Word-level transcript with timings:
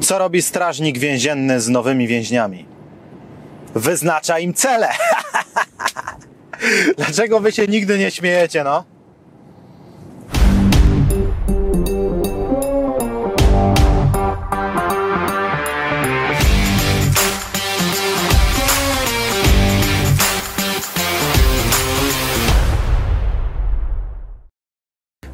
Co 0.00 0.18
robi 0.18 0.42
strażnik 0.42 0.98
więzienny 0.98 1.60
z 1.60 1.68
nowymi 1.68 2.06
więźniami? 2.06 2.66
Wyznacza 3.74 4.38
im 4.38 4.54
cele. 4.54 4.88
Dlaczego 6.98 7.40
wy 7.40 7.52
się 7.52 7.66
nigdy 7.66 7.98
nie 7.98 8.10
śmiejecie, 8.10 8.64
no? 8.64 8.84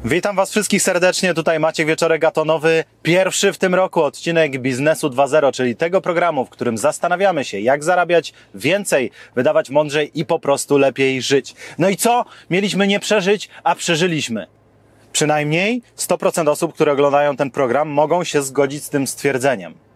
Witam 0.09 0.35
Was 0.35 0.51
wszystkich 0.51 0.81
serdecznie. 0.81 1.33
Tutaj 1.33 1.59
Maciek 1.59 1.87
Wieczorek 1.87 2.21
Gatonowy. 2.21 2.83
Pierwszy 3.03 3.53
w 3.53 3.57
tym 3.57 3.75
roku 3.75 4.03
odcinek 4.03 4.61
Biznesu 4.61 5.09
2.0, 5.09 5.51
czyli 5.51 5.75
tego 5.75 6.01
programu, 6.01 6.45
w 6.45 6.49
którym 6.49 6.77
zastanawiamy 6.77 7.45
się, 7.45 7.59
jak 7.59 7.83
zarabiać 7.83 8.33
więcej, 8.55 9.11
wydawać 9.35 9.69
mądrzej 9.69 10.19
i 10.19 10.25
po 10.25 10.39
prostu 10.39 10.77
lepiej 10.77 11.21
żyć. 11.21 11.55
No 11.77 11.89
i 11.89 11.97
co? 11.97 12.25
Mieliśmy 12.49 12.87
nie 12.87 12.99
przeżyć, 12.99 13.49
a 13.63 13.75
przeżyliśmy. 13.75 14.47
Przynajmniej 15.11 15.81
100% 15.97 16.49
osób, 16.49 16.73
które 16.73 16.91
oglądają 16.91 17.35
ten 17.35 17.51
program, 17.51 17.89
mogą 17.89 18.23
się 18.23 18.41
zgodzić 18.41 18.83
z 18.83 18.89
tym 18.89 19.07
stwierdzeniem. 19.07 19.86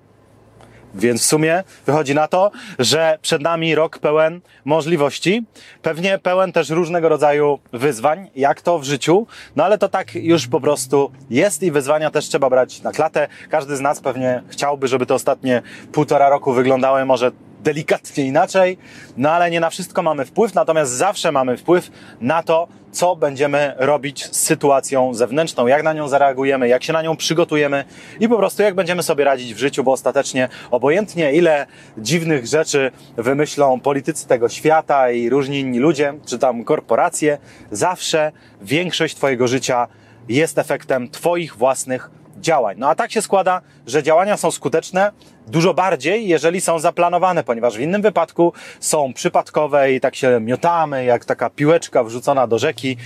Więc 0.95 1.21
w 1.21 1.25
sumie 1.25 1.63
wychodzi 1.85 2.15
na 2.15 2.27
to, 2.27 2.51
że 2.79 3.17
przed 3.21 3.41
nami 3.41 3.75
rok 3.75 3.99
pełen 3.99 4.41
możliwości, 4.65 5.43
pewnie 5.81 6.19
pełen 6.19 6.51
też 6.51 6.69
różnego 6.69 7.09
rodzaju 7.09 7.59
wyzwań, 7.73 8.29
jak 8.35 8.61
to 8.61 8.79
w 8.79 8.83
życiu, 8.83 9.27
no 9.55 9.63
ale 9.63 9.77
to 9.77 9.89
tak 9.89 10.15
już 10.15 10.47
po 10.47 10.61
prostu 10.61 11.11
jest 11.29 11.63
i 11.63 11.71
wyzwania 11.71 12.11
też 12.11 12.25
trzeba 12.25 12.49
brać 12.49 12.81
na 12.81 12.91
klatę. 12.91 13.27
Każdy 13.49 13.75
z 13.75 13.81
nas 13.81 13.99
pewnie 13.99 14.43
chciałby, 14.49 14.87
żeby 14.87 15.05
te 15.05 15.13
ostatnie 15.13 15.61
półtora 15.91 16.29
roku 16.29 16.53
wyglądały 16.53 17.05
może 17.05 17.31
delikatnie 17.63 18.25
inaczej, 18.25 18.77
no 19.17 19.31
ale 19.31 19.51
nie 19.51 19.59
na 19.59 19.69
wszystko 19.69 20.03
mamy 20.03 20.25
wpływ, 20.25 20.53
natomiast 20.53 20.91
zawsze 20.91 21.31
mamy 21.31 21.57
wpływ 21.57 21.91
na 22.21 22.43
to, 22.43 22.67
co 22.91 23.15
będziemy 23.15 23.73
robić 23.77 24.25
z 24.25 24.39
sytuacją 24.39 25.13
zewnętrzną, 25.13 25.67
jak 25.67 25.83
na 25.83 25.93
nią 25.93 26.07
zareagujemy, 26.07 26.67
jak 26.67 26.83
się 26.83 26.93
na 26.93 27.01
nią 27.01 27.17
przygotujemy 27.17 27.85
i 28.19 28.29
po 28.29 28.37
prostu 28.37 28.63
jak 28.63 28.75
będziemy 28.75 29.03
sobie 29.03 29.23
radzić 29.23 29.53
w 29.53 29.57
życiu, 29.57 29.83
bo 29.83 29.91
ostatecznie 29.91 30.49
obojętnie 30.71 31.33
ile 31.33 31.65
dziwnych 31.97 32.47
rzeczy 32.47 32.91
wymyślą 33.17 33.79
politycy 33.79 34.27
tego 34.27 34.49
świata 34.49 35.11
i 35.11 35.29
różni 35.29 35.59
inni 35.59 35.79
ludzie, 35.79 36.13
czy 36.25 36.39
tam 36.39 36.63
korporacje, 36.63 37.37
zawsze 37.71 38.31
większość 38.61 39.15
Twojego 39.15 39.47
życia 39.47 39.87
jest 40.29 40.57
efektem 40.57 41.09
Twoich 41.09 41.55
własnych 41.55 42.09
działań. 42.37 42.75
No 42.79 42.89
a 42.89 42.95
tak 42.95 43.11
się 43.11 43.21
składa, 43.21 43.61
że 43.87 44.03
działania 44.03 44.37
są 44.37 44.51
skuteczne 44.51 45.11
dużo 45.47 45.73
bardziej, 45.73 46.27
jeżeli 46.27 46.61
są 46.61 46.79
zaplanowane, 46.79 47.43
ponieważ 47.43 47.77
w 47.77 47.79
innym 47.79 48.01
wypadku 48.01 48.53
są 48.79 49.13
przypadkowe 49.13 49.93
i 49.93 49.99
tak 49.99 50.15
się 50.15 50.39
miotamy, 50.41 51.05
jak 51.05 51.25
taka 51.25 51.49
piłeczka 51.49 52.03
wrzucona 52.03 52.47
do 52.47 52.59
rzeki. 52.59 52.97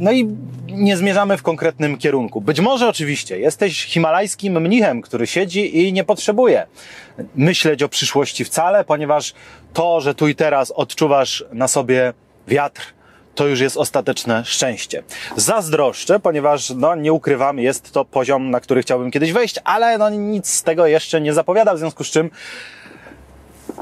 No 0.00 0.12
i 0.12 0.36
nie 0.66 0.96
zmierzamy 0.96 1.36
w 1.36 1.42
konkretnym 1.42 1.98
kierunku. 1.98 2.40
Być 2.40 2.60
może 2.60 2.88
oczywiście 2.88 3.38
jesteś 3.38 3.84
himalajskim 3.84 4.60
mnichem, 4.60 5.02
który 5.02 5.26
siedzi 5.26 5.86
i 5.86 5.92
nie 5.92 6.04
potrzebuje 6.04 6.66
myśleć 7.34 7.82
o 7.82 7.88
przyszłości 7.88 8.44
wcale, 8.44 8.84
ponieważ 8.84 9.34
to, 9.72 10.00
że 10.00 10.14
tu 10.14 10.28
i 10.28 10.34
teraz 10.34 10.70
odczuwasz 10.70 11.44
na 11.52 11.68
sobie 11.68 12.12
wiatr, 12.48 12.94
to 13.34 13.46
już 13.46 13.60
jest 13.60 13.76
ostateczne 13.76 14.44
szczęście. 14.44 15.02
Zazdroszczę, 15.36 16.20
ponieważ, 16.20 16.70
no, 16.70 16.94
nie 16.94 17.12
ukrywam, 17.12 17.58
jest 17.58 17.92
to 17.92 18.04
poziom, 18.04 18.50
na 18.50 18.60
który 18.60 18.82
chciałbym 18.82 19.10
kiedyś 19.10 19.32
wejść, 19.32 19.56
ale 19.64 19.98
no, 19.98 20.10
nic 20.10 20.48
z 20.48 20.62
tego 20.62 20.86
jeszcze 20.86 21.20
nie 21.20 21.32
zapowiada, 21.32 21.74
w 21.74 21.78
związku 21.78 22.04
z 22.04 22.10
czym 22.10 22.30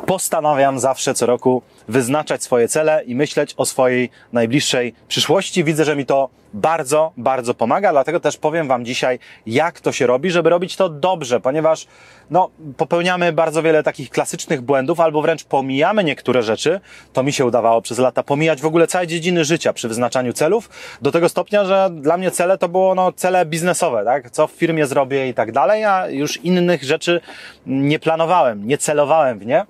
postanawiam 0.07 0.81
zawsze 0.81 1.15
co 1.15 1.27
roku 1.27 1.63
wyznaczać 1.89 2.43
swoje 2.43 2.69
cele 2.69 3.05
i 3.05 3.15
myśleć 3.15 3.55
o 3.57 3.67
swojej 3.67 4.11
najbliższej 4.33 4.95
przyszłości. 5.09 5.65
Widzę, 5.65 5.85
że 5.85 5.97
mi 5.97 6.07
to 6.07 6.29
bardzo, 6.55 7.13
bardzo 7.17 7.55
pomaga, 7.55 7.93
dlatego 7.93 8.21
też 8.21 8.37
powiem 8.37 8.69
Wam 8.69 8.85
dzisiaj, 8.85 9.19
jak 9.47 9.81
to 9.81 9.93
się 9.93 10.07
robi, 10.07 10.31
żeby 10.31 10.51
robić 10.51 10.77
to 10.77 10.89
dobrze, 10.89 11.41
ponieważ 11.41 11.87
no, 12.31 12.51
popełniamy 12.77 13.33
bardzo 13.33 13.63
wiele 13.63 13.83
takich 13.83 14.11
klasycznych 14.11 14.61
błędów, 14.61 15.01
albo 15.01 15.23
wręcz 15.23 15.45
pomijamy 15.45 16.05
niektóre 16.05 16.43
rzeczy. 16.43 16.81
To 17.13 17.23
mi 17.23 17.33
się 17.33 17.47
udawało 17.47 17.83
przez 17.83 17.99
lata 17.99 18.23
pomijać 18.23 18.61
w 18.61 18.67
ogóle 18.67 18.87
całe 18.87 19.07
dziedziny 19.07 19.45
życia 19.45 19.73
przy 19.73 19.89
wyznaczaniu 19.89 20.33
celów, 20.33 20.71
do 21.03 21.13
tego 21.13 21.29
stopnia, 21.29 21.65
że 21.65 21.91
dla 21.93 22.17
mnie 22.17 22.31
cele 22.31 22.59
to 22.59 22.69
było 22.69 22.95
no, 22.95 23.13
cele 23.13 23.47
biznesowe, 23.47 24.05
tak? 24.05 24.31
Co 24.31 24.47
w 24.47 24.51
firmie 24.51 24.87
zrobię 24.87 25.29
i 25.29 25.35
tak 25.35 25.53
dalej, 25.53 25.85
a 25.85 26.09
już 26.09 26.37
innych 26.37 26.83
rzeczy 26.83 27.21
nie 27.67 27.99
planowałem, 27.99 28.67
nie 28.67 28.79
celowałem 28.79 29.39
w 29.39 29.47
nie. 29.47 29.67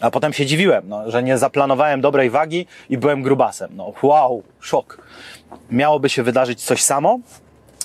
A 0.00 0.10
potem 0.10 0.32
się 0.32 0.46
dziwiłem, 0.46 0.84
no, 0.88 1.10
że 1.10 1.22
nie 1.22 1.38
zaplanowałem 1.38 2.00
dobrej 2.00 2.30
wagi 2.30 2.66
i 2.90 2.98
byłem 2.98 3.22
grubasem. 3.22 3.70
No, 3.76 3.92
wow, 4.02 4.42
szok. 4.60 5.08
Miałoby 5.70 6.08
się 6.08 6.22
wydarzyć 6.22 6.62
coś 6.62 6.82
samo. 6.82 7.20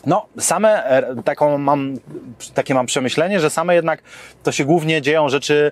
No, 0.06 0.26
same 0.40 0.86
e, 0.86 1.24
taką 1.24 1.58
mam, 1.58 1.98
takie 2.54 2.74
mam 2.74 2.86
przemyślenie, 2.86 3.40
że 3.40 3.50
same 3.50 3.76
jednak 3.76 4.02
to 4.44 4.52
się 4.52 4.66
głównie 4.66 5.02
dzieją 5.02 5.30
rzeczy 5.30 5.72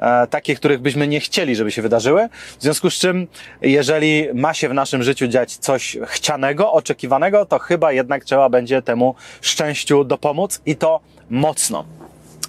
e, 0.00 0.26
takie, 0.26 0.54
których 0.54 0.80
byśmy 0.80 1.08
nie 1.08 1.20
chcieli, 1.20 1.56
żeby 1.56 1.70
się 1.70 1.82
wydarzyły. 1.82 2.28
W 2.58 2.62
związku 2.62 2.90
z 2.90 2.94
czym, 2.94 3.26
jeżeli 3.62 4.28
ma 4.34 4.54
się 4.54 4.68
w 4.68 4.74
naszym 4.74 5.02
życiu 5.02 5.26
dziać 5.26 5.56
coś 5.56 5.96
chcianego, 6.06 6.72
oczekiwanego, 6.72 7.46
to 7.46 7.58
chyba 7.58 7.92
jednak 7.92 8.24
trzeba 8.24 8.48
będzie 8.48 8.82
temu 8.82 9.14
szczęściu 9.40 10.04
dopomóc 10.04 10.62
i 10.66 10.76
to 10.76 11.00
mocno. 11.30 11.84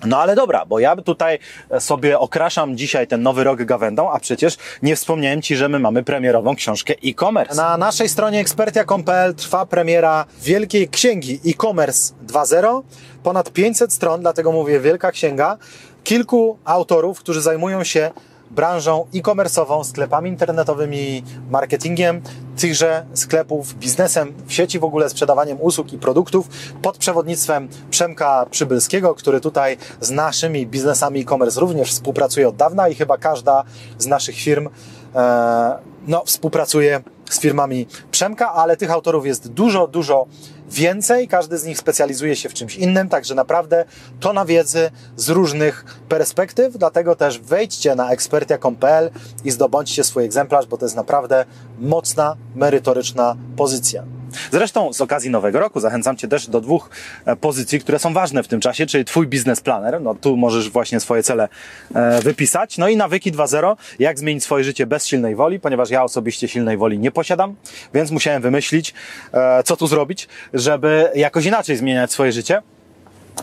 No 0.05 0.17
ale 0.21 0.35
dobra, 0.35 0.65
bo 0.65 0.79
ja 0.79 0.95
tutaj 0.95 1.39
sobie 1.79 2.19
okraszam 2.19 2.77
dzisiaj 2.77 3.07
ten 3.07 3.21
nowy 3.21 3.43
rok 3.43 3.63
gawędą, 3.63 4.11
a 4.11 4.19
przecież 4.19 4.57
nie 4.81 4.95
wspomniałem 4.95 5.41
Ci, 5.41 5.55
że 5.55 5.69
my 5.69 5.79
mamy 5.79 6.03
premierową 6.03 6.55
książkę 6.55 6.93
e-commerce. 7.05 7.55
Na 7.55 7.77
naszej 7.77 8.09
stronie 8.09 8.39
ekspertia.pl 8.39 9.35
trwa 9.35 9.65
premiera 9.65 10.25
Wielkiej 10.41 10.89
Księgi 10.89 11.39
e-commerce 11.45 12.13
2.0. 12.27 12.81
Ponad 13.23 13.51
500 13.51 13.93
stron, 13.93 14.21
dlatego 14.21 14.51
mówię 14.51 14.79
Wielka 14.79 15.11
Księga. 15.11 15.57
Kilku 16.03 16.57
autorów, 16.65 17.19
którzy 17.19 17.41
zajmują 17.41 17.83
się 17.83 18.11
branżą 18.55 19.05
e-commerce'ową, 19.15 19.83
sklepami 19.83 20.29
internetowymi, 20.29 21.23
marketingiem 21.49 22.21
tychże 22.57 23.05
sklepów, 23.13 23.73
biznesem 23.73 24.33
w 24.47 24.53
sieci, 24.53 24.79
w 24.79 24.83
ogóle 24.83 25.09
sprzedawaniem 25.09 25.57
usług 25.61 25.93
i 25.93 25.97
produktów 25.97 26.49
pod 26.81 26.97
przewodnictwem 26.97 27.67
Przemka 27.89 28.45
Przybylskiego, 28.51 29.15
który 29.15 29.41
tutaj 29.41 29.77
z 30.01 30.11
naszymi 30.11 30.67
biznesami 30.67 31.21
e-commerce 31.21 31.59
również 31.59 31.91
współpracuje 31.91 32.47
od 32.47 32.55
dawna 32.55 32.89
i 32.89 32.95
chyba 32.95 33.17
każda 33.17 33.63
z 33.97 34.05
naszych 34.05 34.35
firm 34.35 34.69
e, 35.15 35.75
no, 36.07 36.23
współpracuje 36.25 37.01
z 37.29 37.39
firmami 37.39 37.87
Przemka, 38.11 38.53
ale 38.53 38.77
tych 38.77 38.91
autorów 38.91 39.25
jest 39.25 39.47
dużo, 39.47 39.87
dużo 39.87 40.25
więcej. 40.69 41.27
Każdy 41.27 41.57
z 41.57 41.65
nich 41.65 41.77
specjalizuje 41.77 42.35
się 42.35 42.49
w 42.49 42.53
czymś 42.53 42.75
innym, 42.75 43.09
także 43.09 43.35
naprawdę 43.35 43.85
to 44.19 44.33
na 44.33 44.45
wiedzy 44.45 44.91
z 45.15 45.29
różnych 45.29 45.85
perspektyw. 46.09 46.77
Dlatego 46.77 47.15
też 47.15 47.39
wejdźcie 47.39 47.95
na 47.95 48.11
ekspertia.pl 48.11 49.11
i 49.43 49.51
zdobądźcie 49.51 50.03
swój 50.03 50.25
egzemplarz, 50.25 50.65
bo 50.65 50.77
to 50.77 50.85
jest 50.85 50.95
naprawdę 50.95 51.45
mocna, 51.79 52.35
merytoryczna 52.55 53.35
pozycja. 53.55 54.03
Zresztą 54.51 54.93
z 54.93 55.01
okazji 55.01 55.29
Nowego 55.29 55.59
Roku 55.59 55.79
zachęcam 55.79 56.17
Cię 56.17 56.27
też 56.27 56.47
do 56.47 56.61
dwóch 56.61 56.89
e, 57.25 57.35
pozycji, 57.35 57.79
które 57.79 57.99
są 57.99 58.13
ważne 58.13 58.43
w 58.43 58.47
tym 58.47 58.59
czasie, 58.59 58.85
czyli 58.85 59.05
Twój 59.05 59.27
biznes 59.27 59.61
planner, 59.61 60.01
no 60.01 60.15
tu 60.15 60.37
możesz 60.37 60.69
właśnie 60.69 60.99
swoje 60.99 61.23
cele 61.23 61.49
e, 61.95 62.21
wypisać, 62.21 62.77
no 62.77 62.87
i 62.87 62.97
nawyki 62.97 63.31
2.0, 63.31 63.75
jak 63.99 64.19
zmienić 64.19 64.43
swoje 64.43 64.63
życie 64.63 64.85
bez 64.85 65.07
silnej 65.07 65.35
woli, 65.35 65.59
ponieważ 65.59 65.89
ja 65.89 66.03
osobiście 66.03 66.47
silnej 66.47 66.77
woli 66.77 66.99
nie 66.99 67.11
posiadam, 67.11 67.55
więc 67.93 68.11
musiałem 68.11 68.41
wymyślić, 68.41 68.93
e, 69.33 69.63
co 69.63 69.77
tu 69.77 69.87
zrobić, 69.87 70.27
żeby 70.53 71.11
jakoś 71.15 71.45
inaczej 71.45 71.77
zmieniać 71.77 72.11
swoje 72.11 72.31
życie 72.31 72.61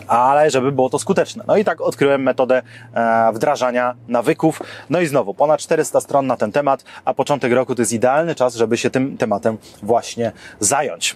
ale 0.07 0.49
żeby 0.49 0.71
było 0.71 0.89
to 0.89 0.99
skuteczne. 0.99 1.43
No 1.47 1.57
i 1.57 1.63
tak 1.63 1.81
odkryłem 1.81 2.23
metodę 2.23 2.61
e, 2.93 3.31
wdrażania 3.33 3.95
nawyków. 4.07 4.61
No 4.89 5.01
i 5.01 5.07
znowu, 5.07 5.33
ponad 5.33 5.59
400 5.59 6.01
stron 6.01 6.27
na 6.27 6.37
ten 6.37 6.51
temat, 6.51 6.83
a 7.05 7.13
początek 7.13 7.53
roku 7.53 7.75
to 7.75 7.81
jest 7.81 7.93
idealny 7.93 8.35
czas, 8.35 8.55
żeby 8.55 8.77
się 8.77 8.89
tym 8.89 9.17
tematem 9.17 9.57
właśnie 9.83 10.31
zająć. 10.59 11.15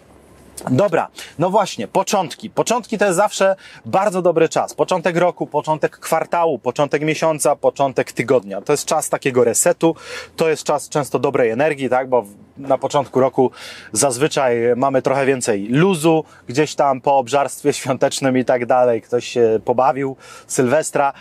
Dobra, 0.72 1.08
no 1.40 1.50
właśnie, 1.50 1.88
początki. 1.88 2.50
Początki 2.50 2.98
to 2.98 3.06
jest 3.06 3.18
zawsze 3.18 3.56
bardzo 3.86 4.22
dobry 4.22 4.50
czas. 4.50 4.74
Początek 4.74 5.18
roku, 5.18 5.48
początek 5.48 5.98
kwartału, 5.98 6.60
początek 6.60 7.02
miesiąca, 7.02 7.56
początek 7.56 8.12
tygodnia. 8.12 8.62
To 8.62 8.74
jest 8.74 8.86
czas 8.86 9.10
takiego 9.10 9.44
resetu, 9.44 9.96
to 10.36 10.50
jest 10.50 10.64
czas 10.64 10.90
często 10.90 11.20
dobrej 11.20 11.50
energii, 11.50 11.90
tak, 11.90 12.10
bo 12.10 12.26
na 12.58 12.78
początku 12.78 13.20
roku 13.20 13.52
zazwyczaj 13.92 14.58
mamy 14.76 15.02
trochę 15.02 15.26
więcej 15.26 15.68
luzu, 15.68 16.24
gdzieś 16.48 16.76
tam 16.76 17.02
po 17.02 17.18
obżarstwie 17.18 17.74
świątecznym 17.74 18.38
i 18.38 18.46
tak 18.46 18.66
dalej. 18.66 19.02
Ktoś 19.02 19.28
się 19.28 19.60
pobawił, 19.66 20.16
Sylwestra 20.48 21.14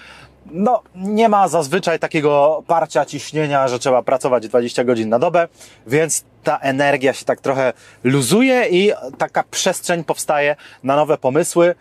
no, 0.47 0.83
nie 0.95 1.29
ma 1.29 1.49
zazwyczaj 1.49 1.99
takiego 1.99 2.63
parcia, 2.67 3.05
ciśnienia, 3.05 3.69
że 3.69 3.79
trzeba 3.79 4.03
pracować 4.03 4.49
20 4.49 4.85
godzin 4.85 5.09
na 5.09 5.19
dobę, 5.19 5.49
więc 5.87 6.25
ta 6.43 6.59
energia 6.59 7.13
się 7.13 7.25
tak 7.25 7.41
trochę 7.41 7.73
luzuje 8.05 8.69
i 8.69 8.93
taka 9.19 9.45
przestrzeń 9.51 10.05
powstaje 10.05 10.57
na 10.83 10.97
nowe 10.97 11.19
pomysły. 11.19 11.75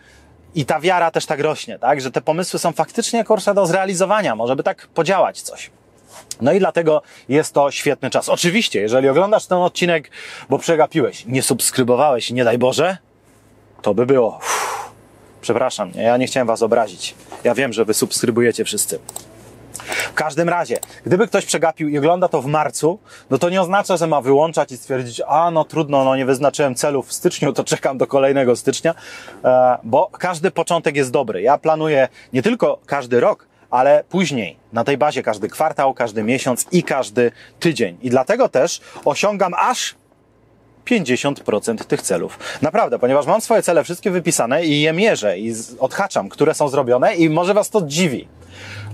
I 0.54 0.66
ta 0.66 0.80
wiara 0.80 1.10
też 1.10 1.26
tak 1.26 1.40
rośnie, 1.40 1.78
tak? 1.78 2.00
Że 2.00 2.10
te 2.10 2.20
pomysły 2.20 2.58
są 2.58 2.72
faktycznie 2.72 3.24
kurczę 3.24 3.54
do 3.54 3.66
zrealizowania, 3.66 4.36
może 4.36 4.56
by 4.56 4.62
tak 4.62 4.86
podziałać 4.86 5.42
coś. 5.42 5.70
No 6.40 6.52
i 6.52 6.58
dlatego 6.58 7.02
jest 7.28 7.54
to 7.54 7.70
świetny 7.70 8.10
czas. 8.10 8.28
Oczywiście, 8.28 8.80
jeżeli 8.80 9.08
oglądasz 9.08 9.46
ten 9.46 9.58
odcinek, 9.58 10.10
bo 10.50 10.58
przegapiłeś, 10.58 11.26
nie 11.26 11.42
subskrybowałeś, 11.42 12.30
nie 12.30 12.44
daj 12.44 12.58
Boże, 12.58 12.96
to 13.82 13.94
by 13.94 14.06
było. 14.06 14.36
Uff, 14.36 14.83
przepraszam, 15.44 15.90
ja 15.94 16.16
nie 16.16 16.26
chciałem 16.26 16.46
Was 16.46 16.62
obrazić. 16.62 17.14
Ja 17.44 17.54
wiem, 17.54 17.72
że 17.72 17.84
Wy 17.84 17.94
subskrybujecie 17.94 18.64
wszyscy. 18.64 18.98
W 20.10 20.14
każdym 20.14 20.48
razie, 20.48 20.78
gdyby 21.06 21.26
ktoś 21.26 21.44
przegapił 21.44 21.88
i 21.88 21.98
ogląda 21.98 22.28
to 22.28 22.42
w 22.42 22.46
marcu, 22.46 22.98
no 23.30 23.38
to 23.38 23.50
nie 23.50 23.60
oznacza, 23.60 23.96
że 23.96 24.06
ma 24.06 24.20
wyłączać 24.20 24.72
i 24.72 24.76
stwierdzić, 24.76 25.22
a 25.26 25.50
no 25.50 25.64
trudno, 25.64 26.04
no 26.04 26.16
nie 26.16 26.26
wyznaczyłem 26.26 26.74
celów 26.74 27.08
w 27.08 27.12
styczniu, 27.12 27.52
to 27.52 27.64
czekam 27.64 27.98
do 27.98 28.06
kolejnego 28.06 28.56
stycznia, 28.56 28.94
e, 29.44 29.78
bo 29.82 30.10
każdy 30.18 30.50
początek 30.50 30.96
jest 30.96 31.10
dobry. 31.10 31.42
Ja 31.42 31.58
planuję 31.58 32.08
nie 32.32 32.42
tylko 32.42 32.78
każdy 32.86 33.20
rok, 33.20 33.46
ale 33.70 34.04
później, 34.08 34.56
na 34.72 34.84
tej 34.84 34.98
bazie 34.98 35.22
każdy 35.22 35.48
kwartał, 35.48 35.94
każdy 35.94 36.22
miesiąc 36.22 36.66
i 36.72 36.82
każdy 36.82 37.32
tydzień. 37.60 37.98
I 38.02 38.10
dlatego 38.10 38.48
też 38.48 38.80
osiągam 39.04 39.54
aż 39.58 39.94
50% 40.84 41.84
tych 41.84 42.02
celów. 42.02 42.38
Naprawdę, 42.62 42.98
ponieważ 42.98 43.26
mam 43.26 43.40
swoje 43.40 43.62
cele 43.62 43.84
wszystkie 43.84 44.10
wypisane 44.10 44.64
i 44.64 44.80
je 44.80 44.92
mierzę 44.92 45.38
i 45.38 45.54
odhaczam, 45.78 46.28
które 46.28 46.54
są 46.54 46.68
zrobione 46.68 47.14
i 47.14 47.30
może 47.30 47.54
Was 47.54 47.70
to 47.70 47.82
dziwi. 47.82 48.28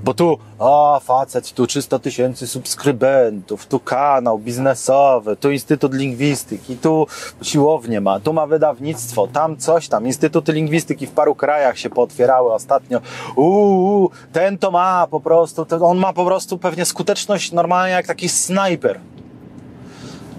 Bo 0.05 0.15
tu, 0.15 0.39
o 0.59 1.01
facet, 1.05 1.53
tu 1.53 1.67
300 1.67 1.99
tysięcy 1.99 2.47
subskrybentów, 2.47 3.67
tu 3.67 3.81
kanał 3.81 4.39
biznesowy, 4.39 5.37
tu 5.37 5.51
Instytut 5.51 5.95
Lingwistyki, 5.95 6.77
tu 6.77 7.07
siłownię 7.43 8.01
ma, 8.01 8.21
tu 8.21 8.33
ma 8.33 8.47
wydawnictwo, 8.47 9.27
tam 9.27 9.57
coś 9.57 9.89
tam. 9.89 10.07
Instytuty 10.07 10.53
Lingwistyki 10.53 11.07
w 11.07 11.11
paru 11.11 11.35
krajach 11.35 11.79
się 11.79 11.91
pootwierały 11.91 12.53
ostatnio. 12.53 13.01
Uuu, 13.37 14.11
ten 14.33 14.59
to 14.59 14.71
ma 14.71 15.07
po 15.11 15.21
prostu, 15.21 15.67
on 15.81 15.99
ma 15.99 16.13
po 16.13 16.25
prostu 16.25 16.59
pewnie 16.59 16.85
skuteczność 16.85 17.53
normalnie 17.53 17.93
jak 17.93 18.07
taki 18.07 18.29
snajper. 18.29 19.01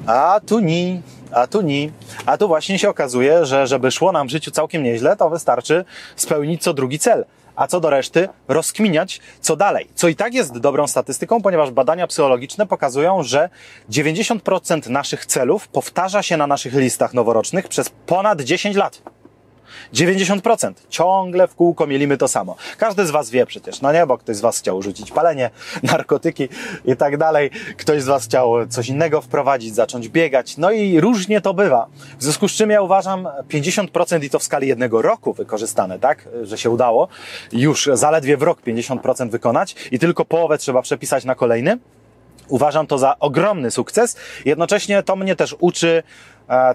A 0.08 0.40
tu 0.46 0.60
nie, 0.60 1.02
a 1.34 1.48
tu 1.48 1.62
nie. 1.62 1.90
A 2.26 2.38
tu 2.38 2.48
właśnie 2.48 2.80
się 2.80 2.90
okazuje, 2.90 3.46
że 3.46 3.68
żeby 3.68 3.92
szło 3.92 4.12
nam 4.12 4.28
w 4.28 4.32
życiu 4.32 4.52
całkiem 4.52 4.84
nieźle, 4.84 5.16
to 5.16 5.30
wystarczy 5.30 5.86
spełnić 6.16 6.64
co 6.64 6.74
drugi 6.74 7.00
cel 7.00 7.26
a 7.56 7.68
co 7.68 7.80
do 7.80 7.90
reszty 7.90 8.30
rozkminiać, 8.48 9.22
co 9.42 9.56
dalej. 9.56 9.88
Co 9.96 10.08
i 10.08 10.16
tak 10.16 10.34
jest 10.34 10.58
dobrą 10.58 10.88
statystyką, 10.88 11.42
ponieważ 11.42 11.72
badania 11.72 12.08
psychologiczne 12.08 12.68
pokazują, 12.68 13.24
że 13.24 13.50
90% 13.90 14.90
naszych 14.90 15.26
celów 15.26 15.68
powtarza 15.68 16.24
się 16.24 16.38
na 16.38 16.48
naszych 16.48 16.74
listach 16.74 17.14
noworocznych 17.14 17.68
przez 17.68 17.90
ponad 17.90 18.42
10 18.42 18.76
lat. 18.76 19.02
90%. 19.94 20.74
Ciągle 20.90 21.48
w 21.48 21.56
kółko 21.56 21.88
mielimy 21.88 22.18
to 22.18 22.28
samo. 22.28 22.56
Każdy 22.78 23.06
z 23.06 23.12
Was 23.12 23.30
wie 23.30 23.46
przecież, 23.46 23.82
no 23.82 23.94
nie, 23.94 24.06
bo 24.06 24.18
ktoś 24.18 24.36
z 24.36 24.42
Was 24.42 24.60
chciał 24.60 24.82
rzucić 24.82 25.12
palenie, 25.12 25.50
narkotyki 25.84 26.50
i 26.86 26.96
tak 26.96 27.18
dalej. 27.18 27.50
Ktoś 27.78 28.02
z 28.02 28.06
Was 28.06 28.26
chciał 28.26 28.68
coś 28.68 28.90
innego 28.90 29.22
wprowadzić, 29.22 29.76
zacząć 29.76 30.10
biegać. 30.10 30.58
No 30.58 30.72
i 30.72 31.00
różnie 31.00 31.42
to 31.42 31.54
bywa. 31.54 31.88
W 32.20 32.24
związku 32.24 32.48
z 32.48 32.52
czym 32.52 32.70
ja 32.70 32.82
uważam 32.82 33.28
50% 33.50 34.24
i 34.24 34.30
to 34.30 34.40
w 34.40 34.44
skali 34.44 34.68
jednego 34.68 35.02
roku 35.02 35.34
wykorzystane, 35.34 36.00
tak, 36.00 36.30
że 36.44 36.58
się 36.58 36.70
udało. 36.70 37.08
Już 37.52 37.90
zaledwie 37.94 38.38
w 38.38 38.42
rok 38.42 38.62
50% 38.62 39.30
wykonać 39.30 39.76
i 39.92 40.00
tylko 40.00 40.26
połowę 40.26 40.58
trzeba 40.58 40.82
przepisać 40.82 41.26
na 41.26 41.36
kolejny. 41.36 41.78
Uważam 42.52 42.88
to 42.88 42.98
za 42.98 43.20
ogromny 43.20 43.72
sukces. 43.72 44.18
Jednocześnie 44.46 45.04
to 45.04 45.16
mnie 45.16 45.36
też 45.36 45.56
uczy 45.60 46.04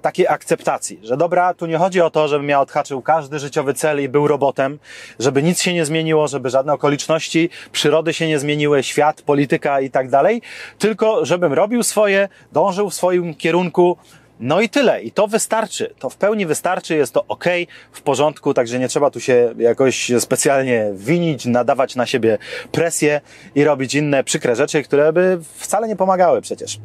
takiej 0.02 0.28
akceptacji, 0.28 1.00
że 1.02 1.17
dobra, 1.17 1.55
tu 1.55 1.67
nie 1.67 1.78
chodzi 1.78 2.00
o 2.00 2.11
to, 2.11 2.28
żebym 2.28 2.49
ja 2.49 2.61
odhaczył 2.61 3.02
każdy 3.02 3.38
życiowy 3.38 3.75
cel 3.75 4.02
i 4.02 4.08
był 4.08 4.28
robotem, 4.28 4.78
żeby 5.19 5.43
nic 5.43 5.62
się 5.62 5.75
nie 5.75 5.84
zmieniło, 5.84 6.28
żeby 6.28 6.50
żadne 6.50 6.73
okoliczności 6.73 7.50
przyrody 7.73 8.12
się 8.12 8.28
nie 8.28 8.38
zmieniły, 8.38 8.83
świat, 8.83 9.23
polityka 9.23 9.80
i 9.80 9.90
tak 9.90 10.11
dalej, 10.11 10.42
tylko 10.78 11.25
żebym 11.25 11.52
robił 11.52 11.83
swoje, 11.83 12.28
dążył 12.52 12.90
w 12.90 12.95
swoim 12.95 13.35
kierunku, 13.35 13.97
no 14.40 14.61
i 14.61 14.68
tyle. 14.68 15.02
I 15.02 15.11
to 15.11 15.26
wystarczy. 15.26 15.95
To 15.99 16.11
w 16.11 16.16
pełni 16.16 16.47
wystarczy. 16.47 16.97
Jest 16.97 17.12
to 17.12 17.25
ok, 17.28 17.45
w 17.92 18.02
porządku, 18.02 18.54
także 18.54 18.78
nie 18.78 18.88
trzeba 18.88 19.11
tu 19.11 19.21
się 19.21 19.54
jakoś 19.59 20.12
specjalnie 20.18 20.90
winić, 20.95 21.47
nadawać 21.47 21.97
na 21.97 22.06
siebie 22.06 22.38
presję 22.73 23.21
i 23.54 23.64
robić 23.64 23.95
inne 23.95 24.25
przykre 24.25 24.56
rzeczy, 24.56 24.83
które 24.83 25.12
by 25.12 25.38
wcale 25.54 25.88
nie 25.88 25.97
pomagały 25.97 26.40
przecież. 26.40 26.78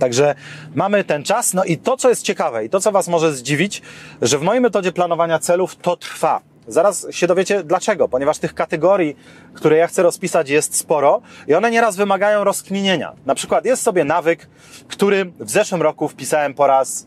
Także 0.00 0.34
mamy 0.74 1.04
ten 1.04 1.22
czas. 1.22 1.54
No 1.54 1.64
i 1.64 1.78
to, 1.78 1.96
co 1.96 2.08
jest 2.08 2.22
ciekawe 2.22 2.64
i 2.64 2.70
to, 2.70 2.80
co 2.80 2.92
Was 2.92 3.08
może 3.08 3.34
zdziwić, 3.34 3.82
że 4.22 4.38
w 4.38 4.42
mojej 4.42 4.60
metodzie 4.60 4.92
planowania 4.92 5.38
celów 5.38 5.76
to 5.76 5.96
trwa. 5.96 6.40
Zaraz 6.68 7.06
się 7.10 7.26
dowiecie 7.26 7.62
dlaczego, 7.64 8.08
ponieważ 8.08 8.38
tych 8.38 8.54
kategorii, 8.54 9.16
które 9.54 9.76
ja 9.76 9.86
chcę 9.86 10.02
rozpisać 10.02 10.50
jest 10.50 10.76
sporo 10.76 11.20
i 11.48 11.54
one 11.54 11.70
nieraz 11.70 11.96
wymagają 11.96 12.44
rozkminienia. 12.44 13.12
Na 13.26 13.34
przykład 13.34 13.64
jest 13.64 13.82
sobie 13.82 14.04
nawyk, 14.04 14.48
który 14.88 15.32
w 15.40 15.50
zeszłym 15.50 15.82
roku 15.82 16.08
wpisałem 16.08 16.54
po 16.54 16.66
raz 16.66 17.06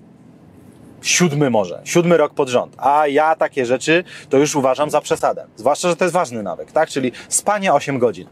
siódmy 1.01 1.49
może, 1.49 1.81
siódmy 1.83 2.17
rok 2.17 2.33
pod 2.33 2.49
rząd. 2.49 2.75
A 2.77 3.07
ja 3.07 3.35
takie 3.35 3.65
rzeczy 3.65 4.03
to 4.29 4.37
już 4.37 4.55
uważam 4.55 4.89
za 4.89 5.01
przesadę. 5.01 5.45
Zwłaszcza, 5.55 5.89
że 5.89 5.95
to 5.95 6.05
jest 6.05 6.13
ważny 6.13 6.43
nawyk, 6.43 6.71
tak? 6.71 6.89
Czyli 6.89 7.11
spanie 7.29 7.73
8 7.73 7.99
godzin. 7.99 8.27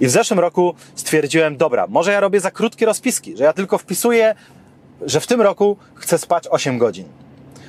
I 0.00 0.06
w 0.06 0.10
zeszłym 0.10 0.40
roku 0.40 0.74
stwierdziłem, 0.94 1.56
dobra, 1.56 1.86
może 1.88 2.12
ja 2.12 2.20
robię 2.20 2.40
za 2.40 2.50
krótkie 2.50 2.86
rozpiski, 2.86 3.36
że 3.36 3.44
ja 3.44 3.52
tylko 3.52 3.78
wpisuję, 3.78 4.34
że 5.02 5.20
w 5.20 5.26
tym 5.26 5.40
roku 5.40 5.76
chcę 5.94 6.18
spać 6.18 6.44
8 6.50 6.78
godzin. 6.78 7.04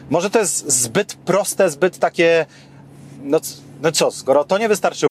Może 0.10 0.29
to 0.29 0.39
jest 0.39 0.72
zbyt 0.72 1.13
proste, 1.13 1.70
zbyt 1.70 2.00
takie 2.00 2.46
no, 3.24 3.39
no 3.81 3.91
co, 3.91 4.12
skoro 4.12 4.43
to 4.43 4.58
nie 4.58 4.67
wystarczy. 4.67 5.10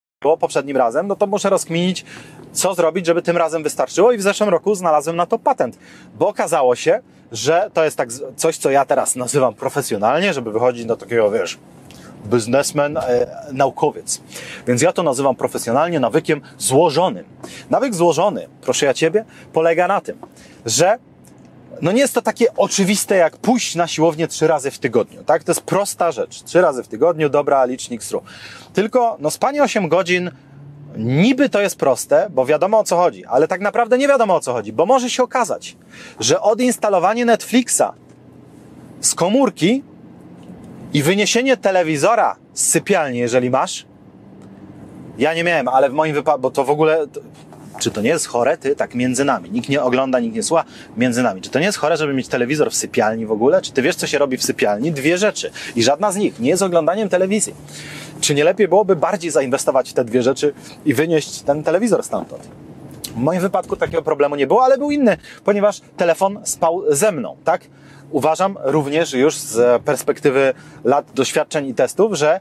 Było 0.21 0.37
poprzednim 0.37 0.77
razem, 0.77 1.07
no 1.07 1.15
to 1.15 1.27
muszę 1.27 1.49
rozkminić, 1.49 2.05
co 2.53 2.73
zrobić, 2.73 3.05
żeby 3.05 3.21
tym 3.21 3.37
razem 3.37 3.63
wystarczyło 3.63 4.11
i 4.11 4.17
w 4.17 4.21
zeszłym 4.21 4.49
roku 4.49 4.75
znalazłem 4.75 5.15
na 5.15 5.25
to 5.25 5.39
patent, 5.39 5.77
bo 6.19 6.27
okazało 6.27 6.75
się, 6.75 6.99
że 7.31 7.69
to 7.73 7.83
jest 7.83 7.97
tak 7.97 8.09
coś, 8.35 8.57
co 8.57 8.71
ja 8.71 8.85
teraz 8.85 9.15
nazywam 9.15 9.53
profesjonalnie, 9.53 10.33
żeby 10.33 10.51
wychodzić 10.51 10.85
do 10.85 10.97
takiego, 10.97 11.31
wiesz, 11.31 11.57
biznesmen, 12.25 12.97
e, 12.97 13.27
naukowiec. 13.51 14.21
Więc 14.67 14.81
ja 14.81 14.93
to 14.93 15.03
nazywam 15.03 15.35
profesjonalnie 15.35 15.99
nawykiem 15.99 16.41
złożonym. 16.57 17.25
Nawyk 17.69 17.95
złożony, 17.95 18.47
proszę 18.61 18.85
ja 18.85 18.93
Ciebie, 18.93 19.25
polega 19.53 19.87
na 19.87 20.01
tym, 20.01 20.17
że 20.65 20.97
no 21.81 21.91
nie 21.91 21.99
jest 21.99 22.13
to 22.13 22.21
takie 22.21 22.55
oczywiste 22.55 23.15
jak 23.15 23.37
pójść 23.37 23.75
na 23.75 23.87
siłownię 23.87 24.27
trzy 24.27 24.47
razy 24.47 24.71
w 24.71 24.79
tygodniu, 24.79 25.23
tak? 25.23 25.43
To 25.43 25.51
jest 25.51 25.61
prosta 25.61 26.11
rzecz. 26.11 26.43
Trzy 26.43 26.61
razy 26.61 26.83
w 26.83 26.87
tygodniu, 26.87 27.29
dobra, 27.29 27.65
licznik 27.65 28.03
stru. 28.03 28.21
Tylko, 28.73 29.17
no 29.19 29.31
spanie 29.31 29.63
8 29.63 29.89
godzin 29.89 30.31
niby 30.97 31.49
to 31.49 31.61
jest 31.61 31.75
proste, 31.75 32.27
bo 32.29 32.45
wiadomo 32.45 32.79
o 32.79 32.83
co 32.83 32.97
chodzi, 32.97 33.25
ale 33.25 33.47
tak 33.47 33.61
naprawdę 33.61 33.97
nie 33.97 34.07
wiadomo 34.07 34.35
o 34.35 34.39
co 34.39 34.53
chodzi, 34.53 34.73
bo 34.73 34.85
może 34.85 35.09
się 35.09 35.23
okazać, 35.23 35.77
że 36.19 36.41
odinstalowanie 36.41 37.25
Netflixa 37.25 37.93
z 39.01 39.15
komórki 39.15 39.83
i 40.93 41.03
wyniesienie 41.03 41.57
telewizora 41.57 42.35
z 42.53 42.67
sypialni, 42.67 43.19
jeżeli 43.19 43.49
masz, 43.49 43.85
ja 45.17 45.33
nie 45.33 45.43
miałem, 45.43 45.67
ale 45.67 45.89
w 45.89 45.93
moim 45.93 46.13
wypadku, 46.13 46.41
bo 46.41 46.51
to 46.51 46.63
w 46.63 46.69
ogóle 46.69 47.07
czy 47.79 47.91
to 47.91 48.01
nie 48.01 48.09
jest 48.09 48.27
chore, 48.27 48.57
ty, 48.57 48.75
tak 48.75 48.95
między 48.95 49.25
nami? 49.25 49.51
Nikt 49.51 49.69
nie 49.69 49.81
ogląda, 49.81 50.19
nikt 50.19 50.35
nie 50.35 50.43
słucha, 50.43 50.63
między 50.97 51.23
nami. 51.23 51.41
Czy 51.41 51.49
to 51.49 51.59
nie 51.59 51.65
jest 51.65 51.77
chore, 51.77 51.97
żeby 51.97 52.13
mieć 52.13 52.27
telewizor 52.27 52.71
w 52.71 52.75
sypialni 52.75 53.25
w 53.25 53.31
ogóle? 53.31 53.61
Czy 53.61 53.71
ty 53.71 53.81
wiesz, 53.81 53.95
co 53.95 54.07
się 54.07 54.17
robi 54.17 54.37
w 54.37 54.43
sypialni? 54.43 54.91
Dwie 54.91 55.17
rzeczy. 55.17 55.51
I 55.75 55.83
żadna 55.83 56.11
z 56.11 56.15
nich 56.15 56.39
nie 56.39 56.49
jest 56.49 56.61
oglądaniem 56.61 57.09
telewizji. 57.09 57.55
Czy 58.21 58.35
nie 58.35 58.43
lepiej 58.43 58.67
byłoby 58.67 58.95
bardziej 58.95 59.31
zainwestować 59.31 59.89
w 59.89 59.93
te 59.93 60.05
dwie 60.05 60.23
rzeczy 60.23 60.53
i 60.85 60.93
wynieść 60.93 61.41
ten 61.41 61.63
telewizor 61.63 62.03
stamtąd? 62.03 62.47
W 63.15 63.15
moim 63.15 63.41
wypadku 63.41 63.75
takiego 63.75 64.01
problemu 64.01 64.35
nie 64.35 64.47
było, 64.47 64.63
ale 64.63 64.77
był 64.77 64.91
inny, 64.91 65.17
ponieważ 65.45 65.81
telefon 65.97 66.39
spał 66.43 66.83
ze 66.89 67.11
mną, 67.11 67.37
tak? 67.43 67.61
Uważam 68.11 68.57
również 68.63 69.13
już 69.13 69.35
z 69.35 69.83
perspektywy 69.83 70.53
lat 70.83 71.05
doświadczeń 71.13 71.67
i 71.67 71.73
testów, 71.73 72.13
że 72.13 72.39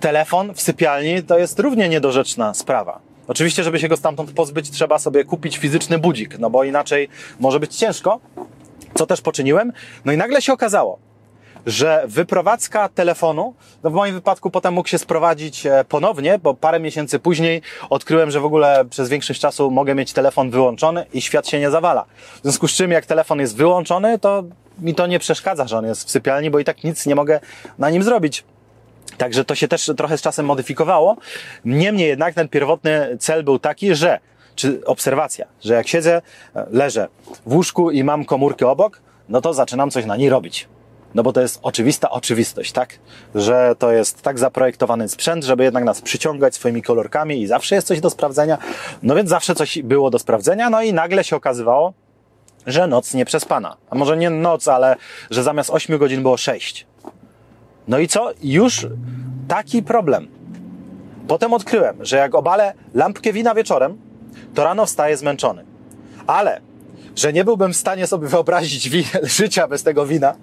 telefon 0.00 0.54
w 0.54 0.60
sypialni 0.60 1.22
to 1.22 1.38
jest 1.38 1.58
równie 1.58 1.88
niedorzeczna 1.88 2.54
sprawa. 2.54 3.07
Oczywiście, 3.28 3.64
żeby 3.64 3.78
się 3.78 3.88
go 3.88 3.96
stamtąd 3.96 4.32
pozbyć, 4.32 4.70
trzeba 4.70 4.98
sobie 4.98 5.24
kupić 5.24 5.56
fizyczny 5.58 5.98
budzik, 5.98 6.38
no 6.38 6.50
bo 6.50 6.64
inaczej 6.64 7.08
może 7.40 7.60
być 7.60 7.76
ciężko, 7.76 8.20
co 8.94 9.06
też 9.06 9.20
poczyniłem. 9.20 9.72
No 10.04 10.12
i 10.12 10.16
nagle 10.16 10.42
się 10.42 10.52
okazało, 10.52 10.98
że 11.66 12.02
wyprowadzka 12.06 12.88
telefonu, 12.88 13.54
no 13.82 13.90
w 13.90 13.92
moim 13.92 14.14
wypadku 14.14 14.50
potem 14.50 14.74
mógł 14.74 14.88
się 14.88 14.98
sprowadzić 14.98 15.66
e, 15.66 15.84
ponownie, 15.88 16.38
bo 16.38 16.54
parę 16.54 16.80
miesięcy 16.80 17.18
później 17.18 17.62
odkryłem, 17.90 18.30
że 18.30 18.40
w 18.40 18.44
ogóle 18.44 18.84
przez 18.90 19.08
większość 19.08 19.40
czasu 19.40 19.70
mogę 19.70 19.94
mieć 19.94 20.12
telefon 20.12 20.50
wyłączony 20.50 21.06
i 21.12 21.20
świat 21.20 21.48
się 21.48 21.60
nie 21.60 21.70
zawala. 21.70 22.04
W 22.38 22.42
związku 22.42 22.68
z 22.68 22.72
czym, 22.72 22.90
jak 22.90 23.06
telefon 23.06 23.40
jest 23.40 23.56
wyłączony, 23.56 24.18
to 24.18 24.44
mi 24.78 24.94
to 24.94 25.06
nie 25.06 25.18
przeszkadza, 25.18 25.66
że 25.66 25.78
on 25.78 25.86
jest 25.86 26.04
w 26.04 26.10
sypialni, 26.10 26.50
bo 26.50 26.58
i 26.58 26.64
tak 26.64 26.84
nic 26.84 27.06
nie 27.06 27.14
mogę 27.14 27.40
na 27.78 27.90
nim 27.90 28.02
zrobić. 28.02 28.44
Także 29.18 29.44
to 29.44 29.54
się 29.54 29.68
też 29.68 29.90
trochę 29.96 30.18
z 30.18 30.22
czasem 30.22 30.46
modyfikowało. 30.46 31.16
Niemniej 31.64 32.08
jednak 32.08 32.34
ten 32.34 32.48
pierwotny 32.48 33.16
cel 33.20 33.44
był 33.44 33.58
taki, 33.58 33.94
że, 33.94 34.20
czy 34.54 34.84
obserwacja, 34.84 35.46
że 35.60 35.74
jak 35.74 35.88
siedzę, 35.88 36.22
leżę 36.70 37.08
w 37.46 37.54
łóżku 37.54 37.90
i 37.90 38.04
mam 38.04 38.24
komórkę 38.24 38.68
obok, 38.68 39.00
no 39.28 39.40
to 39.40 39.54
zaczynam 39.54 39.90
coś 39.90 40.04
na 40.04 40.16
niej 40.16 40.28
robić. 40.28 40.68
No 41.14 41.22
bo 41.22 41.32
to 41.32 41.40
jest 41.40 41.58
oczywista 41.62 42.10
oczywistość, 42.10 42.72
tak? 42.72 42.98
Że 43.34 43.74
to 43.78 43.92
jest 43.92 44.22
tak 44.22 44.38
zaprojektowany 44.38 45.08
sprzęt, 45.08 45.44
żeby 45.44 45.64
jednak 45.64 45.84
nas 45.84 46.00
przyciągać 46.00 46.54
swoimi 46.54 46.82
kolorkami 46.82 47.42
i 47.42 47.46
zawsze 47.46 47.74
jest 47.74 47.86
coś 47.86 48.00
do 48.00 48.10
sprawdzenia. 48.10 48.58
No 49.02 49.14
więc 49.14 49.30
zawsze 49.30 49.54
coś 49.54 49.82
było 49.82 50.10
do 50.10 50.18
sprawdzenia, 50.18 50.70
no 50.70 50.82
i 50.82 50.92
nagle 50.92 51.24
się 51.24 51.36
okazywało, 51.36 51.92
że 52.66 52.86
noc 52.86 53.14
nie 53.14 53.24
przespana. 53.24 53.76
A 53.90 53.94
może 53.94 54.16
nie 54.16 54.30
noc, 54.30 54.68
ale 54.68 54.96
że 55.30 55.42
zamiast 55.42 55.70
8 55.70 55.98
godzin 55.98 56.22
było 56.22 56.36
6. 56.36 56.86
No 57.88 57.98
i 57.98 58.08
co? 58.08 58.30
Już 58.42 58.86
taki 59.48 59.82
problem. 59.82 60.28
Potem 61.28 61.52
odkryłem, 61.52 62.04
że 62.04 62.16
jak 62.16 62.34
obalę 62.34 62.74
lampkę 62.94 63.32
wina 63.32 63.54
wieczorem, 63.54 63.98
to 64.54 64.64
rano 64.64 64.86
wstaję 64.86 65.16
zmęczony. 65.16 65.64
Ale, 66.26 66.60
że 67.16 67.32
nie 67.32 67.44
byłbym 67.44 67.72
w 67.72 67.76
stanie 67.76 68.06
sobie 68.06 68.28
wyobrazić 68.28 68.82
życia 69.38 69.68
bez 69.68 69.82
tego 69.82 70.06
wina, 70.06 70.34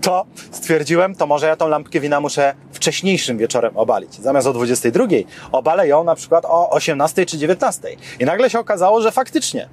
to 0.00 0.26
stwierdziłem, 0.50 1.14
to 1.14 1.26
może 1.26 1.46
ja 1.46 1.56
tą 1.56 1.68
lampkę 1.68 2.00
wina 2.00 2.20
muszę 2.20 2.54
wcześniejszym 2.72 3.38
wieczorem 3.38 3.76
obalić. 3.76 4.14
Zamiast 4.14 4.46
o 4.46 4.52
22 4.52 5.04
obalę 5.52 5.88
ją 5.88 6.04
na 6.04 6.14
przykład 6.14 6.44
o 6.44 6.70
18 6.70 7.26
czy 7.26 7.38
19. 7.38 7.88
I 8.20 8.24
nagle 8.24 8.50
się 8.50 8.58
okazało, 8.58 9.02
że 9.02 9.12
faktycznie 9.12 9.68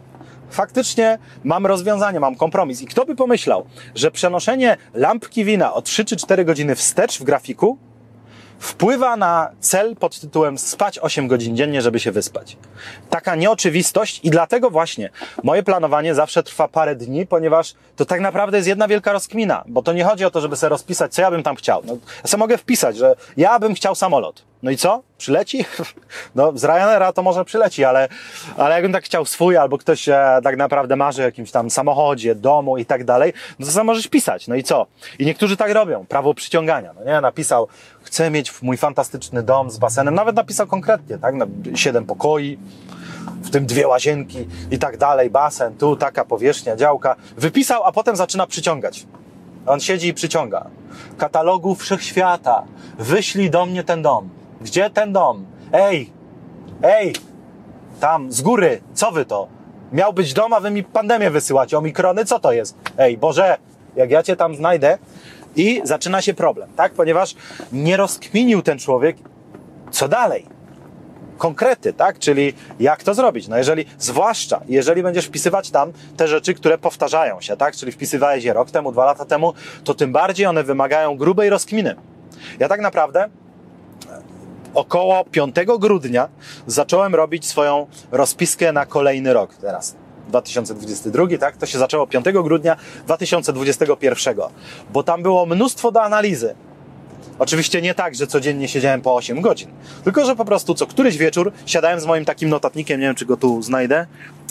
faktycznie 0.49 1.17
mam 1.43 1.65
rozwiązanie, 1.65 2.19
mam 2.19 2.35
kompromis. 2.35 2.81
I 2.81 2.85
kto 2.85 3.05
by 3.05 3.15
pomyślał, 3.15 3.65
że 3.95 4.11
przenoszenie 4.11 4.77
lampki 4.93 5.45
wina 5.45 5.73
o 5.73 5.81
3 5.81 6.05
czy 6.05 6.15
4 6.15 6.45
godziny 6.45 6.75
wstecz 6.75 7.19
w 7.19 7.23
grafiku 7.23 7.77
wpływa 8.59 9.17
na 9.17 9.49
cel 9.59 9.95
pod 9.95 10.19
tytułem 10.19 10.57
spać 10.57 10.99
8 10.99 11.27
godzin 11.27 11.57
dziennie, 11.57 11.81
żeby 11.81 11.99
się 11.99 12.11
wyspać. 12.11 12.57
Taka 13.09 13.35
nieoczywistość 13.35 14.19
i 14.23 14.29
dlatego 14.29 14.69
właśnie 14.69 15.09
moje 15.43 15.63
planowanie 15.63 16.15
zawsze 16.15 16.43
trwa 16.43 16.67
parę 16.67 16.95
dni, 16.95 17.27
ponieważ 17.27 17.73
to 17.95 18.05
tak 18.05 18.21
naprawdę 18.21 18.57
jest 18.57 18.67
jedna 18.67 18.87
wielka 18.87 19.13
rozkmina, 19.13 19.63
bo 19.67 19.81
to 19.81 19.93
nie 19.93 20.03
chodzi 20.03 20.25
o 20.25 20.31
to, 20.31 20.41
żeby 20.41 20.55
sobie 20.55 20.69
rozpisać, 20.69 21.13
co 21.13 21.21
ja 21.21 21.31
bym 21.31 21.43
tam 21.43 21.55
chciał. 21.55 21.81
No, 21.85 21.93
ja 22.23 22.27
sobie 22.27 22.39
mogę 22.39 22.57
wpisać, 22.57 22.97
że 22.97 23.15
ja 23.37 23.59
bym 23.59 23.73
chciał 23.73 23.95
samolot. 23.95 24.43
No 24.63 24.71
i 24.71 24.77
co? 24.77 25.03
Przyleci? 25.17 25.65
No, 26.35 26.51
z 26.55 26.63
Ryanaira 26.63 27.13
to 27.13 27.23
może 27.23 27.45
przyleci, 27.45 27.83
ale, 27.83 28.07
ale 28.57 28.75
jakbym 28.75 28.93
tak 28.93 29.03
chciał 29.03 29.25
swój, 29.25 29.57
albo 29.57 29.77
ktoś 29.77 30.09
e, 30.09 30.39
tak 30.43 30.57
naprawdę 30.57 30.95
marzy 30.95 31.21
o 31.21 31.25
jakimś 31.25 31.51
tam 31.51 31.69
samochodzie, 31.69 32.35
domu 32.35 32.77
i 32.77 32.85
tak 32.85 33.03
dalej, 33.03 33.33
no 33.59 33.65
to 33.65 33.71
sam 33.71 33.87
możesz 33.87 34.07
pisać. 34.07 34.47
No 34.47 34.55
i 34.55 34.63
co? 34.63 34.85
I 35.19 35.25
niektórzy 35.25 35.57
tak 35.57 35.71
robią. 35.71 36.05
Prawo 36.05 36.33
przyciągania. 36.33 36.93
No 36.93 37.05
nie? 37.05 37.21
Napisał, 37.21 37.67
chcę 38.01 38.31
mieć 38.31 38.61
mój 38.61 38.77
fantastyczny 38.77 39.43
dom 39.43 39.71
z 39.71 39.77
basenem. 39.77 40.15
Nawet 40.15 40.35
napisał 40.35 40.67
konkretnie, 40.67 41.17
tak? 41.17 41.35
Siedem 41.75 42.05
pokoi, 42.05 42.57
w 43.43 43.49
tym 43.49 43.65
dwie 43.65 43.87
łazienki 43.87 44.47
i 44.71 44.79
tak 44.79 44.97
dalej, 44.97 45.29
basen, 45.29 45.77
tu 45.77 45.95
taka 45.95 46.25
powierzchnia, 46.25 46.75
działka. 46.75 47.15
Wypisał, 47.37 47.83
a 47.83 47.91
potem 47.91 48.15
zaczyna 48.15 48.47
przyciągać. 48.47 49.05
On 49.65 49.79
siedzi 49.79 50.07
i 50.07 50.13
przyciąga. 50.13 50.65
Katalogu 51.17 51.75
wszechświata. 51.75 52.63
Wyślij 52.99 53.49
do 53.49 53.65
mnie 53.65 53.83
ten 53.83 54.01
dom 54.01 54.36
gdzie 54.61 54.89
ten 54.89 55.13
dom? 55.13 55.45
Ej, 55.73 56.11
ej, 56.83 57.13
tam, 57.99 58.31
z 58.31 58.41
góry, 58.41 58.81
co 58.93 59.11
wy 59.11 59.25
to? 59.25 59.47
Miał 59.91 60.13
być 60.13 60.33
dom, 60.33 60.53
a 60.53 60.59
wy 60.59 60.71
mi 60.71 60.83
pandemię 60.83 61.29
wysyłacie, 61.29 61.77
omikrony, 61.77 62.25
co 62.25 62.39
to 62.39 62.51
jest? 62.51 62.77
Ej, 62.97 63.17
Boże, 63.17 63.57
jak 63.95 64.11
ja 64.11 64.23
cię 64.23 64.35
tam 64.35 64.55
znajdę 64.55 64.97
i 65.55 65.81
zaczyna 65.83 66.21
się 66.21 66.33
problem, 66.33 66.69
tak? 66.75 66.93
Ponieważ 66.93 67.35
nie 67.71 67.97
rozkminił 67.97 68.61
ten 68.61 68.79
człowiek, 68.79 69.17
co 69.91 70.07
dalej? 70.07 70.45
Konkrety, 71.37 71.93
tak? 71.93 72.19
Czyli 72.19 72.53
jak 72.79 73.03
to 73.03 73.13
zrobić? 73.13 73.47
No 73.47 73.57
jeżeli, 73.57 73.85
zwłaszcza 73.97 74.61
jeżeli 74.67 75.03
będziesz 75.03 75.25
wpisywać 75.25 75.71
tam 75.71 75.91
te 76.17 76.27
rzeczy, 76.27 76.53
które 76.53 76.77
powtarzają 76.77 77.41
się, 77.41 77.57
tak? 77.57 77.75
Czyli 77.75 77.91
wpisywałeś 77.91 78.43
je 78.43 78.53
rok 78.53 78.71
temu, 78.71 78.91
dwa 78.91 79.05
lata 79.05 79.25
temu, 79.25 79.53
to 79.83 79.93
tym 79.93 80.11
bardziej 80.11 80.45
one 80.45 80.63
wymagają 80.63 81.17
grubej 81.17 81.49
rozkminy. 81.49 81.95
Ja 82.59 82.67
tak 82.67 82.81
naprawdę 82.81 83.29
około 84.77 85.25
5 85.25 85.55
grudnia 85.79 86.29
zacząłem 86.67 87.15
robić 87.15 87.45
swoją 87.45 87.87
rozpiskę 88.11 88.71
na 88.71 88.85
kolejny 88.85 89.33
rok 89.33 89.55
teraz. 89.55 89.95
2022, 90.27 91.37
tak? 91.39 91.57
To 91.57 91.65
się 91.65 91.77
zaczęło 91.77 92.07
5 92.07 92.25
grudnia 92.25 92.75
2021, 93.05 94.35
bo 94.93 95.03
tam 95.03 95.23
było 95.23 95.45
mnóstwo 95.45 95.91
do 95.91 96.03
analizy. 96.03 96.55
Oczywiście 97.39 97.81
nie 97.81 97.93
tak, 97.93 98.15
że 98.15 98.27
codziennie 98.27 98.67
siedziałem 98.67 99.01
po 99.01 99.15
8 99.15 99.41
godzin, 99.41 99.69
tylko 100.03 100.25
że 100.25 100.35
po 100.35 100.45
prostu 100.45 100.73
co 100.73 100.87
któryś 100.87 101.17
wieczór 101.17 101.51
siadałem 101.65 101.99
z 101.99 102.05
moim 102.05 102.25
takim 102.25 102.49
notatnikiem, 102.49 102.99
nie 102.99 103.05
wiem 103.05 103.15
czy 103.15 103.25
go 103.25 103.37
tu 103.37 103.61
znajdę. 103.61 104.07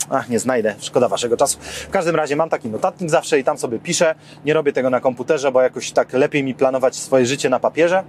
Ach, 0.09 0.29
nie 0.29 0.39
znajdę, 0.39 0.75
szkoda 0.79 1.07
waszego 1.07 1.37
czasu. 1.37 1.57
W 1.61 1.89
każdym 1.89 2.15
razie 2.15 2.35
mam 2.35 2.49
taki 2.49 2.69
notatnik 2.69 3.09
zawsze 3.09 3.39
i 3.39 3.43
tam 3.43 3.57
sobie 3.57 3.79
piszę. 3.79 4.15
Nie 4.45 4.53
robię 4.53 4.73
tego 4.73 4.89
na 4.89 4.99
komputerze, 4.99 5.51
bo 5.51 5.61
jakoś 5.61 5.91
tak 5.91 6.13
lepiej 6.13 6.43
mi 6.43 6.55
planować 6.55 6.95
swoje 6.95 7.25
życie 7.25 7.49
na 7.49 7.59
papierze. 7.59 8.03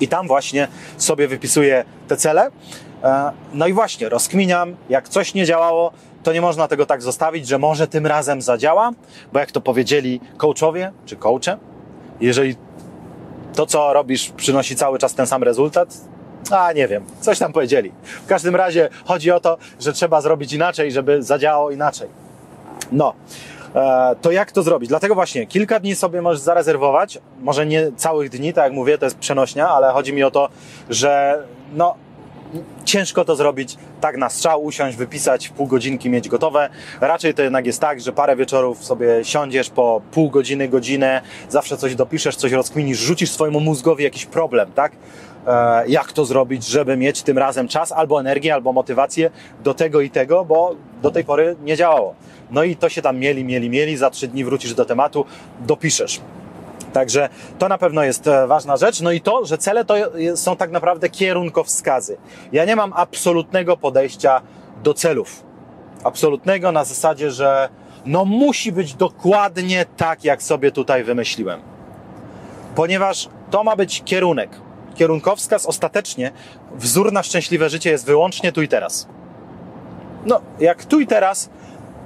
I 0.00 0.08
tam 0.08 0.26
właśnie 0.26 0.68
sobie 0.98 1.28
wypisuję 1.28 1.84
te 2.08 2.16
cele. 2.16 2.50
E, 3.04 3.32
no 3.52 3.66
i 3.66 3.72
właśnie, 3.72 4.08
rozkminiam, 4.08 4.76
jak 4.88 5.08
coś 5.08 5.34
nie 5.34 5.46
działało, 5.46 5.92
to 6.22 6.32
nie 6.32 6.40
można 6.40 6.68
tego 6.68 6.86
tak 6.86 7.02
zostawić, 7.02 7.48
że 7.48 7.58
może 7.58 7.88
tym 7.88 8.06
razem 8.06 8.42
zadziała, 8.42 8.90
bo 9.32 9.38
jak 9.38 9.52
to 9.52 9.60
powiedzieli 9.60 10.20
coachowie 10.36 10.92
czy 11.06 11.16
coache, 11.16 11.58
jeżeli 12.20 12.56
to, 13.54 13.66
co 13.66 13.92
robisz, 13.92 14.32
przynosi 14.36 14.76
cały 14.76 14.98
czas 14.98 15.14
ten 15.14 15.26
sam 15.26 15.42
rezultat, 15.42 15.88
a 16.50 16.72
nie 16.72 16.88
wiem, 16.88 17.04
coś 17.20 17.38
tam 17.38 17.52
powiedzieli. 17.52 17.92
W 18.24 18.26
każdym 18.26 18.56
razie 18.56 18.88
chodzi 19.04 19.30
o 19.30 19.40
to, 19.40 19.58
że 19.80 19.92
trzeba 19.92 20.20
zrobić 20.20 20.52
inaczej, 20.52 20.92
żeby 20.92 21.22
zadziałało 21.22 21.70
inaczej. 21.70 22.08
No, 22.92 23.14
to 24.20 24.32
jak 24.32 24.52
to 24.52 24.62
zrobić? 24.62 24.88
Dlatego 24.88 25.14
właśnie 25.14 25.46
kilka 25.46 25.80
dni 25.80 25.94
sobie 25.94 26.22
możesz 26.22 26.40
zarezerwować, 26.40 27.18
może 27.40 27.66
nie 27.66 27.92
całych 27.96 28.30
dni, 28.30 28.52
tak 28.52 28.64
jak 28.64 28.72
mówię, 28.72 28.98
to 28.98 29.06
jest 29.06 29.18
przenośnia, 29.18 29.68
ale 29.68 29.92
chodzi 29.92 30.12
mi 30.12 30.22
o 30.22 30.30
to, 30.30 30.48
że 30.90 31.42
no, 31.74 31.94
ciężko 32.84 33.24
to 33.24 33.36
zrobić 33.36 33.76
tak 34.00 34.16
na 34.16 34.30
strzał, 34.30 34.64
usiąść, 34.64 34.96
wypisać, 34.96 35.48
pół 35.48 35.66
godzinki 35.66 36.10
mieć 36.10 36.28
gotowe. 36.28 36.68
Raczej 37.00 37.34
to 37.34 37.42
jednak 37.42 37.66
jest 37.66 37.80
tak, 37.80 38.00
że 38.00 38.12
parę 38.12 38.36
wieczorów 38.36 38.84
sobie 38.84 39.24
siądziesz 39.24 39.70
po 39.70 40.00
pół 40.10 40.30
godziny, 40.30 40.68
godzinę, 40.68 41.22
zawsze 41.48 41.76
coś 41.76 41.94
dopiszesz, 41.94 42.36
coś 42.36 42.52
rozkminisz, 42.52 42.98
rzucisz 42.98 43.30
swojemu 43.30 43.60
mózgowi 43.60 44.04
jakiś 44.04 44.26
problem, 44.26 44.72
tak? 44.72 44.92
E, 45.46 45.88
jak 45.88 46.12
to 46.12 46.24
zrobić, 46.24 46.66
żeby 46.66 46.96
mieć 46.96 47.22
tym 47.22 47.38
razem 47.38 47.68
czas, 47.68 47.92
albo 47.92 48.20
energię, 48.20 48.54
albo 48.54 48.72
motywację 48.72 49.30
do 49.64 49.74
tego 49.74 50.00
i 50.00 50.10
tego, 50.10 50.44
bo 50.44 50.74
do 51.02 51.10
tej 51.10 51.24
pory 51.24 51.56
nie 51.64 51.76
działało. 51.76 52.14
No 52.50 52.64
i 52.64 52.76
to 52.76 52.88
się 52.88 53.02
tam 53.02 53.18
mieli, 53.18 53.44
mieli, 53.44 53.70
mieli, 53.70 53.96
za 53.96 54.10
trzy 54.10 54.28
dni 54.28 54.44
wrócisz 54.44 54.74
do 54.74 54.84
tematu, 54.84 55.24
dopiszesz. 55.60 56.20
Także 56.92 57.28
to 57.58 57.68
na 57.68 57.78
pewno 57.78 58.04
jest 58.04 58.26
e, 58.26 58.46
ważna 58.46 58.76
rzecz. 58.76 59.00
No 59.00 59.12
i 59.12 59.20
to, 59.20 59.46
że 59.46 59.58
cele 59.58 59.84
to 59.84 59.94
są 60.34 60.56
tak 60.56 60.70
naprawdę 60.70 61.08
kierunkowskazy. 61.08 62.16
Ja 62.52 62.64
nie 62.64 62.76
mam 62.76 62.92
absolutnego 62.92 63.76
podejścia 63.76 64.42
do 64.82 64.94
celów. 64.94 65.44
Absolutnego 66.04 66.72
na 66.72 66.84
zasadzie, 66.84 67.30
że 67.30 67.68
no 68.06 68.24
musi 68.24 68.72
być 68.72 68.94
dokładnie 68.94 69.86
tak, 69.96 70.24
jak 70.24 70.42
sobie 70.42 70.72
tutaj 70.72 71.04
wymyśliłem. 71.04 71.60
Ponieważ 72.74 73.28
to 73.50 73.64
ma 73.64 73.76
być 73.76 74.02
kierunek. 74.04 74.50
Kierunkowskaz 74.94 75.66
ostatecznie, 75.66 76.32
wzór 76.74 77.12
na 77.12 77.22
szczęśliwe 77.22 77.70
życie 77.70 77.90
jest 77.90 78.06
wyłącznie 78.06 78.52
tu 78.52 78.62
i 78.62 78.68
teraz. 78.68 79.08
No, 80.26 80.40
jak 80.60 80.84
tu 80.84 81.00
i 81.00 81.06
teraz 81.06 81.50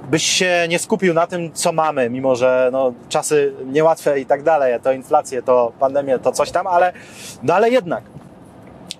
byś 0.09 0.23
się 0.23 0.65
nie 0.69 0.79
skupił 0.79 1.13
na 1.13 1.27
tym, 1.27 1.53
co 1.53 1.71
mamy, 1.71 2.09
mimo 2.09 2.35
że 2.35 2.69
no, 2.71 2.93
czasy 3.09 3.53
niełatwe 3.65 4.19
i 4.19 4.25
tak 4.25 4.43
dalej, 4.43 4.79
to 4.83 4.91
inflację, 4.91 5.41
to 5.41 5.71
pandemię, 5.79 6.19
to 6.19 6.31
coś 6.31 6.51
tam, 6.51 6.67
ale, 6.67 6.93
no, 7.43 7.53
ale 7.53 7.69
jednak 7.69 8.03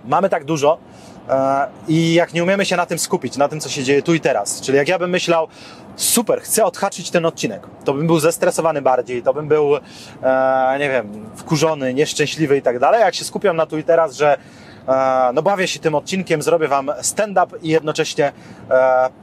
mamy 0.06 0.30
tak 0.30 0.46
dużo 0.46 0.78
e, 1.30 1.68
i 1.88 2.14
jak 2.14 2.34
nie 2.34 2.44
umiemy 2.44 2.66
się 2.66 2.76
na 2.76 2.86
tym 2.86 3.00
skupić, 3.00 3.38
na 3.38 3.48
tym, 3.48 3.60
co 3.60 3.70
się 3.70 3.84
dzieje 3.84 4.02
tu 4.02 4.14
i 4.14 4.20
teraz, 4.20 4.62
czyli 4.62 4.78
jak 4.78 4.88
ja 4.88 5.00
bym 5.00 5.10
myślał, 5.10 5.48
super, 5.96 6.42
chcę 6.42 6.66
odhaczyć 6.66 7.12
ten 7.12 7.26
odcinek, 7.26 7.62
to 7.86 7.94
bym 7.94 8.08
był 8.08 8.20
zestresowany 8.20 8.82
bardziej, 8.82 9.24
to 9.24 9.34
bym 9.34 9.48
był, 9.48 9.76
e, 9.76 10.76
nie 10.80 10.90
wiem, 10.90 11.30
wkurzony, 11.36 11.94
nieszczęśliwy 11.94 12.58
i 12.58 12.62
tak 12.62 12.80
dalej, 12.80 13.02
jak 13.02 13.16
się 13.16 13.26
skupiam 13.26 13.56
na 13.56 13.66
tu 13.66 13.78
i 13.78 13.84
teraz, 13.84 14.16
że 14.16 14.38
e, 14.88 15.32
no 15.34 15.42
bawię 15.42 15.68
się 15.68 15.80
tym 15.80 15.96
odcinkiem, 15.96 16.42
zrobię 16.42 16.68
Wam 16.68 16.92
stand-up 17.02 17.58
i 17.62 17.70
jednocześnie 17.70 18.32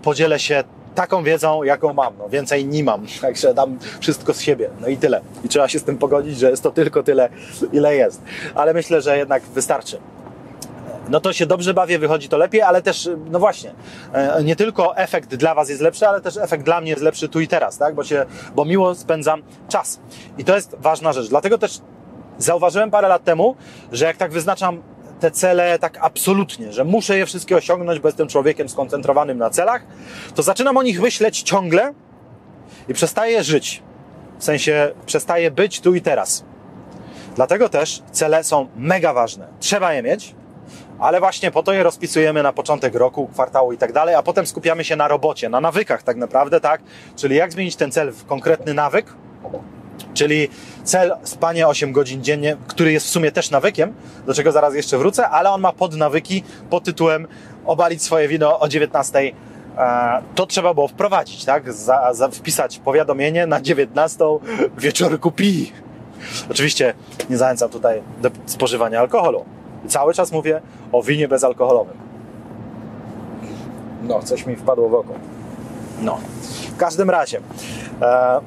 podzielę 0.02 0.38
się 0.38 0.64
taką 0.96 1.22
wiedzą, 1.22 1.62
jaką 1.62 1.92
mam. 1.92 2.14
No, 2.18 2.28
więcej 2.28 2.66
nie 2.66 2.84
mam, 2.84 3.06
także 3.22 3.54
dam 3.54 3.78
wszystko 4.00 4.34
z 4.34 4.40
siebie. 4.40 4.70
No 4.80 4.88
i 4.88 4.96
tyle. 4.96 5.20
I 5.44 5.48
trzeba 5.48 5.68
się 5.68 5.78
z 5.78 5.84
tym 5.84 5.98
pogodzić, 5.98 6.38
że 6.38 6.50
jest 6.50 6.62
to 6.62 6.70
tylko 6.70 7.02
tyle, 7.02 7.28
ile 7.72 7.96
jest. 7.96 8.22
Ale 8.54 8.74
myślę, 8.74 9.02
że 9.02 9.18
jednak 9.18 9.42
wystarczy 9.42 9.98
no 11.08 11.20
to 11.20 11.32
się 11.32 11.46
dobrze 11.46 11.74
bawię, 11.74 11.98
wychodzi 11.98 12.28
to 12.28 12.36
lepiej, 12.36 12.62
ale 12.62 12.82
też, 12.82 13.08
no 13.30 13.38
właśnie, 13.38 13.72
e, 14.12 14.44
nie 14.44 14.56
tylko 14.56 14.96
efekt 14.96 15.34
dla 15.34 15.54
Was 15.54 15.68
jest 15.68 15.82
lepszy, 15.82 16.08
ale 16.08 16.20
też 16.20 16.36
efekt 16.36 16.64
dla 16.64 16.80
mnie 16.80 16.90
jest 16.90 17.02
lepszy 17.02 17.28
tu 17.28 17.40
i 17.40 17.48
teraz, 17.48 17.78
tak? 17.78 17.94
Bo, 17.94 18.04
się, 18.04 18.26
bo 18.54 18.64
miło 18.64 18.94
spędzam 18.94 19.42
czas. 19.68 20.00
I 20.38 20.44
to 20.44 20.54
jest 20.54 20.76
ważna 20.78 21.12
rzecz. 21.12 21.28
Dlatego 21.28 21.58
też 21.58 21.80
zauważyłem 22.38 22.90
parę 22.90 23.08
lat 23.08 23.24
temu, 23.24 23.56
że 23.92 24.04
jak 24.04 24.16
tak 24.16 24.32
wyznaczam 24.32 24.82
te 25.20 25.30
cele 25.30 25.78
tak 25.78 25.98
absolutnie, 26.00 26.72
że 26.72 26.84
muszę 26.84 27.18
je 27.18 27.26
wszystkie 27.26 27.56
osiągnąć, 27.56 28.00
bo 28.00 28.08
jestem 28.08 28.28
człowiekiem 28.28 28.68
skoncentrowanym 28.68 29.38
na 29.38 29.50
celach, 29.50 29.82
to 30.34 30.42
zaczynam 30.42 30.76
o 30.76 30.82
nich 30.82 31.00
myśleć 31.00 31.42
ciągle 31.42 31.94
i 32.88 32.94
przestaję 32.94 33.44
żyć. 33.44 33.82
W 34.38 34.44
sensie 34.44 34.92
przestaję 35.06 35.50
być 35.50 35.80
tu 35.80 35.94
i 35.94 36.00
teraz. 36.00 36.44
Dlatego 37.36 37.68
też 37.68 38.02
cele 38.12 38.44
są 38.44 38.68
mega 38.76 39.12
ważne. 39.12 39.48
Trzeba 39.60 39.92
je 39.92 40.02
mieć, 40.02 40.34
ale 40.98 41.20
właśnie 41.20 41.50
po 41.50 41.62
to 41.62 41.72
je 41.72 41.82
rozpisujemy 41.82 42.42
na 42.42 42.52
początek 42.52 42.94
roku, 42.94 43.28
kwartału 43.28 43.72
i 43.72 43.78
tak 43.78 43.92
dalej, 43.92 44.14
a 44.14 44.22
potem 44.22 44.46
skupiamy 44.46 44.84
się 44.84 44.96
na 44.96 45.08
robocie, 45.08 45.48
na 45.48 45.60
nawykach 45.60 46.02
tak 46.02 46.16
naprawdę, 46.16 46.60
tak? 46.60 46.80
Czyli 47.16 47.36
jak 47.36 47.52
zmienić 47.52 47.76
ten 47.76 47.92
cel 47.92 48.12
w 48.12 48.24
konkretny 48.24 48.74
nawyk, 48.74 49.06
Czyli 50.16 50.48
cel 50.84 51.16
spanie 51.22 51.68
8 51.68 51.92
godzin 51.92 52.24
dziennie, 52.24 52.56
który 52.66 52.92
jest 52.92 53.06
w 53.06 53.10
sumie 53.10 53.32
też 53.32 53.50
nawykiem, 53.50 53.94
do 54.26 54.34
czego 54.34 54.52
zaraz 54.52 54.74
jeszcze 54.74 54.98
wrócę, 54.98 55.28
ale 55.28 55.50
on 55.50 55.60
ma 55.60 55.72
podnawyki 55.72 56.42
pod 56.70 56.84
tytułem 56.84 57.26
obalić 57.66 58.02
swoje 58.02 58.28
wino 58.28 58.60
o 58.60 58.68
19. 58.68 59.18
E, 59.78 60.22
to 60.34 60.46
trzeba 60.46 60.74
było 60.74 60.88
wprowadzić, 60.88 61.44
tak? 61.44 61.72
Za, 61.72 62.14
za 62.14 62.28
wpisać 62.28 62.78
powiadomienie 62.78 63.46
na 63.46 63.60
19 63.60 64.24
wieczorku 64.78 65.30
pi. 65.30 65.72
Oczywiście 66.50 66.94
nie 67.30 67.36
zachęcam 67.36 67.70
tutaj 67.70 68.02
do 68.22 68.30
spożywania 68.46 69.00
alkoholu. 69.00 69.44
Cały 69.88 70.14
czas 70.14 70.32
mówię 70.32 70.60
o 70.92 71.02
winie 71.02 71.28
bezalkoholowym. 71.28 71.96
No, 74.02 74.22
coś 74.22 74.46
mi 74.46 74.56
wpadło 74.56 74.88
w 74.88 74.94
oko. 74.94 75.14
No. 76.02 76.18
W 76.74 76.76
każdym 76.76 77.10
razie, 77.10 77.40
e, 78.02 78.40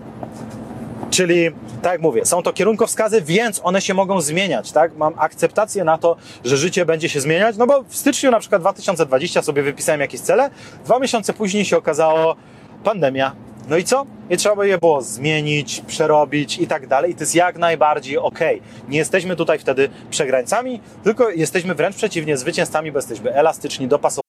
Czyli, 1.09 1.51
tak 1.81 1.91
jak 1.91 2.01
mówię, 2.01 2.25
są 2.25 2.43
to 2.43 2.53
kierunkowskazy, 2.53 3.21
więc 3.21 3.61
one 3.63 3.81
się 3.81 3.93
mogą 3.93 4.21
zmieniać, 4.21 4.71
tak? 4.71 4.97
Mam 4.97 5.13
akceptację 5.17 5.83
na 5.83 5.97
to, 5.97 6.15
że 6.45 6.57
życie 6.57 6.85
będzie 6.85 7.09
się 7.09 7.21
zmieniać, 7.21 7.57
no 7.57 7.67
bo 7.67 7.83
w 7.83 7.95
styczniu 7.95 8.31
na 8.31 8.39
przykład 8.39 8.61
2020 8.61 9.41
sobie 9.41 9.63
wypisałem 9.63 10.01
jakieś 10.01 10.21
cele, 10.21 10.49
dwa 10.85 10.99
miesiące 10.99 11.33
później 11.33 11.65
się 11.65 11.77
okazało 11.77 12.35
pandemia. 12.83 13.35
No 13.69 13.77
i 13.77 13.83
co? 13.83 14.05
I 14.29 14.37
trzeba 14.37 14.65
je 14.65 14.77
było 14.77 15.01
zmienić, 15.01 15.81
przerobić 15.87 16.59
i 16.59 16.67
tak 16.67 16.87
dalej. 16.87 17.11
I 17.11 17.15
to 17.15 17.19
jest 17.19 17.35
jak 17.35 17.57
najbardziej 17.57 18.17
ok. 18.17 18.39
Nie 18.87 18.97
jesteśmy 18.97 19.35
tutaj 19.35 19.59
wtedy 19.59 19.89
przegrańcami, 20.09 20.81
tylko 21.03 21.29
jesteśmy 21.29 21.75
wręcz 21.75 21.95
przeciwnie, 21.95 22.37
zwycięzcami, 22.37 22.91
bo 22.91 22.97
jesteśmy 22.97 23.33
elastyczni, 23.33 23.87
dopasowani 23.87 24.28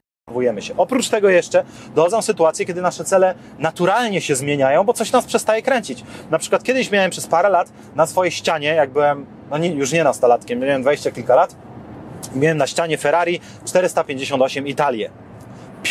Się. 0.59 0.73
Oprócz 0.77 1.09
tego 1.09 1.29
jeszcze 1.29 1.63
dochodzą 1.95 2.21
sytuacje, 2.21 2.65
kiedy 2.65 2.81
nasze 2.81 3.03
cele 3.03 3.35
naturalnie 3.59 4.21
się 4.21 4.35
zmieniają, 4.35 4.83
bo 4.83 4.93
coś 4.93 5.11
nas 5.11 5.25
przestaje 5.25 5.61
kręcić. 5.61 6.03
Na 6.31 6.39
przykład 6.39 6.63
kiedyś 6.63 6.91
miałem 6.91 7.11
przez 7.11 7.27
parę 7.27 7.49
lat 7.49 7.71
na 7.95 8.07
swojej 8.07 8.31
ścianie, 8.31 8.67
jak 8.67 8.89
byłem, 8.89 9.25
no 9.51 9.57
nie, 9.57 9.69
już 9.69 9.91
nie 9.91 10.03
nastolatkiem, 10.03 10.59
miałem 10.59 10.81
dwadzieścia 10.81 11.11
kilka 11.11 11.35
lat, 11.35 11.55
Miałem 12.35 12.57
na 12.57 12.67
ścianie 12.67 12.97
Ferrari 12.97 13.39
458 13.65 14.67
Italię. 14.67 15.09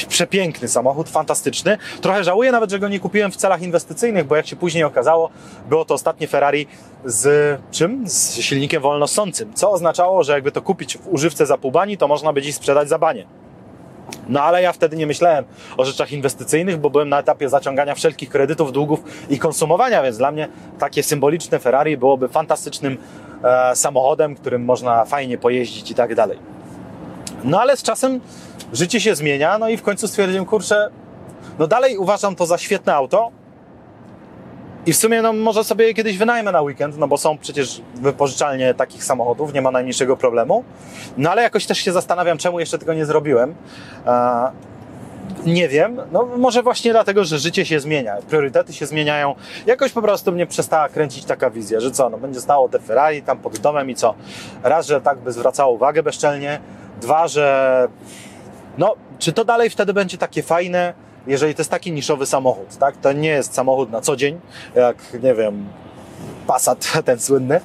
Przepiękny 0.09 0.69
samochód, 0.69 1.09
fantastyczny. 1.09 1.79
Trochę 2.01 2.25
żałuję 2.25 2.53
nawet, 2.53 2.71
że 2.71 2.79
go 2.79 2.89
nie 2.89 3.01
kupiłem 3.01 3.33
w 3.33 3.37
celach 3.37 3.63
inwestycyjnych, 3.63 4.27
bo 4.27 4.37
jak 4.37 4.47
się 4.47 4.57
później 4.57 4.85
okazało, 4.85 5.31
było 5.69 5.85
to 5.85 5.95
ostatnie 5.95 6.29
Ferrari 6.29 6.67
z 7.05 7.61
czym? 7.71 8.09
Z 8.09 8.35
silnikiem 8.35 8.83
wolnosącym, 8.83 9.55
co 9.55 9.71
oznaczało, 9.71 10.25
że 10.25 10.33
jakby 10.33 10.53
to 10.53 10.63
kupić 10.63 10.99
w 10.99 11.09
używce 11.09 11.47
za 11.47 11.59
pół 11.59 11.71
bani, 11.71 11.99
to 11.99 12.09
można 12.09 12.33
by 12.33 12.43
dziś 12.43 12.55
sprzedać 12.55 12.89
za 12.89 12.99
banie. 12.99 13.40
No 14.29 14.43
ale 14.43 14.63
ja 14.63 14.73
wtedy 14.73 14.97
nie 14.97 15.07
myślałem 15.07 15.45
o 15.77 15.85
rzeczach 15.85 16.13
inwestycyjnych, 16.13 16.79
bo 16.79 16.91
byłem 16.91 17.09
na 17.09 17.19
etapie 17.19 17.49
zaciągania 17.49 17.95
wszelkich 17.95 18.31
kredytów, 18.31 18.73
długów 18.73 19.03
i 19.31 19.39
konsumowania, 19.39 20.03
więc 20.03 20.19
dla 20.19 20.31
mnie 20.31 20.49
takie 20.79 21.03
symboliczne 21.03 21.59
Ferrari 21.59 21.97
byłoby 21.97 22.29
fantastycznym 22.29 22.99
e, 23.45 23.77
samochodem, 23.77 24.35
którym 24.35 24.65
można 24.65 25.05
fajnie 25.05 25.39
pojeździć 25.39 25.91
i 25.91 25.95
tak 25.95 26.15
dalej. 26.15 26.39
No 27.45 27.61
ale 27.61 27.77
z 27.77 27.83
czasem 27.83 28.21
życie 28.73 29.01
się 29.01 29.15
zmienia, 29.15 29.59
no 29.59 29.69
i 29.69 29.77
w 29.77 29.83
końcu 29.83 30.09
stwierdziłem, 30.09 30.47
kurczę, 30.47 30.91
no 31.59 31.67
dalej 31.67 31.99
uważam 31.99 32.37
to 32.37 32.47
za 32.47 32.59
świetne 32.59 32.95
auto, 32.95 33.31
i 34.87 34.93
w 34.93 34.97
sumie 34.97 35.23
no, 35.23 35.33
może 35.33 35.65
sobie 35.65 35.95
kiedyś 35.95 36.19
wynajmę 36.19 36.53
na 36.53 36.63
weekend, 36.63 36.99
no 36.99 37.09
bo 37.09 37.19
są 37.19 37.39
przecież 37.39 37.83
wypożyczalnie 37.95 38.75
takich 38.75 39.05
samochodów, 39.05 39.55
nie 39.55 39.63
ma 39.63 39.71
najmniejszego 39.71 40.17
problemu. 40.17 40.65
No 41.17 41.31
ale 41.31 41.43
jakoś 41.43 41.67
też 41.67 41.79
się 41.79 41.93
zastanawiam, 41.93 42.39
czemu 42.39 42.61
jeszcze 42.61 42.79
tego 42.79 42.95
nie 42.95 43.07
zrobiłem. 43.07 43.55
E, 44.07 44.51
nie 45.47 45.69
wiem, 45.69 46.01
no 46.13 46.29
może 46.37 46.63
właśnie 46.63 46.93
dlatego, 46.93 47.25
że 47.25 47.39
życie 47.39 47.67
się 47.67 47.81
zmienia, 47.81 48.17
priorytety 48.29 48.73
się 48.73 48.87
zmieniają. 48.87 49.35
Jakoś 49.67 49.93
po 49.93 50.03
prostu 50.03 50.33
mnie 50.33 50.47
przestała 50.47 50.89
kręcić 50.89 51.25
taka 51.25 51.51
wizja, 51.51 51.81
że 51.81 51.91
co, 51.91 52.11
no 52.11 52.19
będzie 52.19 52.41
stało 52.41 52.69
te 52.69 52.79
Ferrari 52.79 53.23
tam 53.23 53.39
pod 53.39 53.59
domem 53.59 53.91
i 53.91 53.95
co? 53.95 54.15
Raz, 54.63 54.87
że 54.87 55.01
tak 55.01 55.19
by 55.19 55.33
zwracało 55.33 55.75
uwagę 55.75 56.03
bezczelnie, 56.03 56.61
dwa, 57.01 57.29
że 57.29 57.89
no, 58.79 58.95
czy 59.19 59.33
to 59.33 59.45
dalej 59.45 59.71
wtedy 59.71 59.93
będzie 59.95 60.19
takie 60.19 60.43
fajne, 60.43 60.95
jeżeli 61.27 61.55
to 61.55 61.61
jest 61.61 61.71
taki 61.71 61.93
niszowy 61.93 62.27
samochód, 62.27 62.77
tak? 62.77 62.97
To 62.97 63.13
nie 63.13 63.29
jest 63.29 63.55
samochód 63.55 63.91
na 63.91 64.01
co 64.01 64.17
dzień, 64.17 64.41
jak, 64.75 64.97
nie 65.23 65.35
wiem, 65.35 65.69
Passat 66.47 66.93
ten 67.05 67.21
słynny, 67.21 67.61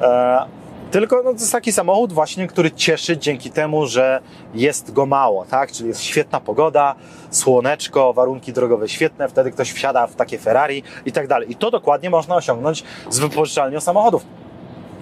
e, 0.00 0.60
tylko 0.90 1.16
no, 1.16 1.22
to 1.22 1.30
jest 1.30 1.52
taki 1.52 1.72
samochód 1.72 2.12
właśnie, 2.12 2.46
który 2.46 2.70
cieszy 2.70 3.18
dzięki 3.18 3.50
temu, 3.50 3.86
że 3.86 4.20
jest 4.54 4.92
go 4.92 5.06
mało, 5.06 5.44
tak? 5.44 5.72
Czyli 5.72 5.88
jest 5.88 6.02
świetna 6.02 6.40
pogoda, 6.40 6.94
słoneczko, 7.30 8.12
warunki 8.12 8.52
drogowe 8.52 8.88
świetne, 8.88 9.28
wtedy 9.28 9.50
ktoś 9.50 9.72
wsiada 9.72 10.06
w 10.06 10.14
takie 10.14 10.38
Ferrari 10.38 10.82
i 11.06 11.12
tak 11.12 11.26
dalej. 11.26 11.52
I 11.52 11.56
to 11.56 11.70
dokładnie 11.70 12.10
można 12.10 12.36
osiągnąć 12.36 12.84
z 13.10 13.18
wypożyczalnią 13.18 13.80
samochodów. 13.80 14.24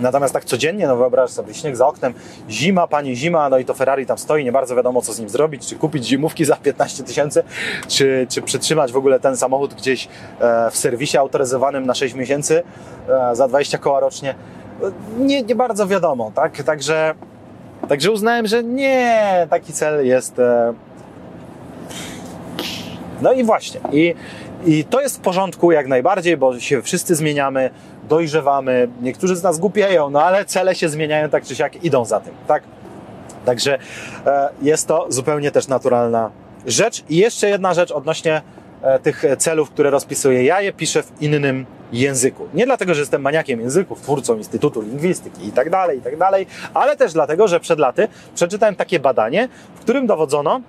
Natomiast 0.01 0.35
tak 0.35 0.45
codziennie, 0.45 0.87
no 0.87 0.97
wyobraź 0.97 1.31
sobie, 1.31 1.55
śnieg 1.55 1.77
za 1.77 1.87
oknem, 1.87 2.15
zima, 2.51 2.87
pani 2.87 3.17
zima, 3.17 3.49
no 3.49 3.59
i 3.59 3.65
to 3.65 3.75
Ferrari 3.75 4.07
tam 4.07 4.19
stoi, 4.19 4.45
nie 4.45 4.53
bardzo 4.53 4.77
wiadomo 4.77 5.03
co 5.03 5.13
z 5.13 5.19
nim 5.19 5.29
zrobić, 5.29 5.67
czy 5.67 5.77
kupić 5.77 6.07
zimówki 6.07 6.45
za 6.45 6.57
15 6.57 7.05
tysięcy, 7.05 7.43
czy, 7.89 8.27
czy 8.31 8.43
przytrzymać 8.43 8.93
w 8.93 8.97
ogóle 8.97 9.21
ten 9.21 9.37
samochód 9.37 9.75
gdzieś 9.75 10.09
e, 10.41 10.71
w 10.71 10.77
serwisie 10.77 11.19
autoryzowanym 11.19 11.87
na 11.87 11.95
6 11.95 12.15
miesięcy 12.15 12.63
e, 13.09 13.37
za 13.37 13.49
20 13.49 13.79
koła 13.79 14.01
rocznie. 14.01 14.35
Nie, 15.19 15.43
nie 15.43 15.55
bardzo 15.55 15.87
wiadomo, 15.87 16.33
tak? 16.35 16.63
Także, 16.63 17.15
także 17.89 18.13
uznałem, 18.13 18.47
że 18.47 18.65
nie, 18.65 19.47
taki 19.51 19.73
cel 19.73 20.07
jest... 20.07 20.39
E, 20.39 20.75
no 23.23 23.33
i 23.33 23.45
właśnie. 23.45 23.81
I, 23.93 24.15
I 24.67 24.85
to 24.85 25.01
jest 25.01 25.17
w 25.17 25.21
porządku 25.21 25.73
jak 25.73 25.87
najbardziej, 25.87 26.37
bo 26.37 26.61
się 26.61 26.83
wszyscy 26.83 27.15
zmieniamy, 27.15 27.71
dojrzewamy, 28.09 28.89
niektórzy 29.03 29.37
z 29.37 29.43
nas 29.43 29.59
głupieją, 29.59 30.11
no 30.11 30.23
ale 30.23 30.45
cele 30.45 30.75
się 30.75 30.89
zmieniają 30.89 31.31
tak 31.31 31.45
czy 31.45 31.57
siak, 31.57 31.85
idą 31.85 32.05
za 32.05 32.21
tym, 32.21 32.35
tak? 32.47 32.63
Także 33.45 33.79
e, 34.27 34.49
jest 34.63 34.87
to 34.89 35.07
zupełnie 35.09 35.51
też 35.51 35.69
naturalna 35.69 36.31
rzecz. 36.67 37.05
I 37.09 37.17
jeszcze 37.17 37.49
jedna 37.49 37.75
rzecz 37.75 37.91
odnośnie 37.91 38.43
e, 38.83 38.99
tych 38.99 39.25
celów, 39.39 39.71
które 39.71 39.91
rozpisuję. 39.91 40.45
Ja 40.45 40.61
je 40.61 40.73
piszę 40.73 41.03
w 41.03 41.13
innym 41.21 41.67
języku. 41.93 42.49
Nie 42.55 42.67
dlatego, 42.67 42.95
że 42.95 43.01
jestem 43.01 43.23
maniakiem 43.23 43.61
języków, 43.61 44.01
twórcą 44.01 44.37
Instytutu 44.37 44.81
Lingwistyki 44.81 45.47
i 45.47 45.53
tak 45.53 45.71
dalej, 45.71 45.99
i 45.99 46.03
tak 46.03 46.17
dalej, 46.17 46.47
ale 46.75 46.97
też 46.97 47.13
dlatego, 47.13 47.49
że 47.49 47.61
przed 47.61 47.79
laty 47.79 48.09
przeczytałem 48.35 48.75
takie 48.75 49.01
badanie, 49.01 49.49
w 49.75 49.81
którym 49.81 50.07
dowodzono, 50.07 50.61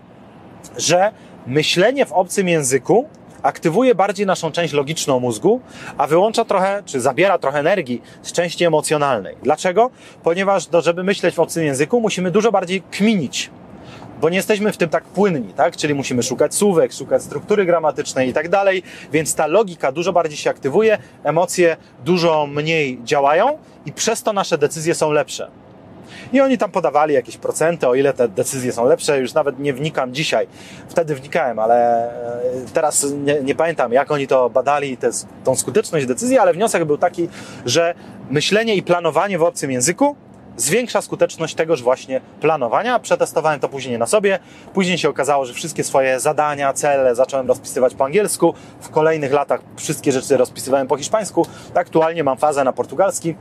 że 0.77 1.11
myślenie 1.47 2.05
w 2.05 2.11
obcym 2.11 2.47
języku 2.47 3.07
aktywuje 3.43 3.95
bardziej 3.95 4.25
naszą 4.25 4.51
część 4.51 4.73
logiczną 4.73 5.19
mózgu, 5.19 5.61
a 5.97 6.07
wyłącza 6.07 6.45
trochę, 6.45 6.83
czy 6.85 7.01
zabiera 7.01 7.37
trochę 7.37 7.59
energii 7.59 8.01
z 8.21 8.31
części 8.31 8.65
emocjonalnej. 8.65 9.35
Dlaczego? 9.43 9.89
Ponieważ, 10.23 10.67
do, 10.67 10.81
żeby 10.81 11.03
myśleć 11.03 11.35
w 11.35 11.39
obcym 11.39 11.63
języku, 11.63 12.01
musimy 12.01 12.31
dużo 12.31 12.51
bardziej 12.51 12.81
kminić, 12.81 13.49
bo 14.21 14.29
nie 14.29 14.37
jesteśmy 14.37 14.71
w 14.71 14.77
tym 14.77 14.89
tak 14.89 15.03
płynni, 15.03 15.53
tak? 15.53 15.77
Czyli 15.77 15.93
musimy 15.93 16.23
szukać 16.23 16.55
słówek, 16.55 16.93
szukać 16.93 17.23
struktury 17.23 17.65
gramatycznej 17.65 18.29
i 18.29 18.33
tak 18.33 18.49
dalej, 18.49 18.83
więc 19.11 19.35
ta 19.35 19.47
logika 19.47 19.91
dużo 19.91 20.13
bardziej 20.13 20.37
się 20.37 20.49
aktywuje, 20.49 20.97
emocje 21.23 21.77
dużo 22.05 22.47
mniej 22.47 22.99
działają 23.03 23.57
i 23.85 23.91
przez 23.91 24.23
to 24.23 24.33
nasze 24.33 24.57
decyzje 24.57 24.95
są 24.95 25.11
lepsze. 25.11 25.51
I 26.33 26.41
oni 26.41 26.57
tam 26.57 26.71
podawali 26.71 27.13
jakieś 27.13 27.37
procenty, 27.37 27.87
o 27.87 27.95
ile 27.95 28.13
te 28.13 28.27
decyzje 28.27 28.71
są 28.71 28.85
lepsze, 28.85 29.19
już 29.19 29.33
nawet 29.33 29.59
nie 29.59 29.73
wnikam 29.73 30.13
dzisiaj. 30.13 30.47
Wtedy 30.89 31.15
wnikałem, 31.15 31.59
ale 31.59 32.09
e, 32.43 32.71
teraz 32.73 33.05
nie, 33.23 33.41
nie 33.41 33.55
pamiętam, 33.55 33.93
jak 33.93 34.11
oni 34.11 34.27
to 34.27 34.49
badali, 34.49 34.97
te, 34.97 35.09
tą 35.43 35.55
skuteczność 35.55 36.05
decyzji, 36.05 36.37
ale 36.37 36.53
wniosek 36.53 36.85
był 36.85 36.97
taki, 36.97 37.29
że 37.65 37.93
myślenie 38.29 38.75
i 38.75 38.83
planowanie 38.83 39.37
w 39.37 39.43
obcym 39.43 39.71
języku 39.71 40.15
zwiększa 40.61 41.01
skuteczność 41.01 41.55
tegoż 41.55 41.83
właśnie 41.83 42.21
planowania. 42.41 42.99
Przetestowałem 42.99 43.59
to 43.59 43.69
później 43.69 43.99
na 43.99 44.07
sobie. 44.07 44.39
Później 44.73 44.97
się 44.97 45.09
okazało, 45.09 45.45
że 45.45 45.53
wszystkie 45.53 45.83
swoje 45.83 46.19
zadania, 46.19 46.73
cele 46.73 47.15
zacząłem 47.15 47.47
rozpisywać 47.47 47.95
po 47.95 48.05
angielsku. 48.05 48.53
W 48.81 48.89
kolejnych 48.89 49.33
latach 49.33 49.61
wszystkie 49.77 50.11
rzeczy 50.11 50.37
rozpisywałem 50.37 50.87
po 50.87 50.97
hiszpańsku. 50.97 51.45
Aktualnie 51.73 52.23
mam 52.23 52.37
fazę 52.37 52.63
na 52.63 52.73
portugalski. 52.73 53.35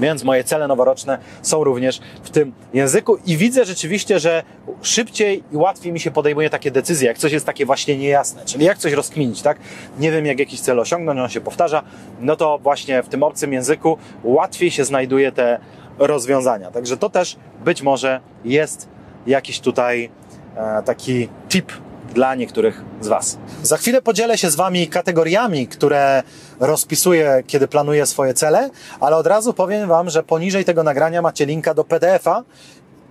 Więc 0.00 0.24
moje 0.24 0.44
cele 0.44 0.68
noworoczne 0.68 1.18
są 1.42 1.64
również 1.64 2.00
w 2.22 2.30
tym 2.30 2.52
języku 2.74 3.18
i 3.26 3.36
widzę 3.36 3.64
rzeczywiście, 3.64 4.20
że 4.20 4.42
szybciej 4.82 5.44
i 5.52 5.56
łatwiej 5.56 5.92
mi 5.92 6.00
się 6.00 6.10
podejmuje 6.10 6.50
takie 6.50 6.70
decyzje, 6.70 7.08
jak 7.08 7.18
coś 7.18 7.32
jest 7.32 7.46
takie 7.46 7.66
właśnie 7.66 7.96
niejasne, 7.96 8.44
czyli 8.44 8.64
jak 8.64 8.78
coś 8.78 8.92
rozkminić, 8.92 9.42
tak? 9.42 9.58
Nie 9.98 10.12
wiem, 10.12 10.26
jak 10.26 10.38
jakiś 10.38 10.60
cel 10.60 10.80
osiągnąć, 10.80 11.20
on 11.20 11.28
się 11.28 11.40
powtarza, 11.40 11.82
no 12.20 12.36
to 12.36 12.58
właśnie 12.58 13.02
w 13.02 13.08
tym 13.08 13.22
obcym 13.22 13.52
języku 13.52 13.98
łatwiej 14.24 14.70
się 14.70 14.84
znajduje 14.84 15.32
te 15.32 15.58
rozwiązania. 15.98 16.70
Także 16.70 16.96
to 16.96 17.10
też 17.10 17.36
być 17.64 17.82
może 17.82 18.20
jest 18.44 18.88
jakiś 19.26 19.60
tutaj 19.60 20.10
e, 20.56 20.82
taki 20.82 21.28
tip 21.48 21.72
dla 22.14 22.34
niektórych 22.34 22.82
z 23.00 23.08
Was. 23.08 23.38
Za 23.62 23.76
chwilę 23.76 24.02
podzielę 24.02 24.38
się 24.38 24.50
z 24.50 24.56
Wami 24.56 24.88
kategoriami, 24.88 25.66
które 25.66 26.22
rozpisuję, 26.60 27.42
kiedy 27.46 27.68
planuję 27.68 28.06
swoje 28.06 28.34
cele, 28.34 28.70
ale 29.00 29.16
od 29.16 29.26
razu 29.26 29.54
powiem 29.54 29.88
Wam, 29.88 30.10
że 30.10 30.22
poniżej 30.22 30.64
tego 30.64 30.82
nagrania 30.82 31.22
macie 31.22 31.46
linka 31.46 31.74
do 31.74 31.84
PDF-a, 31.84 32.42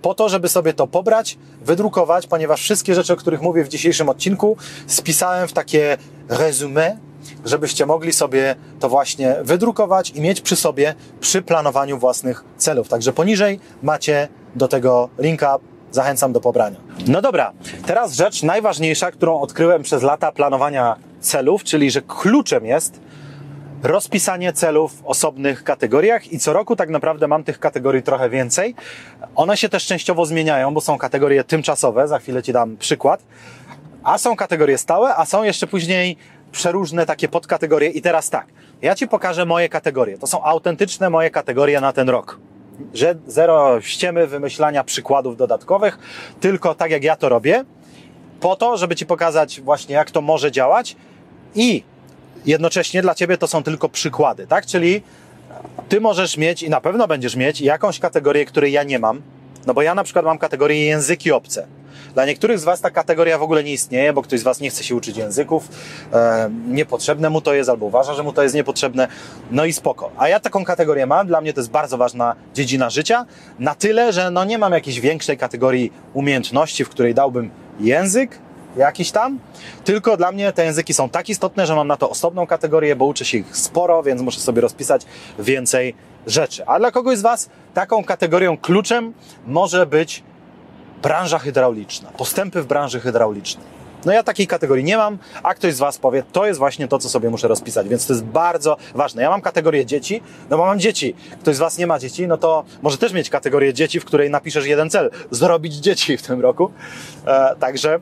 po 0.02 0.14
to, 0.14 0.28
żeby 0.28 0.48
sobie 0.48 0.72
to 0.72 0.86
pobrać, 0.86 1.38
wydrukować, 1.62 2.26
ponieważ 2.26 2.60
wszystkie 2.62 2.94
rzeczy, 2.94 3.12
o 3.12 3.16
których 3.16 3.42
mówię 3.42 3.64
w 3.64 3.68
dzisiejszym 3.68 4.08
odcinku, 4.08 4.56
spisałem 4.86 5.48
w 5.48 5.52
takie 5.52 5.96
resume, 6.28 6.96
żebyście 7.44 7.86
mogli 7.86 8.12
sobie 8.12 8.54
to 8.80 8.88
właśnie 8.88 9.36
wydrukować 9.42 10.10
i 10.10 10.20
mieć 10.20 10.40
przy 10.40 10.56
sobie 10.56 10.94
przy 11.20 11.42
planowaniu 11.42 11.98
własnych 11.98 12.44
celów. 12.56 12.88
Także 12.88 13.12
poniżej 13.12 13.60
macie 13.82 14.28
do 14.54 14.68
tego 14.68 15.08
linka 15.18 15.58
Zachęcam 15.90 16.32
do 16.32 16.40
pobrania. 16.40 16.76
No 17.06 17.22
dobra, 17.22 17.52
teraz 17.86 18.14
rzecz 18.14 18.42
najważniejsza, 18.42 19.10
którą 19.10 19.40
odkryłem 19.40 19.82
przez 19.82 20.02
lata 20.02 20.32
planowania 20.32 20.96
celów, 21.20 21.64
czyli 21.64 21.90
że 21.90 22.02
kluczem 22.02 22.66
jest 22.66 23.00
rozpisanie 23.82 24.52
celów 24.52 25.00
w 25.00 25.06
osobnych 25.06 25.64
kategoriach 25.64 26.32
i 26.32 26.38
co 26.38 26.52
roku 26.52 26.76
tak 26.76 26.88
naprawdę 26.88 27.28
mam 27.28 27.44
tych 27.44 27.58
kategorii 27.58 28.02
trochę 28.02 28.30
więcej. 28.30 28.74
One 29.34 29.56
się 29.56 29.68
też 29.68 29.86
częściowo 29.86 30.26
zmieniają, 30.26 30.74
bo 30.74 30.80
są 30.80 30.98
kategorie 30.98 31.44
tymczasowe, 31.44 32.08
za 32.08 32.18
chwilę 32.18 32.42
Ci 32.42 32.52
dam 32.52 32.76
przykład, 32.76 33.22
a 34.04 34.18
są 34.18 34.36
kategorie 34.36 34.78
stałe, 34.78 35.16
a 35.16 35.26
są 35.26 35.42
jeszcze 35.42 35.66
później 35.66 36.16
przeróżne 36.52 37.06
takie 37.06 37.28
podkategorie 37.28 37.90
i 37.90 38.02
teraz 38.02 38.30
tak, 38.30 38.46
ja 38.82 38.94
Ci 38.94 39.08
pokażę 39.08 39.46
moje 39.46 39.68
kategorie. 39.68 40.18
To 40.18 40.26
są 40.26 40.44
autentyczne 40.44 41.10
moje 41.10 41.30
kategorie 41.30 41.80
na 41.80 41.92
ten 41.92 42.08
rok 42.08 42.38
że 42.94 43.14
zero 43.26 43.80
ściemy 43.80 44.26
wymyślania 44.26 44.84
przykładów 44.84 45.36
dodatkowych, 45.36 45.98
tylko 46.40 46.74
tak 46.74 46.90
jak 46.90 47.04
ja 47.04 47.16
to 47.16 47.28
robię, 47.28 47.64
po 48.40 48.56
to, 48.56 48.76
żeby 48.76 48.96
Ci 48.96 49.06
pokazać 49.06 49.60
właśnie 49.60 49.94
jak 49.94 50.10
to 50.10 50.20
może 50.20 50.52
działać 50.52 50.96
i 51.54 51.82
jednocześnie 52.46 53.02
dla 53.02 53.14
Ciebie 53.14 53.38
to 53.38 53.46
są 53.46 53.62
tylko 53.62 53.88
przykłady, 53.88 54.46
tak? 54.46 54.66
Czyli 54.66 55.02
Ty 55.88 56.00
możesz 56.00 56.36
mieć 56.36 56.62
i 56.62 56.70
na 56.70 56.80
pewno 56.80 57.08
będziesz 57.08 57.36
mieć 57.36 57.60
jakąś 57.60 57.98
kategorię, 57.98 58.44
której 58.44 58.72
ja 58.72 58.82
nie 58.82 58.98
mam, 58.98 59.22
no 59.66 59.74
bo 59.74 59.82
ja 59.82 59.94
na 59.94 60.04
przykład 60.04 60.24
mam 60.24 60.38
kategorię 60.38 60.84
języki 60.84 61.32
obce. 61.32 61.66
Dla 62.14 62.26
niektórych 62.26 62.58
z 62.58 62.64
Was 62.64 62.80
ta 62.80 62.90
kategoria 62.90 63.38
w 63.38 63.42
ogóle 63.42 63.64
nie 63.64 63.72
istnieje, 63.72 64.12
bo 64.12 64.22
ktoś 64.22 64.40
z 64.40 64.42
Was 64.42 64.60
nie 64.60 64.70
chce 64.70 64.84
się 64.84 64.94
uczyć 64.94 65.16
języków, 65.16 65.68
e, 66.12 66.50
niepotrzebne 66.68 67.30
mu 67.30 67.40
to 67.40 67.54
jest, 67.54 67.70
albo 67.70 67.86
uważa, 67.86 68.14
że 68.14 68.22
mu 68.22 68.32
to 68.32 68.42
jest 68.42 68.54
niepotrzebne, 68.54 69.08
no 69.50 69.64
i 69.64 69.72
spoko. 69.72 70.10
A 70.18 70.28
ja 70.28 70.40
taką 70.40 70.64
kategorię 70.64 71.06
mam, 71.06 71.26
dla 71.26 71.40
mnie 71.40 71.52
to 71.52 71.60
jest 71.60 71.70
bardzo 71.70 71.98
ważna 71.98 72.36
dziedzina 72.54 72.90
życia, 72.90 73.26
na 73.58 73.74
tyle, 73.74 74.12
że 74.12 74.30
no 74.30 74.44
nie 74.44 74.58
mam 74.58 74.72
jakiejś 74.72 75.00
większej 75.00 75.38
kategorii 75.38 75.92
umiejętności, 76.14 76.84
w 76.84 76.88
której 76.88 77.14
dałbym 77.14 77.50
język, 77.80 78.38
jakiś 78.76 79.10
tam, 79.10 79.38
tylko 79.84 80.16
dla 80.16 80.32
mnie 80.32 80.52
te 80.52 80.64
języki 80.64 80.94
są 80.94 81.08
tak 81.08 81.28
istotne, 81.28 81.66
że 81.66 81.74
mam 81.74 81.88
na 81.88 81.96
to 81.96 82.10
osobną 82.10 82.46
kategorię, 82.46 82.96
bo 82.96 83.04
uczę 83.04 83.24
się 83.24 83.38
ich 83.38 83.56
sporo, 83.56 84.02
więc 84.02 84.22
muszę 84.22 84.40
sobie 84.40 84.60
rozpisać 84.60 85.06
więcej 85.38 85.94
rzeczy. 86.26 86.66
A 86.66 86.78
dla 86.78 86.90
kogoś 86.90 87.18
z 87.18 87.22
Was 87.22 87.50
taką 87.74 88.04
kategorią 88.04 88.56
kluczem 88.56 89.12
może 89.46 89.86
być 89.86 90.22
branża 91.02 91.38
hydrauliczna, 91.38 92.10
postępy 92.10 92.62
w 92.62 92.66
branży 92.66 93.00
hydraulicznej. 93.00 93.80
No 94.04 94.12
ja 94.12 94.22
takiej 94.22 94.46
kategorii 94.46 94.84
nie 94.84 94.96
mam, 94.96 95.18
a 95.42 95.54
ktoś 95.54 95.74
z 95.74 95.78
Was 95.78 95.98
powie, 95.98 96.22
to 96.32 96.46
jest 96.46 96.58
właśnie 96.58 96.88
to, 96.88 96.98
co 96.98 97.08
sobie 97.08 97.30
muszę 97.30 97.48
rozpisać, 97.48 97.88
więc 97.88 98.06
to 98.06 98.12
jest 98.12 98.24
bardzo 98.24 98.76
ważne. 98.94 99.22
Ja 99.22 99.30
mam 99.30 99.40
kategorię 99.40 99.86
dzieci, 99.86 100.22
no 100.50 100.56
bo 100.56 100.66
mam 100.66 100.80
dzieci. 100.80 101.14
Ktoś 101.40 101.56
z 101.56 101.58
Was 101.58 101.78
nie 101.78 101.86
ma 101.86 101.98
dzieci, 101.98 102.26
no 102.26 102.36
to 102.36 102.64
może 102.82 102.98
też 102.98 103.12
mieć 103.12 103.30
kategorię 103.30 103.74
dzieci, 103.74 104.00
w 104.00 104.04
której 104.04 104.30
napiszesz 104.30 104.66
jeden 104.66 104.90
cel, 104.90 105.10
zrobić 105.30 105.74
dzieci 105.74 106.16
w 106.16 106.22
tym 106.22 106.40
roku. 106.40 106.70
E, 107.26 107.56
także 107.56 107.98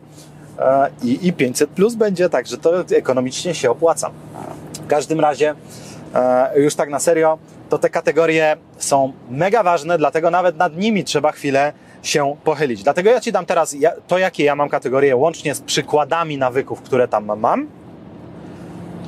e, 0.58 0.90
i, 1.02 1.28
i 1.28 1.32
500 1.32 1.70
plus 1.70 1.94
będzie, 1.94 2.28
także 2.28 2.58
to 2.58 2.84
ekonomicznie 2.96 3.54
się 3.54 3.70
opłaca. 3.70 4.10
W 4.72 4.86
każdym 4.86 5.20
razie, 5.20 5.54
e, 6.14 6.60
już 6.60 6.74
tak 6.74 6.90
na 6.90 6.98
serio, 6.98 7.38
to 7.68 7.78
te 7.78 7.90
kategorie 7.90 8.56
są 8.78 9.12
mega 9.30 9.62
ważne, 9.62 9.98
dlatego 9.98 10.30
nawet 10.30 10.56
nad 10.56 10.76
nimi 10.76 11.04
trzeba 11.04 11.32
chwilę 11.32 11.72
się 12.02 12.36
pochylić. 12.44 12.82
Dlatego 12.82 13.10
ja 13.10 13.20
Ci 13.20 13.32
dam 13.32 13.46
teraz 13.46 13.76
to, 14.06 14.18
jakie 14.18 14.44
ja 14.44 14.56
mam 14.56 14.68
kategorie, 14.68 15.16
łącznie 15.16 15.54
z 15.54 15.60
przykładami 15.60 16.38
nawyków, 16.38 16.82
które 16.82 17.08
tam 17.08 17.38
mam. 17.38 17.68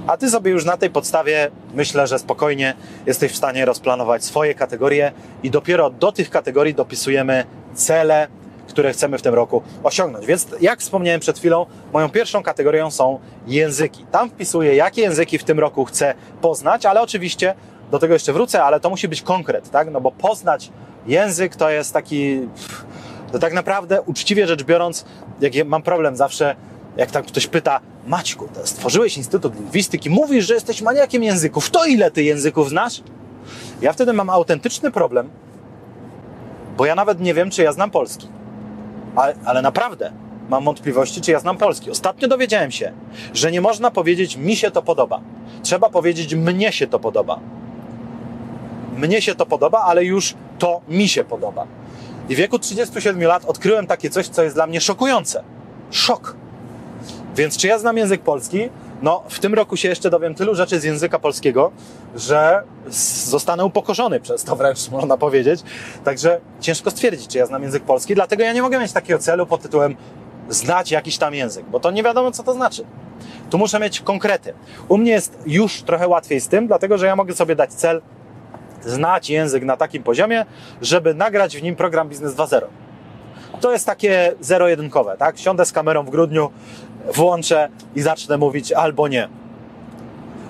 A 0.06 0.16
Ty 0.16 0.30
sobie 0.30 0.50
już 0.50 0.64
na 0.64 0.76
tej 0.76 0.90
podstawie 0.90 1.50
myślę, 1.74 2.06
że 2.06 2.18
spokojnie 2.18 2.74
jesteś 3.06 3.32
w 3.32 3.36
stanie 3.36 3.64
rozplanować 3.64 4.24
swoje 4.24 4.54
kategorie 4.54 5.12
i 5.42 5.50
dopiero 5.50 5.90
do 5.90 6.12
tych 6.12 6.30
kategorii 6.30 6.74
dopisujemy 6.74 7.44
cele, 7.74 8.28
które 8.68 8.92
chcemy 8.92 9.18
w 9.18 9.22
tym 9.22 9.34
roku 9.34 9.62
osiągnąć. 9.82 10.26
Więc 10.26 10.46
jak 10.60 10.80
wspomniałem 10.80 11.20
przed 11.20 11.38
chwilą, 11.38 11.66
moją 11.92 12.08
pierwszą 12.08 12.42
kategorią 12.42 12.90
są 12.90 13.18
języki. 13.46 14.04
Tam 14.10 14.30
wpisuję, 14.30 14.74
jakie 14.74 15.02
języki 15.02 15.38
w 15.38 15.44
tym 15.44 15.58
roku 15.58 15.84
chcę 15.84 16.14
poznać, 16.40 16.86
ale 16.86 17.00
oczywiście 17.00 17.54
do 17.90 17.98
tego 17.98 18.14
jeszcze 18.14 18.32
wrócę, 18.32 18.64
ale 18.64 18.80
to 18.80 18.90
musi 18.90 19.08
być 19.08 19.22
konkret, 19.22 19.70
tak? 19.70 19.90
No 19.90 20.00
bo 20.00 20.10
poznać 20.10 20.70
język 21.06 21.56
to 21.56 21.70
jest 21.70 21.92
taki, 21.92 22.40
to 23.32 23.38
tak 23.38 23.52
naprawdę 23.52 24.02
uczciwie 24.02 24.46
rzecz 24.46 24.62
biorąc, 24.62 25.04
jak 25.40 25.52
mam 25.66 25.82
problem 25.82 26.16
zawsze, 26.16 26.56
jak 26.96 27.10
tam 27.10 27.22
ktoś 27.22 27.46
pyta, 27.46 27.80
Maćku, 28.06 28.48
stworzyłeś 28.64 29.16
Instytut 29.16 29.54
Lingwistyki, 29.54 30.10
mówisz, 30.10 30.46
że 30.46 30.54
jesteś 30.54 30.82
maniakiem 30.82 31.22
języków, 31.22 31.70
to 31.70 31.84
ile 31.84 32.10
ty 32.10 32.22
języków 32.22 32.68
znasz? 32.68 33.02
Ja 33.82 33.92
wtedy 33.92 34.12
mam 34.12 34.30
autentyczny 34.30 34.90
problem, 34.90 35.30
bo 36.76 36.86
ja 36.86 36.94
nawet 36.94 37.20
nie 37.20 37.34
wiem, 37.34 37.50
czy 37.50 37.62
ja 37.62 37.72
znam 37.72 37.90
polski. 37.90 38.28
Ale, 39.16 39.34
ale 39.44 39.62
naprawdę 39.62 40.12
mam 40.48 40.64
wątpliwości, 40.64 41.20
czy 41.20 41.30
ja 41.30 41.40
znam 41.40 41.56
polski. 41.56 41.90
Ostatnio 41.90 42.28
dowiedziałem 42.28 42.70
się, 42.70 42.92
że 43.34 43.52
nie 43.52 43.60
można 43.60 43.90
powiedzieć 43.90 44.36
mi 44.36 44.56
się 44.56 44.70
to 44.70 44.82
podoba. 44.82 45.20
Trzeba 45.62 45.90
powiedzieć 45.90 46.34
mnie 46.34 46.72
się 46.72 46.86
to 46.86 46.98
podoba 46.98 47.40
mnie 48.96 49.22
się 49.22 49.34
to 49.34 49.46
podoba, 49.46 49.78
ale 49.78 50.04
już 50.04 50.34
to 50.58 50.80
mi 50.88 51.08
się 51.08 51.24
podoba. 51.24 51.66
I 52.28 52.34
w 52.34 52.38
wieku 52.38 52.58
37 52.58 53.22
lat 53.22 53.44
odkryłem 53.44 53.86
takie 53.86 54.10
coś, 54.10 54.28
co 54.28 54.42
jest 54.42 54.56
dla 54.56 54.66
mnie 54.66 54.80
szokujące. 54.80 55.42
Szok. 55.90 56.36
Więc 57.36 57.56
czy 57.56 57.66
ja 57.66 57.78
znam 57.78 57.96
język 57.96 58.20
polski? 58.20 58.68
No, 59.02 59.22
w 59.28 59.38
tym 59.38 59.54
roku 59.54 59.76
się 59.76 59.88
jeszcze 59.88 60.10
dowiem 60.10 60.34
tylu 60.34 60.54
rzeczy 60.54 60.80
z 60.80 60.84
języka 60.84 61.18
polskiego, 61.18 61.72
że 62.16 62.62
zostanę 63.26 63.64
upokorzony 63.64 64.20
przez 64.20 64.44
to 64.44 64.56
wręcz, 64.56 64.90
można 64.90 65.16
powiedzieć. 65.16 65.60
Także 66.04 66.40
ciężko 66.60 66.90
stwierdzić, 66.90 67.28
czy 67.28 67.38
ja 67.38 67.46
znam 67.46 67.62
język 67.62 67.82
polski, 67.82 68.14
dlatego 68.14 68.42
ja 68.42 68.52
nie 68.52 68.62
mogę 68.62 68.80
mieć 68.80 68.92
takiego 68.92 69.18
celu 69.18 69.46
pod 69.46 69.62
tytułem 69.62 69.96
znać 70.48 70.90
jakiś 70.90 71.18
tam 71.18 71.34
język, 71.34 71.66
bo 71.66 71.80
to 71.80 71.90
nie 71.90 72.02
wiadomo, 72.02 72.32
co 72.32 72.42
to 72.42 72.54
znaczy. 72.54 72.84
Tu 73.50 73.58
muszę 73.58 73.80
mieć 73.80 74.00
konkrety. 74.00 74.54
U 74.88 74.98
mnie 74.98 75.12
jest 75.12 75.38
już 75.46 75.82
trochę 75.82 76.08
łatwiej 76.08 76.40
z 76.40 76.48
tym, 76.48 76.66
dlatego 76.66 76.98
że 76.98 77.06
ja 77.06 77.16
mogę 77.16 77.34
sobie 77.34 77.56
dać 77.56 77.72
cel 77.72 78.02
znać 78.84 79.30
język 79.30 79.64
na 79.64 79.76
takim 79.76 80.02
poziomie, 80.02 80.44
żeby 80.82 81.14
nagrać 81.14 81.56
w 81.56 81.62
nim 81.62 81.76
program 81.76 82.08
Biznes 82.08 82.34
2.0. 82.34 82.60
To 83.60 83.72
jest 83.72 83.86
takie 83.86 84.34
zero-jedynkowe, 84.40 85.16
tak? 85.18 85.38
Siądę 85.38 85.66
z 85.66 85.72
kamerą 85.72 86.04
w 86.04 86.10
grudniu, 86.10 86.50
włączę 87.14 87.68
i 87.94 88.02
zacznę 88.02 88.38
mówić 88.38 88.72
albo 88.72 89.08
nie. 89.08 89.28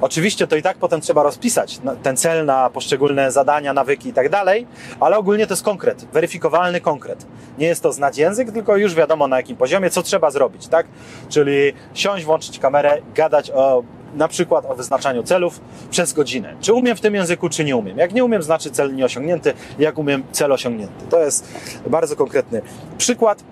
Oczywiście 0.00 0.46
to 0.46 0.56
i 0.56 0.62
tak 0.62 0.76
potem 0.76 1.00
trzeba 1.00 1.22
rozpisać 1.22 1.80
ten 2.02 2.16
cel 2.16 2.46
na 2.46 2.70
poszczególne 2.70 3.32
zadania, 3.32 3.72
nawyki 3.72 4.08
i 4.08 4.12
tak 4.12 4.28
dalej, 4.28 4.66
ale 5.00 5.18
ogólnie 5.18 5.46
to 5.46 5.52
jest 5.52 5.62
konkret, 5.62 6.04
weryfikowalny 6.12 6.80
konkret. 6.80 7.26
Nie 7.58 7.66
jest 7.66 7.82
to 7.82 7.92
znać 7.92 8.18
język, 8.18 8.52
tylko 8.52 8.76
już 8.76 8.94
wiadomo 8.94 9.28
na 9.28 9.36
jakim 9.36 9.56
poziomie, 9.56 9.90
co 9.90 10.02
trzeba 10.02 10.30
zrobić, 10.30 10.68
tak? 10.68 10.86
Czyli 11.28 11.72
siąść, 11.94 12.24
włączyć 12.24 12.58
kamerę, 12.58 12.98
gadać 13.14 13.50
o 13.50 13.82
na 14.14 14.28
przykład 14.28 14.64
o 14.66 14.74
wyznaczaniu 14.74 15.22
celów 15.22 15.60
przez 15.90 16.12
godzinę. 16.12 16.54
Czy 16.60 16.74
umiem 16.74 16.96
w 16.96 17.00
tym 17.00 17.14
języku, 17.14 17.48
czy 17.48 17.64
nie 17.64 17.76
umiem? 17.76 17.98
Jak 17.98 18.12
nie 18.12 18.24
umiem, 18.24 18.42
znaczy 18.42 18.70
cel 18.70 18.94
nieosiągnięty, 18.94 19.52
jak 19.78 19.98
umiem, 19.98 20.22
cel 20.32 20.52
osiągnięty. 20.52 21.06
To 21.10 21.20
jest 21.20 21.48
bardzo 21.90 22.16
konkretny 22.16 22.62
przykład 22.98 23.44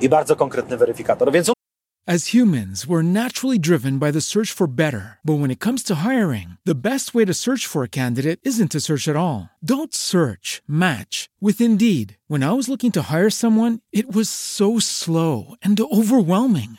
i 0.00 0.08
bardzo 0.08 0.36
konkretny 0.36 0.76
weryfikator. 0.76 1.32
Więc 1.32 1.56
As 2.08 2.28
humans, 2.28 2.84
we're 2.84 3.02
naturally 3.02 3.58
driven 3.58 3.98
by 3.98 4.12
the 4.12 4.20
search 4.20 4.52
for 4.52 4.68
better. 4.68 5.18
But 5.24 5.40
when 5.40 5.50
it 5.50 5.58
comes 5.58 5.82
to 5.82 6.06
hiring, 6.06 6.50
the 6.64 6.80
best 6.80 7.14
way 7.14 7.24
to 7.24 7.34
search 7.34 7.66
for 7.66 7.82
a 7.82 7.88
candidate 7.88 8.38
isn't 8.44 8.70
to 8.70 8.80
search 8.80 9.08
at 9.08 9.16
all. 9.16 9.50
Don't 9.60 9.92
search, 9.92 10.62
match 10.68 11.28
with 11.40 11.60
Indeed. 11.60 12.16
When 12.28 12.44
I 12.44 12.52
was 12.52 12.68
looking 12.68 12.92
to 12.92 13.10
hire 13.10 13.28
someone, 13.28 13.80
it 13.90 14.14
was 14.14 14.30
so 14.30 14.78
slow 14.78 15.56
and 15.64 15.80
overwhelming. 15.80 16.78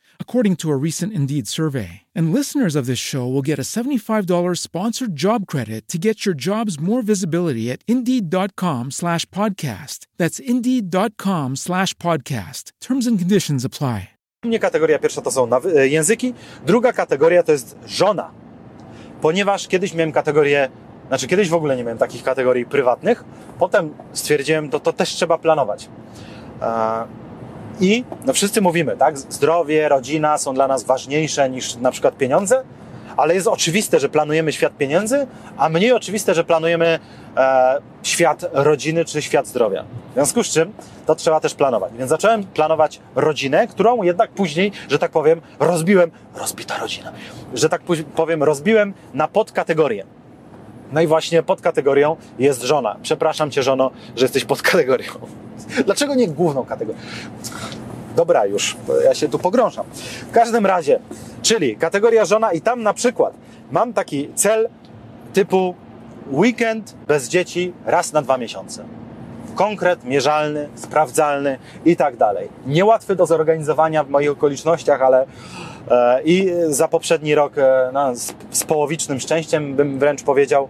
according 0.21 0.55
to 0.55 0.71
a 0.71 0.77
recent 0.77 1.11
Indeed 1.11 1.49
survey. 1.49 2.03
And 2.15 2.31
listeners 2.31 2.77
of 2.77 2.85
this 2.85 2.99
show 2.99 3.27
will 3.27 3.41
get 3.41 3.59
a 3.59 3.63
$75 3.63 4.57
sponsored 4.57 5.17
job 5.17 5.45
credit 5.47 5.89
to 5.89 5.97
get 5.97 6.25
your 6.25 6.35
jobs 6.35 6.79
more 6.79 7.01
visibility 7.01 7.69
at 7.69 7.83
Indeed.com 7.85 8.91
slash 8.91 9.25
podcast. 9.25 10.07
That's 10.15 10.39
Indeed.com 10.39 11.57
slash 11.57 11.95
podcast. 11.95 12.71
Terms 12.79 13.05
and 13.07 13.19
conditions 13.19 13.65
apply. 13.65 14.11
mnie 14.45 14.59
kategoria 14.59 14.99
pierwsza 14.99 15.21
to 15.21 15.31
są 15.31 15.49
języki, 15.83 16.33
druga 16.65 16.93
kategoria 16.93 17.43
to 17.43 17.51
jest 17.51 17.75
żona. 17.85 18.31
Ponieważ 19.21 19.67
kiedyś 19.67 19.93
miałem 19.93 20.11
kategorię, 20.11 20.69
znaczy 21.07 21.27
kiedyś 21.27 21.49
w 21.49 21.53
ogóle 21.53 21.77
nie 21.77 21.83
miałem 21.83 21.97
takich 21.97 22.23
kategorii 22.23 22.65
prywatnych, 22.65 23.23
potem 23.59 23.93
stwierdziłem, 24.13 24.69
to, 24.69 24.79
to 24.79 24.93
też 24.93 25.09
trzeba 25.09 25.37
planować. 25.37 25.89
I 27.79 28.03
no 28.25 28.33
wszyscy 28.33 28.61
mówimy, 28.61 28.97
tak, 28.97 29.17
zdrowie, 29.17 29.89
rodzina 29.89 30.37
są 30.37 30.53
dla 30.53 30.67
nas 30.67 30.83
ważniejsze 30.83 31.49
niż 31.49 31.75
na 31.75 31.91
przykład 31.91 32.17
pieniądze, 32.17 32.63
ale 33.17 33.35
jest 33.35 33.47
oczywiste, 33.47 33.99
że 33.99 34.09
planujemy 34.09 34.53
świat 34.53 34.77
pieniędzy, 34.77 35.27
a 35.57 35.69
mniej 35.69 35.91
oczywiste, 35.91 36.33
że 36.33 36.43
planujemy 36.43 36.99
e, 37.37 37.77
świat 38.03 38.45
rodziny 38.53 39.05
czy 39.05 39.21
świat 39.21 39.47
zdrowia. 39.47 39.83
W 40.11 40.13
związku 40.13 40.43
z 40.43 40.47
czym 40.47 40.73
to 41.05 41.15
trzeba 41.15 41.39
też 41.39 41.53
planować. 41.53 41.93
Więc 41.97 42.09
zacząłem 42.09 42.43
planować 42.43 42.99
rodzinę, 43.15 43.67
którą 43.67 44.03
jednak 44.03 44.31
później, 44.31 44.71
że 44.89 44.99
tak 44.99 45.11
powiem, 45.11 45.41
rozbiłem, 45.59 46.11
rozbita 46.35 46.77
rodzina, 46.77 47.11
że 47.53 47.69
tak 47.69 47.81
powiem, 48.15 48.43
rozbiłem 48.43 48.93
na 49.13 49.27
podkategorie. 49.27 50.05
No 50.91 51.01
i 51.01 51.07
właśnie 51.07 51.43
pod 51.43 51.61
kategorią 51.61 52.15
jest 52.39 52.61
żona. 52.61 52.95
Przepraszam 53.01 53.51
cię, 53.51 53.63
żono, 53.63 53.91
że 54.15 54.25
jesteś 54.25 54.45
pod 54.45 54.61
kategorią. 54.61 55.11
Dlaczego 55.85 56.15
nie 56.15 56.27
główną 56.27 56.65
kategorią? 56.65 56.99
Dobra, 58.15 58.45
już, 58.45 58.77
ja 59.05 59.13
się 59.13 59.29
tu 59.29 59.39
pogrążam. 59.39 59.85
W 60.29 60.31
każdym 60.31 60.65
razie, 60.65 60.99
czyli 61.41 61.75
kategoria 61.77 62.25
żona 62.25 62.51
i 62.51 62.61
tam 62.61 62.83
na 62.83 62.93
przykład 62.93 63.33
mam 63.71 63.93
taki 63.93 64.29
cel 64.35 64.69
typu 65.33 65.75
weekend 66.31 66.95
bez 67.07 67.29
dzieci 67.29 67.73
raz 67.85 68.13
na 68.13 68.21
dwa 68.21 68.37
miesiące. 68.37 68.83
konkret, 69.55 70.03
mierzalny, 70.03 70.69
sprawdzalny 70.75 71.57
i 71.85 71.95
tak 71.95 72.17
dalej. 72.17 72.49
Niełatwy 72.65 73.15
do 73.15 73.25
zorganizowania 73.25 74.03
w 74.03 74.09
moich 74.09 74.31
okolicznościach, 74.31 75.01
ale 75.01 75.25
i 76.25 76.51
za 76.67 76.87
poprzedni 76.87 77.35
rok 77.35 77.57
e, 77.57 77.89
no, 77.93 78.15
z, 78.15 78.33
z 78.51 78.63
połowicznym 78.63 79.19
szczęściem 79.19 79.75
bym 79.75 79.99
wręcz 79.99 80.23
powiedział, 80.23 80.67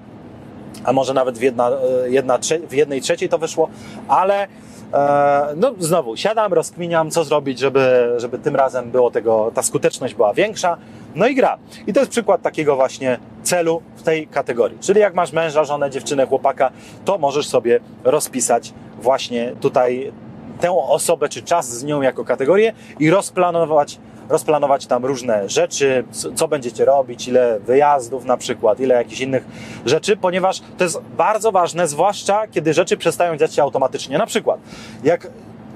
a 0.84 0.94
może 0.94 1.14
nawet 1.14 1.38
w, 1.38 1.42
jedna, 1.42 1.70
e, 1.70 2.10
jedna, 2.10 2.40
w 2.70 2.74
jednej 2.74 3.02
trzeciej 3.02 3.30
to 3.30 3.38
wyszło, 3.38 3.70
ale 4.08 4.48
e, 4.94 5.48
no 5.56 5.74
znowu, 5.80 6.18
siadam, 6.18 6.54
rozkminiam, 6.54 7.12
co 7.12 7.24
zrobić, 7.24 7.60
żeby, 7.60 8.14
żeby 8.18 8.40
tym 8.40 8.56
razem 8.56 8.92
było 8.92 9.12
tego, 9.12 9.52
ta 9.54 9.64
skuteczność 9.64 10.14
była 10.14 10.34
większa, 10.34 10.78
no 11.16 11.28
i 11.28 11.36
gra. 11.36 11.58
I 11.88 11.94
to 11.94 12.00
jest 12.00 12.12
przykład 12.12 12.42
takiego 12.42 12.76
właśnie 12.76 13.20
celu 13.44 13.82
w 13.96 14.04
tej 14.04 14.28
kategorii. 14.28 14.78
Czyli 14.80 15.00
jak 15.00 15.14
masz 15.14 15.32
męża, 15.32 15.64
żonę, 15.64 15.90
dziewczynę, 15.90 16.26
chłopaka, 16.26 16.72
to 17.06 17.18
możesz 17.18 17.48
sobie 17.48 17.80
rozpisać 18.04 18.74
właśnie 19.02 19.54
tutaj 19.62 20.12
tę 20.60 20.72
osobę 20.72 21.30
czy 21.30 21.42
czas 21.42 21.70
z 21.70 21.84
nią 21.84 22.02
jako 22.02 22.26
kategorię 22.26 22.74
i 23.00 23.10
rozplanować 23.10 24.00
rozplanować 24.32 24.86
tam 24.86 25.06
różne 25.06 25.50
rzeczy, 25.50 26.04
co 26.36 26.48
będziecie 26.48 26.86
robić, 26.86 27.28
ile 27.28 27.60
wyjazdów 27.60 28.26
na 28.26 28.38
przykład, 28.38 28.80
ile 28.80 28.96
jakichś 28.96 29.22
innych 29.22 29.46
rzeczy, 29.86 30.18
ponieważ 30.18 30.62
to 30.78 30.84
jest 30.84 31.00
bardzo 31.18 31.52
ważne, 31.52 31.88
zwłaszcza 31.88 32.48
kiedy 32.48 32.74
rzeczy 32.74 32.98
przestają 32.98 33.38
dziać 33.38 33.54
się 33.54 33.62
automatycznie. 33.62 34.18
Na 34.18 34.26
przykład, 34.26 34.60
jak 35.04 35.28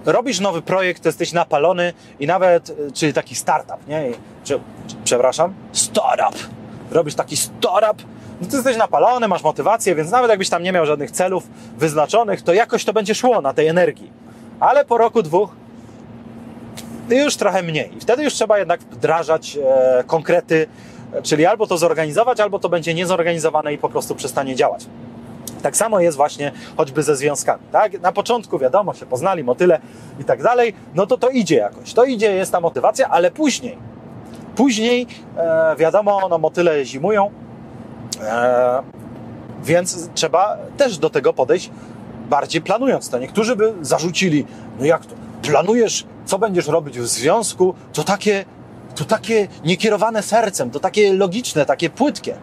robisz 0.06 0.40
nowy 0.40 0.62
projekt, 0.62 1.04
to 1.04 1.10
jesteś 1.10 1.34
napalony 1.34 1.94
i 2.20 2.28
nawet, 2.28 2.70
y, 2.70 2.92
czyli 2.94 3.14
taki 3.14 3.36
startup, 3.36 3.88
nie? 3.88 4.12
Czy, 4.44 4.60
przepraszam, 5.04 5.54
startup. 5.72 6.40
Robisz 6.92 7.16
taki 7.16 7.38
startup, 7.38 8.02
no 8.42 8.48
to 8.50 8.56
jesteś 8.56 8.78
napalony, 8.78 9.28
masz 9.28 9.44
motywację, 9.44 9.96
więc 9.96 10.12
nawet 10.12 10.30
jakbyś 10.30 10.50
tam 10.50 10.64
nie 10.64 10.72
miał 10.72 10.86
żadnych 10.86 11.12
celów 11.12 11.48
wyznaczonych, 11.78 12.42
to 12.42 12.54
jakoś 12.54 12.86
to 12.86 12.94
będzie 12.94 13.16
szło 13.16 13.42
na 13.42 13.54
tej 13.54 13.68
energii. 13.68 14.12
Ale 14.60 14.86
po 14.86 14.98
roku, 14.98 15.24
dwóch 15.24 15.65
już 17.10 17.36
trochę 17.36 17.64
mniej. 17.64 17.92
Wtedy 18.00 18.24
już 18.24 18.34
trzeba 18.34 18.60
jednak 18.60 18.80
wdrażać 18.82 19.58
e, 19.58 20.04
konkrety, 20.08 20.68
czyli 21.24 21.46
albo 21.46 21.68
to 21.68 21.78
zorganizować, 21.78 22.40
albo 22.40 22.60
to 22.60 22.70
będzie 22.70 22.94
niezorganizowane 22.94 23.74
i 23.74 23.78
po 23.78 23.90
prostu 23.90 24.16
przestanie 24.16 24.56
działać. 24.56 24.86
Tak 25.62 25.78
samo 25.78 26.00
jest 26.00 26.18
właśnie 26.18 26.52
choćby 26.78 27.04
ze 27.04 27.16
związkami. 27.16 27.64
Tak? 27.72 28.02
Na 28.02 28.12
początku 28.12 28.60
wiadomo, 28.60 28.94
się 28.94 29.06
poznali, 29.06 29.44
motyle 29.44 29.80
i 30.20 30.24
tak 30.24 30.44
dalej, 30.44 30.74
no 30.96 31.08
to 31.08 31.18
to 31.18 31.30
idzie 31.30 31.56
jakoś. 31.56 31.94
To 31.94 32.06
idzie, 32.06 32.32
jest 32.32 32.52
ta 32.52 32.60
motywacja, 32.60 33.10
ale 33.10 33.32
później, 33.32 33.78
później 34.56 35.08
e, 35.38 35.76
wiadomo, 35.76 36.28
no 36.30 36.38
motyle 36.38 36.86
zimują, 36.86 37.32
e, 38.22 38.82
więc 39.64 40.10
trzeba 40.14 40.58
też 40.78 40.98
do 40.98 41.10
tego 41.10 41.34
podejść 41.34 41.72
bardziej 42.30 42.62
planując 42.62 43.10
to. 43.10 43.20
Niektórzy 43.20 43.56
by 43.56 43.74
zarzucili, 43.82 44.46
no 44.80 44.86
jak 44.86 45.06
to, 45.06 45.16
planujesz, 45.52 46.06
co 46.26 46.40
będziesz 46.40 46.68
robić 46.68 47.00
w 47.00 47.08
związku, 47.08 47.74
to 47.94 48.04
takie, 48.04 48.46
to 48.96 49.06
takie 49.06 49.48
niekierowane 49.66 50.24
sercem, 50.24 50.72
to 50.72 50.80
takie 50.80 51.14
logiczne, 51.14 51.66
takie 51.66 51.90
płytkie. 51.90 52.38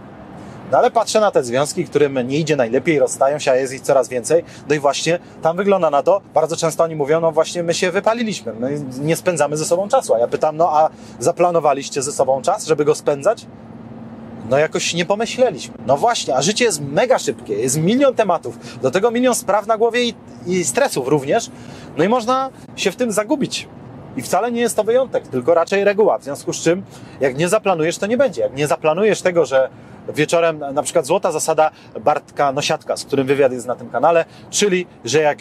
No 0.72 0.78
ale 0.78 0.90
patrzę 0.90 1.20
na 1.20 1.30
te 1.30 1.44
związki, 1.44 1.84
którym 1.84 2.28
nie 2.28 2.38
idzie 2.38 2.56
najlepiej, 2.56 2.98
rozstają 2.98 3.38
się, 3.38 3.50
a 3.50 3.56
jest 3.56 3.72
ich 3.72 3.80
coraz 3.80 4.08
więcej. 4.08 4.44
No 4.68 4.74
i 4.74 4.78
właśnie 4.78 5.18
tam 5.42 5.56
wygląda 5.56 5.90
na 5.90 6.02
to, 6.02 6.20
bardzo 6.34 6.56
często 6.56 6.84
oni 6.84 6.96
mówią, 6.96 7.20
no 7.20 7.32
właśnie 7.32 7.62
my 7.62 7.74
się 7.74 7.90
wypaliliśmy, 7.90 8.52
my 8.52 8.84
nie 9.00 9.16
spędzamy 9.16 9.56
ze 9.56 9.64
sobą 9.64 9.88
czasu. 9.88 10.14
A 10.14 10.18
ja 10.18 10.28
pytam, 10.28 10.56
no 10.56 10.70
a 10.78 10.90
zaplanowaliście 11.18 12.02
ze 12.02 12.12
sobą 12.12 12.42
czas, 12.42 12.66
żeby 12.66 12.84
go 12.84 12.94
spędzać? 12.94 13.46
No 14.50 14.59
jakoś 14.59 14.94
nie 14.94 15.05
pomyśleliśmy. 15.05 15.74
No 15.87 15.96
właśnie, 15.96 16.37
a 16.37 16.42
życie 16.42 16.64
jest 16.64 16.81
mega 16.81 17.18
szybkie, 17.18 17.55
jest 17.55 17.78
milion 17.78 18.14
tematów, 18.14 18.81
do 18.83 18.90
tego 18.90 19.11
milion 19.11 19.35
spraw 19.35 19.66
na 19.66 19.78
głowie 19.78 20.05
i, 20.05 20.14
i 20.46 20.64
stresów 20.64 21.09
również. 21.09 21.50
No 21.96 22.05
i 22.05 22.09
można 22.09 22.50
się 22.76 22.92
w 22.92 22.96
tym 22.96 23.12
zagubić. 23.12 23.68
I 24.16 24.22
wcale 24.22 24.52
nie 24.52 24.61
jest 24.61 24.76
to 24.76 24.85
wyjątek, 24.85 25.28
tylko 25.28 25.55
raczej 25.55 25.85
reguła. 25.85 26.18
W 26.18 26.24
związku 26.24 26.52
z 26.52 26.62
czym, 26.62 26.83
jak 27.20 27.38
nie 27.38 27.48
zaplanujesz, 27.48 27.98
to 27.98 28.07
nie 28.07 28.16
będzie. 28.16 28.42
Jak 28.42 28.57
nie 28.57 28.66
zaplanujesz 28.66 29.22
tego, 29.22 29.46
że 29.46 29.68
wieczorem, 30.14 30.59
na 30.72 30.83
przykład 30.83 31.07
złota 31.07 31.33
zasada 31.33 31.70
Bartka 32.00 32.52
Nosiatka, 32.52 32.96
z 32.96 33.05
którym 33.05 33.26
wywiad 33.26 33.52
jest 33.52 33.66
na 33.66 33.74
tym 33.74 33.90
kanale, 33.90 34.24
czyli, 34.50 34.87
że 35.05 35.20
jak, 35.20 35.38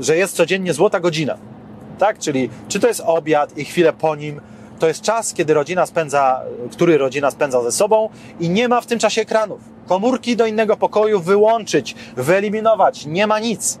że 0.00 0.16
jest 0.16 0.36
codziennie 0.36 0.74
złota 0.74 1.00
godzina. 1.00 1.38
Tak? 1.98 2.18
Czyli 2.18 2.50
czy 2.68 2.80
to 2.80 2.88
jest 2.88 3.02
obiad 3.06 3.58
i 3.58 3.64
chwilę 3.64 3.92
po 3.92 4.16
nim, 4.16 4.40
to 4.78 4.88
jest 4.88 5.02
czas, 5.02 5.34
kiedy 5.34 5.54
rodzina 5.54 5.86
spędza, 5.86 6.42
który 6.72 6.98
rodzina 6.98 7.30
spędza 7.30 7.62
ze 7.62 7.72
sobą 7.72 8.08
i 8.40 8.48
nie 8.50 8.68
ma 8.68 8.80
w 8.80 8.86
tym 8.86 8.98
czasie 8.98 9.20
ekranów. 9.20 9.60
Komórki 9.86 10.36
do 10.36 10.46
innego 10.46 10.76
pokoju 10.76 11.20
wyłączyć, 11.20 11.94
wyeliminować, 12.16 13.06
nie 13.06 13.26
ma 13.26 13.38
nic. 13.38 13.78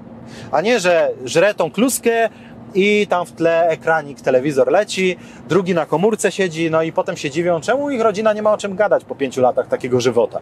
A 0.52 0.60
nie, 0.60 0.80
że 0.80 1.10
żre 1.24 1.54
tą 1.54 1.70
kluskę, 1.70 2.28
i 2.76 3.06
tam 3.06 3.26
w 3.26 3.32
tle 3.32 3.68
ekranik, 3.68 4.20
telewizor 4.20 4.70
leci, 4.70 5.16
drugi 5.48 5.74
na 5.74 5.86
komórce 5.86 6.32
siedzi, 6.32 6.70
no 6.70 6.82
i 6.82 6.92
potem 6.92 7.16
się 7.16 7.30
dziwią, 7.30 7.60
czemu 7.60 7.90
ich 7.90 8.00
rodzina 8.00 8.32
nie 8.32 8.42
ma 8.42 8.52
o 8.52 8.56
czym 8.56 8.76
gadać 8.76 9.04
po 9.04 9.14
pięciu 9.14 9.40
latach 9.40 9.68
takiego 9.68 10.00
żywota. 10.00 10.40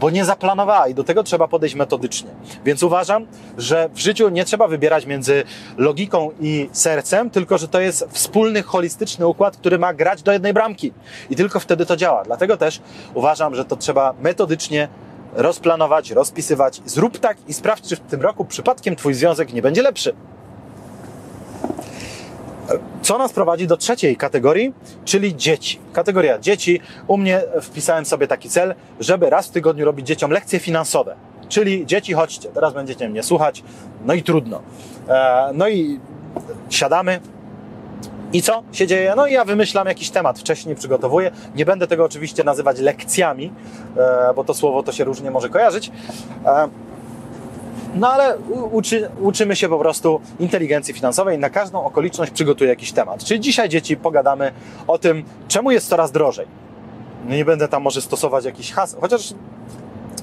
Bo 0.00 0.10
nie 0.10 0.24
zaplanowała 0.24 0.88
i 0.88 0.94
do 0.94 1.04
tego 1.04 1.22
trzeba 1.22 1.48
podejść 1.48 1.74
metodycznie. 1.74 2.30
Więc 2.64 2.82
uważam, 2.82 3.26
że 3.58 3.88
w 3.94 3.98
życiu 3.98 4.28
nie 4.28 4.44
trzeba 4.44 4.68
wybierać 4.68 5.06
między 5.06 5.44
logiką 5.76 6.30
i 6.40 6.68
sercem, 6.72 7.30
tylko 7.30 7.58
że 7.58 7.68
to 7.68 7.80
jest 7.80 8.06
wspólny, 8.10 8.62
holistyczny 8.62 9.26
układ, 9.26 9.56
który 9.56 9.78
ma 9.78 9.94
grać 9.94 10.22
do 10.22 10.32
jednej 10.32 10.52
bramki. 10.52 10.92
I 11.30 11.36
tylko 11.36 11.60
wtedy 11.60 11.86
to 11.86 11.96
działa. 11.96 12.24
Dlatego 12.24 12.56
też 12.56 12.80
uważam, 13.14 13.54
że 13.54 13.64
to 13.64 13.76
trzeba 13.76 14.14
metodycznie 14.20 14.88
rozplanować, 15.34 16.10
rozpisywać. 16.10 16.80
Zrób 16.86 17.18
tak 17.18 17.36
i 17.48 17.54
sprawdź, 17.54 17.88
czy 17.88 17.96
w 17.96 18.00
tym 18.00 18.22
roku 18.22 18.44
przypadkiem 18.44 18.96
Twój 18.96 19.14
związek 19.14 19.52
nie 19.52 19.62
będzie 19.62 19.82
lepszy. 19.82 20.14
Co 23.02 23.18
nas 23.18 23.32
prowadzi 23.32 23.66
do 23.66 23.76
trzeciej 23.76 24.16
kategorii, 24.16 24.72
czyli 25.04 25.36
dzieci. 25.36 25.80
Kategoria 25.92 26.38
dzieci. 26.38 26.80
U 27.06 27.16
mnie 27.16 27.42
wpisałem 27.62 28.04
sobie 28.04 28.26
taki 28.26 28.48
cel, 28.48 28.74
żeby 29.00 29.30
raz 29.30 29.46
w 29.46 29.50
tygodniu 29.50 29.84
robić 29.84 30.06
dzieciom 30.06 30.30
lekcje 30.30 30.58
finansowe. 30.58 31.16
Czyli 31.48 31.86
dzieci, 31.86 32.12
chodźcie, 32.12 32.48
teraz 32.48 32.74
będziecie 32.74 33.08
mnie 33.08 33.22
słuchać. 33.22 33.62
No 34.04 34.14
i 34.14 34.22
trudno. 34.22 34.62
E, 35.08 35.50
no 35.54 35.68
i 35.68 36.00
siadamy, 36.70 37.20
i 38.32 38.42
co 38.42 38.62
się 38.72 38.86
dzieje? 38.86 39.12
No 39.16 39.26
i 39.26 39.32
ja 39.32 39.44
wymyślam 39.44 39.86
jakiś 39.86 40.10
temat, 40.10 40.38
wcześniej 40.38 40.76
przygotowuję. 40.76 41.30
Nie 41.56 41.64
będę 41.64 41.86
tego 41.86 42.04
oczywiście 42.04 42.44
nazywać 42.44 42.78
lekcjami, 42.78 43.52
e, 43.96 44.34
bo 44.36 44.44
to 44.44 44.54
słowo 44.54 44.82
to 44.82 44.92
się 44.92 45.04
różnie 45.04 45.30
może 45.30 45.48
kojarzyć. 45.48 45.90
No 47.94 48.08
ale 48.08 48.38
uczy, 48.72 49.10
uczymy 49.20 49.56
się 49.56 49.68
po 49.68 49.78
prostu 49.78 50.20
inteligencji 50.40 50.94
finansowej. 50.94 51.38
Na 51.38 51.50
każdą 51.50 51.84
okoliczność 51.84 52.32
przygotuję 52.32 52.70
jakiś 52.70 52.92
temat. 52.92 53.24
Czyli 53.24 53.40
dzisiaj 53.40 53.68
dzieci 53.68 53.96
pogadamy 53.96 54.52
o 54.86 54.98
tym, 54.98 55.24
czemu 55.48 55.70
jest 55.70 55.88
coraz 55.88 56.12
drożej. 56.12 56.46
No 57.28 57.34
nie 57.34 57.44
będę 57.44 57.68
tam 57.68 57.82
może 57.82 58.02
stosować 58.02 58.44
jakichś 58.44 58.72
haseł, 58.72 59.00
chociaż 59.00 59.34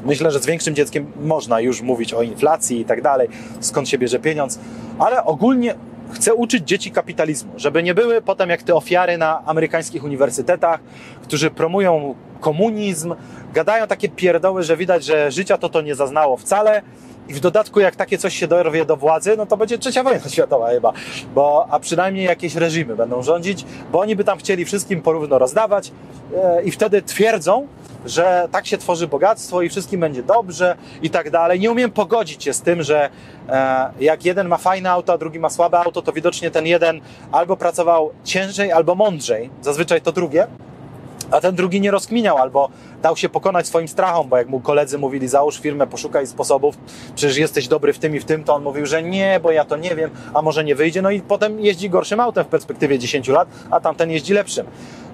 myślę, 0.05 0.31
że 0.31 0.39
z 0.39 0.45
większym 0.45 0.75
dzieckiem 0.75 1.11
można 1.21 1.59
już 1.59 1.81
mówić 1.81 2.13
o 2.13 2.21
inflacji 2.21 2.79
i 2.79 2.85
tak 2.85 3.01
dalej, 3.01 3.29
skąd 3.59 3.89
się 3.89 3.97
bierze 3.97 4.19
pieniądz, 4.19 4.59
ale 4.99 5.23
ogólnie 5.25 5.75
chcę 6.11 6.33
uczyć 6.33 6.67
dzieci 6.67 6.91
kapitalizmu, 6.91 7.51
żeby 7.57 7.83
nie 7.83 7.93
były 7.93 8.21
potem 8.21 8.49
jak 8.49 8.63
te 8.63 8.75
ofiary 8.75 9.17
na 9.17 9.45
amerykańskich 9.45 10.03
uniwersytetach, 10.03 10.79
którzy 11.23 11.51
promują 11.51 12.15
komunizm, 12.39 13.15
gadają 13.53 13.87
takie 13.87 14.09
pierdoły, 14.09 14.63
że 14.63 14.77
widać, 14.77 15.05
że 15.05 15.31
życia 15.31 15.57
to 15.57 15.69
to 15.69 15.81
nie 15.81 15.95
zaznało 15.95 16.37
wcale, 16.37 16.81
i 17.31 17.33
w 17.33 17.39
dodatku, 17.39 17.79
jak 17.79 17.95
takie 17.95 18.17
coś 18.17 18.35
się 18.35 18.47
dorwie 18.47 18.85
do 18.85 18.97
władzy, 18.97 19.37
no 19.37 19.45
to 19.45 19.57
będzie 19.57 19.77
trzecia 19.77 20.03
wojna 20.03 20.29
światowa 20.35 20.69
chyba. 20.69 20.93
Bo, 21.35 21.67
a 21.69 21.79
przynajmniej 21.79 22.25
jakieś 22.25 22.55
reżimy 22.55 22.95
będą 22.95 23.21
rządzić, 23.21 23.65
bo 23.91 23.99
oni 23.99 24.15
by 24.15 24.23
tam 24.23 24.37
chcieli 24.37 24.65
wszystkim 24.65 25.01
porówno 25.01 25.39
rozdawać 25.39 25.91
e, 26.35 26.63
i 26.63 26.71
wtedy 26.71 27.01
twierdzą, 27.01 27.67
że 28.05 28.47
tak 28.51 28.67
się 28.67 28.77
tworzy 28.77 29.07
bogactwo 29.07 29.61
i 29.61 29.69
wszystkim 29.69 29.99
będzie 29.99 30.23
dobrze 30.23 30.75
i 31.01 31.09
tak 31.09 31.29
dalej. 31.29 31.59
Nie 31.59 31.71
umiem 31.71 31.91
pogodzić 31.91 32.43
się 32.43 32.53
z 32.53 32.61
tym, 32.61 32.83
że 32.83 33.09
e, 33.49 33.91
jak 33.99 34.25
jeden 34.25 34.47
ma 34.47 34.57
fajne 34.57 34.91
auto, 34.91 35.13
a 35.13 35.17
drugi 35.17 35.39
ma 35.39 35.49
słabe 35.49 35.79
auto, 35.79 36.01
to 36.01 36.11
widocznie 36.11 36.51
ten 36.51 36.67
jeden 36.67 37.01
albo 37.31 37.57
pracował 37.57 38.11
ciężej, 38.23 38.71
albo 38.71 38.95
mądrzej. 38.95 39.49
Zazwyczaj 39.61 40.01
to 40.01 40.11
drugie 40.11 40.47
a 41.31 41.41
ten 41.41 41.55
drugi 41.55 41.81
nie 41.81 41.91
rozkminiał 41.91 42.37
albo 42.37 42.69
dał 43.01 43.17
się 43.17 43.29
pokonać 43.29 43.67
swoim 43.67 43.87
strachom, 43.87 44.29
bo 44.29 44.37
jak 44.37 44.49
mu 44.49 44.59
koledzy 44.59 44.97
mówili, 44.97 45.27
załóż 45.27 45.59
firmę, 45.59 45.87
poszukaj 45.87 46.27
sposobów, 46.27 46.77
przecież 47.15 47.37
jesteś 47.37 47.67
dobry 47.67 47.93
w 47.93 47.99
tym 47.99 48.15
i 48.15 48.19
w 48.19 48.25
tym, 48.25 48.43
to 48.43 48.55
on 48.55 48.63
mówił, 48.63 48.85
że 48.85 49.03
nie, 49.03 49.39
bo 49.43 49.51
ja 49.51 49.65
to 49.65 49.77
nie 49.77 49.95
wiem, 49.95 50.09
a 50.33 50.41
może 50.41 50.63
nie 50.63 50.75
wyjdzie, 50.75 51.01
no 51.01 51.11
i 51.11 51.21
potem 51.21 51.59
jeździ 51.59 51.89
gorszym 51.89 52.19
autem 52.19 52.43
w 52.43 52.47
perspektywie 52.47 52.99
10 52.99 53.27
lat, 53.27 53.47
a 53.71 53.79
tamten 53.79 54.11
jeździ 54.11 54.33
lepszym. 54.33 54.65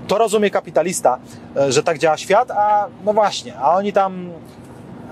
To 0.08 0.18
rozumie 0.18 0.50
kapitalista, 0.50 1.20
e, 1.58 1.72
że 1.72 1.84
tak 1.84 1.98
działa 1.98 2.18
świat, 2.18 2.52
a 2.52 2.88
no 3.06 3.14
właśnie, 3.14 3.58
a 3.58 3.76
oni 3.76 3.94
tam 3.94 4.30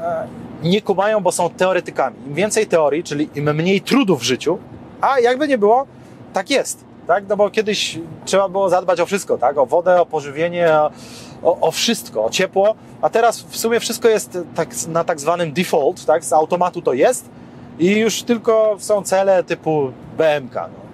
e, 0.02 0.28
nie 0.64 0.82
kumają, 0.82 1.22
bo 1.22 1.32
są 1.32 1.50
teoretykami. 1.50 2.16
Im 2.28 2.34
więcej 2.34 2.68
teorii, 2.68 3.04
czyli 3.04 3.30
im 3.36 3.56
mniej 3.56 3.82
trudu 3.82 4.18
w 4.18 4.24
życiu, 4.24 4.58
a 5.02 5.20
jakby 5.20 5.48
nie 5.48 5.58
było, 5.58 5.88
tak 6.34 6.50
jest 6.50 6.85
tak? 7.08 7.24
No 7.30 7.38
bo 7.38 7.50
kiedyś 7.50 8.00
trzeba 8.26 8.50
było 8.50 8.70
zadbać 8.70 9.00
o 9.00 9.06
wszystko, 9.06 9.38
tak? 9.38 9.58
O 9.58 9.66
wodę, 9.66 10.02
o 10.02 10.06
pożywienie, 10.06 10.74
o, 11.44 11.60
o 11.62 11.72
wszystko, 11.72 12.26
o 12.26 12.30
ciepło, 12.30 12.76
a 13.02 13.10
teraz 13.10 13.42
w 13.42 13.58
sumie 13.58 13.80
wszystko 13.80 14.10
jest 14.10 14.38
tak, 14.56 14.70
na 14.88 15.04
tak 15.04 15.20
zwanym 15.20 15.54
default, 15.54 16.06
tak? 16.06 16.26
Z 16.26 16.34
automatu 16.34 16.82
to 16.82 16.94
jest 16.94 17.30
i 17.80 17.92
już 17.92 18.24
tylko 18.24 18.76
są 18.80 19.04
cele 19.04 19.44
typu 19.44 19.92
BMK. 20.18 20.56
No. 20.56 20.86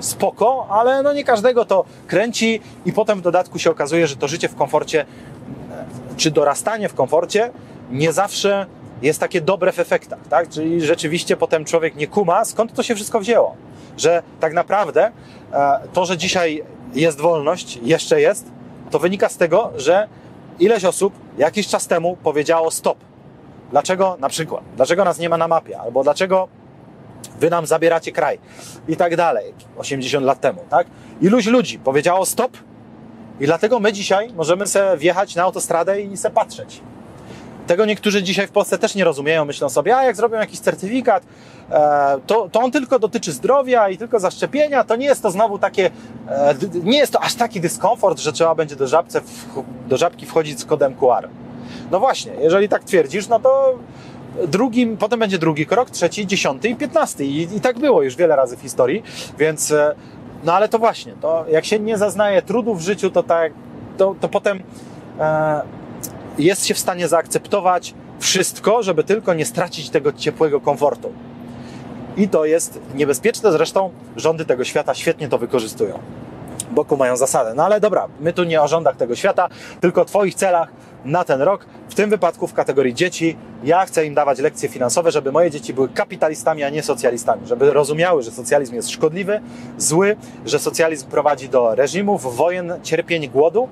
Spoko, 0.00 0.66
ale 0.70 1.02
no 1.02 1.12
nie 1.12 1.24
każdego 1.24 1.64
to 1.64 1.84
kręci 2.06 2.60
i 2.86 2.92
potem 2.92 3.18
w 3.18 3.22
dodatku 3.22 3.58
się 3.58 3.70
okazuje, 3.70 4.06
że 4.06 4.16
to 4.16 4.28
życie 4.28 4.48
w 4.48 4.54
komforcie, 4.54 5.06
czy 6.16 6.30
dorastanie 6.30 6.88
w 6.88 6.94
komforcie 6.94 7.50
nie 7.90 8.12
zawsze 8.12 8.66
jest 9.02 9.20
takie 9.20 9.40
dobre 9.40 9.72
w 9.72 9.78
efektach, 9.78 10.18
tak? 10.30 10.48
Czyli 10.48 10.80
rzeczywiście 10.80 11.36
potem 11.36 11.64
człowiek 11.64 11.96
nie 11.96 12.06
kuma, 12.06 12.44
skąd 12.44 12.72
to 12.74 12.82
się 12.82 12.94
wszystko 12.94 13.20
wzięło. 13.20 13.56
Że 13.98 14.22
tak 14.40 14.52
naprawdę 14.52 15.12
e, 15.52 15.80
to, 15.92 16.06
że 16.06 16.16
dzisiaj 16.16 16.64
jest 16.94 17.20
wolność, 17.20 17.78
jeszcze 17.82 18.20
jest, 18.20 18.50
to 18.90 18.98
wynika 18.98 19.28
z 19.28 19.36
tego, 19.36 19.72
że 19.76 20.08
ileś 20.58 20.84
osób 20.84 21.12
jakiś 21.38 21.68
czas 21.68 21.86
temu 21.86 22.16
powiedziało 22.22 22.70
stop. 22.70 22.98
Dlaczego 23.70 24.16
na 24.20 24.28
przykład? 24.28 24.64
Dlaczego 24.76 25.04
nas 25.04 25.18
nie 25.18 25.28
ma 25.28 25.36
na 25.36 25.48
mapie? 25.48 25.80
Albo 25.80 26.02
dlaczego 26.02 26.48
wy 27.40 27.50
nam 27.50 27.66
zabieracie 27.66 28.12
kraj? 28.12 28.38
I 28.88 28.96
tak 28.96 29.16
dalej. 29.16 29.54
80 29.78 30.26
lat 30.26 30.40
temu, 30.40 30.60
tak? 30.70 30.86
Iluś 31.20 31.46
ludzi 31.46 31.78
powiedziało 31.78 32.26
stop 32.26 32.56
i 33.40 33.46
dlatego 33.46 33.80
my 33.80 33.92
dzisiaj 33.92 34.32
możemy 34.32 34.66
sobie 34.66 34.96
wjechać 34.96 35.34
na 35.34 35.42
autostradę 35.42 36.00
i 36.00 36.16
se 36.16 36.30
patrzeć. 36.30 36.80
Tego 37.66 37.86
niektórzy 37.86 38.22
dzisiaj 38.22 38.46
w 38.46 38.50
Polsce 38.50 38.78
też 38.78 38.94
nie 38.94 39.04
rozumieją. 39.04 39.44
Myślą 39.44 39.68
sobie, 39.68 39.96
a 39.96 40.04
jak 40.04 40.16
zrobią 40.16 40.38
jakiś 40.38 40.60
certyfikat, 40.60 41.22
to, 42.26 42.48
to 42.52 42.60
on 42.60 42.70
tylko 42.70 42.98
dotyczy 42.98 43.32
zdrowia 43.32 43.88
i 43.88 43.98
tylko 43.98 44.20
zaszczepienia. 44.20 44.84
To 44.84 44.96
nie 44.96 45.06
jest 45.06 45.22
to 45.22 45.30
znowu 45.30 45.58
takie, 45.58 45.90
e, 46.28 46.54
nie 46.84 46.98
jest 46.98 47.12
to 47.12 47.20
aż 47.20 47.34
taki 47.34 47.60
dyskomfort, 47.60 48.18
że 48.18 48.32
trzeba 48.32 48.54
będzie 48.54 48.76
do, 48.76 48.86
żabce, 48.86 49.20
do 49.88 49.96
żabki 49.96 50.26
wchodzić 50.26 50.60
z 50.60 50.64
kodem 50.64 50.94
QR. 50.94 51.28
No 51.90 52.00
właśnie, 52.00 52.32
jeżeli 52.40 52.68
tak 52.68 52.84
twierdzisz, 52.84 53.28
no 53.28 53.40
to 53.40 53.78
drugim, 54.46 54.96
potem 54.96 55.20
będzie 55.20 55.38
drugi 55.38 55.66
krok, 55.66 55.90
trzeci, 55.90 56.26
dziesiąty 56.26 56.68
i 56.68 56.76
piętnasty. 56.76 57.24
I, 57.24 57.56
I 57.56 57.60
tak 57.60 57.78
było 57.78 58.02
już 58.02 58.16
wiele 58.16 58.36
razy 58.36 58.56
w 58.56 58.60
historii, 58.60 59.02
więc 59.38 59.70
e, 59.70 59.94
no 60.44 60.52
ale 60.52 60.68
to 60.68 60.78
właśnie, 60.78 61.12
to 61.20 61.44
jak 61.50 61.64
się 61.64 61.78
nie 61.78 61.98
zaznaje 61.98 62.42
trudu 62.42 62.74
w 62.74 62.80
życiu, 62.80 63.10
to 63.10 63.22
tak, 63.22 63.52
to, 63.96 64.14
to 64.20 64.28
potem 64.28 64.62
e, 65.20 65.62
jest 66.38 66.66
się 66.66 66.74
w 66.74 66.78
stanie 66.78 67.08
zaakceptować 67.08 67.94
wszystko, 68.18 68.82
żeby 68.82 69.04
tylko 69.04 69.34
nie 69.34 69.44
stracić 69.44 69.90
tego 69.90 70.12
ciepłego 70.12 70.60
komfortu. 70.60 71.12
I 72.18 72.28
to 72.28 72.44
jest 72.44 72.80
niebezpieczne, 72.94 73.52
zresztą 73.52 73.90
rządy 74.16 74.44
tego 74.44 74.64
świata 74.64 74.94
świetnie 74.94 75.28
to 75.28 75.38
wykorzystują. 75.38 75.98
Boku 76.70 76.96
mają 76.96 77.16
zasadę. 77.16 77.54
No 77.54 77.64
ale 77.64 77.80
dobra, 77.80 78.08
my 78.20 78.32
tu 78.32 78.44
nie 78.44 78.62
o 78.62 78.68
rządach 78.68 78.96
tego 78.96 79.16
świata, 79.16 79.48
tylko 79.80 80.02
o 80.02 80.04
Twoich 80.04 80.34
celach 80.34 80.68
na 81.04 81.24
ten 81.24 81.42
rok. 81.42 81.66
W 81.88 81.94
tym 81.94 82.10
wypadku 82.10 82.46
w 82.46 82.54
kategorii 82.54 82.94
dzieci 82.94 83.36
ja 83.64 83.86
chcę 83.86 84.06
im 84.06 84.14
dawać 84.14 84.38
lekcje 84.38 84.68
finansowe, 84.68 85.12
żeby 85.12 85.32
moje 85.32 85.50
dzieci 85.50 85.74
były 85.74 85.88
kapitalistami, 85.88 86.62
a 86.62 86.70
nie 86.70 86.82
socjalistami. 86.82 87.46
Żeby 87.46 87.72
rozumiały, 87.72 88.22
że 88.22 88.30
socjalizm 88.30 88.74
jest 88.74 88.90
szkodliwy, 88.90 89.40
zły, 89.78 90.16
że 90.46 90.58
socjalizm 90.58 91.06
prowadzi 91.06 91.48
do 91.48 91.74
reżimów, 91.74 92.36
wojen, 92.36 92.72
cierpień, 92.82 93.28
głodu. 93.28 93.68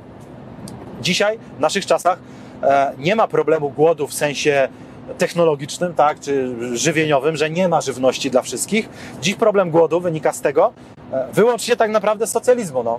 Dzisiaj, 1.01 1.38
w 1.59 1.61
naszych 1.61 1.86
czasach, 1.86 2.18
E, 2.62 2.92
nie 2.99 3.16
ma 3.16 3.28
problemu 3.28 3.70
głodu 3.70 4.07
w 4.07 4.14
sensie 4.14 4.68
technologicznym, 5.19 5.95
tak, 5.95 6.21
czy 6.21 6.55
żywieniowym, 6.77 7.37
że 7.37 7.51
nie 7.51 7.69
ma 7.69 7.81
żywności 7.81 8.31
dla 8.31 8.43
wszystkich. 8.43 8.89
Dziś 9.21 9.35
problem 9.35 9.71
głodu 9.71 10.01
wynika 10.01 10.33
z 10.33 10.41
tego, 10.41 10.73
e, 11.13 11.27
wyłącznie 11.33 11.77
tak 11.77 11.91
naprawdę 11.91 12.27
socjalizmu. 12.27 12.83
No. 12.83 12.99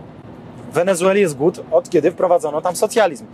W 0.71 0.73
Wenezueli 0.73 1.21
jest 1.21 1.37
głód 1.37 1.61
od 1.71 1.89
kiedy 1.89 2.11
wprowadzono 2.11 2.61
tam 2.61 2.75
socjalizm. 2.75 3.25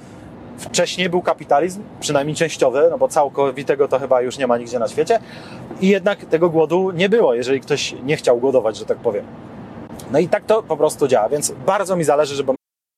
Wcześniej 0.58 1.10
był 1.10 1.22
kapitalizm, 1.22 1.82
przynajmniej 2.00 2.36
częściowy, 2.36 2.88
no 2.90 2.98
bo 2.98 3.08
całkowitego 3.08 3.88
to 3.88 4.00
chyba 4.00 4.22
już 4.22 4.38
nie 4.38 4.48
ma 4.48 4.58
nigdzie 4.58 4.80
na 4.80 4.88
świecie. 4.88 5.20
I 5.82 5.88
jednak 5.88 6.26
tego 6.26 6.50
głodu 6.50 6.92
nie 6.92 7.10
było, 7.10 7.34
jeżeli 7.34 7.62
ktoś 7.62 7.96
nie 8.04 8.18
chciał 8.18 8.38
głodować, 8.38 8.78
że 8.78 8.86
tak 8.86 8.98
powiem. 8.98 9.26
No 10.12 10.20
i 10.20 10.28
tak 10.28 10.46
to 10.46 10.64
po 10.64 10.78
prostu 10.78 11.08
działa, 11.08 11.30
więc 11.30 11.54
bardzo 11.66 11.96
mi 11.96 12.04
zależy, 12.04 12.36
żeby 12.36 12.54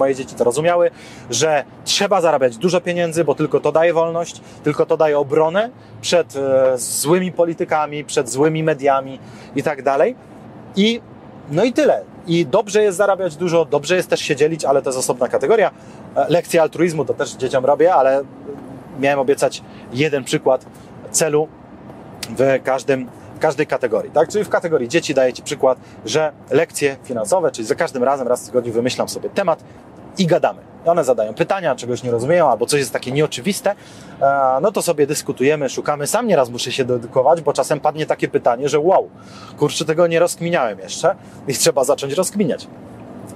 Moje 0.00 0.14
dzieci 0.14 0.34
to 0.34 0.44
rozumiały, 0.44 0.90
że 1.30 1.64
trzeba 1.84 2.20
zarabiać 2.20 2.56
dużo 2.56 2.80
pieniędzy, 2.80 3.24
bo 3.24 3.34
tylko 3.34 3.60
to 3.60 3.72
daje 3.72 3.92
wolność, 3.92 4.40
tylko 4.62 4.86
to 4.86 4.96
daje 4.96 5.18
obronę 5.18 5.70
przed 6.00 6.36
e, 6.36 6.78
złymi 6.78 7.32
politykami, 7.32 8.04
przed 8.04 8.30
złymi 8.30 8.62
mediami 8.62 9.18
i 9.56 9.62
tak 9.62 9.82
dalej. 9.82 10.16
I 10.76 11.00
no 11.50 11.64
i 11.64 11.72
tyle. 11.72 12.02
I 12.26 12.46
dobrze 12.46 12.82
jest 12.82 12.98
zarabiać 12.98 13.36
dużo, 13.36 13.64
dobrze 13.64 13.96
jest 13.96 14.10
też 14.10 14.20
się 14.20 14.36
dzielić, 14.36 14.64
ale 14.64 14.82
to 14.82 14.88
jest 14.90 14.98
osobna 14.98 15.28
kategoria. 15.28 15.70
E, 16.16 16.26
lekcje 16.28 16.62
altruizmu 16.62 17.04
to 17.04 17.14
też 17.14 17.30
dzieciom 17.30 17.64
robię, 17.64 17.94
ale 17.94 18.22
miałem 19.00 19.18
obiecać 19.18 19.62
jeden 19.92 20.24
przykład 20.24 20.66
celu 21.10 21.48
w 22.38 22.60
każdym 22.64 23.08
każdej 23.40 23.66
kategorii, 23.66 24.10
tak? 24.10 24.28
Czyli 24.28 24.44
w 24.44 24.48
kategorii 24.48 24.88
dzieci 24.88 25.14
daję 25.14 25.32
Ci 25.32 25.42
przykład, 25.42 25.78
że 26.04 26.32
lekcje 26.50 26.96
finansowe, 27.04 27.50
czyli 27.50 27.68
za 27.68 27.74
każdym 27.74 28.04
razem 28.04 28.28
raz 28.28 28.42
w 28.42 28.46
tygodniu 28.46 28.72
wymyślam 28.72 29.08
sobie 29.08 29.30
temat 29.30 29.64
i 30.20 30.26
gadamy. 30.26 30.60
One 30.86 31.04
zadają 31.04 31.34
pytania, 31.34 31.74
czegoś 31.74 32.02
nie 32.02 32.10
rozumieją, 32.10 32.50
albo 32.50 32.66
coś 32.66 32.80
jest 32.80 32.92
takie 32.92 33.12
nieoczywiste, 33.12 33.74
e, 34.20 34.58
no 34.62 34.72
to 34.72 34.82
sobie 34.82 35.06
dyskutujemy, 35.06 35.68
szukamy. 35.68 36.06
Sam 36.06 36.26
nieraz 36.26 36.50
muszę 36.50 36.72
się 36.72 36.84
dedykować, 36.84 37.40
bo 37.40 37.52
czasem 37.52 37.80
padnie 37.80 38.06
takie 38.06 38.28
pytanie, 38.28 38.68
że 38.68 38.78
wow, 38.80 39.10
kurczę, 39.58 39.84
tego 39.84 40.06
nie 40.06 40.18
rozkminiałem 40.18 40.78
jeszcze 40.78 41.14
i 41.48 41.54
trzeba 41.54 41.84
zacząć 41.84 42.12
rozkminiać. 42.12 42.66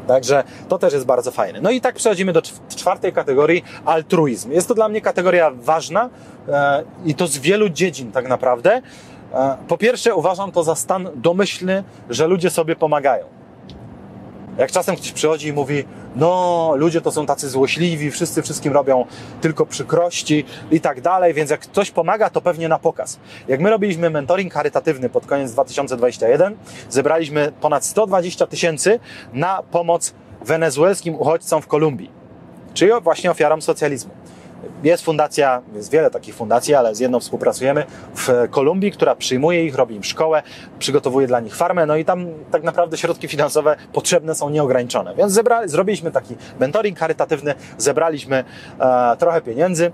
Także 0.07 0.45
to 0.69 0.79
też 0.79 0.93
jest 0.93 1.07
bardzo 1.07 1.31
fajne. 1.31 1.61
No 1.61 1.71
i 1.71 1.81
tak 1.81 1.95
przechodzimy 1.95 2.33
do 2.33 2.43
czwartej 2.77 3.13
kategorii, 3.13 3.65
altruizm. 3.85 4.53
Jest 4.53 4.69
to 4.69 4.75
dla 4.75 4.89
mnie 4.89 5.01
kategoria 5.01 5.51
ważna 5.51 6.11
e, 6.49 6.83
i 7.05 7.15
to 7.15 7.27
z 7.27 7.39
wielu 7.39 7.69
dziedzin 7.69 8.13
tak 8.13 8.29
naprawdę. 8.29 8.83
E, 9.35 9.57
po 9.69 9.79
pierwsze, 9.79 10.15
uważam 10.15 10.53
to 10.53 10.63
za 10.63 10.75
stan 10.75 11.09
domyślny, 11.15 11.85
że 12.11 12.27
ludzie 12.27 12.51
sobie 12.51 12.77
pomagają. 12.77 13.34
Jak 14.59 14.73
czasem 14.73 14.97
ktoś 14.97 15.13
przychodzi 15.13 15.49
i 15.49 15.53
mówi, 15.53 15.85
no, 16.17 16.73
ludzie 16.77 17.01
to 17.01 17.13
są 17.13 17.27
tacy 17.27 17.49
złośliwi, 17.49 18.11
wszyscy 18.11 18.43
wszystkim 18.43 18.73
robią 18.73 19.05
tylko 19.41 19.67
przykrości 19.67 20.45
i 20.71 20.81
tak 20.81 21.01
dalej, 21.01 21.35
więc 21.35 21.51
jak 21.51 21.61
ktoś 21.61 21.91
pomaga, 21.91 22.31
to 22.31 22.41
pewnie 22.41 22.69
na 22.69 22.79
pokaz. 22.79 23.19
Jak 23.49 23.61
my 23.61 23.71
robiliśmy 23.71 24.11
mentoring 24.11 24.55
charytatywny 24.55 25.09
pod 25.09 25.27
koniec 25.27 25.53
2021, 25.53 26.57
zebraliśmy 26.91 27.53
ponad 27.61 27.85
120 27.85 28.47
tysięcy 28.47 29.01
na 29.33 29.63
pomoc 29.63 30.15
wenezuelskim 30.45 31.15
uchodźcom 31.15 31.63
w 31.63 31.67
Kolumbii, 31.67 32.11
czyli 32.75 32.93
właśnie 33.03 33.31
ofiarom 33.31 33.63
socjalizmu. 33.63 34.11
Jest 34.83 35.05
fundacja, 35.05 35.63
jest 35.75 35.91
wiele 35.91 36.11
takich 36.11 36.35
fundacji, 36.35 36.75
ale 36.75 36.95
z 36.95 37.01
jedną 37.01 37.21
współpracujemy 37.21 37.85
w 38.15 38.49
Kolumbii, 38.51 38.93
która 38.93 39.17
przyjmuje 39.17 39.65
ich, 39.65 39.75
robi 39.75 39.95
im 39.95 40.05
szkołę, 40.05 40.43
przygotowuje 40.79 41.27
dla 41.27 41.41
nich 41.41 41.57
farmę, 41.57 41.87
no 41.87 41.97
i 41.97 42.05
tam 42.05 42.27
tak 42.51 42.63
naprawdę 42.63 42.97
środki 42.97 43.29
finansowe 43.29 43.77
potrzebne 43.93 44.35
są 44.35 44.51
nieograniczone. 44.51 45.15
Więc 45.15 45.33
zebra, 45.33 45.69
zrobiliśmy 45.69 46.11
taki 46.11 46.37
mentoring 46.61 46.99
charytatywny, 46.99 47.55
zebraliśmy 47.79 48.45
e, 48.81 49.17
trochę 49.17 49.41
pieniędzy, 49.41 49.93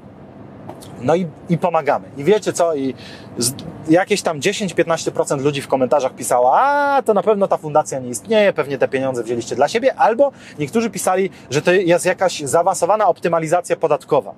no 1.03 1.15
i, 1.15 1.27
i, 1.49 1.59
pomagamy. 1.59 2.09
I 2.17 2.25
wiecie 2.25 2.53
co? 2.53 2.75
I 2.75 2.95
z, 3.39 3.55
jakieś 3.89 4.23
tam 4.23 4.41
10-15% 4.41 5.43
ludzi 5.43 5.63
w 5.63 5.69
komentarzach 5.69 6.15
pisało, 6.15 6.61
a 6.61 7.03
to 7.03 7.15
na 7.15 7.23
pewno 7.23 7.49
ta 7.49 7.57
fundacja 7.57 7.99
nie 7.99 8.09
istnieje, 8.09 8.53
pewnie 8.53 8.79
te 8.79 8.89
pieniądze 8.89 9.23
wzięliście 9.23 9.57
dla 9.57 9.69
siebie, 9.69 9.95
albo 9.95 10.33
niektórzy 10.59 10.91
pisali, 10.91 11.31
że 11.51 11.63
to 11.63 11.73
jest 11.73 12.07
jakaś 12.07 12.41
zaawansowana 12.41 13.07
optymalizacja 13.07 13.77
podatkowa. 13.77 14.35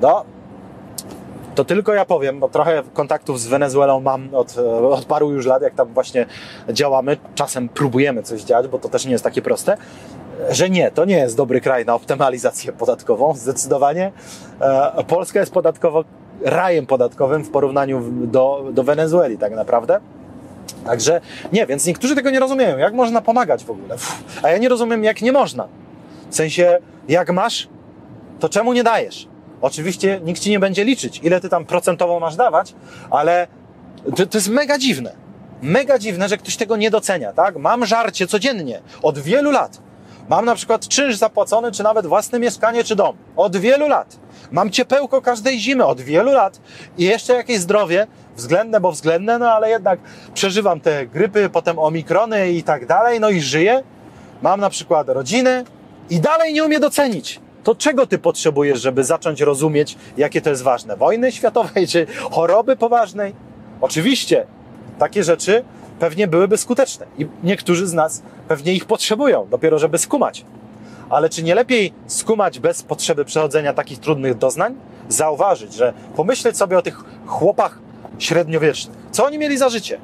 No, 0.00 0.24
to 1.54 1.64
tylko 1.64 1.94
ja 1.94 2.04
powiem, 2.04 2.40
bo 2.40 2.48
trochę 2.48 2.82
kontaktów 2.92 3.40
z 3.40 3.46
Wenezuelą 3.46 4.00
mam 4.00 4.34
od, 4.34 4.58
od 4.90 5.04
paru 5.04 5.32
już 5.32 5.46
lat, 5.46 5.62
jak 5.62 5.74
tam 5.74 5.88
właśnie 5.88 6.26
działamy. 6.68 7.16
Czasem 7.34 7.68
próbujemy 7.68 8.22
coś 8.22 8.42
działać, 8.42 8.68
bo 8.68 8.78
to 8.78 8.88
też 8.88 9.04
nie 9.04 9.12
jest 9.12 9.24
takie 9.24 9.42
proste 9.42 9.76
że 10.50 10.70
nie, 10.70 10.90
to 10.90 11.04
nie 11.04 11.16
jest 11.16 11.36
dobry 11.36 11.60
kraj 11.60 11.84
na 11.84 11.94
optymalizację 11.94 12.72
podatkową, 12.72 13.34
zdecydowanie. 13.34 14.12
E, 14.60 15.04
Polska 15.04 15.40
jest 15.40 15.52
podatkowo 15.52 16.04
rajem 16.44 16.86
podatkowym 16.86 17.44
w 17.44 17.50
porównaniu 17.50 18.02
do, 18.10 18.64
do 18.72 18.82
Wenezueli 18.82 19.38
tak 19.38 19.54
naprawdę. 19.54 20.00
Także 20.84 21.20
nie, 21.52 21.66
więc 21.66 21.86
niektórzy 21.86 22.14
tego 22.14 22.30
nie 22.30 22.40
rozumieją. 22.40 22.78
Jak 22.78 22.94
można 22.94 23.20
pomagać 23.20 23.64
w 23.64 23.70
ogóle? 23.70 23.94
Uf, 23.94 24.22
a 24.42 24.50
ja 24.50 24.58
nie 24.58 24.68
rozumiem, 24.68 25.04
jak 25.04 25.22
nie 25.22 25.32
można. 25.32 25.68
W 26.30 26.34
sensie, 26.34 26.78
jak 27.08 27.32
masz, 27.32 27.68
to 28.38 28.48
czemu 28.48 28.72
nie 28.72 28.84
dajesz? 28.84 29.28
Oczywiście 29.60 30.20
nikt 30.24 30.40
ci 30.40 30.50
nie 30.50 30.58
będzie 30.58 30.84
liczyć, 30.84 31.20
ile 31.22 31.40
ty 31.40 31.48
tam 31.48 31.64
procentowo 31.64 32.20
masz 32.20 32.36
dawać, 32.36 32.74
ale 33.10 33.46
to, 34.16 34.26
to 34.26 34.38
jest 34.38 34.48
mega 34.48 34.78
dziwne. 34.78 35.12
Mega 35.62 35.98
dziwne, 35.98 36.28
że 36.28 36.36
ktoś 36.36 36.56
tego 36.56 36.76
nie 36.76 36.90
docenia, 36.90 37.32
tak? 37.32 37.56
Mam 37.56 37.86
żarcie 37.86 38.26
codziennie, 38.26 38.80
od 39.02 39.18
wielu 39.18 39.50
lat. 39.50 39.80
Mam 40.28 40.44
na 40.44 40.54
przykład 40.54 40.88
czynsz 40.88 41.16
zapłacony, 41.16 41.72
czy 41.72 41.82
nawet 41.82 42.06
własne 42.06 42.38
mieszkanie, 42.38 42.84
czy 42.84 42.96
dom. 42.96 43.16
Od 43.36 43.56
wielu 43.56 43.88
lat. 43.88 44.18
Mam 44.50 44.70
ciepełko 44.70 45.22
każdej 45.22 45.60
zimy, 45.60 45.84
od 45.84 46.00
wielu 46.00 46.32
lat. 46.32 46.60
I 46.98 47.04
jeszcze 47.04 47.34
jakieś 47.34 47.58
zdrowie, 47.58 48.06
względne, 48.36 48.80
bo 48.80 48.92
względne, 48.92 49.38
no 49.38 49.50
ale 49.52 49.70
jednak 49.70 49.98
przeżywam 50.34 50.80
te 50.80 51.06
grypy, 51.06 51.50
potem 51.52 51.78
omikrony 51.78 52.50
i 52.50 52.62
tak 52.62 52.86
dalej, 52.86 53.20
no 53.20 53.30
i 53.30 53.40
żyję. 53.40 53.82
Mam 54.42 54.60
na 54.60 54.70
przykład 54.70 55.08
rodzinę 55.08 55.64
i 56.10 56.20
dalej 56.20 56.54
nie 56.54 56.64
umie 56.64 56.80
docenić. 56.80 57.40
To 57.68 57.74
czego 57.74 58.06
ty 58.06 58.18
potrzebujesz, 58.18 58.80
żeby 58.80 59.04
zacząć 59.04 59.40
rozumieć, 59.40 59.96
jakie 60.16 60.40
to 60.40 60.50
jest 60.50 60.62
ważne? 60.62 60.96
Wojny 60.96 61.32
światowej 61.32 61.88
czy 61.88 62.06
choroby 62.30 62.76
poważnej? 62.76 63.34
Oczywiście, 63.80 64.46
takie 64.98 65.24
rzeczy 65.24 65.64
pewnie 65.98 66.28
byłyby 66.28 66.56
skuteczne 66.56 67.06
i 67.18 67.26
niektórzy 67.42 67.86
z 67.86 67.92
nas 67.92 68.22
pewnie 68.48 68.72
ich 68.74 68.84
potrzebują, 68.84 69.46
dopiero 69.50 69.78
żeby 69.78 69.98
skumać. 69.98 70.44
Ale 71.10 71.28
czy 71.28 71.42
nie 71.42 71.54
lepiej 71.54 71.92
skumać 72.06 72.58
bez 72.58 72.82
potrzeby 72.82 73.24
przechodzenia 73.24 73.72
takich 73.72 73.98
trudnych 73.98 74.38
doznań? 74.38 74.74
Zauważyć, 75.08 75.74
że 75.74 75.92
pomyśleć 76.16 76.56
sobie 76.56 76.78
o 76.78 76.82
tych 76.82 77.04
chłopach 77.26 77.78
średniowiecznych. 78.18 78.96
Co 79.10 79.26
oni 79.26 79.38
mieli 79.38 79.58
za 79.58 79.68
życie? 79.68 79.98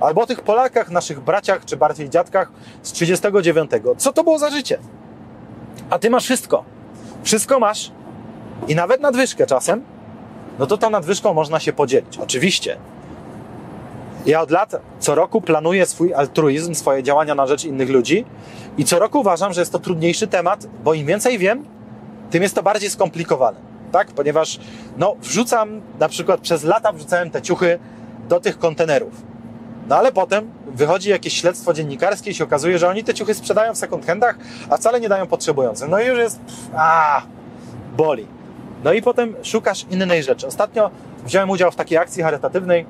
Albo 0.00 0.20
o 0.20 0.26
tych 0.26 0.40
Polakach, 0.40 0.90
naszych 0.90 1.20
braciach, 1.20 1.64
czy 1.64 1.76
bardziej 1.76 2.10
dziadkach 2.10 2.52
z 2.82 2.92
39. 2.92 3.70
Co 3.96 4.12
to 4.12 4.24
było 4.24 4.38
za 4.38 4.50
życie? 4.50 4.78
A 5.90 5.98
ty 5.98 6.10
masz 6.10 6.24
wszystko. 6.24 6.77
Wszystko 7.22 7.60
masz 7.60 7.90
i 8.68 8.74
nawet 8.74 9.00
nadwyżkę 9.00 9.46
czasem, 9.46 9.82
no 10.58 10.66
to 10.66 10.78
tą 10.78 10.90
nadwyżką 10.90 11.34
można 11.34 11.60
się 11.60 11.72
podzielić. 11.72 12.18
Oczywiście 12.18 12.76
ja 14.26 14.40
od 14.40 14.50
lat, 14.50 14.76
co 15.00 15.14
roku 15.14 15.40
planuję 15.40 15.86
swój 15.86 16.14
altruizm, 16.14 16.74
swoje 16.74 17.02
działania 17.02 17.34
na 17.34 17.46
rzecz 17.46 17.64
innych 17.64 17.90
ludzi 17.90 18.24
i 18.78 18.84
co 18.84 18.98
roku 18.98 19.20
uważam, 19.20 19.52
że 19.52 19.60
jest 19.60 19.72
to 19.72 19.78
trudniejszy 19.78 20.26
temat, 20.26 20.66
bo 20.84 20.94
im 20.94 21.06
więcej 21.06 21.38
wiem, 21.38 21.64
tym 22.30 22.42
jest 22.42 22.54
to 22.54 22.62
bardziej 22.62 22.90
skomplikowane. 22.90 23.58
Tak? 23.92 24.06
Ponieważ 24.06 24.60
no, 24.96 25.16
wrzucam, 25.22 25.80
na 25.98 26.08
przykład 26.08 26.40
przez 26.40 26.64
lata 26.64 26.92
wrzucałem 26.92 27.30
te 27.30 27.42
ciuchy 27.42 27.78
do 28.28 28.40
tych 28.40 28.58
kontenerów. 28.58 29.22
No 29.88 29.96
ale 29.96 30.12
potem 30.12 30.50
wychodzi 30.66 31.10
jakieś 31.10 31.40
śledztwo 31.40 31.72
dziennikarskie 31.72 32.30
i 32.30 32.34
się 32.34 32.44
okazuje, 32.44 32.78
że 32.78 32.88
oni 32.88 33.04
te 33.04 33.14
ciuchy 33.14 33.34
sprzedają 33.34 33.74
w 33.74 33.78
second 33.78 34.06
handach, 34.06 34.36
a 34.70 34.76
wcale 34.76 35.00
nie 35.00 35.08
dają 35.08 35.26
potrzebującym. 35.26 35.90
No 35.90 36.00
i 36.00 36.06
już 36.06 36.18
jest, 36.18 36.40
a 36.74 37.22
boli. 37.96 38.26
No 38.84 38.92
i 38.92 39.02
potem 39.02 39.36
szukasz 39.42 39.86
innej 39.90 40.22
rzeczy. 40.22 40.46
Ostatnio 40.46 40.90
wziąłem 41.24 41.50
udział 41.50 41.70
w 41.70 41.76
takiej 41.76 41.98
akcji 41.98 42.22
charytatywnej, 42.22 42.86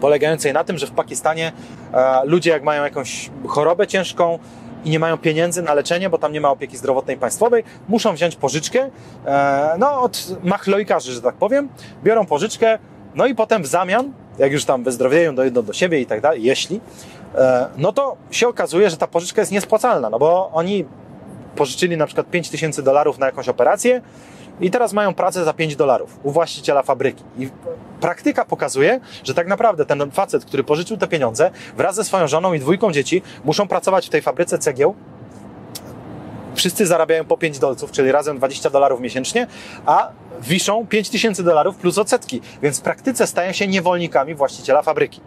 polegającej 0.00 0.52
na 0.52 0.64
tym, 0.64 0.78
że 0.78 0.86
w 0.86 0.90
Pakistanie 0.90 1.52
e, 1.92 2.20
ludzie 2.24 2.50
jak 2.50 2.62
mają 2.62 2.84
jakąś 2.84 3.30
chorobę 3.46 3.86
ciężką 3.86 4.38
i 4.84 4.90
nie 4.90 4.98
mają 4.98 5.18
pieniędzy 5.18 5.62
na 5.62 5.74
leczenie, 5.74 6.10
bo 6.10 6.18
tam 6.18 6.32
nie 6.32 6.40
ma 6.40 6.50
opieki 6.50 6.76
zdrowotnej 6.76 7.16
państwowej, 7.16 7.64
muszą 7.88 8.14
wziąć 8.14 8.36
pożyczkę, 8.36 8.90
e, 9.26 9.74
no 9.78 10.00
od 10.00 10.36
machlojkarzy, 10.44 11.12
że 11.12 11.22
tak 11.22 11.34
powiem, 11.34 11.68
biorą 12.04 12.26
pożyczkę, 12.26 12.78
no 13.14 13.26
i 13.26 13.34
potem 13.34 13.62
w 13.62 13.66
zamian, 13.66 14.12
jak 14.38 14.52
już 14.52 14.64
tam 14.64 14.84
wyzdrowieją, 14.84 15.34
dojdą 15.34 15.62
do 15.62 15.72
siebie 15.72 16.00
i 16.00 16.06
tak 16.06 16.20
dalej, 16.20 16.42
jeśli, 16.42 16.80
e, 17.34 17.68
no 17.76 17.92
to 17.92 18.16
się 18.30 18.48
okazuje, 18.48 18.90
że 18.90 18.96
ta 18.96 19.06
pożyczka 19.06 19.42
jest 19.42 19.52
niespłacalna, 19.52 20.10
no 20.10 20.18
bo 20.18 20.50
oni 20.52 20.84
pożyczyli 21.56 21.96
na 21.96 22.06
przykład 22.06 22.30
5000 22.30 22.82
dolarów 22.82 23.18
na 23.18 23.26
jakąś 23.26 23.48
operację, 23.48 24.00
i 24.60 24.70
teraz 24.70 24.92
mają 24.92 25.14
pracę 25.14 25.44
za 25.44 25.52
5 25.52 25.76
dolarów 25.76 26.18
u 26.22 26.30
właściciela 26.30 26.82
fabryki. 26.82 27.24
I 27.38 27.48
praktyka 28.00 28.44
pokazuje, 28.44 29.00
że 29.24 29.34
tak 29.34 29.46
naprawdę 29.46 29.86
ten 29.86 30.10
facet, 30.10 30.44
który 30.44 30.64
pożyczył 30.64 30.96
te 30.96 31.08
pieniądze, 31.08 31.50
wraz 31.76 31.96
ze 31.96 32.04
swoją 32.04 32.28
żoną 32.28 32.52
i 32.52 32.60
dwójką 32.60 32.92
dzieci, 32.92 33.22
muszą 33.44 33.68
pracować 33.68 34.06
w 34.06 34.10
tej 34.10 34.22
fabryce 34.22 34.58
cegieł. 34.58 34.94
Wszyscy 36.54 36.86
zarabiają 36.86 37.24
po 37.24 37.36
5 37.36 37.58
dolców, 37.58 37.90
czyli 37.90 38.12
razem 38.12 38.38
20 38.38 38.70
dolarów 38.70 39.00
miesięcznie, 39.00 39.46
a 39.86 40.08
wiszą 40.42 40.86
5000 40.86 41.42
dolarów 41.42 41.76
plus 41.76 41.98
odsetki, 41.98 42.40
więc 42.62 42.78
w 42.78 42.82
praktyce 42.82 43.26
stają 43.26 43.52
się 43.52 43.66
niewolnikami 43.66 44.34
właściciela 44.34 44.82
fabryki. 44.82 45.20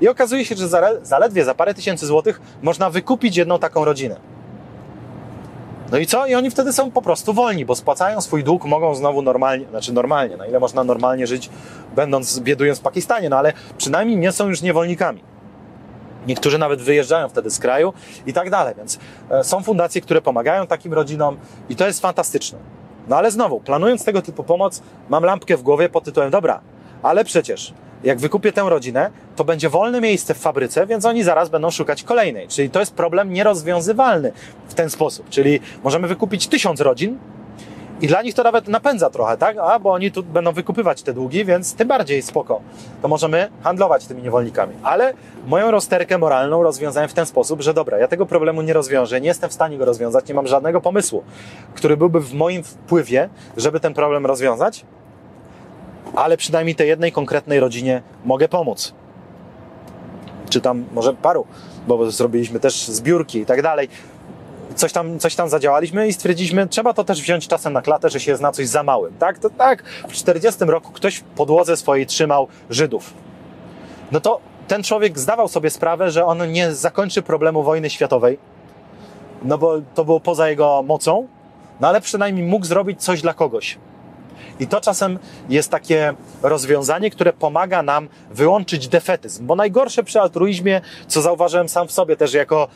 I 0.00 0.08
okazuje 0.08 0.44
się, 0.44 0.56
że 0.56 0.68
zaledwie 1.02 1.44
za 1.44 1.54
parę 1.54 1.74
tysięcy 1.74 2.06
złotych 2.06 2.40
można 2.62 2.90
wykupić 2.90 3.36
jedną 3.36 3.58
taką 3.58 3.84
rodzinę. 3.84 4.16
No 5.90 5.98
i 5.98 6.06
co? 6.06 6.26
I 6.26 6.34
oni 6.34 6.50
wtedy 6.50 6.72
są 6.72 6.90
po 6.90 7.02
prostu 7.02 7.32
wolni, 7.32 7.64
bo 7.64 7.76
spłacają 7.76 8.20
swój 8.20 8.44
dług, 8.44 8.64
mogą 8.64 8.94
znowu 8.94 9.22
normalnie, 9.22 9.66
znaczy 9.66 9.92
normalnie, 9.92 10.36
na 10.36 10.46
ile 10.46 10.60
można 10.60 10.84
normalnie 10.84 11.26
żyć, 11.26 11.50
będąc, 11.96 12.40
biedując 12.40 12.78
w 12.78 12.82
Pakistanie, 12.82 13.28
no 13.28 13.38
ale 13.38 13.52
przynajmniej 13.78 14.16
nie 14.16 14.32
są 14.32 14.48
już 14.48 14.62
niewolnikami. 14.62 15.22
Niektórzy 16.26 16.58
nawet 16.58 16.82
wyjeżdżają 16.82 17.28
wtedy 17.28 17.50
z 17.50 17.58
kraju 17.58 17.92
i 18.26 18.32
tak 18.32 18.50
dalej, 18.50 18.74
więc 18.76 18.98
e, 19.30 19.44
są 19.44 19.62
fundacje, 19.62 20.00
które 20.00 20.22
pomagają 20.22 20.66
takim 20.66 20.92
rodzinom 20.94 21.36
i 21.68 21.76
to 21.76 21.86
jest 21.86 22.00
fantastyczne. 22.00 22.58
No 23.08 23.16
ale 23.16 23.30
znowu, 23.30 23.60
planując 23.60 24.04
tego 24.04 24.22
typu 24.22 24.44
pomoc, 24.44 24.82
mam 25.08 25.24
lampkę 25.24 25.56
w 25.56 25.62
głowie 25.62 25.88
pod 25.88 26.04
tytułem, 26.04 26.30
dobra, 26.30 26.60
ale 27.02 27.24
przecież 27.24 27.74
jak 28.04 28.18
wykupię 28.18 28.52
tę 28.52 28.62
rodzinę, 28.68 29.10
to 29.36 29.44
będzie 29.44 29.68
wolne 29.68 30.00
miejsce 30.00 30.34
w 30.34 30.38
fabryce, 30.38 30.86
więc 30.86 31.04
oni 31.04 31.22
zaraz 31.22 31.48
będą 31.48 31.70
szukać 31.70 32.02
kolejnej. 32.02 32.48
Czyli 32.48 32.70
to 32.70 32.80
jest 32.80 32.94
problem 32.94 33.32
nierozwiązywalny 33.32 34.32
w 34.68 34.74
ten 34.74 34.90
sposób. 34.90 35.28
Czyli 35.28 35.60
możemy 35.84 36.08
wykupić 36.08 36.48
tysiąc 36.48 36.80
rodzin, 36.80 37.18
i 38.00 38.06
dla 38.06 38.22
nich 38.22 38.34
to 38.34 38.42
nawet 38.42 38.68
napędza 38.68 39.10
trochę, 39.10 39.36
tak? 39.36 39.56
A, 39.58 39.78
bo 39.78 39.92
oni 39.92 40.12
tu 40.12 40.22
będą 40.22 40.52
wykupywać 40.52 41.02
te 41.02 41.12
długi, 41.12 41.44
więc 41.44 41.74
tym 41.74 41.88
bardziej 41.88 42.22
spoko. 42.22 42.60
To 43.02 43.08
możemy 43.08 43.48
handlować 43.62 44.06
tymi 44.06 44.22
niewolnikami. 44.22 44.74
Ale 44.82 45.14
moją 45.46 45.70
rozterkę 45.70 46.18
moralną 46.18 46.62
rozwiązałem 46.62 47.08
w 47.08 47.14
ten 47.14 47.26
sposób, 47.26 47.62
że 47.62 47.74
dobra, 47.74 47.98
ja 47.98 48.08
tego 48.08 48.26
problemu 48.26 48.62
nie 48.62 48.72
rozwiążę, 48.72 49.20
nie 49.20 49.28
jestem 49.28 49.50
w 49.50 49.52
stanie 49.52 49.78
go 49.78 49.84
rozwiązać, 49.84 50.28
nie 50.28 50.34
mam 50.34 50.46
żadnego 50.46 50.80
pomysłu, 50.80 51.22
który 51.74 51.96
byłby 51.96 52.20
w 52.20 52.34
moim 52.34 52.62
wpływie, 52.62 53.28
żeby 53.56 53.80
ten 53.80 53.94
problem 53.94 54.26
rozwiązać, 54.26 54.84
ale 56.14 56.36
przynajmniej 56.36 56.74
tej 56.74 56.88
jednej 56.88 57.12
konkretnej 57.12 57.60
rodzinie 57.60 58.02
mogę 58.24 58.48
pomóc. 58.48 58.94
Czy 60.50 60.60
tam 60.60 60.84
może 60.92 61.14
paru, 61.14 61.46
bo 61.88 62.10
zrobiliśmy 62.10 62.60
też 62.60 62.88
zbiórki 62.88 63.38
i 63.38 63.46
tak 63.46 63.62
dalej. 63.62 63.88
Coś 64.76 64.92
tam, 64.92 65.18
coś 65.18 65.34
tam 65.34 65.48
zadziałaliśmy 65.48 66.08
i 66.08 66.12
stwierdziliśmy, 66.12 66.68
trzeba 66.68 66.94
to 66.94 67.04
też 67.04 67.22
wziąć 67.22 67.48
czasem 67.48 67.72
na 67.72 67.82
klatę, 67.82 68.10
że 68.10 68.20
się 68.20 68.30
jest 68.30 68.42
na 68.42 68.52
coś 68.52 68.68
za 68.68 68.82
małym. 68.82 69.14
Tak, 69.18 69.38
to 69.38 69.50
tak, 69.50 69.82
w 70.08 70.12
40 70.12 70.64
roku 70.64 70.92
ktoś 70.92 71.16
w 71.16 71.22
podłodze 71.22 71.76
swojej 71.76 72.06
trzymał 72.06 72.48
Żydów. 72.70 73.14
No 74.12 74.20
to 74.20 74.40
ten 74.68 74.82
człowiek 74.82 75.18
zdawał 75.18 75.48
sobie 75.48 75.70
sprawę, 75.70 76.10
że 76.10 76.24
on 76.24 76.52
nie 76.52 76.74
zakończy 76.74 77.22
problemu 77.22 77.62
wojny 77.62 77.90
światowej, 77.90 78.38
no 79.42 79.58
bo 79.58 79.74
to 79.94 80.04
było 80.04 80.20
poza 80.20 80.48
jego 80.48 80.82
mocą, 80.82 81.28
no 81.80 81.88
ale 81.88 82.00
przynajmniej 82.00 82.46
mógł 82.46 82.66
zrobić 82.66 83.02
coś 83.02 83.22
dla 83.22 83.34
kogoś. 83.34 83.78
I 84.60 84.66
to 84.66 84.80
czasem 84.80 85.18
jest 85.48 85.70
takie 85.70 86.14
rozwiązanie, 86.42 87.10
które 87.10 87.32
pomaga 87.32 87.82
nam 87.82 88.08
wyłączyć 88.30 88.88
defetyzm. 88.88 89.46
Bo 89.46 89.56
najgorsze 89.56 90.04
przy 90.04 90.20
altruizmie, 90.20 90.80
co 91.06 91.22
zauważyłem 91.22 91.68
sam 91.68 91.88
w 91.88 91.92
sobie 91.92 92.16
też 92.16 92.34
jako 92.34 92.68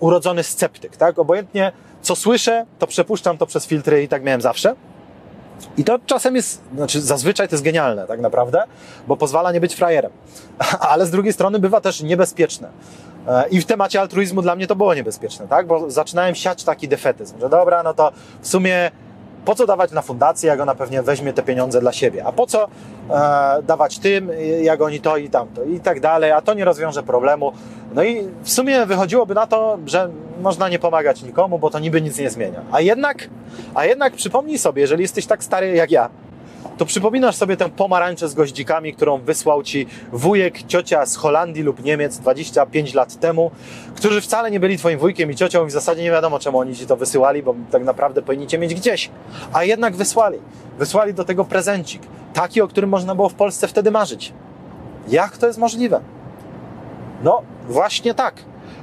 urodzony 0.00 0.42
sceptyk, 0.42 0.96
tak? 0.96 1.18
Obojętnie 1.18 1.72
co 2.02 2.16
słyszę, 2.16 2.66
to 2.78 2.86
przepuszczam 2.86 3.38
to 3.38 3.46
przez 3.46 3.66
filtry 3.66 4.02
i 4.02 4.08
tak 4.08 4.22
miałem 4.22 4.40
zawsze. 4.40 4.74
I 5.76 5.84
to 5.84 5.98
czasem 6.06 6.36
jest, 6.36 6.62
znaczy 6.74 7.00
zazwyczaj 7.00 7.48
to 7.48 7.54
jest 7.54 7.64
genialne 7.64 8.06
tak 8.06 8.20
naprawdę, 8.20 8.64
bo 9.08 9.16
pozwala 9.16 9.52
nie 9.52 9.60
być 9.60 9.74
frajerem. 9.74 10.12
Ale 10.90 11.06
z 11.06 11.10
drugiej 11.10 11.32
strony 11.32 11.58
bywa 11.58 11.80
też 11.80 12.02
niebezpieczne. 12.02 12.68
E, 13.28 13.48
I 13.48 13.60
w 13.60 13.66
temacie 13.66 14.00
altruizmu 14.00 14.42
dla 14.42 14.56
mnie 14.56 14.66
to 14.66 14.76
było 14.76 14.94
niebezpieczne, 14.94 15.48
tak? 15.48 15.66
Bo 15.66 15.90
zaczynałem 15.90 16.34
siać 16.34 16.64
taki 16.64 16.88
defetyzm, 16.88 17.40
że 17.40 17.48
dobra, 17.48 17.82
no 17.82 17.94
to 17.94 18.12
w 18.40 18.48
sumie 18.48 18.90
po 19.44 19.54
co 19.54 19.66
dawać 19.66 19.92
na 19.92 20.02
fundację, 20.02 20.48
jak 20.48 20.60
ona 20.60 20.74
pewnie 20.74 21.02
weźmie 21.02 21.32
te 21.32 21.42
pieniądze 21.42 21.80
dla 21.80 21.92
siebie? 21.92 22.24
A 22.24 22.32
po 22.32 22.46
co 22.46 22.68
e, 23.10 23.62
dawać 23.62 23.98
tym, 23.98 24.30
jak 24.62 24.80
oni 24.80 25.00
to 25.00 25.16
i 25.16 25.30
tamto 25.30 25.64
i 25.64 25.80
tak 25.80 26.00
dalej, 26.00 26.32
a 26.32 26.40
to 26.40 26.54
nie 26.54 26.64
rozwiąże 26.64 27.02
problemu. 27.02 27.52
No 27.94 28.02
i 28.02 28.28
w 28.42 28.50
sumie 28.50 28.86
wychodziłoby 28.86 29.34
na 29.34 29.46
to, 29.46 29.78
że 29.86 30.10
można 30.42 30.68
nie 30.68 30.78
pomagać 30.78 31.22
nikomu, 31.22 31.58
bo 31.58 31.70
to 31.70 31.78
niby 31.78 32.02
nic 32.02 32.18
nie 32.18 32.30
zmienia. 32.30 32.60
A 32.72 32.80
jednak, 32.80 33.28
a 33.74 33.84
jednak 33.84 34.12
przypomnij 34.12 34.58
sobie, 34.58 34.82
jeżeli 34.82 35.02
jesteś 35.02 35.26
tak 35.26 35.44
stary 35.44 35.74
jak 35.74 35.90
ja, 35.90 36.10
to 36.78 36.86
przypominasz 36.86 37.36
sobie 37.36 37.56
tę 37.56 37.70
pomarańczę 37.70 38.28
z 38.28 38.34
goździkami, 38.34 38.94
którą 38.94 39.18
wysłał 39.18 39.62
ci 39.62 39.86
wujek, 40.12 40.62
ciocia 40.62 41.06
z 41.06 41.16
Holandii 41.16 41.62
lub 41.62 41.84
Niemiec 41.84 42.18
25 42.18 42.94
lat 42.94 43.20
temu, 43.20 43.50
którzy 43.96 44.20
wcale 44.20 44.50
nie 44.50 44.60
byli 44.60 44.78
twoim 44.78 44.98
wujkiem 44.98 45.30
i 45.30 45.34
ciocią 45.34 45.64
i 45.64 45.68
w 45.68 45.70
zasadzie 45.70 46.02
nie 46.02 46.10
wiadomo, 46.10 46.38
czemu 46.38 46.58
oni 46.58 46.76
ci 46.76 46.86
to 46.86 46.96
wysyłali, 46.96 47.42
bo 47.42 47.54
tak 47.70 47.84
naprawdę 47.84 48.22
powinniście 48.22 48.58
mieć 48.58 48.74
gdzieś. 48.74 49.10
A 49.52 49.64
jednak 49.64 49.96
wysłali. 49.96 50.38
Wysłali 50.78 51.14
do 51.14 51.24
tego 51.24 51.44
prezencik. 51.44 52.02
Taki, 52.34 52.60
o 52.60 52.68
którym 52.68 52.90
można 52.90 53.14
było 53.14 53.28
w 53.28 53.34
Polsce 53.34 53.68
wtedy 53.68 53.90
marzyć. 53.90 54.32
Jak 55.08 55.36
to 55.36 55.46
jest 55.46 55.58
możliwe? 55.58 56.00
No, 57.22 57.42
właśnie 57.68 58.14
tak, 58.14 58.34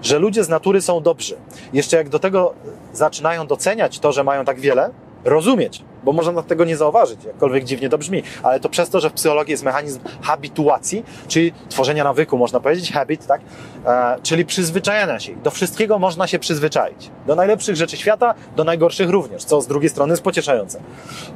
że 0.01 0.19
ludzie 0.19 0.43
z 0.43 0.49
natury 0.49 0.81
są 0.81 1.01
dobrzy. 1.01 1.37
Jeszcze 1.73 1.97
jak 1.97 2.09
do 2.09 2.19
tego 2.19 2.53
zaczynają 2.93 3.47
doceniać 3.47 3.99
to, 3.99 4.11
że 4.11 4.23
mają 4.23 4.45
tak 4.45 4.59
wiele, 4.59 4.89
rozumieć, 5.23 5.83
bo 6.07 6.13
można 6.13 6.43
tego 6.43 6.65
nie 6.65 6.77
zauważyć, 6.77 7.23
jakkolwiek 7.23 7.63
dziwnie 7.63 7.89
to 7.89 7.97
brzmi, 7.97 8.23
ale 8.43 8.59
to 8.59 8.69
przez 8.69 8.89
to, 8.89 8.99
że 8.99 9.09
w 9.09 9.13
psychologii 9.13 9.51
jest 9.51 9.63
mechanizm 9.63 9.99
habituacji, 10.21 11.03
czyli 11.27 11.53
tworzenia 11.69 12.03
nawyku, 12.03 12.37
można 12.37 12.59
powiedzieć, 12.59 12.91
habit, 12.91 13.27
tak? 13.27 13.41
E, 13.85 14.17
czyli 14.23 14.45
przyzwyczajania 14.45 15.19
się. 15.19 15.35
Do 15.35 15.51
wszystkiego 15.51 15.99
można 15.99 16.27
się 16.27 16.39
przyzwyczaić. 16.39 17.11
Do 17.25 17.35
najlepszych 17.35 17.75
rzeczy 17.75 17.97
świata, 17.97 18.33
do 18.55 18.63
najgorszych 18.63 19.09
również, 19.09 19.43
co 19.43 19.61
z 19.61 19.67
drugiej 19.67 19.89
strony 19.89 20.13
jest 20.13 20.23
pocieszające. 20.23 20.79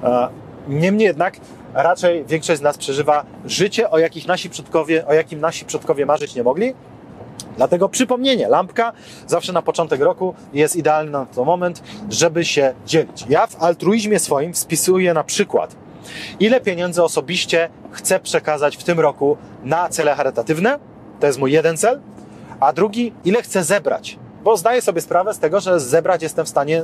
E, 0.03 0.27
niemniej 0.67 1.05
jednak 1.05 1.37
raczej 1.73 2.25
większość 2.25 2.59
z 2.59 2.63
nas 2.63 2.77
przeżywa 2.77 3.25
życie, 3.45 3.89
o, 3.89 3.99
jakich 3.99 4.27
nasi 4.27 4.49
przodkowie, 4.49 5.07
o 5.07 5.13
jakim 5.13 5.39
nasi 5.39 5.65
przodkowie 5.65 6.05
marzyć 6.05 6.35
nie 6.35 6.43
mogli, 6.43 6.73
Dlatego 7.61 7.89
przypomnienie, 7.89 8.47
lampka 8.47 8.93
zawsze 9.27 9.53
na 9.53 9.61
początek 9.61 10.01
roku 10.01 10.33
jest 10.53 10.75
idealny 10.75 11.11
na 11.11 11.25
to 11.25 11.45
moment, 11.45 11.83
żeby 12.09 12.45
się 12.45 12.73
dzielić. 12.85 13.25
Ja 13.29 13.47
w 13.47 13.63
altruizmie 13.63 14.19
swoim 14.19 14.53
wpisuję 14.53 15.13
na 15.13 15.23
przykład, 15.23 15.75
ile 16.39 16.61
pieniędzy 16.61 17.03
osobiście 17.03 17.69
chcę 17.91 18.19
przekazać 18.19 18.77
w 18.77 18.83
tym 18.83 18.99
roku 18.99 19.37
na 19.63 19.89
cele 19.89 20.15
charytatywne, 20.15 20.79
to 21.19 21.27
jest 21.27 21.39
mój 21.39 21.51
jeden 21.51 21.77
cel, 21.77 22.01
a 22.59 22.73
drugi, 22.73 23.13
ile 23.25 23.41
chcę 23.41 23.63
zebrać, 23.63 24.19
bo 24.43 24.57
zdaję 24.57 24.81
sobie 24.81 25.01
sprawę 25.01 25.33
z 25.33 25.39
tego, 25.39 25.59
że 25.59 25.79
zebrać 25.79 26.23
jestem 26.23 26.45
w 26.45 26.49
stanie 26.49 26.83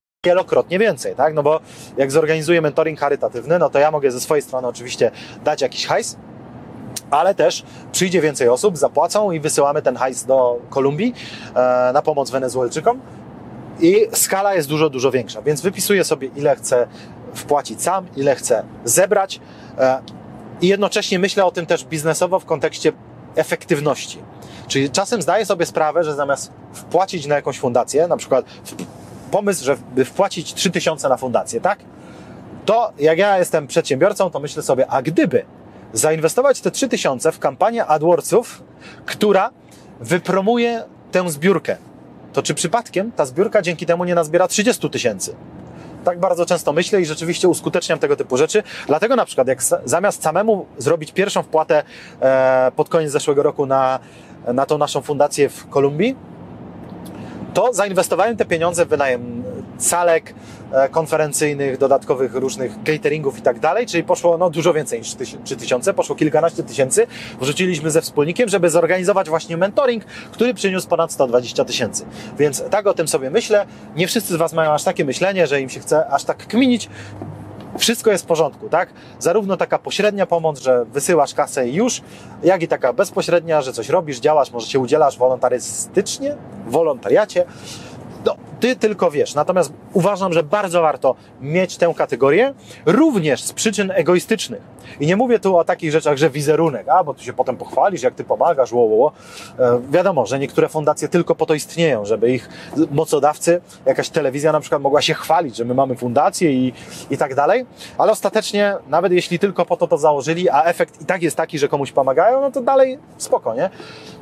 Wielokrotnie 0.25 0.79
więcej, 0.79 1.15
tak? 1.15 1.33
No 1.33 1.43
bo 1.43 1.59
jak 1.97 2.11
zorganizuję 2.11 2.61
mentoring 2.61 2.99
charytatywny, 2.99 3.59
no 3.59 3.69
to 3.69 3.79
ja 3.79 3.91
mogę 3.91 4.11
ze 4.11 4.19
swojej 4.19 4.41
strony 4.41 4.67
oczywiście 4.67 5.11
dać 5.43 5.61
jakiś 5.61 5.87
hajs, 5.87 6.17
ale 7.11 7.35
też 7.35 7.63
przyjdzie 7.91 8.21
więcej 8.21 8.49
osób, 8.49 8.77
zapłacą 8.77 9.31
i 9.31 9.39
wysyłamy 9.39 9.81
ten 9.81 9.95
hajs 9.95 10.25
do 10.25 10.59
Kolumbii 10.69 11.13
e, 11.55 11.91
na 11.93 12.01
pomoc 12.01 12.31
Wenezuelczykom 12.31 12.99
i 13.79 14.07
skala 14.13 14.55
jest 14.55 14.69
dużo, 14.69 14.89
dużo 14.89 15.11
większa, 15.11 15.41
więc 15.41 15.61
wypisuję 15.61 16.03
sobie 16.03 16.29
ile 16.35 16.55
chcę 16.55 16.87
wpłacić 17.33 17.81
sam, 17.81 18.05
ile 18.15 18.35
chcę 18.35 18.63
zebrać 18.83 19.39
e, 19.77 20.01
i 20.61 20.67
jednocześnie 20.67 21.19
myślę 21.19 21.45
o 21.45 21.51
tym 21.51 21.65
też 21.65 21.85
biznesowo 21.85 22.39
w 22.39 22.45
kontekście 22.45 22.91
efektywności. 23.35 24.19
Czyli 24.67 24.89
czasem 24.89 25.21
zdaję 25.21 25.45
sobie 25.45 25.65
sprawę, 25.65 26.03
że 26.03 26.15
zamiast 26.15 26.51
wpłacić 26.73 27.25
na 27.27 27.35
jakąś 27.35 27.59
fundację, 27.59 28.07
na 28.07 28.17
przykład 28.17 28.45
pomysł, 29.31 29.65
żeby 29.65 30.05
wpłacić 30.05 30.53
3000 30.53 31.09
na 31.09 31.17
fundację, 31.17 31.61
tak? 31.61 31.79
To 32.65 32.93
jak 32.99 33.17
ja 33.17 33.37
jestem 33.37 33.67
przedsiębiorcą, 33.67 34.29
to 34.29 34.39
myślę 34.39 34.63
sobie, 34.63 34.87
a 34.87 35.01
gdyby 35.01 35.45
zainwestować 35.93 36.61
te 36.61 36.71
3000 36.71 37.31
w 37.31 37.39
kampanię 37.39 37.85
AdWordsów, 37.85 38.63
która 39.05 39.49
wypromuje 39.99 40.83
tę 41.11 41.29
zbiórkę, 41.29 41.77
to 42.33 42.43
czy 42.43 42.53
przypadkiem 42.53 43.11
ta 43.11 43.25
zbiórka 43.25 43.61
dzięki 43.61 43.85
temu 43.85 44.05
nie 44.05 44.15
nazbiera 44.15 44.47
30 44.47 44.89
tysięcy? 44.89 45.35
Tak 46.03 46.19
bardzo 46.19 46.45
często 46.45 46.73
myślę 46.73 47.01
i 47.01 47.05
rzeczywiście 47.05 47.49
uskuteczniam 47.49 47.99
tego 47.99 48.15
typu 48.15 48.37
rzeczy. 48.37 48.63
Dlatego 48.87 49.15
na 49.15 49.25
przykład, 49.25 49.47
jak 49.47 49.63
zamiast 49.85 50.23
samemu 50.23 50.65
zrobić 50.77 51.11
pierwszą 51.11 51.43
wpłatę 51.43 51.83
e, 52.21 52.71
pod 52.75 52.89
koniec 52.89 53.11
zeszłego 53.11 53.43
roku 53.43 53.65
na, 53.65 53.99
na 54.53 54.65
tą 54.65 54.77
naszą 54.77 55.01
fundację 55.01 55.49
w 55.49 55.69
Kolumbii, 55.69 56.15
to 57.53 57.73
zainwestowałem 57.73 58.37
te 58.37 58.45
pieniądze 58.45 58.85
w 58.85 58.89
wynajem 58.89 59.43
salek 59.77 60.33
e, 60.71 60.89
konferencyjnych, 60.89 61.77
dodatkowych 61.77 62.35
różnych 62.35 62.71
cateringów 62.83 63.39
i 63.39 63.41
tak 63.41 63.59
dalej, 63.59 63.85
czyli 63.85 64.03
poszło 64.03 64.37
no, 64.37 64.49
dużo 64.49 64.73
więcej 64.73 64.99
niż 64.99 65.15
3000, 65.43 65.93
poszło 65.93 66.15
kilkanaście 66.15 66.63
tysięcy. 66.63 67.07
Wrzuciliśmy 67.41 67.91
ze 67.91 68.01
wspólnikiem, 68.01 68.49
żeby 68.49 68.69
zorganizować 68.69 69.29
właśnie 69.29 69.57
mentoring, 69.57 70.05
który 70.05 70.53
przyniósł 70.53 70.87
ponad 70.87 71.11
120 71.11 71.65
tysięcy. 71.65 72.05
Więc 72.39 72.63
tak 72.69 72.87
o 72.87 72.93
tym 72.93 73.07
sobie 73.07 73.29
myślę. 73.29 73.65
Nie 73.95 74.07
wszyscy 74.07 74.33
z 74.33 74.37
Was 74.37 74.53
mają 74.53 74.71
aż 74.71 74.83
takie 74.83 75.05
myślenie, 75.05 75.47
że 75.47 75.61
im 75.61 75.69
się 75.69 75.79
chce 75.79 76.07
aż 76.07 76.23
tak 76.23 76.47
kminić 76.47 76.89
wszystko 77.77 78.11
jest 78.11 78.23
w 78.23 78.27
porządku, 78.27 78.69
tak? 78.69 78.89
Zarówno 79.19 79.57
taka 79.57 79.79
pośrednia 79.79 80.25
pomoc, 80.25 80.59
że 80.59 80.85
wysyłasz 80.85 81.33
kasę 81.33 81.69
już, 81.69 82.01
jak 82.43 82.63
i 82.63 82.67
taka 82.67 82.93
bezpośrednia, 82.93 83.61
że 83.61 83.73
coś 83.73 83.89
robisz, 83.89 84.19
działasz, 84.19 84.51
może 84.51 84.67
się 84.67 84.79
udzielasz 84.79 85.17
wolontarystycznie, 85.17 86.35
w 86.67 86.71
wolontariacie. 86.71 87.45
No, 88.25 88.35
ty 88.61 88.75
tylko 88.75 89.11
wiesz. 89.11 89.35
Natomiast 89.35 89.73
uważam, 89.93 90.33
że 90.33 90.43
bardzo 90.43 90.81
warto 90.81 91.15
mieć 91.41 91.77
tę 91.77 91.93
kategorię, 91.97 92.53
również 92.85 93.43
z 93.43 93.53
przyczyn 93.53 93.91
egoistycznych. 93.95 94.61
I 94.99 95.07
nie 95.07 95.15
mówię 95.15 95.39
tu 95.39 95.57
o 95.57 95.63
takich 95.63 95.91
rzeczach, 95.91 96.17
że 96.17 96.29
wizerunek, 96.29 96.89
a 96.89 97.03
bo 97.03 97.13
tu 97.13 97.23
się 97.23 97.33
potem 97.33 97.57
pochwalisz, 97.57 98.03
jak 98.03 98.15
ty 98.15 98.23
pomagasz, 98.23 98.71
wo, 98.71 98.87
wo, 98.87 98.97
wo. 98.97 99.11
E, 99.59 99.81
wiadomo, 99.89 100.25
że 100.25 100.39
niektóre 100.39 100.69
fundacje 100.69 101.07
tylko 101.07 101.35
po 101.35 101.45
to 101.45 101.53
istnieją, 101.53 102.05
żeby 102.05 102.31
ich 102.31 102.49
mocodawcy, 102.91 103.61
jakaś 103.85 104.09
telewizja 104.09 104.51
na 104.51 104.59
przykład 104.59 104.81
mogła 104.81 105.01
się 105.01 105.13
chwalić, 105.13 105.55
że 105.55 105.65
my 105.65 105.73
mamy 105.73 105.95
fundację 105.95 106.51
i, 106.51 106.73
i 107.09 107.17
tak 107.17 107.35
dalej, 107.35 107.65
ale 107.97 108.11
ostatecznie, 108.11 108.75
nawet 108.87 109.11
jeśli 109.11 109.39
tylko 109.39 109.65
po 109.65 109.77
to 109.77 109.87
to 109.87 109.97
założyli, 109.97 110.49
a 110.49 110.63
efekt 110.63 111.01
i 111.01 111.05
tak 111.05 111.23
jest 111.23 111.37
taki, 111.37 111.59
że 111.59 111.67
komuś 111.67 111.91
pomagają, 111.91 112.41
no 112.41 112.51
to 112.51 112.61
dalej 112.61 112.99
spoko, 113.17 113.55
nie? 113.55 113.69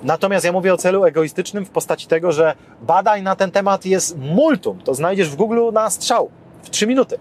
Natomiast 0.04 0.46
ja 0.46 0.52
mówię 0.52 0.74
o 0.74 0.78
celu 0.78 1.06
egoistycznym 1.06 1.66
w 1.66 1.70
postaci 1.70 2.08
tego, 2.08 2.32
że 2.32 2.56
badań 2.82 3.22
na 3.22 3.36
ten 3.36 3.52
temat 3.52 3.86
jest 3.86 4.18
multum. 4.30 4.80
To 4.84 4.94
znajdziesz 4.94 5.30
w 5.30 5.36
Google 5.36 5.60
na 5.74 5.90
strzał 5.90 6.30
w 6.64 6.70
3 6.70 6.88
minuty 6.88 7.20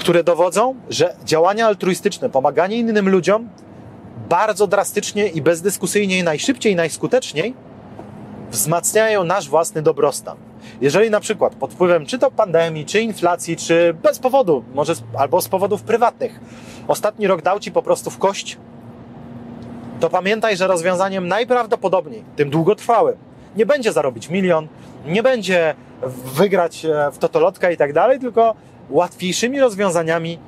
które 0.00 0.24
dowodzą, 0.24 0.74
że 0.90 1.14
działania 1.24 1.66
altruistyczne, 1.66 2.30
pomaganie 2.30 2.76
innym 2.76 3.08
ludziom 3.08 3.48
bardzo 4.28 4.66
drastycznie 4.66 5.26
i 5.26 5.42
bezdyskusyjnie 5.42 6.24
najszybciej 6.24 6.72
i 6.72 6.76
najskuteczniej 6.76 7.54
wzmacniają 8.50 9.24
nasz 9.24 9.48
własny 9.48 9.82
dobrostan. 9.82 10.36
Jeżeli 10.80 11.10
na 11.10 11.20
przykład 11.20 11.54
pod 11.54 11.72
wpływem 11.72 12.06
czy 12.06 12.18
to 12.18 12.30
pandemii, 12.30 12.86
czy 12.86 13.00
inflacji, 13.00 13.56
czy 13.56 13.94
bez 14.02 14.18
powodu, 14.18 14.64
może 14.74 14.94
albo 15.18 15.40
z 15.40 15.48
powodów 15.48 15.82
prywatnych, 15.82 16.40
ostatni 16.88 17.26
rok 17.26 17.42
dał 17.42 17.60
ci 17.60 17.72
po 17.72 17.82
prostu 17.82 18.10
w 18.10 18.18
kość, 18.18 18.58
to 20.00 20.10
pamiętaj, 20.10 20.56
że 20.56 20.66
rozwiązaniem 20.66 21.28
najprawdopodobniej, 21.28 22.24
tym 22.36 22.50
długotrwałym, 22.50 23.16
nie 23.56 23.66
będzie 23.66 23.92
zarobić 23.92 24.30
milion, 24.30 24.68
nie 25.06 25.22
będzie 25.22 25.74
wygrać 26.34 26.84
e, 26.84 27.10
w 27.12 27.18
totolotka 27.18 27.70
i 27.70 27.76
tak 27.76 27.92
dalej, 27.92 28.18
tylko 28.18 28.54
łatwiejszymi 28.90 29.60
rozwiązaniami 29.60 30.38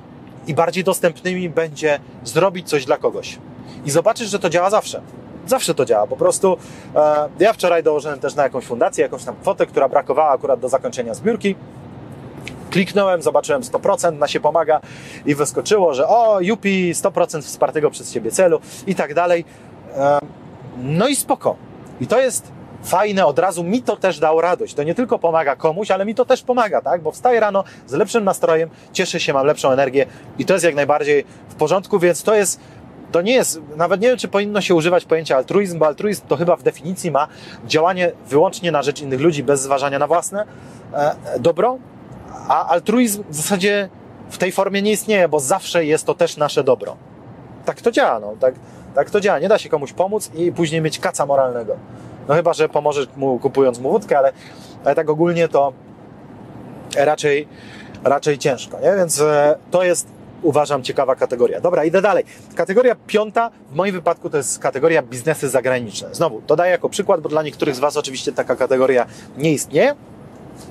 i 0.47 0.53
bardziej 0.53 0.83
dostępnymi 0.83 1.49
będzie 1.49 1.99
zrobić 2.23 2.69
coś 2.69 2.85
dla 2.85 2.97
kogoś. 2.97 3.39
I 3.85 3.91
zobaczysz, 3.91 4.29
że 4.29 4.39
to 4.39 4.49
działa 4.49 4.69
zawsze. 4.69 5.01
Zawsze 5.47 5.75
to 5.75 5.85
działa. 5.85 6.07
Po 6.07 6.17
prostu 6.17 6.57
e, 6.95 7.29
ja 7.39 7.53
wczoraj 7.53 7.83
dołożyłem 7.83 8.19
też 8.19 8.35
na 8.35 8.43
jakąś 8.43 8.65
fundację, 8.65 9.01
jakąś 9.01 9.23
tam 9.23 9.35
kwotę, 9.35 9.65
która 9.65 9.89
brakowała 9.89 10.29
akurat 10.29 10.59
do 10.59 10.69
zakończenia 10.69 11.13
zbiórki. 11.13 11.55
kliknąłem, 12.69 13.21
zobaczyłem 13.21 13.61
100%, 13.61 14.17
na 14.17 14.27
się 14.27 14.39
pomaga 14.39 14.81
i 15.25 15.35
wyskoczyło, 15.35 15.93
że 15.93 16.07
o, 16.07 16.41
Jupi, 16.41 16.93
100% 16.93 17.41
wspartego 17.41 17.89
przez 17.89 18.13
Ciebie 18.13 18.31
celu 18.31 18.59
i 18.87 18.95
tak 18.95 19.13
dalej. 19.13 19.45
E, 19.95 20.19
no 20.77 21.07
i 21.07 21.15
spoko. 21.15 21.55
I 22.01 22.07
to 22.07 22.19
jest 22.19 22.51
fajne, 22.83 23.25
od 23.25 23.39
razu 23.39 23.63
mi 23.63 23.81
to 23.81 23.95
też 23.95 24.19
dało 24.19 24.41
radość. 24.41 24.73
To 24.73 24.83
nie 24.83 24.95
tylko 24.95 25.19
pomaga 25.19 25.55
komuś, 25.55 25.91
ale 25.91 26.05
mi 26.05 26.15
to 26.15 26.25
też 26.25 26.41
pomaga, 26.41 26.81
tak? 26.81 27.01
Bo 27.01 27.11
wstaję 27.11 27.39
rano 27.39 27.63
z 27.87 27.93
lepszym 27.93 28.23
nastrojem, 28.23 28.69
cieszę 28.91 29.19
się, 29.19 29.33
mam 29.33 29.45
lepszą 29.45 29.71
energię 29.71 30.05
i 30.39 30.45
to 30.45 30.53
jest 30.53 30.65
jak 30.65 30.75
najbardziej 30.75 31.25
w 31.49 31.55
porządku, 31.55 31.99
więc 31.99 32.23
to 32.23 32.35
jest 32.35 32.59
to 33.11 33.21
nie 33.21 33.33
jest, 33.33 33.61
nawet 33.75 34.01
nie 34.01 34.07
wiem, 34.07 34.17
czy 34.17 34.27
powinno 34.27 34.61
się 34.61 34.75
używać 34.75 35.05
pojęcia 35.05 35.35
altruizm, 35.35 35.79
bo 35.79 35.87
altruizm 35.87 36.27
to 36.27 36.37
chyba 36.37 36.55
w 36.55 36.63
definicji 36.63 37.11
ma 37.11 37.27
działanie 37.67 38.11
wyłącznie 38.27 38.71
na 38.71 38.83
rzecz 38.83 39.01
innych 39.01 39.21
ludzi, 39.21 39.43
bez 39.43 39.61
zważania 39.61 39.99
na 39.99 40.07
własne 40.07 40.45
e, 40.93 41.15
dobro, 41.39 41.77
a 42.47 42.67
altruizm 42.67 43.23
w 43.29 43.35
zasadzie 43.35 43.89
w 44.29 44.37
tej 44.37 44.51
formie 44.51 44.81
nie 44.81 44.91
istnieje, 44.91 45.29
bo 45.29 45.39
zawsze 45.39 45.85
jest 45.85 46.05
to 46.05 46.13
też 46.13 46.37
nasze 46.37 46.63
dobro. 46.63 46.95
Tak 47.65 47.81
to 47.81 47.91
działa, 47.91 48.19
no, 48.19 48.33
tak, 48.39 48.55
tak 48.95 49.09
to 49.09 49.21
działa. 49.21 49.39
Nie 49.39 49.49
da 49.49 49.57
się 49.57 49.69
komuś 49.69 49.93
pomóc 49.93 50.31
i 50.35 50.51
później 50.51 50.81
mieć 50.81 50.99
kaca 50.99 51.25
moralnego. 51.25 51.75
No 52.27 52.33
chyba, 52.33 52.53
że 52.53 52.69
pomożesz 52.69 53.07
mu 53.15 53.39
kupując 53.39 53.79
mu 53.79 53.91
wódkę, 53.91 54.17
ale, 54.17 54.33
ale 54.85 54.95
tak 54.95 55.09
ogólnie 55.09 55.47
to 55.47 55.73
raczej, 56.97 57.47
raczej 58.03 58.37
ciężko, 58.37 58.79
nie? 58.79 58.95
Więc 58.95 59.21
e, 59.21 59.55
to 59.71 59.83
jest 59.83 60.07
uważam 60.43 60.83
ciekawa 60.83 61.15
kategoria. 61.15 61.61
Dobra, 61.61 61.83
idę 61.83 62.01
dalej. 62.01 62.23
Kategoria 62.55 62.95
piąta, 63.07 63.51
w 63.71 63.75
moim 63.75 63.91
wypadku 63.91 64.29
to 64.29 64.37
jest 64.37 64.59
kategoria 64.59 65.01
biznesy 65.01 65.49
zagraniczne. 65.49 66.15
Znowu, 66.15 66.41
to 66.41 66.55
daję 66.55 66.71
jako 66.71 66.89
przykład, 66.89 67.21
bo 67.21 67.29
dla 67.29 67.43
niektórych 67.43 67.75
z 67.75 67.79
Was 67.79 67.97
oczywiście 67.97 68.31
taka 68.31 68.55
kategoria 68.55 69.05
nie 69.37 69.51
istnieje. 69.51 69.95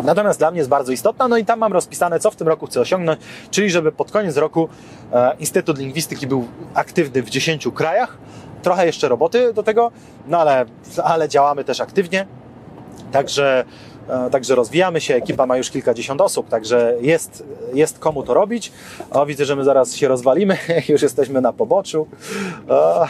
Natomiast 0.04 0.38
dla 0.38 0.50
mnie 0.50 0.58
jest 0.58 0.70
bardzo 0.70 0.92
istotna, 0.92 1.28
no 1.28 1.36
i 1.36 1.44
tam 1.44 1.58
mam 1.58 1.72
rozpisane, 1.72 2.20
co 2.20 2.30
w 2.30 2.36
tym 2.36 2.48
roku 2.48 2.66
chcę 2.66 2.80
osiągnąć, 2.80 3.20
czyli 3.50 3.70
żeby 3.70 3.92
pod 3.92 4.10
koniec 4.10 4.36
roku 4.36 4.68
e, 5.12 5.36
Instytut 5.38 5.78
Lingwistyki 5.78 6.26
był 6.26 6.46
aktywny 6.74 7.22
w 7.22 7.30
10 7.30 7.68
krajach. 7.74 8.18
Trochę 8.62 8.86
jeszcze 8.86 9.08
roboty 9.08 9.52
do 9.52 9.62
tego, 9.62 9.90
no 10.26 10.38
ale, 10.38 10.64
ale 11.04 11.28
działamy 11.28 11.64
też 11.64 11.80
aktywnie. 11.80 12.26
Także 13.12 13.64
E, 14.08 14.30
także 14.30 14.54
rozwijamy 14.54 15.00
się, 15.00 15.14
ekipa 15.14 15.46
ma 15.46 15.56
już 15.56 15.70
kilkadziesiąt 15.70 16.20
osób, 16.20 16.48
także 16.48 16.94
jest, 17.00 17.44
jest 17.74 17.98
komu 17.98 18.22
to 18.22 18.34
robić. 18.34 18.72
O, 19.10 19.26
widzę, 19.26 19.44
że 19.44 19.56
my 19.56 19.64
zaraz 19.64 19.94
się 19.94 20.08
rozwalimy, 20.08 20.58
już 20.88 21.02
jesteśmy 21.02 21.40
na 21.40 21.52
poboczu. 21.52 22.06
O, 22.68 23.06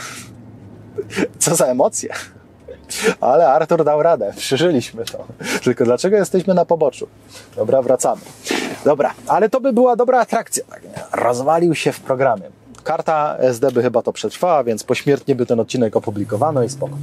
co 1.39 1.55
za 1.55 1.67
emocje. 1.67 2.13
Ale 3.21 3.49
Artur 3.49 3.85
dał 3.85 4.03
radę, 4.03 4.33
przeżyliśmy 4.37 5.05
to. 5.05 5.25
Tylko 5.65 5.85
dlaczego 5.85 6.17
jesteśmy 6.17 6.55
na 6.55 6.65
poboczu? 6.65 7.09
Dobra, 7.57 7.83
wracamy. 7.83 8.21
Dobra, 8.85 9.15
ale 9.27 9.49
to 9.49 9.61
by 9.61 9.73
była 9.73 9.97
dobra 9.97 10.21
atrakcja. 10.21 10.65
Tak, 10.71 10.83
Rozwalił 11.13 11.75
się 11.75 11.93
w 11.93 12.01
programie. 12.01 12.62
Karta 12.83 13.37
SD 13.39 13.73
by 13.73 13.83
chyba 13.83 14.03
to 14.03 14.13
przetrwała, 14.13 14.65
więc 14.65 14.85
pośmiertnie 14.85 15.35
by 15.35 15.47
ten 15.47 15.61
odcinek 15.61 15.97
opublikowano 15.97 16.63
i 16.63 16.69
spoko. 16.69 16.97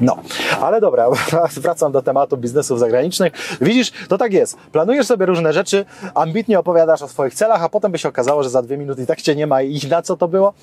No, 0.00 0.16
ale 0.60 0.80
dobra, 0.80 1.06
wracam 1.56 1.92
do 1.92 2.02
tematu 2.02 2.36
biznesów 2.36 2.78
zagranicznych. 2.78 3.32
Widzisz, 3.60 3.92
to 4.08 4.18
tak 4.18 4.32
jest. 4.32 4.56
Planujesz 4.72 5.06
sobie 5.06 5.26
różne 5.26 5.52
rzeczy, 5.52 5.84
ambitnie 6.14 6.58
opowiadasz 6.58 7.02
o 7.02 7.08
swoich 7.08 7.34
celach, 7.34 7.62
a 7.62 7.68
potem 7.68 7.92
by 7.92 7.98
się 7.98 8.08
okazało, 8.08 8.42
że 8.42 8.50
za 8.50 8.62
dwie 8.62 8.76
minuty 8.76 9.02
i 9.02 9.06
tak 9.06 9.22
cię 9.22 9.36
nie 9.36 9.46
ma 9.46 9.62
i 9.62 9.80
na 9.88 10.02
co 10.02 10.16
to 10.16 10.28
było? 10.28 10.54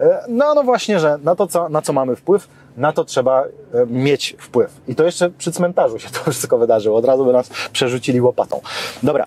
E, 0.00 0.24
no, 0.28 0.54
no 0.54 0.62
właśnie, 0.62 1.00
że 1.00 1.18
na 1.22 1.34
to, 1.34 1.46
co, 1.46 1.68
na 1.68 1.82
co 1.82 1.92
mamy 1.92 2.16
wpływ, 2.16 2.48
na 2.76 2.92
to 2.92 3.04
trzeba 3.04 3.44
e, 3.44 3.86
mieć 3.86 4.36
wpływ. 4.38 4.70
I 4.88 4.94
to 4.94 5.04
jeszcze 5.04 5.30
przy 5.30 5.52
cmentarzu 5.52 5.98
się 5.98 6.08
to 6.10 6.18
wszystko 6.30 6.58
wydarzyło. 6.58 6.98
Od 6.98 7.04
razu 7.04 7.24
by 7.24 7.32
nas 7.32 7.50
przerzucili 7.72 8.20
łopatą. 8.20 8.60
Dobra, 9.02 9.26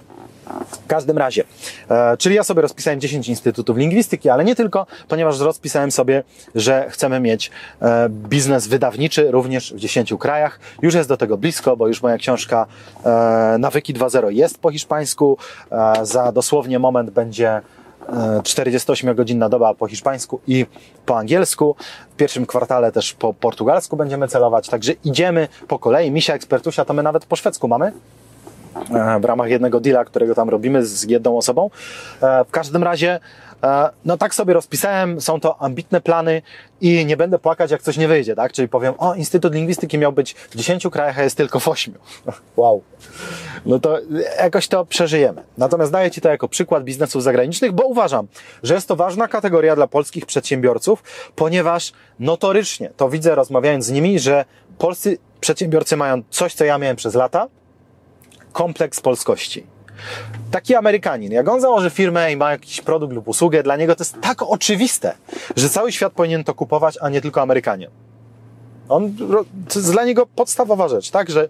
w 0.67 0.87
każdym 0.87 1.17
razie, 1.17 1.43
e, 1.89 2.17
czyli 2.17 2.35
ja 2.35 2.43
sobie 2.43 2.61
rozpisałem 2.61 2.99
10 2.99 3.29
instytutów 3.29 3.77
lingwistyki, 3.77 4.29
ale 4.29 4.43
nie 4.43 4.55
tylko, 4.55 4.85
ponieważ 5.07 5.39
rozpisałem 5.39 5.91
sobie, 5.91 6.23
że 6.55 6.87
chcemy 6.89 7.19
mieć 7.19 7.51
e, 7.81 8.09
biznes 8.09 8.67
wydawniczy 8.67 9.31
również 9.31 9.73
w 9.73 9.79
10 9.79 10.13
krajach. 10.19 10.59
Już 10.81 10.93
jest 10.93 11.09
do 11.09 11.17
tego 11.17 11.37
blisko, 11.37 11.77
bo 11.77 11.87
już 11.87 12.01
moja 12.01 12.17
książka 12.17 12.65
e, 13.05 13.55
Nawyki 13.59 13.93
2.0 13.93 14.27
jest 14.29 14.59
po 14.59 14.71
hiszpańsku. 14.71 15.37
Za 16.03 16.31
dosłownie 16.31 16.79
moment 16.79 17.09
będzie 17.09 17.61
48-godzinna 18.43 19.45
e, 19.45 19.49
doba 19.49 19.73
po 19.73 19.87
hiszpańsku 19.87 20.39
i 20.47 20.65
po 21.05 21.17
angielsku. 21.17 21.75
W 22.13 22.15
pierwszym 22.15 22.45
kwartale 22.45 22.91
też 22.91 23.13
po 23.13 23.33
portugalsku 23.33 23.97
będziemy 23.97 24.27
celować, 24.27 24.69
także 24.69 24.93
idziemy 25.03 25.47
po 25.67 25.79
kolei. 25.79 26.11
Misia 26.11 26.33
Ekspertusia 26.33 26.85
to 26.85 26.93
my 26.93 27.03
nawet 27.03 27.25
po 27.25 27.35
szwedzku 27.35 27.67
mamy. 27.67 27.91
E, 28.75 29.19
w 29.19 29.25
ramach 29.25 29.49
jednego 29.49 29.79
deala, 29.79 30.05
którego 30.05 30.35
tam 30.35 30.49
robimy 30.49 30.85
z 30.85 31.03
jedną 31.03 31.37
osobą. 31.37 31.69
E, 32.21 32.45
w 32.45 32.51
każdym 32.51 32.83
razie, 32.83 33.19
e, 33.63 33.89
no 34.05 34.17
tak 34.17 34.35
sobie 34.35 34.53
rozpisałem, 34.53 35.21
są 35.21 35.39
to 35.39 35.61
ambitne 35.61 36.01
plany 36.01 36.41
i 36.81 37.05
nie 37.05 37.17
będę 37.17 37.39
płakać, 37.39 37.71
jak 37.71 37.81
coś 37.81 37.97
nie 37.97 38.07
wyjdzie, 38.07 38.35
tak? 38.35 38.53
Czyli 38.53 38.67
powiem, 38.67 38.93
o, 38.97 39.15
Instytut 39.15 39.53
Lingwistyki 39.53 39.97
miał 39.97 40.11
być 40.11 40.33
w 40.33 40.55
10 40.55 40.87
krajach, 40.91 41.19
a 41.19 41.23
jest 41.23 41.37
tylko 41.37 41.59
w 41.59 41.67
8. 41.67 41.93
Wow. 42.57 42.81
No 43.65 43.79
to 43.79 43.99
jakoś 44.39 44.67
to 44.67 44.85
przeżyjemy. 44.85 45.43
Natomiast 45.57 45.91
daję 45.91 46.11
Ci 46.11 46.21
to 46.21 46.29
jako 46.29 46.47
przykład 46.47 46.83
biznesów 46.83 47.23
zagranicznych, 47.23 47.71
bo 47.71 47.85
uważam, 47.85 48.27
że 48.63 48.73
jest 48.73 48.87
to 48.87 48.95
ważna 48.95 49.27
kategoria 49.27 49.75
dla 49.75 49.87
polskich 49.87 50.25
przedsiębiorców, 50.25 51.03
ponieważ 51.35 51.93
notorycznie 52.19 52.91
to 52.97 53.09
widzę 53.09 53.35
rozmawiając 53.35 53.85
z 53.85 53.91
nimi, 53.91 54.19
że 54.19 54.45
polscy 54.77 55.17
przedsiębiorcy 55.39 55.97
mają 55.97 56.21
coś, 56.29 56.53
co 56.53 56.65
ja 56.65 56.77
miałem 56.77 56.95
przez 56.95 57.15
lata, 57.15 57.47
kompleks 58.51 59.01
polskości. 59.01 59.65
Taki 60.51 60.75
Amerykanin, 60.75 61.31
jak 61.31 61.49
on 61.49 61.61
założy 61.61 61.89
firmę 61.89 62.31
i 62.31 62.37
ma 62.37 62.51
jakiś 62.51 62.81
produkt 62.81 63.13
lub 63.13 63.27
usługę, 63.27 63.63
dla 63.63 63.75
niego 63.75 63.95
to 63.95 64.01
jest 64.01 64.21
tak 64.21 64.41
oczywiste, 64.41 65.13
że 65.55 65.69
cały 65.69 65.91
świat 65.91 66.13
powinien 66.13 66.43
to 66.43 66.53
kupować, 66.53 66.97
a 67.01 67.09
nie 67.09 67.21
tylko 67.21 67.41
Amerykanie. 67.41 67.89
On, 68.89 69.15
to 69.69 69.79
jest 69.79 69.91
dla 69.91 70.05
niego 70.05 70.25
podstawowa 70.25 70.87
rzecz, 70.87 71.11
tak, 71.11 71.29
że 71.29 71.49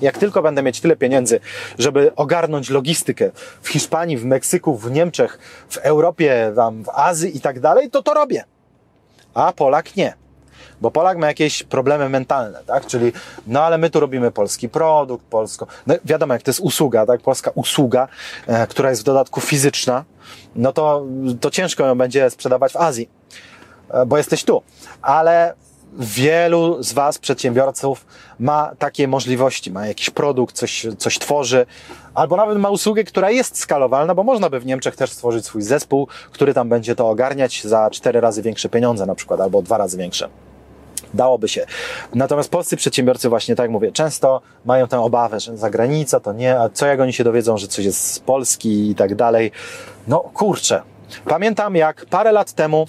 jak 0.00 0.18
tylko 0.18 0.42
będę 0.42 0.62
mieć 0.62 0.80
tyle 0.80 0.96
pieniędzy, 0.96 1.40
żeby 1.78 2.14
ogarnąć 2.16 2.70
logistykę 2.70 3.30
w 3.62 3.68
Hiszpanii, 3.68 4.16
w 4.16 4.24
Meksyku, 4.24 4.76
w 4.76 4.90
Niemczech, 4.90 5.38
w 5.68 5.76
Europie, 5.76 6.52
w 6.84 6.88
Azji 6.88 7.36
i 7.36 7.40
tak 7.40 7.60
dalej, 7.60 7.90
to 7.90 8.02
to 8.02 8.14
robię. 8.14 8.44
A 9.34 9.52
Polak 9.52 9.96
nie. 9.96 10.19
Bo 10.80 10.90
Polak 10.90 11.18
ma 11.18 11.26
jakieś 11.26 11.62
problemy 11.62 12.08
mentalne, 12.08 12.62
tak? 12.66 12.86
Czyli, 12.86 13.12
no 13.46 13.62
ale 13.62 13.78
my 13.78 13.90
tu 13.90 14.00
robimy 14.00 14.30
polski 14.30 14.68
produkt, 14.68 15.24
polsko. 15.24 15.66
No 15.86 15.94
wiadomo, 16.04 16.34
jak 16.34 16.42
to 16.42 16.50
jest 16.50 16.60
usługa, 16.60 17.06
tak? 17.06 17.20
Polska 17.20 17.50
usługa, 17.54 18.08
e, 18.46 18.66
która 18.66 18.90
jest 18.90 19.02
w 19.02 19.04
dodatku 19.04 19.40
fizyczna, 19.40 20.04
no 20.56 20.72
to, 20.72 21.04
to 21.40 21.50
ciężko 21.50 21.86
ją 21.86 21.98
będzie 21.98 22.30
sprzedawać 22.30 22.72
w 22.72 22.76
Azji, 22.76 23.08
e, 23.90 24.06
bo 24.06 24.16
jesteś 24.16 24.44
tu. 24.44 24.62
Ale 25.02 25.54
wielu 25.98 26.82
z 26.82 26.92
Was, 26.92 27.18
przedsiębiorców, 27.18 28.06
ma 28.38 28.72
takie 28.78 29.08
możliwości, 29.08 29.70
ma 29.72 29.86
jakiś 29.86 30.10
produkt, 30.10 30.56
coś, 30.56 30.86
coś 30.98 31.18
tworzy, 31.18 31.66
albo 32.14 32.36
nawet 32.36 32.58
ma 32.58 32.70
usługę, 32.70 33.04
która 33.04 33.30
jest 33.30 33.58
skalowalna, 33.58 34.14
bo 34.14 34.22
można 34.22 34.50
by 34.50 34.60
w 34.60 34.66
Niemczech 34.66 34.96
też 34.96 35.12
stworzyć 35.12 35.44
swój 35.44 35.62
zespół, 35.62 36.08
który 36.32 36.54
tam 36.54 36.68
będzie 36.68 36.94
to 36.94 37.08
ogarniać 37.08 37.64
za 37.64 37.90
cztery 37.90 38.20
razy 38.20 38.42
większe 38.42 38.68
pieniądze 38.68 39.06
na 39.06 39.14
przykład, 39.14 39.40
albo 39.40 39.62
dwa 39.62 39.78
razy 39.78 39.96
większe 39.96 40.28
dałoby 41.14 41.48
się. 41.48 41.66
Natomiast 42.14 42.50
polscy 42.50 42.76
przedsiębiorcy 42.76 43.28
właśnie, 43.28 43.56
tak 43.56 43.64
jak 43.64 43.70
mówię, 43.70 43.92
często 43.92 44.40
mają 44.64 44.88
tę 44.88 45.00
obawę, 45.00 45.40
że 45.40 45.56
zagranica 45.56 46.20
to 46.20 46.32
nie, 46.32 46.60
a 46.60 46.68
co 46.68 46.86
jak 46.86 47.00
oni 47.00 47.12
się 47.12 47.24
dowiedzą, 47.24 47.58
że 47.58 47.68
coś 47.68 47.84
jest 47.84 48.14
z 48.14 48.18
Polski 48.18 48.90
i 48.90 48.94
tak 48.94 49.14
dalej. 49.14 49.52
No 50.08 50.20
kurczę. 50.20 50.82
Pamiętam 51.24 51.76
jak 51.76 52.06
parę 52.06 52.32
lat 52.32 52.52
temu 52.52 52.86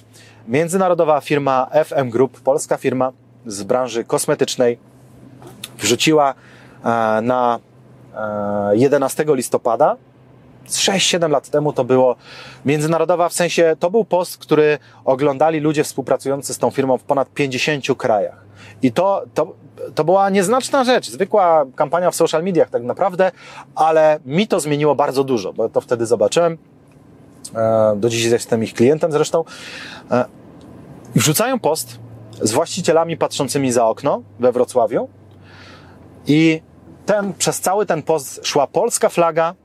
międzynarodowa 0.47 1.22
firma 1.22 1.67
FM 1.86 2.09
Group, 2.09 2.41
polska 2.41 2.78
firma 2.78 3.11
z 3.45 3.63
branży 3.63 4.03
kosmetycznej, 4.03 4.78
wrzuciła 5.78 6.34
e, 6.34 7.22
na 7.22 7.59
11 8.74 9.24
e, 9.24 9.36
listopada 9.36 9.97
6-7 10.78 11.30
lat 11.30 11.49
temu 11.49 11.74
to 11.74 11.84
było 11.84 12.15
międzynarodowa, 12.65 13.30
w 13.30 13.34
sensie 13.34 13.76
to 13.80 13.91
był 13.91 14.05
post, 14.05 14.38
który 14.38 14.80
oglądali 15.05 15.59
ludzie 15.59 15.84
współpracujący 15.84 16.53
z 16.53 16.57
tą 16.57 16.69
firmą 16.69 16.97
w 16.97 17.03
ponad 17.03 17.34
50 17.34 17.86
krajach. 17.97 18.45
I 18.82 18.91
to, 18.91 19.24
to, 19.34 19.53
to 19.95 20.03
była 20.03 20.30
nieznaczna 20.30 20.84
rzecz, 20.84 21.09
zwykła 21.09 21.65
kampania 21.76 22.11
w 22.11 22.15
social 22.15 22.43
mediach 22.43 22.69
tak 22.69 22.84
naprawdę, 22.84 23.32
ale 23.76 24.19
mi 24.26 24.47
to 24.47 24.59
zmieniło 24.59 24.95
bardzo 24.95 25.24
dużo, 25.24 25.53
bo 25.53 25.69
to 25.69 25.82
wtedy 25.82 26.05
zobaczyłem. 26.05 26.57
E, 27.55 27.93
do 27.95 28.09
dziś 28.09 28.26
jestem 28.26 28.63
ich 28.63 28.74
klientem 28.74 29.11
zresztą. 29.11 29.43
E, 30.11 30.26
wrzucają 31.15 31.59
post 31.59 31.99
z 32.41 32.51
właścicielami 32.51 33.17
patrzącymi 33.17 33.72
za 33.72 33.86
okno 33.86 34.24
we 34.39 34.51
Wrocławiu 34.51 35.09
i 36.28 36.61
ten, 37.05 37.34
przez 37.34 37.59
cały 37.59 37.86
ten 37.86 38.03
post 38.03 38.47
szła 38.47 38.67
polska 38.67 39.09
flaga, 39.09 39.55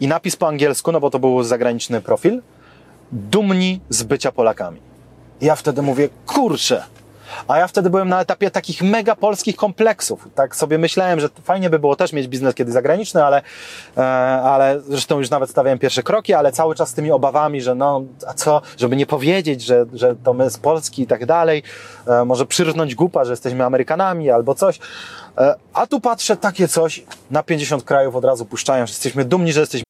i 0.00 0.08
napis 0.08 0.36
po 0.36 0.48
angielsku, 0.48 0.92
no 0.92 1.00
bo 1.00 1.10
to 1.10 1.18
był 1.18 1.42
zagraniczny 1.42 2.00
profil, 2.00 2.42
dumni 3.12 3.80
z 3.88 4.02
bycia 4.02 4.32
Polakami. 4.32 4.80
Ja 5.40 5.56
wtedy 5.56 5.82
mówię, 5.82 6.08
kurczę, 6.26 6.82
A 7.48 7.58
ja 7.58 7.66
wtedy 7.66 7.90
byłem 7.90 8.08
na 8.08 8.20
etapie 8.20 8.50
takich 8.50 8.82
mega 8.82 9.16
polskich 9.16 9.56
kompleksów. 9.56 10.28
Tak 10.34 10.56
sobie 10.56 10.78
myślałem, 10.78 11.20
że 11.20 11.28
fajnie 11.44 11.70
by 11.70 11.78
było 11.78 11.96
też 11.96 12.12
mieć 12.12 12.28
biznes 12.28 12.54
kiedy 12.54 12.72
zagraniczny, 12.72 13.24
ale, 13.24 13.42
e, 13.96 14.02
ale 14.42 14.80
zresztą 14.80 15.18
już 15.18 15.30
nawet 15.30 15.50
stawiałem 15.50 15.78
pierwsze 15.78 16.02
kroki, 16.02 16.34
ale 16.34 16.52
cały 16.52 16.74
czas 16.74 16.88
z 16.88 16.94
tymi 16.94 17.10
obawami, 17.10 17.60
że 17.62 17.74
no, 17.74 18.02
a 18.26 18.34
co, 18.34 18.62
żeby 18.78 18.96
nie 18.96 19.06
powiedzieć, 19.06 19.62
że, 19.62 19.86
że 19.92 20.16
to 20.16 20.34
my 20.34 20.50
z 20.50 20.58
Polski 20.58 21.02
i 21.02 21.06
tak 21.06 21.26
dalej, 21.26 21.62
e, 22.06 22.24
może 22.24 22.46
przyrznąć 22.46 22.94
gupa, 22.94 23.24
że 23.24 23.32
jesteśmy 23.32 23.64
Amerykanami 23.64 24.30
albo 24.30 24.54
coś. 24.54 24.78
E, 25.38 25.54
a 25.74 25.86
tu 25.86 26.00
patrzę, 26.00 26.36
takie 26.36 26.68
coś 26.68 27.04
na 27.30 27.42
50 27.42 27.84
krajów 27.84 28.16
od 28.16 28.24
razu 28.24 28.44
puszczają, 28.44 28.86
że 28.86 28.90
jesteśmy 28.90 29.24
dumni, 29.24 29.52
że 29.52 29.60
jesteśmy 29.60 29.89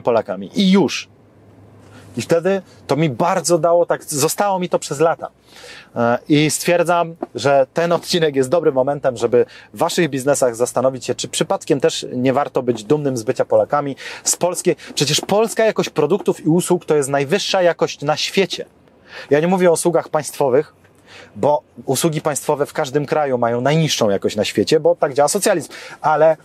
Polakami. 0.00 0.50
I 0.54 0.70
już. 0.70 1.08
I 2.16 2.22
wtedy 2.22 2.62
to 2.86 2.96
mi 2.96 3.10
bardzo 3.10 3.58
dało, 3.58 3.86
tak 3.86 4.04
zostało 4.04 4.58
mi 4.58 4.68
to 4.68 4.78
przez 4.78 5.00
lata. 5.00 5.28
E, 5.96 6.18
I 6.28 6.50
stwierdzam, 6.50 7.14
że 7.34 7.66
ten 7.74 7.92
odcinek 7.92 8.36
jest 8.36 8.48
dobrym 8.48 8.74
momentem, 8.74 9.16
żeby 9.16 9.46
w 9.74 9.78
waszych 9.78 10.10
biznesach 10.10 10.56
zastanowić 10.56 11.04
się, 11.04 11.14
czy 11.14 11.28
przypadkiem 11.28 11.80
też 11.80 12.06
nie 12.12 12.32
warto 12.32 12.62
być 12.62 12.84
dumnym 12.84 13.16
z 13.16 13.22
bycia 13.22 13.44
Polakami. 13.44 13.96
Z 14.24 14.36
polskiej, 14.36 14.76
przecież 14.94 15.20
polska 15.20 15.64
jakość 15.64 15.90
produktów 15.90 16.40
i 16.40 16.48
usług 16.48 16.84
to 16.84 16.96
jest 16.96 17.08
najwyższa 17.08 17.62
jakość 17.62 18.02
na 18.02 18.16
świecie. 18.16 18.64
Ja 19.30 19.40
nie 19.40 19.48
mówię 19.48 19.70
o 19.70 19.72
usługach 19.72 20.08
państwowych, 20.08 20.74
bo 21.36 21.62
usługi 21.86 22.20
państwowe 22.20 22.66
w 22.66 22.72
każdym 22.72 23.06
kraju 23.06 23.38
mają 23.38 23.60
najniższą 23.60 24.10
jakość 24.10 24.36
na 24.36 24.44
świecie, 24.44 24.80
bo 24.80 24.94
tak 24.94 25.14
działa 25.14 25.28
socjalizm, 25.28 25.72
ale 26.00 26.36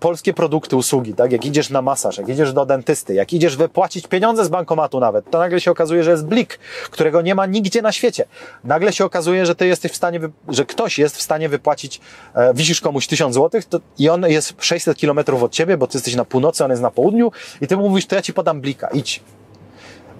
polskie 0.00 0.34
produkty, 0.34 0.76
usługi, 0.76 1.14
tak? 1.14 1.32
Jak 1.32 1.44
idziesz 1.44 1.70
na 1.70 1.82
masaż, 1.82 2.18
jak 2.18 2.28
idziesz 2.28 2.52
do 2.52 2.66
dentysty, 2.66 3.14
jak 3.14 3.32
idziesz 3.32 3.56
wypłacić 3.56 4.06
pieniądze 4.06 4.44
z 4.44 4.48
bankomatu 4.48 5.00
nawet, 5.00 5.30
to 5.30 5.38
nagle 5.38 5.60
się 5.60 5.70
okazuje, 5.70 6.04
że 6.04 6.10
jest 6.10 6.26
blik, 6.26 6.58
którego 6.90 7.22
nie 7.22 7.34
ma 7.34 7.46
nigdzie 7.46 7.82
na 7.82 7.92
świecie. 7.92 8.24
Nagle 8.64 8.92
się 8.92 9.04
okazuje, 9.04 9.46
że 9.46 9.54
ty 9.54 9.66
jesteś 9.66 9.92
w 9.92 9.96
stanie, 9.96 10.20
że 10.48 10.64
ktoś 10.64 10.98
jest 10.98 11.16
w 11.16 11.22
stanie 11.22 11.48
wypłacić, 11.48 12.00
e, 12.34 12.54
wisisz 12.54 12.80
komuś 12.80 13.06
1000 13.06 13.34
złotych 13.34 13.64
to... 13.64 13.80
i 13.98 14.08
on 14.08 14.22
jest 14.22 14.54
600 14.58 14.98
kilometrów 14.98 15.42
od 15.42 15.52
ciebie, 15.52 15.76
bo 15.76 15.86
ty 15.86 15.96
jesteś 15.96 16.14
na 16.14 16.24
północy, 16.24 16.64
on 16.64 16.70
jest 16.70 16.82
na 16.82 16.90
południu 16.90 17.32
i 17.60 17.66
ty 17.66 17.76
mu 17.76 17.88
mówisz, 17.88 18.06
to 18.06 18.14
ja 18.14 18.22
ci 18.22 18.32
podam 18.32 18.60
blika, 18.60 18.88
idź. 18.88 19.22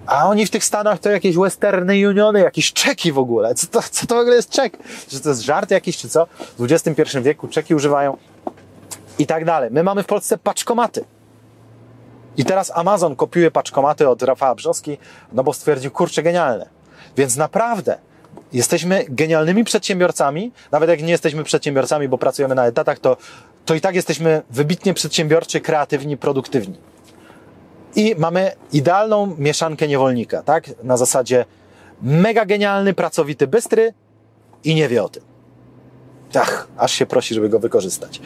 A 0.05 0.29
oni 0.29 0.45
w 0.45 0.49
tych 0.49 0.63
Stanach 0.63 0.99
to 0.99 1.09
jakieś 1.09 1.35
Westerny 1.35 2.09
Uniony, 2.09 2.39
jakieś 2.39 2.73
czeki 2.73 3.11
w 3.11 3.17
ogóle. 3.17 3.55
Co 3.55 3.67
to, 3.67 3.81
co 3.91 4.07
to 4.07 4.15
w 4.15 4.17
ogóle 4.17 4.35
jest 4.35 4.49
czek? 4.49 4.77
Czy 5.07 5.19
to 5.19 5.29
jest 5.29 5.41
żart 5.41 5.71
jakiś, 5.71 5.97
czy 5.97 6.09
co? 6.09 6.27
W 6.59 6.71
XXI 6.71 7.17
wieku 7.21 7.47
czeki 7.47 7.75
używają 7.75 8.17
i 9.19 9.25
tak 9.25 9.45
dalej. 9.45 9.69
My 9.71 9.83
mamy 9.83 10.03
w 10.03 10.05
Polsce 10.05 10.37
paczkomaty. 10.37 11.05
I 12.37 12.45
teraz 12.45 12.71
Amazon 12.75 13.15
kopiuje 13.15 13.51
paczkomaty 13.51 14.09
od 14.09 14.23
Rafała 14.23 14.55
Brzoski, 14.55 14.97
no 15.33 15.43
bo 15.43 15.53
stwierdził, 15.53 15.91
kurczę, 15.91 16.23
genialne. 16.23 16.69
Więc 17.17 17.37
naprawdę 17.37 17.97
jesteśmy 18.53 19.05
genialnymi 19.09 19.63
przedsiębiorcami, 19.63 20.51
nawet 20.71 20.89
jak 20.89 21.01
nie 21.01 21.11
jesteśmy 21.11 21.43
przedsiębiorcami, 21.43 22.07
bo 22.07 22.17
pracujemy 22.17 22.55
na 22.55 22.65
etatach, 22.65 22.99
to, 22.99 23.17
to 23.65 23.75
i 23.75 23.81
tak 23.81 23.95
jesteśmy 23.95 24.41
wybitnie 24.49 24.93
przedsiębiorczy, 24.93 25.61
kreatywni, 25.61 26.17
produktywni. 26.17 26.77
I 27.95 28.15
mamy 28.17 28.51
idealną 28.71 29.35
mieszankę 29.37 29.87
niewolnika, 29.87 30.43
tak? 30.43 30.83
Na 30.83 30.97
zasadzie 30.97 31.45
mega 32.01 32.45
genialny, 32.45 32.93
pracowity, 32.93 33.47
bystry 33.47 33.93
i 34.63 34.75
nie 34.75 34.87
wie 34.87 35.03
o 35.03 35.09
tym. 35.09 35.23
Ach, 36.37 36.67
aż 36.77 36.91
się 36.91 37.05
prosi, 37.05 37.35
żeby 37.35 37.49
go 37.49 37.59
wykorzystać. 37.59 38.21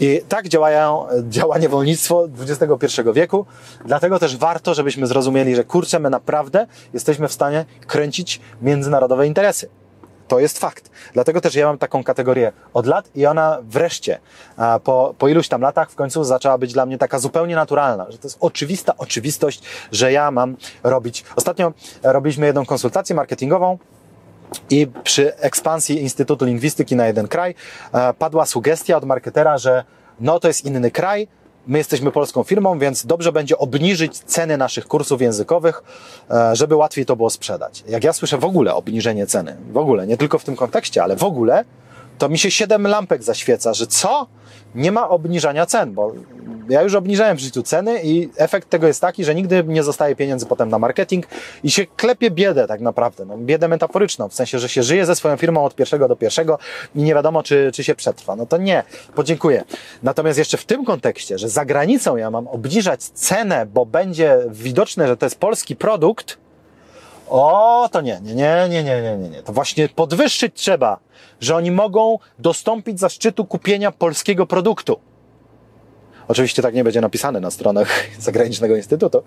I 0.00 0.22
tak 0.28 0.48
działają, 0.48 1.06
działa 1.28 1.58
niewolnictwo 1.58 2.28
XXI 2.40 3.00
wieku, 3.14 3.46
dlatego 3.84 4.18
też 4.18 4.36
warto, 4.36 4.74
żebyśmy 4.74 5.06
zrozumieli, 5.06 5.56
że 5.56 5.64
kurczę, 5.64 5.98
my 5.98 6.10
naprawdę 6.10 6.66
jesteśmy 6.92 7.28
w 7.28 7.32
stanie 7.32 7.64
kręcić 7.86 8.40
międzynarodowe 8.62 9.26
interesy. 9.26 9.68
To 10.28 10.38
jest 10.38 10.58
fakt. 10.58 10.90
Dlatego 11.12 11.40
też 11.40 11.54
ja 11.54 11.66
mam 11.66 11.78
taką 11.78 12.04
kategorię 12.04 12.52
od 12.74 12.86
lat 12.86 13.10
i 13.14 13.26
ona 13.26 13.58
wreszcie 13.62 14.18
po, 14.84 15.14
po 15.18 15.28
iluś 15.28 15.48
tam 15.48 15.60
latach 15.60 15.90
w 15.90 15.94
końcu 15.94 16.24
zaczęła 16.24 16.58
być 16.58 16.72
dla 16.72 16.86
mnie 16.86 16.98
taka 16.98 17.18
zupełnie 17.18 17.56
naturalna, 17.56 18.06
że 18.08 18.18
to 18.18 18.26
jest 18.26 18.36
oczywista 18.40 18.96
oczywistość, 18.96 19.62
że 19.92 20.12
ja 20.12 20.30
mam 20.30 20.56
robić. 20.82 21.24
Ostatnio 21.36 21.72
robiliśmy 22.02 22.46
jedną 22.46 22.66
konsultację 22.66 23.16
marketingową 23.16 23.78
i 24.70 24.86
przy 25.04 25.36
ekspansji 25.36 26.02
Instytutu 26.02 26.44
Lingwistyki 26.44 26.96
na 26.96 27.06
jeden 27.06 27.28
kraj 27.28 27.54
e, 27.92 28.14
padła 28.14 28.46
sugestia 28.46 28.96
od 28.96 29.04
marketera, 29.04 29.58
że 29.58 29.84
no 30.20 30.40
to 30.40 30.48
jest 30.48 30.64
inny 30.64 30.90
kraj, 30.90 31.28
my 31.66 31.78
jesteśmy 31.78 32.12
polską 32.12 32.42
firmą, 32.42 32.78
więc 32.78 33.06
dobrze 33.06 33.32
będzie 33.32 33.58
obniżyć 33.58 34.18
ceny 34.18 34.56
naszych 34.56 34.86
kursów 34.86 35.22
językowych, 35.22 35.82
e, 36.30 36.56
żeby 36.56 36.76
łatwiej 36.76 37.06
to 37.06 37.16
było 37.16 37.30
sprzedać. 37.30 37.84
Jak 37.88 38.04
ja 38.04 38.12
słyszę 38.12 38.38
w 38.38 38.44
ogóle 38.44 38.74
obniżenie 38.74 39.26
ceny, 39.26 39.56
w 39.72 39.76
ogóle, 39.76 40.06
nie 40.06 40.16
tylko 40.16 40.38
w 40.38 40.44
tym 40.44 40.56
kontekście, 40.56 41.02
ale 41.02 41.16
w 41.16 41.24
ogóle, 41.24 41.64
to 42.18 42.28
mi 42.28 42.38
się 42.38 42.50
siedem 42.50 42.86
lampek 42.86 43.22
zaświeca, 43.22 43.74
że 43.74 43.86
co? 43.86 44.26
Nie 44.74 44.92
ma 44.92 45.08
obniżania 45.08 45.66
cen, 45.66 45.92
bo 45.92 46.12
ja 46.68 46.82
już 46.82 46.94
obniżałem 46.94 47.36
w 47.36 47.40
życiu 47.40 47.62
ceny 47.62 48.00
i 48.02 48.28
efekt 48.36 48.70
tego 48.70 48.86
jest 48.86 49.00
taki, 49.00 49.24
że 49.24 49.34
nigdy 49.34 49.64
nie 49.66 49.82
zostaje 49.82 50.16
pieniędzy 50.16 50.46
potem 50.46 50.68
na 50.68 50.78
marketing 50.78 51.26
i 51.62 51.70
się 51.70 51.86
klepie 51.86 52.30
biedę 52.30 52.66
tak 52.66 52.80
naprawdę, 52.80 53.24
no, 53.24 53.38
biedę 53.38 53.68
metaforyczną, 53.68 54.28
w 54.28 54.34
sensie, 54.34 54.58
że 54.58 54.68
się 54.68 54.82
żyje 54.82 55.06
ze 55.06 55.16
swoją 55.16 55.36
firmą 55.36 55.64
od 55.64 55.74
pierwszego 55.74 56.08
do 56.08 56.16
pierwszego 56.16 56.58
i 56.94 57.02
nie 57.02 57.14
wiadomo, 57.14 57.42
czy, 57.42 57.70
czy 57.74 57.84
się 57.84 57.94
przetrwa. 57.94 58.36
No 58.36 58.46
to 58.46 58.56
nie, 58.56 58.82
podziękuję. 59.14 59.64
Natomiast 60.02 60.38
jeszcze 60.38 60.56
w 60.56 60.64
tym 60.64 60.84
kontekście, 60.84 61.38
że 61.38 61.48
za 61.48 61.64
granicą 61.64 62.16
ja 62.16 62.30
mam 62.30 62.48
obniżać 62.48 63.02
cenę, 63.02 63.66
bo 63.66 63.86
będzie 63.86 64.38
widoczne, 64.50 65.06
że 65.06 65.16
to 65.16 65.26
jest 65.26 65.38
polski 65.38 65.76
produkt, 65.76 66.38
o, 67.30 67.88
to 67.92 68.00
nie, 68.00 68.20
nie, 68.22 68.34
nie, 68.34 68.68
nie, 68.68 68.84
nie, 68.84 69.02
nie, 69.02 69.16
nie, 69.16 69.28
nie. 69.28 69.42
To 69.42 69.52
właśnie 69.52 69.88
podwyższyć 69.88 70.54
trzeba, 70.54 70.98
że 71.40 71.56
oni 71.56 71.70
mogą 71.70 72.18
dostąpić 72.38 73.00
zaszczytu 73.00 73.44
kupienia 73.44 73.92
polskiego 73.92 74.46
produktu. 74.46 75.00
Oczywiście 76.28 76.62
tak 76.62 76.74
nie 76.74 76.84
będzie 76.84 77.00
napisane 77.00 77.40
na 77.40 77.50
stronach 77.50 77.88
zagranicznego 78.20 78.76
instytutu, 78.76 79.22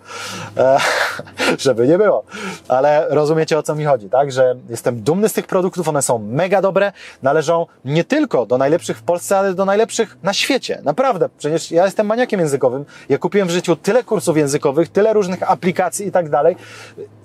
e, 0.58 0.78
żeby 1.60 1.88
nie 1.88 1.98
było. 1.98 2.24
Ale 2.68 3.06
rozumiecie 3.10 3.58
o 3.58 3.64
co 3.64 3.76
mi 3.76 3.86
chodzi, 3.86 4.10
tak? 4.10 4.32
Że 4.32 4.56
jestem 4.70 5.02
dumny 5.02 5.30
z 5.30 5.34
tych 5.34 5.48
produktów, 5.48 5.88
one 5.88 6.02
są 6.02 6.20
mega 6.20 6.62
dobre, 6.62 6.92
należą 7.24 7.66
nie 7.86 8.04
tylko 8.04 8.46
do 8.46 8.58
najlepszych 8.58 8.98
w 8.98 9.04
Polsce, 9.04 9.38
ale 9.38 9.54
do 9.54 9.66
najlepszych 9.66 10.18
na 10.24 10.34
świecie. 10.34 10.82
Naprawdę. 10.84 11.30
Przecież 11.38 11.72
ja 11.72 11.86
jestem 11.86 12.08
maniakiem 12.08 12.40
językowym. 12.40 12.86
Ja 13.10 13.18
kupiłem 13.18 13.48
w 13.48 13.52
życiu 13.52 13.76
tyle 13.76 14.04
kursów 14.04 14.38
językowych, 14.38 14.90
tyle 14.90 15.14
różnych 15.14 15.52
aplikacji 15.52 16.08
i 16.08 16.12
tak 16.12 16.30
dalej. 16.30 16.56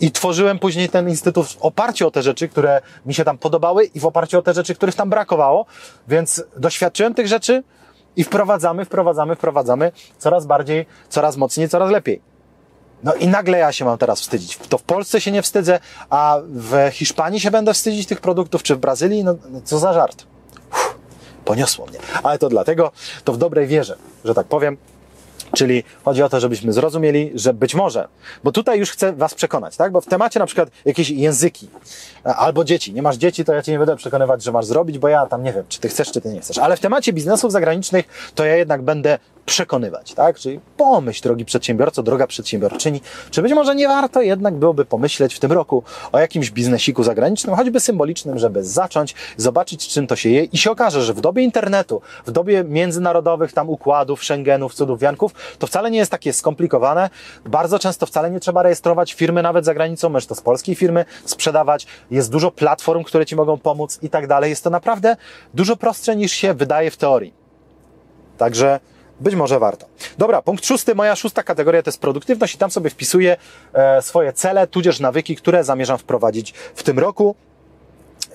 I 0.01 0.11
tworzyłem 0.11 0.59
później 0.59 0.89
ten 0.89 1.09
instytut 1.09 1.47
w 1.47 1.57
oparciu 1.61 2.07
o 2.07 2.11
te 2.11 2.23
rzeczy, 2.23 2.49
które 2.49 2.81
mi 3.07 3.15
się 3.15 3.25
tam 3.25 3.39
podobały 3.39 3.85
i 3.85 4.01
w 4.01 4.07
oparciu 4.07 4.39
o 4.39 4.43
te 4.43 4.55
rzeczy, 4.55 4.75
których 4.75 4.95
tam 4.95 5.11
brakowało. 5.11 5.67
Więc 6.09 6.45
doświadczyłem 6.57 7.15
tych 7.15 7.27
rzeczy, 7.27 7.63
i 8.17 8.25
wprowadzamy, 8.25 8.85
wprowadzamy, 8.85 9.37
wprowadzamy 9.37 9.93
coraz 10.19 10.47
bardziej, 10.47 10.87
coraz 11.09 11.37
mocniej, 11.37 11.69
coraz 11.69 11.91
lepiej. 11.91 12.21
No 13.03 13.15
i 13.15 13.29
nagle 13.29 13.59
ja 13.59 13.73
się 13.73 13.85
mam 13.85 13.99
teraz 13.99 14.21
wstydzić. 14.21 14.59
To 14.69 14.79
w 14.79 14.83
Polsce 14.83 15.21
się 15.21 15.33
nie 15.33 15.43
wstydzę, 15.43 15.81
a 16.11 16.41
w 16.49 16.91
Hiszpanii 16.93 17.41
się 17.41 17.51
będę 17.51 17.75
wstydzić 17.75 18.07
tych 18.07 18.21
produktów, 18.21 18.63
czy 18.63 18.77
w 18.77 18.79
Brazylii? 18.79 19.25
No, 19.25 19.35
no 19.51 19.61
co 19.65 19.79
za 19.79 19.93
żart. 19.93 20.27
Uff, 20.73 20.99
poniosło 21.45 21.87
mnie. 21.87 21.99
Ale 22.23 22.39
to 22.39 22.49
dlatego, 22.49 22.93
to 23.25 23.33
w 23.33 23.39
dobrej 23.39 23.67
wierze, 23.67 23.97
że 24.25 24.35
tak 24.35 24.47
powiem, 24.47 24.77
Czyli 25.55 25.85
chodzi 26.05 26.23
o 26.23 26.29
to, 26.29 26.41
żebyśmy 26.41 26.73
zrozumieli, 26.73 27.33
że 27.35 27.55
być 27.55 27.75
może, 27.75 28.09
bo 28.45 28.53
tutaj 28.53 28.79
już 28.79 28.91
chcę 28.91 29.13
Was 29.13 29.35
przekonać, 29.35 29.77
tak? 29.77 29.93
Bo 29.93 30.01
w 30.01 30.07
temacie 30.07 30.41
na 30.41 30.47
przykład 30.47 30.71
jakieś 30.85 31.11
języki 31.11 31.69
e, 32.27 32.35
albo 32.37 32.65
dzieci. 32.65 32.93
Nie 32.93 33.03
masz 33.03 33.17
dzieci, 33.17 33.45
to 33.45 33.53
ja 33.53 33.63
Cię 33.63 33.73
nie 33.73 33.79
będę 33.79 33.97
przekonywać, 33.97 34.43
że 34.43 34.53
masz 34.53 34.67
zrobić, 34.67 34.99
bo 34.99 35.09
ja 35.09 35.27
tam 35.27 35.43
nie 35.43 35.53
wiem, 35.53 35.65
czy 35.69 35.81
Ty 35.81 35.89
chcesz, 35.89 36.13
czy 36.13 36.21
Ty 36.21 36.33
nie 36.33 36.41
chcesz. 36.41 36.59
Ale 36.59 36.77
w 36.77 36.81
temacie 36.81 37.13
biznesów 37.13 37.53
zagranicznych 37.53 38.33
to 38.35 38.45
ja 38.45 38.57
jednak 38.57 38.83
będę 38.83 39.19
przekonywać, 39.47 40.15
tak? 40.15 40.39
Czyli 40.39 40.61
pomyśl, 40.77 41.23
drogi 41.23 41.45
przedsiębiorco, 41.45 42.03
droga 42.03 42.27
przedsiębiorczyni, 42.27 43.01
czy 43.31 43.43
być 43.43 43.53
może 43.53 43.75
nie 43.75 43.89
warto 43.89 44.23
jednak 44.23 44.55
byłoby 44.55 44.85
pomyśleć 44.85 45.35
w 45.35 45.41
tym 45.41 45.53
roku 45.53 45.83
o 46.13 46.19
jakimś 46.19 46.51
biznesiku 46.51 47.03
zagranicznym, 47.03 47.57
choćby 47.57 47.81
symbolicznym, 47.81 48.39
żeby 48.39 48.65
zacząć, 48.65 49.15
zobaczyć, 49.37 49.89
czym 49.89 50.07
to 50.07 50.17
się 50.17 50.29
je 50.29 50.45
i 50.45 50.59
się 50.59 50.71
okaże, 50.71 51.03
że 51.03 51.15
w 51.15 51.21
dobie 51.21 51.43
internetu, 51.43 52.01
w 52.27 52.31
dobie 52.31 52.65
międzynarodowych 52.65 53.53
tam 53.53 53.71
układów, 53.71 54.25
Schengenów, 54.25 54.75
cudów, 54.75 55.01
wianków, 55.01 55.33
to 55.59 55.67
wcale 55.67 55.91
nie 55.91 55.99
jest 55.99 56.11
takie 56.11 56.33
skomplikowane. 56.33 57.11
Bardzo 57.45 57.79
często 57.79 58.07
wcale 58.07 58.31
nie 58.31 58.41
trzeba 58.41 58.63
rejestrować 58.63 59.15
firmy 59.15 59.43
nawet 59.43 59.65
za 59.65 59.75
granicą, 59.75 60.09
możesz 60.09 60.27
to 60.27 60.35
z 60.35 60.41
polskiej 60.41 60.75
firmy 60.75 61.05
sprzedawać. 61.25 61.87
Jest 62.11 62.31
dużo 62.31 62.51
platform, 62.51 63.05
które 63.05 63.27
Ci 63.27 63.37
mogą 63.37 63.59
pomóc 63.59 63.99
i 64.03 64.11
tak 64.11 64.27
dalej. 64.27 64.51
Jest 64.51 64.65
to 64.65 64.71
naprawdę 64.71 65.17
dużo 65.55 65.77
prostsze 65.77 66.17
niż 66.17 66.33
się 66.33 66.55
wydaje 66.55 66.91
w 66.91 66.97
teorii. 66.97 67.35
Także 68.39 68.81
być 69.21 69.35
może 69.35 69.59
warto. 69.59 69.87
Dobra, 70.19 70.43
punkt 70.43 70.67
szósty, 70.67 70.95
moja 70.95 71.17
szósta 71.17 71.43
kategoria 71.43 71.83
to 71.83 71.89
jest 71.89 72.01
produktywność 72.01 72.55
i 72.55 72.59
tam 72.59 72.71
sobie 72.71 72.91
wpisuję 72.91 73.37
e, 73.73 74.03
swoje 74.03 74.33
cele, 74.33 74.67
tudzież 74.67 75.01
nawyki, 75.01 75.37
które 75.37 75.65
zamierzam 75.65 75.99
wprowadzić 75.99 76.55
w 76.75 76.83
tym 76.83 76.99
roku. 76.99 77.35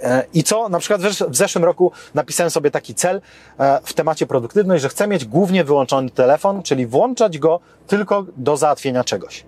E, 0.01 0.23
I 0.34 0.43
co? 0.43 0.69
Na 0.69 0.79
przykład 0.79 1.01
w 1.29 1.36
zeszłym 1.36 1.63
roku 1.63 1.91
napisałem 2.13 2.51
sobie 2.51 2.71
taki 2.71 2.95
cel 2.95 3.21
e, 3.59 3.79
w 3.84 3.93
temacie 3.93 4.27
produktywność, 4.27 4.82
że 4.82 4.89
chcę 4.89 5.07
mieć 5.07 5.25
głównie 5.25 5.63
wyłączony 5.63 6.09
telefon, 6.09 6.63
czyli 6.63 6.88
włączać 6.88 7.38
go 7.38 7.59
tylko 7.88 8.25
do 8.38 8.57
załatwienia 8.57 9.03
czegoś. 9.03 9.43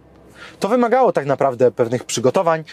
To 0.59 0.67
wymagało 0.67 1.11
tak 1.11 1.25
naprawdę 1.25 1.71
pewnych 1.71 2.03
przygotowań. 2.03 2.63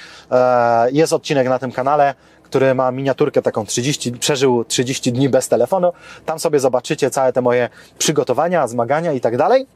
Jest 0.92 1.12
odcinek 1.12 1.48
na 1.48 1.58
tym 1.58 1.72
kanale, 1.72 2.14
który 2.50 2.74
ma 2.74 2.90
miniaturkę 2.90 3.42
taką 3.42 3.66
30, 3.66 4.12
przeżył 4.12 4.64
30 4.64 5.12
dni 5.12 5.28
bez 5.28 5.48
telefonu. 5.48 5.92
Tam 6.26 6.38
sobie 6.38 6.60
zobaczycie 6.60 7.10
całe 7.10 7.32
te 7.32 7.40
moje 7.40 7.68
przygotowania, 7.98 8.68
zmagania 8.68 9.12
i 9.12 9.20
tak 9.20 9.36
dalej. 9.36 9.66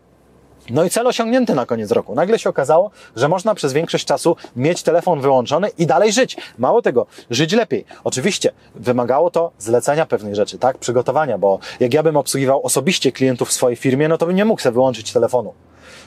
No 0.70 0.84
i 0.84 0.90
cel 0.90 1.06
osiągnięty 1.06 1.54
na 1.54 1.66
koniec 1.66 1.90
roku. 1.90 2.14
Nagle 2.14 2.38
się 2.38 2.50
okazało, 2.50 2.90
że 3.16 3.28
można 3.28 3.54
przez 3.54 3.72
większość 3.72 4.04
czasu 4.04 4.36
mieć 4.56 4.82
telefon 4.82 5.20
wyłączony 5.20 5.68
i 5.78 5.86
dalej 5.86 6.12
żyć. 6.12 6.36
Mało 6.58 6.82
tego, 6.82 7.06
żyć 7.30 7.52
lepiej. 7.52 7.84
Oczywiście 8.04 8.52
wymagało 8.74 9.30
to 9.30 9.52
zlecenia 9.58 10.06
pewnych 10.06 10.34
rzeczy, 10.34 10.58
tak? 10.58 10.78
Przygotowania, 10.78 11.38
bo 11.38 11.58
jak 11.80 11.94
ja 11.94 12.02
bym 12.02 12.16
obsługiwał 12.16 12.62
osobiście 12.62 13.12
klientów 13.12 13.48
w 13.48 13.52
swojej 13.52 13.76
firmie, 13.76 14.08
no 14.08 14.18
to 14.18 14.26
bym 14.26 14.36
nie 14.36 14.44
mógł 14.44 14.62
sobie 14.62 14.74
wyłączyć 14.74 15.12
telefonu. 15.12 15.54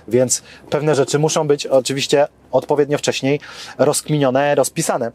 Więc 0.07 0.43
pewne 0.70 0.95
rzeczy 0.95 1.20
muszą 1.20 1.47
być 1.47 1.68
oczywiście 1.68 2.28
odpowiednio 2.51 2.97
wcześniej 2.97 3.39
rozkminione, 3.78 4.55
rozpisane. 4.55 5.11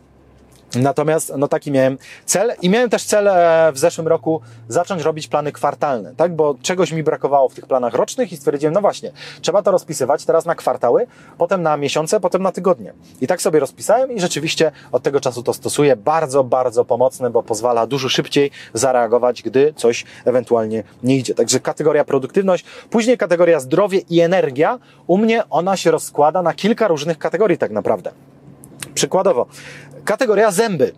Natomiast 0.74 1.32
no 1.36 1.48
taki 1.48 1.70
miałem 1.70 1.98
cel 2.24 2.52
i 2.62 2.70
miałem 2.70 2.90
też 2.90 3.04
cel 3.04 3.28
e, 3.28 3.72
w 3.72 3.78
zeszłym 3.78 4.08
roku 4.08 4.40
zacząć 4.68 5.02
robić 5.02 5.28
plany 5.28 5.52
kwartalne, 5.52 6.14
tak? 6.16 6.36
Bo 6.36 6.54
czegoś 6.62 6.92
mi 6.92 7.02
brakowało 7.02 7.48
w 7.48 7.54
tych 7.54 7.66
planach 7.66 7.94
rocznych 7.94 8.32
i 8.32 8.36
stwierdziłem, 8.36 8.74
no 8.74 8.80
właśnie, 8.80 9.12
trzeba 9.40 9.62
to 9.62 9.70
rozpisywać 9.70 10.24
teraz 10.24 10.44
na 10.44 10.54
kwartały, 10.54 11.06
potem 11.38 11.62
na 11.62 11.76
miesiące, 11.76 12.20
potem 12.20 12.42
na 12.42 12.52
tygodnie. 12.52 12.92
I 13.20 13.26
tak 13.26 13.42
sobie 13.42 13.60
rozpisałem 13.60 14.12
i 14.12 14.20
rzeczywiście 14.20 14.72
od 14.92 15.02
tego 15.02 15.20
czasu 15.20 15.42
to 15.42 15.52
stosuję. 15.54 15.96
Bardzo, 15.96 16.44
bardzo 16.44 16.84
pomocne, 16.84 17.30
bo 17.30 17.42
pozwala 17.42 17.86
dużo 17.86 18.08
szybciej 18.08 18.50
zareagować, 18.74 19.42
gdy 19.42 19.74
coś 19.76 20.04
ewentualnie 20.24 20.82
nie 21.02 21.16
idzie. 21.16 21.34
Także 21.34 21.60
kategoria 21.60 22.04
produktywność, 22.04 22.64
później 22.90 23.18
kategoria 23.18 23.60
zdrowie 23.60 23.98
i 24.10 24.20
energia. 24.20 24.78
U 25.06 25.18
mnie 25.18 25.42
ona 25.50 25.76
się 25.76 25.90
rozkłada 25.90 26.42
na 26.42 26.54
kilka 26.54 26.88
różnych 26.88 27.18
kategorii 27.18 27.58
tak 27.58 27.70
naprawdę. 27.70 28.12
Przykładowo, 28.94 29.46
Kategoria 30.04 30.50
zęby. 30.50 30.92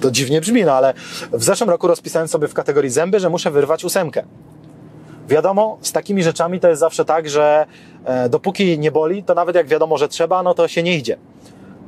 To 0.00 0.10
dziwnie 0.10 0.40
brzmi, 0.40 0.64
no 0.64 0.72
ale 0.72 0.94
w 1.32 1.44
zeszłym 1.44 1.70
roku 1.70 1.86
rozpisałem 1.86 2.28
sobie 2.28 2.48
w 2.48 2.54
kategorii 2.54 2.90
zęby, 2.90 3.20
że 3.20 3.30
muszę 3.30 3.50
wyrwać 3.50 3.84
ósemkę. 3.84 4.22
Wiadomo, 5.28 5.78
z 5.80 5.92
takimi 5.92 6.22
rzeczami 6.22 6.60
to 6.60 6.68
jest 6.68 6.80
zawsze 6.80 7.04
tak, 7.04 7.28
że 7.28 7.66
e, 8.04 8.28
dopóki 8.28 8.78
nie 8.78 8.92
boli, 8.92 9.22
to 9.22 9.34
nawet 9.34 9.56
jak 9.56 9.66
wiadomo, 9.66 9.98
że 9.98 10.08
trzeba, 10.08 10.42
no 10.42 10.54
to 10.54 10.68
się 10.68 10.82
nie 10.82 10.96
idzie. 10.96 11.16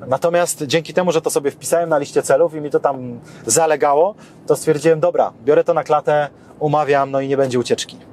Natomiast 0.07 0.63
dzięki 0.63 0.95
temu, 0.95 1.13
że 1.13 1.21
to 1.21 1.31
sobie 1.31 1.51
wpisałem 1.51 1.89
na 1.89 1.99
liście 1.99 2.23
celów 2.23 2.55
i 2.55 2.61
mi 2.61 2.71
to 2.71 2.81
tam 2.81 3.21
zalegało, 3.47 4.15
to 4.47 4.57
stwierdziłem, 4.57 5.01
dobra, 5.01 5.33
biorę 5.45 5.65
to 5.65 5.75
na 5.75 5.85
klatę, 5.85 6.29
umawiam, 6.59 7.11
no 7.11 7.21
i 7.21 7.29
nie 7.29 7.37
będzie 7.37 7.59
ucieczki 7.59 8.12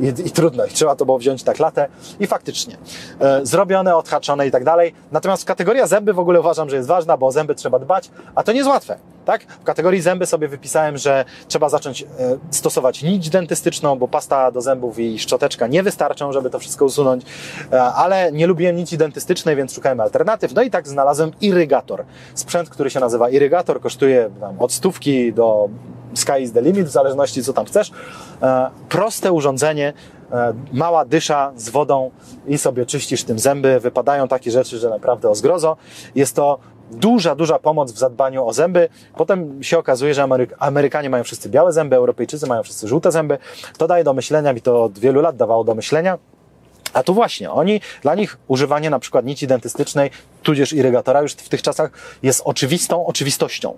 i, 0.00 0.06
i 0.06 0.30
trudno, 0.30 0.64
i 0.64 0.70
trzeba 0.70 0.96
to 0.96 1.04
było 1.04 1.18
wziąć 1.18 1.44
na 1.44 1.52
klatę 1.54 1.88
i 2.20 2.26
faktycznie 2.26 2.76
e, 3.20 3.46
zrobione, 3.46 3.96
odhaczone 3.96 4.46
i 4.46 4.50
tak 4.50 4.64
dalej. 4.64 4.94
Natomiast 5.12 5.44
kategoria 5.44 5.86
zęby 5.86 6.12
w 6.12 6.18
ogóle 6.18 6.40
uważam, 6.40 6.70
że 6.70 6.76
jest 6.76 6.88
ważna, 6.88 7.16
bo 7.16 7.26
o 7.26 7.32
zęby 7.32 7.54
trzeba 7.54 7.78
dbać, 7.78 8.10
a 8.34 8.42
to 8.42 8.52
nie 8.52 8.58
jest 8.58 8.70
łatwe. 8.70 8.96
Tak? 9.24 9.42
W 9.60 9.64
kategorii 9.64 10.00
zęby 10.00 10.26
sobie 10.26 10.48
wypisałem, 10.48 10.98
że 10.98 11.24
trzeba 11.48 11.68
zacząć 11.68 12.02
e, 12.02 12.06
stosować 12.50 13.02
nić 13.02 13.30
dentystyczną, 13.30 13.96
bo 13.96 14.08
pasta 14.08 14.50
do 14.50 14.60
zębów 14.60 14.98
i 14.98 15.18
szczoteczka 15.18 15.66
nie 15.66 15.82
wystarczą, 15.82 16.32
żeby 16.32 16.50
to 16.50 16.58
wszystko 16.58 16.84
usunąć, 16.84 17.24
e, 17.72 17.82
ale 17.82 18.32
nie 18.32 18.46
lubiłem 18.46 18.76
nici 18.76 18.98
dentystycznej, 18.98 19.56
więc 19.56 19.74
szukałem 19.74 20.00
alternatyw. 20.00 20.54
No 20.54 20.62
i 20.62 20.70
tak 20.70 20.88
znalazłem 20.88 21.32
irygator. 21.40 22.04
Sprzęt, 22.34 22.70
który 22.70 22.90
się 22.90 23.00
nazywa 23.00 23.30
irygator, 23.30 23.80
kosztuje 23.80 24.30
tam, 24.40 24.60
od 24.60 24.72
stówki 24.72 25.32
do 25.32 25.68
sky 26.14 26.40
is 26.40 26.52
the 26.52 26.62
limit, 26.62 26.86
w 26.86 26.90
zależności 26.90 27.44
co 27.44 27.52
tam 27.52 27.64
chcesz. 27.64 27.90
E, 28.42 28.70
proste 28.88 29.32
urządzenie, 29.32 29.92
e, 30.32 30.54
mała 30.72 31.04
dysza 31.04 31.52
z 31.56 31.68
wodą 31.68 32.10
i 32.46 32.58
sobie 32.58 32.86
czyścisz 32.86 33.24
tym 33.24 33.38
zęby. 33.38 33.80
Wypadają 33.80 34.28
takie 34.28 34.50
rzeczy, 34.50 34.78
że 34.78 34.90
naprawdę 34.90 35.30
o 35.30 35.34
zgrozo. 35.34 35.76
Jest 36.14 36.36
to 36.36 36.58
duża, 36.90 37.34
duża 37.34 37.58
pomoc 37.58 37.92
w 37.92 37.98
zadbaniu 37.98 38.46
o 38.46 38.52
zęby. 38.52 38.88
Potem 39.16 39.62
się 39.62 39.78
okazuje, 39.78 40.14
że 40.14 40.22
Ameryk 40.22 40.54
Amerykanie 40.58 41.10
mają 41.10 41.24
wszyscy 41.24 41.48
białe 41.48 41.72
zęby, 41.72 41.96
Europejczycy 41.96 42.46
mają 42.46 42.62
wszyscy 42.62 42.88
żółte 42.88 43.12
zęby. 43.12 43.38
To 43.78 43.86
daje 43.86 44.04
do 44.04 44.14
myślenia, 44.14 44.52
mi 44.52 44.60
to 44.60 44.84
od 44.84 44.98
wielu 44.98 45.20
lat 45.20 45.36
dawało 45.36 45.64
do 45.64 45.74
myślenia. 45.74 46.18
A 46.92 47.02
tu 47.02 47.14
właśnie, 47.14 47.50
oni, 47.50 47.80
dla 48.02 48.14
nich 48.14 48.38
używanie 48.48 48.90
na 48.90 48.98
przykład 48.98 49.24
nici 49.24 49.46
dentystycznej, 49.46 50.10
tudzież 50.42 50.72
irygatora 50.72 51.22
już 51.22 51.32
w 51.32 51.48
tych 51.48 51.62
czasach 51.62 51.90
jest 52.22 52.42
oczywistą 52.44 53.06
oczywistością. 53.06 53.74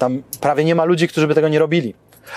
Tam 0.00 0.22
prawie 0.40 0.64
nie 0.64 0.74
ma 0.74 0.84
ludzi, 0.84 1.08
którzy 1.08 1.26
by 1.26 1.34
tego 1.34 1.48
nie 1.48 1.58
robili. 1.58 1.94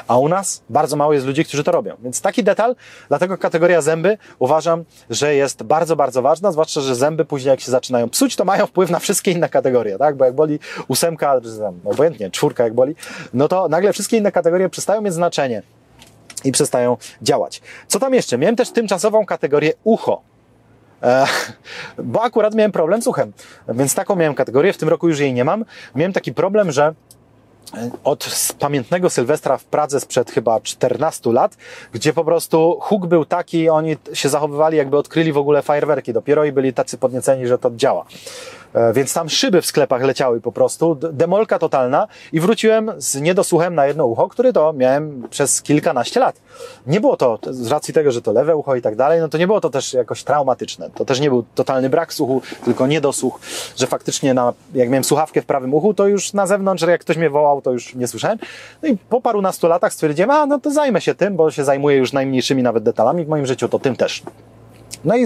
A 0.07 0.17
u 0.17 0.27
nas 0.29 0.63
bardzo 0.69 0.95
mało 0.95 1.13
jest 1.13 1.25
ludzi, 1.25 1.45
którzy 1.45 1.63
to 1.63 1.71
robią. 1.71 1.95
Więc 2.03 2.21
taki 2.21 2.43
detal, 2.43 2.75
dlatego 3.07 3.37
kategoria 3.37 3.81
zęby 3.81 4.17
uważam, 4.39 4.83
że 5.09 5.35
jest 5.35 5.63
bardzo, 5.63 5.95
bardzo 5.95 6.21
ważna, 6.21 6.51
zwłaszcza, 6.51 6.81
że 6.81 6.95
zęby 6.95 7.25
później 7.25 7.49
jak 7.49 7.59
się 7.59 7.71
zaczynają 7.71 8.09
psuć, 8.09 8.35
to 8.35 8.45
mają 8.45 8.67
wpływ 8.67 8.89
na 8.89 8.99
wszystkie 8.99 9.31
inne 9.31 9.49
kategorie, 9.49 9.97
tak? 9.97 10.17
Bo 10.17 10.25
jak 10.25 10.35
boli 10.35 10.59
ósemka, 10.87 11.41
obojętnie, 11.85 12.31
czwórka 12.31 12.63
jak 12.63 12.73
boli, 12.73 12.95
no 13.33 13.47
to 13.47 13.69
nagle 13.69 13.93
wszystkie 13.93 14.17
inne 14.17 14.31
kategorie 14.31 14.69
przestają 14.69 15.01
mieć 15.01 15.13
znaczenie 15.13 15.63
i 16.43 16.51
przestają 16.51 16.97
działać. 17.21 17.61
Co 17.87 17.99
tam 17.99 18.13
jeszcze? 18.13 18.37
Miałem 18.37 18.55
też 18.55 18.71
tymczasową 18.71 19.25
kategorię 19.25 19.73
ucho. 19.83 20.21
E, 21.03 21.25
bo 21.97 22.23
akurat 22.23 22.55
miałem 22.55 22.71
problem 22.71 23.01
z 23.01 23.07
uchem, 23.07 23.33
więc 23.69 23.95
taką 23.95 24.15
miałem 24.15 24.35
kategorię, 24.35 24.73
w 24.73 24.77
tym 24.77 24.89
roku 24.89 25.09
już 25.09 25.19
jej 25.19 25.33
nie 25.33 25.45
mam. 25.45 25.65
Miałem 25.95 26.13
taki 26.13 26.33
problem, 26.33 26.71
że 26.71 26.93
od 28.03 28.53
pamiętnego 28.59 29.09
Sylwestra 29.09 29.57
w 29.57 29.63
Pradze 29.63 29.99
sprzed 29.99 30.31
chyba 30.31 30.59
14 30.59 31.31
lat, 31.31 31.57
gdzie 31.91 32.13
po 32.13 32.23
prostu 32.23 32.77
huk 32.81 33.05
był 33.05 33.25
taki, 33.25 33.69
oni 33.69 33.97
się 34.13 34.29
zachowywali 34.29 34.77
jakby 34.77 34.97
odkryli 34.97 35.31
w 35.31 35.37
ogóle 35.37 35.61
fajerwerki 35.61 36.13
dopiero 36.13 36.45
i 36.45 36.51
byli 36.51 36.73
tacy 36.73 36.97
podnieceni, 36.97 37.47
że 37.47 37.57
to 37.57 37.71
działa. 37.75 38.05
E, 38.73 38.93
więc 38.93 39.13
tam 39.13 39.29
szyby 39.29 39.61
w 39.61 39.65
sklepach 39.65 40.01
leciały 40.01 40.41
po 40.41 40.51
prostu, 40.51 40.95
demolka 40.95 41.59
totalna 41.59 42.07
i 42.33 42.39
wróciłem 42.39 42.91
z 42.97 43.15
niedosłuchem 43.15 43.75
na 43.75 43.85
jedno 43.85 44.05
ucho, 44.05 44.29
który 44.29 44.53
to 44.53 44.73
miałem 44.73 45.27
przez 45.29 45.61
kilkanaście 45.61 46.19
lat. 46.19 46.35
Nie 46.87 47.01
było 47.01 47.17
to, 47.17 47.39
z 47.49 47.67
racji 47.67 47.93
tego, 47.93 48.11
że 48.11 48.21
to 48.21 48.31
lewe 48.31 48.55
ucho 48.55 48.75
i 48.75 48.81
tak 48.81 48.95
dalej, 48.95 49.19
no 49.19 49.29
to 49.29 49.37
nie 49.37 49.47
było 49.47 49.61
to 49.61 49.69
też 49.69 49.93
jakoś 49.93 50.23
traumatyczne. 50.23 50.89
To 50.95 51.05
też 51.05 51.19
nie 51.19 51.29
był 51.29 51.43
totalny 51.55 51.89
brak 51.89 52.13
słuchu, 52.13 52.41
tylko 52.65 52.87
niedosłuch, 52.87 53.39
że 53.77 53.87
faktycznie 53.87 54.33
na, 54.33 54.53
jak 54.73 54.89
miałem 54.89 55.03
słuchawkę 55.03 55.41
w 55.41 55.45
prawym 55.45 55.73
uchu, 55.73 55.93
to 55.93 56.07
już 56.07 56.33
na 56.33 56.47
zewnątrz, 56.47 56.83
jak 56.83 57.01
ktoś 57.01 57.17
mnie 57.17 57.29
wołał, 57.29 57.61
to 57.61 57.71
już 57.71 57.95
nie 57.95 58.07
słyszałem. 58.07 58.37
No 58.83 58.89
i 58.89 58.97
po 58.97 59.21
parunastu 59.21 59.67
latach 59.67 59.93
stwierdziłem, 59.93 60.31
a 60.31 60.45
no 60.45 60.59
to 60.59 60.71
zajmę 60.71 61.01
się 61.01 61.15
tym, 61.15 61.35
bo 61.35 61.51
się 61.51 61.63
zajmuję 61.63 61.97
już 61.97 62.13
najmniejszymi 62.13 62.63
nawet 62.63 62.83
detalami 62.83 63.25
w 63.25 63.27
moim 63.27 63.45
życiu, 63.45 63.69
to 63.69 63.79
tym 63.79 63.95
też. 63.95 64.23
No 65.05 65.15
i 65.15 65.25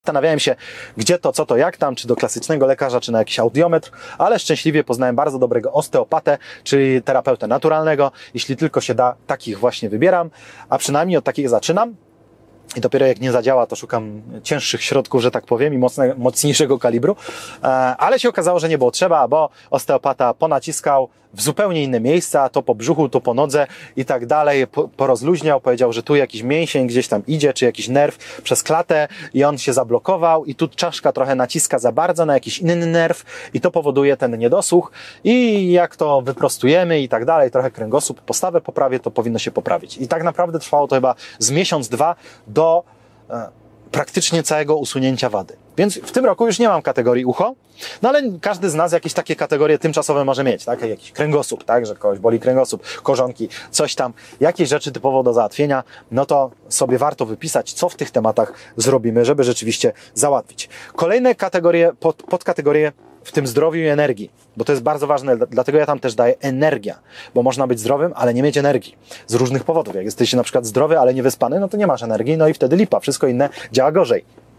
Zastanawiałem 0.00 0.38
się, 0.38 0.56
gdzie 0.96 1.18
to, 1.18 1.32
co 1.32 1.46
to, 1.46 1.56
jak 1.56 1.76
tam, 1.76 1.94
czy 1.94 2.08
do 2.08 2.16
klasycznego 2.16 2.66
lekarza, 2.66 3.00
czy 3.00 3.12
na 3.12 3.18
jakiś 3.18 3.38
audiometr, 3.38 3.90
ale 4.18 4.38
szczęśliwie 4.38 4.84
poznałem 4.84 5.16
bardzo 5.16 5.38
dobrego 5.38 5.72
osteopatę, 5.72 6.38
czyli 6.64 7.02
terapeutę 7.02 7.46
naturalnego. 7.46 8.12
Jeśli 8.34 8.56
tylko 8.56 8.80
się 8.80 8.94
da, 8.94 9.14
takich 9.26 9.58
właśnie 9.58 9.88
wybieram, 9.88 10.30
a 10.68 10.78
przynajmniej 10.78 11.18
od 11.18 11.24
takich 11.24 11.48
zaczynam. 11.48 11.96
I 12.76 12.80
dopiero 12.80 13.06
jak 13.06 13.20
nie 13.20 13.32
zadziała, 13.32 13.66
to 13.66 13.76
szukam 13.76 14.22
cięższych 14.42 14.82
środków, 14.82 15.22
że 15.22 15.30
tak 15.30 15.46
powiem, 15.46 15.74
i 15.74 15.78
mocne, 15.78 16.14
mocniejszego 16.18 16.78
kalibru. 16.78 17.16
E, 17.62 17.66
ale 17.96 18.18
się 18.18 18.28
okazało, 18.28 18.58
że 18.58 18.68
nie 18.68 18.78
było 18.78 18.90
trzeba, 18.90 19.28
bo 19.28 19.50
osteopata 19.70 20.34
ponaciskał 20.34 21.08
w 21.34 21.42
zupełnie 21.42 21.82
inne 21.82 22.00
miejsca, 22.00 22.48
to 22.48 22.62
po 22.62 22.74
brzuchu, 22.74 23.08
to 23.08 23.20
po 23.20 23.34
nodze 23.34 23.66
i 23.96 24.04
tak 24.04 24.26
dalej, 24.26 24.66
po, 24.66 24.88
porozluźniał, 24.88 25.60
powiedział, 25.60 25.92
że 25.92 26.02
tu 26.02 26.16
jakiś 26.16 26.42
mięsień 26.42 26.86
gdzieś 26.86 27.08
tam 27.08 27.22
idzie, 27.26 27.52
czy 27.52 27.64
jakiś 27.64 27.88
nerw 27.88 28.40
przez 28.42 28.62
klatę 28.62 29.08
i 29.34 29.44
on 29.44 29.58
się 29.58 29.72
zablokował 29.72 30.44
i 30.44 30.54
tu 30.54 30.68
czaszka 30.68 31.12
trochę 31.12 31.34
naciska 31.34 31.78
za 31.78 31.92
bardzo 31.92 32.26
na 32.26 32.34
jakiś 32.34 32.58
inny 32.58 32.86
nerw 32.86 33.24
i 33.54 33.60
to 33.60 33.70
powoduje 33.70 34.16
ten 34.16 34.38
niedosłuch 34.38 34.92
i 35.24 35.72
jak 35.72 35.96
to 35.96 36.22
wyprostujemy 36.22 37.00
i 37.00 37.08
tak 37.08 37.24
dalej, 37.24 37.50
trochę 37.50 37.70
kręgosłup, 37.70 38.20
postawę 38.20 38.60
poprawię, 38.60 39.00
to 39.00 39.10
powinno 39.10 39.38
się 39.38 39.50
poprawić. 39.50 39.96
I 39.96 40.08
tak 40.08 40.22
naprawdę 40.22 40.58
trwało 40.58 40.88
to 40.88 40.94
chyba 40.94 41.14
z 41.38 41.50
miesiąc, 41.50 41.88
dwa 41.88 42.14
do 42.46 42.84
e, 43.30 43.48
praktycznie 43.90 44.42
całego 44.42 44.76
usunięcia 44.76 45.28
wady. 45.28 45.56
Więc 45.80 45.94
w 45.94 46.12
tym 46.12 46.24
roku 46.24 46.46
już 46.46 46.58
nie 46.58 46.68
mam 46.68 46.82
kategorii 46.82 47.24
ucho, 47.24 47.54
no 48.02 48.08
ale 48.08 48.22
każdy 48.40 48.70
z 48.70 48.74
nas 48.74 48.92
jakieś 48.92 49.12
takie 49.12 49.36
kategorie 49.36 49.78
tymczasowe 49.78 50.24
może 50.24 50.44
mieć, 50.44 50.64
tak? 50.64 50.82
Jakiś 50.82 51.12
kręgosłup, 51.12 51.64
tak? 51.64 51.86
Że 51.86 51.94
kogoś 51.94 52.18
boli 52.18 52.40
kręgosłup, 52.40 52.82
korzonki, 53.02 53.48
coś 53.70 53.94
tam, 53.94 54.12
jakieś 54.40 54.68
rzeczy 54.68 54.92
typowo 54.92 55.22
do 55.22 55.32
załatwienia, 55.32 55.84
no 56.10 56.26
to 56.26 56.50
sobie 56.68 56.98
warto 56.98 57.26
wypisać, 57.26 57.72
co 57.72 57.88
w 57.88 57.94
tych 57.94 58.10
tematach 58.10 58.52
zrobimy, 58.76 59.24
żeby 59.24 59.44
rzeczywiście 59.44 59.92
załatwić. 60.14 60.68
Kolejne 60.96 61.34
kategorie, 61.34 61.92
pod, 62.00 62.16
podkategorie 62.22 62.92
w 63.24 63.32
tym 63.32 63.46
zdrowiu 63.46 63.80
i 63.80 63.86
energii, 63.86 64.30
bo 64.56 64.64
to 64.64 64.72
jest 64.72 64.82
bardzo 64.82 65.06
ważne, 65.06 65.36
dlatego 65.36 65.78
ja 65.78 65.86
tam 65.86 66.00
też 66.00 66.14
daję 66.14 66.34
energia, 66.40 66.98
bo 67.34 67.42
można 67.42 67.66
być 67.66 67.80
zdrowym, 67.80 68.12
ale 68.16 68.34
nie 68.34 68.42
mieć 68.42 68.58
energii 68.58 68.96
z 69.26 69.34
różnych 69.34 69.64
powodów. 69.64 69.94
Jak 69.94 70.04
jesteś 70.04 70.32
na 70.32 70.42
przykład 70.42 70.66
zdrowy, 70.66 70.98
ale 70.98 71.14
nie 71.14 71.22
wyspany, 71.22 71.60
no 71.60 71.68
to 71.68 71.76
nie 71.76 71.86
masz 71.86 72.02
energii, 72.02 72.36
no 72.36 72.48
i 72.48 72.54
wtedy 72.54 72.76
lipa, 72.76 73.00
wszystko 73.00 73.26
inne 73.26 73.48
działa 73.72 73.92
gorzej. 73.92 74.49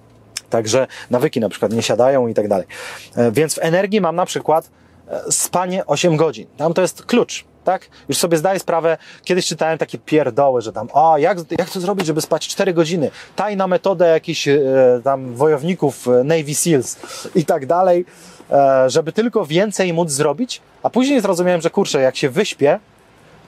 Także 0.52 0.88
nawyki 1.10 1.40
na 1.40 1.50
przykład 1.50 1.74
nie 1.74 1.82
siadają 1.82 2.28
i 2.28 2.34
tak 2.34 2.48
dalej. 2.48 2.68
E, 3.16 3.32
więc 3.32 3.56
w 3.56 3.60
energii 3.62 4.02
mam 4.02 4.16
na 4.16 4.26
przykład 4.26 4.70
e, 5.08 5.32
spanie 5.32 5.86
8 5.86 6.18
godzin. 6.18 6.48
Tam 6.58 6.74
to 6.74 6.82
jest 6.82 7.06
klucz. 7.06 7.46
Tak? 7.64 7.90
Już 8.10 8.18
sobie 8.18 8.38
zdaję 8.38 8.60
sprawę, 8.60 8.98
kiedyś 9.24 9.48
czytałem 9.48 9.78
takie 9.78 9.98
pierdoły, 9.98 10.62
że 10.62 10.74
tam, 10.74 10.88
a 10.94 11.20
jak, 11.20 11.38
jak 11.60 11.70
to 11.70 11.80
zrobić, 11.80 12.06
żeby 12.06 12.22
spać 12.22 12.48
4 12.48 12.74
godziny? 12.74 13.12
Tajna 13.36 13.68
metoda 13.68 14.08
jakichś 14.08 14.48
e, 14.48 14.62
tam 15.04 15.36
wojowników 15.36 16.08
e, 16.08 16.24
Navy 16.24 16.56
Seals 16.56 16.98
i 17.36 17.46
tak 17.46 17.66
dalej, 17.66 18.06
e, 18.52 18.90
żeby 18.90 19.12
tylko 19.12 19.46
więcej 19.46 19.94
móc 19.94 20.12
zrobić, 20.12 20.62
a 20.84 20.90
później 20.90 21.22
zrozumiałem, 21.22 21.62
że 21.62 21.70
kurczę, 21.70 22.02
jak 22.02 22.16
się 22.16 22.30
wyśpię, 22.30 22.80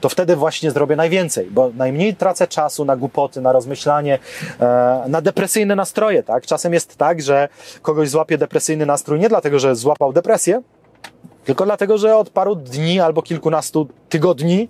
to 0.04 0.08
wtedy 0.08 0.36
właśnie 0.36 0.70
zrobię 0.70 0.96
najwięcej, 0.96 1.50
bo 1.50 1.70
najmniej 1.76 2.16
tracę 2.16 2.46
czasu 2.46 2.84
na 2.84 2.96
głupoty, 2.96 3.40
na 3.40 3.52
rozmyślanie, 3.52 4.18
e, 4.60 5.04
na 5.08 5.20
depresyjne 5.20 5.76
nastroje, 5.76 6.22
tak? 6.22 6.46
Czasem 6.46 6.72
jest 6.72 6.96
tak, 6.96 7.22
że 7.22 7.48
kogoś 7.82 8.08
złapie 8.08 8.38
depresyjny 8.38 8.86
nastrój 8.86 9.20
nie 9.20 9.28
dlatego, 9.28 9.58
że 9.58 9.76
złapał 9.76 10.12
depresję, 10.12 10.62
tylko 11.44 11.64
dlatego, 11.64 11.98
że 11.98 12.16
od 12.16 12.30
paru 12.30 12.56
dni 12.56 13.00
albo 13.00 13.22
kilkunastu 13.22 13.88
tygodni 14.08 14.68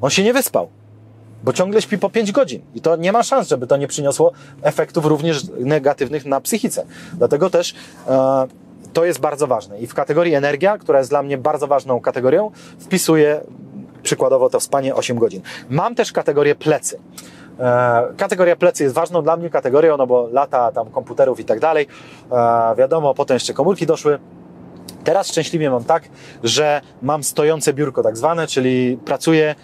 on 0.00 0.10
się 0.10 0.24
nie 0.24 0.32
wyspał. 0.32 0.68
Bo 1.44 1.52
ciągle 1.52 1.82
śpi 1.82 1.98
po 1.98 2.10
5 2.10 2.32
godzin 2.32 2.62
i 2.74 2.80
to 2.80 2.96
nie 2.96 3.12
ma 3.12 3.22
szans, 3.22 3.48
żeby 3.48 3.66
to 3.66 3.76
nie 3.76 3.88
przyniosło 3.88 4.32
efektów 4.62 5.06
również 5.06 5.44
negatywnych 5.58 6.26
na 6.26 6.40
psychice. 6.40 6.86
Dlatego 7.12 7.50
też 7.50 7.74
e, 8.08 8.46
to 8.92 9.04
jest 9.04 9.20
bardzo 9.20 9.46
ważne. 9.46 9.78
I 9.80 9.86
w 9.86 9.94
kategorii 9.94 10.34
energia, 10.34 10.78
która 10.78 10.98
jest 10.98 11.10
dla 11.10 11.22
mnie 11.22 11.38
bardzo 11.38 11.66
ważną 11.66 12.00
kategorią, 12.00 12.50
wpisuję 12.78 13.40
przykładowo 14.02 14.50
to 14.50 14.60
spanie 14.60 14.94
8 14.94 15.18
godzin. 15.18 15.42
Mam 15.68 15.94
też 15.94 16.12
kategorię 16.12 16.54
plecy. 16.54 16.98
E, 17.60 18.02
kategoria 18.16 18.56
plecy 18.56 18.82
jest 18.82 18.94
ważną 18.94 19.22
dla 19.22 19.36
mnie 19.36 19.50
kategorią, 19.50 19.96
no 19.96 20.06
bo 20.06 20.28
lata 20.32 20.72
tam 20.72 20.90
komputerów 20.90 21.40
i 21.40 21.44
tak 21.44 21.60
dalej. 21.60 21.86
E, 22.32 22.74
wiadomo, 22.78 23.14
potem 23.14 23.34
jeszcze 23.34 23.54
komórki 23.54 23.86
doszły. 23.86 24.18
Teraz 25.04 25.28
szczęśliwie 25.28 25.70
mam 25.70 25.84
tak, 25.84 26.08
że 26.44 26.80
mam 27.02 27.24
stojące 27.24 27.72
biurko 27.72 28.02
tak 28.02 28.16
zwane, 28.16 28.46
czyli 28.46 28.98
pracuję 29.04 29.54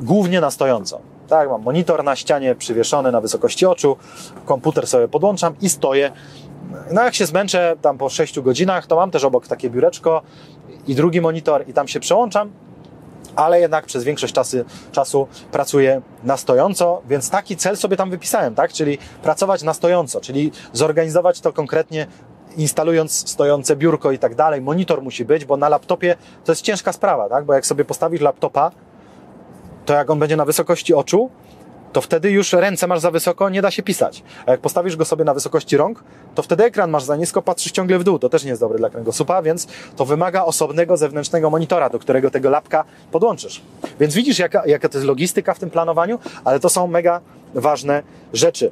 głównie 0.00 0.40
na 0.40 0.50
stojąco. 0.50 1.00
Tak, 1.28 1.48
mam 1.48 1.62
monitor 1.62 2.04
na 2.04 2.16
ścianie 2.16 2.54
przywieszony 2.54 3.12
na 3.12 3.20
wysokości 3.20 3.66
oczu, 3.66 3.96
komputer 4.46 4.86
sobie 4.86 5.08
podłączam 5.08 5.54
i 5.60 5.68
stoję. 5.68 6.12
No 6.92 7.02
jak 7.02 7.14
się 7.14 7.26
zmęczę 7.26 7.76
tam 7.82 7.98
po 7.98 8.08
6 8.08 8.40
godzinach, 8.40 8.86
to 8.86 8.96
mam 8.96 9.10
też 9.10 9.24
obok 9.24 9.46
takie 9.46 9.70
biureczko 9.70 10.22
i 10.86 10.94
drugi 10.94 11.20
monitor 11.20 11.68
i 11.68 11.72
tam 11.72 11.88
się 11.88 12.00
przełączam 12.00 12.50
ale 13.36 13.60
jednak 13.60 13.86
przez 13.86 14.04
większość 14.04 14.34
czasy, 14.34 14.64
czasu 14.92 15.28
pracuję 15.52 16.02
na 16.24 16.36
stojąco, 16.36 17.02
więc 17.08 17.30
taki 17.30 17.56
cel 17.56 17.76
sobie 17.76 17.96
tam 17.96 18.10
wypisałem, 18.10 18.54
tak? 18.54 18.72
Czyli 18.72 18.98
pracować 19.22 19.62
na 19.62 19.74
stojąco, 19.74 20.20
czyli 20.20 20.52
zorganizować 20.72 21.40
to 21.40 21.52
konkretnie 21.52 22.06
instalując 22.56 23.30
stojące 23.30 23.76
biurko 23.76 24.12
i 24.12 24.18
tak 24.18 24.34
dalej. 24.34 24.60
Monitor 24.60 25.02
musi 25.02 25.24
być, 25.24 25.44
bo 25.44 25.56
na 25.56 25.68
laptopie 25.68 26.16
to 26.44 26.52
jest 26.52 26.62
ciężka 26.62 26.92
sprawa, 26.92 27.28
tak? 27.28 27.44
Bo 27.44 27.54
jak 27.54 27.66
sobie 27.66 27.84
postawisz 27.84 28.20
laptopa, 28.20 28.70
to 29.86 29.94
jak 29.94 30.10
on 30.10 30.18
będzie 30.18 30.36
na 30.36 30.44
wysokości 30.44 30.94
oczu, 30.94 31.30
to 31.92 32.00
wtedy 32.00 32.30
już 32.30 32.52
ręce 32.52 32.86
masz 32.86 33.00
za 33.00 33.10
wysoko, 33.10 33.48
nie 33.48 33.62
da 33.62 33.70
się 33.70 33.82
pisać. 33.82 34.22
A 34.46 34.50
jak 34.50 34.60
postawisz 34.60 34.96
go 34.96 35.04
sobie 35.04 35.24
na 35.24 35.34
wysokości 35.34 35.76
rąk, 35.76 36.04
to 36.34 36.42
wtedy 36.42 36.64
ekran 36.64 36.90
masz 36.90 37.04
za 37.04 37.16
nisko, 37.16 37.42
patrzysz 37.42 37.72
ciągle 37.72 37.98
w 37.98 38.04
dół. 38.04 38.18
To 38.18 38.28
też 38.28 38.44
nie 38.44 38.50
jest 38.50 38.60
dobre 38.60 38.78
dla 38.78 38.90
kręgosłupa, 38.90 39.42
więc 39.42 39.66
to 39.96 40.04
wymaga 40.04 40.44
osobnego 40.44 40.96
zewnętrznego 40.96 41.50
monitora, 41.50 41.90
do 41.90 41.98
którego 41.98 42.30
tego 42.30 42.50
lapka 42.50 42.84
podłączysz. 43.12 43.62
Więc 44.00 44.14
widzisz, 44.14 44.38
jaka, 44.38 44.66
jaka 44.66 44.88
to 44.88 44.98
jest 44.98 45.06
logistyka 45.06 45.54
w 45.54 45.58
tym 45.58 45.70
planowaniu, 45.70 46.18
ale 46.44 46.60
to 46.60 46.68
są 46.68 46.86
mega 46.86 47.20
ważne 47.54 48.02
rzeczy. 48.32 48.70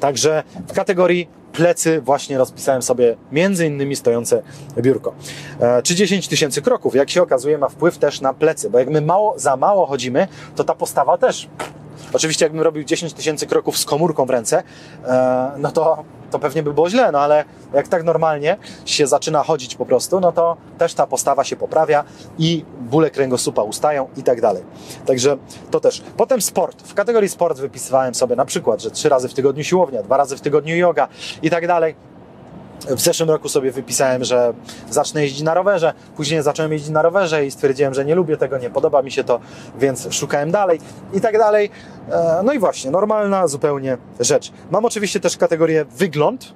Także 0.00 0.42
w 0.68 0.72
kategorii 0.72 1.28
plecy 1.52 2.00
właśnie 2.00 2.38
rozpisałem 2.38 2.82
sobie 2.82 3.16
między 3.32 3.66
innymi 3.66 3.96
stojące 3.96 4.42
biurko. 4.78 5.14
E, 5.60 5.82
czy 5.82 5.94
10 5.94 6.28
tysięcy 6.28 6.62
kroków, 6.62 6.94
jak 6.94 7.10
się 7.10 7.22
okazuje, 7.22 7.58
ma 7.58 7.68
wpływ 7.68 7.98
też 7.98 8.20
na 8.20 8.34
plecy, 8.34 8.70
bo 8.70 8.78
jak 8.78 8.90
my 8.90 9.00
mało, 9.00 9.38
za 9.38 9.56
mało 9.56 9.86
chodzimy, 9.86 10.28
to 10.56 10.64
ta 10.64 10.74
postawa 10.74 11.18
też 11.18 11.48
Oczywiście 12.12 12.44
jakbym 12.44 12.62
robił 12.62 12.84
10 12.84 13.12
tysięcy 13.12 13.46
kroków 13.46 13.78
z 13.78 13.84
komórką 13.84 14.26
w 14.26 14.30
ręce, 14.30 14.62
e, 15.04 15.52
no 15.58 15.72
to, 15.72 16.04
to 16.30 16.38
pewnie 16.38 16.62
by 16.62 16.74
było 16.74 16.90
źle, 16.90 17.12
no 17.12 17.20
ale 17.20 17.44
jak 17.74 17.88
tak 17.88 18.04
normalnie 18.04 18.56
się 18.84 19.06
zaczyna 19.06 19.42
chodzić 19.42 19.74
po 19.74 19.86
prostu, 19.86 20.20
no 20.20 20.32
to 20.32 20.56
też 20.78 20.94
ta 20.94 21.06
postawa 21.06 21.44
się 21.44 21.56
poprawia 21.56 22.04
i 22.38 22.64
bóle 22.80 23.10
kręgosłupa 23.10 23.62
ustają 23.62 24.08
i 24.16 24.22
tak 24.22 24.40
dalej. 24.40 24.62
Także 25.06 25.36
to 25.70 25.80
też. 25.80 26.02
Potem 26.16 26.42
sport. 26.42 26.82
W 26.82 26.94
kategorii 26.94 27.28
sport 27.28 27.58
wypisywałem 27.58 28.14
sobie 28.14 28.36
na 28.36 28.44
przykład, 28.44 28.82
że 28.82 28.90
trzy 28.90 29.08
razy 29.08 29.28
w 29.28 29.34
tygodniu 29.34 29.64
siłownia, 29.64 30.02
dwa 30.02 30.16
razy 30.16 30.36
w 30.36 30.40
tygodniu 30.40 30.76
yoga 30.76 31.08
i 31.42 31.50
tak 31.50 31.66
dalej. 31.66 32.11
W 32.88 33.00
zeszłym 33.00 33.30
roku 33.30 33.48
sobie 33.48 33.72
wypisałem, 33.72 34.24
że 34.24 34.52
zacznę 34.90 35.22
jeździć 35.22 35.42
na 35.42 35.54
rowerze. 35.54 35.92
Później 36.16 36.42
zacząłem 36.42 36.72
jeździć 36.72 36.90
na 36.90 37.02
rowerze 37.02 37.46
i 37.46 37.50
stwierdziłem, 37.50 37.94
że 37.94 38.04
nie 38.04 38.14
lubię 38.14 38.36
tego, 38.36 38.58
nie 38.58 38.70
podoba 38.70 39.02
mi 39.02 39.10
się 39.10 39.24
to, 39.24 39.40
więc 39.78 40.08
szukałem 40.10 40.50
dalej 40.50 40.80
i 41.12 41.20
tak 41.20 41.38
dalej. 41.38 41.70
E, 42.10 42.40
no 42.44 42.52
i 42.52 42.58
właśnie, 42.58 42.90
normalna 42.90 43.46
zupełnie 43.48 43.98
rzecz. 44.20 44.52
Mam 44.70 44.84
oczywiście 44.84 45.20
też 45.20 45.36
kategorię 45.36 45.84
wygląd. 45.84 46.54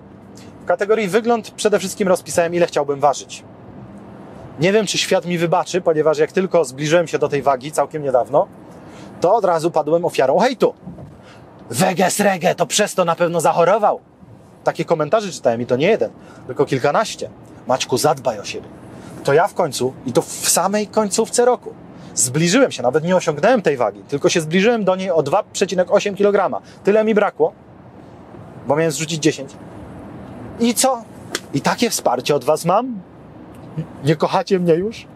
W 0.63 0.65
kategorii 0.65 1.09
wygląd 1.09 1.51
przede 1.51 1.79
wszystkim 1.79 2.09
rozpisałem, 2.09 2.55
ile 2.55 2.67
chciałbym 2.67 3.01
ważyć. 3.01 3.45
Nie 4.61 4.73
wiem, 4.73 4.87
czy 4.87 4.99
świat 4.99 5.27
mi 5.27 5.39
wybaczy, 5.39 5.81
ponieważ 5.81 6.19
jak 6.19 6.33
tylko 6.33 6.65
zbliżyłem 6.65 7.09
się 7.09 7.19
do 7.19 7.29
tej 7.29 7.43
wagi 7.43 7.73
całkiem 7.73 8.03
niedawno, 8.03 8.47
to 9.21 9.35
od 9.35 9.45
razu 9.45 9.71
padłem 9.71 10.05
ofiarą 10.05 10.39
hejtu. 10.39 10.75
Weges 11.71 12.21
rege, 12.21 12.55
to 12.55 12.67
przez 12.67 12.95
to 12.95 13.05
na 13.05 13.15
pewno 13.15 13.41
zachorował. 13.41 14.01
Takie 14.67 14.85
komentarze 14.85 15.33
czytałem 15.33 15.61
i 15.61 15.67
to 15.67 15.77
nie 15.77 15.87
jeden, 15.87 16.11
tylko 16.47 16.67
kilkanaście. 16.67 17.31
Maćku, 17.67 17.99
zadbaj 17.99 18.39
o 18.39 18.45
siebie. 18.45 18.69
To 19.25 19.33
ja 19.33 19.49
w 19.49 19.55
końcu, 19.55 19.93
i 20.07 20.13
to 20.13 20.23
w 20.23 20.49
samej 20.49 20.87
końcówce 20.87 21.45
roku, 21.45 21.75
zbliżyłem 22.15 22.73
się, 22.73 22.83
nawet 22.83 23.05
nie 23.05 23.17
osiągnąłem 23.17 23.63
tej 23.63 23.77
wagi, 23.77 24.03
tylko 24.09 24.29
się 24.29 24.41
zbliżyłem 24.41 24.85
do 24.85 24.97
niej 24.97 25.11
o 25.11 25.23
2,8 25.23 26.17
kg. 26.17 26.63
Tyle 26.85 27.05
mi 27.05 27.15
brakło, 27.15 27.53
bo 28.67 28.77
miałem 28.77 28.93
zrzucić 28.93 29.23
10. 29.23 29.53
I 30.61 30.75
co? 30.75 31.03
I 31.55 31.61
takie 31.61 31.91
wsparcie 31.91 32.35
od 32.35 32.45
Was 32.45 32.65
mam? 32.65 33.01
Nie 34.05 34.17
kochacie 34.17 34.59
mnie 34.59 34.75
już? 34.75 35.07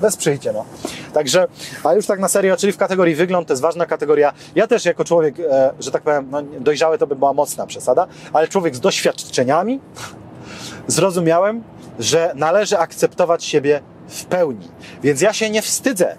Wesprzyjcie, 0.00 0.52
no. 0.52 0.64
Także, 1.12 1.46
a 1.84 1.94
już 1.94 2.06
tak 2.06 2.20
na 2.20 2.28
serio, 2.28 2.56
czyli 2.56 2.72
w 2.72 2.76
kategorii 2.76 3.14
wygląd, 3.14 3.48
to 3.48 3.52
jest 3.52 3.62
ważna 3.62 3.86
kategoria. 3.86 4.32
Ja 4.54 4.66
też 4.66 4.84
jako 4.84 5.04
człowiek, 5.04 5.40
e, 5.40 5.72
że 5.80 5.90
tak 5.90 6.02
powiem, 6.02 6.28
no, 6.30 6.42
dojrzały 6.42 6.98
to 6.98 7.06
by 7.06 7.16
była 7.16 7.32
mocna 7.32 7.66
przesada, 7.66 8.06
ale 8.32 8.48
człowiek 8.48 8.76
z 8.76 8.80
doświadczeniami 8.80 9.80
zrozumiałem, 10.86 11.62
że 11.98 12.32
należy 12.34 12.78
akceptować 12.78 13.44
siebie 13.44 13.80
w 14.08 14.24
pełni. 14.24 14.68
Więc 15.02 15.20
ja 15.20 15.32
się 15.32 15.50
nie 15.50 15.62
wstydzę, 15.62 16.16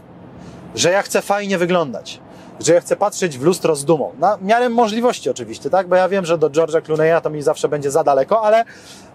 że 0.75 0.91
ja 0.91 1.01
chcę 1.01 1.21
fajnie 1.21 1.57
wyglądać, 1.57 2.19
że 2.59 2.73
ja 2.73 2.81
chcę 2.81 2.95
patrzeć 2.95 3.37
w 3.37 3.41
lustro 3.41 3.75
z 3.75 3.85
dumą. 3.85 4.11
Na 4.19 4.37
miarę 4.41 4.69
możliwości 4.69 5.29
oczywiście, 5.29 5.69
tak? 5.69 5.87
Bo 5.87 5.95
ja 5.95 6.09
wiem, 6.09 6.25
że 6.25 6.37
do 6.37 6.49
George'a 6.49 6.81
Clooney'a 6.81 7.21
to 7.21 7.29
mi 7.29 7.41
zawsze 7.41 7.69
będzie 7.69 7.91
za 7.91 8.03
daleko, 8.03 8.41
ale, 8.41 8.65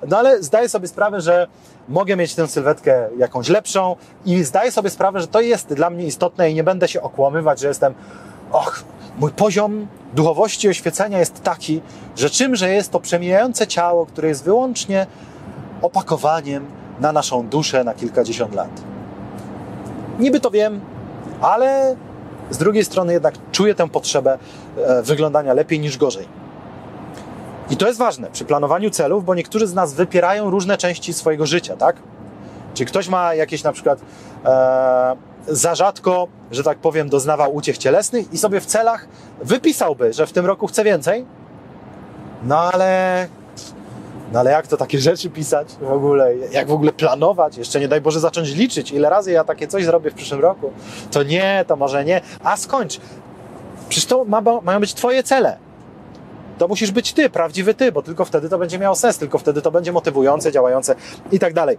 no 0.08 0.18
ale 0.18 0.42
zdaję 0.42 0.68
sobie 0.68 0.88
sprawę, 0.88 1.20
że 1.20 1.46
mogę 1.88 2.16
mieć 2.16 2.34
tę 2.34 2.48
sylwetkę 2.48 3.08
jakąś 3.18 3.48
lepszą 3.48 3.96
i 4.26 4.44
zdaję 4.44 4.72
sobie 4.72 4.90
sprawę, 4.90 5.20
że 5.20 5.26
to 5.26 5.40
jest 5.40 5.74
dla 5.74 5.90
mnie 5.90 6.04
istotne 6.04 6.50
i 6.50 6.54
nie 6.54 6.64
będę 6.64 6.88
się 6.88 7.02
okłamywać, 7.02 7.60
że 7.60 7.68
jestem 7.68 7.94
och, 8.52 8.84
mój 9.18 9.30
poziom 9.30 9.86
duchowości 10.14 10.68
oświecenia 10.68 11.18
jest 11.18 11.42
taki, 11.42 11.80
że 12.16 12.30
czymże 12.30 12.70
jest 12.70 12.90
to 12.90 13.00
przemijające 13.00 13.66
ciało, 13.66 14.06
które 14.06 14.28
jest 14.28 14.44
wyłącznie 14.44 15.06
opakowaniem 15.82 16.66
na 17.00 17.12
naszą 17.12 17.48
duszę 17.48 17.84
na 17.84 17.94
kilkadziesiąt 17.94 18.54
lat. 18.54 18.82
Niby 20.18 20.40
to 20.40 20.50
wiem, 20.50 20.80
ale 21.40 21.96
z 22.50 22.58
drugiej 22.58 22.84
strony 22.84 23.12
jednak 23.12 23.34
czuję 23.52 23.74
tę 23.74 23.88
potrzebę 23.88 24.38
e, 24.76 25.02
wyglądania 25.02 25.54
lepiej 25.54 25.80
niż 25.80 25.98
gorzej. 25.98 26.41
I 27.72 27.76
to 27.76 27.86
jest 27.86 27.98
ważne 27.98 28.30
przy 28.30 28.44
planowaniu 28.44 28.90
celów, 28.90 29.24
bo 29.24 29.34
niektórzy 29.34 29.66
z 29.66 29.74
nas 29.74 29.94
wypierają 29.94 30.50
różne 30.50 30.78
części 30.78 31.12
swojego 31.12 31.46
życia, 31.46 31.76
tak? 31.76 31.96
Czy 32.74 32.84
ktoś 32.84 33.08
ma 33.08 33.34
jakieś 33.34 33.62
na 33.62 33.72
przykład 33.72 34.00
e, 34.44 35.16
za 35.48 35.74
rzadko, 35.74 36.28
że 36.50 36.62
tak 36.62 36.78
powiem, 36.78 37.08
doznawał 37.08 37.54
uciech 37.54 37.78
cielesnych 37.78 38.32
i 38.32 38.38
sobie 38.38 38.60
w 38.60 38.66
celach 38.66 39.06
wypisałby, 39.42 40.12
że 40.12 40.26
w 40.26 40.32
tym 40.32 40.46
roku 40.46 40.66
chce 40.66 40.84
więcej, 40.84 41.26
no 42.42 42.58
ale 42.58 43.28
no 44.32 44.40
ale 44.40 44.50
jak 44.50 44.66
to 44.66 44.76
takie 44.76 44.98
rzeczy 45.08 45.30
pisać 45.30 45.68
w 45.80 45.92
ogóle? 45.92 46.36
Jak 46.36 46.68
w 46.68 46.72
ogóle 46.72 46.92
planować? 46.92 47.56
Jeszcze 47.56 47.80
nie 47.80 47.88
daj 47.88 48.00
Boże 48.00 48.20
zacząć 48.20 48.54
liczyć, 48.54 48.92
ile 48.92 49.10
razy 49.10 49.32
ja 49.32 49.44
takie 49.44 49.68
coś 49.68 49.84
zrobię 49.84 50.10
w 50.10 50.14
przyszłym 50.14 50.40
roku. 50.40 50.72
To 51.10 51.22
nie, 51.22 51.64
to 51.68 51.76
może 51.76 52.04
nie. 52.04 52.20
A 52.44 52.56
skończ. 52.56 53.00
Przecież 53.88 54.06
to 54.06 54.24
ma, 54.24 54.42
mają 54.62 54.80
być 54.80 54.94
Twoje 54.94 55.22
cele. 55.22 55.71
To 56.62 56.68
musisz 56.68 56.90
być 56.90 57.12
Ty, 57.12 57.30
prawdziwy 57.30 57.74
Ty, 57.74 57.92
bo 57.92 58.02
tylko 58.02 58.24
wtedy 58.24 58.48
to 58.48 58.58
będzie 58.58 58.78
miało 58.78 58.96
sens, 58.96 59.18
tylko 59.18 59.38
wtedy 59.38 59.62
to 59.62 59.70
będzie 59.70 59.92
motywujące, 59.92 60.52
działające 60.52 60.94
i 61.32 61.38
tak 61.38 61.54
dalej. 61.54 61.78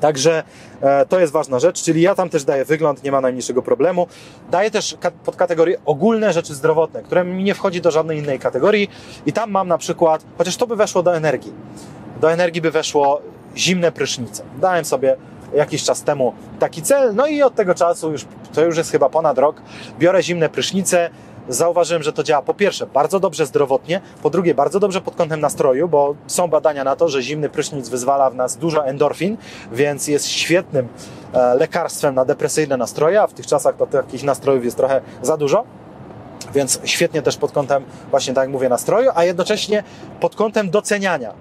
Także 0.00 0.42
e, 0.80 1.06
to 1.06 1.20
jest 1.20 1.32
ważna 1.32 1.58
rzecz, 1.58 1.82
czyli 1.82 2.02
ja 2.02 2.14
tam 2.14 2.28
też 2.28 2.44
daję 2.44 2.64
wygląd, 2.64 3.04
nie 3.04 3.12
ma 3.12 3.20
najmniejszego 3.20 3.62
problemu. 3.62 4.06
Daję 4.50 4.70
też 4.70 4.96
pod 5.24 5.36
kategorię 5.36 5.78
ogólne 5.84 6.32
rzeczy 6.32 6.54
zdrowotne, 6.54 7.02
które 7.02 7.24
mi 7.24 7.44
nie 7.44 7.54
wchodzi 7.54 7.80
do 7.80 7.90
żadnej 7.90 8.18
innej 8.18 8.38
kategorii 8.38 8.90
i 9.26 9.32
tam 9.32 9.50
mam 9.50 9.68
na 9.68 9.78
przykład, 9.78 10.24
chociaż 10.38 10.56
to 10.56 10.66
by 10.66 10.76
weszło 10.76 11.02
do 11.02 11.16
energii. 11.16 11.52
Do 12.20 12.32
energii 12.32 12.62
by 12.62 12.70
weszło 12.70 13.20
zimne 13.56 13.92
prysznice. 13.92 14.42
Dałem 14.60 14.84
sobie 14.84 15.16
jakiś 15.54 15.84
czas 15.84 16.02
temu 16.02 16.32
taki 16.58 16.82
cel, 16.82 17.14
no 17.14 17.26
i 17.26 17.42
od 17.42 17.54
tego 17.54 17.74
czasu 17.74 18.12
już, 18.12 18.24
to 18.54 18.64
już 18.64 18.76
jest 18.76 18.90
chyba 18.90 19.08
ponad 19.08 19.38
rok, 19.38 19.62
biorę 19.98 20.22
zimne 20.22 20.48
prysznice, 20.48 21.10
zauważyłem, 21.48 22.02
że 22.02 22.12
to 22.12 22.22
działa 22.22 22.42
po 22.42 22.54
pierwsze 22.54 22.86
bardzo 22.86 23.20
dobrze 23.20 23.46
zdrowotnie, 23.46 24.00
po 24.22 24.30
drugie 24.30 24.54
bardzo 24.54 24.80
dobrze 24.80 25.00
pod 25.00 25.16
kątem 25.16 25.40
nastroju, 25.40 25.88
bo 25.88 26.14
są 26.26 26.48
badania 26.48 26.84
na 26.84 26.96
to, 26.96 27.08
że 27.08 27.22
zimny 27.22 27.48
prysznic 27.48 27.88
wyzwala 27.88 28.30
w 28.30 28.34
nas 28.34 28.56
dużo 28.56 28.86
endorfin, 28.86 29.36
więc 29.72 30.08
jest 30.08 30.28
świetnym 30.28 30.88
e, 31.32 31.54
lekarstwem 31.54 32.14
na 32.14 32.24
depresyjne 32.24 32.76
nastroje, 32.76 33.22
a 33.22 33.26
w 33.26 33.32
tych 33.32 33.46
czasach 33.46 33.76
to 33.76 33.86
takich 33.86 34.24
nastrojów 34.24 34.64
jest 34.64 34.76
trochę 34.76 35.00
za 35.22 35.36
dużo. 35.36 35.64
Więc 36.54 36.80
świetnie 36.84 37.22
też 37.22 37.36
pod 37.36 37.52
kątem, 37.52 37.84
właśnie 38.10 38.34
tak 38.34 38.42
jak 38.42 38.50
mówię, 38.50 38.68
nastroju, 38.68 39.10
a 39.14 39.24
jednocześnie 39.24 39.82
pod 40.20 40.36
kątem 40.36 40.70
doceniania. 40.70 41.32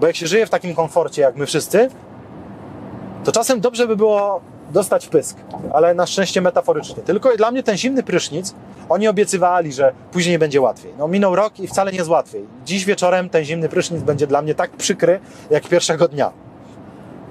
Bo 0.00 0.06
jak 0.06 0.16
się 0.16 0.26
żyje 0.26 0.46
w 0.46 0.50
takim 0.50 0.74
komforcie, 0.74 1.22
jak 1.22 1.36
my 1.36 1.46
wszyscy, 1.46 1.88
to 3.24 3.32
czasem 3.32 3.60
dobrze 3.60 3.86
by 3.86 3.96
było 3.96 4.40
dostać 4.72 5.06
pysk, 5.06 5.36
ale 5.72 5.94
na 5.94 6.06
szczęście 6.06 6.40
metaforycznie. 6.40 7.02
Tylko 7.02 7.36
dla 7.36 7.50
mnie 7.50 7.62
ten 7.62 7.76
zimny 7.76 8.02
prysznic, 8.02 8.54
oni 8.88 9.08
obiecywali, 9.08 9.72
że 9.72 9.92
później 10.12 10.38
będzie 10.38 10.60
łatwiej. 10.60 10.92
No 10.98 11.08
minął 11.08 11.36
rok 11.36 11.60
i 11.60 11.68
wcale 11.68 11.92
nie 11.92 11.98
jest 11.98 12.10
łatwiej. 12.10 12.46
Dziś 12.64 12.84
wieczorem 12.84 13.28
ten 13.28 13.44
zimny 13.44 13.68
prysznic 13.68 14.02
będzie 14.02 14.26
dla 14.26 14.42
mnie 14.42 14.54
tak 14.54 14.70
przykry, 14.70 15.20
jak 15.50 15.68
pierwszego 15.68 16.08
dnia. 16.08 16.30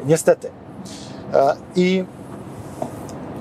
Niestety. 0.05 0.49
E, 1.33 1.55
I 1.75 2.05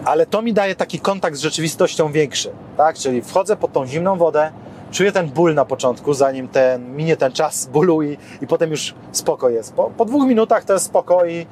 ale 0.04 0.26
to 0.26 0.42
mi 0.42 0.52
daje 0.52 0.74
taki 0.74 1.00
kontakt 1.00 1.36
z 1.36 1.40
rzeczywistością 1.40 2.12
większy, 2.12 2.50
tak? 2.76 2.96
Czyli 2.96 3.22
wchodzę 3.22 3.56
pod 3.56 3.72
tą 3.72 3.86
zimną 3.86 4.16
wodę, 4.16 4.52
czuję 4.90 5.12
ten 5.12 5.28
ból 5.28 5.54
na 5.54 5.64
początku, 5.64 6.14
zanim 6.14 6.48
ten, 6.48 6.96
minie 6.96 7.16
ten 7.16 7.32
czas 7.32 7.66
bólu 7.66 8.02
i, 8.02 8.16
i 8.42 8.46
potem 8.46 8.70
już 8.70 8.94
spoko 9.12 9.50
jest. 9.50 9.74
Po, 9.74 9.90
po 9.90 10.04
dwóch 10.04 10.26
minutach 10.26 10.64
to 10.64 10.72
jest 10.72 10.84
spoko 10.84 11.26
i, 11.26 11.46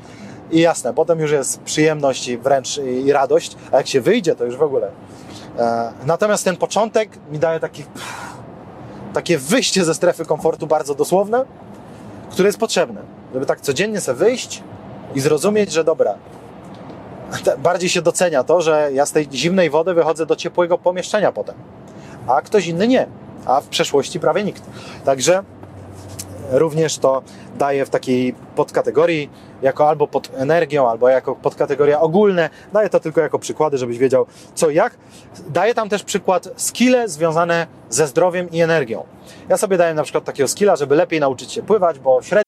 i 0.50 0.60
jasne, 0.60 0.94
potem 0.94 1.20
już 1.20 1.30
jest 1.30 1.60
przyjemność 1.60 2.28
i 2.28 2.38
wręcz 2.38 2.78
i, 2.78 3.12
radość, 3.12 3.56
a 3.72 3.76
jak 3.76 3.86
się 3.86 4.00
wyjdzie, 4.00 4.36
to 4.36 4.44
już 4.44 4.56
w 4.56 4.62
ogóle. 4.62 4.90
E, 5.58 5.92
natomiast 6.06 6.44
ten 6.44 6.56
początek 6.56 7.10
mi 7.30 7.38
daje 7.38 7.60
taki, 7.60 7.84
takie 9.12 9.38
wyjście 9.38 9.84
ze 9.84 9.94
strefy 9.94 10.24
komfortu 10.24 10.66
bardzo 10.66 10.94
dosłowne, 10.94 11.44
które 12.30 12.48
jest 12.48 12.58
potrzebne, 12.58 13.00
żeby 13.34 13.46
tak 13.46 13.60
codziennie 13.60 14.00
sobie 14.00 14.18
wyjść 14.18 14.62
i 15.14 15.20
zrozumieć, 15.20 15.72
że 15.72 15.84
dobra, 15.84 16.14
bardziej 17.58 17.90
się 17.90 18.02
docenia 18.02 18.44
to, 18.44 18.60
że 18.60 18.90
ja 18.92 19.06
z 19.06 19.12
tej 19.12 19.28
zimnej 19.32 19.70
wody 19.70 19.94
wychodzę 19.94 20.26
do 20.26 20.36
ciepłego 20.36 20.78
pomieszczenia 20.78 21.32
potem, 21.32 21.54
a 22.26 22.42
ktoś 22.42 22.66
inny 22.66 22.88
nie, 22.88 23.06
a 23.46 23.60
w 23.60 23.66
przeszłości 23.66 24.20
prawie 24.20 24.44
nikt. 24.44 24.62
Także 25.04 25.42
również 26.50 26.98
to 26.98 27.22
daję 27.58 27.86
w 27.86 27.90
takiej 27.90 28.34
podkategorii, 28.56 29.30
jako 29.62 29.88
albo 29.88 30.06
pod 30.06 30.30
energią, 30.36 30.88
albo 30.88 31.08
jako 31.08 31.36
podkategoria 31.36 32.00
ogólne. 32.00 32.50
Daję 32.72 32.88
to 32.88 33.00
tylko 33.00 33.20
jako 33.20 33.38
przykłady, 33.38 33.78
żebyś 33.78 33.98
wiedział 33.98 34.26
co 34.54 34.70
i 34.70 34.74
jak. 34.74 34.94
Daję 35.48 35.74
tam 35.74 35.88
też 35.88 36.02
przykład 36.02 36.48
skille 36.56 37.08
związane 37.08 37.66
ze 37.90 38.06
zdrowiem 38.06 38.50
i 38.50 38.60
energią. 38.60 39.04
Ja 39.48 39.56
sobie 39.56 39.76
daję 39.76 39.94
na 39.94 40.02
przykład 40.02 40.24
takiego 40.24 40.48
skilla, 40.48 40.76
żeby 40.76 40.96
lepiej 40.96 41.20
nauczyć 41.20 41.52
się 41.52 41.62
pływać, 41.62 41.98
bo 41.98 42.22
średnio 42.22 42.47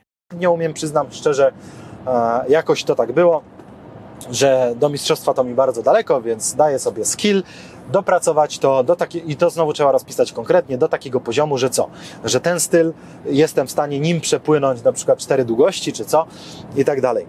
Nie 0.33 0.49
umiem, 0.49 0.73
przyznam 0.73 1.07
szczerze, 1.11 1.51
e, 2.07 2.43
jakoś 2.49 2.83
to 2.83 2.95
tak 2.95 3.11
było. 3.11 3.41
że 4.31 4.73
do 4.75 4.89
mistrzostwa 4.89 5.33
to 5.33 5.43
mi 5.43 5.53
bardzo 5.53 5.83
daleko, 5.83 6.21
więc 6.21 6.55
daję 6.55 6.79
sobie 6.79 7.05
skill, 7.05 7.43
dopracować 7.91 8.59
to 8.59 8.83
do 8.83 8.95
taki, 8.95 9.31
i 9.31 9.35
to 9.35 9.49
znowu 9.49 9.73
trzeba 9.73 9.91
rozpisać 9.91 10.31
konkretnie 10.31 10.77
do 10.77 10.87
takiego 10.87 11.19
poziomu, 11.19 11.57
że 11.57 11.69
co? 11.69 11.87
Że 12.23 12.39
ten 12.39 12.59
styl 12.59 12.93
jestem 13.25 13.67
w 13.67 13.71
stanie 13.71 13.99
nim 13.99 14.21
przepłynąć 14.21 14.83
na 14.83 14.91
przykład 14.91 15.19
cztery 15.19 15.45
długości, 15.45 15.93
czy 15.93 16.05
co 16.05 16.25
i 16.75 16.85
tak 16.85 17.01
dalej. 17.01 17.25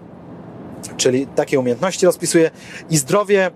Czyli 0.97 1.27
takie 1.27 1.59
umiejętności 1.59 2.05
rozpisuję 2.05 2.51
i 2.89 2.97
zdrowie, 2.97 3.51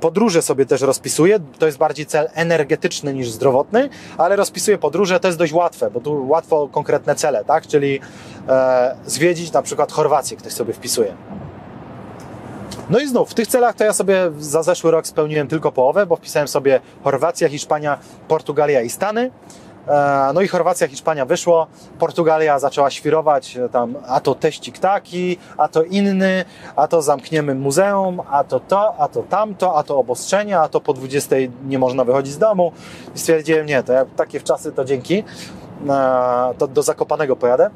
podróże 0.00 0.42
sobie 0.42 0.66
też 0.66 0.80
rozpisuję. 0.80 1.38
To 1.58 1.66
jest 1.66 1.78
bardziej 1.78 2.06
cel 2.06 2.28
energetyczny 2.34 3.14
niż 3.14 3.30
zdrowotny, 3.30 3.88
ale 4.18 4.36
rozpisuję 4.36 4.78
podróże, 4.78 5.20
to 5.20 5.28
jest 5.28 5.38
dość 5.38 5.52
łatwe, 5.52 5.90
bo 5.90 6.00
tu 6.00 6.28
łatwo 6.28 6.68
konkretne 6.72 7.14
cele, 7.14 7.44
tak? 7.44 7.66
Czyli 7.66 8.00
e, 8.48 8.96
zwiedzić 9.06 9.52
na 9.52 9.62
przykład 9.62 9.92
Chorwację, 9.92 10.36
ktoś 10.36 10.52
sobie 10.52 10.72
wpisuje 10.72 11.14
no 12.90 12.98
i 12.98 13.06
znów, 13.06 13.30
w 13.30 13.34
tych 13.34 13.46
celach 13.46 13.74
to 13.74 13.84
ja 13.84 13.92
sobie 13.92 14.30
za 14.38 14.62
zeszły 14.62 14.90
rok 14.90 15.06
spełniłem 15.06 15.48
tylko 15.48 15.72
połowę, 15.72 16.06
bo 16.06 16.16
wpisałem 16.16 16.48
sobie 16.48 16.80
Chorwacja, 17.04 17.48
Hiszpania, 17.48 17.98
Portugalia 18.28 18.82
i 18.82 18.90
Stany. 18.90 19.30
E, 19.88 20.30
no 20.34 20.40
i 20.40 20.48
Chorwacja, 20.48 20.88
Hiszpania 20.88 21.24
wyszło, 21.24 21.66
Portugalia 21.98 22.58
zaczęła 22.58 22.90
świrować 22.90 23.56
e, 23.56 23.68
tam, 23.68 23.94
a 24.06 24.20
to 24.20 24.34
teścik 24.34 24.78
taki, 24.78 25.38
a 25.56 25.68
to 25.68 25.82
inny, 25.82 26.44
a 26.76 26.88
to 26.88 27.02
zamkniemy 27.02 27.54
muzeum, 27.54 28.20
a 28.30 28.44
to 28.44 28.60
to, 28.60 28.94
a 28.98 29.08
to 29.08 29.22
tamto, 29.22 29.76
a 29.76 29.82
to 29.82 29.98
obostrzenia, 29.98 30.60
a 30.60 30.68
to 30.68 30.80
po 30.80 30.92
20 30.92 31.36
nie 31.66 31.78
można 31.78 32.04
wychodzić 32.04 32.34
z 32.34 32.38
domu. 32.38 32.72
I 33.14 33.18
stwierdziłem, 33.18 33.66
nie, 33.66 33.82
to 33.82 33.92
jak 33.92 34.08
takie 34.16 34.40
wczasy 34.40 34.72
to 34.72 34.84
dzięki, 34.84 35.24
e, 35.88 36.54
to 36.58 36.66
do 36.66 36.82
Zakopanego 36.82 37.36
pojadę. 37.36 37.70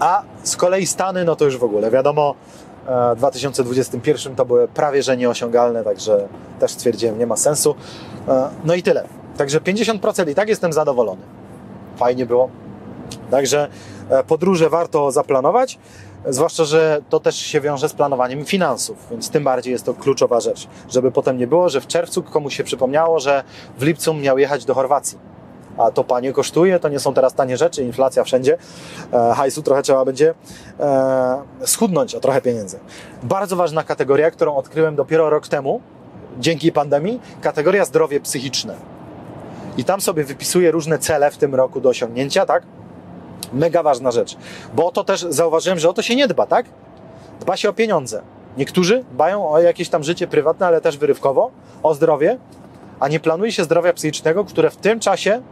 A 0.00 0.22
z 0.42 0.56
kolei 0.56 0.86
Stany, 0.86 1.24
no 1.24 1.36
to 1.36 1.44
już 1.44 1.58
w 1.58 1.64
ogóle, 1.64 1.90
wiadomo, 1.90 2.34
w 3.14 3.16
2021 3.16 4.36
to 4.36 4.44
były 4.44 4.68
prawie 4.68 5.02
że 5.02 5.16
nieosiągalne, 5.16 5.84
także 5.84 6.28
też 6.60 6.70
stwierdziłem, 6.70 7.18
nie 7.18 7.26
ma 7.26 7.36
sensu. 7.36 7.74
No 8.64 8.74
i 8.74 8.82
tyle. 8.82 9.04
Także 9.36 9.60
50% 9.60 10.30
i 10.30 10.34
tak 10.34 10.48
jestem 10.48 10.72
zadowolony. 10.72 11.22
Fajnie 11.96 12.26
było. 12.26 12.48
Także 13.30 13.68
e, 14.10 14.24
podróże 14.24 14.70
warto 14.70 15.10
zaplanować, 15.10 15.78
zwłaszcza, 16.28 16.64
że 16.64 17.02
to 17.08 17.20
też 17.20 17.36
się 17.36 17.60
wiąże 17.60 17.88
z 17.88 17.92
planowaniem 17.92 18.44
finansów, 18.44 18.96
więc 19.10 19.30
tym 19.30 19.44
bardziej 19.44 19.72
jest 19.72 19.84
to 19.84 19.94
kluczowa 19.94 20.40
rzecz, 20.40 20.68
żeby 20.90 21.12
potem 21.12 21.38
nie 21.38 21.46
było, 21.46 21.68
że 21.68 21.80
w 21.80 21.86
czerwcu 21.86 22.22
komuś 22.22 22.56
się 22.56 22.64
przypomniało, 22.64 23.20
że 23.20 23.44
w 23.78 23.82
lipcu 23.82 24.14
miał 24.14 24.38
jechać 24.38 24.64
do 24.64 24.74
Chorwacji 24.74 25.18
a 25.78 25.90
to 25.90 26.04
panie 26.04 26.32
kosztuje, 26.32 26.80
to 26.80 26.88
nie 26.88 27.00
są 27.00 27.14
teraz 27.14 27.34
tanie 27.34 27.56
rzeczy, 27.56 27.84
inflacja 27.84 28.24
wszędzie, 28.24 28.58
e, 29.12 29.34
hajsu 29.34 29.62
trochę 29.62 29.82
trzeba 29.82 30.04
będzie 30.04 30.34
e, 30.80 31.42
schudnąć 31.64 32.14
o 32.14 32.20
trochę 32.20 32.40
pieniędzy. 32.40 32.78
Bardzo 33.22 33.56
ważna 33.56 33.82
kategoria, 33.82 34.30
którą 34.30 34.56
odkryłem 34.56 34.96
dopiero 34.96 35.30
rok 35.30 35.48
temu, 35.48 35.80
dzięki 36.38 36.72
pandemii, 36.72 37.20
kategoria 37.40 37.84
zdrowie 37.84 38.20
psychiczne. 38.20 38.93
I 39.78 39.84
tam 39.84 40.00
sobie 40.00 40.24
wypisuję 40.24 40.70
różne 40.70 40.98
cele 40.98 41.30
w 41.30 41.36
tym 41.36 41.54
roku 41.54 41.80
do 41.80 41.88
osiągnięcia, 41.88 42.46
tak? 42.46 42.62
Mega 43.52 43.82
ważna 43.82 44.10
rzecz, 44.10 44.36
bo 44.74 44.90
to 44.90 45.04
też 45.04 45.26
zauważyłem, 45.28 45.78
że 45.78 45.90
o 45.90 45.92
to 45.92 46.02
się 46.02 46.16
nie 46.16 46.28
dba, 46.28 46.46
tak? 46.46 46.66
Dba 47.40 47.56
się 47.56 47.68
o 47.68 47.72
pieniądze. 47.72 48.22
Niektórzy 48.56 49.04
dbają 49.12 49.48
o 49.48 49.60
jakieś 49.60 49.88
tam 49.88 50.04
życie 50.04 50.26
prywatne, 50.26 50.66
ale 50.66 50.80
też 50.80 50.98
wyrywkowo, 50.98 51.50
o 51.82 51.94
zdrowie, 51.94 52.38
a 53.00 53.08
nie 53.08 53.20
planuje 53.20 53.52
się 53.52 53.64
zdrowia 53.64 53.92
psychicznego, 53.92 54.44
które 54.44 54.70
w 54.70 54.76
tym 54.76 55.00
czasie 55.00 55.42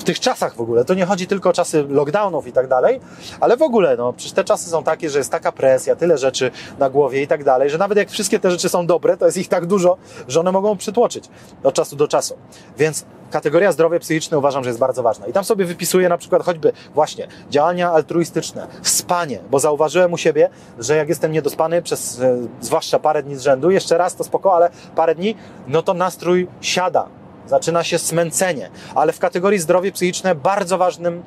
w 0.00 0.04
tych 0.04 0.20
czasach 0.20 0.54
w 0.54 0.60
ogóle, 0.60 0.84
to 0.84 0.94
nie 0.94 1.06
chodzi 1.06 1.26
tylko 1.26 1.50
o 1.50 1.52
czasy 1.52 1.84
lockdownów 1.88 2.46
i 2.46 2.52
tak 2.52 2.68
dalej, 2.68 3.00
ale 3.40 3.56
w 3.56 3.62
ogóle, 3.62 3.96
no, 3.96 4.12
przecież 4.12 4.32
te 4.32 4.44
czasy 4.44 4.70
są 4.70 4.82
takie, 4.82 5.10
że 5.10 5.18
jest 5.18 5.30
taka 5.30 5.52
presja, 5.52 5.96
tyle 5.96 6.18
rzeczy 6.18 6.50
na 6.78 6.90
głowie 6.90 7.22
i 7.22 7.26
tak 7.26 7.44
dalej, 7.44 7.70
że 7.70 7.78
nawet 7.78 7.98
jak 7.98 8.10
wszystkie 8.10 8.38
te 8.38 8.50
rzeczy 8.50 8.68
są 8.68 8.86
dobre, 8.86 9.16
to 9.16 9.26
jest 9.26 9.38
ich 9.38 9.48
tak 9.48 9.66
dużo, 9.66 9.96
że 10.28 10.40
one 10.40 10.52
mogą 10.52 10.76
przytłoczyć 10.76 11.24
od 11.62 11.74
czasu 11.74 11.96
do 11.96 12.08
czasu. 12.08 12.36
Więc 12.78 13.04
kategoria 13.30 13.72
zdrowie 13.72 14.00
psychiczne 14.00 14.38
uważam, 14.38 14.64
że 14.64 14.70
jest 14.70 14.80
bardzo 14.80 15.02
ważna. 15.02 15.26
I 15.26 15.32
tam 15.32 15.44
sobie 15.44 15.64
wypisuję 15.64 16.08
na 16.08 16.18
przykład 16.18 16.42
choćby 16.42 16.72
właśnie 16.94 17.28
działania 17.50 17.90
altruistyczne, 17.90 18.66
spanie, 18.82 19.38
bo 19.50 19.58
zauważyłem 19.58 20.12
u 20.12 20.16
siebie, 20.16 20.50
że 20.78 20.96
jak 20.96 21.08
jestem 21.08 21.32
niedospany 21.32 21.82
przez 21.82 22.20
e, 22.20 22.36
zwłaszcza 22.60 22.98
parę 22.98 23.22
dni 23.22 23.36
z 23.36 23.42
rzędu, 23.42 23.70
jeszcze 23.70 23.98
raz 23.98 24.14
to 24.14 24.24
spoko, 24.24 24.54
ale 24.56 24.70
parę 24.96 25.14
dni, 25.14 25.34
no 25.68 25.82
to 25.82 25.94
nastrój 25.94 26.48
siada 26.60 27.19
zaczyna 27.50 27.84
się 27.84 27.98
smęcenie. 27.98 28.70
Ale 28.94 29.12
w 29.12 29.18
kategorii 29.18 29.58
zdrowie 29.58 29.92
psychiczne 29.92 30.34
bardzo 30.34 30.78
ważnym 30.78 31.22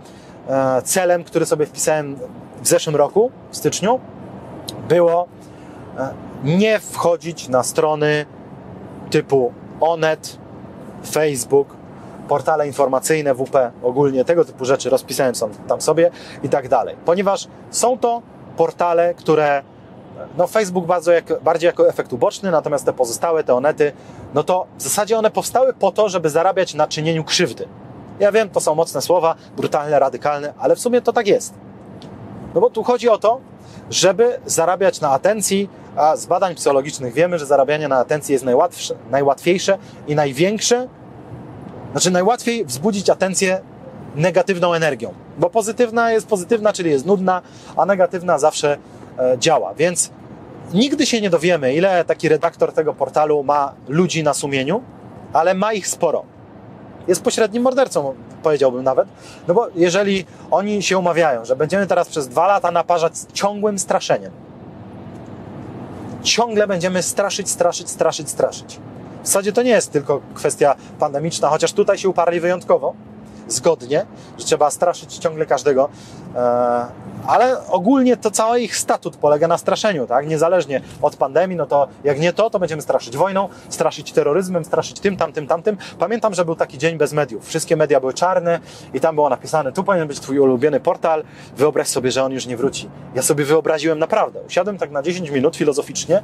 e, 0.49 0.81
celem, 0.81 1.23
który 1.23 1.45
sobie 1.45 1.65
wpisałem 1.65 2.15
w 2.61 2.67
zeszłym 2.67 2.95
roku, 2.95 3.31
w 3.51 3.57
styczniu, 3.57 3.99
było 4.89 5.27
e, 5.97 6.13
nie 6.43 6.79
wchodzić 6.79 7.49
na 7.49 7.63
strony 7.63 8.25
typu 9.09 9.53
Onet, 9.79 10.37
Facebook, 11.11 11.75
portale 12.27 12.67
informacyjne, 12.67 13.33
WP, 13.33 13.71
ogólnie 13.83 14.25
tego 14.25 14.45
typu 14.45 14.65
rzeczy 14.65 14.89
rozpisałem 14.89 15.33
tam 15.67 15.81
sobie 15.81 16.11
i 16.43 16.49
tak 16.49 16.69
dalej. 16.69 16.95
Ponieważ 17.05 17.47
są 17.71 17.97
to 17.97 18.21
portale, 18.57 19.13
które 19.13 19.63
no 20.37 20.47
Facebook 20.47 20.85
bardzo 20.85 21.11
jak, 21.11 21.43
bardziej 21.43 21.67
jako 21.67 21.89
efekt 21.89 22.13
uboczny, 22.13 22.51
natomiast 22.51 22.85
te 22.85 22.93
pozostałe, 22.93 23.43
te 23.43 23.55
onety, 23.55 23.91
no 24.33 24.43
to 24.43 24.65
w 24.77 24.81
zasadzie 24.81 25.17
one 25.17 25.31
powstały 25.31 25.73
po 25.73 25.91
to, 25.91 26.09
żeby 26.09 26.29
zarabiać 26.29 26.73
na 26.73 26.87
czynieniu 26.87 27.23
krzywdy. 27.23 27.67
Ja 28.19 28.31
wiem, 28.31 28.49
to 28.49 28.59
są 28.59 28.75
mocne 28.75 29.01
słowa, 29.01 29.35
brutalne, 29.57 29.99
radykalne, 29.99 30.53
ale 30.59 30.75
w 30.75 30.79
sumie 30.79 31.01
to 31.01 31.13
tak 31.13 31.27
jest. 31.27 31.53
No 32.55 32.61
bo 32.61 32.69
tu 32.69 32.83
chodzi 32.83 33.09
o 33.09 33.17
to, 33.17 33.39
żeby 33.89 34.39
zarabiać 34.45 35.01
na 35.01 35.09
atencji, 35.09 35.69
a 35.95 36.15
z 36.15 36.25
badań 36.25 36.55
psychologicznych 36.55 37.13
wiemy, 37.13 37.39
że 37.39 37.45
zarabianie 37.45 37.87
na 37.87 37.97
atencji 37.97 38.33
jest 38.33 38.45
najłatwsze, 38.45 38.95
najłatwiejsze 39.11 39.77
i 40.07 40.15
największe. 40.15 40.87
Znaczy, 41.91 42.11
najłatwiej 42.11 42.65
wzbudzić 42.65 43.09
atencję 43.09 43.61
negatywną 44.15 44.73
energią, 44.73 45.13
bo 45.37 45.49
pozytywna 45.49 46.11
jest 46.11 46.27
pozytywna, 46.27 46.73
czyli 46.73 46.91
jest 46.91 47.05
nudna, 47.05 47.41
a 47.77 47.85
negatywna 47.85 48.39
zawsze 48.39 48.77
działa. 49.37 49.73
Więc 49.73 50.11
nigdy 50.73 51.05
się 51.05 51.21
nie 51.21 51.29
dowiemy, 51.29 51.73
ile 51.73 52.05
taki 52.05 52.29
redaktor 52.29 52.73
tego 52.73 52.93
portalu 52.93 53.43
ma 53.43 53.73
ludzi 53.87 54.23
na 54.23 54.33
sumieniu, 54.33 54.81
ale 55.33 55.53
ma 55.53 55.73
ich 55.73 55.87
sporo. 55.87 56.23
Jest 57.07 57.23
pośrednim 57.23 57.63
mordercą, 57.63 58.15
powiedziałbym 58.43 58.83
nawet. 58.83 59.07
No 59.47 59.53
bo 59.53 59.67
jeżeli 59.75 60.25
oni 60.51 60.83
się 60.83 60.97
umawiają, 60.97 61.45
że 61.45 61.55
będziemy 61.55 61.87
teraz 61.87 62.09
przez 62.09 62.27
dwa 62.27 62.47
lata 62.47 62.71
naparzać 62.71 63.13
ciągłym 63.33 63.79
straszeniem, 63.79 64.31
ciągle 66.23 66.67
będziemy 66.67 67.03
straszyć, 67.03 67.49
straszyć, 67.49 67.89
straszyć, 67.89 68.29
straszyć. 68.29 68.79
W 69.23 69.27
zasadzie 69.27 69.53
to 69.53 69.63
nie 69.63 69.71
jest 69.71 69.91
tylko 69.91 70.21
kwestia 70.33 70.75
pandemiczna, 70.99 71.49
chociaż 71.49 71.73
tutaj 71.73 71.97
się 71.97 72.09
uparli 72.09 72.39
wyjątkowo, 72.39 72.93
zgodnie, 73.47 74.05
że 74.37 74.45
trzeba 74.45 74.71
straszyć 74.71 75.17
ciągle 75.17 75.45
każdego. 75.45 75.89
Ale 77.27 77.67
ogólnie 77.67 78.17
to 78.17 78.31
cały 78.31 78.59
ich 78.59 78.77
statut 78.77 79.17
polega 79.17 79.47
na 79.47 79.57
straszeniu, 79.57 80.07
tak? 80.07 80.27
Niezależnie 80.27 80.81
od 81.01 81.15
pandemii, 81.15 81.57
no 81.57 81.65
to 81.65 81.87
jak 82.03 82.19
nie 82.19 82.33
to, 82.33 82.49
to 82.49 82.59
będziemy 82.59 82.81
straszyć 82.81 83.17
wojną, 83.17 83.49
straszyć 83.69 84.11
terroryzmem, 84.11 84.65
straszyć 84.65 84.99
tym, 84.99 85.17
tamtym, 85.17 85.47
tamtym. 85.47 85.77
Pamiętam, 85.99 86.33
że 86.33 86.45
był 86.45 86.55
taki 86.55 86.77
dzień 86.77 86.97
bez 86.97 87.13
mediów. 87.13 87.47
Wszystkie 87.47 87.75
media 87.75 87.99
były 87.99 88.13
czarne 88.13 88.59
i 88.93 88.99
tam 88.99 89.15
było 89.15 89.29
napisane, 89.29 89.71
tu 89.71 89.83
powinien 89.83 90.07
być 90.07 90.19
twój 90.19 90.39
ulubiony 90.39 90.79
portal, 90.79 91.23
wyobraź 91.57 91.87
sobie, 91.87 92.11
że 92.11 92.23
on 92.23 92.31
już 92.31 92.45
nie 92.45 92.57
wróci. 92.57 92.89
Ja 93.15 93.21
sobie 93.21 93.45
wyobraziłem 93.45 93.99
naprawdę. 93.99 94.41
Usiadłem 94.47 94.77
tak 94.77 94.91
na 94.91 95.03
10 95.03 95.29
minut 95.29 95.55
filozoficznie 95.55 96.23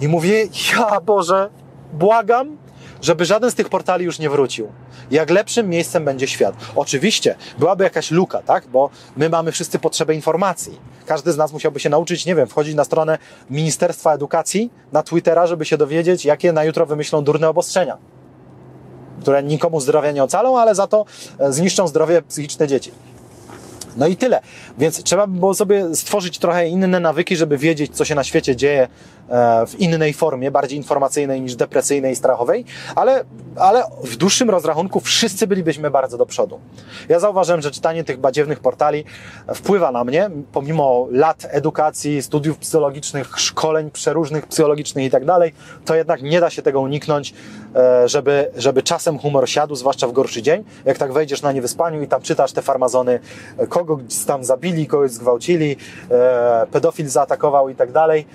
i 0.00 0.08
mówię, 0.08 0.44
ja 0.72 1.00
Boże, 1.00 1.50
błagam, 1.92 2.56
żeby 3.02 3.24
żaden 3.24 3.50
z 3.50 3.54
tych 3.54 3.68
portali 3.68 4.04
już 4.04 4.18
nie 4.18 4.30
wrócił. 4.30 4.68
Jak 5.10 5.30
lepszym 5.30 5.68
miejscem 5.68 6.04
będzie 6.04 6.26
świat. 6.26 6.54
Oczywiście, 6.76 7.36
byłaby 7.58 7.84
jakaś 7.84 8.10
luka, 8.10 8.42
tak? 8.42 8.66
Bo 8.66 8.90
my 9.16 9.28
mamy 9.28 9.52
wszyscy 9.52 9.78
potrzebę 9.78 10.14
informacji. 10.14 10.78
Każdy 11.06 11.32
z 11.32 11.36
nas 11.36 11.52
musiałby 11.52 11.80
się 11.80 11.88
nauczyć, 11.88 12.26
nie 12.26 12.34
wiem, 12.34 12.48
wchodzić 12.48 12.74
na 12.74 12.84
stronę 12.84 13.18
Ministerstwa 13.50 14.14
Edukacji, 14.14 14.70
na 14.92 15.02
Twittera, 15.02 15.46
żeby 15.46 15.64
się 15.64 15.76
dowiedzieć, 15.76 16.24
jakie 16.24 16.52
na 16.52 16.64
jutro 16.64 16.86
wymyślą 16.86 17.24
durne 17.24 17.48
obostrzenia. 17.48 17.98
Które 19.22 19.42
nikomu 19.42 19.80
zdrowia 19.80 20.12
nie 20.12 20.24
ocalą, 20.24 20.58
ale 20.58 20.74
za 20.74 20.86
to 20.86 21.04
e, 21.38 21.52
zniszczą 21.52 21.88
zdrowie 21.88 22.22
psychiczne 22.22 22.68
dzieci. 22.68 22.92
No 23.96 24.06
i 24.06 24.16
tyle. 24.16 24.40
Więc 24.78 25.02
trzeba 25.02 25.26
by 25.26 25.38
było 25.38 25.54
sobie 25.54 25.94
stworzyć 25.94 26.38
trochę 26.38 26.68
inne 26.68 27.00
nawyki, 27.00 27.36
żeby 27.36 27.58
wiedzieć, 27.58 27.96
co 27.96 28.04
się 28.04 28.14
na 28.14 28.24
świecie 28.24 28.56
dzieje 28.56 28.88
w 29.66 29.74
innej 29.78 30.12
formie, 30.12 30.50
bardziej 30.50 30.78
informacyjnej 30.78 31.40
niż 31.40 31.56
depresyjnej 31.56 32.12
i 32.12 32.16
strachowej, 32.16 32.64
ale, 32.94 33.24
ale 33.56 33.82
w 34.04 34.16
dłuższym 34.16 34.50
rozrachunku 34.50 35.00
wszyscy 35.00 35.46
bylibyśmy 35.46 35.90
bardzo 35.90 36.18
do 36.18 36.26
przodu. 36.26 36.60
Ja 37.08 37.20
zauważyłem, 37.20 37.62
że 37.62 37.70
czytanie 37.70 38.04
tych 38.04 38.18
badziewnych 38.18 38.60
portali 38.60 39.04
wpływa 39.54 39.92
na 39.92 40.04
mnie, 40.04 40.30
pomimo 40.52 41.06
lat 41.10 41.46
edukacji, 41.50 42.22
studiów 42.22 42.58
psychologicznych, 42.58 43.38
szkoleń 43.38 43.90
przeróżnych 43.90 44.46
psychologicznych 44.46 45.04
i 45.04 45.10
tak 45.10 45.24
dalej, 45.24 45.52
to 45.84 45.94
jednak 45.94 46.22
nie 46.22 46.40
da 46.40 46.50
się 46.50 46.62
tego 46.62 46.80
uniknąć, 46.80 47.34
e, 47.74 48.08
żeby, 48.08 48.50
żeby 48.56 48.82
czasem 48.82 49.18
humor 49.18 49.48
siadł, 49.48 49.74
zwłaszcza 49.74 50.08
w 50.08 50.12
gorszy 50.12 50.42
dzień. 50.42 50.64
Jak 50.84 50.98
tak 50.98 51.12
wejdziesz 51.12 51.42
na 51.42 51.52
niewyspaniu 51.52 52.02
i 52.02 52.08
tam 52.08 52.22
czytasz 52.22 52.52
te 52.52 52.62
farmazony, 52.62 53.20
e, 53.58 53.66
kogo 53.66 53.98
tam 54.26 54.44
zabili, 54.44 54.86
kogoś 54.86 55.10
zgwałcili, 55.10 55.76
e, 56.10 56.66
pedofil 56.72 57.08
zaatakował 57.08 57.68
i 57.68 57.74
tak 57.74 57.92
dalej. 57.92 58.26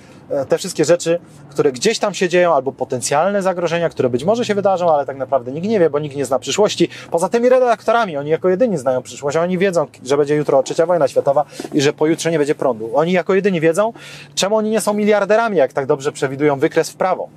Te 0.48 0.58
wszystkie 0.58 0.84
rzeczy, 0.84 1.18
które 1.50 1.72
gdzieś 1.72 1.98
tam 1.98 2.14
się 2.14 2.28
dzieją, 2.28 2.54
albo 2.54 2.72
potencjalne 2.72 3.42
zagrożenia, 3.42 3.88
które 3.88 4.10
być 4.10 4.24
może 4.24 4.44
się 4.44 4.54
wydarzą, 4.54 4.94
ale 4.94 5.06
tak 5.06 5.16
naprawdę 5.16 5.52
nikt 5.52 5.66
nie 5.66 5.80
wie, 5.80 5.90
bo 5.90 5.98
nikt 5.98 6.16
nie 6.16 6.24
zna 6.24 6.38
przyszłości. 6.38 6.88
Poza 7.10 7.28
tymi 7.28 7.48
redaktorami, 7.48 8.16
oni 8.16 8.30
jako 8.30 8.48
jedyni 8.48 8.78
znają 8.78 9.02
przyszłość, 9.02 9.36
oni 9.36 9.58
wiedzą, 9.58 9.86
że 10.04 10.16
będzie 10.16 10.34
jutro 10.34 10.62
trzecia 10.62 10.86
wojna 10.86 11.08
światowa 11.08 11.44
i 11.72 11.80
że 11.80 11.92
pojutrze 11.92 12.30
nie 12.30 12.38
będzie 12.38 12.54
prądu. 12.54 12.90
Oni 12.94 13.12
jako 13.12 13.34
jedyni 13.34 13.60
wiedzą, 13.60 13.92
czemu 14.34 14.56
oni 14.56 14.70
nie 14.70 14.80
są 14.80 14.94
miliarderami, 14.94 15.56
jak 15.56 15.72
tak 15.72 15.86
dobrze 15.86 16.12
przewidują 16.12 16.58
wykres 16.58 16.90
w 16.90 16.96
prawo. 16.96 17.28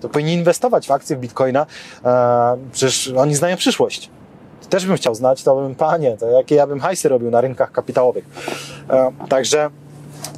To 0.00 0.08
powinni 0.08 0.32
inwestować 0.32 0.86
w 0.86 0.90
akcje 0.90 1.16
w 1.16 1.20
bitcoina, 1.20 1.66
e, 2.04 2.56
przecież 2.72 3.12
oni 3.16 3.34
znają 3.34 3.56
przyszłość. 3.56 4.10
Też 4.70 4.86
bym 4.86 4.96
chciał 4.96 5.14
znać, 5.14 5.42
to 5.42 5.56
bym, 5.56 5.74
panie, 5.74 6.16
to 6.16 6.30
jakie 6.30 6.54
ja 6.54 6.66
bym 6.66 6.80
hajsy 6.80 7.08
robił 7.08 7.30
na 7.30 7.40
rynkach 7.40 7.72
kapitałowych. 7.72 8.24
E, 8.90 9.12
także 9.28 9.70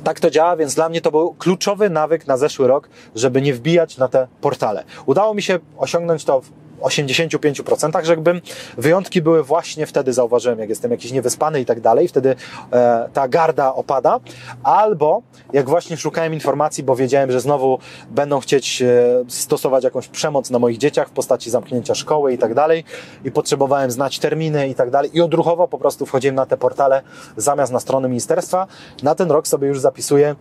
tak 0.04 0.20
to 0.20 0.30
działa, 0.30 0.56
więc 0.56 0.74
dla 0.74 0.88
mnie 0.88 1.00
to 1.00 1.10
był 1.10 1.34
kluczowy 1.34 1.90
nawyk 1.90 2.26
na 2.26 2.36
zeszły 2.36 2.68
rok, 2.68 2.88
żeby 3.14 3.42
nie 3.42 3.54
wbijać 3.54 3.96
na 3.96 4.08
te 4.08 4.28
portale. 4.40 4.84
Udało 5.06 5.34
mi 5.34 5.42
się 5.42 5.58
osiągnąć 5.78 6.24
to 6.24 6.40
w 6.40 6.50
85%, 6.80 8.04
rzekłbym. 8.04 8.40
Wyjątki 8.78 9.22
były 9.22 9.42
właśnie 9.42 9.86
wtedy, 9.86 10.12
zauważyłem, 10.12 10.58
jak 10.58 10.68
jestem 10.68 10.90
jakiś 10.90 11.12
niewyspany 11.12 11.60
i 11.60 11.66
tak 11.66 11.80
dalej, 11.80 12.08
wtedy 12.08 12.36
e, 12.72 13.08
ta 13.12 13.28
garda 13.28 13.74
opada, 13.74 14.20
albo 14.62 15.22
jak 15.52 15.68
właśnie 15.68 15.96
szukałem 15.96 16.34
informacji, 16.34 16.84
bo 16.84 16.96
wiedziałem, 16.96 17.32
że 17.32 17.40
znowu 17.40 17.78
będą 18.10 18.40
chcieć 18.40 18.82
e, 18.82 18.88
stosować 19.28 19.84
jakąś 19.84 20.08
przemoc 20.08 20.50
na 20.50 20.58
moich 20.58 20.78
dzieciach 20.78 21.08
w 21.08 21.10
postaci 21.10 21.50
zamknięcia 21.50 21.94
szkoły 21.94 22.32
i 22.32 22.38
tak 22.38 22.54
dalej 22.54 22.84
i 23.24 23.30
potrzebowałem 23.30 23.90
znać 23.90 24.18
terminy 24.18 24.68
i 24.68 24.74
tak 24.74 24.90
dalej 24.90 25.10
i 25.14 25.20
odruchowo 25.20 25.68
po 25.68 25.78
prostu 25.78 26.06
wchodziłem 26.06 26.34
na 26.34 26.46
te 26.46 26.56
portale 26.56 27.02
zamiast 27.36 27.72
na 27.72 27.80
strony 27.80 28.08
ministerstwa. 28.08 28.66
Na 29.02 29.14
ten 29.14 29.30
rok 29.30 29.48
sobie 29.48 29.68
już 29.68 29.80
zapisuję, 29.80 30.34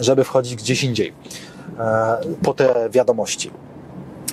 żeby 0.00 0.24
wchodzić 0.24 0.56
gdzieś 0.56 0.84
indziej 0.84 1.14
e, 1.78 2.18
po 2.42 2.54
te 2.54 2.90
wiadomości. 2.90 3.50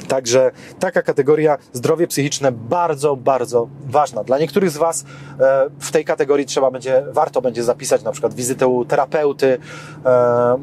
Także 0.07 0.52
taka 0.80 1.02
kategoria 1.02 1.57
zdrowie 1.73 2.07
psychiczne 2.07 2.52
bardzo, 2.52 3.15
bardzo 3.15 3.68
ważna. 3.86 4.23
Dla 4.23 4.38
niektórych 4.38 4.69
z 4.69 4.77
Was 4.77 5.06
e, 5.40 5.69
w 5.80 5.91
tej 5.91 6.06
kategorii 6.06 6.45
trzeba 6.45 6.72
będzie, 6.72 7.03
warto 7.11 7.41
będzie 7.41 7.64
zapisać 7.64 8.03
na 8.03 8.11
przykład 8.11 8.34
wizytę 8.34 8.68
u 8.68 8.86
terapeuty, 8.86 9.57
e, 10.06 10.57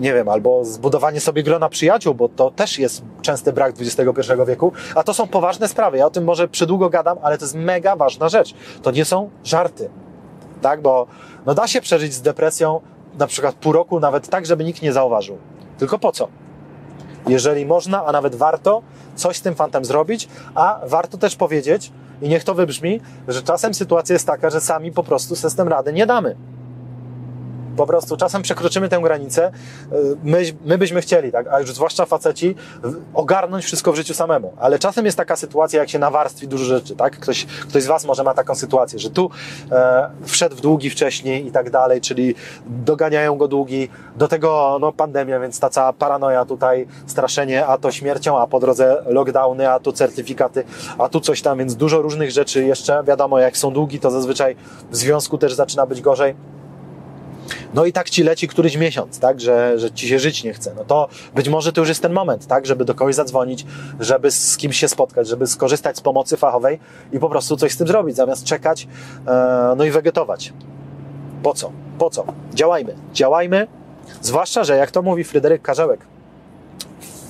nie 0.00 0.14
wiem, 0.14 0.28
albo 0.28 0.64
zbudowanie 0.64 1.20
sobie 1.20 1.42
grona 1.42 1.68
przyjaciół, 1.68 2.14
bo 2.14 2.28
to 2.28 2.50
też 2.50 2.78
jest 2.78 3.02
częsty 3.22 3.52
brak 3.52 3.74
XXI 3.80 4.32
wieku, 4.46 4.72
a 4.94 5.02
to 5.02 5.14
są 5.14 5.26
poważne 5.26 5.68
sprawy. 5.68 5.98
Ja 5.98 6.06
o 6.06 6.10
tym 6.10 6.24
może 6.24 6.48
przydługo 6.48 6.90
gadam, 6.90 7.18
ale 7.22 7.38
to 7.38 7.44
jest 7.44 7.54
mega 7.54 7.96
ważna 7.96 8.28
rzecz. 8.28 8.54
To 8.82 8.90
nie 8.90 9.04
są 9.04 9.30
żarty, 9.44 9.90
tak? 10.62 10.82
Bo 10.82 11.06
no 11.46 11.54
da 11.54 11.66
się 11.66 11.80
przeżyć 11.80 12.14
z 12.14 12.22
depresją 12.22 12.80
na 13.18 13.26
przykład 13.26 13.54
pół 13.54 13.72
roku, 13.72 14.00
nawet 14.00 14.28
tak, 14.28 14.46
żeby 14.46 14.64
nikt 14.64 14.82
nie 14.82 14.92
zauważył. 14.92 15.38
Tylko 15.78 15.98
po 15.98 16.12
co? 16.12 16.28
Jeżeli 17.28 17.66
można, 17.66 18.04
a 18.04 18.12
nawet 18.12 18.34
warto 18.34 18.82
coś 19.14 19.36
z 19.36 19.42
tym 19.42 19.54
fantem 19.54 19.84
zrobić, 19.84 20.28
a 20.54 20.80
warto 20.86 21.18
też 21.18 21.36
powiedzieć, 21.36 21.92
i 22.22 22.28
niech 22.28 22.44
to 22.44 22.54
wybrzmi, 22.54 23.00
że 23.28 23.42
czasem 23.42 23.74
sytuacja 23.74 24.12
jest 24.12 24.26
taka, 24.26 24.50
że 24.50 24.60
sami 24.60 24.92
po 24.92 25.02
prostu 25.02 25.36
system 25.36 25.68
rady 25.68 25.92
nie 25.92 26.06
damy 26.06 26.36
po 27.76 27.86
prostu 27.86 28.16
czasem 28.16 28.42
przekroczymy 28.42 28.88
tę 28.88 29.00
granicę. 29.02 29.50
Y, 29.92 30.16
my, 30.24 30.42
my 30.64 30.78
byśmy 30.78 31.00
chcieli, 31.00 31.32
tak, 31.32 31.46
a 31.46 31.60
już 31.60 31.72
zwłaszcza 31.72 32.06
faceci, 32.06 32.54
ogarnąć 33.14 33.64
wszystko 33.64 33.92
w 33.92 33.96
życiu 33.96 34.14
samemu. 34.14 34.52
Ale 34.58 34.78
czasem 34.78 35.04
jest 35.04 35.16
taka 35.16 35.36
sytuacja, 35.36 35.80
jak 35.80 35.90
się 35.90 35.98
nawarstwi 35.98 36.48
dużo 36.48 36.64
rzeczy, 36.64 36.96
tak? 36.96 37.18
Ktoś, 37.20 37.44
ktoś 37.44 37.82
z 37.82 37.86
Was 37.86 38.04
może 38.04 38.24
ma 38.24 38.34
taką 38.34 38.54
sytuację, 38.54 38.98
że 38.98 39.10
tu 39.10 39.30
e, 39.72 40.10
wszedł 40.24 40.56
w 40.56 40.60
długi 40.60 40.90
wcześniej 40.90 41.46
i 41.46 41.52
tak 41.52 41.70
dalej, 41.70 42.00
czyli 42.00 42.34
doganiają 42.66 43.36
go 43.36 43.48
długi, 43.48 43.88
do 44.16 44.28
tego 44.28 44.78
no, 44.80 44.92
pandemia, 44.92 45.40
więc 45.40 45.60
ta 45.60 45.70
cała 45.70 45.92
paranoja 45.92 46.44
tutaj, 46.44 46.86
straszenie, 47.06 47.66
a 47.66 47.78
to 47.78 47.92
śmiercią, 47.92 48.38
a 48.38 48.46
po 48.46 48.60
drodze 48.60 49.02
lockdowny, 49.06 49.70
a 49.70 49.80
tu 49.80 49.92
certyfikaty, 49.92 50.64
a 50.98 51.08
tu 51.08 51.20
coś 51.20 51.42
tam, 51.42 51.58
więc 51.58 51.76
dużo 51.76 52.02
różnych 52.02 52.30
rzeczy 52.30 52.64
jeszcze. 52.64 53.04
Wiadomo, 53.04 53.38
jak 53.38 53.56
są 53.56 53.70
długi, 53.70 54.00
to 54.00 54.10
zazwyczaj 54.10 54.56
w 54.90 54.96
związku 54.96 55.38
też 55.38 55.54
zaczyna 55.54 55.86
być 55.86 56.00
gorzej 56.00 56.55
no 57.74 57.84
i 57.84 57.92
tak 57.92 58.10
ci 58.10 58.22
leci 58.22 58.48
któryś 58.48 58.76
miesiąc, 58.76 59.18
tak, 59.18 59.40
że, 59.40 59.78
że 59.78 59.90
ci 59.90 60.08
się 60.08 60.18
żyć 60.18 60.44
nie 60.44 60.52
chce, 60.52 60.74
no 60.76 60.84
to 60.84 61.08
być 61.34 61.48
może 61.48 61.72
to 61.72 61.80
już 61.80 61.88
jest 61.88 62.02
ten 62.02 62.12
moment, 62.12 62.46
tak, 62.46 62.66
żeby 62.66 62.84
do 62.84 62.94
kogoś 62.94 63.14
zadzwonić, 63.14 63.66
żeby 64.00 64.30
z 64.30 64.56
kimś 64.56 64.76
się 64.76 64.88
spotkać, 64.88 65.28
żeby 65.28 65.46
skorzystać 65.46 65.96
z 65.96 66.00
pomocy 66.00 66.36
fachowej 66.36 66.78
i 67.12 67.18
po 67.18 67.28
prostu 67.28 67.56
coś 67.56 67.72
z 67.72 67.76
tym 67.76 67.86
zrobić, 67.86 68.16
zamiast 68.16 68.44
czekać, 68.44 68.88
e, 69.26 69.74
no 69.76 69.84
i 69.84 69.90
wegetować. 69.90 70.52
Po 71.42 71.54
co? 71.54 71.72
Po 71.98 72.10
co? 72.10 72.24
Działajmy. 72.54 72.94
Działajmy, 73.12 73.66
zwłaszcza, 74.22 74.64
że 74.64 74.76
jak 74.76 74.90
to 74.90 75.02
mówi 75.02 75.24
Fryderyk 75.24 75.62
Karzełek, 75.62 76.00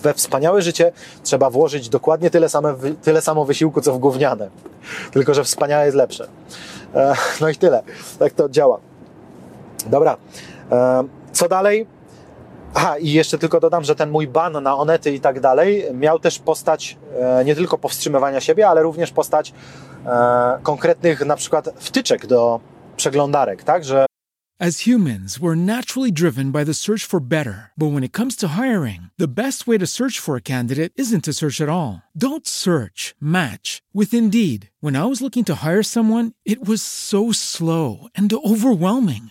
we 0.03 0.15
wspaniałe 0.15 0.63
życie 0.63 0.93
trzeba 1.23 1.51
włożyć 1.51 1.89
dokładnie 1.89 2.31
tyle, 2.31 2.49
same, 2.49 2.75
tyle 3.03 3.23
samo 3.23 3.45
wysiłku, 3.45 3.81
co 3.81 3.93
w 3.93 3.99
gówniane. 3.99 4.51
Tylko, 5.13 5.35
że 5.35 5.45
wspaniałe 5.45 5.85
jest 5.85 5.97
lepsze. 5.97 6.29
E, 6.95 7.15
no 7.41 7.49
i 7.49 7.57
tyle. 7.57 7.83
Tak 8.19 8.33
to 8.33 8.49
działa. 8.49 8.79
Dobra. 9.91 10.17
E, 10.73 11.05
co 11.33 11.49
dalej? 11.49 11.87
Aha, 12.75 12.99
i 12.99 13.13
jeszcze 13.13 13.39
tylko 13.39 13.61
dodam, 13.61 13.85
że 13.85 13.95
ten 13.95 14.11
mój 14.11 14.29
ban 14.29 14.63
na 14.63 14.77
onety 14.77 15.15
i 15.15 15.21
tak 15.21 15.41
dalej 15.41 15.85
miał 15.95 16.19
też 16.19 16.39
postać 16.39 16.97
e, 17.21 17.45
nie 17.45 17.55
tylko 17.55 17.79
powstrzymywania 17.79 18.41
siebie, 18.41 18.69
ale 18.69 18.83
również 18.83 19.11
postać 19.13 19.53
e, 20.07 20.59
konkretnych 20.63 21.27
na 21.27 21.37
przykład 21.37 21.69
wtyczek 21.77 22.27
do 22.27 22.61
przeglądarek, 22.97 23.65
tak? 23.65 23.85
Że 23.85 24.07
As 24.59 24.81
humans, 24.81 25.37
we're 25.37 25.55
naturally 25.55 26.11
driven 26.11 26.51
by 26.51 26.65
the 26.65 26.73
search 26.73 27.05
for 27.05 27.21
better. 27.21 27.73
But 27.77 27.93
when 27.93 28.03
it 28.03 28.15
comes 28.15 28.35
to 28.37 28.49
hiring, 28.57 29.11
the 29.19 29.29
best 29.29 29.67
way 29.67 29.77
to 29.77 29.87
search 29.87 30.19
for 30.19 30.35
a 30.35 30.41
candidate 30.41 30.93
isn't 30.97 31.25
to 31.25 31.35
search 31.35 31.61
at 31.61 31.69
all. 31.69 32.03
Don't 32.17 32.47
search, 32.47 33.15
match 33.21 33.83
with 33.93 34.15
Indeed. 34.15 34.71
When 34.81 34.97
I 34.97 35.05
was 35.05 35.21
looking 35.21 35.45
to 35.45 35.57
hire 35.57 35.83
someone, 35.83 36.33
it 36.47 36.67
was 36.67 36.81
so 36.81 37.33
slow 37.33 38.09
and 38.15 38.33
overwhelming. 38.33 39.31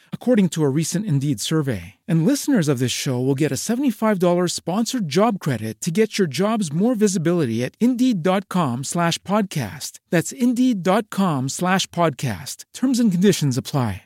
according 0.13 0.47
to 0.49 0.63
a 0.63 0.69
recent 0.69 1.05
Indeed 1.05 1.41
survey. 1.41 1.95
And 2.07 2.25
listeners 2.25 2.69
of 2.69 2.79
this 2.79 2.93
show 2.93 3.19
will 3.19 3.35
get 3.35 3.51
a 3.51 3.55
$75 3.55 4.49
sponsored 4.49 5.09
job 5.09 5.39
credit 5.39 5.81
to 5.81 5.91
get 5.91 6.17
your 6.17 6.29
jobs 6.29 6.71
more 6.71 6.95
visibility 6.95 7.65
at 7.65 7.75
Indeed.com 7.81 8.85
slash 8.85 9.17
podcast. 9.23 9.99
That's 10.09 10.31
Indeed.com 10.31 11.49
slash 11.49 11.87
podcast. 11.87 12.63
Terms 12.73 12.99
and 13.01 13.11
conditions 13.11 13.57
apply. 13.57 14.01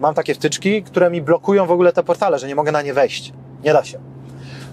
Mam 0.00 0.14
takie 0.14 0.34
wtyczki, 0.34 0.82
które 0.82 1.10
mi 1.10 1.22
blokują 1.22 1.66
w 1.66 1.70
ogóle 1.70 1.92
te 1.92 2.02
portale, 2.02 2.38
że 2.38 2.48
nie 2.48 2.54
mogę 2.54 2.72
na 2.72 2.82
nie 2.82 2.94
wejść. 2.94 3.32
Nie 3.64 3.72
da 3.72 3.84
się. 3.84 3.98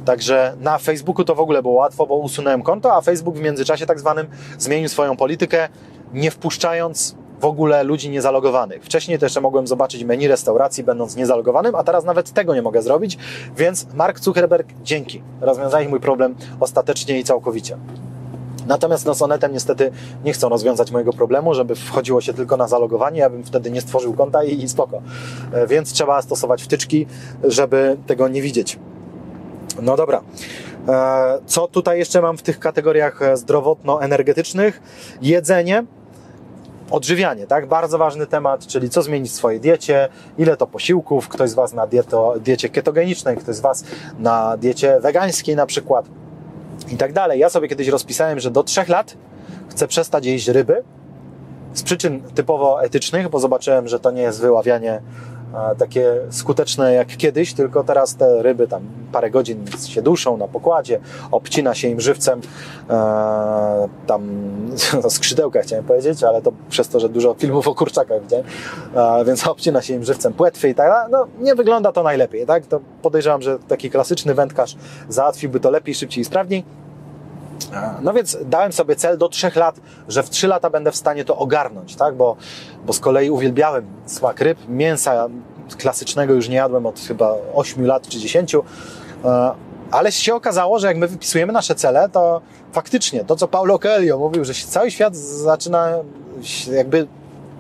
Także 0.06 0.56
na 0.60 0.78
Facebooku 0.78 1.26
to 1.26 1.36
w 1.36 1.40
ogóle 1.40 1.62
było 1.62 1.74
łatwo, 1.74 2.08
bo 2.08 2.16
usunąłem 2.16 2.62
konto, 2.64 2.96
a 2.96 3.02
Facebook 3.02 3.38
w 3.38 3.42
międzyczasie 3.42 3.86
tak 3.86 4.00
zwanym 4.00 4.28
zmienił 4.58 4.90
swoją 4.90 5.18
politykę, 5.18 5.70
nie 6.14 6.32
wpuszczając 6.32 7.16
w 7.44 7.46
ogóle 7.46 7.84
ludzi 7.84 8.10
niezalogowanych. 8.10 8.84
Wcześniej 8.84 9.20
jeszcze 9.22 9.42
mogłem 9.42 9.68
zobaczyć 9.68 10.04
menu 10.04 10.28
restauracji, 10.28 10.84
będąc 10.84 11.16
niezalogowanym, 11.16 11.76
a 11.76 11.84
teraz 11.84 12.04
nawet 12.04 12.32
tego 12.32 12.56
nie 12.56 12.62
mogę 12.62 12.82
zrobić, 12.82 13.18
więc 13.58 13.88
Mark 13.94 14.20
Zuckerberg, 14.20 14.68
dzięki. 14.84 15.22
Rozwiązałeś 15.42 15.88
mój 15.88 16.00
problem 16.00 16.36
ostatecznie 16.60 17.20
i 17.20 17.24
całkowicie. 17.24 17.78
Natomiast 18.68 19.06
no, 19.06 19.16
Sonetem 19.16 19.54
niestety 19.54 19.92
nie 20.26 20.34
chcą 20.34 20.50
rozwiązać 20.50 20.92
mojego 20.92 21.14
problemu, 21.14 21.54
żeby 21.54 21.76
wchodziło 21.76 22.22
się 22.22 22.34
tylko 22.34 22.58
na 22.58 22.68
zalogowanie, 22.68 23.20
ja 23.20 23.30
bym 23.30 23.44
wtedy 23.44 23.72
nie 23.72 23.82
stworzył 23.82 24.14
konta 24.14 24.44
i, 24.44 24.64
i 24.64 24.70
spoko. 24.70 25.02
E, 25.54 25.68
więc 25.68 25.94
trzeba 25.94 26.22
stosować 26.22 26.64
wtyczki, 26.64 27.06
żeby 27.44 27.98
tego 28.08 28.28
nie 28.28 28.42
widzieć. 28.42 28.80
No 29.82 29.96
dobra. 29.96 30.22
E, 30.88 31.40
co 31.46 31.68
tutaj 31.68 32.00
jeszcze 32.00 32.22
mam 32.22 32.38
w 32.38 32.42
tych 32.42 32.60
kategoriach 32.60 33.22
e, 33.22 33.38
zdrowotno-energetycznych? 33.38 34.82
Jedzenie, 35.22 35.84
odżywianie, 36.92 37.48
tak? 37.48 37.68
Bardzo 37.68 37.98
ważny 37.98 38.28
temat, 38.28 38.68
czyli 38.68 38.90
co 38.90 39.02
zmienić 39.02 39.32
w 39.32 39.36
swojej 39.36 39.60
diecie, 39.60 40.10
ile 40.38 40.58
to 40.58 40.68
posiłków, 40.68 41.28
ktoś 41.28 41.50
z 41.50 41.54
Was 41.54 41.74
na 41.74 41.88
dieto, 41.88 42.34
diecie 42.40 42.70
ketogenicznej, 42.70 43.38
ktoś 43.38 43.56
z 43.56 43.60
Was 43.60 43.84
na 44.20 44.58
diecie 44.58 45.00
wegańskiej 45.00 45.56
na 45.56 45.66
przykład 45.66 46.06
i 46.92 46.98
tak 46.98 47.14
dalej. 47.14 47.40
Ja 47.40 47.50
sobie 47.50 47.68
kiedyś 47.68 47.88
rozpisałem, 47.88 48.40
że 48.40 48.52
do 48.52 48.64
trzech 48.64 48.90
lat 48.90 49.18
chcę 49.70 49.88
przestać 49.88 50.26
jeść 50.26 50.48
ryby 50.48 50.84
z 51.74 51.84
przyczyn 51.84 52.22
typowo 52.36 52.84
etycznych, 52.84 53.30
bo 53.30 53.40
zobaczyłem, 53.40 53.88
że 53.88 54.00
to 54.00 54.12
nie 54.12 54.22
jest 54.22 54.42
wyławianie 54.42 55.02
takie 55.78 56.14
skuteczne 56.30 56.94
jak 56.94 57.08
kiedyś, 57.18 57.54
tylko 57.54 57.84
teraz 57.84 58.16
te 58.16 58.44
ryby 58.44 58.68
tam 58.68 58.82
parę 59.12 59.32
godzin 59.32 59.66
się 59.88 60.02
duszą 60.02 60.38
na 60.38 60.48
pokładzie, 60.48 61.00
obcina 61.32 61.74
się 61.74 61.88
im 61.88 62.02
żywcem 62.02 62.42
e, 62.90 63.88
tam 64.08 64.22
skrzydełka 65.10 65.62
chciałem 65.62 65.86
powiedzieć, 65.86 66.24
ale 66.24 66.42
to 66.42 66.52
przez 66.70 66.90
to, 66.90 67.00
że 67.00 67.10
dużo 67.10 67.34
filmów 67.34 67.68
o 67.68 67.76
kurczakach 67.76 68.22
widziałem, 68.22 68.46
e, 68.96 69.26
więc 69.26 69.48
obcina 69.54 69.82
się 69.82 69.94
im 69.94 70.04
żywcem 70.04 70.34
płetwy 70.34 70.70
i 70.70 70.76
tak, 70.76 71.12
no 71.12 71.28
nie 71.40 71.56
wygląda 71.56 71.92
to 71.92 72.04
najlepiej, 72.04 72.46
tak? 72.46 72.66
To 72.66 72.80
podejrzewam, 73.02 73.42
że 73.42 73.60
taki 73.60 73.90
klasyczny 73.90 74.34
wędkarz 74.34 74.76
załatwiłby 75.10 75.60
to 75.60 75.72
lepiej, 75.72 75.96
szybciej 75.96 76.22
i 76.22 76.26
sprawniej. 76.26 76.83
No 78.02 78.14
więc 78.14 78.38
dałem 78.46 78.74
sobie 78.74 78.96
cel 78.96 79.18
do 79.18 79.30
trzech 79.30 79.56
lat, 79.56 79.76
że 80.08 80.24
w 80.24 80.30
trzy 80.30 80.48
lata 80.48 80.70
będę 80.70 80.92
w 80.92 80.96
stanie 80.96 81.26
to 81.26 81.38
ogarnąć, 81.38 81.96
tak? 81.96 82.16
Bo, 82.16 82.36
bo 82.86 82.94
z 82.94 83.00
kolei 83.00 83.30
uwielbiałem 83.30 83.86
smak 84.06 84.40
ryb, 84.40 84.58
mięsa 84.68 85.28
klasycznego 85.78 86.34
już 86.34 86.50
nie 86.50 86.56
jadłem 86.56 86.86
od 86.86 87.00
chyba 87.00 87.36
8 87.54 87.86
lat 87.86 88.08
czy 88.08 88.20
10. 88.20 88.56
E, 88.56 88.62
ale 89.92 90.12
się 90.12 90.36
okazało, 90.36 90.80
że 90.80 90.88
jak 90.88 90.98
my 90.98 91.08
wypisujemy 91.08 91.54
nasze 91.54 91.76
cele, 91.76 92.10
to 92.10 92.42
faktycznie 92.72 93.26
to, 93.26 93.36
co 93.36 93.48
Paulo 93.48 93.80
Coelho 93.80 94.20
mówił, 94.20 94.46
że 94.46 94.54
cały 94.54 94.92
świat 94.92 95.16
zaczyna 95.16 95.90
jakby 96.72 97.08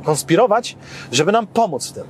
konspirować, 0.03 0.77
żeby 1.11 1.31
nam 1.31 1.47
pomóc 1.47 1.87
w 1.87 1.91
tym. 1.91 2.03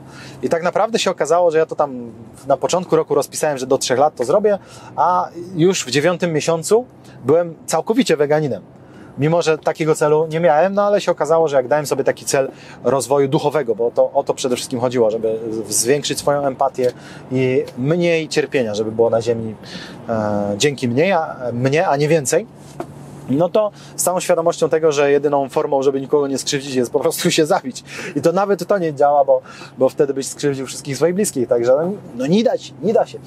I 0.43 0.49
tak 0.49 0.63
naprawdę 0.63 0.99
się 0.99 1.11
okazało, 1.11 1.51
że 1.51 1.57
ja 1.57 1.65
to 1.65 1.75
tam 1.75 2.11
na 2.47 2.57
początku 2.57 2.95
roku 2.95 3.15
rozpisałem, 3.15 3.57
że 3.57 3.67
do 3.67 3.77
trzech 3.77 3.99
lat 3.99 4.15
to 4.15 4.23
zrobię, 4.23 4.59
a 4.95 5.29
już 5.55 5.85
w 5.85 5.89
dziewiątym 5.89 6.33
miesiącu 6.33 6.85
byłem 7.23 7.55
całkowicie 7.65 8.17
weganinem. 8.17 8.61
Mimo, 9.17 9.41
że 9.41 9.57
takiego 9.57 9.95
celu 9.95 10.27
nie 10.27 10.39
miałem, 10.39 10.73
no 10.73 10.81
ale 10.81 11.01
się 11.01 11.11
okazało, 11.11 11.47
że 11.47 11.55
jak 11.55 11.67
dałem 11.67 11.85
sobie 11.85 12.03
taki 12.03 12.25
cel 12.25 12.51
rozwoju 12.83 13.27
duchowego, 13.27 13.75
bo 13.75 13.91
to 13.91 14.11
o 14.11 14.23
to 14.23 14.33
przede 14.33 14.55
wszystkim 14.55 14.79
chodziło, 14.79 15.11
żeby 15.11 15.39
zwiększyć 15.69 16.19
swoją 16.19 16.45
empatię 16.45 16.91
i 17.31 17.63
mniej 17.77 18.27
cierpienia, 18.27 18.75
żeby 18.75 18.91
było 18.91 19.09
na 19.09 19.21
ziemi 19.21 19.55
e, 20.09 20.55
dzięki 20.57 20.87
mnie 20.87 21.17
a, 21.17 21.51
mnie, 21.51 21.87
a 21.87 21.97
nie 21.97 22.07
więcej, 22.07 22.47
no 23.29 23.49
to 23.49 23.71
z 23.95 24.03
całą 24.03 24.19
świadomością 24.19 24.69
tego, 24.69 24.91
że 24.91 25.11
jedyną 25.11 25.49
formą, 25.49 25.83
żeby 25.83 26.01
nikogo 26.01 26.27
nie 26.27 26.37
skrzywdzić, 26.37 26.75
jest 26.75 26.91
po 26.91 26.99
prostu 26.99 27.31
się 27.31 27.45
zabić. 27.45 27.83
I 28.15 28.21
to 28.21 28.31
nawet 28.31 28.67
to 28.67 28.77
nie 28.77 28.93
działa, 28.93 29.25
bo, 29.25 29.41
bo 29.77 29.89
wtedy 29.89 30.13
byś 30.13 30.27
skrzywdził 30.27 30.65
wszystkich 30.65 30.95
swoich 30.95 31.15
bliskich. 31.15 31.47
Także 31.47 31.71
no, 31.71 31.91
no 32.15 32.27
nie 32.27 32.43
da 32.43 32.57
się, 32.57 32.73
nie 32.83 32.93
da 32.93 33.05
się. 33.05 33.19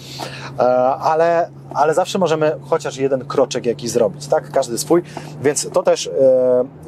E, 0.58 0.62
ale, 0.86 1.48
ale 1.74 1.94
zawsze 1.94 2.18
możemy 2.18 2.56
chociaż 2.62 2.96
jeden 2.96 3.24
kroczek 3.24 3.66
jakiś 3.66 3.90
zrobić, 3.90 4.26
tak? 4.26 4.50
Każdy 4.50 4.78
swój. 4.78 5.02
Więc 5.42 5.70
to 5.72 5.82
też 5.82 6.06
e, 6.06 6.10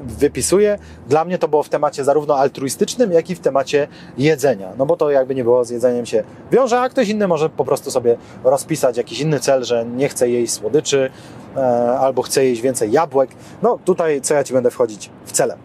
wypisuję. 0.03 0.79
Dla 1.09 1.25
mnie 1.25 1.39
to 1.39 1.49
było 1.49 1.63
w 1.63 1.69
temacie 1.69 2.05
zarówno 2.05 2.37
altruistycznym, 2.37 3.13
jak 3.13 3.31
i 3.31 3.35
w 3.35 3.41
temacie 3.41 3.89
jedzenia. 4.19 4.73
No 4.79 4.87
bo 4.87 4.97
to 4.97 5.11
jakby 5.11 5.35
nie 5.35 5.45
było 5.45 5.65
z 5.65 5.71
jedzeniem 5.71 6.07
się 6.07 6.25
wiąże, 6.53 6.81
a 6.81 6.89
ktoś 6.89 7.09
inny 7.09 7.29
może 7.29 7.51
po 7.51 7.65
prostu 7.65 7.91
sobie 7.91 8.17
rozpisać 8.45 8.97
jakiś 8.97 9.21
inny 9.21 9.41
cel, 9.41 9.65
że 9.65 9.87
nie 9.87 10.09
chce 10.09 10.31
jeść 10.31 10.53
słodyczy, 10.53 11.11
E, 11.57 11.99
albo 11.99 12.23
chce 12.23 12.45
jeść 12.45 12.61
więcej 12.61 12.93
jabłek. 12.93 13.31
No 13.63 13.79
tutaj 13.85 14.21
co 14.21 14.35
ja 14.35 14.45
Ci 14.45 14.53
będę 14.53 14.71
wchodzić 14.71 15.11
w 15.25 15.33
cele. 15.33 15.57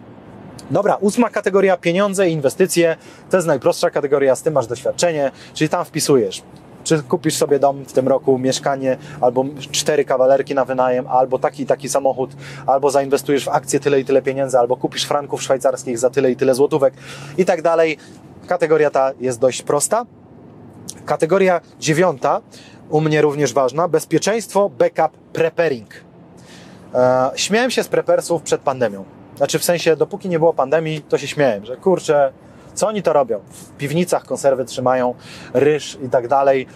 Dobra, 0.70 0.96
ósma 1.00 1.30
kategoria 1.30 1.76
pieniądze 1.76 2.28
i 2.28 2.32
inwestycje. 2.32 2.96
To 3.30 3.36
jest 3.36 3.46
najprostsza 3.46 3.90
kategoria, 3.90 4.36
z 4.36 4.42
tym 4.42 4.54
masz 4.54 4.66
doświadczenie, 4.66 5.30
czyli 5.54 5.68
tam 5.68 5.84
wpisujesz. 5.84 6.42
Czy 6.84 7.02
kupisz 7.02 7.36
sobie 7.36 7.58
dom 7.58 7.84
w 7.84 7.92
tym 7.92 8.08
roku, 8.08 8.38
mieszkanie, 8.38 8.96
albo 9.20 9.44
cztery 9.70 10.04
kawalerki 10.04 10.54
na 10.54 10.64
wynajem, 10.64 11.06
albo 11.08 11.38
taki 11.38 11.66
taki 11.66 11.88
samochód, 11.88 12.30
albo 12.66 12.90
zainwestujesz 12.90 13.44
w 13.44 13.48
akcje 13.48 13.80
tyle 13.80 14.00
i 14.00 14.04
tyle 14.04 14.22
pieniędzy, 14.22 14.58
albo 14.58 14.76
kupisz 14.76 15.04
franków 15.04 15.42
szwajcarskich 15.42 15.98
za 15.98 16.10
tyle 16.10 16.30
i 16.30 16.36
tyle 16.36 16.54
złotówek 16.54 16.94
i 17.38 17.44
tak 17.44 17.62
dalej. 17.62 17.98
Kategoria 18.46 18.90
ta 18.90 19.12
jest 19.20 19.40
dość 19.40 19.62
prosta. 19.62 20.06
Kategoria 21.04 21.60
dziewiąta 21.80 22.40
u 22.90 23.00
mnie 23.00 23.22
również 23.22 23.52
ważna, 23.52 23.88
bezpieczeństwo, 23.88 24.70
backup, 24.78 25.18
preparing. 25.32 25.88
E, 26.94 27.30
śmiałem 27.36 27.70
się 27.70 27.82
z 27.82 27.88
prepersów 27.88 28.42
przed 28.42 28.60
pandemią. 28.60 29.04
Znaczy 29.36 29.58
w 29.58 29.64
sensie, 29.64 29.96
dopóki 29.96 30.28
nie 30.28 30.38
było 30.38 30.54
pandemii, 30.54 31.02
to 31.02 31.18
się 31.18 31.26
śmiałem, 31.26 31.64
że 31.64 31.76
kurczę, 31.76 32.32
co 32.74 32.88
oni 32.88 33.02
to 33.02 33.12
robią? 33.12 33.40
W 33.50 33.70
piwnicach 33.70 34.24
konserwy 34.24 34.64
trzymają, 34.64 35.14
ryż 35.54 35.98
i 36.02 36.08
tak 36.08 36.28
dalej, 36.28 36.66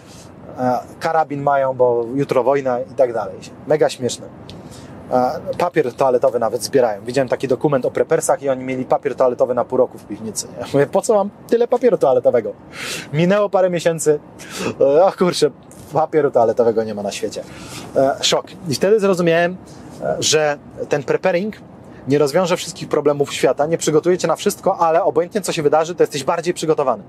e, 0.59 0.79
karabin 0.99 1.41
mają, 1.41 1.73
bo 1.73 2.05
jutro 2.15 2.43
wojna 2.43 2.79
i 2.79 2.95
tak 2.95 3.13
dalej. 3.13 3.35
Mega 3.67 3.89
śmieszne. 3.89 4.27
E, 5.11 5.39
papier 5.57 5.93
toaletowy 5.93 6.39
nawet 6.39 6.63
zbierają. 6.63 7.01
Widziałem 7.05 7.29
taki 7.29 7.47
dokument 7.47 7.85
o 7.85 7.91
prepersach 7.91 8.43
i 8.43 8.49
oni 8.49 8.63
mieli 8.63 8.85
papier 8.85 9.15
toaletowy 9.15 9.53
na 9.53 9.65
pół 9.65 9.77
roku 9.77 9.97
w 9.97 10.05
piwnicy. 10.05 10.47
Ja 10.59 10.65
mówię, 10.73 10.87
po 10.87 11.01
co 11.01 11.13
mam 11.13 11.29
tyle 11.47 11.67
papieru 11.67 11.97
toaletowego? 11.97 12.53
Minęło 13.13 13.49
parę 13.49 13.69
miesięcy. 13.69 14.19
O 14.79 15.11
kurczę, 15.17 15.51
papieru 15.93 16.31
toaletowego 16.31 16.83
nie 16.83 16.93
ma 16.93 17.03
na 17.03 17.11
świecie. 17.11 17.43
E, 17.95 18.15
szok. 18.21 18.45
I 18.69 18.75
wtedy 18.75 18.99
zrozumiałem, 18.99 19.57
e, 20.01 20.15
że 20.19 20.57
ten 20.89 21.03
preparing 21.03 21.55
nie 22.09 22.17
rozwiąże 22.17 22.57
wszystkich 22.57 22.89
problemów 22.89 23.33
świata, 23.33 23.65
nie 23.65 23.77
przygotuje 23.77 24.17
cię 24.17 24.27
na 24.27 24.35
wszystko, 24.35 24.77
ale 24.77 25.03
obojętnie 25.03 25.41
co 25.41 25.51
się 25.51 25.63
wydarzy, 25.63 25.95
to 25.95 26.03
jesteś 26.03 26.23
bardziej 26.23 26.53
przygotowany. 26.53 27.03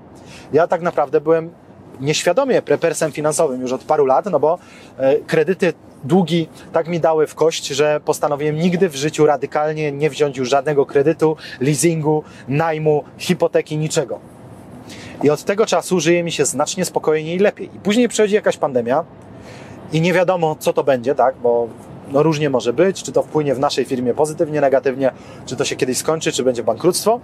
Ja 0.53 0.67
tak 0.67 0.81
naprawdę 0.81 1.21
byłem 1.21 1.49
nieświadomie 1.99 2.61
prepersem 2.61 3.11
finansowym 3.11 3.61
już 3.61 3.71
od 3.71 3.83
paru 3.83 4.05
lat, 4.05 4.25
no 4.25 4.39
bo 4.39 4.59
e, 4.97 5.15
kredyty, 5.15 5.73
długi 6.03 6.47
tak 6.73 6.87
mi 6.87 6.99
dały 6.99 7.27
w 7.27 7.35
kość, 7.35 7.67
że 7.67 7.99
postanowiłem 8.05 8.55
nigdy 8.55 8.89
w 8.89 8.95
życiu 8.95 9.25
radykalnie 9.25 9.91
nie 9.91 10.09
wziąć 10.09 10.37
już 10.37 10.49
żadnego 10.49 10.85
kredytu, 10.85 11.35
leasingu, 11.59 12.23
najmu, 12.47 13.03
hipoteki, 13.17 13.77
niczego. 13.77 14.19
I 15.23 15.29
od 15.29 15.43
tego 15.43 15.65
czasu 15.65 15.99
żyje 15.99 16.23
mi 16.23 16.31
się 16.31 16.45
znacznie 16.45 16.85
spokojniej 16.85 17.35
i 17.35 17.39
lepiej. 17.39 17.69
I 17.75 17.79
później 17.79 18.09
przychodzi 18.09 18.35
jakaś 18.35 18.57
pandemia 18.57 19.03
i 19.93 20.01
nie 20.01 20.13
wiadomo, 20.13 20.55
co 20.59 20.73
to 20.73 20.83
będzie, 20.83 21.15
tak? 21.15 21.35
Bo 21.43 21.67
no 22.11 22.23
różnie 22.23 22.49
może 22.49 22.73
być, 22.73 23.03
czy 23.03 23.11
to 23.11 23.23
wpłynie 23.23 23.55
w 23.55 23.59
naszej 23.59 23.85
firmie 23.85 24.13
pozytywnie, 24.13 24.61
negatywnie, 24.61 25.11
czy 25.45 25.55
to 25.55 25.65
się 25.65 25.75
kiedyś 25.75 25.97
skończy, 25.97 26.31
czy 26.31 26.43
będzie 26.43 26.63
bankructwo. 26.63 27.19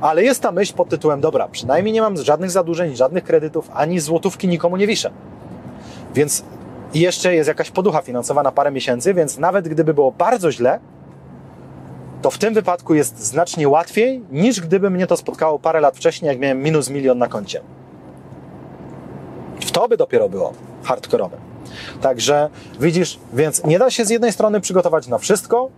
Ale 0.00 0.24
jest 0.24 0.42
ta 0.42 0.52
myśl 0.52 0.74
pod 0.74 0.88
tytułem, 0.88 1.20
dobra, 1.20 1.48
przynajmniej 1.48 1.92
nie 1.92 2.00
mam 2.00 2.16
żadnych 2.16 2.50
zadłużeń, 2.50 2.96
żadnych 2.96 3.24
kredytów, 3.24 3.70
ani 3.74 4.00
złotówki 4.00 4.48
nikomu 4.48 4.76
nie 4.76 4.86
wiszę. 4.86 5.10
Więc 6.14 6.44
jeszcze 6.94 7.34
jest 7.34 7.48
jakaś 7.48 7.70
poducha 7.70 8.02
finansowa 8.02 8.42
na 8.42 8.52
parę 8.52 8.70
miesięcy, 8.70 9.14
więc 9.14 9.38
nawet 9.38 9.68
gdyby 9.68 9.94
było 9.94 10.12
bardzo 10.12 10.52
źle, 10.52 10.80
to 12.22 12.30
w 12.30 12.38
tym 12.38 12.54
wypadku 12.54 12.94
jest 12.94 13.18
znacznie 13.18 13.68
łatwiej, 13.68 14.22
niż 14.30 14.60
gdyby 14.60 14.90
mnie 14.90 15.06
to 15.06 15.16
spotkało 15.16 15.58
parę 15.58 15.80
lat 15.80 15.96
wcześniej, 15.96 16.28
jak 16.28 16.38
miałem 16.38 16.62
minus 16.62 16.90
milion 16.90 17.18
na 17.18 17.28
koncie. 17.28 17.60
W 19.60 19.70
to 19.70 19.88
by 19.88 19.96
dopiero 19.96 20.28
było 20.28 20.52
hardkorowe. 20.82 21.51
Także 22.00 22.50
widzisz, 22.80 23.18
więc 23.32 23.64
nie 23.64 23.78
da 23.78 23.90
się 23.90 24.04
z 24.04 24.10
jednej 24.10 24.32
strony 24.32 24.60
przygotować 24.60 25.06
na 25.06 25.18
wszystko, 25.18 25.70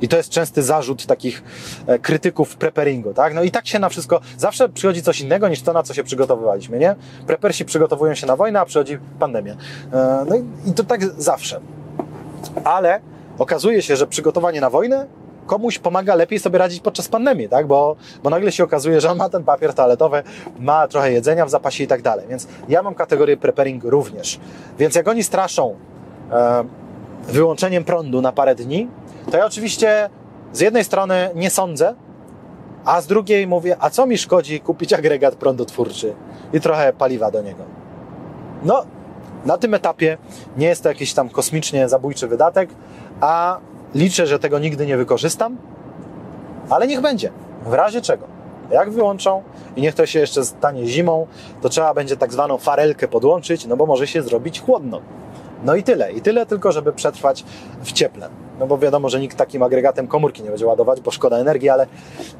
i 0.00 0.08
to 0.08 0.16
jest 0.16 0.30
częsty 0.30 0.62
zarzut 0.62 1.06
takich 1.06 1.42
e, 1.86 1.98
krytyków 1.98 2.56
preparingu, 2.56 3.14
tak? 3.14 3.34
No 3.34 3.42
i 3.42 3.50
tak 3.50 3.66
się 3.66 3.78
na 3.78 3.88
wszystko, 3.88 4.20
zawsze 4.38 4.68
przychodzi 4.68 5.02
coś 5.02 5.20
innego 5.20 5.48
niż 5.48 5.62
to, 5.62 5.72
na 5.72 5.82
co 5.82 5.94
się 5.94 6.04
przygotowywaliśmy, 6.04 6.78
nie? 6.78 6.96
Prepersi 7.26 7.64
przygotowują 7.64 8.14
się 8.14 8.26
na 8.26 8.36
wojnę, 8.36 8.60
a 8.60 8.64
przychodzi 8.64 8.98
pandemia. 9.18 9.56
E, 9.92 10.24
no 10.28 10.36
i 10.66 10.72
to 10.72 10.84
tak 10.84 11.04
zawsze. 11.04 11.60
Ale 12.64 13.00
okazuje 13.38 13.82
się, 13.82 13.96
że 13.96 14.06
przygotowanie 14.06 14.60
na 14.60 14.70
wojnę 14.70 15.06
komuś 15.46 15.78
pomaga 15.78 16.14
lepiej 16.14 16.38
sobie 16.38 16.58
radzić 16.58 16.80
podczas 16.80 17.08
pandemii, 17.08 17.48
tak? 17.48 17.66
Bo, 17.66 17.96
bo 18.22 18.30
nagle 18.30 18.52
się 18.52 18.64
okazuje, 18.64 19.00
że 19.00 19.10
on 19.10 19.18
ma 19.18 19.28
ten 19.28 19.44
papier 19.44 19.74
toaletowy, 19.74 20.22
ma 20.58 20.88
trochę 20.88 21.12
jedzenia 21.12 21.46
w 21.46 21.50
zapasie 21.50 21.84
i 21.84 21.86
tak 21.86 22.02
dalej. 22.02 22.26
Więc 22.28 22.46
ja 22.68 22.82
mam 22.82 22.94
kategorię 22.94 23.36
preparing 23.36 23.84
również. 23.84 24.40
Więc 24.78 24.94
jak 24.94 25.08
oni 25.08 25.22
straszą 25.22 25.76
e, 26.32 26.64
wyłączeniem 27.28 27.84
prądu 27.84 28.22
na 28.22 28.32
parę 28.32 28.54
dni, 28.54 28.88
to 29.30 29.36
ja 29.36 29.46
oczywiście 29.46 30.10
z 30.52 30.60
jednej 30.60 30.84
strony 30.84 31.30
nie 31.34 31.50
sądzę, 31.50 31.94
a 32.84 33.00
z 33.00 33.06
drugiej 33.06 33.46
mówię, 33.46 33.76
a 33.80 33.90
co 33.90 34.06
mi 34.06 34.18
szkodzi 34.18 34.60
kupić 34.60 34.92
agregat 34.92 35.34
prądotwórczy 35.34 36.14
i 36.52 36.60
trochę 36.60 36.92
paliwa 36.92 37.30
do 37.30 37.42
niego. 37.42 37.64
No, 38.62 38.84
na 39.44 39.58
tym 39.58 39.74
etapie 39.74 40.18
nie 40.56 40.66
jest 40.66 40.82
to 40.82 40.88
jakiś 40.88 41.12
tam 41.14 41.28
kosmicznie 41.28 41.88
zabójczy 41.88 42.28
wydatek, 42.28 42.70
a 43.20 43.58
Liczę, 43.94 44.26
że 44.26 44.38
tego 44.38 44.58
nigdy 44.58 44.86
nie 44.86 44.96
wykorzystam, 44.96 45.56
ale 46.70 46.86
niech 46.86 47.00
będzie. 47.00 47.30
W 47.66 47.72
razie 47.72 48.00
czego? 48.00 48.26
Jak 48.70 48.90
wyłączą 48.90 49.42
i 49.76 49.82
niech 49.82 49.94
to 49.94 50.06
się 50.06 50.18
jeszcze 50.18 50.44
stanie 50.44 50.86
zimą, 50.86 51.26
to 51.62 51.68
trzeba 51.68 51.94
będzie 51.94 52.16
tak 52.16 52.32
zwaną 52.32 52.58
farelkę 52.58 53.08
podłączyć, 53.08 53.66
no 53.66 53.76
bo 53.76 53.86
może 53.86 54.06
się 54.06 54.22
zrobić 54.22 54.60
chłodno. 54.60 55.00
No 55.64 55.74
i 55.74 55.82
tyle. 55.82 56.12
I 56.12 56.20
tyle 56.20 56.46
tylko, 56.46 56.72
żeby 56.72 56.92
przetrwać 56.92 57.44
w 57.82 57.92
cieple. 57.92 58.28
No 58.58 58.66
bo 58.66 58.78
wiadomo, 58.78 59.08
że 59.08 59.20
nikt 59.20 59.36
takim 59.36 59.62
agregatem 59.62 60.08
komórki 60.08 60.42
nie 60.42 60.48
będzie 60.48 60.66
ładować, 60.66 61.00
bo 61.00 61.10
szkoda 61.10 61.36
energii, 61.36 61.68
ale, 61.68 61.86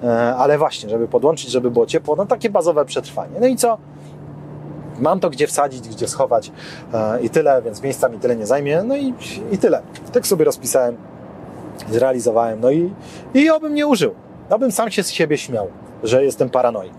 e, 0.02 0.36
ale 0.36 0.58
właśnie, 0.58 0.90
żeby 0.90 1.08
podłączyć, 1.08 1.50
żeby 1.50 1.70
było 1.70 1.86
ciepło, 1.86 2.16
no 2.16 2.26
takie 2.26 2.50
bazowe 2.50 2.84
przetrwanie. 2.84 3.40
No 3.40 3.46
i 3.46 3.56
co? 3.56 3.78
Mam 4.98 5.20
to 5.20 5.30
gdzie 5.30 5.46
wsadzić, 5.46 5.88
gdzie 5.88 6.08
schować 6.08 6.52
e, 6.94 7.20
i 7.22 7.30
tyle, 7.30 7.62
więc 7.62 7.82
miejsca 7.82 8.08
mi 8.08 8.18
tyle 8.18 8.36
nie 8.36 8.46
zajmie. 8.46 8.82
No 8.82 8.96
i, 8.96 9.14
i 9.52 9.58
tyle. 9.58 9.82
Tak 10.12 10.26
sobie 10.26 10.44
rozpisałem, 10.44 10.96
zrealizowałem. 11.90 12.60
No 12.60 12.70
i, 12.70 12.92
i 13.34 13.50
obym 13.50 13.74
nie 13.74 13.86
użył. 13.86 14.14
Obym 14.50 14.72
sam 14.72 14.90
się 14.90 15.02
z 15.02 15.10
siebie 15.10 15.38
śmiał, 15.38 15.68
że 16.02 16.24
jestem 16.24 16.50
paranoik. 16.50 16.94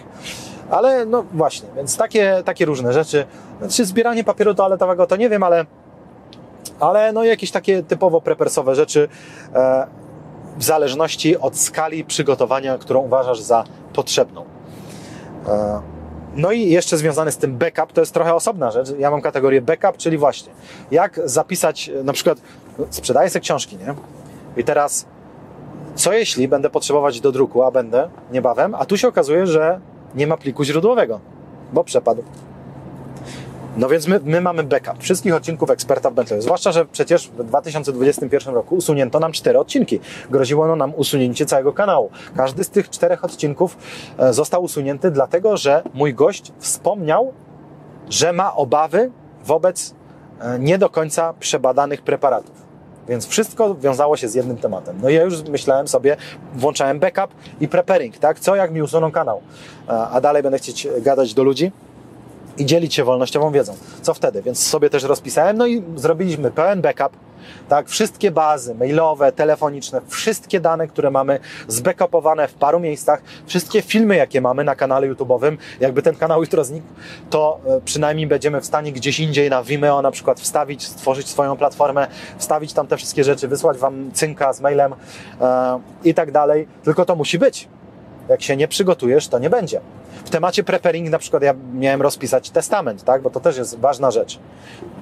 Ale 0.70 1.06
no 1.06 1.26
właśnie, 1.34 1.70
więc 1.76 1.98
takie, 1.98 2.42
takie 2.46 2.66
różne 2.66 2.94
rzeczy. 2.94 3.26
Znaczy 3.60 3.86
zbieranie 3.86 4.24
papieru 4.24 4.54
toaletowego 4.54 5.08
to 5.08 5.16
nie 5.16 5.30
wiem, 5.30 5.44
ale, 5.44 5.66
ale 6.80 7.14
no 7.14 7.24
jakieś 7.24 7.52
takie 7.52 7.84
typowo 7.84 8.22
prepersowe 8.22 8.76
rzeczy 8.76 9.10
e, 9.56 9.88
w 10.58 10.64
zależności 10.64 11.38
od 11.38 11.58
skali 11.58 12.06
przygotowania, 12.06 12.78
którą 12.78 13.00
uważasz 13.00 13.40
za 13.40 13.64
potrzebną. 13.94 14.46
E, 15.48 15.82
no 16.36 16.52
i 16.52 16.70
jeszcze 16.70 16.98
związane 16.98 17.32
z 17.32 17.38
tym 17.38 17.58
backup, 17.58 17.94
to 17.94 18.02
jest 18.02 18.14
trochę 18.14 18.34
osobna 18.34 18.72
rzecz. 18.72 18.94
Ja 19.00 19.12
mam 19.12 19.22
kategorię 19.22 19.62
backup, 19.62 19.98
czyli 19.98 20.18
właśnie 20.18 20.52
jak 20.92 21.20
zapisać, 21.26 21.92
na 22.04 22.14
przykład 22.14 22.38
sprzedaję 22.90 23.30
sobie 23.30 23.42
książki, 23.42 23.78
nie? 23.78 23.96
I 24.58 24.64
teraz 24.64 25.06
co 25.96 26.14
jeśli 26.14 26.48
będę 26.48 26.70
potrzebować 26.70 27.22
do 27.22 27.32
druku, 27.32 27.64
a 27.64 27.72
będę 27.72 28.10
niebawem, 28.32 28.76
a 28.76 28.86
tu 28.86 28.98
się 28.98 29.08
okazuje, 29.08 29.48
że 29.48 29.80
nie 30.16 30.28
ma 30.28 30.38
pliku 30.38 30.64
źródłowego, 30.64 31.20
bo 31.74 31.84
przepadł. 31.84 32.24
No 33.78 33.90
więc 33.90 34.08
my, 34.08 34.20
my 34.24 34.42
mamy 34.42 34.64
backup 34.64 35.00
wszystkich 35.00 35.36
odcinków 35.36 35.70
eksperta 35.70 36.10
w 36.10 36.14
Bentley. 36.14 36.42
Zwłaszcza, 36.42 36.72
że 36.72 36.86
przecież 36.86 37.28
w 37.28 37.44
2021 37.44 38.54
roku 38.54 38.76
usunięto 38.76 39.20
nam 39.20 39.32
cztery 39.32 39.60
odcinki. 39.60 40.00
Groziło 40.30 40.76
nam 40.76 40.94
usunięcie 40.96 41.46
całego 41.46 41.74
kanału. 41.74 42.10
Każdy 42.36 42.64
z 42.64 42.70
tych 42.70 42.90
czterech 42.90 43.26
odcinków 43.26 43.78
e, 44.18 44.34
został 44.34 44.64
usunięty, 44.64 45.12
dlatego 45.12 45.58
że 45.58 45.84
mój 45.94 46.14
gość 46.14 46.52
wspomniał, 46.60 47.34
że 48.10 48.34
ma 48.34 48.56
obawy 48.56 49.12
wobec 49.46 49.96
e, 50.40 50.60
nie 50.60 50.78
do 50.78 50.90
końca 50.90 51.34
przebadanych 51.40 52.02
preparatów. 52.02 52.71
Więc 53.10 53.28
wszystko 53.28 53.76
wiązało 53.76 54.18
się 54.18 54.28
z 54.28 54.36
jednym 54.36 54.58
tematem. 54.58 55.00
No 55.02 55.10
i 55.10 55.14
ja 55.14 55.24
już 55.24 55.44
myślałem 55.44 55.88
sobie, 55.88 56.18
włączałem 56.56 57.00
backup 57.00 57.36
i 57.62 57.68
preparing, 57.68 58.18
tak? 58.18 58.40
Co 58.40 58.56
jak 58.56 58.72
mi 58.72 58.82
usuną 58.82 59.12
kanał? 59.12 59.42
E, 59.90 59.92
a 59.92 60.22
dalej 60.22 60.44
będę 60.44 60.58
chcieć 60.58 60.88
gadać 61.02 61.34
do 61.34 61.44
ludzi 61.44 61.72
i 62.58 62.66
dzielić 62.66 62.94
się 62.94 63.04
wolnościową 63.04 63.52
wiedzą. 63.52 63.74
Co 64.02 64.14
wtedy? 64.14 64.42
Więc 64.42 64.68
sobie 64.68 64.90
też 64.90 65.04
rozpisałem, 65.04 65.58
no 65.58 65.68
i 65.68 65.84
zrobiliśmy 65.96 66.52
pełen 66.52 66.82
backup, 66.82 67.18
tak, 67.70 67.90
wszystkie 67.90 68.32
bazy 68.32 68.76
mailowe, 68.76 69.32
telefoniczne, 69.32 70.02
wszystkie 70.08 70.60
dane, 70.60 70.88
które 70.88 71.12
mamy 71.12 71.40
zbackupowane 71.68 72.48
w 72.48 72.54
paru 72.54 72.80
miejscach, 72.80 73.22
wszystkie 73.46 73.82
filmy, 73.82 74.16
jakie 74.16 74.42
mamy 74.42 74.64
na 74.64 74.76
kanale 74.76 75.14
YouTube'owym, 75.14 75.58
jakby 75.80 76.02
ten 76.02 76.16
kanał 76.16 76.42
jutro 76.42 76.64
znikł, 76.64 76.88
to 77.30 77.60
e, 77.68 77.82
przynajmniej 77.86 78.28
będziemy 78.28 78.62
w 78.62 78.66
stanie 78.66 78.92
gdzieś 78.92 79.20
indziej 79.20 79.50
na 79.50 79.64
Vimeo 79.64 80.02
na 80.02 80.12
przykład 80.12 80.40
wstawić, 80.40 80.88
stworzyć 80.88 81.30
swoją 81.30 81.58
platformę, 81.58 82.08
wstawić 82.38 82.74
tam 82.74 82.88
te 82.88 82.98
wszystkie 82.98 83.24
rzeczy, 83.24 83.48
wysłać 83.48 83.78
Wam 83.78 84.12
cynka 84.14 84.54
z 84.54 84.62
mailem 84.62 84.94
e, 85.42 85.80
i 86.04 86.14
tak 86.14 86.32
dalej, 86.32 86.68
tylko 86.84 87.06
to 87.06 87.16
musi 87.16 87.40
być. 87.40 87.68
Jak 88.32 88.42
się 88.42 88.58
nie 88.58 88.68
przygotujesz, 88.68 89.28
to 89.28 89.40
nie 89.40 89.50
będzie. 89.50 89.82
W 90.26 90.30
temacie 90.30 90.64
preparing 90.64 91.10
na 91.10 91.20
przykład 91.20 91.44
ja 91.44 91.54
miałem 91.74 92.02
rozpisać 92.02 92.50
testament, 92.50 93.04
tak? 93.04 93.22
bo 93.22 93.30
to 93.30 93.40
też 93.40 93.58
jest 93.58 93.80
ważna 93.80 94.12
rzecz. 94.12 94.40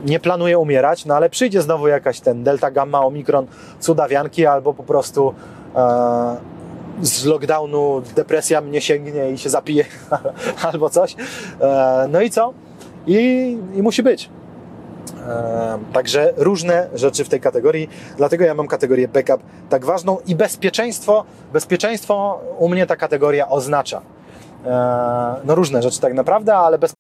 Nie 0.05 0.19
planuję 0.19 0.59
umierać, 0.59 1.05
no 1.05 1.15
ale 1.15 1.29
przyjdzie 1.29 1.61
znowu 1.61 1.87
jakaś 1.87 2.19
ten 2.19 2.43
delta, 2.43 2.71
gamma, 2.71 3.05
omikron, 3.05 3.47
cudawianki 3.79 4.45
albo 4.45 4.73
po 4.73 4.83
prostu 4.83 5.33
e, 5.75 6.37
z 7.01 7.25
lockdownu 7.25 8.01
depresja 8.15 8.61
mnie 8.61 8.81
sięgnie 8.81 9.31
i 9.31 9.37
się 9.37 9.49
zapije 9.49 9.85
albo 10.71 10.89
coś. 10.89 11.15
E, 11.61 12.07
no 12.11 12.21
i 12.21 12.29
co? 12.29 12.53
I, 13.07 13.57
i 13.75 13.81
musi 13.81 14.03
być. 14.03 14.29
Także 15.93 16.33
różne 16.37 16.89
rzeczy 16.93 17.23
w 17.23 17.29
tej 17.29 17.39
kategorii, 17.39 17.89
dlatego 18.17 18.45
ja 18.45 18.53
mam 18.53 18.67
kategorię 18.67 19.07
backup 19.07 19.43
tak 19.69 19.85
ważną 19.85 20.17
i 20.27 20.35
bezpieczeństwo. 20.35 21.25
Bezpieczeństwo 21.53 22.41
u 22.57 22.69
mnie 22.69 22.85
ta 22.85 22.95
kategoria 22.95 23.49
oznacza 23.49 24.01
no 25.45 25.55
różne 25.55 25.81
rzeczy 25.81 25.99
tak 25.99 26.13
naprawdę, 26.13 26.55
ale 26.55 26.79
bez 26.79 26.93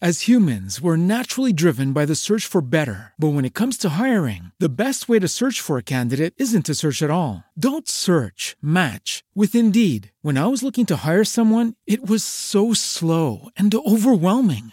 As 0.00 0.22
humans, 0.22 0.80
we're 0.80 0.96
naturally 0.96 1.52
driven 1.54 1.92
by 1.92 2.06
the 2.06 2.16
search 2.16 2.44
for 2.44 2.60
better. 2.60 3.12
But 3.20 3.34
when 3.34 3.44
it 3.44 3.54
comes 3.54 3.78
to 3.78 3.88
hiring, 3.90 4.50
the 4.58 4.68
best 4.68 5.08
way 5.08 5.20
to 5.20 5.28
search 5.28 5.60
for 5.60 5.78
a 5.78 5.82
candidate 5.82 6.34
isn't 6.38 6.66
to 6.66 6.74
search 6.74 7.02
at 7.02 7.10
all. 7.10 7.44
Don't 7.56 7.88
search, 7.88 8.56
match 8.60 9.22
with 9.32 9.54
Indeed. 9.54 10.10
When 10.20 10.36
I 10.36 10.48
was 10.48 10.64
looking 10.64 10.86
to 10.86 11.06
hire 11.06 11.24
someone, 11.24 11.74
it 11.86 12.04
was 12.10 12.24
so 12.24 12.74
slow 12.74 13.50
and 13.56 13.72
overwhelming. 13.72 14.72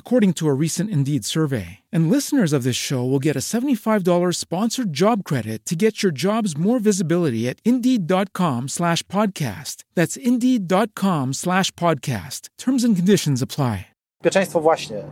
according 0.00 0.32
to 0.32 0.48
a 0.48 0.60
recent 0.64 0.90
Indeed 0.90 1.24
survey. 1.24 1.68
And 1.92 2.10
listeners 2.10 2.52
of 2.52 2.62
this 2.64 2.76
show 2.88 3.04
will 3.04 3.24
get 3.28 3.36
a 3.36 3.44
$75 3.52 4.34
sponsored 4.34 4.90
job 4.92 5.22
credit 5.22 5.58
to 5.66 5.76
get 5.76 6.02
your 6.02 6.12
jobs 6.24 6.56
more 6.56 6.80
visibility 6.80 7.48
at 7.48 7.60
Indeed.com 7.64 8.68
slash 8.68 9.02
podcast. 9.04 9.84
That's 9.94 10.16
Indeed.com 10.16 11.34
slash 11.34 11.70
podcast. 11.72 12.40
Terms 12.58 12.82
and 12.84 12.96
conditions 12.96 13.42
apply. 13.42 13.86
Bezpieczeństwo 14.22 14.60
właśnie, 14.60 15.02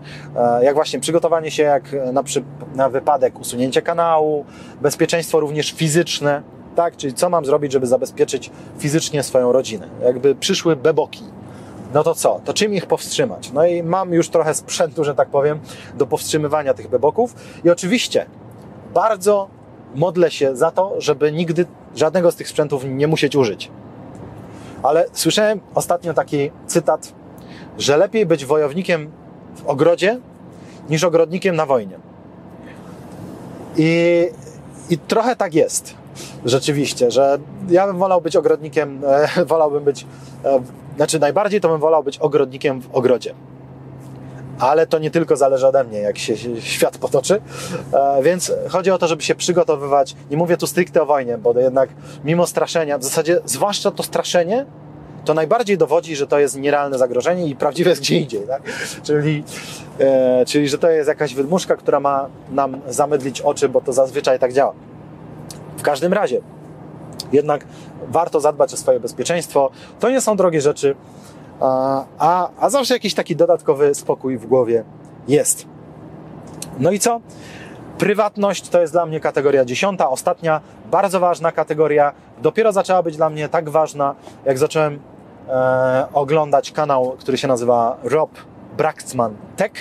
jak 0.63 0.75
właśnie 0.75 1.01
przygotowanie 1.01 1.51
się 1.51 1.63
jak 1.63 1.85
na, 2.13 2.23
przy, 2.23 2.45
na 2.75 2.89
wypadek 2.89 3.41
usunięcie 3.41 3.83
kanału, 3.83 4.45
bezpieczeństwo 4.83 5.41
również 5.41 5.73
fizyczne, 5.73 6.43
tak? 6.77 6.97
Czyli 6.97 7.15
co 7.15 7.31
mam 7.31 7.45
zrobić, 7.45 7.73
żeby 7.73 7.87
zabezpieczyć 7.87 8.51
fizycznie 8.79 9.23
swoją 9.23 9.53
rodzinę? 9.53 9.89
Jakby 10.05 10.35
przyszły 10.35 10.77
beboki, 10.77 11.25
no 11.95 12.05
to 12.05 12.15
co? 12.15 12.41
To 12.45 12.55
czym 12.55 12.75
ich 12.75 12.87
powstrzymać? 12.87 13.53
No 13.53 13.67
i 13.67 13.83
mam 13.83 14.13
już 14.13 14.29
trochę 14.29 14.55
sprzętu, 14.55 15.05
że 15.05 15.15
tak 15.15 15.29
powiem, 15.29 15.61
do 15.95 16.07
powstrzymywania 16.07 16.75
tych 16.75 16.89
beboków 16.89 17.35
i 17.65 17.71
oczywiście 17.71 18.27
bardzo 18.95 19.49
modlę 19.95 20.31
się 20.31 20.57
za 20.57 20.71
to, 20.71 20.95
żeby 20.99 21.33
nigdy 21.33 21.67
żadnego 21.97 22.33
z 22.33 22.37
tych 22.37 22.49
sprzętów 22.49 22.85
nie 22.85 23.07
musieć 23.07 23.37
użyć. 23.37 23.71
Ale 24.83 25.07
słyszałem 25.13 25.61
ostatnio 25.75 26.15
taki 26.15 26.51
cytat 26.67 27.13
że 27.79 27.97
lepiej 27.97 28.27
być 28.27 28.45
wojownikiem 28.45 29.11
w 29.57 29.67
ogrodzie 29.67 30.21
niż 30.91 31.05
ogrodnikiem 31.05 31.57
na 31.57 31.67
wojnie. 31.67 31.99
I, 33.77 34.29
i 34.91 34.99
trochę 34.99 35.37
tak 35.37 35.55
jest. 35.55 35.95
Rzeczywiście, 36.45 37.11
że 37.11 37.39
ja 37.69 37.87
bym 37.87 37.99
wolał 37.99 38.21
być 38.21 38.37
ogrodnikiem, 38.37 39.01
e, 39.07 39.45
wolałbym 39.53 39.85
być, 39.85 40.07
e, 40.45 40.61
znaczy 40.97 41.19
najbardziej 41.19 41.61
to 41.61 41.69
bym 41.69 41.81
wolał 41.81 42.03
być 42.03 42.19
ogrodnikiem 42.19 42.81
w 42.81 42.95
ogrodzie. 42.95 43.35
Ale 44.59 44.87
to 44.87 44.99
nie 44.99 45.11
tylko 45.11 45.37
zależy 45.37 45.67
ode 45.67 45.85
mnie, 45.85 45.99
jak 45.99 46.19
się 46.19 46.61
świat 46.61 46.99
potoczy. 46.99 47.41
E, 47.93 48.23
więc 48.23 48.53
chodzi 48.69 48.91
o 48.91 48.99
to, 48.99 49.09
żeby 49.09 49.23
się 49.23 49.35
przygotowywać. 49.35 50.17
Nie 50.31 50.37
mówię 50.37 50.57
tu 50.57 50.67
stricte 50.67 51.03
o 51.03 51.07
wojnie, 51.07 51.39
bo 51.39 51.61
jednak 51.61 51.91
mimo 52.25 52.47
straszenia, 52.47 52.99
w 52.99 53.05
zasadzie 53.05 53.41
zwłaszcza 53.45 53.91
to 53.91 54.03
straszenie 54.03 54.67
to 55.25 55.35
najbardziej 55.35 55.79
dowodzi, 55.79 56.17
że 56.17 56.27
to 56.27 56.39
jest 56.39 56.59
nierealne 56.59 56.99
zagrożenie 56.99 57.47
i 57.47 57.57
prawdziwe 57.57 57.91
jest 57.91 58.03
gdzie 58.03 58.19
indziej. 58.19 58.41
Tak? 58.47 58.63
Czyli, 59.03 59.45
czyli, 60.47 60.69
że 60.69 60.79
to 60.79 60.91
jest 60.91 61.09
jakaś 61.09 61.35
wydmuszka, 61.35 61.77
która 61.77 62.01
ma 62.01 62.29
nam 62.51 62.81
zamydlić 62.89 63.41
oczy, 63.41 63.69
bo 63.69 63.81
to 63.81 63.93
zazwyczaj 63.93 64.39
tak 64.39 64.53
działa. 64.53 64.73
W 65.79 65.83
każdym 65.83 66.13
razie, 66.13 66.41
jednak 67.33 67.65
warto 68.09 68.41
zadbać 68.41 68.75
o 68.75 68.77
swoje 68.77 69.01
bezpieczeństwo. 69.01 69.71
To 70.01 70.11
nie 70.11 70.21
są 70.21 70.37
drogie 70.37 70.61
rzeczy, 70.61 70.97
a, 71.61 72.05
a, 72.19 72.51
a 72.61 72.71
zawsze 72.71 72.95
jakiś 72.95 73.15
taki 73.15 73.37
dodatkowy 73.37 73.95
spokój 73.95 74.39
w 74.39 74.47
głowie 74.47 74.85
jest. 75.29 75.67
No 76.79 76.91
i 76.91 76.99
co? 76.99 77.21
Prywatność 77.99 78.69
to 78.69 78.81
jest 78.81 78.93
dla 78.93 79.07
mnie 79.07 79.21
kategoria 79.21 79.65
dziesiąta, 79.65 80.11
ostatnia, 80.11 80.61
bardzo 80.91 81.21
ważna 81.21 81.53
kategoria. 81.53 82.13
Dopiero 82.43 82.73
zaczęła 82.73 83.03
być 83.03 83.17
dla 83.17 83.31
mnie 83.31 83.49
tak 83.49 83.71
ważna, 83.71 84.15
jak 84.45 84.59
zacząłem 84.59 85.01
e, 85.49 86.07
oglądać 86.13 86.73
kanał, 86.73 87.17
który 87.19 87.39
się 87.39 87.49
nazywa 87.49 87.97
Rob 88.03 88.31
Braxman 88.77 89.37
Tech. 89.57 89.73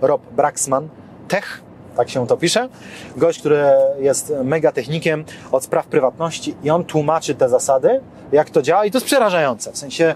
Rob 0.00 0.22
Braxman 0.32 0.88
Tech. 1.28 1.65
Tak 1.96 2.10
się 2.10 2.26
to 2.26 2.36
pisze. 2.36 2.68
Gość, 3.16 3.40
który 3.40 3.64
jest 4.00 4.32
mega 4.44 4.72
technikiem 4.72 5.24
od 5.52 5.64
spraw 5.64 5.86
prywatności 5.86 6.54
i 6.64 6.70
on 6.70 6.84
tłumaczy 6.84 7.34
te 7.34 7.48
zasady, 7.48 8.00
jak 8.32 8.50
to 8.50 8.62
działa 8.62 8.84
i 8.84 8.90
to 8.90 8.96
jest 8.96 9.06
przerażające. 9.06 9.72
W 9.72 9.78
sensie, 9.78 10.14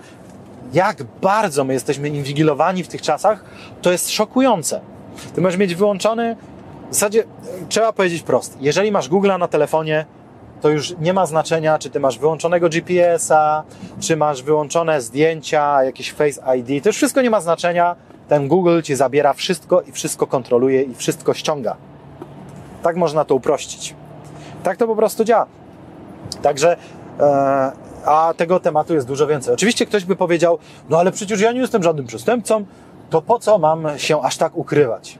jak 0.73 1.02
bardzo 1.02 1.65
my 1.65 1.73
jesteśmy 1.73 2.09
inwigilowani 2.09 2.82
w 2.82 2.89
tych 2.89 3.02
czasach, 3.02 3.44
to 3.82 3.93
jest 3.93 4.11
szokujące. 4.11 4.81
Ty 5.35 5.40
możesz 5.40 5.59
mieć 5.59 5.74
wyłączony, 5.74 6.36
w 6.90 6.94
zasadzie 6.94 7.24
trzeba 7.69 7.93
powiedzieć 7.93 8.23
prosto, 8.23 8.57
jeżeli 8.61 8.93
masz 8.93 9.11
Google'a 9.11 9.39
na 9.39 9.48
telefonie, 9.48 10.05
to 10.61 10.69
już 10.69 10.94
nie 11.01 11.12
ma 11.12 11.27
znaczenia, 11.27 11.78
czy 11.78 11.90
ty 11.90 12.01
masz 12.01 12.19
wyłączonego 12.19 12.69
GPS-a, 12.69 13.62
czy 14.01 14.16
masz 14.16 14.43
wyłączone 14.43 15.01
zdjęcia, 15.01 15.85
jakieś 15.85 16.12
Face 16.12 16.57
ID, 16.57 16.82
to 16.82 16.89
już 16.89 16.97
wszystko 16.97 17.23
nie 17.23 17.31
ma 17.31 17.40
znaczenia. 17.40 17.97
Ten 18.31 18.48
Google 18.48 18.82
ci 18.82 18.97
zabiera 18.97 19.32
wszystko 19.32 19.81
i 19.81 19.93
wszystko 19.93 20.27
kontroluje 20.27 20.82
i 20.82 20.94
wszystko 20.94 21.35
ściąga. 21.35 21.77
Tak 22.82 22.97
można 22.97 23.24
to 23.24 23.35
uprościć. 23.35 23.94
Tak 24.62 24.77
to 24.77 24.86
po 24.86 24.97
prostu 24.97 25.24
działa. 25.24 25.47
Także, 26.43 26.77
e, 27.20 27.73
a 28.05 28.35
tego 28.36 28.61
tematu 28.61 28.94
jest 28.94 29.07
dużo 29.07 29.27
więcej. 29.27 29.55
Oczywiście 29.55 29.86
ktoś 29.86 30.05
by 30.05 30.16
powiedział, 30.16 30.59
no 30.89 30.98
ale 30.98 31.12
przecież 31.12 31.40
ja 31.40 31.52
nie 31.52 31.61
jestem 31.61 31.82
żadnym 31.82 32.07
przestępcą, 32.07 32.65
to 33.11 33.23
po 33.23 33.39
co 33.39 33.59
mam 33.59 33.98
się 33.98 34.23
aż 34.23 34.36
tak 34.36 34.57
ukrywać? 34.57 35.19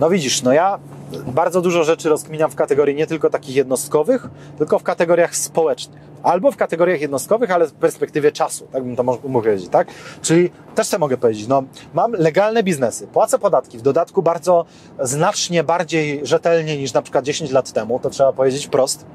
No 0.00 0.10
widzisz, 0.10 0.42
no 0.42 0.52
ja 0.52 0.78
bardzo 1.26 1.60
dużo 1.60 1.84
rzeczy 1.84 2.08
rozkminiam 2.08 2.50
w 2.50 2.54
kategorii 2.54 2.96
nie 2.96 3.06
tylko 3.06 3.30
takich 3.30 3.56
jednostkowych, 3.56 4.28
tylko 4.58 4.78
w 4.78 4.82
kategoriach 4.82 5.36
społecznych. 5.36 6.09
Albo 6.22 6.52
w 6.52 6.56
kategoriach 6.56 7.00
jednostkowych, 7.00 7.50
ale 7.50 7.66
w 7.66 7.72
perspektywie 7.72 8.32
czasu, 8.32 8.66
tak 8.72 8.84
bym 8.84 8.96
to 8.96 9.02
mógł 9.02 9.42
powiedzieć, 9.42 9.68
tak? 9.68 9.88
Czyli 10.22 10.50
też 10.74 10.88
co 10.88 10.98
mogę 10.98 11.16
powiedzieć, 11.16 11.46
no 11.48 11.62
mam 11.94 12.12
legalne 12.12 12.62
biznesy, 12.62 13.06
płacę 13.06 13.38
podatki, 13.38 13.78
w 13.78 13.82
dodatku 13.82 14.22
bardzo 14.22 14.64
znacznie 15.00 15.64
bardziej 15.64 16.20
rzetelnie 16.22 16.76
niż 16.76 16.92
na 16.92 17.02
przykład 17.02 17.24
10 17.24 17.50
lat 17.50 17.72
temu, 17.72 18.00
to 18.00 18.10
trzeba 18.10 18.32
powiedzieć 18.32 18.66
wprost. 18.66 19.06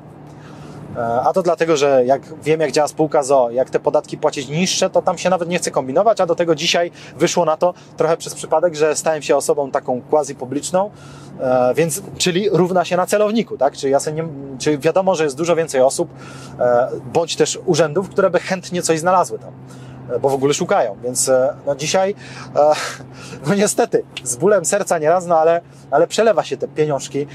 E, 0.98 1.22
a 1.22 1.34
to 1.34 1.44
dlatego, 1.44 1.78
że 1.78 2.06
jak 2.06 2.22
wiem, 2.44 2.62
jak 2.62 2.72
działa 2.72 2.88
spółka 2.88 3.24
ZO, 3.24 3.50
jak 3.52 3.70
te 3.70 3.80
podatki 3.80 4.18
płacić 4.18 4.48
niższe, 4.48 4.90
to 4.90 5.02
tam 5.02 5.18
się 5.18 5.30
nawet 5.30 5.50
nie 5.50 5.58
chce 5.58 5.72
kombinować, 5.72 6.22
a 6.22 6.26
do 6.26 6.36
tego 6.36 6.56
dzisiaj 6.56 6.92
wyszło 7.18 7.46
na 7.46 7.58
to 7.58 7.74
trochę 7.98 8.18
przez 8.18 8.36
przypadek, 8.36 8.76
że 8.76 8.96
stałem 8.96 9.22
się 9.22 9.36
osobą 9.36 9.72
taką 9.72 10.02
quasi 10.02 10.36
publiczną, 10.36 10.92
e, 11.40 11.74
więc, 11.74 12.02
czyli 12.18 12.50
równa 12.50 12.86
się 12.86 12.98
na 12.98 13.06
celowniku, 13.06 13.58
tak? 13.58 13.78
Czyli, 13.78 13.94
ja 13.94 14.00
nie, 14.14 14.28
czyli 14.60 14.78
wiadomo, 14.78 15.16
że 15.16 15.24
jest 15.24 15.38
dużo 15.38 15.56
więcej 15.56 15.82
osób, 15.82 16.10
e, 16.60 16.90
bądź 17.14 17.36
też 17.36 17.60
urzędów, 17.66 18.10
które 18.10 18.30
by 18.30 18.40
chętnie 18.40 18.82
coś 18.82 19.00
znalazły 19.00 19.40
tam. 19.40 19.52
E, 20.10 20.20
bo 20.20 20.30
w 20.30 20.34
ogóle 20.34 20.54
szukają. 20.54 20.96
Więc 21.04 21.30
e, 21.30 21.54
no 21.66 21.76
dzisiaj, 21.76 22.16
e, 22.56 22.72
no 23.48 23.56
niestety, 23.56 24.04
z 24.24 24.36
bólem 24.36 24.66
serca 24.66 24.98
nieraz, 24.98 25.26
no 25.26 25.40
ale, 25.40 25.62
ale 25.92 26.08
przelewa 26.08 26.44
się 26.44 26.58
te 26.58 26.68
pieniążki 26.68 27.28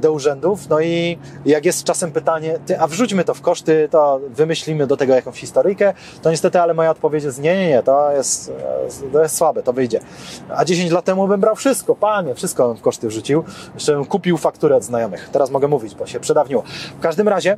do 0.00 0.12
urzędów. 0.12 0.68
No 0.68 0.80
i 0.80 1.18
jak 1.46 1.64
jest 1.64 1.84
czasem 1.84 2.12
pytanie, 2.12 2.58
ty, 2.66 2.80
a 2.80 2.86
wrzućmy 2.86 3.24
to 3.24 3.34
w 3.34 3.40
koszty, 3.40 3.88
to 3.90 4.20
wymyślimy 4.28 4.86
do 4.86 4.96
tego 4.96 5.14
jakąś 5.14 5.40
historyjkę, 5.40 5.94
to 6.22 6.30
niestety, 6.30 6.60
ale 6.60 6.74
moja 6.74 6.90
odpowiedź 6.90 7.24
jest 7.24 7.40
nie, 7.40 7.56
nie, 7.56 7.68
nie, 7.68 7.82
to 7.82 8.12
jest, 8.12 8.52
to 9.12 9.22
jest 9.22 9.36
słabe, 9.36 9.62
to 9.62 9.72
wyjdzie. 9.72 10.00
A 10.56 10.64
10 10.64 10.90
lat 10.90 11.04
temu 11.04 11.28
bym 11.28 11.40
brał 11.40 11.56
wszystko, 11.56 11.94
panie, 11.94 12.34
wszystko 12.34 12.74
w 12.74 12.80
koszty 12.80 13.08
wrzucił. 13.08 13.44
Jeszcze 13.74 13.92
bym 13.92 14.04
kupił 14.04 14.36
fakturę 14.36 14.76
od 14.76 14.84
znajomych. 14.84 15.28
Teraz 15.32 15.50
mogę 15.50 15.68
mówić, 15.68 15.94
bo 15.94 16.06
się 16.06 16.20
przedawniło. 16.20 16.62
W 16.98 17.00
każdym 17.00 17.28
razie, 17.28 17.56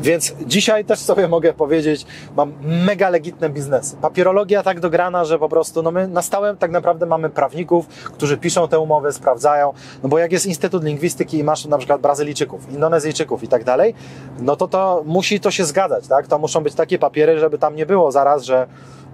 więc 0.00 0.34
dzisiaj 0.46 0.84
też 0.84 0.98
sobie 0.98 1.28
mogę 1.28 1.52
powiedzieć, 1.52 2.06
mam 2.36 2.52
mega 2.62 3.10
legitne 3.10 3.50
biznesy. 3.50 3.96
Papierologia 3.96 4.62
tak 4.62 4.80
dograna, 4.80 5.24
że 5.24 5.38
po 5.38 5.48
prostu 5.48 5.82
no 5.82 5.90
my 5.90 6.08
na 6.08 6.22
stałe 6.22 6.56
tak 6.56 6.70
naprawdę 6.70 7.06
mamy 7.06 7.30
prawników, 7.30 7.86
którzy 7.86 8.36
piszą 8.36 8.68
te 8.68 8.78
umowy, 8.78 9.12
sprawdzają. 9.12 9.72
No 10.02 10.08
bo 10.08 10.18
jak 10.18 10.32
jest 10.32 10.46
Instytut 10.46 10.84
Lingwistyki 10.84 11.38
i 11.38 11.44
masz 11.44 11.64
na 11.64 11.78
przykład 11.78 12.00
Brazylijczyków, 12.00 12.72
Indonezyjczyków 12.72 13.42
i 13.42 13.48
tak 13.48 13.64
dalej, 13.64 13.94
no 14.38 14.56
to 14.56 14.68
to 14.68 15.02
musi 15.06 15.40
to 15.40 15.50
się 15.50 15.64
zgadzać, 15.64 16.08
tak? 16.08 16.26
To 16.26 16.38
muszą 16.38 16.60
być 16.60 16.74
takie 16.74 16.98
papiery, 16.98 17.38
żeby 17.38 17.58
tam 17.58 17.76
nie 17.76 17.86
było 17.86 18.12
zaraz, 18.12 18.42
że 18.42 18.66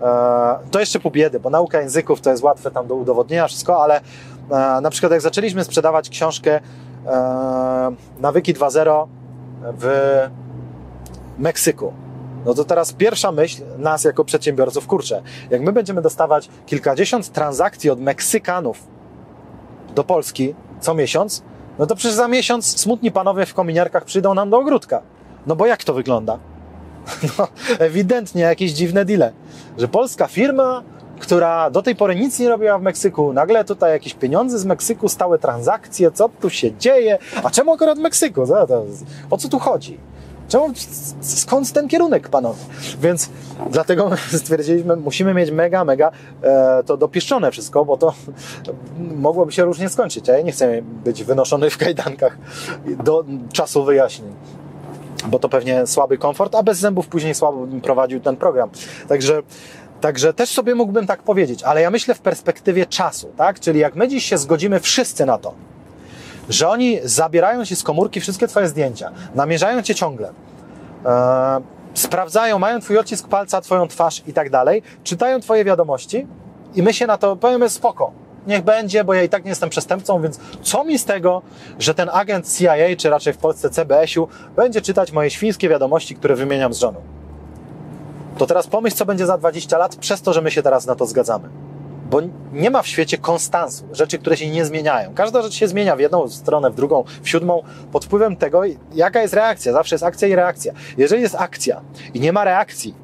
e, 0.03 0.59
to 0.71 0.81
jeszcze 0.81 1.01
pół 1.01 1.11
biedy, 1.11 1.41
bo 1.41 1.51
nauka 1.51 1.81
języków 1.81 2.21
to 2.21 2.31
jest 2.31 2.43
łatwe 2.43 2.71
tam 2.71 2.87
do 2.87 2.95
udowodnienia 2.95 3.49
wszystko, 3.49 3.83
ale 3.83 4.01
e, 4.51 4.81
na 4.81 4.91
przykład 4.91 5.13
jak 5.13 5.21
zaczęliśmy 5.21 5.65
sprzedawać 5.65 6.09
książkę 6.09 6.61
e, 7.07 7.93
Nawyki 8.21 8.55
2.0 8.55 9.07
w 9.79 10.42
Meksyku. 11.43 11.93
No 12.47 12.55
to 12.55 12.65
teraz 12.65 12.93
pierwsza 12.93 13.33
myśl 13.33 13.63
nas 13.79 14.05
jako 14.05 14.25
przedsiębiorców, 14.25 14.87
kurczę, 14.87 15.23
jak 15.51 15.63
my 15.63 15.73
będziemy 15.73 16.03
dostawać 16.03 16.49
kilkadziesiąt 16.67 17.33
transakcji 17.33 17.91
od 17.91 18.01
Meksykanów 18.01 18.79
do 19.95 20.05
Polski 20.05 20.55
co 20.81 20.95
miesiąc, 20.95 21.43
no 21.79 21.87
to 21.87 21.97
przecież 21.97 22.17
za 22.17 22.29
miesiąc 22.29 22.81
smutni 22.81 23.11
panowie 23.11 23.47
w 23.47 23.55
kominiarkach 23.55 24.05
przyjdą 24.05 24.35
nam 24.35 24.51
do 24.51 24.59
ogródka. 24.59 25.03
No 25.47 25.57
bo 25.57 25.67
jak 25.67 25.85
to 25.85 25.95
wygląda? 25.95 26.39
No, 27.39 27.49
ewidentnie 27.79 28.43
jakieś 28.43 28.73
dziwne 28.73 29.05
deale, 29.05 29.33
że 29.79 29.89
polska 29.89 30.27
firma, 30.27 30.83
która 31.21 31.71
do 31.71 31.83
tej 31.83 31.97
pory 31.97 32.17
nic 32.17 32.39
nie 32.39 32.49
robiła 32.49 32.79
w 32.79 32.83
Meksyku, 32.83 33.33
nagle 33.33 33.65
tutaj 33.65 33.93
jakieś 33.93 34.15
pieniądze 34.15 34.59
z 34.59 34.65
Meksyku, 34.65 35.09
stałe 35.09 35.39
transakcje, 35.39 36.11
co 36.11 36.29
tu 36.29 36.51
się 36.51 36.77
dzieje? 36.77 37.19
A 37.43 37.51
czemu 37.51 37.73
akurat 37.73 37.99
Meksyku? 37.99 38.43
O 39.31 39.37
co 39.37 39.49
tu 39.49 39.59
chodzi? 39.59 39.99
Czemu, 40.49 40.69
skąd 41.21 41.73
ten 41.73 41.89
kierunek, 41.89 42.29
panowie? 42.29 42.61
Więc 43.01 43.31
dlatego 43.71 44.11
stwierdziliśmy, 44.43 44.97
musimy 44.97 45.35
mieć 45.35 45.51
mega, 45.51 45.85
mega 45.85 46.11
e, 46.43 46.83
to 46.87 46.97
dopieszczone 46.97 47.51
wszystko, 47.51 47.85
bo 47.85 47.97
to 47.97 48.15
mogłoby 48.99 49.53
się 49.53 49.65
różnie 49.65 49.89
skończyć, 49.89 50.29
ja 50.29 50.41
nie 50.41 50.53
chcę 50.53 50.83
być 50.83 51.25
wynoszony 51.25 51.71
w 51.71 51.79
kajdankach 51.79 52.39
do 53.05 53.25
czasu 53.53 53.85
wyjaśnień 53.85 54.33
bo 55.29 55.39
to 55.39 55.49
pewnie 55.49 55.87
słaby 55.87 56.19
komfort, 56.19 56.55
a 56.55 56.63
bez 56.63 56.79
zębów 56.79 57.09
później 57.09 57.35
słabo 57.35 57.67
bym 57.67 57.81
prowadził 57.81 58.21
ten 58.21 58.37
program. 58.37 58.71
Także 59.09 59.43
Także 60.03 60.35
też 60.35 60.51
sobie 60.51 60.75
mógłbym 60.75 61.07
tak 61.07 61.23
powiedzieć, 61.23 61.63
ale 61.63 61.81
ja 61.81 61.91
myślę 61.91 62.15
w 62.15 62.21
perspektywie 62.21 62.87
czasu, 62.87 63.33
tak? 63.37 63.61
Czyli 63.61 63.81
jak 63.81 63.97
my 63.97 64.09
dziś 64.09 64.25
się 64.25 64.39
zgodzimy 64.39 64.81
wszyscy 64.81 65.27
na 65.27 65.39
to, 65.39 65.55
że 66.49 66.69
oni 66.69 66.99
zabierają 67.05 67.65
ci 67.65 67.77
z 67.77 67.83
komórki 67.83 68.21
wszystkie 68.21 68.49
twoje 68.49 68.69
zdjęcia, 68.69 69.11
namierzają 69.35 69.83
cię 69.83 69.95
ciągle, 69.95 70.33
e, 71.07 71.61
sprawdzają, 71.95 72.59
mają 72.59 72.81
twój 72.81 72.99
odcisk 72.99 73.29
palca, 73.29 73.61
twoją 73.61 73.89
twarz 73.89 74.23
i 74.27 74.33
tak 74.33 74.51
dalej, 74.51 74.83
czytają 75.05 75.41
twoje 75.41 75.65
wiadomości 75.65 76.27
i 76.75 76.83
my 76.83 76.93
się 76.93 77.07
na 77.07 77.19
to 77.19 77.37
powiemy 77.37 77.69
spoko. 77.69 78.13
Niech 78.47 78.63
będzie, 78.63 79.05
bo 79.05 79.15
ja 79.15 79.23
i 79.23 79.29
tak 79.29 79.45
nie 79.45 79.49
jestem 79.49 79.71
przestępcą, 79.71 80.23
więc 80.23 80.41
co 80.63 80.85
mi 80.85 80.99
z 80.99 81.05
tego, 81.05 81.43
że 81.79 81.95
ten 81.95 82.11
agent 82.13 82.59
CIA, 82.59 82.97
czy 82.99 83.11
raczej 83.11 83.33
w 83.33 83.39
Polsce 83.39 83.71
CBS-u, 83.71 84.29
będzie 84.57 84.81
czytać 84.81 85.13
moje 85.13 85.31
świńskie 85.31 85.69
wiadomości, 85.69 86.15
które 86.15 86.37
wymieniam 86.37 86.75
z 86.75 86.79
żoną. 86.79 87.01
To 88.39 88.47
teraz 88.47 88.67
pomyśl, 88.67 88.97
co 88.97 89.07
będzie 89.07 89.27
za 89.27 89.39
20 89.39 89.79
lat, 89.79 89.97
przez 89.97 90.23
to, 90.23 90.33
że 90.33 90.43
my 90.43 90.51
się 90.51 90.63
teraz 90.63 90.87
na 90.87 90.95
to 90.95 91.07
zgadzamy 91.07 91.49
bo 92.13 92.21
nie 92.53 92.71
ma 92.71 92.83
w 92.83 92.87
świecie 92.87 93.19
konstansu, 93.19 93.85
rzeczy, 93.93 94.19
które 94.19 94.37
się 94.37 94.51
nie 94.51 94.65
zmieniają. 94.65 95.15
Każda 95.15 95.43
rzecz 95.43 95.55
się 95.55 95.69
zmienia 95.69 95.97
w 95.97 96.01
jedną 96.01 96.29
stronę, 96.29 96.71
w 96.71 96.75
drugą, 96.75 97.05
w 97.23 97.29
siódmą, 97.29 97.63
pod 97.93 98.05
wpływem 98.05 98.37
tego, 98.37 98.63
jaka 98.95 99.23
jest 99.23 99.35
reakcja. 99.35 99.73
Zawsze 99.73 99.95
jest 99.95 100.05
akcja 100.05 100.29
i 100.29 100.35
reakcja. 100.35 100.73
Jeżeli 100.99 101.23
jest 101.23 101.35
akcja 101.35 101.81
i 102.15 102.21
nie 102.21 102.33
ma 102.33 102.45
reakcji, 102.45 102.95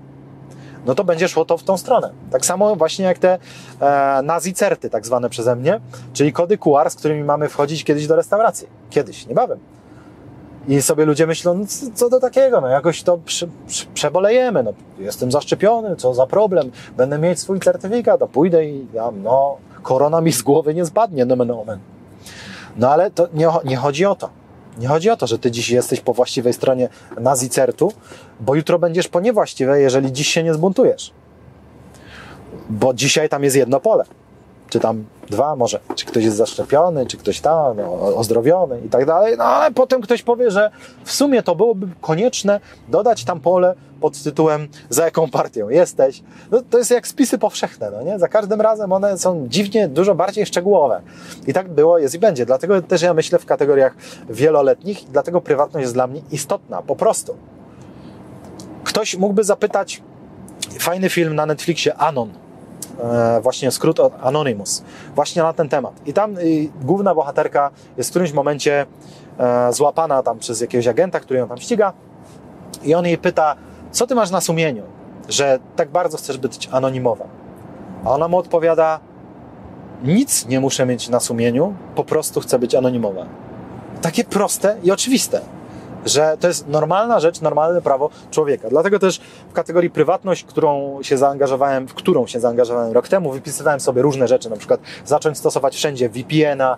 no 0.86 0.94
to 0.94 1.04
będzie 1.04 1.28
szło 1.28 1.44
to 1.44 1.58
w 1.58 1.62
tą 1.62 1.76
stronę. 1.78 2.10
Tak 2.30 2.46
samo 2.46 2.76
właśnie 2.76 3.04
jak 3.04 3.18
te 3.18 3.38
e, 3.80 4.22
nazicerty, 4.22 4.90
tak 4.90 5.06
zwane 5.06 5.30
przeze 5.30 5.56
mnie, 5.56 5.80
czyli 6.12 6.32
kody 6.32 6.58
QR, 6.58 6.90
z 6.90 6.94
którymi 6.94 7.24
mamy 7.24 7.48
wchodzić 7.48 7.84
kiedyś 7.84 8.06
do 8.06 8.16
restauracji. 8.16 8.68
Kiedyś, 8.90 9.26
niebawem. 9.26 9.58
I 10.68 10.82
sobie 10.82 11.04
ludzie 11.04 11.26
myślą, 11.26 11.54
no, 11.54 11.64
co 11.94 12.10
do 12.10 12.20
takiego, 12.20 12.60
no 12.60 12.68
jakoś 12.68 13.02
to 13.02 13.18
prze, 13.18 13.46
prze, 13.66 13.86
przebolejemy, 13.94 14.62
no 14.62 14.72
jestem 14.98 15.32
zaszczepiony, 15.32 15.96
co 15.96 16.14
za 16.14 16.26
problem, 16.26 16.70
będę 16.96 17.18
mieć 17.18 17.40
swój 17.40 17.60
certyfikat, 17.60 18.22
a 18.22 18.26
pójdę 18.26 18.64
i 18.64 18.86
ja, 18.92 19.10
no 19.22 19.56
korona 19.82 20.20
mi 20.20 20.32
z 20.32 20.42
głowy 20.42 20.74
nie 20.74 20.84
zbadnie, 20.84 21.24
nomen 21.24 21.50
omen. 21.50 21.78
No 22.76 22.90
ale 22.90 23.10
to 23.10 23.28
nie, 23.34 23.48
nie 23.64 23.76
chodzi 23.76 24.06
o 24.06 24.14
to. 24.14 24.30
Nie 24.78 24.88
chodzi 24.88 25.10
o 25.10 25.16
to, 25.16 25.26
że 25.26 25.38
ty 25.38 25.50
dziś 25.50 25.70
jesteś 25.70 26.00
po 26.00 26.14
właściwej 26.14 26.52
stronie 26.52 26.88
nazicertu, 27.20 27.92
bo 28.40 28.54
jutro 28.54 28.78
będziesz 28.78 29.08
po 29.08 29.20
niewłaściwej, 29.20 29.82
jeżeli 29.82 30.12
dziś 30.12 30.28
się 30.28 30.42
nie 30.42 30.54
zbuntujesz. 30.54 31.12
Bo 32.70 32.94
dzisiaj 32.94 33.28
tam 33.28 33.44
jest 33.44 33.56
jedno 33.56 33.80
pole 33.80 34.04
czy 34.68 34.80
tam 34.80 35.04
dwa 35.30 35.56
może, 35.56 35.80
czy 35.94 36.06
ktoś 36.06 36.24
jest 36.24 36.36
zaszczepiony, 36.36 37.06
czy 37.06 37.16
ktoś 37.16 37.40
tam 37.40 37.76
no, 37.76 38.16
ozdrowiony 38.16 38.80
i 38.86 38.88
tak 38.88 39.06
dalej, 39.06 39.34
no 39.38 39.44
ale 39.44 39.74
potem 39.74 40.00
ktoś 40.00 40.22
powie, 40.22 40.50
że 40.50 40.70
w 41.04 41.12
sumie 41.12 41.42
to 41.42 41.54
byłoby 41.54 41.88
konieczne 42.00 42.60
dodać 42.88 43.24
tam 43.24 43.40
pole 43.40 43.74
pod 44.00 44.22
tytułem 44.22 44.68
za 44.88 45.04
jaką 45.04 45.30
partią 45.30 45.68
jesteś. 45.68 46.22
No, 46.50 46.62
to 46.70 46.78
jest 46.78 46.90
jak 46.90 47.08
spisy 47.08 47.38
powszechne, 47.38 47.90
no 47.90 48.02
nie? 48.02 48.18
Za 48.18 48.28
każdym 48.28 48.60
razem 48.60 48.92
one 48.92 49.18
są 49.18 49.46
dziwnie 49.48 49.88
dużo 49.88 50.14
bardziej 50.14 50.46
szczegółowe. 50.46 51.02
I 51.46 51.52
tak 51.52 51.68
było, 51.68 51.98
jest 51.98 52.14
i 52.14 52.18
będzie. 52.18 52.46
Dlatego 52.46 52.82
też 52.82 53.02
ja 53.02 53.14
myślę 53.14 53.38
w 53.38 53.46
kategoriach 53.46 53.94
wieloletnich 54.30 55.02
i 55.02 55.06
dlatego 55.06 55.40
prywatność 55.40 55.82
jest 55.82 55.94
dla 55.94 56.06
mnie 56.06 56.22
istotna, 56.30 56.82
po 56.82 56.96
prostu. 56.96 57.36
Ktoś 58.84 59.16
mógłby 59.16 59.44
zapytać, 59.44 60.02
fajny 60.78 61.08
film 61.08 61.34
na 61.34 61.46
Netflixie, 61.46 61.94
Anon, 61.94 62.32
właśnie 63.42 63.70
skrót 63.70 64.00
od 64.00 64.12
Anonymous, 64.22 64.82
właśnie 65.14 65.42
na 65.42 65.52
ten 65.52 65.68
temat. 65.68 65.92
I 66.06 66.12
tam 66.12 66.36
główna 66.82 67.14
bohaterka 67.14 67.70
jest 67.96 68.10
w 68.10 68.12
którymś 68.12 68.32
momencie 68.32 68.86
e, 69.38 69.72
złapana 69.72 70.22
tam 70.22 70.38
przez 70.38 70.60
jakiegoś 70.60 70.86
agenta, 70.86 71.20
który 71.20 71.38
ją 71.38 71.48
tam 71.48 71.58
ściga 71.58 71.92
i 72.84 72.94
on 72.94 73.06
jej 73.06 73.18
pyta, 73.18 73.56
co 73.90 74.06
ty 74.06 74.14
masz 74.14 74.30
na 74.30 74.40
sumieniu, 74.40 74.82
że 75.28 75.58
tak 75.76 75.90
bardzo 75.90 76.18
chcesz 76.18 76.38
być 76.38 76.68
anonimowa? 76.72 77.24
A 78.04 78.10
ona 78.10 78.28
mu 78.28 78.38
odpowiada, 78.38 79.00
nic 80.04 80.46
nie 80.46 80.60
muszę 80.60 80.86
mieć 80.86 81.08
na 81.08 81.20
sumieniu, 81.20 81.74
po 81.94 82.04
prostu 82.04 82.40
chcę 82.40 82.58
być 82.58 82.74
anonimowa. 82.74 83.26
Takie 84.02 84.24
proste 84.24 84.76
i 84.82 84.90
oczywiste 84.90 85.40
że 86.08 86.36
to 86.40 86.48
jest 86.48 86.68
normalna 86.68 87.20
rzecz, 87.20 87.40
normalne 87.40 87.82
prawo 87.82 88.10
człowieka. 88.30 88.68
Dlatego 88.70 88.98
też 88.98 89.20
w 89.50 89.52
kategorii 89.52 89.90
prywatność, 89.90 90.44
którą 90.44 90.98
się 91.02 91.18
zaangażowałem, 91.18 91.88
w 91.88 91.94
którą 91.94 92.26
się 92.26 92.40
zaangażowałem 92.40 92.92
rok 92.92 93.08
temu, 93.08 93.32
wypisywałem 93.32 93.80
sobie 93.80 94.02
różne 94.02 94.28
rzeczy, 94.28 94.50
na 94.50 94.56
przykład 94.56 94.80
zacząć 95.04 95.38
stosować 95.38 95.76
wszędzie 95.76 96.08
VPN-a, 96.08 96.76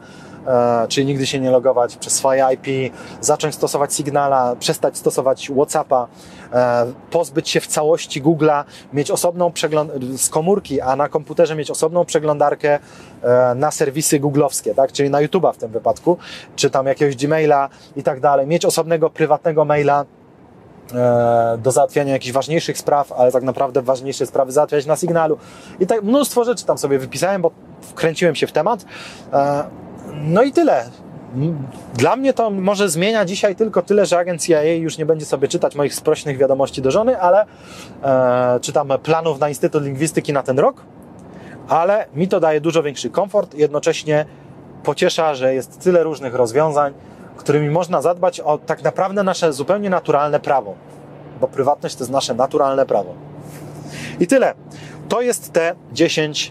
czyli 0.88 1.06
nigdy 1.06 1.26
się 1.26 1.40
nie 1.40 1.50
logować 1.50 1.96
przez 1.96 2.12
swoje 2.12 2.46
IP, 2.54 2.94
zacząć 3.20 3.54
stosować 3.54 3.94
Signala, 3.94 4.56
przestać 4.56 4.98
stosować 4.98 5.50
WhatsAppa, 5.56 6.08
e, 6.52 6.92
pozbyć 7.10 7.48
się 7.48 7.60
w 7.60 7.66
całości 7.66 8.22
Google'a, 8.22 8.64
mieć 8.92 9.10
osobną 9.10 9.52
przeglądarkę 9.52 10.06
z 10.18 10.28
komórki, 10.28 10.80
a 10.80 10.96
na 10.96 11.08
komputerze 11.08 11.56
mieć 11.56 11.70
osobną 11.70 12.04
przeglądarkę 12.04 12.78
e, 13.22 13.54
na 13.54 13.70
serwisy 13.70 14.20
googlowskie, 14.20 14.74
tak? 14.74 14.92
czyli 14.92 15.10
na 15.10 15.18
YouTube'a 15.18 15.52
w 15.52 15.56
tym 15.56 15.70
wypadku, 15.70 16.16
czy 16.56 16.70
tam 16.70 16.86
jakiegoś 16.86 17.16
Gmaila 17.16 17.68
i 17.96 18.02
tak 18.02 18.20
dalej, 18.20 18.46
mieć 18.46 18.64
osobnego 18.64 19.10
prywatnego 19.10 19.64
maila 19.64 20.04
e, 20.94 21.58
do 21.58 21.72
załatwiania 21.72 22.12
jakichś 22.12 22.32
ważniejszych 22.32 22.78
spraw, 22.78 23.12
ale 23.12 23.32
tak 23.32 23.42
naprawdę 23.42 23.82
ważniejsze 23.82 24.26
sprawy 24.26 24.52
załatwiać 24.52 24.86
na 24.86 24.96
Signalu. 24.96 25.38
I 25.80 25.86
tak 25.86 26.02
mnóstwo 26.02 26.44
rzeczy 26.44 26.64
tam 26.64 26.78
sobie 26.78 26.98
wypisałem, 26.98 27.42
bo 27.42 27.50
wkręciłem 27.82 28.34
się 28.34 28.46
w 28.46 28.52
temat. 28.52 28.84
No 30.20 30.42
i 30.42 30.52
tyle. 30.52 30.84
Dla 31.94 32.16
mnie 32.16 32.32
to 32.32 32.50
może 32.50 32.88
zmienia 32.88 33.24
dzisiaj 33.24 33.56
tylko 33.56 33.82
tyle, 33.82 34.06
że 34.06 34.18
agent 34.18 34.42
CIA 34.42 34.62
już 34.62 34.98
nie 34.98 35.06
będzie 35.06 35.26
sobie 35.26 35.48
czytać 35.48 35.74
moich 35.74 35.94
sprośnych 35.94 36.38
wiadomości 36.38 36.82
do 36.82 36.90
żony, 36.90 37.20
ale 37.20 37.46
e, 38.02 38.60
czytam 38.60 38.92
planów 39.02 39.40
na 39.40 39.48
Instytut 39.48 39.84
Lingwistyki 39.84 40.32
na 40.32 40.42
ten 40.42 40.58
rok, 40.58 40.82
ale 41.68 42.06
mi 42.14 42.28
to 42.28 42.40
daje 42.40 42.60
dużo 42.60 42.82
większy 42.82 43.10
komfort 43.10 43.54
jednocześnie 43.54 44.26
pociesza, 44.82 45.34
że 45.34 45.54
jest 45.54 45.80
tyle 45.80 46.02
różnych 46.02 46.34
rozwiązań, 46.34 46.94
którymi 47.36 47.70
można 47.70 48.02
zadbać 48.02 48.40
o 48.40 48.58
tak 48.58 48.82
naprawdę 48.82 49.22
nasze 49.22 49.52
zupełnie 49.52 49.90
naturalne 49.90 50.40
prawo, 50.40 50.74
bo 51.40 51.48
prywatność 51.48 51.94
to 51.94 52.04
jest 52.04 52.12
nasze 52.12 52.34
naturalne 52.34 52.86
prawo. 52.86 53.14
I 54.20 54.26
tyle. 54.26 54.54
To 55.08 55.20
jest 55.20 55.52
te 55.52 55.74
10 55.92 56.50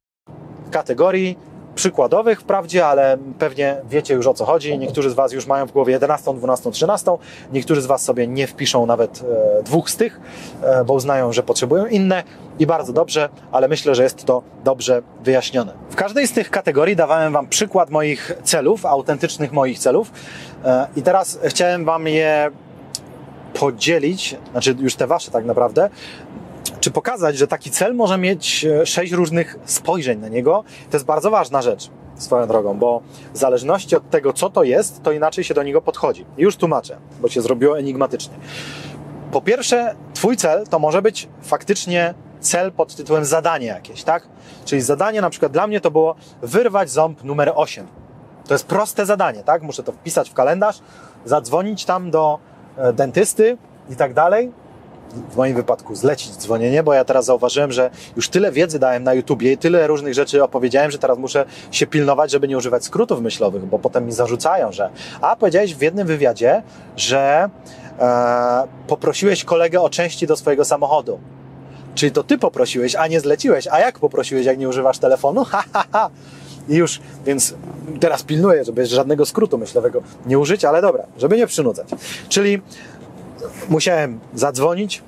Kategorii 0.71 1.37
przykładowych 1.75 2.41
wprawdzie, 2.41 2.87
ale 2.87 3.17
pewnie 3.39 3.75
wiecie 3.89 4.13
już 4.13 4.27
o 4.27 4.33
co 4.33 4.45
chodzi. 4.45 4.77
Niektórzy 4.77 5.09
z 5.09 5.13
Was 5.13 5.31
już 5.31 5.47
mają 5.47 5.65
w 5.65 5.71
głowie 5.71 5.93
11, 5.93 6.33
12, 6.33 6.71
13. 6.71 7.11
Niektórzy 7.53 7.81
z 7.81 7.85
Was 7.85 8.03
sobie 8.03 8.27
nie 8.27 8.47
wpiszą 8.47 8.85
nawet 8.85 9.23
e, 9.59 9.63
dwóch 9.63 9.89
z 9.89 9.95
tych, 9.95 10.19
e, 10.63 10.83
bo 10.85 10.93
uznają, 10.93 11.33
że 11.33 11.43
potrzebują 11.43 11.85
inne 11.85 12.23
i 12.59 12.65
bardzo 12.65 12.93
dobrze, 12.93 13.29
ale 13.51 13.67
myślę, 13.67 13.95
że 13.95 14.03
jest 14.03 14.25
to 14.25 14.43
dobrze 14.63 15.01
wyjaśnione. 15.23 15.73
W 15.89 15.95
każdej 15.95 16.27
z 16.27 16.31
tych 16.31 16.49
kategorii 16.49 16.95
dawałem 16.95 17.33
Wam 17.33 17.47
przykład 17.47 17.89
moich 17.89 18.31
celów, 18.43 18.85
autentycznych 18.85 19.51
moich 19.51 19.79
celów 19.79 20.11
e, 20.65 20.87
i 20.95 21.01
teraz 21.01 21.39
chciałem 21.43 21.85
Wam 21.85 22.07
je 22.07 22.51
podzielić, 23.53 24.35
znaczy 24.51 24.75
już 24.79 24.95
te 24.95 25.07
Wasze 25.07 25.31
tak 25.31 25.45
naprawdę, 25.45 25.89
czy 26.81 26.91
pokazać, 26.91 27.37
że 27.37 27.47
taki 27.47 27.71
cel 27.71 27.95
może 27.95 28.17
mieć 28.17 28.65
e, 28.65 28.85
sześć 28.85 29.13
różnych 29.13 29.59
spojrzeń 29.65 30.19
na 30.19 30.27
niego. 30.27 30.63
To 30.89 30.97
jest 30.97 31.05
bardzo 31.05 31.31
ważna 31.31 31.61
rzecz 31.61 31.89
swoją 32.15 32.47
drogą, 32.47 32.77
bo 32.77 33.01
w 33.33 33.37
zależności 33.37 33.95
od 33.95 34.09
tego, 34.09 34.33
co 34.33 34.49
to 34.49 34.63
jest, 34.63 35.03
to 35.03 35.11
inaczej 35.11 35.43
się 35.43 35.53
do 35.53 35.63
niego 35.63 35.81
podchodzi. 35.81 36.25
Już 36.37 36.55
tłumaczę, 36.55 36.97
bo 37.21 37.29
się 37.29 37.41
zrobiło 37.41 37.79
enigmatycznie. 37.79 38.33
Po 39.31 39.41
pierwsze, 39.41 39.95
Twój 40.13 40.37
cel 40.37 40.67
to 40.67 40.79
może 40.79 41.01
być 41.01 41.29
faktycznie 41.41 42.13
cel 42.39 42.71
pod 42.71 42.95
tytułem 42.95 43.25
zadanie 43.25 43.67
jakieś, 43.67 44.03
tak? 44.03 44.27
Czyli 44.65 44.81
zadanie 44.81 45.21
na 45.21 45.29
przykład 45.29 45.51
dla 45.51 45.67
mnie 45.67 45.81
to 45.81 45.91
było 45.91 46.15
wyrwać 46.41 46.89
ząb 46.89 47.23
numer 47.23 47.51
8. 47.55 47.87
To 48.47 48.53
jest 48.53 48.65
proste 48.65 49.05
zadanie, 49.05 49.43
tak? 49.43 49.61
Muszę 49.61 49.83
to 49.83 49.91
wpisać 49.91 50.29
w 50.29 50.33
kalendarz, 50.33 50.79
zadzwonić 51.25 51.85
tam 51.85 52.11
do 52.11 52.39
e, 52.77 52.93
dentysty 52.93 53.57
i 53.89 53.95
tak 53.95 54.13
dalej 54.13 54.51
w 55.31 55.35
moim 55.35 55.55
wypadku 55.55 55.95
zlecić 55.95 56.31
dzwonienie, 56.31 56.83
bo 56.83 56.93
ja 56.93 57.05
teraz 57.05 57.25
zauważyłem, 57.25 57.71
że 57.71 57.89
już 58.15 58.29
tyle 58.29 58.51
wiedzy 58.51 58.79
dałem 58.79 59.03
na 59.03 59.13
YouTubie 59.13 59.51
i 59.51 59.57
tyle 59.57 59.87
różnych 59.87 60.13
rzeczy 60.13 60.43
opowiedziałem, 60.43 60.91
że 60.91 60.97
teraz 60.97 61.17
muszę 61.17 61.45
się 61.71 61.87
pilnować, 61.87 62.31
żeby 62.31 62.47
nie 62.47 62.57
używać 62.57 62.85
skrótów 62.85 63.21
myślowych, 63.21 63.65
bo 63.65 63.79
potem 63.79 64.05
mi 64.05 64.11
zarzucają, 64.11 64.71
że 64.71 64.89
a 65.21 65.35
powiedziałeś 65.35 65.75
w 65.75 65.81
jednym 65.81 66.07
wywiadzie, 66.07 66.63
że 66.97 67.49
e, 67.99 68.67
poprosiłeś 68.87 69.43
kolegę 69.43 69.81
o 69.81 69.89
części 69.89 70.27
do 70.27 70.37
swojego 70.37 70.65
samochodu. 70.65 71.19
Czyli 71.95 72.11
to 72.11 72.23
ty 72.23 72.37
poprosiłeś, 72.37 72.95
a 72.95 73.07
nie 73.07 73.19
zleciłeś. 73.19 73.67
A 73.67 73.79
jak 73.79 73.99
poprosiłeś, 73.99 74.45
jak 74.45 74.57
nie 74.57 74.69
używasz 74.69 74.97
telefonu? 74.97 75.45
Ha, 75.51 75.63
ha, 75.73 75.83
ha. 75.91 76.09
I 76.69 76.75
już, 76.75 76.99
więc 77.25 77.53
teraz 77.99 78.23
pilnuję, 78.23 78.65
żeby 78.65 78.85
żadnego 78.85 79.25
skrótu 79.25 79.57
myślowego 79.57 80.01
nie 80.25 80.39
użyć, 80.39 80.65
ale 80.65 80.81
dobra, 80.81 81.03
żeby 81.17 81.37
nie 81.37 81.47
przynudzać. 81.47 81.87
Czyli 82.29 82.61
musiałem 83.69 84.19
zadzwonić 84.33 85.03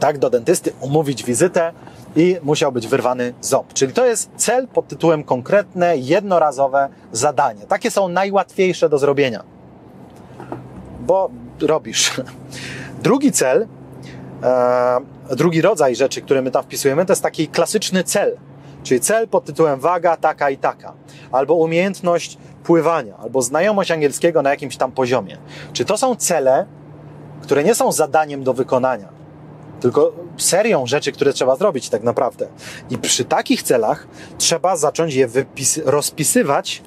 tak, 0.00 0.18
do 0.18 0.30
dentysty, 0.30 0.72
umówić 0.80 1.24
wizytę 1.24 1.72
i 2.16 2.36
musiał 2.42 2.72
być 2.72 2.86
wyrwany 2.86 3.34
ząb. 3.40 3.72
Czyli 3.72 3.92
to 3.92 4.06
jest 4.06 4.30
cel 4.36 4.68
pod 4.68 4.88
tytułem 4.88 5.24
konkretne, 5.24 5.96
jednorazowe 5.96 6.88
zadanie. 7.12 7.66
Takie 7.66 7.90
są 7.90 8.08
najłatwiejsze 8.08 8.88
do 8.88 8.98
zrobienia, 8.98 9.42
bo 11.00 11.30
robisz. 11.60 12.10
Drugi 13.02 13.32
cel, 13.32 13.66
e, 14.42 15.00
drugi 15.36 15.62
rodzaj 15.62 15.96
rzeczy, 15.96 16.22
które 16.22 16.42
my 16.42 16.50
tam 16.50 16.62
wpisujemy, 16.62 17.06
to 17.06 17.12
jest 17.12 17.22
taki 17.22 17.48
klasyczny 17.48 18.04
cel. 18.04 18.36
Czyli 18.82 19.00
cel 19.00 19.28
pod 19.28 19.44
tytułem 19.44 19.80
waga 19.80 20.16
taka 20.16 20.50
i 20.50 20.56
taka, 20.56 20.92
albo 21.32 21.54
umiejętność 21.54 22.38
pływania, 22.64 23.16
albo 23.16 23.42
znajomość 23.42 23.90
angielskiego 23.90 24.42
na 24.42 24.50
jakimś 24.50 24.76
tam 24.76 24.92
poziomie. 24.92 25.36
Czy 25.72 25.84
to 25.84 25.98
są 25.98 26.16
cele, 26.16 26.66
które 27.42 27.64
nie 27.64 27.74
są 27.74 27.92
zadaniem 27.92 28.44
do 28.44 28.54
wykonania, 28.54 29.08
tylko 29.80 30.12
serią 30.36 30.86
rzeczy, 30.86 31.12
które 31.12 31.32
trzeba 31.32 31.56
zrobić 31.56 31.88
tak 31.88 32.02
naprawdę. 32.02 32.46
I 32.90 32.98
przy 32.98 33.24
takich 33.24 33.62
celach 33.62 34.06
trzeba 34.38 34.76
zacząć 34.76 35.14
je 35.14 35.28
rozpisywać 35.84 36.82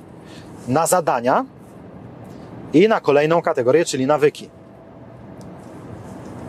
na 0.68 0.88
zadania 0.88 1.46
i 2.74 2.88
na 2.88 3.02
kolejną 3.02 3.42
kategorię, 3.42 3.86
czyli 3.86 4.08
nawyki. 4.08 4.50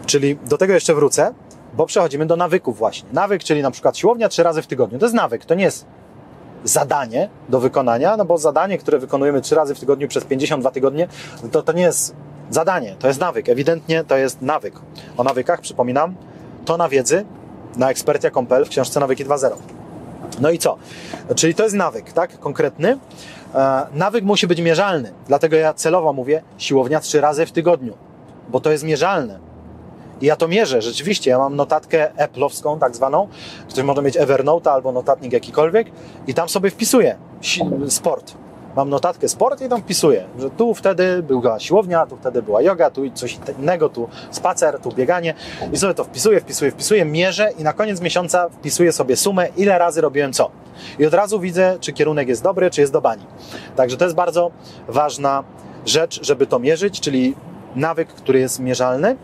Czyli 0.06 0.36
do 0.36 0.58
tego 0.58 0.74
jeszcze 0.74 0.94
wrócę, 0.94 1.34
bo 1.74 1.86
przechodzimy 1.86 2.26
do 2.26 2.36
nawyków 2.36 2.78
właśnie. 2.78 3.08
Nawyk, 3.12 3.44
czyli 3.44 3.62
na 3.62 3.70
przykład 3.70 3.98
siłownia 3.98 4.28
trzy 4.28 4.42
razy 4.42 4.62
w 4.62 4.66
tygodniu. 4.66 4.98
To 4.98 5.04
jest 5.04 5.14
nawyk, 5.14 5.44
to 5.44 5.54
nie 5.54 5.64
jest 5.64 5.86
zadanie 6.64 7.28
do 7.48 7.60
wykonania, 7.60 8.16
no 8.16 8.24
bo 8.24 8.38
zadanie, 8.38 8.78
które 8.78 8.98
wykonujemy 8.98 9.40
trzy 9.40 9.54
razy 9.54 9.74
w 9.74 9.80
tygodniu 9.80 10.08
przez 10.08 10.24
52 10.24 10.70
tygodnie, 10.70 11.08
to, 11.52 11.62
to 11.62 11.72
nie 11.72 11.82
jest 11.82 12.14
zadanie, 12.50 12.96
to 12.98 13.08
jest 13.08 13.20
nawyk. 13.20 13.48
Ewidentnie 13.48 14.04
to 14.04 14.16
jest 14.16 14.42
nawyk. 14.42 14.74
O 15.16 15.24
nawykach, 15.24 15.60
przypominam, 15.60 16.14
to 16.64 16.76
na 16.76 16.88
wiedzy 16.88 17.24
na 17.76 17.90
ekspertia.pl 17.90 18.64
w 18.64 18.68
książce 18.68 19.00
Nawyki 19.00 19.24
2.0. 19.24 19.56
No 20.40 20.50
i 20.50 20.58
co? 20.58 20.76
Czyli 21.36 21.54
to 21.54 21.62
jest 21.62 21.74
nawyk, 21.74 22.12
tak? 22.12 22.40
Konkretny. 22.40 22.98
E, 23.54 23.86
nawyk 23.92 24.24
musi 24.24 24.46
być 24.46 24.60
mierzalny. 24.60 25.12
Dlatego 25.28 25.56
ja 25.56 25.74
celowo 25.74 26.12
mówię 26.12 26.42
siłownia 26.58 27.00
trzy 27.00 27.20
razy 27.20 27.46
w 27.46 27.52
tygodniu, 27.52 27.94
bo 28.48 28.60
to 28.60 28.72
jest 28.72 28.84
mierzalne. 28.84 29.38
I 30.20 30.26
ja 30.26 30.36
to 30.36 30.48
mierzę, 30.48 30.82
rzeczywiście. 30.82 31.30
Ja 31.30 31.38
mam 31.38 31.56
notatkę 31.56 32.10
Apple'owską, 32.18 32.78
tak 32.78 32.96
zwaną. 32.96 33.28
Ktoś 33.68 33.84
może 33.84 34.02
mieć 34.02 34.16
Evernote 34.16 34.72
albo 34.72 34.92
notatnik 34.92 35.32
jakikolwiek 35.32 35.90
i 36.26 36.34
tam 36.34 36.48
sobie 36.48 36.70
wpisuję 36.70 37.16
sport. 37.88 38.34
Mam 38.76 38.90
notatkę 38.90 39.28
sport 39.28 39.62
i 39.62 39.68
tam 39.68 39.82
wpisuję, 39.82 40.24
że 40.38 40.50
tu 40.50 40.74
wtedy 40.74 41.22
była 41.22 41.60
siłownia, 41.60 42.06
tu 42.06 42.16
wtedy 42.16 42.42
była 42.42 42.62
yoga, 42.62 42.90
tu 42.90 43.10
coś 43.10 43.38
innego, 43.58 43.88
tu 43.88 44.08
spacer, 44.30 44.78
tu 44.80 44.92
bieganie. 44.92 45.34
I 45.72 45.76
sobie 45.76 45.94
to 45.94 46.04
wpisuję, 46.04 46.40
wpisuję, 46.40 46.70
wpisuję, 46.70 47.04
mierzę 47.04 47.50
i 47.58 47.62
na 47.62 47.72
koniec 47.72 48.00
miesiąca 48.00 48.48
wpisuję 48.48 48.92
sobie 48.92 49.16
sumę, 49.16 49.48
ile 49.56 49.78
razy 49.78 50.00
robiłem 50.00 50.32
co. 50.32 50.50
I 50.98 51.06
od 51.06 51.14
razu 51.14 51.40
widzę, 51.40 51.76
czy 51.80 51.92
kierunek 51.92 52.28
jest 52.28 52.42
dobry, 52.42 52.70
czy 52.70 52.80
jest 52.80 52.92
do 52.92 53.00
bani. 53.00 53.26
Także 53.76 53.96
to 53.96 54.04
jest 54.04 54.16
bardzo 54.16 54.50
ważna 54.88 55.44
rzecz, 55.86 56.26
żeby 56.26 56.46
to 56.46 56.58
mierzyć, 56.58 57.00
czyli 57.00 57.34
nawyk, 57.74 58.08
który 58.08 58.38
jest 58.38 58.60
mierzalny. 58.60 59.16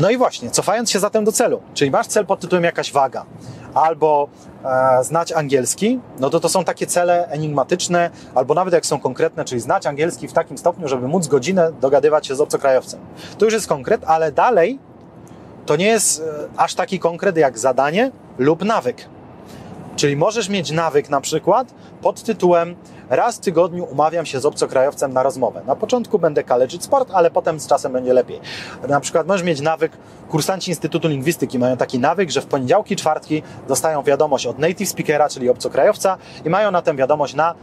No 0.00 0.10
i 0.10 0.16
właśnie, 0.16 0.50
cofając 0.50 0.90
się 0.90 0.98
zatem 0.98 1.24
do 1.24 1.32
celu, 1.32 1.60
czyli 1.74 1.90
masz 1.90 2.06
cel 2.06 2.26
pod 2.26 2.40
tytułem 2.40 2.64
jakaś 2.64 2.92
waga, 2.92 3.24
albo 3.74 4.28
e, 4.64 5.04
znać 5.04 5.32
angielski, 5.32 6.00
no 6.20 6.30
to 6.30 6.40
to 6.40 6.48
są 6.48 6.64
takie 6.64 6.86
cele 6.86 7.28
enigmatyczne, 7.28 8.10
albo 8.34 8.54
nawet 8.54 8.74
jak 8.74 8.86
są 8.86 9.00
konkretne, 9.00 9.44
czyli 9.44 9.60
znać 9.60 9.86
angielski 9.86 10.28
w 10.28 10.32
takim 10.32 10.58
stopniu, 10.58 10.88
żeby 10.88 11.08
móc 11.08 11.26
godzinę 11.26 11.72
dogadywać 11.80 12.26
się 12.26 12.34
z 12.34 12.40
obcokrajowcem. 12.40 13.00
To 13.38 13.44
już 13.44 13.54
jest 13.54 13.66
konkret, 13.66 14.04
ale 14.06 14.32
dalej 14.32 14.78
to 15.66 15.76
nie 15.76 15.86
jest 15.86 16.20
e, 16.20 16.24
aż 16.56 16.74
taki 16.74 16.98
konkret 16.98 17.36
jak 17.36 17.58
zadanie 17.58 18.10
lub 18.38 18.64
nawyk. 18.64 19.08
Czyli 19.96 20.16
możesz 20.16 20.48
mieć 20.48 20.70
nawyk 20.70 21.10
na 21.10 21.20
przykład 21.20 21.74
pod 22.02 22.22
tytułem 22.22 22.76
raz 23.10 23.36
w 23.36 23.40
tygodniu 23.40 23.84
umawiam 23.84 24.26
się 24.26 24.40
z 24.40 24.46
obcokrajowcem 24.46 25.12
na 25.12 25.22
rozmowę. 25.22 25.62
Na 25.66 25.76
początku 25.76 26.18
będę 26.18 26.44
kaleczyć 26.44 26.84
sport, 26.84 27.10
ale 27.12 27.30
potem 27.30 27.60
z 27.60 27.66
czasem 27.66 27.92
będzie 27.92 28.12
lepiej. 28.12 28.40
Na 28.88 29.00
przykład 29.00 29.26
możesz 29.26 29.46
mieć 29.46 29.60
nawyk, 29.60 29.92
kursanci 30.28 30.70
Instytutu 30.70 31.08
Lingwistyki 31.08 31.58
mają 31.58 31.76
taki 31.76 31.98
nawyk, 31.98 32.30
że 32.30 32.40
w 32.40 32.46
poniedziałki, 32.46 32.96
czwartki 32.96 33.42
dostają 33.68 34.02
wiadomość 34.02 34.46
od 34.46 34.58
native 34.58 34.88
speakera, 34.88 35.28
czyli 35.28 35.48
obcokrajowca 35.48 36.16
i 36.44 36.50
mają 36.50 36.70
na 36.70 36.82
tę 36.82 36.96
wiadomość 36.96 37.34
na 37.34 37.54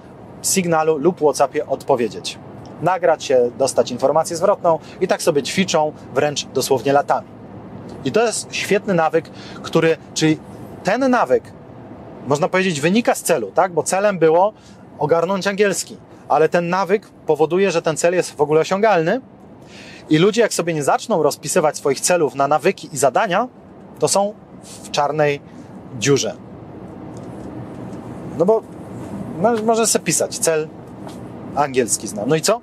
Signalu 0.44 0.98
lub 0.98 1.18
Whatsappie 1.18 1.68
odpowiedzieć. 1.68 2.40
Nagrać 2.82 3.24
się, 3.24 3.52
dostać 3.58 3.92
informację 3.92 4.36
zwrotną 4.36 4.80
i 5.02 5.08
tak 5.08 5.22
sobie 5.22 5.44
ćwiczą 5.44 5.92
wręcz 6.14 6.46
dosłownie 6.46 6.94
latami. 6.94 7.28
I 8.06 8.12
to 8.12 8.26
jest 8.26 8.48
świetny 8.52 8.94
nawyk, 8.94 9.30
który, 9.64 9.98
czyli 10.14 10.40
ten 10.84 11.10
nawyk 11.10 11.44
można 12.28 12.48
powiedzieć, 12.48 12.82
wynika 12.82 13.16
z 13.16 13.22
celu, 13.22 13.52
tak? 13.52 13.74
Bo 13.74 13.84
celem 13.84 14.20
było 14.20 14.54
ogarnąć 15.00 15.48
angielski, 15.48 15.98
ale 16.30 16.50
ten 16.50 16.70
nawyk 16.70 17.10
powoduje, 17.10 17.72
że 17.72 17.82
ten 17.82 17.98
cel 17.98 18.14
jest 18.14 18.36
w 18.36 18.42
ogóle 18.42 18.62
osiągalny. 18.62 19.22
I 20.10 20.18
ludzie, 20.18 20.42
jak 20.42 20.54
sobie 20.54 20.74
nie 20.74 20.84
zaczną 20.84 21.24
rozpisywać 21.24 21.78
swoich 21.78 22.00
celów 22.00 22.36
na 22.36 22.48
nawyki 22.48 22.90
i 22.94 22.98
zadania, 22.98 23.48
to 24.00 24.08
są 24.08 24.34
w 24.84 24.92
czarnej 24.92 25.42
dziurze. 26.00 26.36
No 28.38 28.46
bo 28.46 28.62
możesz 29.66 29.90
sobie 29.90 30.06
pisać 30.06 30.40
cel 30.40 30.68
angielski 31.56 32.08
znam. 32.08 32.30
No 32.30 32.36
i 32.36 32.42
co? 32.42 32.62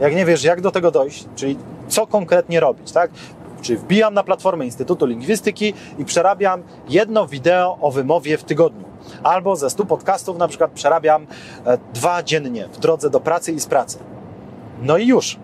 Jak 0.00 0.14
nie 0.14 0.24
wiesz, 0.24 0.44
jak 0.44 0.60
do 0.60 0.70
tego 0.70 0.90
dojść, 0.90 1.24
czyli 1.36 1.58
co 1.88 2.06
konkretnie 2.06 2.60
robić, 2.60 2.92
tak? 2.92 3.10
Czyli 3.62 3.78
wbijam 3.78 4.14
na 4.14 4.22
platformę 4.22 4.64
Instytutu 4.64 5.06
Lingwistyki 5.06 5.74
i 5.98 6.04
przerabiam 6.04 6.62
jedno 6.88 7.26
wideo 7.26 7.78
o 7.80 7.90
wymowie 7.90 8.38
w 8.38 8.44
tygodniu. 8.44 8.85
Albo 9.22 9.56
ze 9.56 9.70
100 9.70 9.84
podcastów 9.84 10.38
na 10.38 10.48
przykład 10.48 10.70
przerabiam 10.70 11.26
e, 11.66 11.78
dwa 11.94 12.22
dziennie 12.22 12.68
w 12.72 12.78
drodze 12.78 13.10
do 13.10 13.20
pracy 13.20 13.52
i 13.52 13.60
z 13.60 13.66
pracy. 13.66 13.98
No 14.82 14.96
i 14.96 15.06
już. 15.06 15.38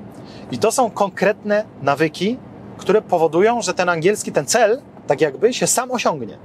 I 0.51 0.59
to 0.59 0.72
są 0.72 0.90
konkretne 0.90 1.64
nawyki, 1.82 2.39
które 2.76 3.02
powodują, 3.02 3.62
że 3.62 3.74
ten 3.74 3.89
angielski, 3.89 4.32
ten 4.32 4.47
cel, 4.47 4.80
tak 5.06 5.20
jakby 5.20 5.55
się 5.55 5.66
sam 5.66 5.90
osiągnie. 5.90 6.39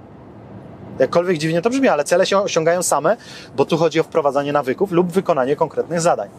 Jakkolwiek 1.00 1.38
dziwnie 1.38 1.62
to 1.62 1.70
brzmi, 1.70 1.88
ale 1.88 2.04
cele 2.04 2.26
się 2.26 2.38
osiągają 2.38 2.84
same, 2.84 3.18
bo 3.56 3.66
tu 3.66 3.78
chodzi 3.78 4.00
o 4.00 4.04
wprowadzanie 4.04 4.54
nawyków 4.54 4.92
lub 4.92 5.12
wykonanie 5.12 5.56
konkretnych 5.56 6.02
zadań. 6.02 6.30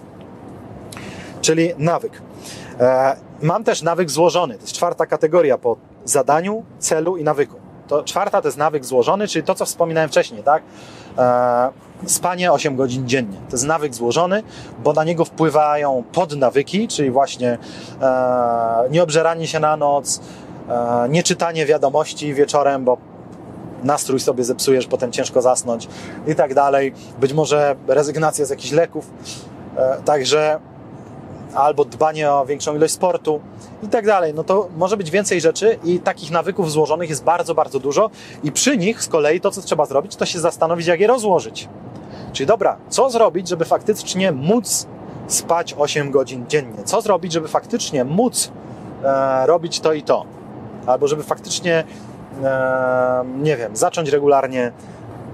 Czyli 1.40 1.70
nawyk. 1.78 2.22
E, 2.80 3.16
mam 3.42 3.64
też 3.64 3.82
nawyk 3.82 4.10
złożony. 4.10 4.54
To 4.54 4.60
jest 4.60 4.72
czwarta 4.72 5.06
kategoria 5.06 5.58
po 5.58 5.76
zadaniu, 6.04 6.64
celu 6.78 7.16
i 7.16 7.24
nawyku. 7.24 7.67
To 7.88 8.02
czwarta 8.02 8.42
to 8.42 8.48
jest 8.48 8.58
nawyk 8.58 8.84
złożony, 8.84 9.28
czyli 9.28 9.44
to, 9.44 9.54
co 9.54 9.64
wspominałem 9.64 10.08
wcześniej, 10.08 10.42
tak? 10.42 10.62
E, 11.18 11.70
spanie 12.06 12.52
8 12.52 12.76
godzin 12.76 13.08
dziennie. 13.08 13.36
To 13.36 13.52
jest 13.56 13.66
nawyk 13.66 13.94
złożony, 13.94 14.42
bo 14.84 14.92
na 14.92 15.04
niego 15.04 15.24
wpływają 15.24 16.04
podnawyki, 16.12 16.88
czyli 16.88 17.10
właśnie 17.10 17.58
e, 18.02 18.90
nieobżeranie 18.90 19.46
się 19.46 19.60
na 19.60 19.76
noc, 19.76 20.20
e, 20.68 21.08
nieczytanie 21.08 21.66
wiadomości 21.66 22.34
wieczorem, 22.34 22.84
bo 22.84 22.98
nastrój 23.84 24.20
sobie 24.20 24.44
zepsujesz, 24.44 24.86
potem 24.86 25.12
ciężko 25.12 25.42
zasnąć 25.42 25.88
i 26.26 26.34
tak 26.34 26.54
dalej. 26.54 26.92
Być 27.20 27.32
może 27.32 27.76
rezygnacja 27.86 28.44
z 28.44 28.50
jakichś 28.50 28.72
leków. 28.72 29.10
Także 30.04 30.60
albo 31.54 31.84
dbanie 31.84 32.32
o 32.32 32.46
większą 32.46 32.76
ilość 32.76 32.94
sportu 32.94 33.40
i 33.82 33.88
tak 33.88 34.06
dalej. 34.06 34.34
No 34.34 34.44
to 34.44 34.68
może 34.76 34.96
być 34.96 35.10
więcej 35.10 35.40
rzeczy 35.40 35.78
i 35.84 36.00
takich 36.00 36.30
nawyków 36.30 36.72
złożonych 36.72 37.10
jest 37.10 37.24
bardzo, 37.24 37.54
bardzo 37.54 37.80
dużo 37.80 38.10
i 38.44 38.52
przy 38.52 38.76
nich 38.76 39.02
z 39.02 39.08
kolei 39.08 39.40
to, 39.40 39.50
co 39.50 39.62
trzeba 39.62 39.86
zrobić, 39.86 40.16
to 40.16 40.26
się 40.26 40.38
zastanowić, 40.38 40.86
jak 40.86 41.00
je 41.00 41.06
rozłożyć. 41.06 41.68
Czyli 42.32 42.46
dobra, 42.46 42.76
co 42.88 43.10
zrobić, 43.10 43.48
żeby 43.48 43.64
faktycznie 43.64 44.32
móc 44.32 44.86
spać 45.26 45.74
8 45.78 46.10
godzin 46.10 46.44
dziennie? 46.48 46.84
Co 46.84 47.00
zrobić, 47.00 47.32
żeby 47.32 47.48
faktycznie 47.48 48.04
móc 48.04 48.52
e, 49.04 49.46
robić 49.46 49.80
to 49.80 49.92
i 49.92 50.02
to? 50.02 50.24
Albo 50.86 51.08
żeby 51.08 51.22
faktycznie, 51.22 51.84
e, 52.44 53.24
nie 53.42 53.56
wiem, 53.56 53.76
zacząć 53.76 54.08
regularnie 54.08 54.72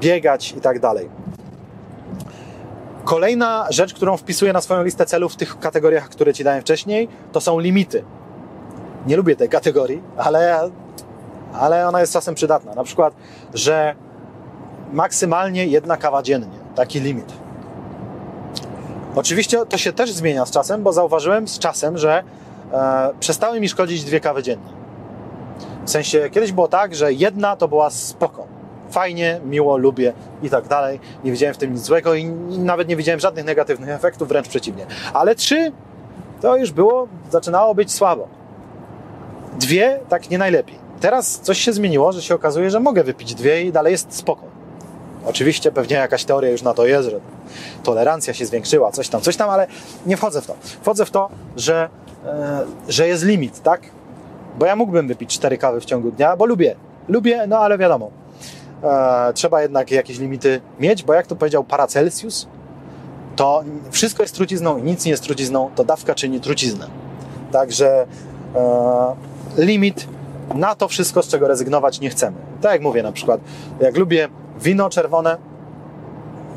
biegać 0.00 0.54
i 0.56 0.60
tak 0.60 0.80
dalej. 0.80 1.08
Kolejna 3.04 3.66
rzecz, 3.70 3.94
którą 3.94 4.16
wpisuję 4.16 4.52
na 4.52 4.60
swoją 4.60 4.82
listę 4.82 5.06
celów 5.06 5.32
w 5.32 5.36
tych 5.36 5.58
kategoriach, 5.58 6.08
które 6.08 6.34
Ci 6.34 6.44
dałem 6.44 6.60
wcześniej, 6.60 7.08
to 7.32 7.40
są 7.40 7.58
limity. 7.58 8.04
Nie 9.06 9.16
lubię 9.16 9.36
tej 9.36 9.48
kategorii, 9.48 10.02
ale, 10.16 10.70
ale 11.52 11.88
ona 11.88 12.00
jest 12.00 12.12
czasem 12.12 12.34
przydatna. 12.34 12.74
Na 12.74 12.84
przykład, 12.84 13.14
że 13.54 13.94
maksymalnie 14.92 15.66
jedna 15.66 15.96
kawa 15.96 16.22
dziennie. 16.22 16.58
Taki 16.74 17.00
limit. 17.00 17.32
Oczywiście 19.14 19.66
to 19.66 19.78
się 19.78 19.92
też 19.92 20.12
zmienia 20.12 20.46
z 20.46 20.50
czasem, 20.50 20.82
bo 20.82 20.92
zauważyłem 20.92 21.48
z 21.48 21.58
czasem, 21.58 21.98
że 21.98 22.22
e, 22.72 23.10
przestały 23.20 23.60
mi 23.60 23.68
szkodzić 23.68 24.04
dwie 24.04 24.20
kawy 24.20 24.42
dziennie. 24.42 24.72
W 25.84 25.90
sensie, 25.90 26.30
kiedyś 26.30 26.52
było 26.52 26.68
tak, 26.68 26.94
że 26.94 27.12
jedna 27.12 27.56
to 27.56 27.68
była 27.68 27.90
spoko 27.90 28.53
fajnie, 28.94 29.40
miło, 29.44 29.76
lubię 29.76 30.12
i 30.42 30.50
tak 30.50 30.68
dalej. 30.68 31.00
Nie 31.24 31.32
widziałem 31.32 31.54
w 31.54 31.58
tym 31.58 31.72
nic 31.72 31.82
złego 31.82 32.14
i 32.14 32.24
nawet 32.58 32.88
nie 32.88 32.96
widziałem 32.96 33.20
żadnych 33.20 33.44
negatywnych 33.44 33.88
efektów, 33.88 34.28
wręcz 34.28 34.48
przeciwnie. 34.48 34.86
Ale 35.12 35.34
trzy 35.34 35.72
to 36.40 36.56
już 36.56 36.70
było, 36.70 37.08
zaczynało 37.30 37.74
być 37.74 37.92
słabo. 37.92 38.28
Dwie 39.58 40.00
tak 40.08 40.30
nie 40.30 40.38
najlepiej. 40.38 40.78
Teraz 41.00 41.40
coś 41.40 41.58
się 41.58 41.72
zmieniło, 41.72 42.12
że 42.12 42.22
się 42.22 42.34
okazuje, 42.34 42.70
że 42.70 42.80
mogę 42.80 43.04
wypić 43.04 43.34
dwie 43.34 43.62
i 43.62 43.72
dalej 43.72 43.92
jest 43.92 44.14
spoko. 44.16 44.42
Oczywiście 45.26 45.72
pewnie 45.72 45.96
jakaś 45.96 46.24
teoria 46.24 46.50
już 46.50 46.62
na 46.62 46.74
to 46.74 46.86
jest, 46.86 47.08
że 47.10 47.20
tolerancja 47.82 48.34
się 48.34 48.46
zwiększyła, 48.46 48.92
coś 48.92 49.08
tam, 49.08 49.20
coś 49.20 49.36
tam, 49.36 49.50
ale 49.50 49.66
nie 50.06 50.16
wchodzę 50.16 50.42
w 50.42 50.46
to. 50.46 50.54
Wchodzę 50.82 51.04
w 51.04 51.10
to, 51.10 51.28
że, 51.56 51.88
e, 52.26 52.64
że 52.88 53.08
jest 53.08 53.24
limit, 53.24 53.62
tak? 53.62 53.80
Bo 54.58 54.66
ja 54.66 54.76
mógłbym 54.76 55.08
wypić 55.08 55.34
cztery 55.34 55.58
kawy 55.58 55.80
w 55.80 55.84
ciągu 55.84 56.10
dnia, 56.10 56.36
bo 56.36 56.46
lubię. 56.46 56.76
Lubię, 57.08 57.46
no 57.48 57.58
ale 57.58 57.78
wiadomo, 57.78 58.10
e, 58.84 59.32
trzeba 59.32 59.62
jednak 59.62 59.90
jakieś 59.90 60.18
limity 60.18 60.60
mieć, 60.80 61.02
bo 61.02 61.14
jak 61.14 61.26
to 61.26 61.36
powiedział 61.36 61.64
Paracelsius, 61.64 62.48
to 63.36 63.64
wszystko 63.90 64.22
jest 64.22 64.34
trucizną 64.34 64.78
i 64.78 64.82
nic 64.82 65.04
nie 65.04 65.10
jest 65.10 65.22
trucizną, 65.22 65.70
to 65.74 65.84
dawka 65.84 66.14
czyni 66.14 66.40
truciznę. 66.40 66.86
Także 67.52 68.06
e, 68.56 69.14
limit 69.56 70.06
na 70.54 70.74
to 70.74 70.88
wszystko, 70.88 71.22
z 71.22 71.28
czego 71.28 71.48
rezygnować 71.48 72.00
nie 72.00 72.10
chcemy. 72.10 72.36
Tak 72.60 72.72
jak 72.72 72.82
mówię 72.82 73.02
na 73.02 73.12
przykład, 73.12 73.40
jak 73.80 73.96
lubię 73.96 74.28
wino 74.60 74.90
czerwone, 74.90 75.36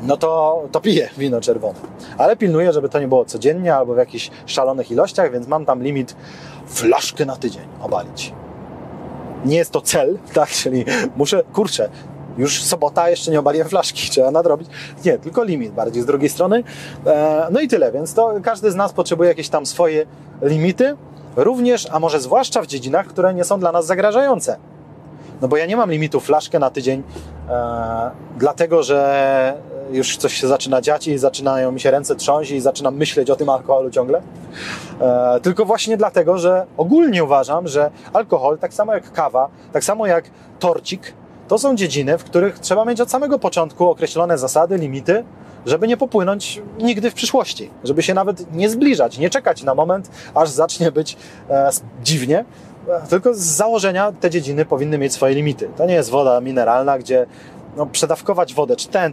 no 0.02 0.16
to, 0.16 0.62
to 0.72 0.80
piję 0.80 1.08
wino 1.18 1.40
czerwone. 1.40 1.78
Ale 2.18 2.36
pilnuję, 2.36 2.72
żeby 2.72 2.88
to 2.88 3.00
nie 3.00 3.08
było 3.08 3.24
codziennie 3.24 3.74
albo 3.74 3.94
w 3.94 3.98
jakichś 3.98 4.30
szalonych 4.46 4.90
ilościach, 4.90 5.32
więc 5.32 5.48
mam 5.48 5.64
tam 5.64 5.82
limit 5.82 6.16
flaszkę 6.66 7.26
na 7.26 7.36
tydzień 7.36 7.62
obalić. 7.80 8.32
Nie 9.44 9.56
jest 9.56 9.70
to 9.70 9.80
cel, 9.80 10.18
tak? 10.34 10.48
Czyli 10.48 10.84
muszę, 11.16 11.42
kurczę, 11.52 11.88
już 12.38 12.62
sobota, 12.62 13.10
jeszcze 13.10 13.30
nie 13.30 13.38
obaliłem 13.38 13.68
flaszki, 13.68 14.08
trzeba 14.10 14.30
nadrobić. 14.30 14.68
Nie, 15.04 15.18
tylko 15.18 15.44
limit 15.44 15.72
bardziej 15.72 16.02
z 16.02 16.06
drugiej 16.06 16.28
strony. 16.28 16.64
E, 17.06 17.46
no 17.50 17.60
i 17.60 17.68
tyle, 17.68 17.92
więc 17.92 18.14
to 18.14 18.34
każdy 18.42 18.70
z 18.70 18.74
nas 18.74 18.92
potrzebuje 18.92 19.28
jakieś 19.28 19.48
tam 19.48 19.66
swoje 19.66 20.06
limity, 20.42 20.96
również, 21.36 21.88
a 21.90 21.98
może 22.00 22.20
zwłaszcza 22.20 22.62
w 22.62 22.66
dziedzinach, 22.66 23.06
które 23.06 23.34
nie 23.34 23.44
są 23.44 23.60
dla 23.60 23.72
nas 23.72 23.86
zagrażające. 23.86 24.56
No 25.40 25.48
bo 25.48 25.56
ja 25.56 25.66
nie 25.66 25.76
mam 25.76 25.90
limitu 25.90 26.20
flaszkę 26.20 26.58
na 26.58 26.70
tydzień 26.70 27.02
e, 27.50 28.10
dlatego 28.36 28.82
że 28.82 29.54
już 29.90 30.16
coś 30.16 30.34
się 30.34 30.48
zaczyna 30.48 30.80
dziać 30.80 31.08
i 31.08 31.18
zaczynają 31.18 31.72
mi 31.72 31.80
się 31.80 31.90
ręce 31.90 32.16
trząść 32.16 32.50
i 32.50 32.60
zaczynam 32.60 32.96
myśleć 32.96 33.30
o 33.30 33.36
tym 33.36 33.48
alkoholu 33.48 33.90
ciągle. 33.90 34.22
E, 35.00 35.40
tylko 35.42 35.64
właśnie 35.64 35.96
dlatego, 35.96 36.38
że 36.38 36.66
ogólnie 36.76 37.24
uważam, 37.24 37.68
że 37.68 37.90
alkohol, 38.12 38.58
tak 38.58 38.74
samo 38.74 38.94
jak 38.94 39.12
kawa, 39.12 39.48
tak 39.72 39.84
samo 39.84 40.06
jak 40.06 40.24
torcik, 40.58 41.12
to 41.48 41.58
są 41.58 41.76
dziedziny, 41.76 42.18
w 42.18 42.24
których 42.24 42.58
trzeba 42.58 42.84
mieć 42.84 43.00
od 43.00 43.10
samego 43.10 43.38
początku 43.38 43.90
określone 43.90 44.38
zasady, 44.38 44.76
limity, 44.76 45.24
żeby 45.66 45.88
nie 45.88 45.96
popłynąć 45.96 46.62
nigdy 46.78 47.10
w 47.10 47.14
przyszłości, 47.14 47.70
żeby 47.84 48.02
się 48.02 48.14
nawet 48.14 48.54
nie 48.54 48.70
zbliżać, 48.70 49.18
nie 49.18 49.30
czekać 49.30 49.62
na 49.62 49.74
moment, 49.74 50.10
aż 50.34 50.48
zacznie 50.48 50.92
być 50.92 51.16
e, 51.50 51.70
dziwnie, 52.02 52.44
e, 52.88 53.06
tylko 53.08 53.34
z 53.34 53.38
założenia 53.38 54.12
te 54.12 54.30
dziedziny 54.30 54.64
powinny 54.64 54.98
mieć 54.98 55.12
swoje 55.12 55.34
limity. 55.34 55.68
To 55.76 55.86
nie 55.86 55.94
jest 55.94 56.10
woda 56.10 56.40
mineralna, 56.40 56.98
gdzie 56.98 57.26
no, 57.76 57.86
przedawkować 57.86 58.54
wodę, 58.54 58.76
czy 58.76 58.88
ten, 58.88 59.12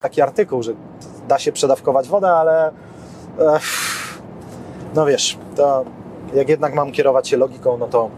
Taki 0.00 0.22
artykuł, 0.22 0.62
że 0.62 0.72
da 1.28 1.38
się 1.38 1.52
przedawkować 1.52 2.08
wodę, 2.08 2.28
ale 2.28 2.68
e, 2.68 3.60
no 4.94 5.06
wiesz, 5.06 5.38
to 5.56 5.84
jak 6.34 6.48
jednak 6.48 6.74
mam 6.74 6.92
kierować 6.92 7.28
się 7.28 7.36
logiką, 7.36 7.78
no 7.78 7.86
to, 7.86 8.10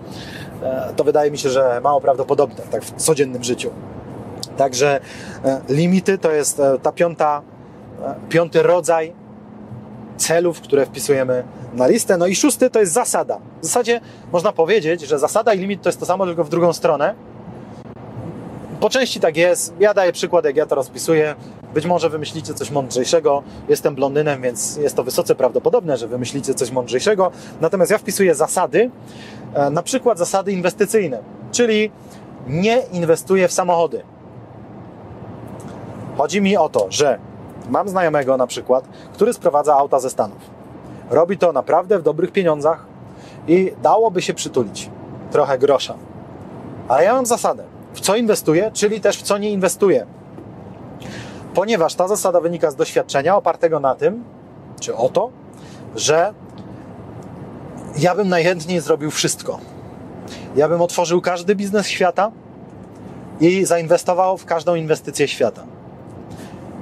e, 0.62 0.92
to 0.96 1.04
wydaje 1.04 1.30
mi 1.30 1.38
się, 1.38 1.50
że 1.50 1.80
mało 1.84 2.00
prawdopodobne 2.00 2.62
tak 2.70 2.84
w 2.84 2.92
codziennym 2.92 3.44
życiu. 3.44 3.70
Także 4.56 5.00
e, 5.44 5.60
limity 5.68 6.18
to 6.18 6.32
jest 6.32 6.62
ta 6.82 6.92
piąta, 6.92 7.42
piąty 8.28 8.62
rodzaj 8.62 9.14
celów, 10.16 10.60
które 10.60 10.86
wpisujemy 10.86 11.44
na 11.74 11.86
listę. 11.86 12.16
No 12.16 12.26
i 12.26 12.34
szósty 12.34 12.70
to 12.70 12.80
jest 12.80 12.92
zasada. 12.92 13.38
W 13.60 13.64
zasadzie 13.64 14.00
można 14.32 14.52
powiedzieć, 14.52 15.00
że 15.00 15.18
zasada 15.18 15.54
i 15.54 15.59
limit 15.59 15.82
to 15.82 15.88
jest 15.88 16.00
to 16.00 16.06
samo, 16.06 16.26
tylko 16.26 16.44
w 16.44 16.48
drugą 16.48 16.72
stronę. 16.72 17.14
Po 18.82 18.90
części 18.90 19.20
tak 19.20 19.36
jest. 19.36 19.74
Ja 19.80 19.94
daję 19.94 20.12
przykład, 20.12 20.44
jak 20.44 20.56
ja 20.56 20.66
to 20.66 20.74
rozpisuję. 20.74 21.34
Być 21.74 21.86
może 21.86 22.10
wymyślicie 22.10 22.54
coś 22.54 22.70
mądrzejszego. 22.70 23.42
Jestem 23.68 23.94
blondynem, 23.94 24.42
więc 24.42 24.76
jest 24.76 24.96
to 24.96 25.04
wysoce 25.04 25.34
prawdopodobne, 25.34 25.96
że 25.96 26.09
wymyślicie 26.09 26.54
coś 26.54 26.70
mądrzejszego. 26.70 27.30
Natomiast 27.60 27.90
ja 27.90 27.98
wpisuję 27.98 28.34
zasady, 28.34 28.90
e, 29.54 29.70
na 29.70 29.82
przykład 29.82 30.18
zasady 30.18 30.52
inwestycyjne, 30.52 31.22
czyli 31.52 31.90
nie 32.46 32.82
inwestuję 32.92 33.48
w 33.48 33.52
samochody. 33.52 34.02
Chodzi 36.16 36.40
mi 36.40 36.56
o 36.56 36.68
to, 36.68 36.86
że 36.90 37.18
mam 37.68 37.88
znajomego 37.88 38.36
na 38.36 38.46
przykład, 38.46 38.84
który 39.12 39.32
sprowadza 39.32 39.76
auta 39.76 40.00
ze 40.00 40.10
Stanów. 40.10 40.38
Robi 41.10 41.38
to 41.38 41.52
naprawdę 41.52 41.98
w 41.98 42.02
dobrych 42.02 42.32
pieniądzach 42.32 42.86
i 43.48 43.72
dałoby 43.82 44.22
się 44.22 44.34
przytulić 44.34 44.90
trochę 45.30 45.59
grosza. 45.59 45.94
Ale 46.88 47.04
ja 47.04 47.14
mam 47.14 47.26
zasadę 47.26 47.72
w 47.94 48.01
co 48.01 48.16
inwestuję, 48.16 48.70
czyli 48.74 49.01
też 49.01 49.16
w 49.16 49.23
co 49.23 49.39
nie 49.39 49.51
inwestuję. 49.51 50.06
Ponieważ 51.55 51.94
ta 51.94 52.09
zasada 52.09 52.40
wynika 52.40 52.70
z 52.70 52.77
doświadczenia 52.77 53.36
opartego 53.36 53.81
na 53.81 53.94
tym, 53.94 54.24
czy 54.81 54.97
o 54.97 55.09
to, 55.09 55.31
że 55.97 56.35
ja 57.98 58.14
bym 58.14 58.28
najchętniej 58.28 58.81
zrobił 58.81 59.10
wszystko. 59.10 59.59
Ja 60.56 60.69
bym 60.69 60.82
otworzył 60.82 61.20
każdy 61.20 61.55
biznes 61.55 61.86
świata 61.86 62.32
i 63.40 63.64
zainwestował 63.64 64.39
w 64.39 64.44
każdą 64.44 64.74
inwestycję 64.74 65.28
świata. 65.28 65.64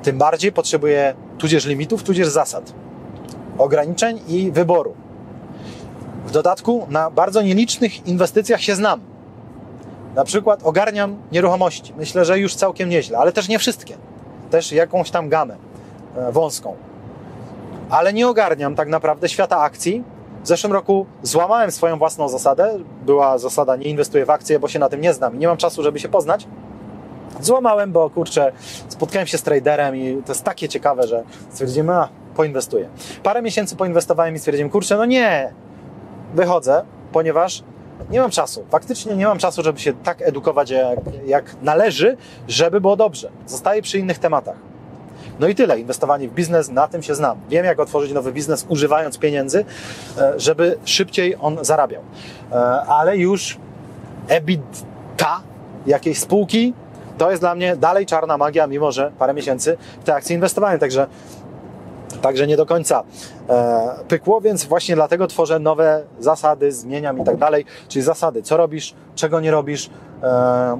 Tym 0.02 0.18
bardziej 0.18 0.52
potrzebuję 0.52 1.14
tudzież 1.38 1.66
limitów, 1.66 2.02
tudzież 2.02 2.28
zasad, 2.28 2.72
ograniczeń 3.58 4.20
i 4.28 4.52
wyboru. 4.52 4.94
W 6.26 6.30
dodatku 6.30 6.86
na 6.90 7.10
bardzo 7.10 7.42
nielicznych 7.42 8.06
inwestycjach 8.06 8.60
się 8.60 8.74
znam. 8.74 9.00
Na 10.14 10.24
przykład 10.24 10.62
ogarniam 10.62 11.16
nieruchomości. 11.32 11.94
Myślę, 11.96 12.24
że 12.24 12.38
już 12.38 12.54
całkiem 12.54 12.88
nieźle, 12.88 13.18
ale 13.18 13.32
też 13.32 13.48
nie 13.48 13.58
wszystkie. 13.58 13.96
Też 14.50 14.72
jakąś 14.72 15.10
tam 15.10 15.28
gamę 15.28 15.56
e, 16.16 16.32
wąską. 16.32 16.76
Ale 17.90 18.12
nie 18.12 18.28
ogarniam 18.28 18.74
tak 18.74 18.88
naprawdę 18.88 19.28
świata 19.28 19.58
akcji. 19.58 20.04
W 20.42 20.48
zeszłym 20.48 20.72
roku 20.72 21.06
złamałem 21.22 21.70
swoją 21.70 21.98
własną 21.98 22.28
zasadę. 22.28 22.78
Była 23.06 23.38
zasada 23.38 23.76
nie 23.76 23.86
inwestuję 23.86 24.26
w 24.26 24.30
akcje, 24.30 24.58
bo 24.58 24.68
się 24.68 24.78
na 24.78 24.88
tym 24.88 25.00
nie 25.00 25.14
znam 25.14 25.34
i 25.34 25.38
nie 25.38 25.48
mam 25.48 25.56
czasu, 25.56 25.82
żeby 25.82 26.00
się 26.00 26.08
poznać. 26.08 26.46
Złamałem, 27.40 27.92
bo 27.92 28.10
kurczę, 28.10 28.52
spotkałem 28.88 29.26
się 29.26 29.38
z 29.38 29.42
traderem 29.42 29.96
i 29.96 30.22
to 30.26 30.32
jest 30.32 30.44
takie 30.44 30.68
ciekawe, 30.68 31.06
że 31.06 31.22
stwierdziłem, 31.50 31.90
a 31.90 32.08
poinwestuję. 32.36 32.88
Parę 33.22 33.42
miesięcy 33.42 33.76
poinwestowałem 33.76 34.34
i 34.34 34.38
stwierdziłem, 34.38 34.70
kurczę, 34.70 34.96
no 34.96 35.04
nie, 35.04 35.52
wychodzę, 36.34 36.84
ponieważ 37.12 37.62
nie 38.10 38.20
mam 38.20 38.30
czasu. 38.30 38.64
Faktycznie 38.70 39.16
nie 39.16 39.26
mam 39.26 39.38
czasu, 39.38 39.62
żeby 39.62 39.80
się 39.80 39.92
tak 39.92 40.22
edukować, 40.22 40.70
jak, 40.70 40.98
jak 41.26 41.56
należy, 41.62 42.16
żeby 42.48 42.80
było 42.80 42.96
dobrze. 42.96 43.30
Zostaję 43.46 43.82
przy 43.82 43.98
innych 43.98 44.18
tematach. 44.18 44.56
No 45.40 45.48
i 45.48 45.54
tyle. 45.54 45.80
Inwestowanie 45.80 46.28
w 46.28 46.32
biznes, 46.32 46.70
na 46.70 46.88
tym 46.88 47.02
się 47.02 47.14
znam. 47.14 47.38
Wiem, 47.48 47.64
jak 47.64 47.80
otworzyć 47.80 48.12
nowy 48.12 48.32
biznes, 48.32 48.66
używając 48.68 49.18
pieniędzy, 49.18 49.64
e, 50.18 50.40
żeby 50.40 50.78
szybciej 50.84 51.36
on 51.40 51.58
zarabiał. 51.64 52.02
E, 52.52 52.56
ale 52.82 53.16
już 53.16 53.58
EBITDA 54.28 55.40
jakiejś 55.86 56.18
spółki 56.18 56.74
to 57.18 57.30
jest 57.30 57.42
dla 57.42 57.54
mnie 57.54 57.76
dalej 57.76 58.06
czarna 58.06 58.38
magia, 58.38 58.66
mimo 58.66 58.92
że 58.92 59.12
parę 59.18 59.34
miesięcy 59.34 59.76
w 60.00 60.04
te 60.04 60.14
akcje 60.14 60.36
inwestowałem. 60.36 60.78
Także 60.78 61.06
Także 62.22 62.46
nie 62.46 62.56
do 62.56 62.66
końca 62.66 63.02
e, 63.48 63.90
pykło, 64.08 64.40
więc 64.40 64.64
właśnie 64.64 64.94
dlatego 64.94 65.26
tworzę 65.26 65.58
nowe 65.58 66.02
zasady, 66.20 66.72
zmieniam 66.72 67.18
i 67.18 67.24
tak 67.24 67.36
dalej, 67.36 67.64
czyli 67.88 68.02
zasady, 68.02 68.42
co 68.42 68.56
robisz, 68.56 68.94
czego 69.14 69.40
nie 69.40 69.50
robisz, 69.50 69.90
e, 70.22 70.78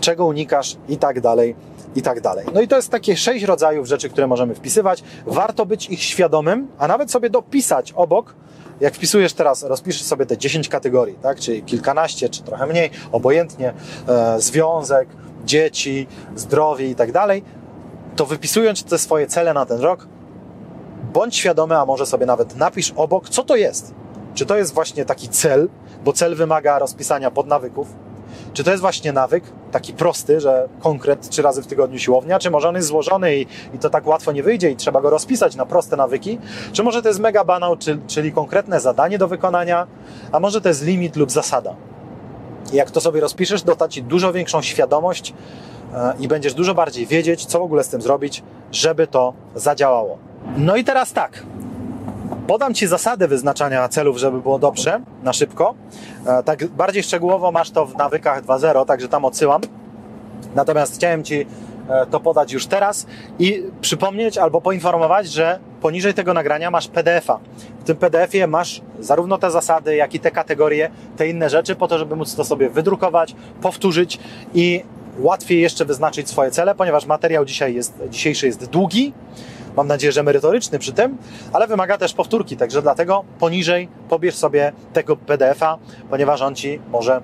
czego 0.00 0.26
unikasz 0.26 0.76
i 0.88 0.96
tak 0.96 1.20
dalej, 1.20 1.56
i 1.96 2.02
tak 2.02 2.20
dalej. 2.20 2.46
No 2.54 2.60
i 2.60 2.68
to 2.68 2.76
jest 2.76 2.90
takie 2.90 3.16
sześć 3.16 3.44
rodzajów 3.44 3.86
rzeczy, 3.86 4.08
które 4.08 4.26
możemy 4.26 4.54
wpisywać. 4.54 5.04
Warto 5.26 5.66
być 5.66 5.90
ich 5.90 6.02
świadomym, 6.02 6.68
a 6.78 6.88
nawet 6.88 7.10
sobie 7.10 7.30
dopisać 7.30 7.92
obok, 7.92 8.34
jak 8.80 8.94
wpisujesz 8.94 9.32
teraz, 9.32 9.62
rozpiszesz 9.62 10.02
sobie 10.02 10.26
te 10.26 10.38
10 10.38 10.68
kategorii, 10.68 11.14
tak? 11.22 11.40
czyli 11.40 11.62
kilkanaście, 11.62 12.28
czy 12.28 12.42
trochę 12.42 12.66
mniej, 12.66 12.90
obojętnie, 13.12 13.72
e, 14.08 14.40
związek, 14.40 15.08
dzieci, 15.44 16.06
zdrowie 16.36 16.90
i 16.90 16.94
tak 16.94 17.12
dalej, 17.12 17.42
to 18.16 18.26
wypisując 18.26 18.84
te 18.84 18.98
swoje 18.98 19.26
cele 19.26 19.54
na 19.54 19.66
ten 19.66 19.80
rok, 19.80 20.06
bądź 21.14 21.36
świadomy, 21.36 21.78
a 21.78 21.86
może 21.86 22.06
sobie 22.06 22.26
nawet 22.26 22.56
napisz 22.56 22.92
obok, 22.96 23.28
co 23.28 23.44
to 23.44 23.56
jest. 23.56 23.94
Czy 24.34 24.46
to 24.46 24.56
jest 24.56 24.74
właśnie 24.74 25.04
taki 25.04 25.28
cel, 25.28 25.68
bo 26.04 26.12
cel 26.12 26.34
wymaga 26.34 26.78
rozpisania 26.78 27.30
podnawyków, 27.30 27.88
czy 28.52 28.64
to 28.64 28.70
jest 28.70 28.80
właśnie 28.80 29.12
nawyk, 29.12 29.44
taki 29.72 29.92
prosty, 29.92 30.40
że 30.40 30.68
konkret 30.80 31.28
trzy 31.28 31.42
razy 31.42 31.62
w 31.62 31.66
tygodniu 31.66 31.98
siłownia, 31.98 32.38
czy 32.38 32.50
może 32.50 32.68
on 32.68 32.74
jest 32.74 32.88
złożony 32.88 33.36
i, 33.36 33.46
i 33.74 33.78
to 33.78 33.90
tak 33.90 34.06
łatwo 34.06 34.32
nie 34.32 34.42
wyjdzie 34.42 34.70
i 34.70 34.76
trzeba 34.76 35.00
go 35.00 35.10
rozpisać 35.10 35.56
na 35.56 35.66
proste 35.66 35.96
nawyki, 35.96 36.38
czy 36.72 36.82
może 36.82 37.02
to 37.02 37.08
jest 37.08 37.20
mega 37.20 37.44
banał, 37.44 37.76
czy, 37.76 37.98
czyli 38.06 38.32
konkretne 38.32 38.80
zadanie 38.80 39.18
do 39.18 39.28
wykonania, 39.28 39.86
a 40.32 40.40
może 40.40 40.60
to 40.60 40.68
jest 40.68 40.84
limit 40.84 41.16
lub 41.16 41.30
zasada. 41.30 41.74
I 42.72 42.76
jak 42.76 42.90
to 42.90 43.00
sobie 43.00 43.20
rozpiszesz, 43.20 43.62
doda 43.62 43.88
Ci 43.88 44.02
dużo 44.02 44.32
większą 44.32 44.62
świadomość 44.62 45.34
e, 45.94 46.14
i 46.20 46.28
będziesz 46.28 46.54
dużo 46.54 46.74
bardziej 46.74 47.06
wiedzieć, 47.06 47.46
co 47.46 47.58
w 47.58 47.62
ogóle 47.62 47.84
z 47.84 47.88
tym 47.88 48.02
zrobić, 48.02 48.42
żeby 48.72 49.06
to 49.06 49.32
zadziałało. 49.54 50.18
No 50.56 50.76
i 50.76 50.84
teraz 50.84 51.12
tak. 51.12 51.42
Podam 52.46 52.74
Ci 52.74 52.86
zasady 52.86 53.28
wyznaczania 53.28 53.88
celów, 53.88 54.16
żeby 54.16 54.40
było 54.40 54.58
dobrze, 54.58 55.00
na 55.22 55.32
szybko. 55.32 55.74
E, 56.26 56.42
tak 56.42 56.66
bardziej 56.66 57.02
szczegółowo 57.02 57.52
masz 57.52 57.70
to 57.70 57.86
w 57.86 57.96
nawykach 57.96 58.44
2.0, 58.44 58.86
także 58.86 59.08
tam 59.08 59.24
odsyłam. 59.24 59.60
Natomiast 60.54 60.94
chciałem 60.94 61.24
Ci 61.24 61.46
e, 61.88 62.06
to 62.06 62.20
podać 62.20 62.52
już 62.52 62.66
teraz 62.66 63.06
i 63.38 63.62
przypomnieć 63.80 64.38
albo 64.38 64.60
poinformować, 64.60 65.28
że 65.28 65.58
poniżej 65.80 66.14
tego 66.14 66.34
nagrania 66.34 66.70
masz 66.70 66.88
PDF-a. 66.88 67.38
W 67.80 67.84
tym 67.84 67.96
PDF-ie 67.96 68.46
masz 68.46 68.82
zarówno 69.00 69.38
te 69.38 69.50
zasady, 69.50 69.96
jak 69.96 70.14
i 70.14 70.20
te 70.20 70.30
kategorie, 70.30 70.90
te 71.16 71.28
inne 71.28 71.50
rzeczy, 71.50 71.76
po 71.76 71.88
to, 71.88 71.98
żeby 71.98 72.16
móc 72.16 72.34
to 72.34 72.44
sobie 72.44 72.70
wydrukować, 72.70 73.34
powtórzyć 73.62 74.18
i 74.54 74.84
łatwiej 75.18 75.60
jeszcze 75.60 75.84
wyznaczyć 75.84 76.28
swoje 76.28 76.50
cele, 76.50 76.74
ponieważ 76.74 77.06
materiał 77.06 77.44
dzisiaj 77.44 77.74
jest, 77.74 77.94
dzisiejszy 78.10 78.46
jest 78.46 78.64
długi, 78.64 79.12
mam 79.76 79.86
nadzieję, 79.86 80.12
że 80.12 80.22
merytoryczny 80.22 80.78
przy 80.78 80.92
tym, 80.92 81.18
ale 81.52 81.66
wymaga 81.66 81.98
też 81.98 82.14
powtórki, 82.14 82.56
także 82.56 82.82
dlatego 82.82 83.24
poniżej 83.38 83.88
pobierz 84.08 84.34
sobie 84.36 84.72
tego 84.92 85.16
PDF-a, 85.16 85.78
ponieważ 86.10 86.42
on 86.42 86.54
Ci 86.54 86.80
może 86.90 87.20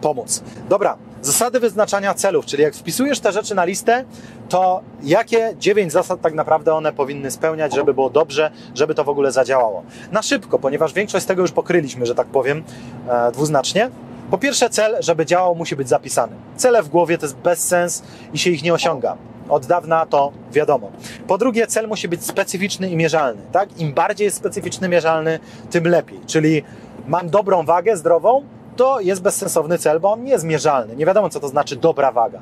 pomóc. 0.00 0.42
Dobra, 0.68 0.96
zasady 1.22 1.60
wyznaczania 1.60 2.14
celów, 2.14 2.46
czyli 2.46 2.62
jak 2.62 2.74
wpisujesz 2.74 3.20
te 3.20 3.32
rzeczy 3.32 3.54
na 3.54 3.64
listę, 3.64 4.04
to 4.48 4.80
jakie 5.02 5.54
dziewięć 5.58 5.92
zasad 5.92 6.20
tak 6.20 6.34
naprawdę 6.34 6.74
one 6.74 6.92
powinny 6.92 7.30
spełniać, 7.30 7.74
żeby 7.74 7.94
było 7.94 8.10
dobrze, 8.10 8.50
żeby 8.74 8.94
to 8.94 9.04
w 9.04 9.08
ogóle 9.08 9.32
zadziałało. 9.32 9.82
Na 10.12 10.22
szybko, 10.22 10.58
ponieważ 10.58 10.92
większość 10.92 11.24
z 11.24 11.26
tego 11.26 11.42
już 11.42 11.52
pokryliśmy, 11.52 12.06
że 12.06 12.14
tak 12.14 12.26
powiem, 12.26 12.64
e, 13.08 13.32
dwuznacznie. 13.32 13.90
Po 14.30 14.38
pierwsze, 14.38 14.70
cel, 14.70 14.96
żeby 15.00 15.26
działał, 15.26 15.54
musi 15.54 15.76
być 15.76 15.88
zapisany. 15.88 16.36
Cele 16.56 16.82
w 16.82 16.88
głowie 16.88 17.18
to 17.18 17.26
jest 17.26 17.36
bezsens 17.36 18.02
i 18.32 18.38
się 18.38 18.50
ich 18.50 18.62
nie 18.62 18.74
osiąga. 18.74 19.16
Od 19.48 19.66
dawna 19.66 20.06
to 20.06 20.32
wiadomo. 20.52 20.90
Po 21.26 21.38
drugie, 21.38 21.66
cel 21.66 21.88
musi 21.88 22.08
być 22.08 22.24
specyficzny 22.26 22.90
i 22.90 22.96
mierzalny. 22.96 23.42
Tak? 23.52 23.80
Im 23.80 23.92
bardziej 23.92 24.24
jest 24.24 24.36
specyficzny, 24.36 24.88
mierzalny, 24.88 25.38
tym 25.70 25.84
lepiej. 25.84 26.20
Czyli 26.26 26.62
mam 27.06 27.30
dobrą 27.30 27.64
wagę, 27.64 27.96
zdrową, 27.96 28.42
to 28.76 29.00
jest 29.00 29.22
bezsensowny 29.22 29.78
cel, 29.78 30.00
bo 30.00 30.12
on 30.12 30.24
nie 30.24 30.32
jest 30.32 30.44
mierzalny. 30.44 30.96
Nie 30.96 31.06
wiadomo, 31.06 31.30
co 31.30 31.40
to 31.40 31.48
znaczy 31.48 31.76
dobra 31.76 32.12
waga. 32.12 32.40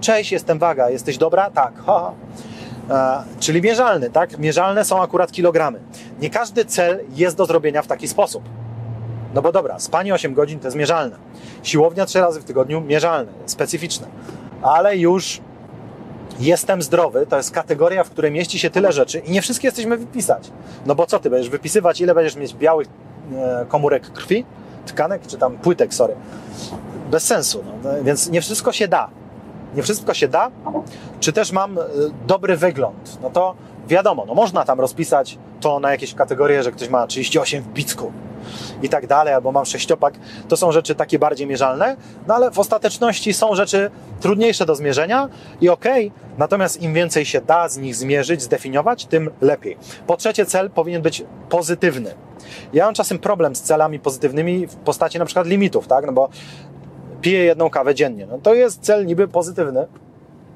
Cześć, 0.00 0.32
jestem 0.32 0.58
waga. 0.58 0.90
Jesteś 0.90 1.18
dobra? 1.18 1.50
Tak. 1.50 1.72
Ha. 1.86 2.12
E, 2.90 3.22
czyli 3.40 3.62
mierzalny, 3.62 4.10
tak? 4.10 4.38
Mierzalne 4.38 4.84
są 4.84 5.02
akurat 5.02 5.32
kilogramy. 5.32 5.80
Nie 6.20 6.30
każdy 6.30 6.64
cel 6.64 7.00
jest 7.14 7.36
do 7.36 7.46
zrobienia 7.46 7.82
w 7.82 7.86
taki 7.86 8.08
sposób. 8.08 8.42
No 9.34 9.42
bo 9.42 9.52
dobra, 9.52 9.78
spanie 9.78 10.14
8 10.14 10.34
godzin 10.34 10.60
to 10.60 10.66
jest 10.66 10.76
mierzalne. 10.76 11.16
Siłownia 11.62 12.06
3 12.06 12.20
razy 12.20 12.40
w 12.40 12.44
tygodniu 12.44 12.80
mierzalne, 12.80 13.32
specyficzne. 13.46 14.06
Ale 14.62 14.96
już 14.96 15.40
jestem 16.40 16.82
zdrowy, 16.82 17.26
to 17.26 17.36
jest 17.36 17.50
kategoria, 17.50 18.04
w 18.04 18.10
której 18.10 18.30
mieści 18.30 18.58
się 18.58 18.70
tyle 18.70 18.92
rzeczy 18.92 19.18
i 19.18 19.30
nie 19.30 19.42
wszystkie 19.42 19.68
jesteśmy 19.68 19.96
wypisać. 19.96 20.50
No 20.86 20.94
bo 20.94 21.06
co 21.06 21.18
ty, 21.18 21.30
będziesz 21.30 21.50
wypisywać, 21.50 22.00
ile 22.00 22.14
będziesz 22.14 22.36
mieć 22.36 22.54
białych 22.54 22.88
e, 23.32 23.66
komórek 23.68 24.12
krwi, 24.12 24.44
tkanek, 24.86 25.26
czy 25.26 25.38
tam 25.38 25.58
płytek, 25.58 25.94
sorry. 25.94 26.14
Bez 27.10 27.22
sensu, 27.22 27.64
no. 27.84 27.90
więc 28.02 28.30
nie 28.30 28.40
wszystko 28.40 28.72
się 28.72 28.88
da. 28.88 29.08
Nie 29.74 29.82
wszystko 29.82 30.14
się 30.14 30.28
da. 30.28 30.50
Czy 31.20 31.32
też 31.32 31.52
mam 31.52 31.78
e, 31.78 31.82
dobry 32.26 32.56
wygląd? 32.56 33.18
No 33.22 33.30
to 33.30 33.54
wiadomo, 33.88 34.24
no 34.26 34.34
można 34.34 34.64
tam 34.64 34.80
rozpisać 34.80 35.38
to 35.60 35.80
na 35.80 35.90
jakieś 35.90 36.14
kategorie, 36.14 36.62
że 36.62 36.72
ktoś 36.72 36.88
ma 36.88 37.06
38 37.06 37.62
w 37.62 37.68
bicku 37.68 38.12
i 38.82 38.88
tak 38.88 39.06
dalej, 39.06 39.34
albo 39.34 39.52
mam 39.52 39.64
sześciopak. 39.64 40.14
To 40.48 40.56
są 40.56 40.72
rzeczy 40.72 40.94
takie 40.94 41.18
bardziej 41.18 41.46
mierzalne, 41.46 41.96
no 42.26 42.34
ale 42.34 42.50
w 42.50 42.58
ostateczności 42.58 43.32
są 43.32 43.54
rzeczy 43.54 43.90
trudniejsze 44.20 44.66
do 44.66 44.74
zmierzenia 44.74 45.28
i 45.60 45.68
okej, 45.68 46.06
okay, 46.06 46.38
natomiast 46.38 46.82
im 46.82 46.94
więcej 46.94 47.24
się 47.24 47.40
da 47.40 47.68
z 47.68 47.78
nich 47.78 47.96
zmierzyć, 47.96 48.42
zdefiniować, 48.42 49.06
tym 49.06 49.30
lepiej. 49.40 49.76
Po 50.06 50.16
trzecie, 50.16 50.46
cel 50.46 50.70
powinien 50.70 51.02
być 51.02 51.24
pozytywny. 51.48 52.14
Ja 52.72 52.84
mam 52.84 52.94
czasem 52.94 53.18
problem 53.18 53.56
z 53.56 53.62
celami 53.62 53.98
pozytywnymi 53.98 54.66
w 54.66 54.76
postaci 54.76 55.18
na 55.18 55.24
przykład 55.24 55.46
limitów, 55.46 55.88
tak? 55.88 56.06
No 56.06 56.12
bo 56.12 56.28
piję 57.20 57.44
jedną 57.44 57.70
kawę 57.70 57.94
dziennie. 57.94 58.26
No 58.26 58.38
to 58.38 58.54
jest 58.54 58.80
cel 58.80 59.06
niby 59.06 59.28
pozytywny, 59.28 59.86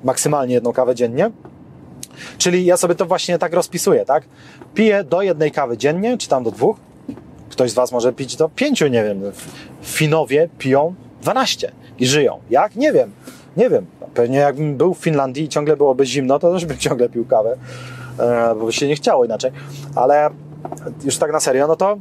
maksymalnie 0.05 0.55
jedną 0.55 0.73
kawę 0.73 0.95
dziennie, 0.95 1.31
Czyli 2.39 2.65
ja 2.65 2.77
sobie 2.77 2.95
to 2.95 3.07
właśnie 3.07 3.39
tak 3.39 3.53
rozpisuję, 3.53 4.05
tak? 4.05 4.25
Piję 4.75 5.05
do 5.05 5.23
jednej 5.23 5.51
kawy 5.51 5.79
dziennie, 5.79 6.19
czy 6.19 6.29
tam 6.29 6.45
do 6.45 6.51
dwóch. 6.51 6.77
Ktoś 7.53 7.71
z 7.71 7.75
Was 7.75 7.93
może 7.93 8.13
pić 8.13 8.37
do 8.37 8.49
pięciu, 8.49 8.87
nie 8.87 9.05
wiem. 9.05 9.23
Finowie 9.83 10.49
piją 10.59 10.95
12 11.23 11.73
i 11.99 12.07
żyją. 12.07 12.39
Jak? 12.51 12.77
Nie 12.77 12.93
wiem. 12.93 13.13
Nie 13.57 13.71
wiem. 13.71 13.87
Pewnie 14.15 14.39
jakbym 14.39 14.77
był 14.77 14.95
w 14.95 14.99
Finlandii 14.99 15.45
i 15.45 15.49
ciągle 15.49 15.77
byłoby 15.77 16.07
zimno, 16.07 16.39
to 16.39 16.53
też 16.53 16.65
bym 16.67 16.79
ciągle 16.89 17.09
pił 17.09 17.25
kawę, 17.25 17.57
e, 18.19 18.55
bo 18.55 18.67
by 18.67 18.73
się 18.73 18.89
nie 18.89 18.97
chciało 18.97 19.25
inaczej. 19.25 19.51
Ale 19.95 20.31
już 21.05 21.19
tak 21.19 21.33
na 21.33 21.41
serio, 21.41 21.67
no 21.67 21.77
to 21.77 21.99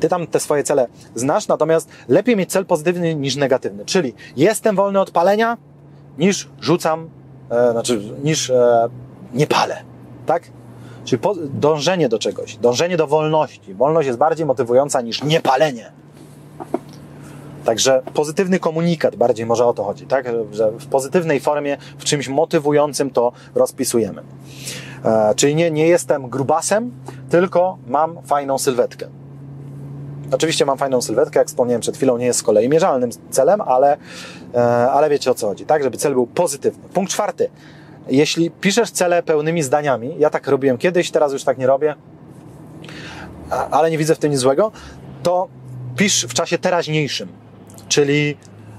ty 0.00 0.08
tam 0.08 0.26
te 0.26 0.40
swoje 0.40 0.62
cele 0.62 0.86
znasz, 1.14 1.48
natomiast 1.48 1.88
lepiej 2.08 2.36
mieć 2.36 2.50
cel 2.50 2.66
pozytywny 2.66 3.14
niż 3.14 3.36
negatywny. 3.36 3.84
Czyli 3.84 4.14
jestem 4.36 4.76
wolny 4.76 5.00
od 5.00 5.10
palenia, 5.10 5.56
niż 6.18 6.48
rzucam, 6.60 7.08
e, 7.50 7.72
znaczy 7.72 8.00
niż 8.22 8.50
e, 8.50 8.88
nie 9.34 9.46
palę. 9.46 9.76
Tak? 10.26 10.42
Czyli 11.04 11.22
dążenie 11.54 12.08
do 12.08 12.18
czegoś, 12.18 12.56
dążenie 12.56 12.96
do 12.96 13.06
wolności. 13.06 13.74
Wolność 13.74 14.06
jest 14.06 14.18
bardziej 14.18 14.46
motywująca 14.46 15.00
niż 15.00 15.22
niepalenie. 15.22 15.92
Także 17.64 18.02
pozytywny 18.14 18.58
komunikat, 18.58 19.16
bardziej 19.16 19.46
może 19.46 19.66
o 19.66 19.74
to 19.74 19.84
chodzi, 19.84 20.06
tak? 20.06 20.26
Że 20.52 20.70
w 20.70 20.86
pozytywnej 20.86 21.40
formie, 21.40 21.76
w 21.98 22.04
czymś 22.04 22.28
motywującym 22.28 23.10
to 23.10 23.32
rozpisujemy. 23.54 24.22
E, 25.04 25.34
czyli 25.34 25.54
nie, 25.54 25.70
nie 25.70 25.88
jestem 25.88 26.28
grubasem, 26.28 26.92
tylko 27.30 27.78
mam 27.86 28.22
fajną 28.22 28.58
sylwetkę. 28.58 29.06
Oczywiście 30.32 30.66
mam 30.66 30.78
fajną 30.78 31.02
sylwetkę, 31.02 31.38
jak 31.38 31.48
wspomniałem 31.48 31.80
przed 31.80 31.96
chwilą, 31.96 32.16
nie 32.16 32.26
jest 32.26 32.38
z 32.38 32.42
kolei 32.42 32.68
mierzalnym 32.68 33.10
celem, 33.30 33.60
ale, 33.60 33.96
e, 34.54 34.90
ale 34.90 35.10
wiecie 35.10 35.30
o 35.30 35.34
co 35.34 35.46
chodzi, 35.46 35.66
tak? 35.66 35.82
Żeby 35.82 35.96
cel 35.96 36.12
był 36.12 36.26
pozytywny. 36.26 36.88
Punkt 36.88 37.12
czwarty 37.12 37.50
jeśli 38.08 38.50
piszesz 38.50 38.90
cele 38.90 39.22
pełnymi 39.22 39.62
zdaniami, 39.62 40.14
ja 40.18 40.30
tak 40.30 40.48
robiłem 40.48 40.78
kiedyś, 40.78 41.10
teraz 41.10 41.32
już 41.32 41.44
tak 41.44 41.58
nie 41.58 41.66
robię, 41.66 41.94
ale 43.70 43.90
nie 43.90 43.98
widzę 43.98 44.14
w 44.14 44.18
tym 44.18 44.30
nic 44.30 44.40
złego, 44.40 44.72
to 45.22 45.48
pisz 45.96 46.26
w 46.26 46.34
czasie 46.34 46.58
teraźniejszym, 46.58 47.28
czyli 47.88 48.36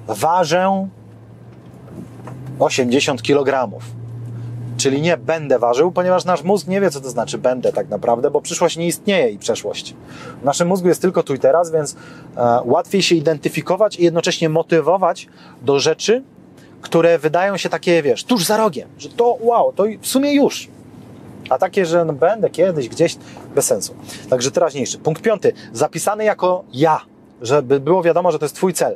ważę 0.08 0.88
80 2.60 3.22
kg. 3.22 3.70
Czyli 4.78 5.02
nie 5.02 5.18
będę 5.18 5.60
ważył, 5.60 5.92
ponieważ 5.92 6.26
nasz 6.26 6.44
mózg 6.44 6.68
nie 6.68 6.82
wie, 6.82 6.92
co 6.92 7.02
to 7.02 7.10
znaczy 7.10 7.38
będę 7.38 7.74
tak 7.74 7.90
naprawdę, 7.90 8.32
bo 8.32 8.42
przyszłość 8.42 8.78
nie 8.78 8.88
istnieje 8.88 9.30
i 9.30 9.38
przeszłość. 9.38 9.96
W 10.42 10.46
naszym 10.46 10.68
mózgu 10.68 10.88
jest 10.88 11.02
tylko 11.02 11.24
tu 11.24 11.34
i 11.34 11.40
teraz, 11.40 11.72
więc 11.72 11.96
e, 12.38 12.62
łatwiej 12.66 13.02
się 13.02 13.16
identyfikować 13.16 14.00
i 14.00 14.04
jednocześnie 14.04 14.50
motywować 14.50 15.28
do 15.62 15.80
rzeczy, 15.80 16.24
które 16.86 17.20
wydają 17.20 17.58
się 17.58 17.70
takie, 17.70 18.02
wiesz, 18.02 18.24
tuż 18.24 18.46
za 18.46 18.58
rogiem, 18.58 18.90
że 18.98 19.10
to 19.10 19.38
wow, 19.42 19.74
to 19.74 19.84
w 20.02 20.08
sumie 20.08 20.34
już. 20.34 20.68
A 21.50 21.58
takie, 21.58 21.86
że 21.86 22.06
no 22.06 22.14
będę 22.14 22.50
kiedyś, 22.50 22.90
gdzieś, 22.90 23.16
bez 23.56 23.66
sensu. 23.66 23.96
Także 24.30 24.52
teraźniejszy. 24.52 24.98
Punkt 24.98 25.22
piąty. 25.22 25.54
Zapisany 25.74 26.24
jako 26.24 26.64
ja, 26.74 27.02
żeby 27.42 27.80
było 27.80 28.04
wiadomo, 28.04 28.32
że 28.32 28.40
to 28.40 28.46
jest 28.46 28.56
Twój 28.56 28.74
cel. 28.74 28.96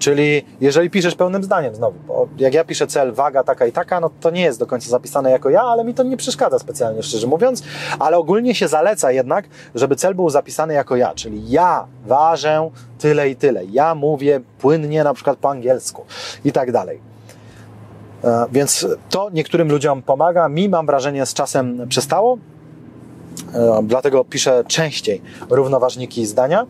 Czyli 0.00 0.44
jeżeli 0.60 0.90
piszesz 0.90 1.14
pełnym 1.14 1.44
zdaniem 1.44 1.74
znowu, 1.74 1.98
bo 2.06 2.28
jak 2.38 2.54
ja 2.54 2.64
piszę 2.64 2.86
cel, 2.86 3.12
waga 3.12 3.44
taka 3.44 3.66
i 3.66 3.72
taka, 3.72 4.00
no 4.00 4.10
to 4.20 4.30
nie 4.30 4.42
jest 4.42 4.58
do 4.58 4.66
końca 4.66 4.90
zapisane 4.90 5.30
jako 5.30 5.50
ja, 5.50 5.62
ale 5.62 5.84
mi 5.84 5.94
to 5.94 6.02
nie 6.02 6.16
przeszkadza 6.16 6.58
specjalnie, 6.58 7.02
szczerze 7.02 7.26
mówiąc, 7.26 7.62
ale 7.98 8.18
ogólnie 8.18 8.54
się 8.54 8.68
zaleca 8.68 9.12
jednak, 9.12 9.44
żeby 9.74 9.96
cel 9.96 10.14
był 10.14 10.30
zapisany 10.30 10.74
jako 10.74 10.96
ja, 10.96 11.14
czyli 11.14 11.50
ja 11.50 11.86
ważę 12.06 12.70
tyle 12.98 13.28
i 13.28 13.36
tyle, 13.36 13.64
ja 13.64 13.94
mówię 13.94 14.40
płynnie 14.58 15.04
na 15.04 15.14
przykład 15.14 15.38
po 15.38 15.50
angielsku 15.50 16.04
i 16.44 16.52
tak 16.52 16.72
dalej. 16.72 17.00
E, 18.24 18.46
więc 18.52 18.86
to 19.10 19.30
niektórym 19.30 19.70
ludziom 19.70 20.02
pomaga, 20.02 20.48
mi 20.48 20.68
mam 20.68 20.86
wrażenie 20.86 21.26
z 21.26 21.34
czasem 21.34 21.88
przestało, 21.88 22.38
e, 23.54 23.80
dlatego 23.82 24.24
piszę 24.24 24.64
częściej 24.68 25.22
równoważniki 25.50 26.26
zdania. 26.26 26.66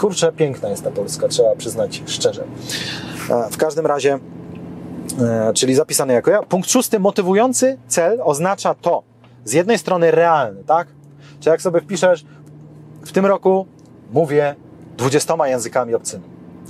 Kurczę, 0.00 0.32
piękna 0.32 0.68
jest 0.68 0.84
ta 0.84 0.90
Polska, 0.90 1.28
trzeba 1.28 1.56
przyznać 1.56 2.02
szczerze. 2.06 2.44
W 3.50 3.56
każdym 3.56 3.86
razie, 3.86 4.18
e, 5.20 5.52
czyli 5.54 5.74
zapisane 5.74 6.14
jako 6.14 6.30
ja. 6.30 6.42
Punkt 6.42 6.70
szósty, 6.70 7.00
motywujący 7.00 7.78
cel 7.88 8.20
oznacza 8.22 8.74
to, 8.74 9.02
z 9.44 9.52
jednej 9.52 9.78
strony 9.78 10.10
realny, 10.10 10.64
tak? 10.64 10.88
Czy 11.40 11.50
jak 11.50 11.62
sobie 11.62 11.80
wpiszesz, 11.80 12.24
w 13.04 13.12
tym 13.12 13.26
roku 13.26 13.66
mówię 14.12 14.54
dwudziestoma 14.96 15.48
językami 15.48 15.94
obcymi, 15.94 16.24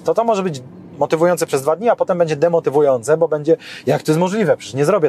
to 0.05 0.15
to 0.15 0.25
może 0.25 0.43
być 0.43 0.63
motywujące 0.99 1.47
przez 1.47 1.63
dwa 1.63 1.77
dni, 1.77 1.89
a 1.89 1.97
potem 1.97 2.19
będzie 2.19 2.37
demotywujące, 2.37 3.17
bo 3.17 3.29
będzie, 3.29 3.57
jak 3.87 4.03
to 4.03 4.13
jest 4.13 4.21
możliwe, 4.21 4.57
przecież 4.57 4.75
nie 4.75 4.85
zrobię 4.85 5.09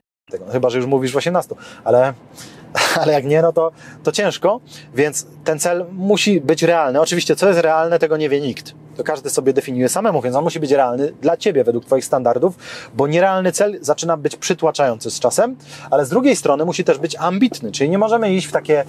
Tego. 0.31 0.45
No, 0.45 0.51
chyba, 0.51 0.69
że 0.69 0.77
już 0.77 0.87
mówisz 0.87 1.13
w 1.13 1.17
18, 1.17 1.55
ale, 1.83 2.13
ale 3.01 3.13
jak 3.13 3.25
nie, 3.25 3.41
no 3.41 3.53
to, 3.53 3.71
to 4.03 4.11
ciężko, 4.11 4.59
więc 4.95 5.27
ten 5.43 5.59
cel 5.59 5.85
musi 5.91 6.41
być 6.41 6.63
realny. 6.63 7.01
Oczywiście, 7.01 7.35
co 7.35 7.47
jest 7.47 7.59
realne, 7.59 7.99
tego 7.99 8.17
nie 8.17 8.29
wie 8.29 8.41
nikt. 8.41 8.73
To 8.97 9.03
każdy 9.03 9.29
sobie 9.29 9.53
definiuje 9.53 9.89
samemu, 9.89 10.21
więc 10.21 10.35
on 10.35 10.43
musi 10.43 10.59
być 10.59 10.71
realny 10.71 11.13
dla 11.21 11.37
Ciebie, 11.37 11.63
według 11.63 11.85
Twoich 11.85 12.05
standardów, 12.05 12.55
bo 12.93 13.07
nierealny 13.07 13.51
cel 13.51 13.77
zaczyna 13.81 14.17
być 14.17 14.35
przytłaczający 14.35 15.11
z 15.11 15.19
czasem, 15.19 15.55
ale 15.91 16.05
z 16.05 16.09
drugiej 16.09 16.35
strony 16.35 16.65
musi 16.65 16.83
też 16.83 16.97
być 16.97 17.15
ambitny, 17.15 17.71
czyli 17.71 17.89
nie 17.89 17.97
możemy 17.97 18.33
iść 18.33 18.47
w 18.47 18.51
takie, 18.51 18.83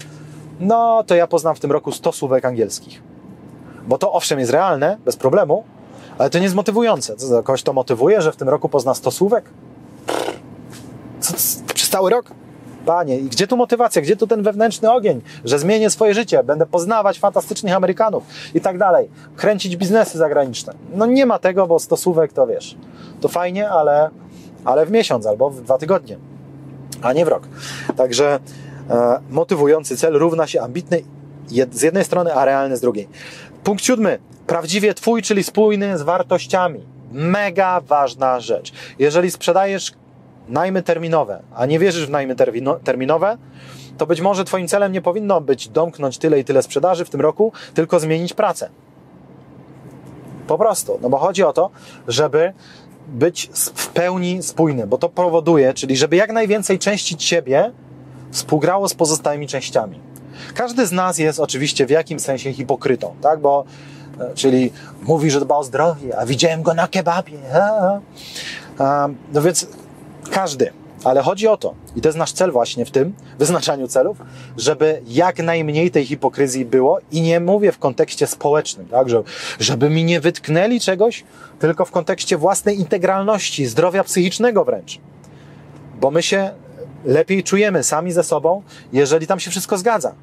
no 0.61 1.05
to 1.07 1.15
ja 1.15 1.27
poznam 1.27 1.55
w 1.55 1.61
tym 1.61 1.73
roku 1.73 1.93
100 1.93 2.13
słówek 2.13 2.45
angielskich. 2.45 3.03
Bo 3.87 3.99
to 3.99 4.13
owszem 4.13 4.39
jest 4.39 4.53
realne, 4.53 4.99
bez 5.05 5.17
problemu, 5.17 5.65
ale 6.19 6.31
to 6.31 6.39
nie 6.39 6.45
jest 6.45 6.57
motywujące. 6.57 7.15
Kogoś 7.45 7.63
to 7.63 7.73
motywuje, 7.73 8.23
że 8.23 8.33
w 8.33 8.37
tym 8.37 8.49
roku 8.49 8.69
pozna 8.69 8.95
100 8.95 9.11
słówek? 9.11 9.45
Co, 10.07 10.32
przez 11.75 11.89
cały 11.89 12.11
rok? 12.11 12.27
Panie, 12.87 13.19
i 13.19 13.25
gdzie 13.25 13.47
tu 13.47 13.57
motywacja, 13.57 14.03
gdzie 14.03 14.17
tu 14.17 14.27
ten 14.27 14.43
wewnętrzny 14.43 14.93
ogień, 14.93 15.21
że 15.45 15.59
zmienię 15.59 15.91
swoje 15.91 16.15
życie, 16.15 16.45
będę 16.45 16.67
poznawać 16.67 17.19
fantastycznych 17.19 17.75
Amerykanów 17.75 18.25
i 18.55 18.61
tak 18.61 18.79
dalej, 18.79 19.09
kręcić 19.37 19.77
biznesy 19.77 20.19
zagraniczne. 20.19 20.75
No 20.95 21.07
nie 21.07 21.27
ma 21.27 21.39
tego, 21.39 21.67
bo 21.67 21.79
stosówek 21.79 22.33
to 22.33 22.47
wiesz, 22.47 22.77
to 23.21 23.29
fajnie, 23.29 23.71
ale, 23.71 24.11
ale 24.65 24.87
w 24.87 24.91
miesiąc 24.91 25.27
albo 25.27 25.51
w 25.51 25.63
dwa 25.63 25.79
tygodnie, 25.79 26.19
a 27.03 27.13
nie 27.13 27.25
w 27.25 27.29
rok. 27.29 27.49
Także 27.97 28.41
e, 28.91 29.21
motywujący 29.31 29.97
cel 29.97 30.15
równa 30.15 30.47
się 30.47 30.61
ambitny 30.61 31.03
jed, 31.51 31.75
z 31.75 31.83
jednej 31.83 32.05
strony, 32.05 32.35
a 32.35 32.45
realny 32.45 32.77
z 32.77 32.81
drugiej. 32.81 33.09
Punkt 33.65 33.85
siódmy. 33.85 34.19
Prawdziwie 34.47 34.95
twój, 34.95 35.23
czyli 35.23 35.43
spójny 35.43 35.99
z 35.99 36.03
wartościami. 36.03 36.81
Mega 37.13 37.81
ważna 37.81 38.41
rzecz. 38.41 38.73
Jeżeli 38.99 39.31
sprzedajesz 39.31 39.93
najmy 40.53 40.83
terminowe, 40.83 41.43
a 41.55 41.67
nie 41.67 41.79
wierzysz 41.79 42.07
w 42.07 42.11
najmy 42.11 42.37
termino, 42.37 42.75
terminowe, 42.75 43.39
to 43.99 44.07
być 44.07 44.21
może 44.21 44.45
Twoim 44.45 44.69
celem 44.69 44.93
nie 44.93 45.03
powinno 45.03 45.41
być 45.41 45.69
domknąć 45.69 46.19
tyle 46.19 46.41
i 46.41 46.45
tyle 46.45 46.63
sprzedaży 46.63 47.05
w 47.05 47.11
tym 47.11 47.21
roku, 47.21 47.53
tylko 47.75 48.01
zmienić 48.01 48.33
pracę. 48.33 48.69
Po 50.47 50.59
prostu, 50.59 50.99
no 51.03 51.11
bo 51.11 51.19
chodzi 51.19 51.43
o 51.43 51.53
to, 51.53 51.71
żeby 52.09 52.53
być 53.09 53.51
w 53.75 53.89
pełni 53.89 54.43
spójny, 54.43 54.87
bo 54.87 54.99
to 54.99 55.09
powoduje, 55.09 55.75
czyli 55.75 55.97
żeby 55.97 56.17
jak 56.17 56.33
najwięcej 56.33 56.79
części 56.79 57.17
Ciebie 57.17 57.73
współgrało 58.31 58.89
z 58.89 58.95
pozostałymi 58.95 59.47
częściami. 59.47 60.01
Każdy 60.55 60.87
z 60.87 60.93
nas 60.93 61.19
jest 61.19 61.41
oczywiście 61.41 61.87
w 61.87 61.91
jakimś 61.91 62.23
sensie 62.23 62.53
hipokrytą, 62.53 63.15
tak? 63.21 63.41
Bo, 63.41 63.65
czyli 64.35 64.73
mówi, 65.03 65.31
że 65.31 65.41
dba 65.41 65.57
o 65.57 65.65
zdrowie, 65.65 66.19
a 66.19 66.27
widziałem 66.27 66.63
go 66.63 66.75
na 66.75 66.89
kebabie. 66.89 67.39
A, 67.55 68.01
a, 68.79 69.09
no 69.33 69.43
więc 69.43 69.67
każdy. 70.33 70.73
Ale 71.05 71.23
chodzi 71.23 71.49
o 71.49 71.57
to, 71.57 71.75
i 71.97 72.01
to 72.01 72.09
jest 72.09 72.19
nasz 72.19 72.33
cel 72.33 72.53
właśnie 72.53 72.85
w 72.85 72.91
tym 72.91 73.13
wyznaczaniu 73.39 73.89
celów, 73.89 74.17
żeby 74.57 75.03
jak 75.07 75.39
najmniej 75.39 75.91
tej 75.91 76.07
hipokryzji 76.07 76.65
było 76.65 76.99
i 77.13 77.23
nie 77.23 77.41
mówię 77.41 77.73
w 77.73 77.79
kontekście 77.79 78.27
społecznym, 78.27 78.87
tak, 78.87 79.09
że, 79.09 79.23
żeby 79.59 79.91
mi 79.91 80.05
nie 80.05 80.21
wytknęli 80.21 80.81
czegoś, 80.81 81.25
tylko 81.59 81.85
w 81.85 81.91
kontekście 81.91 82.37
własnej 82.37 82.79
integralności, 82.81 83.67
zdrowia 83.67 84.05
psychicznego 84.05 84.65
wręcz. 84.65 84.99
Bo 86.01 86.11
my 86.11 86.23
się 86.23 86.51
lepiej 87.05 87.45
czujemy 87.45 87.83
sami 87.83 88.13
ze 88.13 88.23
sobą, 88.23 88.63
jeżeli 88.93 89.27
tam 89.27 89.41
się 89.41 89.51
wszystko 89.51 89.79
zgadza. 89.79 90.15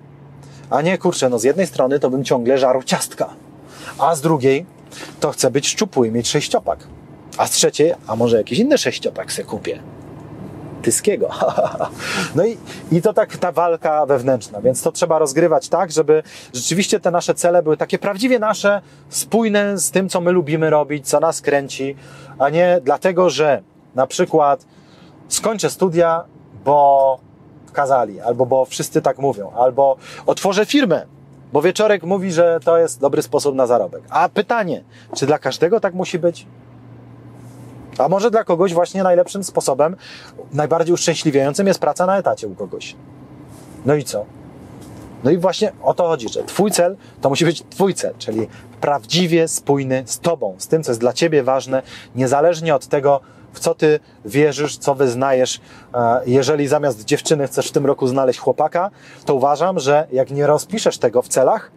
A 0.70 0.82
nie, 0.82 0.98
kurczę, 0.98 1.30
no 1.30 1.40
z 1.40 1.44
jednej 1.44 1.68
strony 1.68 2.00
to 2.00 2.10
bym 2.10 2.24
ciągle 2.24 2.58
żarł 2.58 2.84
ciastka, 2.84 3.30
a 3.98 4.16
z 4.16 4.22
drugiej 4.22 4.66
to 5.20 5.32
chcę 5.32 5.52
być 5.52 5.68
szczupły 5.68 6.08
i 6.08 6.12
mieć 6.12 6.28
sześciopak. 6.28 6.80
A 7.38 7.48
z 7.48 7.52
trzeciej, 7.52 7.94
a 8.08 8.16
może 8.16 8.38
jakiś 8.38 8.60
inny 8.60 8.78
sześciopak 8.78 9.32
se 9.32 9.44
kupię. 9.44 9.80
Tyskiego. 10.82 11.30
No 12.36 12.46
i, 12.46 12.58
i 12.92 13.02
to 13.02 13.14
tak 13.14 13.38
ta 13.38 13.52
walka 13.52 14.06
wewnętrzna, 14.06 14.62
więc 14.62 14.82
to 14.84 14.92
trzeba 14.92 15.20
rozgrywać 15.20 15.70
tak, 15.70 15.92
żeby 15.92 16.24
rzeczywiście 16.54 17.00
te 17.00 17.12
nasze 17.12 17.34
cele 17.34 17.64
były 17.64 17.78
takie 17.78 17.98
prawdziwie 17.98 18.40
nasze, 18.40 18.82
spójne 19.10 19.78
z 19.78 19.92
tym, 19.92 20.10
co 20.10 20.22
my 20.22 20.32
lubimy 20.32 20.70
robić, 20.70 21.08
co 21.08 21.20
nas 21.20 21.42
kręci, 21.42 21.96
a 22.40 22.50
nie 22.50 22.80
dlatego, 22.84 23.30
że 23.30 23.62
na 23.96 24.08
przykład 24.08 24.66
skończę 25.28 25.70
studia, 25.70 26.24
bo 26.66 27.20
kazali, 27.74 28.22
albo 28.22 28.46
bo 28.46 28.66
wszyscy 28.66 29.02
tak 29.02 29.20
mówią, 29.20 29.52
albo 29.52 29.98
otworzę 30.26 30.66
firmę, 30.66 31.06
bo 31.54 31.62
wieczorek 31.62 32.04
mówi, 32.04 32.32
że 32.32 32.60
to 32.64 32.78
jest 32.78 33.00
dobry 33.00 33.22
sposób 33.22 33.56
na 33.56 33.68
zarobek. 33.68 34.04
A 34.10 34.30
pytanie, 34.30 34.84
czy 35.16 35.26
dla 35.26 35.40
każdego 35.40 35.80
tak 35.80 35.94
musi 35.94 36.20
być? 36.20 36.46
A 38.00 38.10
może 38.10 38.32
dla 38.32 38.44
kogoś 38.44 38.74
właśnie 38.74 39.04
najlepszym 39.04 39.44
sposobem, 39.44 39.96
najbardziej 40.54 40.94
uszczęśliwiającym 40.94 41.68
jest 41.68 41.80
praca 41.80 42.06
na 42.06 42.18
etacie 42.18 42.48
u 42.48 42.56
kogoś. 42.56 42.96
No 43.86 43.96
i 43.96 44.04
co? 44.04 44.26
No 45.24 45.32
i 45.32 45.38
właśnie 45.38 45.72
o 45.84 45.94
to 45.94 46.08
chodzi, 46.08 46.30
że 46.30 46.44
Twój 46.44 46.72
cel 46.72 46.98
to 47.22 47.30
musi 47.30 47.46
być 47.46 47.64
Twój 47.70 47.94
cel, 47.94 48.14
czyli 48.18 48.48
prawdziwie 48.82 49.48
spójny 49.48 50.04
z 50.06 50.20
Tobą, 50.20 50.56
z 50.58 50.68
tym, 50.68 50.84
co 50.84 50.92
jest 50.92 51.02
dla 51.02 51.14
Ciebie 51.14 51.44
ważne, 51.44 51.82
niezależnie 52.16 52.76
od 52.76 52.88
tego, 52.88 53.22
w 53.54 53.60
co 53.60 53.76
Ty 53.76 54.00
wierzysz, 54.26 54.78
co 54.78 54.96
wyznajesz. 54.96 55.62
Jeżeli 56.26 56.68
zamiast 56.68 57.06
dziewczyny 57.06 57.48
chcesz 57.48 57.68
w 57.68 57.72
tym 57.72 57.86
roku 57.86 58.08
znaleźć 58.08 58.40
chłopaka, 58.40 58.90
to 59.26 59.36
uważam, 59.36 59.80
że 59.80 60.08
jak 60.12 60.32
nie 60.32 60.48
rozpiszesz 60.48 60.98
tego 60.98 61.22
w 61.22 61.28
celach, 61.28 61.72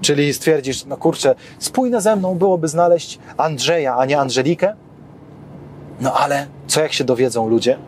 czyli 0.00 0.34
stwierdzisz, 0.34 0.84
no 0.84 0.96
kurczę, 0.96 1.34
spójne 1.58 2.00
ze 2.00 2.16
mną 2.16 2.34
byłoby 2.34 2.68
znaleźć 2.68 3.18
Andrzeja, 3.36 3.96
a 3.96 4.04
nie 4.04 4.18
Angelikę, 4.18 4.76
no 6.00 6.12
ale 6.12 6.46
co 6.66 6.80
jak 6.80 6.92
się 6.92 7.04
dowiedzą 7.04 7.48
ludzie? 7.48 7.78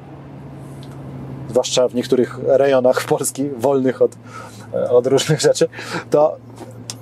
Zwłaszcza 1.50 1.88
w 1.88 1.94
niektórych 1.94 2.38
rejonach 2.46 3.04
Polski 3.04 3.48
wolnych 3.50 4.02
od, 4.02 4.12
od 4.90 5.06
różnych 5.06 5.40
rzeczy, 5.40 5.68
to, 6.10 6.36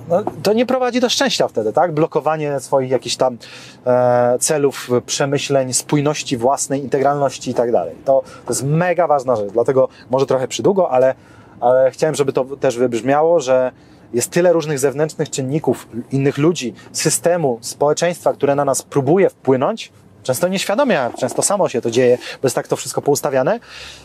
no, 0.09 0.23
to 0.43 0.53
nie 0.53 0.65
prowadzi 0.65 0.99
do 0.99 1.09
szczęścia 1.09 1.47
wtedy, 1.47 1.73
tak? 1.73 1.93
Blokowanie 1.93 2.59
swoich 2.59 2.91
jakichś 2.91 3.15
tam 3.15 3.37
e, 3.85 4.37
celów, 4.39 4.89
przemyśleń, 5.05 5.73
spójności 5.73 6.37
własnej, 6.37 6.83
integralności 6.83 7.51
i 7.51 7.53
tak 7.53 7.71
dalej. 7.71 7.95
To, 8.05 8.23
to 8.45 8.53
jest 8.53 8.63
mega 8.63 9.07
ważna 9.07 9.35
rzecz, 9.35 9.51
dlatego 9.51 9.89
może 10.09 10.25
trochę 10.25 10.47
przydługo, 10.47 10.91
ale, 10.91 11.15
ale 11.59 11.91
chciałem, 11.91 12.15
żeby 12.15 12.33
to 12.33 12.45
też 12.45 12.77
wybrzmiało, 12.77 13.39
że 13.39 13.71
jest 14.13 14.31
tyle 14.31 14.53
różnych 14.53 14.79
zewnętrznych 14.79 15.29
czynników, 15.29 15.87
innych 16.11 16.37
ludzi, 16.37 16.73
systemu, 16.91 17.57
społeczeństwa, 17.61 18.33
które 18.33 18.55
na 18.55 18.65
nas 18.65 18.81
próbuje 18.81 19.29
wpłynąć, 19.29 19.91
często 20.23 20.47
nieświadomie, 20.47 21.09
często 21.17 21.41
samo 21.41 21.69
się 21.69 21.81
to 21.81 21.91
dzieje, 21.91 22.17
bo 22.17 22.45
jest 22.45 22.55
tak 22.55 22.67
to 22.67 22.75
wszystko 22.75 23.01
poustawiane, 23.01 23.59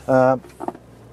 e, 0.09 0.37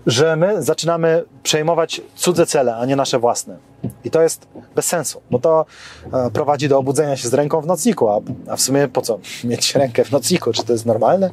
że 0.06 0.36
my 0.36 0.64
zaczynamy 0.64 1.24
przejmować 1.44 2.02
cudze 2.16 2.46
cele, 2.46 2.76
a 2.76 2.86
nie 2.86 2.96
nasze 2.96 3.20
własne. 3.20 3.58
I 4.04 4.12
to 4.12 4.22
jest 4.22 4.48
bez 4.76 4.86
sensu, 4.86 5.22
bo 5.32 5.40
to 5.40 5.66
e, 6.14 6.32
prowadzi 6.32 6.70
do 6.70 6.78
obudzenia 6.78 7.18
się 7.18 7.28
z 7.28 7.34
ręką 7.34 7.62
w 7.62 7.68
nocniku, 7.68 8.10
a, 8.48 8.56
w 8.56 8.62
sumie 8.62 8.88
po 8.88 9.02
co 9.02 9.20
mieć 9.44 9.76
rękę 9.76 10.04
w 10.04 10.12
nocniku? 10.12 10.54
Czy 10.54 10.64
to 10.64 10.74
jest 10.74 10.86
normalne? 10.86 11.30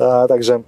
E, 0.00 0.28
także 0.28 0.62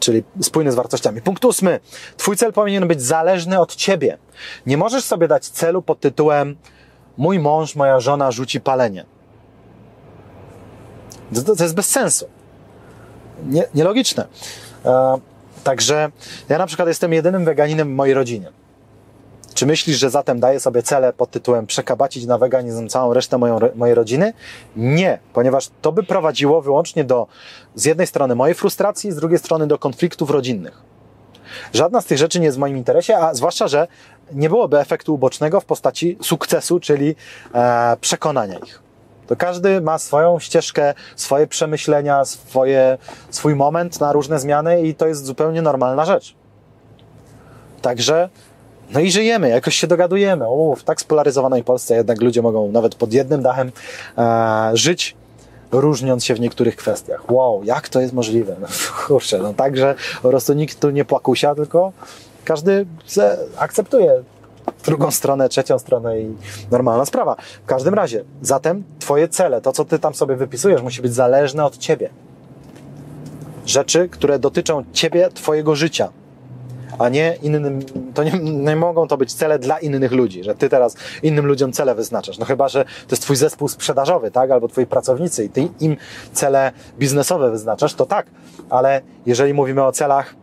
czyli 0.00 0.22
spójny 0.42 0.72
z 0.72 0.74
wartościami. 0.74 1.22
Punkt 1.22 1.44
ósmy. 1.44 1.80
Twój 2.16 2.36
cel 2.36 2.52
powinien 2.52 2.88
być 2.88 3.02
zależny 3.02 3.60
od 3.60 3.76
ciebie. 3.76 4.18
Nie 4.66 4.76
możesz 4.76 5.04
sobie 5.04 5.28
dać 5.28 5.48
celu 5.48 5.82
pod 5.82 6.00
tytułem 6.00 6.56
mój 7.16 7.38
mąż, 7.38 7.76
moja 7.76 8.00
żona 8.00 8.30
rzuci 8.30 8.60
palenie. 8.60 9.04
To, 11.34 11.56
to 11.56 11.62
jest 11.62 11.74
bez 11.74 11.86
sensu. 11.86 12.26
Nie, 13.46 13.64
nielogiczne. 13.74 14.26
E, 14.84 15.18
także 15.64 16.10
ja 16.48 16.58
na 16.58 16.66
przykład 16.66 16.88
jestem 16.88 17.12
jedynym 17.12 17.44
weganinem 17.44 17.88
w 17.88 17.94
mojej 17.94 18.14
rodzinie. 18.14 18.52
Czy 19.54 19.66
myślisz, 19.66 19.98
że 19.98 20.10
zatem 20.10 20.40
daję 20.40 20.60
sobie 20.60 20.82
cele 20.82 21.12
pod 21.12 21.30
tytułem 21.30 21.66
przekabacić 21.66 22.26
na 22.26 22.38
weganizm 22.38 22.88
całą 22.88 23.14
resztę 23.14 23.38
moją, 23.38 23.58
mojej 23.74 23.94
rodziny? 23.94 24.32
Nie, 24.76 25.18
ponieważ 25.32 25.70
to 25.82 25.92
by 25.92 26.02
prowadziło 26.02 26.62
wyłącznie 26.62 27.04
do 27.04 27.26
z 27.74 27.84
jednej 27.84 28.06
strony 28.06 28.34
mojej 28.34 28.54
frustracji, 28.54 29.12
z 29.12 29.16
drugiej 29.16 29.38
strony 29.38 29.66
do 29.66 29.78
konfliktów 29.78 30.30
rodzinnych. 30.30 30.82
Żadna 31.72 32.00
z 32.00 32.04
tych 32.04 32.18
rzeczy 32.18 32.40
nie 32.40 32.46
jest 32.46 32.58
w 32.58 32.60
moim 32.60 32.76
interesie, 32.76 33.18
a 33.18 33.34
zwłaszcza, 33.34 33.68
że 33.68 33.88
nie 34.32 34.48
byłoby 34.48 34.78
efektu 34.78 35.14
ubocznego 35.14 35.60
w 35.60 35.64
postaci 35.64 36.18
sukcesu, 36.22 36.80
czyli 36.80 37.14
e, 37.54 37.96
przekonania 38.00 38.58
ich. 38.58 38.89
To 39.30 39.36
każdy 39.36 39.80
ma 39.80 39.98
swoją 39.98 40.38
ścieżkę, 40.38 40.94
swoje 41.16 41.46
przemyślenia, 41.46 42.24
swoje, 42.24 42.98
swój 43.30 43.54
moment 43.54 44.00
na 44.00 44.12
różne 44.12 44.40
zmiany 44.40 44.82
i 44.82 44.94
to 44.94 45.06
jest 45.06 45.24
zupełnie 45.24 45.62
normalna 45.62 46.04
rzecz. 46.04 46.34
Także, 47.82 48.28
no 48.92 49.00
i 49.00 49.10
żyjemy, 49.10 49.48
jakoś 49.48 49.74
się 49.74 49.86
dogadujemy. 49.86 50.44
O, 50.48 50.74
w 50.78 50.84
tak 50.84 51.00
spolaryzowanej 51.00 51.64
Polsce 51.64 51.94
jednak 51.94 52.20
ludzie 52.20 52.42
mogą 52.42 52.72
nawet 52.72 52.94
pod 52.94 53.12
jednym 53.12 53.42
dachem 53.42 53.72
e, 54.18 54.70
żyć, 54.74 55.16
różniąc 55.72 56.24
się 56.24 56.34
w 56.34 56.40
niektórych 56.40 56.76
kwestiach. 56.76 57.30
Wow, 57.30 57.64
jak 57.64 57.88
to 57.88 58.00
jest 58.00 58.12
możliwe? 58.12 58.56
No, 58.60 58.66
kurczę, 59.06 59.38
no 59.38 59.54
tak, 59.54 59.76
że 59.76 59.94
po 60.22 60.28
prostu 60.28 60.52
nikt 60.52 60.80
tu 60.80 60.90
nie 60.90 61.04
płakusia, 61.04 61.54
tylko 61.54 61.92
każdy 62.44 62.86
akceptuje 63.58 64.22
drugą 64.84 65.10
stronę, 65.10 65.48
trzecią 65.48 65.78
stronę 65.78 66.20
i 66.20 66.34
normalna 66.70 67.04
sprawa. 67.04 67.36
W 67.62 67.66
każdym 67.66 67.94
razie, 67.94 68.24
zatem 68.42 68.84
Twoje 68.98 69.28
cele, 69.28 69.60
to 69.60 69.72
co 69.72 69.84
Ty 69.84 69.98
tam 69.98 70.14
sobie 70.14 70.36
wypisujesz, 70.36 70.82
musi 70.82 71.02
być 71.02 71.14
zależne 71.14 71.64
od 71.64 71.78
Ciebie. 71.78 72.10
Rzeczy, 73.66 74.08
które 74.08 74.38
dotyczą 74.38 74.84
Ciebie, 74.92 75.28
Twojego 75.34 75.76
życia, 75.76 76.08
a 76.98 77.08
nie 77.08 77.36
innym, 77.42 77.80
to 78.14 78.24
nie, 78.24 78.32
nie 78.40 78.76
mogą 78.76 79.08
to 79.08 79.16
być 79.16 79.32
cele 79.32 79.58
dla 79.58 79.78
innych 79.78 80.12
ludzi, 80.12 80.44
że 80.44 80.54
Ty 80.54 80.68
teraz 80.68 80.96
innym 81.22 81.46
ludziom 81.46 81.72
cele 81.72 81.94
wyznaczasz. 81.94 82.38
No 82.38 82.46
chyba, 82.46 82.68
że 82.68 82.84
to 82.84 83.10
jest 83.10 83.22
Twój 83.22 83.36
zespół 83.36 83.68
sprzedażowy, 83.68 84.30
tak, 84.30 84.50
albo 84.50 84.68
Twoi 84.68 84.86
pracownicy 84.86 85.44
i 85.44 85.48
Ty 85.48 85.68
im 85.80 85.96
cele 86.32 86.72
biznesowe 86.98 87.50
wyznaczasz, 87.50 87.94
to 87.94 88.06
tak, 88.06 88.26
ale 88.70 89.00
jeżeli 89.26 89.54
mówimy 89.54 89.84
o 89.84 89.92
celach 89.92 90.34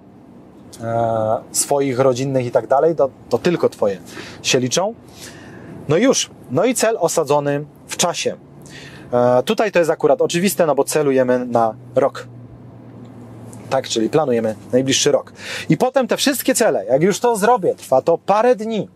e, 0.83 1.37
swoich, 1.51 1.99
rodzinnych 1.99 2.45
i 2.45 2.51
tak 2.51 2.67
dalej, 2.67 2.95
to, 3.29 3.37
tylko 3.37 3.69
Twoje 3.69 3.97
się 4.43 4.59
liczą. 4.59 4.93
No 5.89 5.97
już. 5.97 6.29
No 6.51 6.65
i 6.65 6.75
cel 6.75 6.97
osadzony 6.99 7.65
w 7.87 7.97
czasie. 7.97 8.35
E, 9.13 9.43
tutaj 9.43 9.71
to 9.71 9.79
jest 9.79 9.91
akurat 9.91 10.21
oczywiste, 10.21 10.65
no 10.65 10.75
bo 10.75 10.83
celujemy 10.83 11.45
na 11.45 11.75
rok. 11.95 12.27
Tak, 13.69 13.87
czyli 13.87 14.09
planujemy 14.09 14.55
najbliższy 14.71 15.11
rok. 15.11 15.33
I 15.69 15.77
potem 15.77 16.07
te 16.07 16.17
wszystkie 16.17 16.55
cele, 16.55 16.85
jak 16.85 17.03
już 17.03 17.19
to 17.19 17.35
zrobię, 17.35 17.75
trwa 17.75 18.01
to 18.01 18.17
parę 18.17 18.55
dni. 18.55 18.87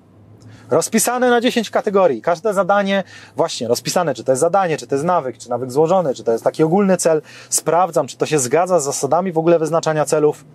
Rozpisane 0.70 1.30
na 1.30 1.42
10 1.42 1.70
kategorii. 1.70 2.22
Każde 2.22 2.54
zadanie, 2.54 3.04
właśnie 3.36 3.68
rozpisane, 3.68 4.14
czy 4.14 4.24
to 4.24 4.32
jest 4.32 4.40
zadanie, 4.40 4.78
czy 4.78 4.88
to 4.88 4.96
jest 4.96 5.06
nawyk, 5.06 5.38
czy 5.38 5.50
nawyk 5.50 5.72
złożony, 5.72 6.16
czy 6.16 6.24
to 6.24 6.32
jest 6.32 6.44
taki 6.44 6.64
ogólny 6.64 6.98
cel. 6.98 7.22
Sprawdzam, 7.50 8.08
czy 8.08 8.18
to 8.18 8.26
się 8.26 8.40
zgadza 8.40 8.80
z 8.80 8.84
zasadami 8.84 9.32
w 9.32 9.38
ogóle 9.38 9.60
wyznaczania 9.60 10.06
celów. 10.06 10.46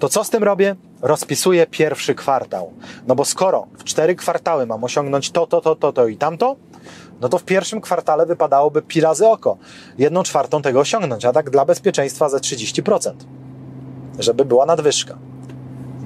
To 0.00 0.08
co 0.08 0.24
z 0.24 0.30
tym 0.30 0.44
robię? 0.44 0.76
Rozpisuję 1.02 1.66
pierwszy 1.66 2.14
kwartał. 2.14 2.72
No 3.06 3.14
bo 3.14 3.24
skoro 3.24 3.66
w 3.78 3.84
cztery 3.84 4.14
kwartały 4.14 4.66
mam 4.66 4.84
osiągnąć 4.84 5.30
to, 5.30 5.46
to, 5.46 5.60
to, 5.60 5.76
to, 5.76 5.92
to 5.92 6.06
i 6.06 6.16
tamto, 6.16 6.56
no 7.20 7.28
to 7.28 7.38
w 7.38 7.44
pierwszym 7.44 7.80
kwartale 7.80 8.26
wypadałoby 8.26 8.82
pi 8.82 9.00
razy 9.00 9.28
oko. 9.28 9.56
Jedną 9.98 10.22
czwartą 10.22 10.62
tego 10.62 10.80
osiągnąć, 10.80 11.24
a 11.24 11.32
tak 11.32 11.50
dla 11.50 11.64
bezpieczeństwa 11.64 12.28
ze 12.28 12.36
30%. 12.36 13.12
Żeby 14.18 14.44
była 14.44 14.66
nadwyżka. 14.66 15.18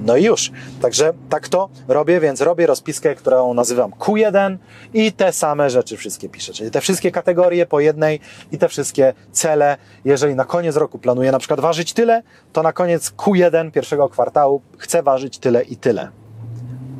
No 0.03 0.17
i 0.17 0.23
już. 0.23 0.51
Także 0.81 1.13
tak 1.29 1.49
to 1.49 1.69
robię, 1.87 2.19
więc 2.19 2.41
robię 2.41 2.67
rozpiskę, 2.67 3.15
którą 3.15 3.53
nazywam 3.53 3.91
Q1 3.91 4.57
i 4.93 5.11
te 5.11 5.33
same 5.33 5.69
rzeczy 5.69 5.97
wszystkie 5.97 6.29
piszę. 6.29 6.53
Czyli 6.53 6.71
te 6.71 6.81
wszystkie 6.81 7.11
kategorie 7.11 7.65
po 7.65 7.79
jednej 7.79 8.19
i 8.51 8.57
te 8.57 8.69
wszystkie 8.69 9.13
cele. 9.31 9.77
Jeżeli 10.05 10.35
na 10.35 10.45
koniec 10.45 10.75
roku 10.75 10.99
planuję 10.99 11.31
na 11.31 11.39
przykład 11.39 11.59
ważyć 11.59 11.93
tyle, 11.93 12.23
to 12.53 12.63
na 12.63 12.73
koniec 12.73 13.11
Q1 13.11 13.71
pierwszego 13.71 14.09
kwartału 14.09 14.61
chcę 14.77 15.03
ważyć 15.03 15.37
tyle 15.37 15.63
i 15.63 15.77
tyle. 15.77 16.09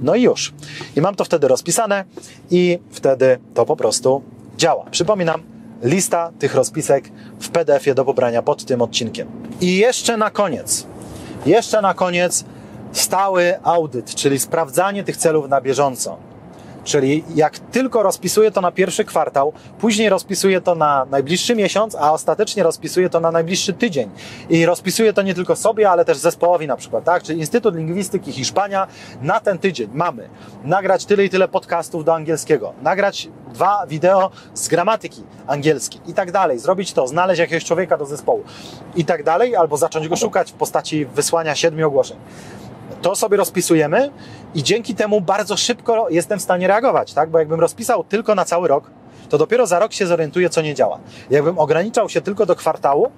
No 0.01 0.15
i 0.15 0.21
już. 0.21 0.53
I 0.95 1.01
mam 1.01 1.15
to 1.15 1.25
wtedy 1.25 1.47
rozpisane 1.47 2.05
i 2.51 2.79
wtedy 2.91 3.39
to 3.53 3.65
po 3.65 3.75
prostu 3.75 4.21
działa. 4.57 4.85
Przypominam, 4.91 5.43
lista 5.83 6.31
tych 6.39 6.55
rozpisek 6.55 7.09
w 7.39 7.49
PDF-ie 7.49 7.95
do 7.95 8.05
pobrania 8.05 8.41
pod 8.41 8.65
tym 8.65 8.81
odcinkiem. 8.81 9.27
I 9.61 9.77
jeszcze 9.77 10.17
na 10.17 10.29
koniec, 10.29 10.85
jeszcze 11.45 11.81
na 11.81 11.93
koniec 11.93 12.45
stały 12.97 13.59
audyt, 13.63 14.15
czyli 14.15 14.39
sprawdzanie 14.39 15.03
tych 15.03 15.17
celów 15.17 15.49
na 15.49 15.61
bieżąco. 15.61 16.17
Czyli 16.85 17.23
jak 17.35 17.59
tylko 17.59 18.03
rozpisuję 18.03 18.51
to 18.51 18.61
na 18.61 18.71
pierwszy 18.71 19.05
kwartał, 19.05 19.53
później 19.79 20.09
rozpisuję 20.09 20.61
to 20.61 20.75
na 20.75 21.05
najbliższy 21.11 21.55
miesiąc, 21.55 21.95
a 21.95 22.11
ostatecznie 22.11 22.63
rozpisuję 22.63 23.09
to 23.09 23.19
na 23.19 23.31
najbliższy 23.31 23.73
tydzień. 23.73 24.09
I 24.49 24.65
rozpisuję 24.65 25.13
to 25.13 25.21
nie 25.21 25.33
tylko 25.33 25.55
sobie, 25.55 25.89
ale 25.89 26.05
też 26.05 26.17
zespołowi 26.17 26.67
na 26.67 26.77
przykład, 26.77 27.03
tak? 27.03 27.23
Czyli 27.23 27.39
Instytut 27.39 27.75
Lingwistyki 27.75 28.31
Hiszpania 28.31 28.87
na 29.21 29.39
ten 29.39 29.57
tydzień 29.57 29.89
mamy 29.93 30.29
nagrać 30.63 31.05
tyle 31.05 31.25
i 31.25 31.29
tyle 31.29 31.47
podcastów 31.47 32.05
do 32.05 32.15
angielskiego, 32.15 32.73
nagrać 32.81 33.29
dwa 33.53 33.85
wideo 33.87 34.31
z 34.53 34.67
gramatyki 34.67 35.23
angielskiej 35.47 36.01
i 36.07 36.13
tak 36.13 36.31
dalej, 36.31 36.59
zrobić 36.59 36.93
to, 36.93 37.07
znaleźć 37.07 37.39
jakiegoś 37.39 37.65
człowieka 37.65 37.97
do 37.97 38.05
zespołu 38.05 38.43
i 38.95 39.05
tak 39.05 39.23
dalej, 39.23 39.55
albo 39.55 39.77
zacząć 39.77 40.07
go 40.07 40.15
szukać 40.15 40.51
w 40.51 40.55
postaci 40.55 41.05
wysłania 41.05 41.55
siedmiu 41.55 41.87
ogłoszeń 41.87 42.17
to 43.05 43.15
sobie 43.15 43.37
rozpisujemy 43.37 44.11
i 44.55 44.63
dzięki 44.63 44.95
temu 44.95 45.21
bardzo 45.21 45.57
szybko 45.57 46.09
jestem 46.09 46.39
w 46.39 46.41
stanie 46.41 46.67
reagować, 46.67 47.13
tak? 47.13 47.29
Bo 47.29 47.39
jakbym 47.39 47.59
rozpisał 47.59 48.03
tylko 48.03 48.35
na 48.35 48.45
cały 48.45 48.67
rok, 48.67 48.91
to 49.29 49.37
dopiero 49.37 49.67
za 49.67 49.79
rok 49.79 49.93
się 49.93 50.07
zorientuję, 50.07 50.49
co 50.49 50.61
nie 50.61 50.75
działa. 50.75 50.99
Jakbym 51.29 51.59
ograniczał 51.59 52.09
się 52.09 52.21
tylko 52.21 52.45
do 52.45 52.55
kwartału, 52.55 53.11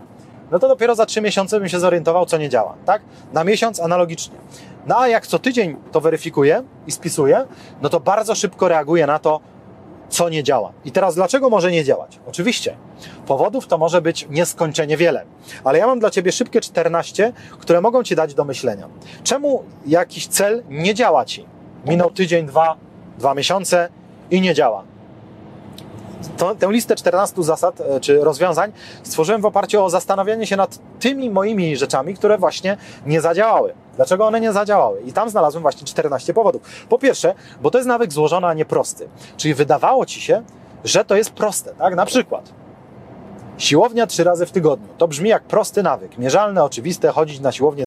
no 0.51 0.59
to 0.59 0.67
dopiero 0.67 0.95
za 0.95 1.05
trzy 1.05 1.21
miesiące 1.21 1.59
bym 1.59 1.69
się 1.69 1.79
zorientował, 1.79 2.25
co 2.25 2.37
nie 2.37 2.49
działa, 2.49 2.75
tak? 2.85 3.01
Na 3.33 3.43
miesiąc 3.43 3.79
analogicznie. 3.79 4.37
No 4.87 4.99
a 4.99 5.07
jak 5.07 5.27
co 5.27 5.39
tydzień 5.39 5.75
to 5.91 6.01
weryfikuję 6.01 6.63
i 6.87 6.91
spisuję, 6.91 7.45
no 7.81 7.89
to 7.89 7.99
bardzo 7.99 8.35
szybko 8.35 8.67
reaguję 8.67 9.07
na 9.07 9.19
to, 9.19 9.39
co 10.09 10.29
nie 10.29 10.43
działa. 10.43 10.71
I 10.85 10.91
teraz 10.91 11.15
dlaczego 11.15 11.49
może 11.49 11.71
nie 11.71 11.83
działać? 11.83 12.19
Oczywiście, 12.27 12.75
powodów 13.27 13.67
to 13.67 13.77
może 13.77 14.01
być 14.01 14.27
nieskończenie 14.29 14.97
wiele, 14.97 15.25
ale 15.63 15.79
ja 15.79 15.87
mam 15.87 15.99
dla 15.99 16.09
Ciebie 16.09 16.31
szybkie 16.31 16.61
14, 16.61 17.33
które 17.59 17.81
mogą 17.81 18.03
Ci 18.03 18.15
dać 18.15 18.33
do 18.33 18.45
myślenia. 18.45 18.87
Czemu 19.23 19.63
jakiś 19.85 20.27
cel 20.27 20.63
nie 20.69 20.93
działa 20.93 21.25
Ci? 21.25 21.45
Minął 21.85 22.11
tydzień, 22.11 22.45
dwa, 22.45 22.75
dwa 23.17 23.33
miesiące 23.33 23.89
i 24.31 24.41
nie 24.41 24.53
działa 24.53 24.96
to, 26.37 26.55
tę 26.55 26.71
listę 26.71 26.95
14 26.95 27.43
zasad 27.43 27.81
e, 27.81 27.99
czy 27.99 28.23
rozwiązań 28.23 28.71
stworzyłem 29.03 29.41
w 29.41 29.45
oparciu 29.45 29.83
o 29.83 29.89
zastanawianie 29.89 30.47
się 30.47 30.55
nad 30.55 30.79
tymi 30.99 31.29
moimi 31.29 31.77
rzeczami, 31.77 32.13
które 32.13 32.37
właśnie 32.37 32.77
nie 33.05 33.21
zadziałały. 33.21 33.73
Dlaczego 33.95 34.25
one 34.25 34.41
nie 34.41 34.53
zadziałały? 34.53 35.01
I 35.01 35.13
tam 35.13 35.29
znalazłem 35.29 35.61
właśnie 35.61 35.87
14 35.87 36.33
powodów. 36.33 36.61
Po 36.89 36.99
pierwsze, 36.99 37.33
bo 37.61 37.71
to 37.71 37.77
jest 37.77 37.87
nawyk 37.87 38.13
złożony, 38.13 38.47
a 38.47 38.53
nie 38.53 38.65
prosty. 38.65 39.07
Czyli 39.37 39.53
wydawało 39.53 40.05
ci 40.05 40.21
się, 40.21 40.43
że 40.83 41.05
to 41.05 41.15
jest 41.15 41.29
proste, 41.29 41.73
tak? 41.73 41.95
Na 41.95 42.05
przykład 42.05 42.53
siłownia 43.57 44.07
trzy 44.07 44.23
razy 44.23 44.45
w 44.45 44.51
tygodniu. 44.51 44.87
To 44.97 45.07
brzmi 45.07 45.29
jak 45.29 45.43
prosty 45.43 45.83
nawyk. 45.83 46.17
Mierzalne, 46.17 46.63
oczywiste, 46.63 47.11
chodzić 47.11 47.39
na 47.39 47.51
siłownię 47.51 47.86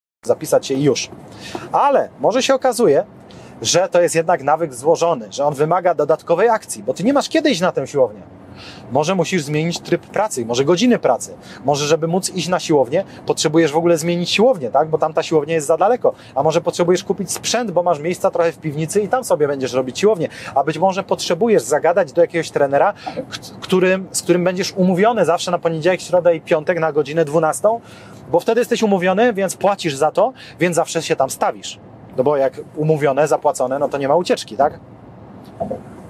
Zapisać 0.25 0.67
się 0.67 0.73
już. 0.73 1.09
Ale 1.71 2.09
może 2.19 2.43
się 2.43 2.53
okazuje, 2.55 3.05
że 3.61 3.89
to 3.89 4.01
jest 4.01 4.15
jednak 4.15 4.43
nawyk 4.43 4.73
złożony, 4.73 5.27
że 5.31 5.45
on 5.45 5.53
wymaga 5.53 5.95
dodatkowej 5.95 6.49
akcji, 6.49 6.83
bo 6.83 6.93
ty 6.93 7.03
nie 7.03 7.13
masz 7.13 7.29
kiedy 7.29 7.49
iść 7.49 7.61
na 7.61 7.71
tę 7.71 7.87
siłownię. 7.87 8.21
Może 8.91 9.15
musisz 9.15 9.43
zmienić 9.43 9.79
tryb 9.79 10.01
pracy, 10.01 10.45
może 10.45 10.65
godziny 10.65 10.99
pracy. 10.99 11.33
Może, 11.65 11.85
żeby 11.85 12.07
móc 12.07 12.29
iść 12.29 12.47
na 12.47 12.59
siłownię, 12.59 13.03
potrzebujesz 13.25 13.71
w 13.71 13.77
ogóle 13.77 13.97
zmienić 13.97 14.29
siłownię, 14.29 14.69
tak? 14.69 14.89
Bo 14.89 14.97
tam 14.97 15.13
ta 15.13 15.23
siłownia 15.23 15.55
jest 15.55 15.67
za 15.67 15.77
daleko. 15.77 16.13
A 16.35 16.43
może 16.43 16.61
potrzebujesz 16.61 17.03
kupić 17.03 17.31
sprzęt, 17.31 17.71
bo 17.71 17.83
masz 17.83 17.99
miejsca 17.99 18.31
trochę 18.31 18.51
w 18.51 18.57
piwnicy 18.57 19.01
i 19.01 19.07
tam 19.07 19.23
sobie 19.23 19.47
będziesz 19.47 19.73
robić 19.73 19.99
siłownię. 19.99 20.29
A 20.55 20.63
być 20.63 20.77
może 20.77 21.03
potrzebujesz 21.03 21.63
zagadać 21.63 22.13
do 22.13 22.21
jakiegoś 22.21 22.51
trenera, 22.51 22.93
którym, 23.61 24.07
z 24.11 24.21
którym 24.21 24.43
będziesz 24.43 24.73
umówiony 24.75 25.25
zawsze 25.25 25.51
na 25.51 25.59
poniedziałek, 25.59 26.01
środę 26.01 26.35
i 26.35 26.41
piątek 26.41 26.79
na 26.79 26.91
godzinę 26.91 27.25
12, 27.25 27.79
bo 28.31 28.39
wtedy 28.39 28.61
jesteś 28.61 28.83
umówiony, 28.83 29.33
więc 29.33 29.55
płacisz 29.55 29.95
za 29.95 30.11
to, 30.11 30.33
więc 30.59 30.75
zawsze 30.75 31.01
się 31.01 31.15
tam 31.15 31.29
stawisz. 31.29 31.79
No 32.17 32.23
bo 32.23 32.37
jak 32.37 32.61
umówione, 32.75 33.27
zapłacone, 33.27 33.79
no 33.79 33.89
to 33.89 33.97
nie 33.97 34.07
ma 34.07 34.15
ucieczki, 34.15 34.57
tak? 34.57 34.79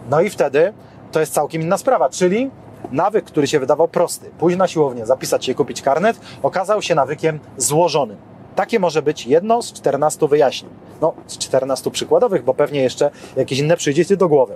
No 0.09 0.21
i 0.21 0.29
wtedy 0.29 0.73
to 1.11 1.19
jest 1.19 1.33
całkiem 1.33 1.61
inna 1.61 1.77
sprawa, 1.77 2.09
czyli 2.09 2.51
nawyk, 2.91 3.25
który 3.25 3.47
się 3.47 3.59
wydawał 3.59 3.87
prosty, 3.87 4.29
pójść 4.39 4.57
na 4.57 4.67
siłownię, 4.67 5.05
zapisać 5.05 5.45
się, 5.45 5.55
kupić 5.55 5.81
karnet, 5.81 6.19
okazał 6.43 6.81
się 6.81 6.95
nawykiem 6.95 7.39
złożonym. 7.57 8.17
Takie 8.55 8.79
może 8.79 9.01
być 9.01 9.27
jedno 9.27 9.61
z 9.61 9.73
14 9.73 10.27
wyjaśnień. 10.27 10.71
No, 11.01 11.13
z 11.27 11.37
14 11.37 11.91
przykładowych, 11.91 12.43
bo 12.43 12.53
pewnie 12.53 12.81
jeszcze 12.81 13.11
jakieś 13.35 13.59
inne 13.59 13.77
przyjdzie 13.77 14.05
Ci 14.05 14.17
do 14.17 14.27
głowy. 14.27 14.55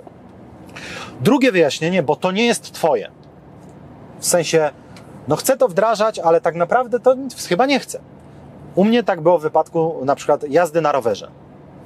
Drugie 1.20 1.52
wyjaśnienie, 1.52 2.02
bo 2.02 2.16
to 2.16 2.32
nie 2.32 2.46
jest 2.46 2.72
Twoje. 2.72 3.10
W 4.20 4.26
sensie, 4.26 4.70
no 5.28 5.36
chcę 5.36 5.56
to 5.56 5.68
wdrażać, 5.68 6.18
ale 6.18 6.40
tak 6.40 6.54
naprawdę 6.54 7.00
to 7.00 7.16
chyba 7.48 7.66
nie 7.66 7.80
chcę. 7.80 8.00
U 8.76 8.84
mnie 8.84 9.02
tak 9.02 9.20
było 9.20 9.38
w 9.38 9.42
wypadku 9.42 9.94
na 10.04 10.14
przykład 10.14 10.50
jazdy 10.50 10.80
na 10.80 10.92
rowerze. 10.92 11.30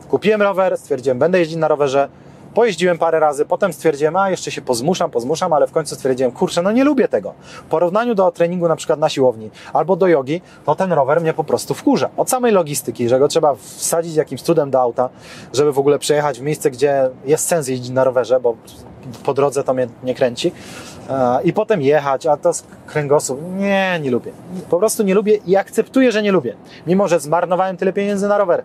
Kupiłem 0.09 0.43
rower, 0.43 0.79
stwierdziłem, 0.79 1.19
będę 1.19 1.39
jeździć 1.39 1.57
na 1.57 1.69
rowerze, 1.69 2.09
Pojeździłem 2.55 2.99
parę 2.99 3.21
razy, 3.21 3.45
potem 3.45 3.73
stwierdziłem, 3.73 4.17
a 4.17 4.31
jeszcze 4.31 4.51
się 4.51 4.63
pozmuszam, 4.63 5.11
pozmuszam, 5.11 5.53
ale 5.53 5.67
w 5.67 5.73
końcu 5.73 5.95
stwierdziłem, 5.95 6.33
kurczę, 6.33 6.63
no 6.63 6.73
nie 6.73 6.85
lubię 6.85 7.09
tego. 7.09 7.35
W 7.43 7.63
porównaniu 7.63 8.15
do 8.15 8.31
treningu 8.31 8.69
na 8.69 8.77
przykład 8.77 8.99
na 8.99 9.09
siłowni 9.09 9.51
albo 9.73 9.97
do 9.97 10.07
jogi, 10.07 10.41
to 10.67 10.75
ten 10.75 10.93
rower 10.93 11.21
mnie 11.21 11.33
po 11.33 11.45
prostu 11.45 11.75
wkurza. 11.75 12.11
Od 12.17 12.31
samej 12.31 12.53
logistyki, 12.53 13.09
że 13.09 13.19
go 13.19 13.29
trzeba 13.29 13.55
wsadzić 13.55 14.15
jakimś 14.15 14.43
cudem 14.43 14.71
do 14.71 14.81
auta, 14.81 15.09
żeby 15.53 15.73
w 15.73 15.79
ogóle 15.79 15.99
przejechać 15.99 16.39
w 16.39 16.43
miejsce, 16.43 16.71
gdzie 16.71 17.11
jest 17.25 17.49
sens 17.49 17.69
jeździć 17.69 17.91
na 17.91 18.05
rowerze, 18.05 18.41
bo 18.41 18.57
po 19.25 19.35
drodze 19.35 19.65
to 19.65 19.75
mnie 19.75 19.89
nie 20.03 20.15
kręci. 20.15 20.53
I 21.45 21.53
potem 21.53 21.83
jechać, 21.83 22.27
a 22.27 22.37
to 22.37 22.53
z 22.53 22.65
kręgosłup. 22.87 23.41
Nie, 23.57 24.01
nie 24.03 24.11
lubię. 24.11 24.33
Po 24.71 24.79
prostu 24.79 25.03
nie 25.03 25.15
lubię 25.15 25.39
i 25.47 25.57
akceptuję, 25.57 26.13
że 26.13 26.23
nie 26.23 26.33
lubię. 26.33 26.57
Mimo, 26.87 27.09
że 27.09 27.21
zmarnowałem 27.21 27.77
tyle 27.77 27.93
pieniędzy 27.93 28.29
na 28.29 28.39
rower 28.39 28.65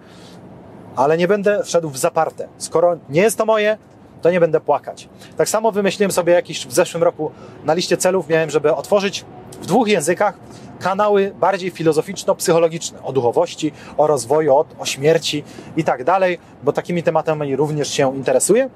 ale 0.95 1.17
nie 1.17 1.27
będę 1.27 1.63
wszedł 1.63 1.89
w 1.89 1.97
zaparte. 1.97 2.47
Skoro 2.57 2.97
nie 3.09 3.22
jest 3.22 3.38
to 3.38 3.45
moje, 3.45 3.77
to 4.22 4.31
nie 4.31 4.39
będę 4.39 4.59
płakać. 4.59 5.09
Tak 5.38 5.49
samo 5.49 5.72
wymyśliłem 5.72 6.11
sobie 6.11 6.34
jakiś 6.34 6.67
w 6.67 6.73
zeszłym 6.73 7.03
roku 7.03 7.31
na 7.65 7.73
liście 7.73 7.97
celów, 7.97 8.30
miałem, 8.30 8.49
żeby 8.49 8.76
otworzyć 8.76 9.26
w 9.61 9.65
dwóch 9.65 9.88
językach 9.88 10.38
kanały 10.80 11.34
bardziej 11.39 11.72
filozoficzno-psychologiczne 11.72 13.03
o 13.03 13.13
duchowości, 13.13 13.72
o 13.97 14.07
rozwoju, 14.07 14.55
o, 14.55 14.65
o 14.80 14.85
śmierci 14.85 15.43
i 15.77 15.84
tak 15.84 16.03
dalej, 16.03 16.39
bo 16.63 16.73
takimi 16.73 17.03
tematami 17.03 17.55
również 17.55 17.88
się 17.88 18.15
interesuję. 18.15 18.69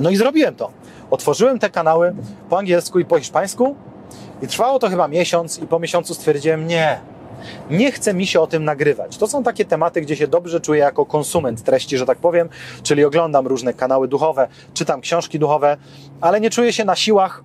No 0.00 0.10
i 0.10 0.16
zrobiłem 0.16 0.54
to. 0.54 0.70
Otworzyłem 1.12 1.58
te 1.58 1.70
kanały 1.70 2.14
po 2.50 2.58
angielsku 2.58 2.98
i 2.98 3.04
po 3.04 3.18
hiszpańsku 3.18 3.76
i 4.42 4.46
trwało 4.46 4.78
to 4.78 4.88
chyba 4.88 5.08
miesiąc 5.08 5.58
i 5.58 5.66
po 5.66 5.78
miesiącu 5.78 6.14
stwierdziłem, 6.14 6.66
nie, 6.66 7.00
nie 7.70 7.92
chce 7.92 8.14
mi 8.14 8.26
się 8.26 8.40
o 8.40 8.46
tym 8.46 8.64
nagrywać. 8.64 9.16
To 9.16 9.26
są 9.26 9.42
takie 9.42 9.64
tematy, 9.64 10.00
gdzie 10.00 10.16
się 10.16 10.28
dobrze 10.28 10.60
czuję 10.60 10.80
jako 10.80 11.06
konsument 11.06 11.62
treści, 11.62 11.98
że 11.98 12.06
tak 12.06 12.18
powiem, 12.18 12.48
czyli 12.82 13.04
oglądam 13.04 13.46
różne 13.46 13.74
kanały 13.74 14.08
duchowe, 14.08 14.48
czytam 14.74 15.00
książki 15.00 15.38
duchowe, 15.38 15.76
ale 16.20 16.40
nie 16.40 16.50
czuję 16.50 16.72
się 16.72 16.84
na 16.84 16.96
siłach, 16.96 17.44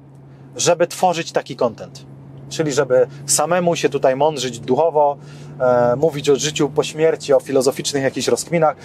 żeby 0.56 0.88
tworzyć 0.88 1.32
taki 1.32 1.56
content. 1.56 2.06
Czyli 2.50 2.72
żeby 2.72 3.08
samemu 3.26 3.76
się 3.76 3.90
tutaj 3.90 4.16
mądrzyć 4.16 4.60
duchowo, 4.60 5.18
e, 5.60 5.96
mówić 5.96 6.30
o 6.30 6.36
życiu 6.36 6.70
po 6.70 6.84
śmierci, 6.84 7.34
o 7.34 7.40
filozoficznych 7.40 8.04
jakichś 8.04 8.28
rozkminach. 8.28 8.76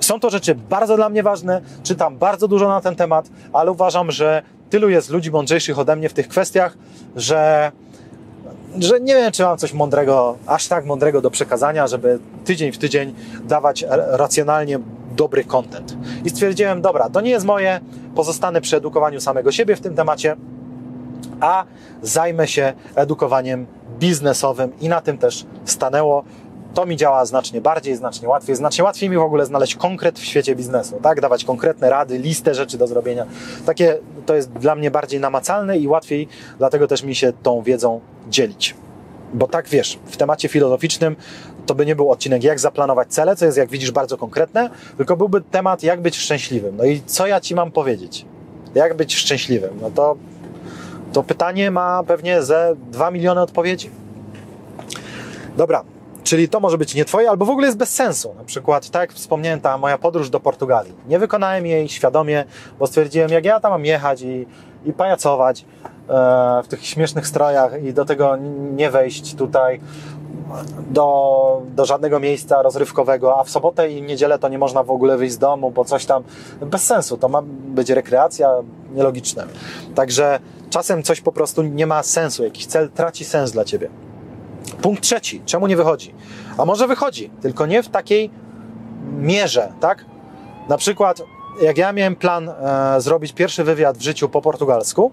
Są 0.00 0.20
to 0.20 0.30
rzeczy 0.30 0.54
bardzo 0.54 0.96
dla 0.96 1.08
mnie 1.08 1.22
ważne, 1.22 1.60
czytam 1.82 2.18
bardzo 2.18 2.48
dużo 2.48 2.68
na 2.68 2.80
ten 2.80 2.96
temat, 2.96 3.28
ale 3.52 3.70
uważam, 3.70 4.10
że 4.10 4.42
tylu 4.70 4.88
jest 4.88 5.10
ludzi 5.10 5.30
mądrzejszych 5.30 5.78
ode 5.78 5.96
mnie 5.96 6.08
w 6.08 6.12
tych 6.12 6.28
kwestiach, 6.28 6.76
że 7.16 7.72
że 8.80 9.00
nie 9.00 9.14
wiem, 9.14 9.32
czy 9.32 9.42
mam 9.42 9.58
coś 9.58 9.72
mądrego, 9.72 10.36
aż 10.46 10.68
tak 10.68 10.84
mądrego 10.84 11.20
do 11.20 11.30
przekazania, 11.30 11.86
żeby 11.86 12.18
tydzień 12.44 12.72
w 12.72 12.78
tydzień 12.78 13.14
dawać 13.44 13.84
racjonalnie 14.10 14.78
dobry 15.16 15.44
content. 15.44 15.96
I 16.24 16.30
stwierdziłem, 16.30 16.82
dobra, 16.82 17.10
to 17.10 17.20
nie 17.20 17.30
jest 17.30 17.46
moje, 17.46 17.80
pozostanę 18.14 18.60
przy 18.60 18.76
edukowaniu 18.76 19.20
samego 19.20 19.52
siebie 19.52 19.76
w 19.76 19.80
tym 19.80 19.94
temacie, 19.94 20.36
a 21.40 21.64
zajmę 22.02 22.48
się 22.48 22.72
edukowaniem 22.94 23.66
biznesowym 23.98 24.72
i 24.80 24.88
na 24.88 25.00
tym 25.00 25.18
też 25.18 25.46
stanęło. 25.64 26.24
To 26.74 26.86
mi 26.86 26.96
działa 26.96 27.24
znacznie 27.24 27.60
bardziej, 27.60 27.96
znacznie 27.96 28.28
łatwiej. 28.28 28.56
Znacznie 28.56 28.84
łatwiej 28.84 29.10
mi 29.10 29.16
w 29.16 29.20
ogóle 29.20 29.46
znaleźć 29.46 29.74
konkret 29.74 30.18
w 30.18 30.24
świecie 30.24 30.56
biznesu, 30.56 30.98
tak? 31.02 31.20
Dawać 31.20 31.44
konkretne 31.44 31.90
rady, 31.90 32.18
listę 32.18 32.54
rzeczy 32.54 32.78
do 32.78 32.86
zrobienia. 32.86 33.26
Takie 33.66 33.98
to 34.26 34.34
jest 34.34 34.52
dla 34.52 34.74
mnie 34.74 34.90
bardziej 34.90 35.20
namacalne 35.20 35.78
i 35.78 35.88
łatwiej, 35.88 36.28
dlatego 36.58 36.86
też 36.86 37.02
mi 37.02 37.14
się 37.14 37.32
tą 37.42 37.62
wiedzą 37.62 38.00
dzielić. 38.28 38.74
Bo 39.34 39.46
tak 39.46 39.68
wiesz, 39.68 39.98
w 40.06 40.16
temacie 40.16 40.48
filozoficznym 40.48 41.16
to 41.66 41.74
by 41.74 41.86
nie 41.86 41.96
był 41.96 42.10
odcinek, 42.10 42.44
jak 42.44 42.60
zaplanować 42.60 43.08
cele, 43.08 43.36
co 43.36 43.44
jest, 43.44 43.58
jak 43.58 43.68
widzisz, 43.68 43.90
bardzo 43.90 44.18
konkretne, 44.18 44.70
tylko 44.96 45.16
byłby 45.16 45.40
temat, 45.40 45.82
jak 45.82 46.00
być 46.00 46.16
szczęśliwym. 46.16 46.76
No 46.76 46.84
i 46.84 47.00
co 47.06 47.26
ja 47.26 47.40
ci 47.40 47.54
mam 47.54 47.70
powiedzieć? 47.70 48.26
Jak 48.74 48.96
być 48.96 49.16
szczęśliwym? 49.16 49.78
No 49.82 49.90
to, 49.90 50.16
to 51.16 51.22
pytanie 51.22 51.70
ma 51.70 52.02
pewnie 52.06 52.42
ze 52.42 52.76
2 52.90 53.10
miliony 53.10 53.40
odpowiedzi. 53.40 53.90
Dobra, 55.56 55.84
Czyli 56.24 56.48
to 56.48 56.60
może 56.60 56.78
być 56.78 56.94
nie 56.94 57.04
Twoje, 57.04 57.30
albo 57.30 57.44
w 57.44 57.50
ogóle 57.50 57.66
jest 57.66 57.78
bez 57.78 57.94
sensu. 57.94 58.34
Na 58.38 58.44
przykład, 58.44 58.90
tak 58.90 59.00
jak 59.00 59.12
wspomniałem, 59.12 59.60
ta 59.60 59.78
moja 59.78 59.98
podróż 59.98 60.30
do 60.30 60.40
Portugalii. 60.40 60.92
Nie 61.08 61.18
wykonałem 61.18 61.66
jej 61.66 61.88
świadomie, 61.88 62.44
bo 62.78 62.86
stwierdziłem, 62.86 63.30
jak 63.30 63.44
ja 63.44 63.60
tam 63.60 63.72
mam 63.72 63.84
jechać 63.84 64.22
i, 64.22 64.46
i 64.84 64.92
pajacować 64.92 65.60
e, 65.60 66.62
w 66.64 66.68
tych 66.68 66.86
śmiesznych 66.86 67.26
strojach 67.26 67.82
i 67.84 67.92
do 67.92 68.04
tego 68.04 68.36
nie 68.76 68.90
wejść 68.90 69.34
tutaj 69.34 69.80
do, 70.90 71.62
do 71.74 71.84
żadnego 71.84 72.20
miejsca 72.20 72.62
rozrywkowego, 72.62 73.40
a 73.40 73.44
w 73.44 73.50
sobotę 73.50 73.90
i 73.90 74.02
niedzielę 74.02 74.38
to 74.38 74.48
nie 74.48 74.58
można 74.58 74.82
w 74.82 74.90
ogóle 74.90 75.16
wyjść 75.16 75.34
z 75.34 75.38
domu, 75.38 75.70
bo 75.70 75.84
coś 75.84 76.06
tam 76.06 76.22
bez 76.60 76.82
sensu. 76.84 77.16
To 77.16 77.28
ma 77.28 77.42
być 77.68 77.90
rekreacja 77.90 78.50
nielogiczne. 78.94 79.46
Także 79.94 80.38
czasem 80.76 81.02
coś 81.02 81.20
po 81.20 81.32
prostu 81.32 81.62
nie 81.62 81.86
ma 81.86 82.02
sensu, 82.02 82.44
jakiś 82.44 82.66
cel 82.66 82.90
traci 82.90 83.24
sens 83.24 83.52
dla 83.52 83.64
Ciebie. 83.64 83.88
Punkt 84.82 85.02
trzeci. 85.02 85.42
Czemu 85.46 85.66
nie 85.66 85.76
wychodzi? 85.76 86.14
A 86.58 86.64
może 86.64 86.86
wychodzi, 86.86 87.30
tylko 87.42 87.66
nie 87.66 87.82
w 87.82 87.88
takiej 87.88 88.30
mierze, 89.18 89.72
tak? 89.80 90.04
Na 90.68 90.76
przykład, 90.76 91.22
jak 91.62 91.78
ja 91.78 91.92
miałem 91.92 92.16
plan 92.16 92.48
e, 92.48 93.00
zrobić 93.00 93.32
pierwszy 93.32 93.64
wywiad 93.64 93.98
w 93.98 94.02
życiu 94.02 94.28
po 94.28 94.42
portugalsku, 94.42 95.12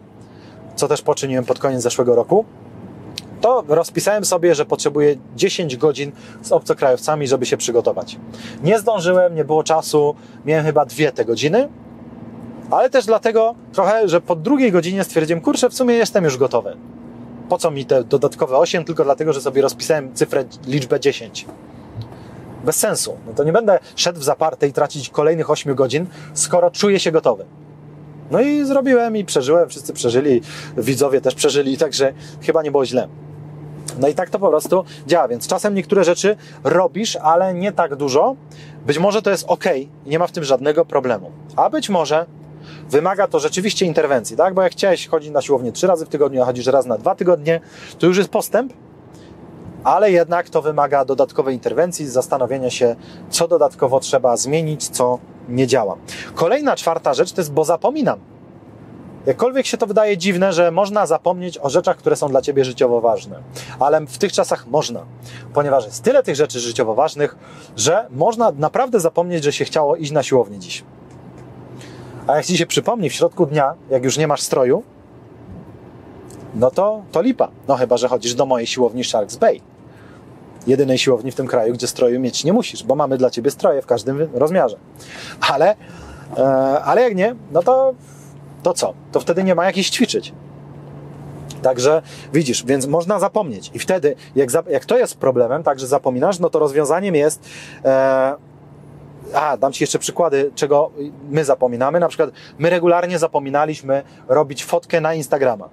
co 0.76 0.88
też 0.88 1.02
poczyniłem 1.02 1.46
pod 1.46 1.60
koniec 1.60 1.82
zeszłego 1.82 2.16
roku, 2.16 2.46
to 3.42 3.64
rozpisałem 3.68 4.26
sobie, 4.26 4.56
że 4.56 4.66
potrzebuję 4.66 5.16
10 5.36 5.78
godzin 5.78 6.12
z 6.42 6.52
obcokrajowcami, 6.52 7.28
żeby 7.28 7.46
się 7.46 7.58
przygotować. 7.58 8.18
Nie 8.64 8.80
zdążyłem, 8.80 9.36
nie 9.36 9.46
było 9.46 9.64
czasu, 9.64 10.16
miałem 10.46 10.66
chyba 10.66 10.86
dwie 10.86 11.12
te 11.12 11.26
godziny, 11.26 11.70
ale 12.76 12.90
też 12.90 13.06
dlatego 13.06 13.56
trochę, 13.74 14.08
że 14.08 14.22
po 14.22 14.36
drugiej 14.36 14.72
godzinie 14.72 15.04
stwierdziłem, 15.04 15.42
kurczę, 15.42 15.70
w 15.70 15.74
sumie 15.74 15.96
jestem 15.96 16.24
już 16.24 16.38
gotowy 16.38 16.78
po 17.54 17.58
co 17.58 17.72
mi 17.72 17.86
te 17.86 18.04
dodatkowe 18.04 18.58
8, 18.58 18.86
tylko 18.86 19.04
dlatego, 19.04 19.34
że 19.34 19.42
sobie 19.42 19.62
rozpisałem 19.62 20.14
cyfrę, 20.14 20.46
liczbę 20.68 21.00
10. 21.00 21.46
Bez 22.64 22.76
sensu. 22.76 23.18
No 23.28 23.34
to 23.34 23.44
nie 23.44 23.52
będę 23.52 23.80
szedł 23.96 24.20
w 24.20 24.24
zaparte 24.24 24.68
i 24.68 24.74
tracić 24.74 25.10
kolejnych 25.10 25.50
8 25.50 25.76
godzin, 25.76 26.06
skoro 26.34 26.72
czuję 26.72 27.00
się 27.00 27.12
gotowy. 27.12 27.46
No 28.32 28.42
i 28.42 28.66
zrobiłem 28.66 29.18
i 29.18 29.26
przeżyłem, 29.26 29.70
wszyscy 29.70 29.94
przeżyli, 29.94 30.42
widzowie 30.78 31.22
też 31.22 31.36
przeżyli, 31.36 31.78
także 31.78 32.14
chyba 32.42 32.64
nie 32.64 32.72
było 32.72 32.86
źle. 32.86 33.08
No 34.00 34.08
i 34.08 34.14
tak 34.14 34.30
to 34.30 34.40
po 34.40 34.50
prostu 34.50 34.84
działa, 35.08 35.28
więc 35.28 35.48
czasem 35.48 35.76
niektóre 35.76 36.04
rzeczy 36.04 36.38
robisz, 36.64 37.16
ale 37.16 37.54
nie 37.54 37.72
tak 37.72 37.96
dużo. 37.96 38.36
Być 38.86 39.00
może 39.00 39.22
to 39.22 39.30
jest 39.30 39.46
ok, 39.48 39.66
nie 40.06 40.20
ma 40.20 40.28
w 40.28 40.32
tym 40.32 40.44
żadnego 40.44 40.86
problemu. 40.86 41.32
A 41.56 41.70
być 41.70 41.90
może 41.90 42.26
Wymaga 42.90 43.28
to 43.28 43.40
rzeczywiście 43.40 43.86
interwencji, 43.86 44.38
tak? 44.38 44.54
Bo 44.54 44.62
jak 44.62 44.72
chciałeś 44.72 45.08
chodzić 45.08 45.32
na 45.32 45.42
siłownię 45.42 45.72
trzy 45.72 45.88
razy 45.88 46.06
w 46.06 46.10
tygodniu, 46.10 46.42
a 46.42 46.46
chodzisz 46.46 46.66
raz 46.66 46.86
na 46.86 46.98
dwa 46.98 47.16
tygodnie, 47.16 47.62
to 48.00 48.08
już 48.08 48.18
jest 48.18 48.30
postęp, 48.30 48.74
ale 49.84 50.12
jednak 50.12 50.50
to 50.50 50.62
wymaga 50.62 51.06
dodatkowej 51.06 51.56
interwencji, 51.56 52.08
zastanowienia 52.08 52.70
się, 52.70 52.96
co 53.30 53.48
dodatkowo 53.48 54.00
trzeba 54.00 54.38
zmienić, 54.38 54.88
co 54.88 55.20
nie 55.50 55.68
działa. 55.68 55.98
Kolejna 56.36 56.76
czwarta 56.76 57.14
rzecz 57.14 57.32
to 57.32 57.42
jest, 57.42 57.54
bo 57.54 57.66
zapominam. 57.66 58.20
Jakkolwiek 59.26 59.66
się 59.66 59.78
to 59.78 59.88
wydaje 59.88 60.18
dziwne, 60.18 60.54
że 60.54 60.72
można 60.72 61.06
zapomnieć 61.06 61.58
o 61.58 61.70
rzeczach, 61.70 61.98
które 61.98 62.16
są 62.16 62.30
dla 62.30 62.42
ciebie 62.42 62.66
życiowo 62.66 63.02
ważne. 63.02 63.40
Ale 63.80 64.02
w 64.02 64.18
tych 64.18 64.32
czasach 64.32 64.68
można, 64.68 65.06
ponieważ 65.54 65.86
jest 65.86 66.04
tyle 66.04 66.24
tych 66.24 66.36
rzeczy 66.36 66.60
życiowo 66.60 66.96
ważnych, 66.96 67.36
że 67.76 68.08
można 68.10 68.52
naprawdę 68.52 69.00
zapomnieć, 69.00 69.44
że 69.44 69.54
się 69.54 69.66
chciało 69.66 69.96
iść 69.96 70.12
na 70.12 70.24
siłownię 70.24 70.60
dziś. 70.60 70.84
A 72.28 72.36
jak 72.36 72.46
ci 72.46 72.58
się 72.58 72.66
przypomni 72.66 73.10
w 73.10 73.14
środku 73.14 73.46
dnia, 73.46 73.74
jak 73.90 74.04
już 74.04 74.18
nie 74.18 74.28
masz 74.28 74.42
stroju, 74.42 74.84
no 76.56 76.72
to, 76.72 77.02
to 77.12 77.22
lipa. 77.22 77.50
No 77.68 77.76
chyba, 77.76 77.98
że 77.98 78.08
chodzisz 78.08 78.34
do 78.34 78.46
mojej 78.46 78.68
siłowni 78.68 79.04
Sharks 79.04 79.36
Bay. 79.36 79.60
Jedynej 80.68 80.98
siłowni 80.98 81.32
w 81.32 81.36
tym 81.36 81.48
kraju, 81.48 81.74
gdzie 81.74 81.88
stroju 81.88 82.20
mieć 82.20 82.44
nie 82.44 82.54
musisz, 82.54 82.84
bo 82.84 82.96
mamy 82.96 83.18
dla 83.18 83.30
ciebie 83.30 83.52
stroje 83.52 83.82
w 83.82 83.86
każdym 83.86 84.30
rozmiarze. 84.34 84.78
Ale, 85.52 85.76
e, 86.38 86.44
ale 86.84 87.02
jak 87.02 87.16
nie, 87.16 87.36
no 87.52 87.64
to, 87.64 87.94
to 88.64 88.74
co? 88.74 88.94
To 89.12 89.20
wtedy 89.20 89.44
nie 89.44 89.56
ma 89.56 89.66
jak 89.66 89.78
iść 89.78 89.94
ćwiczyć. 89.94 90.34
Także 91.62 92.02
widzisz, 92.34 92.66
więc 92.66 92.88
można 92.88 93.20
zapomnieć. 93.20 93.72
I 93.74 93.80
wtedy, 93.80 94.16
jak, 94.36 94.52
za, 94.52 94.64
jak 94.70 94.86
to 94.86 94.98
jest 94.98 95.18
problemem, 95.18 95.64
tak, 95.64 95.80
że 95.80 95.88
zapominasz, 95.88 96.40
no 96.40 96.50
to 96.50 96.60
rozwiązaniem 96.60 97.16
jest. 97.16 97.50
E, 97.86 98.36
a, 99.34 99.58
dam 99.58 99.74
Ci 99.74 99.84
jeszcze 99.84 100.00
przykłady, 100.00 100.52
czego 100.56 100.92
my 101.30 101.46
zapominamy. 101.46 102.00
Na 102.00 102.08
przykład, 102.08 102.30
my 102.58 102.70
regularnie 102.70 103.20
zapominaliśmy 103.20 104.04
robić 104.28 104.66
fotkę 104.66 105.02
na 105.02 105.14
Instagrama. 105.14 105.70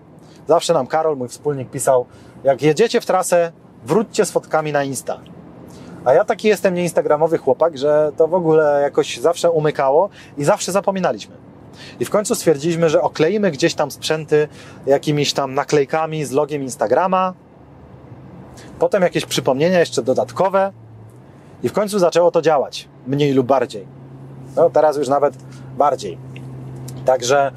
Zawsze 0.48 0.74
nam 0.74 0.86
Karol, 0.86 1.16
mój 1.16 1.28
wspólnik, 1.28 1.70
pisał: 1.70 2.06
Jak 2.44 2.62
jedziecie 2.62 3.00
w 3.00 3.06
trasę, 3.06 3.52
wróćcie 3.84 4.24
z 4.24 4.30
fotkami 4.30 4.72
na 4.72 4.84
Insta. 4.84 5.20
A 6.04 6.12
ja 6.14 6.24
taki 6.24 6.48
jestem 6.48 6.74
nieinstagramowy 6.74 7.38
chłopak, 7.38 7.78
że 7.78 8.12
to 8.16 8.28
w 8.28 8.34
ogóle 8.34 8.80
jakoś 8.82 9.18
zawsze 9.18 9.50
umykało 9.50 10.08
i 10.38 10.44
zawsze 10.44 10.72
zapominaliśmy. 10.72 11.36
I 12.00 12.04
w 12.04 12.10
końcu 12.10 12.34
stwierdziliśmy, 12.34 12.88
że 12.88 13.02
okleimy 13.02 13.50
gdzieś 13.50 13.74
tam 13.74 13.90
sprzęty 13.90 14.48
jakimiś 14.86 15.32
tam 15.32 15.54
naklejkami 15.54 16.24
z 16.24 16.30
logiem 16.30 16.62
Instagrama, 16.62 17.34
potem 18.78 19.02
jakieś 19.02 19.26
przypomnienia 19.26 19.80
jeszcze 19.80 20.02
dodatkowe 20.02 20.72
i 21.62 21.68
w 21.68 21.72
końcu 21.72 21.98
zaczęło 21.98 22.30
to 22.30 22.42
działać, 22.42 22.88
mniej 23.06 23.32
lub 23.32 23.46
bardziej. 23.46 23.86
No 24.56 24.70
teraz 24.70 24.96
już 24.96 25.08
nawet 25.08 25.34
bardziej. 25.78 26.18
Także 27.04 27.52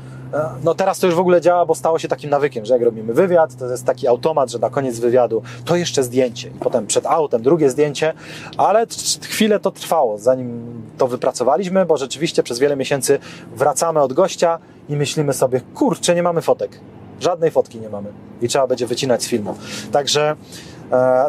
no 0.64 0.76
teraz 0.76 1.00
to 1.00 1.08
już 1.08 1.16
w 1.16 1.20
ogóle 1.20 1.42
działa, 1.42 1.66
bo 1.66 1.76
stało 1.76 2.00
się 2.00 2.08
takim 2.08 2.30
nawykiem, 2.30 2.66
że 2.66 2.74
jak 2.74 2.84
robimy 2.84 3.14
wywiad, 3.14 3.56
to 3.56 3.72
jest 3.72 3.86
taki 3.86 4.08
automat, 4.08 4.52
że 4.52 4.60
na 4.60 4.70
koniec 4.70 5.00
wywiadu 5.00 5.42
to 5.66 5.76
jeszcze 5.76 6.04
zdjęcie 6.04 6.48
i 6.48 6.60
potem 6.60 6.88
przed 6.88 7.06
autem 7.06 7.42
drugie 7.42 7.70
zdjęcie, 7.70 8.14
ale 8.58 8.86
chwilę 9.22 9.60
to 9.60 9.72
trwało, 9.72 10.18
zanim 10.18 10.82
to 10.98 11.08
wypracowaliśmy, 11.08 11.86
bo 11.86 11.98
rzeczywiście 11.98 12.44
przez 12.44 12.60
wiele 12.60 12.76
miesięcy 12.76 13.20
wracamy 13.56 14.02
od 14.02 14.14
gościa 14.14 14.60
i 14.90 14.96
myślimy 14.96 15.34
sobie, 15.34 15.62
kurczę, 15.74 16.16
nie 16.16 16.24
mamy 16.24 16.42
fotek. 16.42 16.80
Żadnej 17.20 17.52
fotki 17.52 17.80
nie 17.80 17.90
mamy 17.90 18.10
i 18.42 18.48
trzeba 18.48 18.68
będzie 18.68 18.88
wycinać 18.88 19.24
z 19.24 19.28
filmu. 19.28 19.56
Także 19.92 20.30
e, 20.32 20.36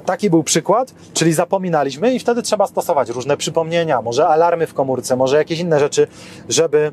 taki 0.05 0.31
był 0.31 0.43
przykład, 0.43 0.95
czyli 1.15 1.33
zapominaliśmy 1.33 2.15
i 2.15 2.19
wtedy 2.19 2.43
trzeba 2.43 2.67
stosować 2.67 3.09
różne 3.09 3.37
przypomnienia, 3.37 4.03
może 4.03 4.29
alarmy 4.29 4.67
w 4.67 4.75
komórce, 4.75 5.17
może 5.17 5.37
jakieś 5.37 5.59
inne 5.59 5.81
rzeczy, 5.81 6.07
żeby 6.49 6.93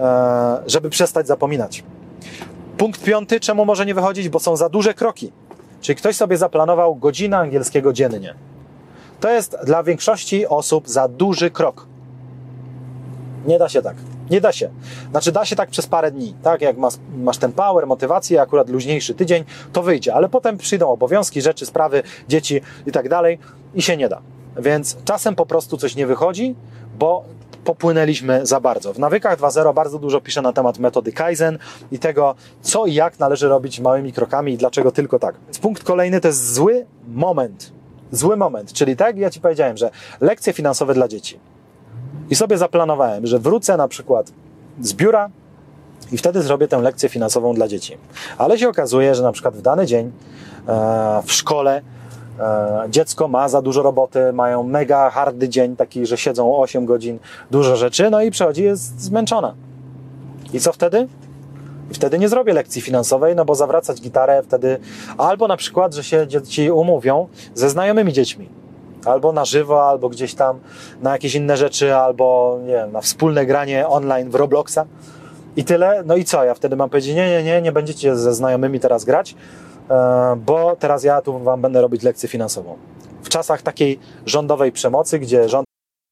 E, 0.00 0.62
żeby 0.66 0.90
przestać 0.90 1.26
zapominać. 1.26 1.84
Punkt 2.78 3.04
piąty, 3.04 3.40
czemu 3.40 3.64
może 3.64 3.86
nie 3.86 3.94
wychodzić? 3.94 4.28
Bo 4.28 4.40
są 4.40 4.56
za 4.56 4.68
duże 4.68 4.94
kroki. 4.94 5.32
Czyli 5.80 5.96
ktoś 5.96 6.16
sobie 6.16 6.36
zaplanował 6.36 6.94
godzinę 6.94 7.38
angielskiego 7.38 7.92
dziennie. 7.92 8.34
To 9.20 9.30
jest 9.30 9.56
dla 9.64 9.82
większości 9.82 10.46
osób 10.46 10.88
za 10.88 11.08
duży 11.08 11.50
krok. 11.50 11.86
Nie 13.46 13.58
da 13.58 13.68
się 13.68 13.82
tak. 13.82 13.96
Nie 14.32 14.40
da 14.40 14.52
się. 14.52 14.70
Znaczy, 15.10 15.32
da 15.32 15.44
się 15.44 15.56
tak 15.56 15.70
przez 15.70 15.86
parę 15.86 16.10
dni. 16.10 16.34
Tak, 16.42 16.60
jak 16.60 16.76
masz, 16.76 16.94
masz 17.16 17.38
ten 17.38 17.52
power, 17.52 17.86
motywację, 17.86 18.40
akurat 18.40 18.68
luźniejszy 18.68 19.14
tydzień, 19.14 19.44
to 19.72 19.82
wyjdzie, 19.82 20.14
ale 20.14 20.28
potem 20.28 20.58
przyjdą 20.58 20.88
obowiązki, 20.88 21.42
rzeczy, 21.42 21.66
sprawy, 21.66 22.02
dzieci 22.28 22.60
i 22.86 22.92
tak 22.92 23.08
dalej 23.08 23.38
i 23.74 23.82
się 23.82 23.96
nie 23.96 24.08
da. 24.08 24.22
Więc 24.56 24.96
czasem 25.04 25.34
po 25.34 25.46
prostu 25.46 25.76
coś 25.76 25.96
nie 25.96 26.06
wychodzi, 26.06 26.54
bo 26.98 27.24
popłynęliśmy 27.64 28.46
za 28.46 28.60
bardzo. 28.60 28.92
W 28.92 28.98
nawykach 28.98 29.38
2.0 29.38 29.74
bardzo 29.74 29.98
dużo 29.98 30.20
piszę 30.20 30.42
na 30.42 30.52
temat 30.52 30.78
metody 30.78 31.12
Kaizen 31.12 31.58
i 31.90 31.98
tego, 31.98 32.34
co 32.62 32.86
i 32.86 32.94
jak 32.94 33.18
należy 33.18 33.48
robić 33.48 33.80
małymi 33.80 34.12
krokami 34.12 34.52
i 34.52 34.56
dlaczego 34.56 34.92
tylko 34.92 35.18
tak. 35.18 35.34
Punkt 35.62 35.84
kolejny 35.84 36.20
to 36.20 36.28
jest 36.28 36.54
zły 36.54 36.86
moment. 37.08 37.72
Zły 38.12 38.36
moment, 38.36 38.72
czyli 38.72 38.96
tak 38.96 39.06
jak 39.06 39.18
ja 39.18 39.30
Ci 39.30 39.40
powiedziałem, 39.40 39.76
że 39.76 39.90
lekcje 40.20 40.52
finansowe 40.52 40.94
dla 40.94 41.08
dzieci. 41.08 41.51
I 42.32 42.34
sobie 42.34 42.58
zaplanowałem, 42.58 43.26
że 43.26 43.38
wrócę 43.38 43.76
na 43.76 43.88
przykład 43.88 44.32
z 44.80 44.94
biura 44.94 45.30
i 46.12 46.18
wtedy 46.18 46.42
zrobię 46.42 46.68
tę 46.68 46.78
lekcję 46.78 47.08
finansową 47.08 47.54
dla 47.54 47.68
dzieci. 47.68 47.96
Ale 48.38 48.58
się 48.58 48.68
okazuje, 48.68 49.14
że 49.14 49.22
na 49.22 49.32
przykład 49.32 49.56
w 49.56 49.62
dany 49.62 49.86
dzień 49.86 50.12
e, 50.68 51.22
w 51.24 51.32
szkole 51.32 51.82
E, 52.40 52.86
dziecko 52.90 53.28
ma 53.28 53.48
za 53.48 53.62
dużo 53.62 53.82
roboty, 53.82 54.32
mają 54.32 54.62
mega 54.62 55.10
hardy 55.10 55.48
dzień, 55.48 55.76
taki, 55.76 56.06
że 56.06 56.16
siedzą 56.16 56.56
8 56.56 56.86
godzin, 56.86 57.18
dużo 57.50 57.76
rzeczy, 57.76 58.10
no 58.10 58.22
i 58.22 58.30
przychodzi, 58.30 58.62
jest 58.62 59.00
zmęczona. 59.00 59.54
I 60.52 60.60
co 60.60 60.72
wtedy? 60.72 61.08
Wtedy 61.92 62.18
nie 62.18 62.28
zrobię 62.28 62.52
lekcji 62.52 62.82
finansowej, 62.82 63.36
no 63.36 63.44
bo 63.44 63.54
zawracać 63.54 64.00
gitarę 64.00 64.42
wtedy, 64.42 64.78
albo 65.18 65.48
na 65.48 65.56
przykład, 65.56 65.94
że 65.94 66.04
się 66.04 66.26
dzieci 66.26 66.70
umówią 66.70 67.28
ze 67.54 67.70
znajomymi 67.70 68.12
dziećmi, 68.12 68.48
albo 69.04 69.32
na 69.32 69.44
żywo, 69.44 69.88
albo 69.88 70.08
gdzieś 70.08 70.34
tam 70.34 70.60
na 71.02 71.12
jakieś 71.12 71.34
inne 71.34 71.56
rzeczy, 71.56 71.94
albo 71.94 72.58
nie 72.62 72.72
wiem, 72.72 72.92
na 72.92 73.00
wspólne 73.00 73.46
granie 73.46 73.88
online 73.88 74.30
w 74.30 74.34
Robloxa 74.34 74.78
i 75.56 75.64
tyle. 75.64 76.02
No 76.06 76.16
i 76.16 76.24
co? 76.24 76.44
Ja 76.44 76.54
wtedy 76.54 76.76
mam 76.76 76.90
powiedzieć, 76.90 77.14
nie, 77.14 77.30
nie, 77.30 77.42
nie, 77.42 77.62
nie 77.62 77.72
będziecie 77.72 78.16
ze 78.16 78.34
znajomymi 78.34 78.80
teraz 78.80 79.04
grać, 79.04 79.34
E, 79.90 80.36
bo 80.36 80.76
teraz 80.76 81.04
ja 81.04 81.22
tu 81.22 81.38
wam 81.38 81.60
będę 81.60 81.80
robić 81.80 82.02
lekcję 82.02 82.28
finansową. 82.28 82.76
W 83.22 83.28
czasach 83.28 83.62
takiej 83.62 83.98
rządowej 84.26 84.72
przemocy, 84.72 85.18
gdzie 85.18 85.48
rząd 85.48 85.66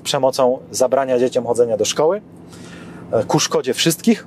Przemocą 0.00 0.58
zabrania 0.70 1.18
dzieciom 1.18 1.46
chodzenia 1.46 1.76
do 1.76 1.84
szkoły, 1.84 2.20
e, 3.12 3.24
ku 3.24 3.40
szkodzie 3.40 3.74
wszystkich, 3.74 4.26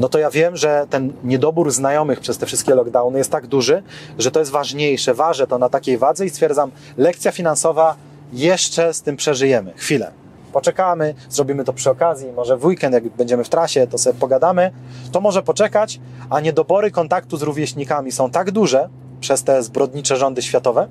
no 0.00 0.08
to 0.08 0.18
ja 0.18 0.30
wiem, 0.30 0.56
że 0.56 0.86
ten 0.90 1.12
niedobór 1.24 1.70
znajomych 1.70 2.20
przez 2.20 2.38
te 2.38 2.46
wszystkie 2.46 2.74
lockdowny 2.74 3.18
jest 3.18 3.30
tak 3.30 3.46
duży, 3.46 3.82
że 4.18 4.30
to 4.30 4.40
jest 4.40 4.52
ważniejsze. 4.52 5.14
Ważę 5.14 5.46
to 5.46 5.58
na 5.58 5.68
takiej 5.68 5.98
wadze 5.98 6.26
i 6.26 6.30
stwierdzam, 6.30 6.70
lekcja 6.96 7.32
finansowa 7.32 7.94
jeszcze 8.32 8.94
z 8.94 9.02
tym 9.02 9.16
przeżyjemy. 9.16 9.72
Chwilę. 9.76 10.12
Poczekamy, 10.52 11.14
zrobimy 11.28 11.64
to 11.64 11.72
przy 11.72 11.90
okazji, 11.90 12.32
może 12.32 12.56
w 12.56 12.64
weekend, 12.64 12.94
jak 12.94 13.08
będziemy 13.08 13.44
w 13.44 13.48
trasie, 13.48 13.86
to 13.86 13.98
sobie 13.98 14.18
pogadamy. 14.20 14.70
To 15.12 15.20
może 15.20 15.42
poczekać, 15.42 16.00
a 16.30 16.40
niedobory 16.40 16.90
kontaktu 16.90 17.36
z 17.36 17.42
rówieśnikami 17.42 18.12
są 18.12 18.30
tak 18.30 18.50
duże 18.50 18.88
przez 19.20 19.44
te 19.44 19.62
zbrodnicze 19.62 20.16
rządy 20.16 20.42
światowe 20.42 20.88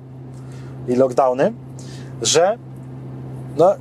i 0.88 0.96
lockdowny, 0.96 1.52
że 2.22 2.58
no, 3.56 3.74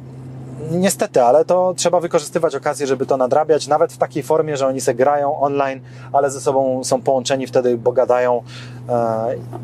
niestety, 0.71 1.21
ale 1.21 1.45
to 1.45 1.73
trzeba 1.77 1.99
wykorzystywać 1.99 2.55
okazję, 2.55 2.87
żeby 2.87 3.05
to 3.05 3.17
nadrabiać, 3.17 3.67
nawet 3.67 3.93
w 3.93 3.97
takiej 3.97 4.23
formie, 4.23 4.57
że 4.57 4.67
oni 4.67 4.81
se 4.81 4.95
grają 4.95 5.39
online, 5.39 5.79
ale 6.13 6.31
ze 6.31 6.41
sobą 6.41 6.83
są 6.83 7.01
połączeni 7.01 7.47
wtedy, 7.47 7.77
bo 7.77 7.91
gadają 7.91 8.43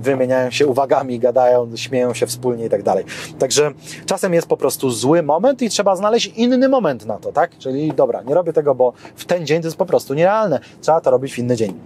wymieniają 0.01 0.51
się 0.51 0.67
uwagami, 0.67 1.19
gadają, 1.19 1.75
śmieją 1.75 2.13
się 2.13 2.27
wspólnie 2.27 2.65
i 2.65 2.69
tak 2.69 2.83
dalej. 2.83 3.05
Także 3.39 3.71
czasem 4.05 4.33
jest 4.33 4.47
po 4.47 4.57
prostu 4.57 4.89
zły 4.89 5.23
moment 5.23 5.61
i 5.61 5.69
trzeba 5.69 5.95
znaleźć 5.95 6.27
inny 6.35 6.69
moment 6.69 7.05
na 7.05 7.17
to, 7.17 7.31
tak? 7.31 7.57
Czyli 7.57 7.93
dobra, 7.93 8.21
nie 8.21 8.33
robię 8.33 8.53
tego, 8.53 8.75
bo 8.75 8.93
w 9.15 9.25
ten 9.25 9.45
dzień 9.45 9.61
to 9.61 9.67
jest 9.67 9.77
po 9.77 9.85
prostu 9.85 10.13
nierealne. 10.13 10.59
Trzeba 10.81 11.01
to 11.01 11.11
robić 11.11 11.33
w 11.33 11.39
inny 11.39 11.55
dzień. 11.55 11.79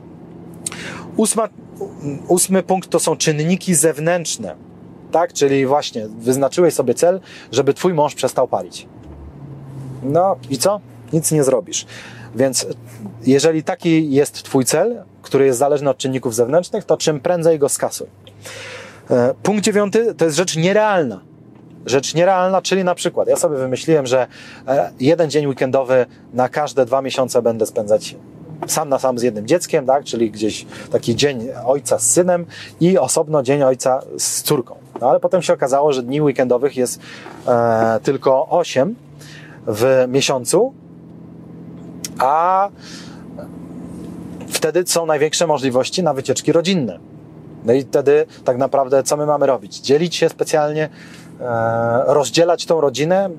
Ósma, 1.18 1.50
ósmy 2.28 2.64
punkt 2.64 2.90
to 2.90 3.00
są 3.00 3.16
czynniki 3.16 3.76
zewnętrzne. 3.76 4.69
Tak, 5.12 5.34
czyli 5.34 5.66
właśnie 5.66 6.08
wyznaczyłeś 6.08 6.74
sobie 6.74 6.94
cel, 6.94 7.20
żeby 7.52 7.74
twój 7.74 7.94
mąż 7.94 8.16
przestał 8.16 8.48
palić. 8.48 8.88
No 10.04 10.36
i 10.50 10.58
co? 10.58 10.80
Nic 11.14 11.32
nie 11.32 11.44
zrobisz. 11.44 11.86
Więc 12.36 12.68
jeżeli 13.26 13.64
taki 13.64 14.12
jest 14.12 14.44
twój 14.44 14.66
cel, 14.66 15.04
który 15.22 15.46
jest 15.46 15.60
zależny 15.60 15.90
od 15.90 15.98
czynników 15.98 16.36
zewnętrznych, 16.36 16.84
to 16.84 16.98
czym 16.98 17.20
prędzej 17.20 17.60
go 17.60 17.70
skasuj. 17.70 18.08
E, 19.12 19.34
punkt 19.44 19.64
dziewiąty 19.64 20.16
to 20.16 20.26
jest 20.26 20.38
rzecz 20.38 20.58
nierealna. 20.58 21.22
Rzecz 21.86 22.16
nierealna, 22.16 22.62
czyli 22.62 22.84
na 22.84 22.96
przykład 22.96 23.28
ja 23.28 23.36
sobie 23.36 23.58
wymyśliłem, 23.58 24.08
że 24.08 24.28
e, 24.68 24.92
jeden 25.00 25.30
dzień 25.30 25.48
weekendowy 25.48 26.06
na 26.34 26.50
każde 26.50 26.86
dwa 26.86 27.02
miesiące 27.02 27.42
będę 27.42 27.66
spędzać 27.66 28.16
sam 28.68 28.90
na 28.90 29.00
sam 29.00 29.20
z 29.20 29.24
jednym 29.24 29.48
dzieckiem, 29.48 29.86
tak? 29.86 30.04
czyli 30.04 30.32
gdzieś 30.32 30.66
taki 30.92 31.16
dzień 31.16 31.48
ojca 31.66 32.00
z 32.00 32.12
synem 32.12 32.46
i 32.80 32.98
osobno 32.98 33.44
dzień 33.44 33.64
ojca 33.64 34.02
z 34.18 34.42
córką. 34.42 34.76
No 35.02 35.10
ale 35.10 35.20
potem 35.20 35.42
się 35.42 35.54
okazało, 35.54 35.94
że 35.94 36.04
dni 36.04 36.22
weekendowych 36.22 36.78
jest 36.78 37.00
e, 37.48 38.00
tylko 38.04 38.50
8 38.50 38.96
w 39.68 40.06
miesiącu, 40.08 40.74
a 42.20 42.70
wtedy 44.48 44.84
są 44.88 45.06
największe 45.06 45.48
możliwości 45.48 46.04
na 46.04 46.14
wycieczki 46.14 46.52
rodzinne. 46.52 47.00
No 47.66 47.74
i 47.74 47.82
wtedy 47.82 48.26
tak 48.46 48.58
naprawdę 48.58 49.04
co 49.04 49.18
my 49.18 49.26
mamy 49.26 49.46
robić? 49.46 49.80
Dzielić 49.80 50.16
się 50.16 50.30
specjalnie, 50.30 50.90
e, 51.42 52.04
rozdzielać 52.06 52.66
tą 52.66 52.82
rodzinę, 52.82 53.30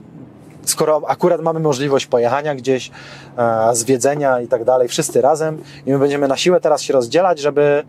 skoro 0.65 1.03
akurat 1.07 1.41
mamy 1.41 1.61
możliwość 1.61 2.07
pojechania 2.07 2.55
gdzieś, 2.55 2.91
e, 3.39 3.75
zwiedzenia 3.75 4.41
i 4.41 4.49
tak 4.49 4.65
dalej, 4.65 4.89
wszyscy 4.89 5.21
razem 5.21 5.63
i 5.87 5.93
my 5.93 5.99
będziemy 5.99 6.29
na 6.29 6.37
siłę 6.37 6.61
teraz 6.61 6.83
się 6.83 6.93
rozdzielać, 6.93 7.39
żeby, 7.39 7.85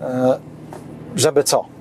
e, 0.00 0.38
żeby 1.16 1.44
co? 1.44 1.75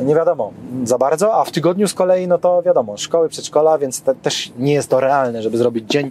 Nie 0.00 0.14
wiadomo 0.14 0.52
za 0.84 0.98
bardzo, 0.98 1.34
a 1.34 1.44
w 1.44 1.50
tygodniu 1.50 1.88
z 1.88 1.94
kolei, 1.94 2.28
no 2.28 2.38
to 2.38 2.62
wiadomo, 2.62 2.96
szkoły, 2.96 3.28
przedszkola, 3.28 3.78
więc 3.78 4.02
te, 4.02 4.14
też 4.14 4.52
nie 4.58 4.72
jest 4.72 4.88
to 4.88 5.00
realne, 5.00 5.42
żeby 5.42 5.58
zrobić 5.58 5.90
dzień 5.90 6.10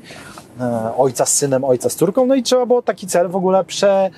e, 0.59 0.92
ojca 0.98 1.26
z 1.26 1.34
synem, 1.34 1.64
ojca 1.64 1.90
z 1.90 1.95
córką, 1.95 2.26
no 2.26 2.35
i 2.35 2.43
trzeba 2.43 2.66
było 2.66 2.82
taki 2.82 3.08
cel 3.08 3.30
w 3.30 3.35
ogóle 3.35 3.64
prze, 3.64 4.09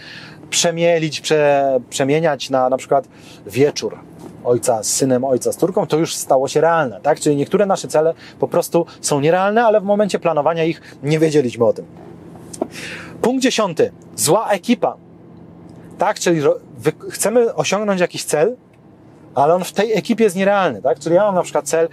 przemielić, 0.50 1.22
prze, 1.22 1.80
przemieniać 1.90 2.50
na 2.50 2.70
na 2.70 2.78
przykład 2.78 3.08
wieczór 3.46 3.98
ojca 4.44 4.84
z 4.84 4.88
synem, 4.88 5.24
ojca 5.24 5.52
z 5.52 5.58
córką, 5.58 5.88
to 5.88 5.98
już 5.98 6.16
stało 6.16 6.48
się 6.48 6.62
realne, 6.62 7.00
tak? 7.02 7.20
Czyli 7.20 7.36
niektóre 7.36 7.66
nasze 7.66 7.88
cele 7.88 8.14
po 8.40 8.48
prostu 8.48 8.86
są 9.02 9.20
nierealne, 9.20 9.66
ale 9.66 9.82
w 9.82 9.84
momencie 9.84 10.20
planowania 10.20 10.64
ich 10.64 10.82
nie 11.04 11.20
wiedzieliśmy 11.20 11.66
o 11.66 11.74
tym. 11.74 11.86
Punkt 13.22 13.44
dziesiąty. 13.44 13.92
Zła 14.16 14.50
ekipa. 14.50 14.96
Tak, 15.98 16.20
czyli 16.20 16.42
chcemy 17.10 17.56
osiągnąć 17.56 18.02
jakiś 18.02 18.24
cel, 18.24 18.56
ale 19.36 19.56
on 19.56 19.64
w 19.64 19.72
tej 19.72 19.94
ekipie 19.94 20.24
jest 20.24 20.36
nierealny, 20.36 20.82
tak? 20.82 21.00
Czyli 21.00 21.16
ja 21.16 21.24
mam 21.24 21.36
na 21.36 21.44
przykład 21.44 21.66
cel 21.66 21.90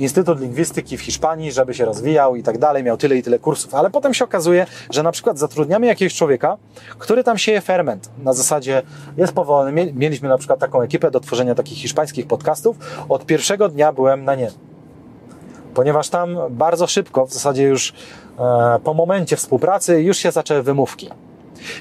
Instytut 0.00 0.40
Lingwistyki 0.40 0.96
w 0.96 1.00
Hiszpanii, 1.00 1.52
żeby 1.52 1.74
się 1.74 1.84
rozwijał 1.84 2.36
i 2.36 2.42
tak 2.42 2.58
dalej, 2.58 2.84
miał 2.84 2.96
tyle 2.96 3.16
i 3.16 3.22
tyle 3.22 3.38
kursów, 3.38 3.74
ale 3.74 3.90
potem 3.90 4.14
się 4.14 4.24
okazuje, 4.24 4.66
że 4.90 5.02
na 5.02 5.12
przykład 5.12 5.38
zatrudniamy 5.38 5.86
jakiegoś 5.86 6.14
człowieka, 6.14 6.56
który 6.98 7.24
tam 7.24 7.38
sieje 7.38 7.60
ferment. 7.60 8.10
Na 8.22 8.32
zasadzie 8.32 8.82
jest 9.16 9.32
powolny. 9.32 9.92
Mieliśmy 9.92 10.28
na 10.28 10.38
przykład 10.38 10.58
taką 10.58 10.82
ekipę 10.82 11.10
do 11.10 11.20
tworzenia 11.20 11.54
takich 11.54 11.78
hiszpańskich 11.78 12.26
podcastów. 12.26 12.76
Od 13.08 13.26
pierwszego 13.26 13.68
dnia 13.68 13.92
byłem 13.92 14.24
na 14.24 14.34
nie. 14.34 14.50
Ponieważ 15.74 16.08
tam 16.08 16.36
bardzo 16.50 16.86
szybko, 16.86 17.26
w 17.26 17.32
zasadzie 17.32 17.62
już 17.62 17.92
e, 18.38 18.78
po 18.84 18.94
momencie 18.94 19.36
współpracy, 19.36 20.02
już 20.02 20.16
się 20.16 20.30
zaczęły 20.30 20.62
wymówki. 20.62 21.10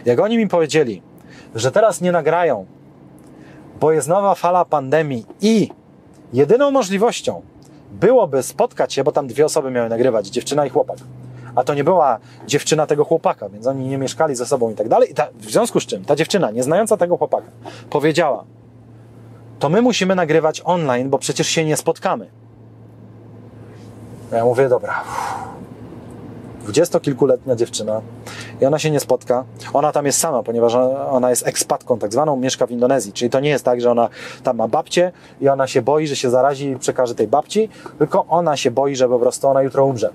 Jak 0.06 0.20
oni 0.20 0.38
mi 0.38 0.48
powiedzieli, 0.48 1.02
że 1.56 1.72
teraz 1.72 2.02
nie 2.02 2.12
nagrają, 2.12 2.66
bo 3.80 3.92
jest 3.92 4.08
nowa 4.08 4.36
fala 4.36 4.66
pandemii 4.66 5.26
i 5.42 5.70
jedyną 6.34 6.72
możliwością 6.72 7.42
byłoby 7.92 8.44
spotkać 8.44 8.94
się, 8.94 9.04
bo 9.04 9.12
tam 9.12 9.28
dwie 9.28 9.46
osoby 9.46 9.72
miały 9.72 9.90
nagrywać, 9.90 10.28
dziewczyna 10.28 10.66
i 10.66 10.70
chłopak. 10.70 10.98
A 11.56 11.64
to 11.64 11.74
nie 11.74 11.84
była 11.84 12.20
dziewczyna 12.48 12.88
tego 12.88 13.06
chłopaka, 13.06 13.50
więc 13.50 13.68
oni 13.68 13.88
nie 13.88 13.98
mieszkali 13.98 14.36
ze 14.36 14.46
sobą 14.46 14.72
i 14.72 14.76
tak 14.76 14.90
dalej. 14.90 15.12
I 15.12 15.14
ta, 15.14 15.28
w 15.40 15.52
związku 15.52 15.80
z 15.80 15.86
czym 15.86 16.06
ta 16.06 16.16
dziewczyna, 16.16 16.52
nie 16.52 16.64
znająca 16.64 16.98
tego 16.98 17.18
chłopaka, 17.18 17.48
powiedziała: 17.90 18.44
To 19.60 19.70
my 19.70 19.82
musimy 19.82 20.16
nagrywać 20.16 20.62
online, 20.66 21.10
bo 21.10 21.20
przecież 21.20 21.48
się 21.48 21.66
nie 21.66 21.78
spotkamy. 21.78 22.30
Ja 24.32 24.46
mówię: 24.46 24.70
Dobra. 24.70 25.04
Dwudziestokilkuletnia 26.70 27.56
dziewczyna 27.56 28.02
i 28.62 28.66
ona 28.66 28.80
się 28.80 28.92
nie 28.92 29.00
spotka. 29.00 29.44
Ona 29.74 29.92
tam 29.92 30.06
jest 30.06 30.20
sama, 30.20 30.44
ponieważ 30.44 30.76
ona 31.12 31.30
jest 31.30 31.48
ekspatką, 31.48 32.00
tak 32.00 32.14
zwaną, 32.14 32.36
mieszka 32.36 32.68
w 32.68 32.72
Indonezji. 32.72 33.14
Czyli 33.14 33.30
to 33.30 33.40
nie 33.40 33.50
jest 33.50 33.66
tak, 33.66 33.82
że 33.82 33.92
ona 33.92 34.10
tam 34.44 34.58
ma 34.58 34.68
babcię 34.68 35.12
i 35.42 35.50
ona 35.50 35.68
się 35.68 35.82
boi, 35.82 36.08
że 36.08 36.16
się 36.16 36.30
zarazi 36.30 36.70
i 36.70 36.76
przekaże 36.76 37.16
tej 37.16 37.28
babci, 37.28 37.70
tylko 38.00 38.26
ona 38.26 38.58
się 38.58 38.72
boi, 38.72 38.96
że 38.96 39.08
po 39.08 39.20
prostu 39.20 39.48
ona 39.48 39.62
jutro 39.62 39.86
umrze. 39.86 40.10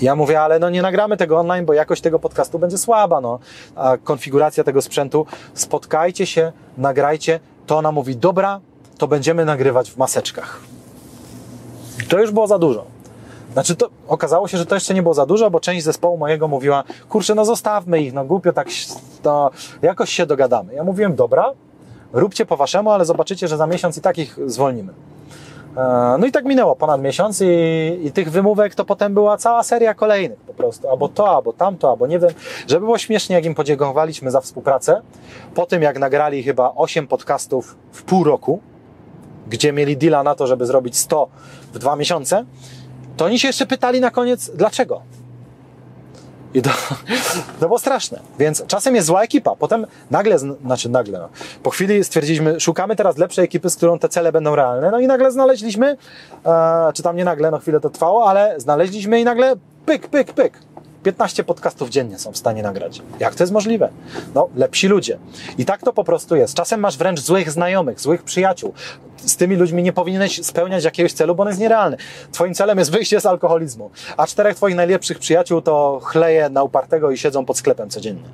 Ja 0.00 0.16
mówię, 0.16 0.40
ale 0.40 0.58
no 0.58 0.70
nie 0.70 0.82
nagramy 0.82 1.16
tego 1.16 1.38
online, 1.38 1.66
bo 1.66 1.72
jakość 1.72 2.02
tego 2.02 2.18
podcastu 2.18 2.58
będzie 2.58 2.78
słaba, 2.78 3.20
no. 3.20 3.38
A 3.76 3.96
konfiguracja 3.96 4.64
tego 4.64 4.82
sprzętu, 4.82 5.26
spotkajcie 5.54 6.26
się, 6.26 6.52
nagrajcie. 6.78 7.40
To 7.66 7.78
ona 7.78 7.92
mówi, 7.92 8.16
dobra, 8.16 8.60
to 8.98 9.08
będziemy 9.08 9.44
nagrywać 9.44 9.90
w 9.90 9.96
maseczkach. 9.96 10.60
To 12.08 12.18
już 12.18 12.30
było 12.30 12.46
za 12.46 12.58
dużo. 12.58 12.99
Znaczy 13.52 13.76
to 13.76 13.88
okazało 14.08 14.48
się, 14.48 14.58
że 14.58 14.66
to 14.66 14.74
jeszcze 14.74 14.94
nie 14.94 15.02
było 15.02 15.14
za 15.14 15.26
dużo, 15.26 15.50
bo 15.50 15.60
część 15.60 15.84
zespołu 15.84 16.18
mojego 16.18 16.48
mówiła, 16.48 16.84
kurczę, 17.08 17.34
no 17.34 17.44
zostawmy 17.44 18.02
ich, 18.02 18.12
no 18.12 18.24
głupio 18.24 18.52
tak, 18.52 18.68
to 19.22 19.50
jakoś 19.82 20.10
się 20.10 20.26
dogadamy. 20.26 20.74
Ja 20.74 20.84
mówiłem, 20.84 21.14
dobra, 21.14 21.52
róbcie 22.12 22.46
po 22.46 22.56
waszemu, 22.56 22.90
ale 22.90 23.04
zobaczycie, 23.04 23.48
że 23.48 23.56
za 23.56 23.66
miesiąc 23.66 23.98
i 23.98 24.00
tak 24.00 24.18
ich 24.18 24.38
zwolnimy. 24.46 24.92
E, 25.76 26.16
no 26.18 26.26
i 26.26 26.32
tak 26.32 26.44
minęło 26.44 26.76
ponad 26.76 27.00
miesiąc 27.00 27.40
i, 27.40 27.46
i, 28.02 28.12
tych 28.12 28.30
wymówek 28.30 28.74
to 28.74 28.84
potem 28.84 29.14
była 29.14 29.36
cała 29.36 29.62
seria 29.62 29.94
kolejnych 29.94 30.38
po 30.38 30.54
prostu. 30.54 30.88
Albo 30.88 31.08
to, 31.08 31.36
albo 31.36 31.52
tamto, 31.52 31.90
albo 31.90 32.06
nie 32.06 32.18
wiem. 32.18 32.30
Żeby 32.66 32.80
było 32.80 32.98
śmiesznie, 32.98 33.36
jak 33.36 33.44
im 33.44 33.54
podziękowaliśmy 33.54 34.30
za 34.30 34.40
współpracę, 34.40 35.02
po 35.54 35.66
tym 35.66 35.82
jak 35.82 35.98
nagrali 35.98 36.42
chyba 36.42 36.72
8 36.76 37.06
podcastów 37.06 37.76
w 37.92 38.02
pół 38.02 38.24
roku, 38.24 38.60
gdzie 39.48 39.72
mieli 39.72 39.96
deala 39.96 40.22
na 40.22 40.34
to, 40.34 40.46
żeby 40.46 40.66
zrobić 40.66 40.96
100 40.96 41.28
w 41.72 41.78
dwa 41.78 41.96
miesiące, 41.96 42.44
to 43.20 43.24
oni 43.24 43.38
się 43.38 43.48
jeszcze 43.48 43.66
pytali 43.66 44.00
na 44.00 44.10
koniec, 44.10 44.50
dlaczego? 44.54 45.02
I 46.54 46.62
to, 46.62 46.70
to 47.60 47.66
było 47.66 47.78
straszne. 47.78 48.20
Więc 48.38 48.66
czasem 48.66 48.94
jest 48.94 49.06
zła 49.06 49.22
ekipa. 49.22 49.56
Potem 49.56 49.86
nagle, 50.10 50.38
znaczy 50.38 50.88
nagle, 50.88 51.18
no, 51.18 51.28
po 51.62 51.70
chwili 51.70 52.04
stwierdziliśmy, 52.04 52.60
szukamy 52.60 52.96
teraz 52.96 53.18
lepszej 53.18 53.44
ekipy, 53.44 53.70
z 53.70 53.76
którą 53.76 53.98
te 53.98 54.08
cele 54.08 54.32
będą 54.32 54.56
realne. 54.56 54.90
No 54.90 55.00
i 55.00 55.06
nagle 55.06 55.32
znaleźliśmy, 55.32 55.96
e, 56.46 56.92
czy 56.94 57.02
tam 57.02 57.16
nie 57.16 57.24
nagle, 57.24 57.50
no 57.50 57.58
chwilę 57.58 57.80
to 57.80 57.90
trwało, 57.90 58.28
ale 58.28 58.54
znaleźliśmy 58.60 59.20
i 59.20 59.24
nagle 59.24 59.56
pyk, 59.86 60.08
pyk, 60.08 60.32
pyk. 60.32 60.58
15 61.02 61.44
podcastów 61.44 61.88
dziennie 61.88 62.18
są 62.18 62.32
w 62.32 62.36
stanie 62.36 62.62
nagrać. 62.62 63.02
Jak 63.18 63.34
to 63.34 63.42
jest 63.42 63.52
możliwe? 63.52 63.88
No, 64.34 64.48
lepsi 64.56 64.88
ludzie. 64.88 65.18
I 65.58 65.64
tak 65.64 65.80
to 65.80 65.92
po 65.92 66.04
prostu 66.04 66.36
jest. 66.36 66.54
Czasem 66.54 66.80
masz 66.80 66.98
wręcz 66.98 67.20
złych 67.20 67.50
znajomych, 67.50 68.00
złych 68.00 68.22
przyjaciół. 68.22 68.72
Z 69.24 69.36
tymi 69.36 69.56
ludźmi 69.56 69.82
nie 69.82 69.92
powinieneś 69.92 70.44
spełniać 70.44 70.84
jakiegoś 70.84 71.12
celu, 71.12 71.34
bo 71.34 71.42
on 71.42 71.48
jest 71.48 71.60
nierealny. 71.60 71.96
Twoim 72.32 72.54
celem 72.54 72.78
jest 72.78 72.90
wyjście 72.90 73.20
z 73.20 73.26
alkoholizmu, 73.26 73.90
a 74.16 74.26
czterech 74.26 74.56
twoich 74.56 74.76
najlepszych 74.76 75.18
przyjaciół 75.18 75.60
to 75.60 76.00
chleje 76.04 76.48
na 76.48 76.62
upartego 76.62 77.10
i 77.10 77.18
siedzą 77.18 77.44
pod 77.44 77.58
sklepem 77.58 77.90
codziennie. 77.90 78.28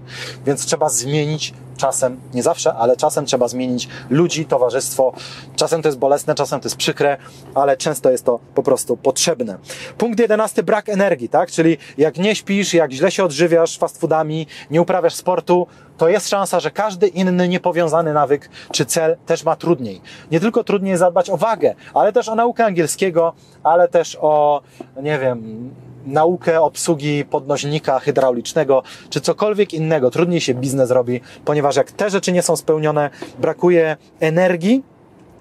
Więc 0.46 0.66
trzeba 0.66 0.88
zmienić 0.88 1.54
czasem, 1.76 2.20
nie 2.34 2.42
zawsze, 2.42 2.74
ale 2.74 2.96
czasem 2.96 3.26
trzeba 3.26 3.48
zmienić 3.48 3.88
ludzi, 4.10 4.44
towarzystwo. 4.46 5.12
Czasem 5.56 5.82
to 5.82 5.88
jest 5.88 5.98
bolesne, 5.98 6.34
czasem 6.34 6.60
to 6.60 6.66
jest 6.66 6.76
przykre, 6.76 7.16
ale 7.54 7.76
często 7.76 8.10
jest 8.10 8.24
to 8.24 8.38
po 8.54 8.62
prostu 8.62 8.96
potrzebne. 8.96 9.58
Punkt 9.98 10.20
jedenasty, 10.20 10.62
brak 10.62 10.88
energii, 10.88 11.28
tak? 11.28 11.50
Czyli 11.50 11.78
jak 11.98 12.18
nie 12.18 12.36
śpisz, 12.36 12.74
jak 12.74 12.92
źle 12.92 13.10
się 13.10 13.24
odżywiasz 13.24 13.78
fast 13.78 14.00
foodami, 14.00 14.46
nie 14.70 14.82
uprawiasz 14.82 15.14
sportu, 15.14 15.66
to 15.96 16.08
jest 16.08 16.28
szansa, 16.28 16.60
że 16.60 16.70
każdy 16.70 17.08
inny 17.08 17.48
niepowiązany 17.48 18.12
nawyk 18.12 18.50
czy 18.72 18.86
cel 18.86 19.16
też 19.26 19.44
ma 19.44 19.56
trudniej. 19.56 20.00
Nie 20.30 20.40
tylko 20.40 20.64
trudniej 20.64 20.96
zadbać 20.96 21.30
o 21.30 21.36
wagę, 21.36 21.74
ale 21.94 22.12
też 22.12 22.28
o 22.28 22.34
naukę 22.34 22.64
angielskiego, 22.64 23.32
ale 23.62 23.88
też 23.88 24.18
o, 24.20 24.62
nie 25.02 25.18
wiem, 25.18 25.70
naukę 26.06 26.60
obsługi 26.60 27.24
podnośnika 27.24 27.98
hydraulicznego, 27.98 28.82
czy 29.10 29.20
cokolwiek 29.20 29.74
innego. 29.74 30.10
Trudniej 30.10 30.40
się 30.40 30.54
biznes 30.54 30.90
robi, 30.90 31.20
ponieważ 31.44 31.76
jak 31.76 31.92
te 31.92 32.10
rzeczy 32.10 32.32
nie 32.32 32.42
są 32.42 32.56
spełnione, 32.56 33.10
brakuje 33.38 33.96
energii, 34.20 34.82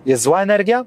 jest 0.05 0.23
zła 0.23 0.41
energia, 0.41 0.85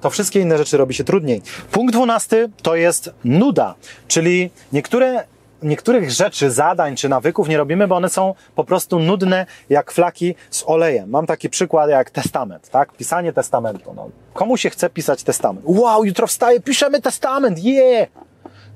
to 0.00 0.10
wszystkie 0.10 0.40
inne 0.40 0.58
rzeczy 0.58 0.76
robi 0.76 0.94
się 0.94 1.04
trudniej. 1.04 1.42
Punkt 1.70 1.94
dwunasty 1.94 2.50
to 2.62 2.76
jest 2.76 3.10
nuda, 3.24 3.74
czyli 4.08 4.50
niektóre 4.72 5.24
niektórych 5.62 6.10
rzeczy, 6.10 6.50
zadań 6.50 6.96
czy 6.96 7.08
nawyków 7.08 7.48
nie 7.48 7.56
robimy, 7.56 7.88
bo 7.88 7.96
one 7.96 8.08
są 8.08 8.34
po 8.54 8.64
prostu 8.64 8.98
nudne 8.98 9.46
jak 9.70 9.92
flaki 9.92 10.34
z 10.50 10.64
olejem. 10.66 11.10
Mam 11.10 11.26
taki 11.26 11.50
przykład 11.50 11.90
jak 11.90 12.10
testament, 12.10 12.70
tak? 12.70 12.92
Pisanie 12.92 13.32
testamentu. 13.32 13.94
No, 13.96 14.10
komu 14.34 14.56
się 14.56 14.70
chce 14.70 14.90
pisać 14.90 15.22
testament? 15.22 15.62
Wow, 15.64 16.04
jutro 16.04 16.26
wstaję, 16.26 16.60
piszemy 16.60 17.00
testament, 17.00 17.64
yeah! 17.64 18.08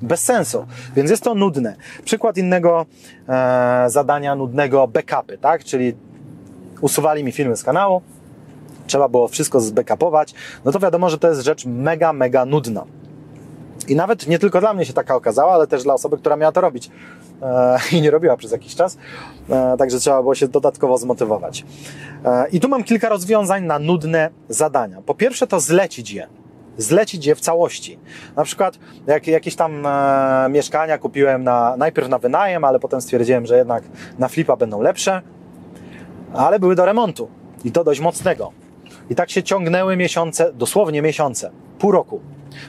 Bez 0.03 0.21
sensu. 0.21 0.67
Więc 0.97 1.11
jest 1.11 1.23
to 1.23 1.35
nudne. 1.35 1.77
Przykład 2.05 2.37
innego 2.37 2.87
e, 3.29 3.85
zadania 3.87 4.35
nudnego 4.35 4.89
backupy, 4.89 5.39
tak? 5.39 5.65
Czyli 5.65 5.95
usuwali 6.81 7.25
mi 7.25 7.33
filmy 7.33 7.57
z 7.57 7.65
kanału, 7.65 8.03
trzeba 8.87 9.09
było 9.09 9.29
wszystko 9.29 9.61
zbackupować, 9.61 10.35
no 10.65 10.73
to 10.73 10.79
wiadomo, 10.79 11.11
że 11.11 11.19
to 11.19 11.29
jest 11.29 11.41
rzecz 11.41 11.67
mega, 11.67 12.13
mega 12.13 12.45
nudna. 12.45 12.85
I 13.91 13.97
nawet 13.97 14.27
nie 14.27 14.39
tylko 14.39 14.61
dla 14.61 14.75
mnie 14.75 14.85
się 14.85 14.93
taka 14.93 15.15
okazała, 15.15 15.53
ale 15.53 15.67
też 15.67 15.83
dla 15.83 15.95
osoby, 15.95 16.19
która 16.19 16.37
miała 16.37 16.53
to 16.53 16.61
robić 16.61 16.91
e, 17.43 17.79
i 17.97 18.01
nie 18.01 18.11
robiła 18.11 18.37
przez 18.37 18.53
jakiś 18.53 18.75
czas. 18.75 18.99
E, 19.51 19.77
także 19.77 19.99
trzeba 19.99 20.23
było 20.23 20.35
się 20.35 20.49
dodatkowo 20.49 20.99
zmotywować. 20.99 21.65
E, 22.25 22.49
I 22.49 22.61
tu 22.61 22.69
mam 22.69 22.85
kilka 22.85 23.09
rozwiązań 23.09 23.65
na 23.65 23.79
nudne 23.79 24.31
zadania. 24.49 25.03
Po 25.07 25.15
pierwsze, 25.15 25.47
to 25.47 25.61
zlecić 25.61 26.11
je. 26.11 26.27
Zlecić 26.79 27.27
je 27.27 27.35
w 27.35 27.41
całości. 27.41 27.99
Na 28.37 28.45
przykład, 28.45 28.79
jak 29.07 29.27
jakieś 29.27 29.57
tam 29.57 29.87
e, 29.87 30.49
mieszkania 30.51 30.99
kupiłem 30.99 31.45
na, 31.45 31.77
najpierw 31.77 32.09
na 32.09 32.19
wynajem, 32.19 32.65
ale 32.65 32.81
potem 32.81 33.01
stwierdziłem, 33.01 33.47
że 33.47 33.57
jednak 33.57 33.85
na 34.19 34.29
flipa 34.29 34.57
będą 34.57 34.83
lepsze, 34.83 35.23
ale 36.35 36.59
były 36.59 36.75
do 36.75 36.85
remontu. 36.85 37.29
I 37.65 37.73
to 37.73 37.85
dość 37.85 38.01
mocnego. 38.01 38.53
I 39.11 39.15
tak 39.15 39.31
się 39.31 39.43
ciągnęły 39.43 39.97
miesiące, 39.97 40.53
dosłownie 40.53 41.03
miesiące, 41.03 41.51
pół 41.79 41.93
roku. 41.93 42.21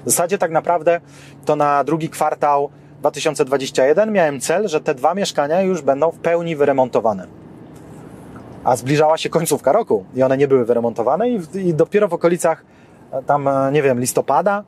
W 0.05 0.09
zasadzie 0.09 0.37
tak 0.37 0.51
naprawdę 0.51 1.01
to 1.45 1.55
na 1.55 1.83
drugi 1.83 2.09
kwartał 2.09 2.69
2021 2.99 4.11
miałem 4.11 4.39
cel, 4.39 4.67
że 4.67 4.81
te 4.81 4.95
dwa 4.95 5.13
mieszkania 5.13 5.61
już 5.61 5.81
będą 5.81 6.11
w 6.11 6.17
pełni 6.17 6.55
wyremontowane. 6.55 7.27
A 8.63 8.75
zbliżała 8.75 9.17
się 9.17 9.29
końcówka 9.29 9.71
roku 9.71 10.05
i 10.15 10.23
one 10.23 10.37
nie 10.37 10.47
były 10.47 10.65
wyremontowane 10.65 11.29
i, 11.29 11.39
i 11.55 11.73
dopiero 11.73 12.07
w 12.07 12.13
okolicach 12.13 12.63
e, 13.11 13.23
tam, 13.23 13.47
e, 13.47 13.71
nie 13.71 13.81
wiem, 13.81 13.99
listopada 13.99 14.63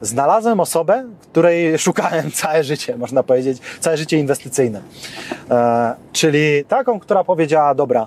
znalazłem 0.00 0.60
osobę, 0.60 1.04
której 1.20 1.78
szukałem 1.78 2.30
całe 2.30 2.64
życie, 2.64 2.96
można 2.96 3.22
powiedzieć, 3.22 3.58
całe 3.80 3.96
życie 3.96 4.18
inwestycyjne. 4.18 4.80
E, 5.50 5.94
czyli 6.12 6.64
taką, 6.68 7.00
która 7.00 7.24
powiedziała, 7.24 7.74
dobra, 7.74 8.06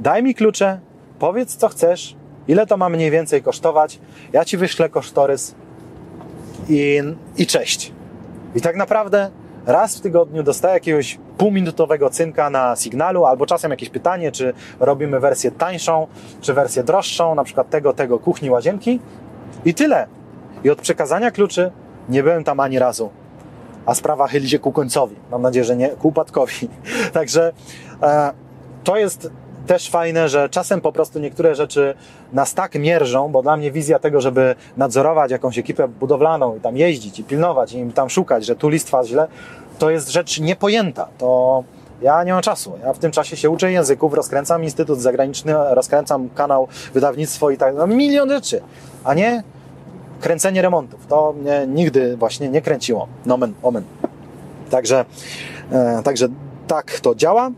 daj 0.00 0.22
mi 0.22 0.34
klucze, 0.34 0.80
powiedz 1.18 1.56
co 1.56 1.68
chcesz, 1.68 2.16
ile 2.48 2.66
to 2.66 2.76
ma 2.76 2.88
mniej 2.88 3.10
więcej 3.10 3.42
kosztować, 3.42 4.00
ja 4.32 4.44
ci 4.44 4.56
wyślę 4.56 4.88
kosztorys, 4.88 5.54
i, 6.68 7.02
i 7.36 7.46
cześć. 7.46 7.92
I 8.54 8.60
tak 8.60 8.76
naprawdę 8.76 9.30
raz 9.66 9.98
w 9.98 10.00
tygodniu 10.00 10.42
dostaję 10.42 10.74
jakiegoś 10.74 11.18
półminutowego 11.38 12.10
cynka 12.10 12.50
na 12.50 12.76
sygnalu, 12.76 13.24
albo 13.24 13.46
czasem 13.46 13.70
jakieś 13.70 13.88
pytanie, 13.90 14.32
czy 14.32 14.54
robimy 14.80 15.20
wersję 15.20 15.50
tańszą, 15.50 16.06
czy 16.40 16.54
wersję 16.54 16.82
droższą, 16.82 17.34
na 17.34 17.44
przykład 17.44 17.70
tego, 17.70 17.92
tego 17.92 18.18
kuchni, 18.18 18.50
łazienki 18.50 19.00
i 19.64 19.74
tyle. 19.74 20.06
I 20.64 20.70
od 20.70 20.80
przekazania 20.80 21.30
kluczy 21.30 21.72
nie 22.08 22.22
byłem 22.22 22.44
tam 22.44 22.60
ani 22.60 22.78
razu. 22.78 23.10
A 23.86 23.94
sprawa 23.94 24.28
chyli 24.28 24.48
się 24.48 24.58
ku 24.58 24.72
końcowi. 24.72 25.16
Mam 25.30 25.42
nadzieję, 25.42 25.64
że 25.64 25.76
nie 25.76 25.88
ku 25.88 26.08
upadkowi. 26.08 26.68
Także 27.12 27.52
e, 28.02 28.32
to 28.84 28.96
jest 28.96 29.30
też 29.66 29.90
fajne, 29.90 30.28
że 30.28 30.48
czasem 30.48 30.80
po 30.80 30.92
prostu 30.92 31.18
niektóre 31.18 31.54
rzeczy 31.54 31.94
nas 32.32 32.54
tak 32.54 32.74
mierzą, 32.74 33.28
bo 33.28 33.42
dla 33.42 33.56
mnie 33.56 33.72
wizja 33.72 33.98
tego, 33.98 34.20
żeby 34.20 34.54
nadzorować 34.76 35.30
jakąś 35.30 35.58
ekipę 35.58 35.88
budowlaną 35.88 36.56
i 36.56 36.60
tam 36.60 36.76
jeździć 36.76 37.18
i 37.18 37.24
pilnować 37.24 37.72
i 37.72 37.78
im 37.78 37.92
tam 37.92 38.10
szukać, 38.10 38.46
że 38.46 38.56
tu 38.56 38.68
listwa 38.68 39.04
źle, 39.04 39.28
to 39.78 39.90
jest 39.90 40.08
rzecz 40.10 40.40
niepojęta. 40.40 41.08
To 41.18 41.64
ja 42.02 42.24
nie 42.24 42.32
mam 42.32 42.42
czasu. 42.42 42.72
Ja 42.84 42.92
w 42.92 42.98
tym 42.98 43.12
czasie 43.12 43.36
się 43.36 43.50
uczę 43.50 43.72
języków, 43.72 44.14
rozkręcam 44.14 44.64
instytut 44.64 45.00
zagraniczny, 45.00 45.54
rozkręcam 45.70 46.28
kanał, 46.28 46.68
wydawnictwo 46.94 47.50
i 47.50 47.56
tak, 47.56 47.74
no 47.74 47.86
milion 47.86 48.28
rzeczy, 48.28 48.60
a 49.04 49.14
nie 49.14 49.42
kręcenie 50.20 50.62
remontów. 50.62 51.06
To 51.06 51.32
mnie 51.32 51.66
nigdy 51.68 52.16
właśnie 52.16 52.48
nie 52.48 52.62
kręciło. 52.62 53.08
Nomen, 53.26 53.54
omen. 53.62 53.84
Także, 54.70 55.04
e, 55.72 56.02
także 56.04 56.28
tak 56.66 57.00
to 57.00 57.14
działa. 57.14 57.50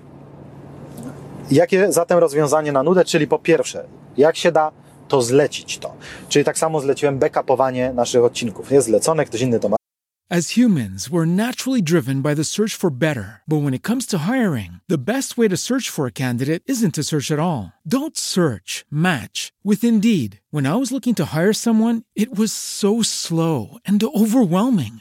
Jakie 1.50 1.92
zatem 1.92 2.18
rozwiązanie 2.18 2.72
na 2.72 2.82
nudę? 2.82 3.04
Czyli 3.04 3.26
po 3.26 3.38
pierwsze, 3.38 3.84
jak 4.16 4.36
się 4.36 4.52
da, 4.52 4.72
to 5.08 5.22
zlecić 5.22 5.78
to. 5.78 5.94
Czyli 6.28 6.44
tak 6.44 6.58
samo 6.58 6.80
zleciłem 6.80 7.18
backupowanie 7.18 7.92
naszych 7.92 8.24
odcinków. 8.24 8.72
Jest 8.72 8.86
zlecone, 8.86 9.24
ktoś 9.24 9.40
inny 9.40 9.60
to 9.60 9.68
ma. 9.68 9.76
As 10.30 10.50
humans, 10.50 11.08
we're 11.08 11.26
naturally 11.26 11.82
driven 11.82 12.20
by 12.22 12.34
the 12.34 12.44
search 12.44 12.76
for 12.76 12.92
better. 12.92 13.40
But 13.46 13.62
when 13.62 13.74
it 13.74 13.82
comes 13.82 14.06
to 14.06 14.18
hiring, 14.18 14.72
the 14.88 14.98
best 14.98 15.38
way 15.38 15.48
to 15.48 15.56
search 15.56 15.88
for 15.88 16.06
a 16.06 16.10
candidate 16.10 16.62
isn't 16.66 16.94
to 16.94 17.02
search 17.02 17.30
at 17.30 17.38
all. 17.38 17.72
Don't 17.86 18.18
search, 18.18 18.84
match 18.90 19.52
with 19.64 19.82
Indeed. 19.82 20.40
When 20.50 20.66
I 20.66 20.74
was 20.74 20.92
looking 20.92 21.14
to 21.14 21.24
hire 21.34 21.54
someone, 21.54 22.02
it 22.14 22.38
was 22.38 22.52
so 22.52 23.02
slow 23.02 23.78
and 23.86 24.04
overwhelming. 24.04 25.00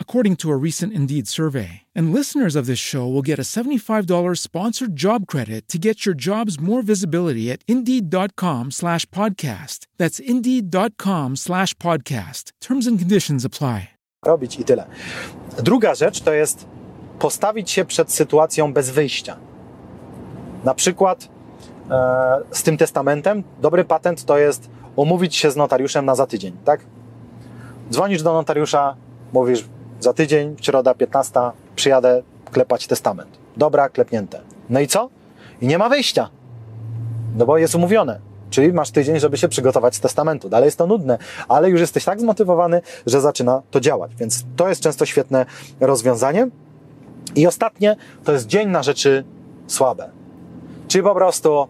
according 0.00 0.34
to 0.34 0.50
a 0.50 0.56
recent 0.56 0.92
Indeed 0.92 1.28
survey. 1.28 1.82
And 1.94 2.12
listeners 2.12 2.56
of 2.56 2.66
this 2.66 2.80
show 2.80 3.06
will 3.06 3.22
get 3.22 3.38
a 3.38 3.42
$75 3.42 4.38
sponsored 4.38 4.96
job 4.96 5.28
credit 5.28 5.68
to 5.68 5.78
get 5.78 6.04
your 6.04 6.16
jobs 6.16 6.58
more 6.58 6.82
visibility 6.82 7.52
at 7.52 7.60
Indeed.com 7.68 8.72
slash 8.72 9.06
podcast. 9.06 9.86
That's 9.98 10.18
Indeed.com 10.18 11.36
slash 11.36 11.74
podcast. 11.74 12.50
Terms 12.60 12.88
and 12.88 12.98
conditions 12.98 13.44
apply. 13.44 13.90
Robić 14.26 14.60
i 14.60 14.64
tyle. 14.64 14.86
Druga 15.62 15.94
rzecz 15.94 16.20
to 16.20 16.32
jest 16.32 16.66
postawić 17.18 17.70
się 17.70 17.84
przed 17.84 18.12
sytuacją 18.12 18.72
bez 18.72 18.90
wyjścia. 18.90 19.36
Na 20.64 20.74
przykład 20.74 21.28
e, 21.90 22.40
z 22.50 22.62
tym 22.62 22.76
testamentem 22.76 23.42
dobry 23.60 23.84
patent 23.84 24.24
to 24.24 24.38
jest 24.38 24.70
umówić 24.96 25.36
się 25.36 25.50
z 25.50 25.56
notariuszem 25.56 26.04
na 26.04 26.14
za 26.14 26.26
tydzień, 26.26 26.56
tak? 26.64 26.80
Dzwonisz 27.90 28.22
do 28.22 28.32
notariusza, 28.32 28.96
mówisz 29.32 29.64
za 30.00 30.12
tydzień, 30.12 30.56
środa 30.60 30.94
15, 30.94 31.40
przyjadę 31.76 32.22
klepać 32.52 32.86
testament. 32.86 33.38
Dobra, 33.56 33.88
klepnięte. 33.88 34.40
No 34.70 34.80
i 34.80 34.86
co? 34.86 35.08
I 35.60 35.66
nie 35.66 35.78
ma 35.78 35.88
wyjścia. 35.88 36.28
No 37.36 37.46
bo 37.46 37.58
jest 37.58 37.74
umówione. 37.74 38.20
Czyli 38.50 38.72
masz 38.72 38.90
tydzień, 38.90 39.20
żeby 39.20 39.36
się 39.36 39.48
przygotować 39.48 39.94
z 39.94 40.00
testamentu. 40.00 40.48
Dalej 40.48 40.66
jest 40.66 40.78
to 40.78 40.86
nudne, 40.86 41.18
ale 41.48 41.70
już 41.70 41.80
jesteś 41.80 42.04
tak 42.04 42.20
zmotywowany, 42.20 42.82
że 43.06 43.20
zaczyna 43.20 43.62
to 43.70 43.80
działać. 43.80 44.14
Więc 44.14 44.44
to 44.56 44.68
jest 44.68 44.82
często 44.82 45.06
świetne 45.06 45.46
rozwiązanie. 45.80 46.48
I 47.34 47.46
ostatnie 47.46 47.96
to 48.24 48.32
jest 48.32 48.46
dzień 48.46 48.68
na 48.68 48.82
rzeczy 48.82 49.24
słabe. 49.66 50.10
Czyli 50.88 51.04
po 51.04 51.14
prostu 51.14 51.68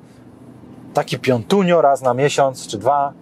taki 0.95 1.19
piątunio 1.19 1.83
raz 1.83 2.03
na 2.03 2.15
miesiąc 2.15 2.67
czy 2.67 2.79
dwa 2.79 3.13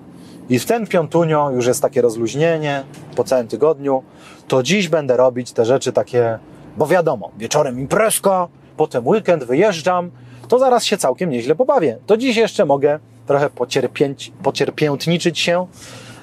i 0.49 0.59
w 0.59 0.67
ten 0.67 0.87
piątunio 0.87 1.51
już 1.51 1.67
jest 1.67 1.83
takie 1.83 2.03
rozluźnienie 2.03 2.85
po 3.17 3.25
całym 3.25 3.49
tygodniu, 3.49 4.03
to 4.49 4.63
dziś 4.63 4.89
będę 4.89 5.17
robić 5.17 5.53
te 5.53 5.65
rzeczy 5.65 5.93
takie, 5.93 6.39
bo 6.77 6.87
wiadomo, 6.87 7.31
wieczorem 7.39 7.81
imprezka, 7.81 8.49
potem 8.77 9.07
weekend 9.07 9.45
wyjeżdżam, 9.45 10.11
to 10.49 10.59
zaraz 10.59 10.85
się 10.85 10.97
całkiem 10.97 11.31
nieźle 11.31 11.55
pobawię. 11.55 11.99
To 12.07 12.17
dziś 12.17 12.37
jeszcze 12.37 12.65
mogę 12.65 12.99
trochę 13.27 13.51
pocierpięć, 13.51 14.33
pocierpiętniczyć 14.43 15.39
się, 15.39 15.67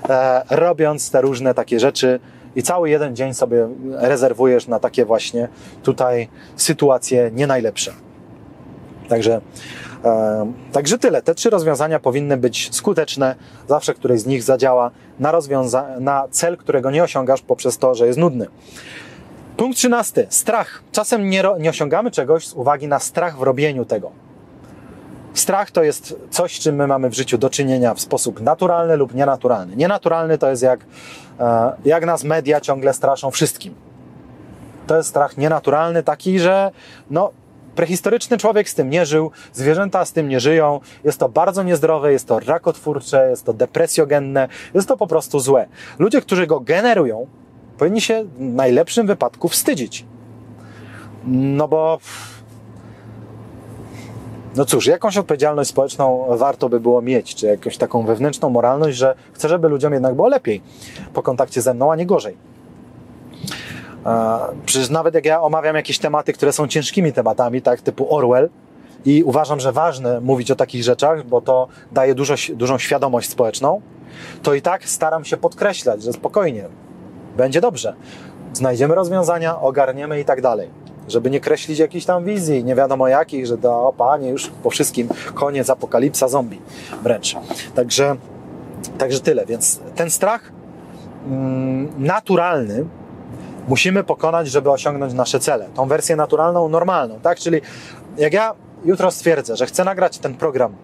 e, 0.10 0.44
robiąc 0.50 1.12
te 1.12 1.22
różne 1.22 1.54
takie 1.54 1.80
rzeczy 1.80 2.20
i 2.56 2.64
cały 2.64 2.90
jeden 2.90 3.16
dzień 3.16 3.34
sobie 3.34 3.68
rezerwujesz 3.92 4.68
na 4.68 4.80
takie 4.80 5.06
właśnie 5.06 5.48
tutaj 5.84 6.28
sytuacje 6.56 7.32
nie 7.34 7.48
najlepsze. 7.48 7.92
Także 9.10 9.42
Także 10.72 10.98
tyle. 10.98 11.22
Te 11.22 11.36
trzy 11.36 11.50
rozwiązania 11.50 12.00
powinny 12.00 12.38
być 12.38 12.76
skuteczne. 12.76 13.36
Zawsze 13.68 13.94
któreś 13.94 14.22
z 14.22 14.26
nich 14.26 14.44
zadziała 14.44 14.92
na, 15.20 15.32
rozwiąza- 15.32 16.00
na 16.00 16.28
cel, 16.32 16.58
którego 16.58 16.92
nie 16.92 17.04
osiągasz 17.04 17.42
poprzez 17.42 17.78
to, 17.78 17.96
że 17.96 18.08
jest 18.08 18.20
nudny. 18.20 18.48
Punkt 19.58 19.78
trzynasty. 19.78 20.28
Strach. 20.30 20.84
Czasem 20.92 21.30
nie, 21.30 21.44
nie 21.60 21.70
osiągamy 21.70 22.12
czegoś 22.12 22.48
z 22.48 22.54
uwagi 22.54 22.88
na 22.88 23.00
strach 23.00 23.38
w 23.38 23.42
robieniu 23.42 23.86
tego. 23.86 24.12
Strach 25.34 25.72
to 25.72 25.84
jest 25.84 26.16
coś, 26.30 26.60
czym 26.60 26.76
my 26.76 26.88
mamy 26.88 27.10
w 27.10 27.14
życiu 27.14 27.38
do 27.38 27.50
czynienia 27.50 27.94
w 27.94 28.00
sposób 28.00 28.42
naturalny 28.42 28.98
lub 28.98 29.14
nienaturalny. 29.14 29.76
Nienaturalny 29.76 30.38
to 30.38 30.50
jest 30.50 30.64
jak, 30.64 30.80
e, 31.40 31.72
jak 31.86 32.06
nas 32.06 32.24
media 32.24 32.62
ciągle 32.62 32.94
straszą 32.94 33.32
wszystkim. 33.32 33.76
To 34.88 34.98
jest 34.98 35.10
strach 35.10 35.38
nienaturalny, 35.38 36.04
taki, 36.04 36.40
że 36.40 36.72
no, 37.10 37.32
prehistoryczny 37.76 38.38
człowiek 38.38 38.70
z 38.70 38.76
tym 38.76 38.90
nie 38.90 39.06
żył, 39.06 39.32
zwierzęta 39.54 40.06
z 40.06 40.14
tym 40.14 40.30
nie 40.30 40.40
żyją, 40.40 40.80
jest 41.04 41.20
to 41.20 41.30
bardzo 41.30 41.64
niezdrowe, 41.64 42.12
jest 42.12 42.28
to 42.28 42.40
rakotwórcze, 42.40 43.30
jest 43.30 43.44
to 43.46 43.54
depresjogenne, 43.54 44.48
jest 44.74 44.88
to 44.88 44.98
po 44.98 45.08
prostu 45.08 45.40
złe. 45.40 45.68
Ludzie, 46.00 46.22
którzy 46.22 46.48
go 46.48 46.60
generują, 46.60 47.28
powinni 47.78 48.02
się 48.02 48.24
w 48.24 48.40
najlepszym 48.40 49.08
wypadku 49.08 49.50
wstydzić. 49.50 50.06
No 51.28 51.68
bo 51.68 52.00
no 54.56 54.66
cóż, 54.66 54.86
jakąś 54.86 55.18
odpowiedzialność 55.18 55.70
społeczną 55.70 56.26
warto 56.30 56.70
by 56.70 56.80
było 56.80 57.02
mieć, 57.02 57.36
czy 57.36 57.46
jakąś 57.46 57.78
taką 57.78 58.06
wewnętrzną 58.06 58.50
moralność, 58.50 58.98
że 58.98 59.16
chcę, 59.34 59.50
żeby 59.50 59.70
ludziom 59.70 59.94
jednak 59.94 60.16
było 60.16 60.28
lepiej 60.28 60.62
po 61.14 61.24
kontakcie 61.24 61.62
ze 61.62 61.74
mną, 61.74 61.92
a 61.92 61.96
nie 61.96 62.06
gorzej. 62.06 62.55
Przecież 64.66 64.90
nawet 64.90 65.16
jak 65.16 65.26
ja 65.26 65.42
omawiam 65.42 65.76
jakieś 65.76 66.00
tematy, 66.00 66.34
które 66.34 66.54
są 66.54 66.68
ciężkimi 66.68 67.14
tematami, 67.14 67.62
tak, 67.62 67.82
typu 67.82 68.16
Orwell, 68.16 68.50
i 69.06 69.24
uważam, 69.24 69.60
że 69.60 69.72
ważne 69.72 70.22
mówić 70.22 70.52
o 70.52 70.56
takich 70.56 70.84
rzeczach, 70.84 71.26
bo 71.26 71.42
to 71.42 71.68
daje 71.92 72.16
dużo, 72.16 72.36
dużą 72.54 72.78
świadomość 72.78 73.30
społeczną, 73.30 73.82
to 74.44 74.54
i 74.54 74.62
tak 74.62 74.90
staram 74.90 75.26
się 75.26 75.38
podkreślać, 75.38 76.04
że 76.04 76.14
spokojnie, 76.14 76.66
będzie 77.38 77.62
dobrze. 77.62 77.96
Znajdziemy 78.54 78.96
rozwiązania, 78.96 79.62
ogarniemy 79.62 80.20
i 80.20 80.26
tak 80.26 80.42
dalej 80.42 80.70
żeby 81.08 81.30
nie 81.30 81.40
kreślić 81.40 81.80
jakichś 81.80 82.06
tam 82.06 82.26
wizji, 82.26 82.64
nie 82.64 82.76
wiadomo 82.76 83.08
jakich, 83.08 83.46
że 83.46 83.58
to, 83.58 83.88
o 83.88 83.94
panie, 83.94 84.30
już 84.30 84.48
po 84.64 84.70
wszystkim 84.70 85.10
koniec, 85.34 85.70
apokalipsa, 85.70 86.28
zombie 86.28 86.62
wręcz. 87.04 87.36
Także, 87.76 88.16
także 88.98 89.20
tyle, 89.20 89.46
więc 89.46 89.80
ten 89.96 90.10
strach 90.10 90.52
mm, 91.28 91.90
naturalny 91.98 92.86
musimy 93.68 94.04
pokonać, 94.04 94.48
żeby 94.48 94.72
osiągnąć 94.72 95.14
nasze 95.14 95.40
cele. 95.40 95.68
Tą 95.76 95.88
wersję 95.88 96.16
naturalną, 96.16 96.70
normalną, 96.70 97.20
tak? 97.20 97.40
Czyli 97.40 97.62
jak 98.18 98.34
ja 98.34 98.54
jutro 98.86 99.12
stwierdzę, 99.12 99.56
że 99.56 99.66
chcę 99.66 99.84
nagrać 99.84 100.18
ten 100.18 100.36
program 100.36 100.76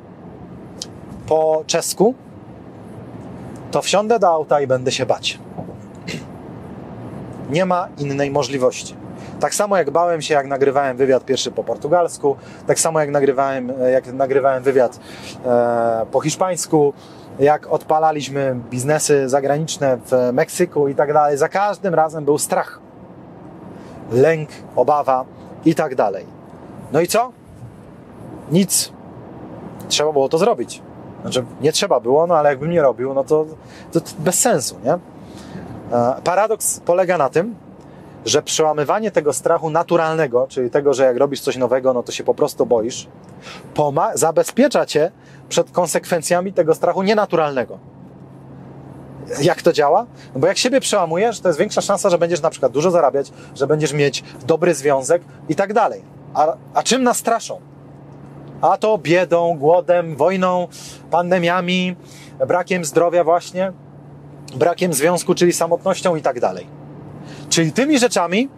po 1.27 1.63
czesku, 1.67 2.15
to 3.71 3.81
wsiądę 3.81 4.19
do 4.19 4.27
auta 4.27 4.61
i 4.61 4.67
będę 4.67 4.91
się 4.91 5.05
bać. 5.05 5.39
Nie 7.49 7.65
ma 7.65 7.87
innej 7.97 8.31
możliwości. 8.31 8.95
Tak 9.39 9.55
samo 9.55 9.77
jak 9.77 9.91
bałem 9.91 10.21
się, 10.21 10.33
jak 10.33 10.47
nagrywałem 10.47 10.97
wywiad 10.97 11.25
pierwszy 11.25 11.51
po 11.51 11.63
portugalsku, 11.63 12.35
tak 12.67 12.79
samo 12.79 12.99
jak 12.99 13.09
nagrywałem, 13.09 13.73
jak 13.93 14.13
nagrywałem 14.13 14.63
wywiad 14.63 14.99
e, 15.45 16.05
po 16.11 16.21
hiszpańsku, 16.21 16.93
jak 17.41 17.67
odpalaliśmy 17.67 18.55
biznesy 18.69 19.29
zagraniczne 19.29 19.97
w 20.05 20.29
Meksyku 20.33 20.87
i 20.87 20.95
tak 20.95 21.13
dalej. 21.13 21.37
Za 21.37 21.49
każdym 21.49 21.93
razem 21.93 22.25
był 22.25 22.37
strach, 22.37 22.79
lęk, 24.11 24.49
obawa 24.75 25.25
i 25.65 25.75
tak 25.75 25.95
dalej. 25.95 26.25
No 26.91 27.01
i 27.01 27.07
co? 27.07 27.31
Nic. 28.51 28.91
Trzeba 29.87 30.11
było 30.11 30.29
to 30.29 30.37
zrobić. 30.37 30.81
Znaczy, 31.21 31.45
nie 31.61 31.71
trzeba 31.71 31.99
było, 31.99 32.27
no 32.27 32.35
ale 32.37 32.49
jakbym 32.49 32.71
nie 32.71 32.81
robił, 32.81 33.13
no 33.13 33.23
to, 33.23 33.45
to, 33.91 33.99
bez 34.19 34.39
sensu, 34.39 34.75
nie? 34.83 34.93
E, 34.93 36.21
paradoks 36.23 36.79
polega 36.79 37.17
na 37.17 37.29
tym, 37.29 37.55
że 38.25 38.41
przełamywanie 38.41 39.11
tego 39.11 39.33
strachu 39.33 39.69
naturalnego, 39.69 40.47
czyli 40.49 40.69
tego, 40.69 40.93
że 40.93 41.03
jak 41.03 41.17
robisz 41.17 41.41
coś 41.41 41.57
nowego, 41.57 41.93
no 41.93 42.03
to 42.03 42.11
się 42.11 42.23
po 42.23 42.33
prostu 42.33 42.65
boisz, 42.65 43.07
zabezpiecza 44.13 44.85
cię 44.85 45.11
przed 45.51 45.71
konsekwencjami 45.71 46.53
tego 46.53 46.75
strachu 46.75 47.03
nienaturalnego. 47.03 47.79
Jak 49.41 49.61
to 49.61 49.73
działa? 49.73 50.05
No 50.33 50.39
bo 50.39 50.47
jak 50.47 50.57
siebie 50.57 50.79
przełamujesz, 50.79 51.39
to 51.39 51.49
jest 51.49 51.59
większa 51.59 51.81
szansa, 51.81 52.09
że 52.09 52.17
będziesz 52.17 52.41
na 52.41 52.49
przykład 52.49 52.71
dużo 52.71 52.91
zarabiać, 52.91 53.31
że 53.55 53.67
będziesz 53.67 53.93
mieć 53.93 54.23
dobry 54.45 54.73
związek 54.73 55.21
i 55.49 55.55
tak 55.55 55.73
dalej. 55.73 56.01
A, 56.33 56.53
a 56.73 56.83
czym 56.83 57.03
nas 57.03 57.17
straszą? 57.17 57.61
A 58.61 58.77
to 58.77 58.97
biedą, 58.97 59.57
głodem, 59.57 60.15
wojną, 60.15 60.67
pandemiami, 61.11 61.95
brakiem 62.47 62.85
zdrowia 62.85 63.23
właśnie, 63.23 63.71
brakiem 64.55 64.93
związku, 64.93 65.35
czyli 65.35 65.53
samotnością 65.53 66.15
i 66.15 66.21
tak 66.21 66.39
dalej. 66.39 66.67
Czyli 67.49 67.71
tymi 67.71 67.99
rzeczami, 67.99 68.49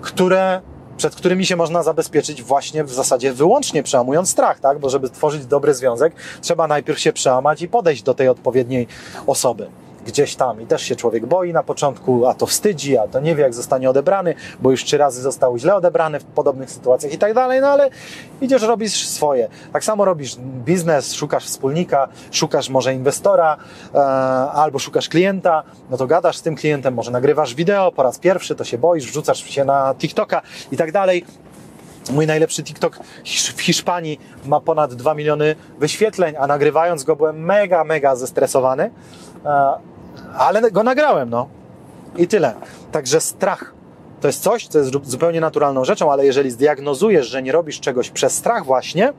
które, 0.00 0.60
przed 0.98 1.14
którymi 1.14 1.46
się 1.46 1.56
można 1.56 1.82
zabezpieczyć 1.82 2.42
właśnie 2.42 2.84
w 2.84 2.92
zasadzie 2.92 3.32
wyłącznie 3.32 3.82
przełamując 3.82 4.30
strach, 4.30 4.60
tak? 4.60 4.78
Bo 4.78 4.90
żeby 4.90 5.10
tworzyć 5.10 5.46
dobry 5.46 5.74
związek, 5.74 6.12
trzeba 6.40 6.66
najpierw 6.66 6.98
się 6.98 7.12
przełamać 7.12 7.62
i 7.62 7.68
podejść 7.68 8.02
do 8.02 8.14
tej 8.14 8.28
odpowiedniej 8.28 8.86
osoby 9.26 9.66
gdzieś 10.08 10.36
tam 10.36 10.60
i 10.60 10.66
też 10.66 10.82
się 10.82 10.96
człowiek 10.96 11.26
boi 11.26 11.52
na 11.52 11.62
początku, 11.62 12.26
a 12.26 12.34
to 12.34 12.46
wstydzi, 12.46 12.98
a 12.98 13.08
to 13.08 13.20
nie 13.20 13.34
wie, 13.34 13.42
jak 13.42 13.54
zostanie 13.54 13.90
odebrany, 13.90 14.34
bo 14.60 14.70
już 14.70 14.84
trzy 14.84 14.98
razy 14.98 15.22
został 15.22 15.58
źle 15.58 15.74
odebrany 15.74 16.20
w 16.20 16.24
podobnych 16.24 16.70
sytuacjach 16.70 17.12
i 17.12 17.18
tak 17.18 17.34
dalej, 17.34 17.60
no 17.60 17.66
ale 17.66 17.90
idziesz, 18.40 18.62
robisz 18.62 19.08
swoje. 19.08 19.48
Tak 19.72 19.84
samo 19.84 20.04
robisz 20.04 20.36
biznes, 20.64 21.14
szukasz 21.14 21.44
wspólnika, 21.44 22.08
szukasz 22.30 22.68
może 22.68 22.94
inwestora 22.94 23.56
e, 23.94 23.98
albo 24.52 24.78
szukasz 24.78 25.08
klienta, 25.08 25.62
no 25.90 25.96
to 25.96 26.06
gadasz 26.06 26.36
z 26.36 26.42
tym 26.42 26.56
klientem, 26.56 26.94
może 26.94 27.10
nagrywasz 27.10 27.54
wideo 27.54 27.92
po 27.92 28.02
raz 28.02 28.18
pierwszy, 28.18 28.54
to 28.54 28.64
się 28.64 28.78
boisz, 28.78 29.06
wrzucasz 29.06 29.44
się 29.44 29.64
na 29.64 29.94
TikToka 29.94 30.42
i 30.72 30.76
tak 30.76 30.92
dalej. 30.92 31.24
Mój 32.10 32.26
najlepszy 32.26 32.62
TikTok 32.62 32.98
w 33.56 33.62
Hiszpanii 33.62 34.20
ma 34.46 34.60
ponad 34.60 34.94
2 34.94 35.14
miliony 35.14 35.56
wyświetleń, 35.78 36.34
a 36.38 36.46
nagrywając 36.46 37.04
go 37.04 37.16
byłem 37.16 37.44
mega, 37.44 37.84
mega 37.84 38.16
zestresowany. 38.16 38.90
E, 39.44 39.72
ale 40.36 40.70
go 40.70 40.82
nagrałem, 40.82 41.30
no. 41.30 41.48
I 42.16 42.28
tyle. 42.28 42.54
Także 42.92 43.20
strach 43.20 43.78
to 44.20 44.26
jest 44.26 44.42
coś, 44.42 44.66
co 44.66 44.78
jest 44.78 44.90
zupełnie 45.04 45.40
naturalną 45.40 45.84
rzeczą, 45.84 46.12
ale 46.12 46.26
jeżeli 46.26 46.50
zdiagnozujesz, 46.50 47.26
że 47.26 47.42
nie 47.42 47.52
robisz 47.52 47.80
czegoś 47.80 48.10
przez 48.10 48.32
strach 48.32 48.64
właśnie, 48.64 49.12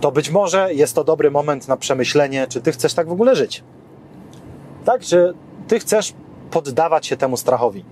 to 0.00 0.12
być 0.12 0.30
może 0.30 0.74
jest 0.74 0.94
to 0.94 1.04
dobry 1.04 1.30
moment 1.30 1.68
na 1.68 1.76
przemyślenie, 1.76 2.46
czy 2.46 2.60
ty 2.60 2.72
chcesz 2.72 2.94
tak 2.94 3.08
w 3.08 3.12
ogóle 3.12 3.36
żyć. 3.36 3.64
Tak? 4.84 5.00
Czy 5.00 5.34
ty 5.68 5.78
chcesz 5.80 6.14
poddawać 6.50 7.06
się 7.06 7.16
temu 7.16 7.36
strachowi? 7.36 7.84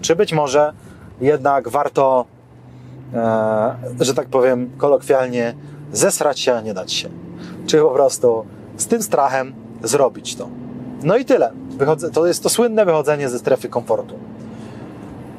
Czy 0.00 0.16
być 0.16 0.32
może 0.32 0.72
jednak 1.20 1.68
warto, 1.68 2.24
e, 3.14 3.74
że 4.00 4.14
tak 4.14 4.28
powiem 4.28 4.70
kolokwialnie, 4.78 5.54
zesrać 5.92 6.40
się, 6.40 6.54
a 6.54 6.60
nie 6.60 6.74
dać 6.74 6.92
się? 6.92 7.08
Czy 7.66 7.80
po 7.80 7.90
prostu 7.90 8.46
z 8.76 8.86
tym 8.86 9.02
strachem 9.02 9.63
zrobić 9.84 10.36
to. 10.36 10.48
No 11.02 11.16
i 11.16 11.24
tyle. 11.24 11.52
Wychodzę, 11.70 12.10
to 12.10 12.26
jest 12.26 12.42
to 12.42 12.48
słynne 12.48 12.84
wychodzenie 12.84 13.28
ze 13.28 13.38
strefy 13.38 13.68
komfortu. 13.68 14.14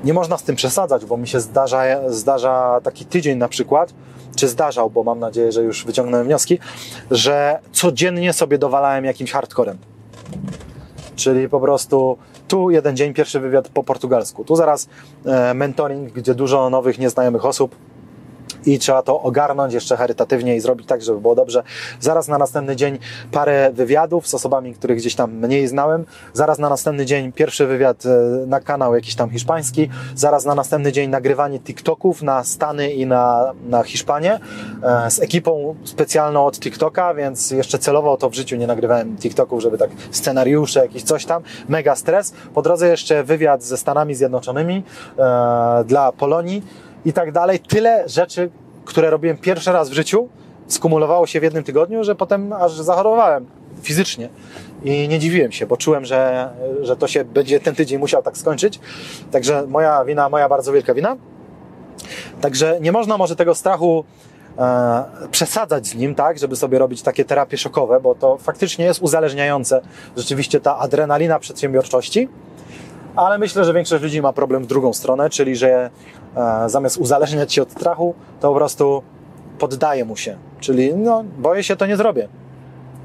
Nie 0.04 0.14
można 0.14 0.38
z 0.38 0.44
tym 0.44 0.56
przesadzać, 0.56 1.06
bo 1.06 1.18
mi 1.18 1.28
się 1.28 1.40
zdarza, 1.40 1.84
zdarza 2.08 2.80
taki 2.84 3.06
tydzień 3.06 3.38
na 3.38 3.48
przykład, 3.48 3.94
czy 4.36 4.48
zdarzał, 4.48 4.90
bo 4.90 5.04
mam 5.04 5.20
nadzieję, 5.20 5.52
że 5.52 5.64
już 5.64 5.86
wyciągnąłem 5.86 6.28
wnioski, 6.28 6.60
że 7.12 7.60
codziennie 7.72 8.34
sobie 8.34 8.58
dowalałem 8.58 9.06
jakimś 9.06 9.32
hardcorem. 9.32 9.78
Czyli 11.16 11.50
po 11.50 11.60
prostu 11.60 12.18
tu 12.48 12.70
jeden 12.72 12.98
dzień, 12.98 13.14
pierwszy 13.14 13.40
wywiad 13.40 13.70
po 13.70 13.84
portugalsku, 13.84 14.44
tu 14.44 14.56
zaraz 14.56 14.88
e, 15.26 15.54
mentoring, 15.54 16.14
gdzie 16.14 16.36
dużo 16.36 16.70
nowych, 16.70 17.00
nieznajomych 17.00 17.46
osób, 17.46 17.76
i 18.66 18.80
trzeba 18.80 19.02
to 19.02 19.22
ogarnąć 19.22 19.74
jeszcze 19.74 19.98
charytatywnie 19.98 20.56
i 20.56 20.60
zrobić 20.60 20.88
tak, 20.88 21.02
żeby 21.02 21.22
było 21.22 21.36
dobrze. 21.36 21.64
Zaraz 22.00 22.28
na 22.28 22.38
następny 22.38 22.76
dzień 22.76 23.00
parę 23.32 23.72
wywiadów 23.74 24.28
z 24.28 24.34
osobami, 24.34 24.74
których 24.74 24.98
gdzieś 24.98 25.16
tam 25.16 25.32
mniej 25.32 25.68
znałem. 25.68 26.06
Zaraz 26.34 26.60
na 26.60 26.70
następny 26.70 27.06
dzień 27.06 27.32
pierwszy 27.32 27.68
wywiad 27.68 28.06
e, 28.06 28.10
na 28.48 28.60
kanał 28.60 28.96
jakiś 28.96 29.16
tam 29.16 29.30
hiszpański. 29.30 29.90
Zaraz 30.16 30.46
na 30.46 30.56
następny 30.56 30.92
dzień 30.92 31.10
nagrywanie 31.10 31.60
TikToków 31.60 32.22
na 32.22 32.44
Stany 32.44 32.94
i 32.94 33.06
na, 33.06 33.54
na 33.68 33.84
Hiszpanię 33.84 34.40
e, 34.84 35.12
z 35.12 35.20
ekipą 35.20 35.76
specjalną 35.84 36.46
od 36.46 36.60
TikToka, 36.60 37.14
więc 37.14 37.52
jeszcze 37.52 37.80
celowo 37.80 38.18
to 38.18 38.30
w 38.30 38.34
życiu 38.34 38.56
nie 38.56 38.68
nagrywałem 38.68 39.18
TikToków, 39.18 39.62
żeby 39.62 39.78
tak 39.78 39.90
scenariusze, 40.12 40.80
jakieś 40.80 41.04
coś 41.04 41.26
tam. 41.26 41.44
Mega 41.70 41.96
stres. 41.96 42.34
Po 42.54 42.62
drodze 42.62 42.88
jeszcze 42.88 43.24
wywiad 43.24 43.64
ze 43.64 43.78
Stanami 43.78 44.16
Zjednoczonymi 44.16 44.84
e, 45.18 45.84
dla 45.88 46.12
Polonii 46.12 46.85
i 47.06 47.14
tak 47.14 47.32
dalej. 47.32 47.60
Tyle 47.60 48.10
rzeczy, 48.10 48.50
które 48.86 49.10
robiłem 49.10 49.38
pierwszy 49.38 49.72
raz 49.72 49.90
w 49.90 49.94
życiu, 49.94 50.30
skumulowało 50.68 51.28
się 51.28 51.40
w 51.40 51.44
jednym 51.44 51.64
tygodniu, 51.64 52.04
że 52.04 52.16
potem 52.16 52.54
aż 52.54 52.72
zachorowałem 52.72 53.46
fizycznie. 53.82 54.30
I 54.84 55.08
nie 55.08 55.20
dziwiłem 55.20 55.52
się, 55.52 55.66
bo 55.66 55.78
czułem, 55.78 56.06
że, 56.06 56.50
że 56.82 56.96
to 56.96 57.08
się 57.08 57.26
będzie 57.26 57.60
ten 57.60 57.76
tydzień 57.76 58.00
musiał 58.00 58.24
tak 58.24 58.38
skończyć. 58.38 58.80
Także 59.32 59.68
moja 59.68 60.06
wina, 60.06 60.30
moja 60.30 60.50
bardzo 60.50 60.72
wielka 60.72 60.94
wina. 60.94 61.18
Także 62.42 62.78
nie 62.82 62.92
można 62.92 63.18
może 63.18 63.36
tego 63.36 63.56
strachu 63.56 64.04
e, 64.58 65.04
przesadzać 65.32 65.88
z 65.88 65.96
nim, 65.96 66.16
tak, 66.16 66.40
żeby 66.40 66.56
sobie 66.56 66.80
robić 66.80 67.02
takie 67.02 67.26
terapie 67.26 67.58
szokowe, 67.58 68.00
bo 68.00 68.16
to 68.16 68.38
faktycznie 68.38 68.86
jest 68.86 69.02
uzależniające. 69.02 69.82
Rzeczywiście 70.18 70.60
ta 70.60 70.78
adrenalina 70.78 71.40
przedsiębiorczości 71.40 72.30
ale 73.16 73.38
myślę, 73.38 73.66
że 73.66 73.74
większość 73.74 74.04
ludzi 74.04 74.22
ma 74.22 74.34
problem 74.34 74.64
w 74.64 74.68
drugą 74.68 74.94
stronę, 74.94 75.30
czyli 75.30 75.56
że 75.56 75.90
zamiast 76.68 76.98
uzależniać 76.98 77.54
się 77.54 77.62
od 77.62 77.72
strachu, 77.72 78.14
to 78.40 78.50
po 78.50 78.56
prostu 78.56 79.04
poddaje 79.60 80.06
mu 80.06 80.18
się. 80.18 80.38
Czyli 80.60 80.94
no, 80.96 81.24
boję 81.38 81.64
się, 81.64 81.76
to 81.76 81.86
nie 81.86 81.98
zrobię. 81.98 82.28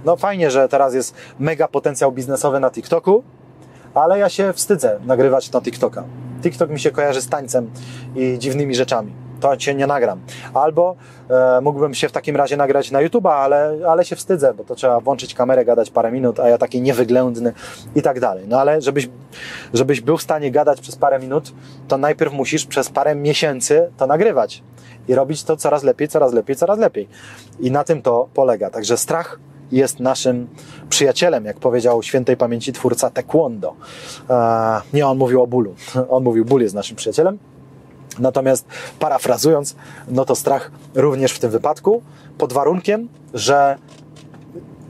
No 0.05 0.17
fajnie, 0.17 0.50
że 0.50 0.68
teraz 0.68 0.94
jest 0.94 1.15
mega 1.39 1.68
potencjał 1.68 2.12
biznesowy 2.12 2.60
na 2.60 2.70
TikToku, 2.70 3.23
ale 3.94 4.18
ja 4.18 4.28
się 4.28 4.52
wstydzę 4.52 5.00
nagrywać 5.07 5.52
na 5.52 5.60
TikToka. 5.60 6.05
TikTok 6.42 6.70
mi 6.70 6.81
się 6.81 6.91
kojarzy 6.91 7.23
z 7.23 7.28
tańcem 7.28 7.70
i 8.17 8.39
dziwnymi 8.39 8.75
rzeczami. 8.75 9.12
To 9.41 9.57
cię 9.57 9.75
nie 9.75 9.86
nagram. 9.86 10.20
Albo 10.55 10.97
e, 11.31 11.60
mógłbym 11.60 11.94
się 11.94 12.09
w 12.09 12.12
takim 12.12 12.36
razie 12.36 12.57
nagrać 12.57 12.91
na 12.91 12.99
YouTube'a, 12.99 13.33
ale, 13.33 13.78
ale 13.89 14.05
się 14.05 14.17
wstydzę, 14.17 14.55
bo 14.55 14.65
to 14.65 14.75
trzeba 14.75 15.01
włączyć 15.01 15.35
kamerę, 15.35 15.65
gadać 15.65 15.91
parę 15.91 16.12
minut, 16.12 16.41
a 16.41 16.49
ja 16.49 16.59
taki 16.59 16.83
niewyględny 16.83 17.52
i 17.94 18.02
tak 18.02 18.20
dalej. 18.20 18.44
No 18.49 18.60
ale 18.60 18.81
żebyś, 18.81 19.09
żebyś 19.75 20.01
był 20.01 20.17
w 20.17 20.23
stanie 20.23 20.51
gadać 20.51 20.81
przez 20.81 20.97
parę 20.97 21.19
minut, 21.19 21.52
to 21.89 21.99
najpierw 21.99 22.33
musisz 22.33 22.67
przez 22.67 22.91
parę 22.91 23.15
miesięcy 23.15 23.91
to 23.97 24.07
nagrywać 24.07 24.62
i 25.09 25.15
robić 25.15 25.44
to 25.44 25.57
coraz 25.57 25.83
lepiej, 25.83 26.09
coraz 26.09 26.33
lepiej, 26.33 26.57
coraz 26.57 26.78
lepiej. 26.78 27.09
I 27.60 27.70
na 27.70 27.85
tym 27.85 28.02
to 28.02 28.28
polega. 28.35 28.70
Także 28.70 28.97
strach 28.97 29.39
jest 29.73 30.01
naszym 30.01 30.49
przyjacielem, 30.89 31.44
jak 31.44 31.59
powiedział 31.59 32.02
świętej 32.02 32.36
pamięci 32.36 32.73
twórca 32.73 33.10
Taekwondo. 33.10 33.75
E, 34.31 34.81
nie 34.93 35.07
on 35.07 35.19
mówił 35.19 35.43
o 35.43 35.47
bólu, 35.47 35.75
on 36.09 36.25
mówił, 36.25 36.44
ból 36.44 36.62
jest 36.62 36.75
naszym 36.75 36.97
przyjacielem. 36.97 37.39
Natomiast 38.18 38.66
parafrazując, 38.98 39.76
no 40.08 40.24
to 40.24 40.34
strach 40.34 40.70
również 40.94 41.32
w 41.32 41.39
tym 41.39 41.50
wypadku, 41.50 42.02
pod 42.39 42.52
warunkiem, 42.52 43.08
że 43.34 43.78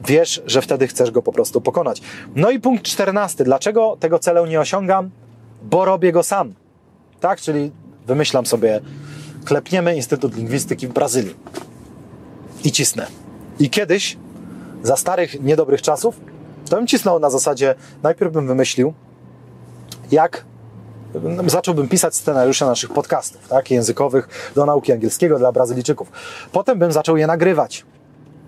wiesz, 0.07 0.43
że 0.47 0.63
wtedy 0.63 0.89
chcesz 0.89 1.11
go 1.11 1.23
po 1.23 1.33
prostu 1.33 1.61
pokonać. 1.61 2.03
No 2.37 2.51
i 2.51 2.61
punkt 2.61 2.85
czternasty. 2.85 3.45
Dlaczego 3.45 3.97
tego 4.01 4.19
celu 4.19 4.47
nie 4.47 4.61
osiągam? 4.61 5.11
Bo 5.63 5.85
robię 5.85 6.13
go 6.13 6.23
sam. 6.23 6.55
Tak, 7.21 7.41
czyli 7.41 7.73
wymyślam 8.07 8.47
sobie, 8.47 8.81
klepniemy 9.45 9.97
Instytut 9.97 10.37
Lingwistyki 10.37 10.89
w 10.89 10.93
Brazylii 10.93 11.35
i 12.65 12.73
cisnę. 12.73 13.07
I 13.59 13.71
kiedyś, 13.71 14.17
za 14.83 14.97
starych, 14.97 15.43
niedobrych 15.43 15.83
czasów, 15.83 16.21
to 16.71 16.77
bym 16.77 16.87
cisnął 16.87 17.19
na 17.19 17.31
zasadzie, 17.31 17.75
najpierw 18.03 18.33
bym 18.33 18.47
wymyślił, 18.47 18.93
jak 20.11 20.45
zacząłbym 21.47 21.89
pisać 21.89 22.15
scenariusze 22.15 22.67
naszych 22.67 22.91
podcastów, 22.91 23.49
tak, 23.49 23.71
językowych 23.71 24.53
do 24.55 24.67
nauki 24.67 24.93
angielskiego 24.93 25.39
dla 25.39 25.53
Brazylijczyków. 25.53 26.13
Potem 26.53 26.79
bym 26.79 26.93
zaczął 26.93 27.17
je 27.17 27.27
nagrywać. 27.27 27.85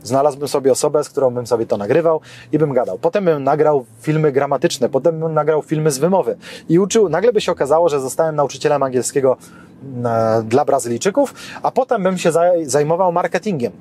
Znalazłbym 0.03 0.49
sobie 0.49 0.73
osobę, 0.73 1.05
z 1.05 1.09
którą 1.09 1.31
bym 1.31 1.47
sobie 1.47 1.67
to 1.67 1.77
nagrywał 1.77 2.21
i 2.53 2.59
bym 2.59 2.73
gadał. 2.73 2.99
Potem 2.99 3.25
bym 3.25 3.45
nagrał 3.45 3.85
filmy 4.01 4.33
gramatyczne, 4.33 4.89
potem 4.89 5.21
bym 5.21 5.35
nagrał 5.35 5.63
filmy 5.63 5.91
z 5.91 5.99
wymowy 5.99 6.37
i 6.69 6.79
uczył. 6.79 7.09
Nagle 7.09 7.33
by 7.33 7.41
się 7.41 7.53
okazało, 7.53 7.89
że 7.89 8.01
zostałem 8.01 8.37
nauczycielem 8.37 8.83
angielskiego 8.83 9.37
e, 10.05 10.43
dla 10.43 10.65
Brazylijczyków, 10.65 11.35
a 11.63 11.71
potem 11.71 12.03
bym 12.03 12.19
się 12.19 12.31
zajmował 12.63 13.13
marketingiem. 13.13 13.73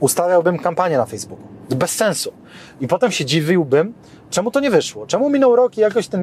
Ustawiałbym 0.00 0.58
kampanię 0.58 0.96
na 0.96 1.06
Facebooku. 1.06 1.46
Bez 1.70 1.90
sensu. 1.90 2.32
I 2.80 2.88
potem 2.88 3.10
się 3.10 3.24
dziwiłbym, 3.24 3.94
czemu 4.30 4.50
to 4.50 4.60
nie 4.60 4.70
wyszło. 4.70 5.06
Czemu 5.06 5.30
minął 5.30 5.56
rok 5.56 5.78
i 5.78 5.80
jakoś 5.80 6.08
ten 6.08 6.22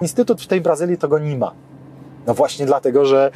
Instytut 0.00 0.42
w 0.42 0.46
tej 0.46 0.60
Brazylii 0.60 0.98
to 0.98 1.08
go 1.08 1.18
nie 1.18 1.36
ma. 1.36 1.52
No 2.26 2.34
właśnie 2.34 2.66
dlatego, 2.66 3.04
że, 3.04 3.30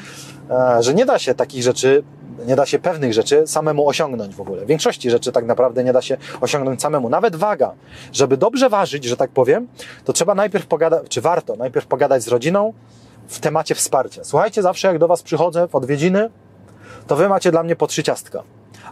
e, 0.51 0.83
że 0.83 0.95
nie 0.95 1.07
da 1.07 1.19
się 1.19 1.35
takich 1.35 1.63
rzeczy, 1.63 2.03
nie 2.47 2.57
da 2.57 2.67
się 2.67 2.79
pewnych 2.79 3.13
rzeczy 3.13 3.47
samemu 3.47 3.89
osiągnąć 3.89 4.35
w 4.35 4.41
ogóle. 4.41 4.67
Większości 4.67 5.11
rzeczy 5.11 5.33
tak 5.33 5.47
naprawdę 5.47 5.85
nie 5.85 5.93
da 5.93 6.03
się 6.03 6.17
osiągnąć 6.41 6.83
samemu. 6.83 7.09
Nawet 7.09 7.37
waga. 7.37 7.73
Żeby 8.13 8.37
dobrze 8.37 8.69
ważyć, 8.69 9.05
że 9.05 9.17
tak 9.17 9.31
powiem, 9.31 9.69
to 10.05 10.13
trzeba 10.13 10.35
najpierw 10.35 10.67
pogadać, 10.67 11.09
czy 11.09 11.21
warto 11.21 11.57
najpierw 11.57 11.87
pogadać 11.87 12.23
z 12.23 12.29
rodziną 12.29 12.73
w 13.29 13.41
temacie 13.41 13.75
wsparcia. 13.75 14.25
Słuchajcie, 14.25 14.63
zawsze 14.63 14.89
jak 14.89 14.99
do 14.99 15.09
Was 15.09 15.23
przychodzę 15.23 15.69
w 15.69 15.75
odwiedziny, 15.75 16.31
to 17.07 17.17
Wy 17.17 17.29
macie 17.29 17.51
dla 17.51 17.63
mnie 17.63 17.77
po 17.77 17.87
trzy 17.87 18.03
ciastka. 18.03 18.43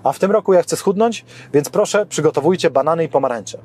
A 0.04 0.12
w 0.12 0.18
tym 0.18 0.30
roku 0.30 0.52
ja 0.52 0.62
chcę 0.62 0.76
schudnąć, 0.76 1.24
więc 1.52 1.68
proszę 1.68 2.06
przygotowujcie 2.06 2.70
banany 2.70 3.04
i 3.04 3.08
pomarańcze. 3.08 3.58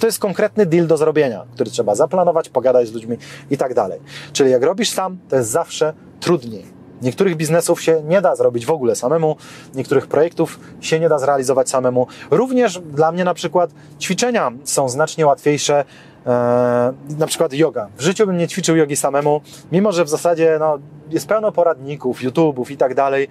To 0.00 0.06
jest 0.06 0.18
konkretny 0.18 0.66
deal 0.66 0.86
do 0.86 0.96
zrobienia, 0.96 1.44
który 1.54 1.70
trzeba 1.70 1.94
zaplanować, 1.94 2.48
pogadać 2.48 2.88
z 2.88 2.92
ludźmi 2.92 3.16
i 3.50 3.56
tak 3.56 3.74
dalej. 3.74 4.00
Czyli 4.32 4.50
jak 4.50 4.62
robisz 4.62 4.90
sam, 4.90 5.18
to 5.28 5.36
jest 5.36 5.50
zawsze 5.50 5.92
trudniej. 6.20 6.64
Niektórych 7.02 7.36
biznesów 7.36 7.82
się 7.82 8.02
nie 8.02 8.20
da 8.20 8.36
zrobić 8.36 8.66
w 8.66 8.70
ogóle 8.70 8.96
samemu, 8.96 9.36
niektórych 9.74 10.06
projektów 10.06 10.60
się 10.80 11.00
nie 11.00 11.08
da 11.08 11.18
zrealizować 11.18 11.70
samemu. 11.70 12.06
Również 12.30 12.78
dla 12.78 13.12
mnie 13.12 13.24
na 13.24 13.34
przykład 13.34 13.70
ćwiczenia 14.00 14.52
są 14.64 14.88
znacznie 14.88 15.26
łatwiejsze 15.26 15.84
E, 16.26 16.92
na 17.18 17.26
przykład 17.26 17.52
yoga. 17.52 17.88
W 17.96 18.00
życiu 18.00 18.26
bym 18.26 18.36
nie 18.36 18.48
ćwiczył 18.48 18.76
jogi 18.76 18.96
samemu, 18.96 19.40
mimo 19.72 19.92
że 19.92 20.04
w 20.04 20.08
zasadzie 20.08 20.56
no, 20.60 20.78
jest 21.14 21.26
pełno 21.26 21.52
poradników, 21.52 22.20
YouTube'ów 22.22 22.70
i 22.70 22.76
tak 22.76 22.94
dalej. 22.94 23.28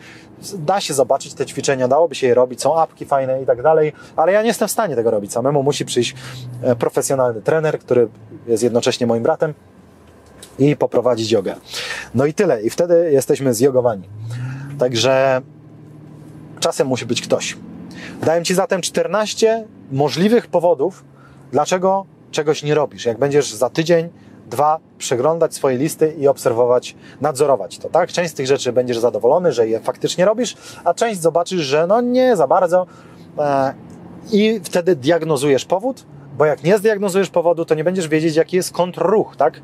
Da 0.57 0.81
się 0.81 0.93
zobaczyć 0.93 1.33
te 1.33 1.45
ćwiczenia, 1.45 1.87
dałoby 1.87 2.15
się 2.15 2.27
je 2.27 2.33
robić, 2.33 2.61
są 2.61 2.79
apki 2.79 3.05
fajne 3.05 3.41
i 3.41 3.45
tak 3.45 3.61
dalej, 3.61 3.93
ale 4.15 4.31
ja 4.31 4.41
nie 4.41 4.47
jestem 4.47 4.67
w 4.67 4.71
stanie 4.71 4.95
tego 4.95 5.11
robić 5.11 5.33
samemu. 5.33 5.63
Musi 5.63 5.85
przyjść 5.85 6.15
e, 6.61 6.75
profesjonalny 6.75 7.41
trener, 7.41 7.79
który 7.79 8.07
jest 8.47 8.63
jednocześnie 8.63 9.07
moim 9.07 9.23
bratem 9.23 9.53
i 10.59 10.75
poprowadzić 10.75 11.31
jogę. 11.31 11.55
No 12.15 12.25
i 12.25 12.33
tyle. 12.33 12.61
I 12.61 12.69
wtedy 12.69 13.11
jesteśmy 13.11 13.53
zjogowani. 13.53 14.09
Także 14.79 15.41
czasem 16.59 16.87
musi 16.87 17.05
być 17.05 17.21
ktoś. 17.21 17.57
Daję 18.21 18.43
Ci 18.43 18.55
zatem 18.55 18.81
14 18.81 19.67
możliwych 19.91 20.47
powodów, 20.47 21.03
dlaczego 21.51 22.05
czegoś 22.31 22.63
nie 22.63 22.75
robisz. 22.75 23.05
Jak 23.05 23.19
będziesz 23.19 23.53
za 23.53 23.69
tydzień, 23.69 24.09
dwa 24.53 24.79
przeglądać 24.97 25.53
swoje 25.53 25.77
listy 25.77 26.13
i 26.19 26.27
obserwować, 26.27 26.95
nadzorować 27.21 27.77
to, 27.77 27.89
tak? 27.89 28.11
Część 28.11 28.31
z 28.31 28.33
tych 28.33 28.47
rzeczy 28.47 28.73
będziesz 28.73 28.99
zadowolony, 28.99 29.51
że 29.51 29.67
je 29.67 29.79
faktycznie 29.79 30.25
robisz, 30.25 30.55
a 30.83 30.93
część 30.93 31.21
zobaczysz, 31.21 31.61
że 31.61 31.87
no 31.87 32.01
nie 32.01 32.35
za 32.35 32.47
bardzo 32.47 32.85
e, 33.39 33.73
i 34.31 34.59
wtedy 34.63 34.95
diagnozujesz 34.95 35.65
powód, 35.65 36.05
bo 36.37 36.45
jak 36.45 36.63
nie 36.63 36.77
zdiagnozujesz 36.77 37.29
powodu, 37.29 37.65
to 37.65 37.75
nie 37.75 37.83
będziesz 37.83 38.07
wiedzieć, 38.07 38.35
jaki 38.35 38.55
jest 38.55 38.73
kontrruch, 38.73 39.35
tak? 39.35 39.61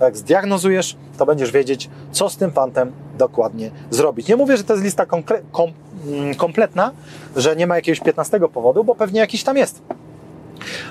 Jak 0.00 0.16
zdiagnozujesz, 0.16 0.96
to 1.18 1.26
będziesz 1.26 1.50
wiedzieć, 1.52 1.90
co 2.12 2.30
z 2.30 2.36
tym 2.36 2.50
fantem 2.50 2.92
dokładnie 3.18 3.70
zrobić. 3.90 4.28
Nie 4.28 4.36
mówię, 4.36 4.56
że 4.56 4.64
to 4.64 4.72
jest 4.72 4.84
lista 4.84 5.06
mm, 5.06 6.34
kompletna, 6.34 6.92
że 7.36 7.56
nie 7.56 7.66
ma 7.66 7.76
jakiegoś 7.76 8.00
15 8.00 8.40
powodu, 8.40 8.84
bo 8.84 8.94
pewnie 8.94 9.20
jakiś 9.20 9.44
tam 9.44 9.56
jest 9.56 9.82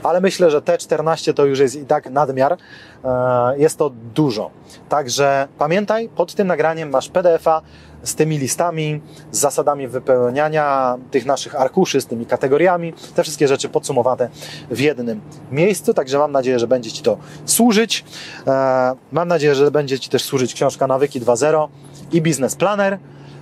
ale 0.05 0.21
myślę, 0.21 0.51
że 0.51 0.61
te 0.61 0.77
14 0.77 1.33
to 1.33 1.45
już 1.45 1.59
jest 1.59 1.75
i 1.75 1.85
tak 1.85 2.09
nadmiar. 2.09 2.57
E, 3.05 3.57
jest 3.57 3.77
to 3.77 3.91
dużo. 4.15 4.51
Także 4.89 5.47
pamiętaj, 5.57 6.09
pod 6.09 6.33
tym 6.33 6.47
nagraniem 6.47 6.89
masz 6.89 7.09
PDF-a 7.09 7.61
z 8.03 8.15
tymi 8.15 8.37
listami, 8.37 9.01
z 9.31 9.39
zasadami 9.39 9.87
wypełniania 9.87 10.97
tych 11.11 11.25
naszych 11.25 11.55
arkuszy, 11.55 12.01
z 12.01 12.05
tymi 12.05 12.25
kategoriami, 12.25 12.93
te 13.15 13.23
wszystkie 13.23 13.47
rzeczy 13.47 13.69
podsumowane 13.69 14.29
w 14.71 14.79
jednym 14.79 15.21
miejscu. 15.51 15.93
Także 15.93 16.17
mam 16.17 16.31
nadzieję, 16.31 16.59
że 16.59 16.67
będzie 16.67 16.91
Ci 16.91 17.03
to 17.03 17.17
służyć. 17.45 18.05
E, 18.47 18.95
mam 19.11 19.27
nadzieję, 19.27 19.55
że 19.55 19.71
będzie 19.71 19.99
Ci 19.99 20.09
też 20.09 20.23
służyć 20.23 20.53
książka 20.53 20.87
Nawyki 20.87 21.21
2.0 21.21 21.67
i 22.11 22.21
Business 22.21 22.55
Planner, 22.55 22.97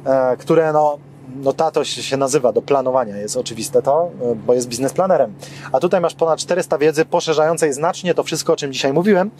e, 0.06 0.38
które 0.38 0.74
no, 0.74 0.98
no 1.36 1.54
tato 1.54 1.84
się 1.84 2.18
nazywa 2.18 2.52
do 2.52 2.62
planowania, 2.62 3.18
jest 3.18 3.38
oczywiste 3.38 3.82
to, 3.82 4.12
bo 4.46 4.54
jest 4.54 4.68
biznesplanerem. 4.68 5.34
A 5.72 5.80
tutaj 5.80 6.02
masz 6.02 6.16
ponad 6.16 6.40
400 6.40 6.78
wiedzy 6.78 7.06
poszerzającej 7.06 7.74
znacznie 7.74 8.14
to 8.14 8.24
wszystko, 8.24 8.54
o 8.54 8.56
czym 8.56 8.74
dzisiaj 8.74 8.94
mówiłem, 8.94 9.32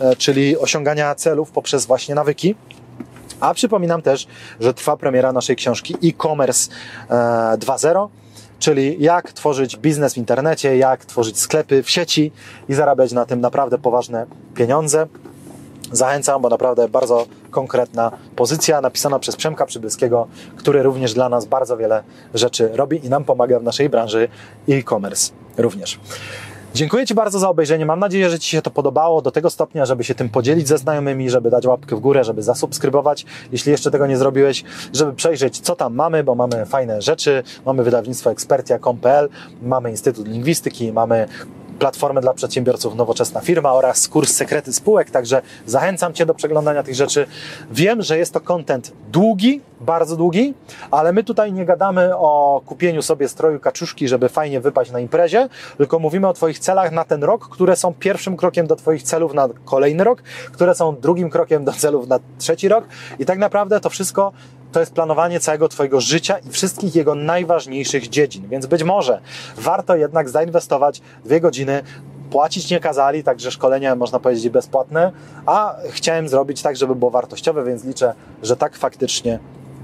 e, 0.00 0.16
czyli 0.16 0.58
osiągania 0.58 1.14
celów 1.14 1.50
poprzez 1.50 1.86
właśnie 1.86 2.14
nawyki. 2.14 2.54
A 3.40 3.54
przypominam 3.54 4.02
też, 4.02 4.26
że 4.60 4.74
trwa 4.74 4.96
premiera 4.96 5.32
naszej 5.32 5.56
książki 5.56 5.96
e-commerce 6.04 6.70
2.0, 7.58 8.04
e, 8.04 8.08
czyli 8.58 8.96
jak 9.02 9.32
tworzyć 9.32 9.76
biznes 9.76 10.14
w 10.14 10.16
internecie, 10.16 10.76
jak 10.76 11.04
tworzyć 11.04 11.38
sklepy 11.38 11.82
w 11.82 11.90
sieci 11.90 12.32
i 12.68 12.74
zarabiać 12.74 13.12
na 13.12 13.26
tym 13.26 13.40
naprawdę 13.40 13.78
poważne 13.78 14.26
pieniądze. 14.54 15.06
Zachęcam, 15.92 16.42
bo 16.42 16.48
naprawdę 16.48 16.88
bardzo 16.88 17.26
konkretna 17.50 18.12
pozycja 18.36 18.80
napisana 18.80 19.18
przez 19.18 19.36
Przemka 19.36 19.66
Przybylskiego, 19.66 20.26
który 20.56 20.82
również 20.82 21.14
dla 21.14 21.28
nas 21.28 21.44
bardzo 21.44 21.76
wiele 21.76 22.02
rzeczy 22.34 22.70
robi 22.74 23.06
i 23.06 23.08
nam 23.08 23.24
pomaga 23.24 23.60
w 23.60 23.62
naszej 23.62 23.88
branży 23.88 24.28
e-commerce 24.68 25.32
również. 25.58 26.00
Dziękuję 26.76 27.06
Ci 27.06 27.14
bardzo 27.14 27.38
za 27.38 27.48
obejrzenie. 27.48 27.86
Mam 27.86 28.00
nadzieję, 28.00 28.30
że 28.30 28.38
Ci 28.38 28.50
się 28.50 28.62
to 28.62 28.70
podobało 28.70 29.22
do 29.22 29.30
tego 29.30 29.50
stopnia, 29.50 29.86
żeby 29.86 30.04
się 30.04 30.14
tym 30.14 30.28
podzielić 30.28 30.68
ze 30.68 30.78
znajomymi, 30.78 31.30
żeby 31.30 31.50
dać 31.50 31.66
łapkę 31.66 31.96
w 31.96 32.00
górę, 32.00 32.24
żeby 32.24 32.42
zasubskrybować, 32.42 33.26
jeśli 33.52 33.72
jeszcze 33.72 33.90
tego 33.90 34.06
nie 34.06 34.16
zrobiłeś, 34.16 34.64
żeby 34.92 35.12
przejrzeć, 35.12 35.60
co 35.60 35.76
tam 35.76 35.94
mamy, 35.94 36.24
bo 36.24 36.34
mamy 36.34 36.66
fajne 36.66 37.02
rzeczy. 37.02 37.42
Mamy 37.66 37.82
wydawnictwo 37.82 38.30
ekspertia.com.pl, 38.30 39.28
mamy 39.62 39.90
Instytut 39.90 40.28
Lingwistyki, 40.28 40.92
mamy 40.92 41.28
platformę 41.78 42.20
dla 42.20 42.34
przedsiębiorców 42.34 42.94
Nowoczesna 42.94 43.40
Firma 43.40 43.72
oraz 43.72 44.08
kurs 44.08 44.32
Sekrety 44.32 44.72
Spółek, 44.72 45.10
także 45.10 45.42
zachęcam 45.66 46.12
Cię 46.12 46.26
do 46.26 46.34
przeglądania 46.34 46.82
tych 46.82 46.94
rzeczy. 46.94 47.26
Wiem, 47.70 48.02
że 48.02 48.18
jest 48.18 48.32
to 48.32 48.40
content 48.40 48.92
długi, 49.12 49.60
bardzo 49.80 50.16
długi, 50.16 50.54
ale 50.90 51.12
my 51.12 51.24
tutaj 51.24 51.52
nie 51.52 51.64
gadamy 51.64 52.16
o 52.16 52.62
kupieniu 52.66 53.02
sobie 53.02 53.28
stroju 53.28 53.60
kaczuszki, 53.60 54.08
żeby 54.08 54.28
fajnie 54.28 54.60
wypaść 54.60 54.90
na 54.90 55.00
imprezie, 55.00 55.48
tylko 55.76 55.98
mówimy 55.98 56.28
o 56.28 56.32
Twoich 56.32 56.58
celach 56.58 56.92
na 56.92 57.04
ten 57.04 57.24
rok, 57.24 57.48
które 57.48 57.76
są 57.76 57.94
pierwszym 57.94 58.36
krokiem 58.36 58.66
do 58.66 58.76
Twoich 58.76 59.02
celów 59.02 59.34
na 59.34 59.48
kolejny 59.64 60.04
rok, 60.04 60.22
które 60.52 60.74
są 60.74 60.96
drugim 60.96 61.30
krokiem 61.30 61.64
do 61.64 61.72
celów 61.72 62.08
na 62.08 62.18
trzeci 62.38 62.68
rok 62.68 62.84
i 63.18 63.26
tak 63.26 63.38
naprawdę 63.38 63.80
to 63.80 63.90
wszystko 63.90 64.32
to 64.72 64.80
jest 64.80 64.92
planowanie 64.92 65.40
całego 65.40 65.68
Twojego 65.68 66.00
życia 66.00 66.38
i 66.38 66.50
wszystkich 66.50 66.94
jego 66.94 67.14
najważniejszych 67.14 68.08
dziedzin. 68.08 68.48
Więc 68.48 68.66
być 68.66 68.82
może 68.82 69.20
warto 69.56 69.96
jednak 69.96 70.28
zainwestować 70.28 71.02
dwie 71.24 71.40
godziny 71.40 71.82
płacić 72.30 72.70
nie 72.70 72.80
kazali, 72.80 73.24
także 73.24 73.50
szkolenia 73.50 73.96
można 73.96 74.18
powiedzieć 74.20 74.48
bezpłatne, 74.48 75.12
a 75.46 75.76
chciałem 75.90 76.28
zrobić 76.28 76.62
tak, 76.62 76.76
żeby 76.76 76.94
było 76.94 77.10
wartościowe, 77.10 77.64
więc 77.64 77.84
liczę, 77.84 78.14
że 78.42 78.56
tak 78.56 78.76
faktycznie 78.76 79.38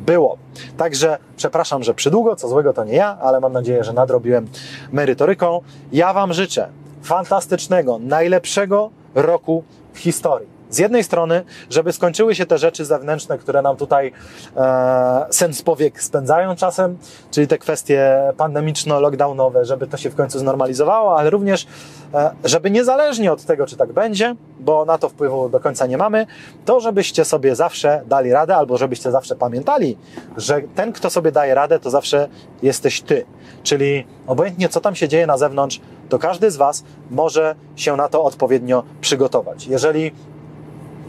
było. 0.06 0.38
Także 0.76 1.18
przepraszam, 1.36 1.82
że 1.82 1.94
przydługo, 1.94 2.36
co 2.36 2.48
złego 2.48 2.72
to 2.72 2.84
nie 2.84 2.94
ja, 2.94 3.18
ale 3.20 3.40
mam 3.40 3.52
nadzieję, 3.52 3.84
że 3.84 3.92
nadrobiłem 3.92 4.48
merytoryką. 4.92 5.60
Ja 5.92 6.12
Wam 6.12 6.32
życzę 6.32 6.68
fantastycznego, 7.02 7.98
najlepszego 7.98 8.90
roku 9.14 9.64
w 9.92 9.98
historii 9.98 10.51
z 10.72 10.78
jednej 10.78 11.04
strony, 11.04 11.44
żeby 11.70 11.92
skończyły 11.92 12.34
się 12.34 12.46
te 12.46 12.58
rzeczy 12.58 12.84
zewnętrzne, 12.84 13.38
które 13.38 13.62
nam 13.62 13.76
tutaj 13.76 14.12
e, 14.56 15.26
sens 15.30 15.62
powiek 15.62 16.02
spędzają 16.02 16.56
czasem, 16.56 16.98
czyli 17.30 17.46
te 17.46 17.58
kwestie 17.58 18.32
pandemiczno-lockdownowe, 18.36 19.64
żeby 19.64 19.86
to 19.86 19.96
się 19.96 20.10
w 20.10 20.14
końcu 20.14 20.38
znormalizowało, 20.38 21.18
ale 21.18 21.30
również, 21.30 21.66
e, 22.14 22.30
żeby 22.44 22.70
niezależnie 22.70 23.32
od 23.32 23.44
tego, 23.44 23.66
czy 23.66 23.76
tak 23.76 23.92
będzie, 23.92 24.36
bo 24.60 24.84
na 24.84 24.98
to 24.98 25.08
wpływu 25.08 25.48
do 25.48 25.60
końca 25.60 25.86
nie 25.86 25.96
mamy, 25.96 26.26
to 26.64 26.80
żebyście 26.80 27.24
sobie 27.24 27.56
zawsze 27.56 28.02
dali 28.06 28.32
radę, 28.32 28.56
albo 28.56 28.76
żebyście 28.76 29.10
zawsze 29.10 29.36
pamiętali, 29.36 29.96
że 30.36 30.60
ten, 30.74 30.92
kto 30.92 31.10
sobie 31.10 31.32
daje 31.32 31.54
radę, 31.54 31.78
to 31.78 31.90
zawsze 31.90 32.28
jesteś 32.62 33.00
ty. 33.00 33.24
Czyli 33.62 34.06
obojętnie, 34.26 34.68
co 34.68 34.80
tam 34.80 34.94
się 34.94 35.08
dzieje 35.08 35.26
na 35.26 35.38
zewnątrz, 35.38 35.80
to 36.08 36.18
każdy 36.18 36.50
z 36.50 36.56
Was 36.56 36.84
może 37.10 37.54
się 37.76 37.96
na 37.96 38.08
to 38.08 38.24
odpowiednio 38.24 38.82
przygotować. 39.00 39.66
Jeżeli 39.66 40.12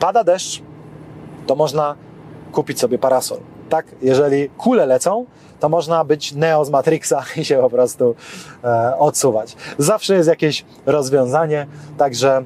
pada 0.03 0.23
deszcz, 0.23 0.61
to 1.47 1.55
można 1.55 1.95
kupić 2.51 2.79
sobie 2.79 2.97
parasol. 2.99 3.37
Tak, 3.69 3.85
jeżeli 4.01 4.49
kule 4.49 4.85
lecą, 4.85 5.25
to 5.59 5.69
można 5.69 6.03
być 6.03 6.31
Neo 6.31 6.65
z 6.65 6.69
Matrixa 6.69 7.23
i 7.37 7.45
się 7.45 7.57
po 7.57 7.69
prostu 7.69 8.15
e, 8.63 8.97
odsuwać. 8.97 9.55
Zawsze 9.77 10.15
jest 10.15 10.29
jakieś 10.29 10.65
rozwiązanie, 10.85 11.67
także 11.97 12.43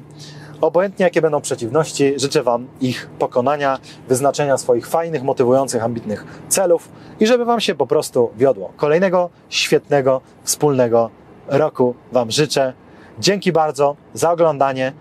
obojętnie 0.60 1.04
jakie 1.04 1.22
będą 1.22 1.40
przeciwności, 1.40 2.14
życzę 2.16 2.42
Wam 2.42 2.66
ich 2.80 3.10
pokonania, 3.18 3.78
wyznaczenia 4.08 4.58
swoich 4.58 4.86
fajnych, 4.86 5.22
motywujących, 5.22 5.84
ambitnych 5.84 6.26
celów 6.48 6.88
i 7.20 7.26
żeby 7.26 7.44
Wam 7.44 7.60
się 7.60 7.74
po 7.74 7.86
prostu 7.86 8.30
wiodło. 8.36 8.72
Kolejnego 8.76 9.30
świetnego, 9.48 10.20
wspólnego 10.42 11.10
roku 11.46 11.94
Wam 12.12 12.30
życzę. 12.30 12.72
Dzięki 13.18 13.52
bardzo 13.52 13.96
za 14.14 14.30
oglądanie. 14.32 14.92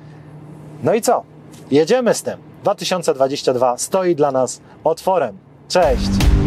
No 0.84 0.94
i 0.94 1.02
co? 1.02 1.24
Jedziemy 1.72 2.14
z 2.14 2.24
tym. 2.24 2.47
2022 2.64 3.78
stoi 3.78 4.16
dla 4.16 4.32
nas 4.32 4.62
otworem. 4.84 5.38
Cześć! 5.68 6.47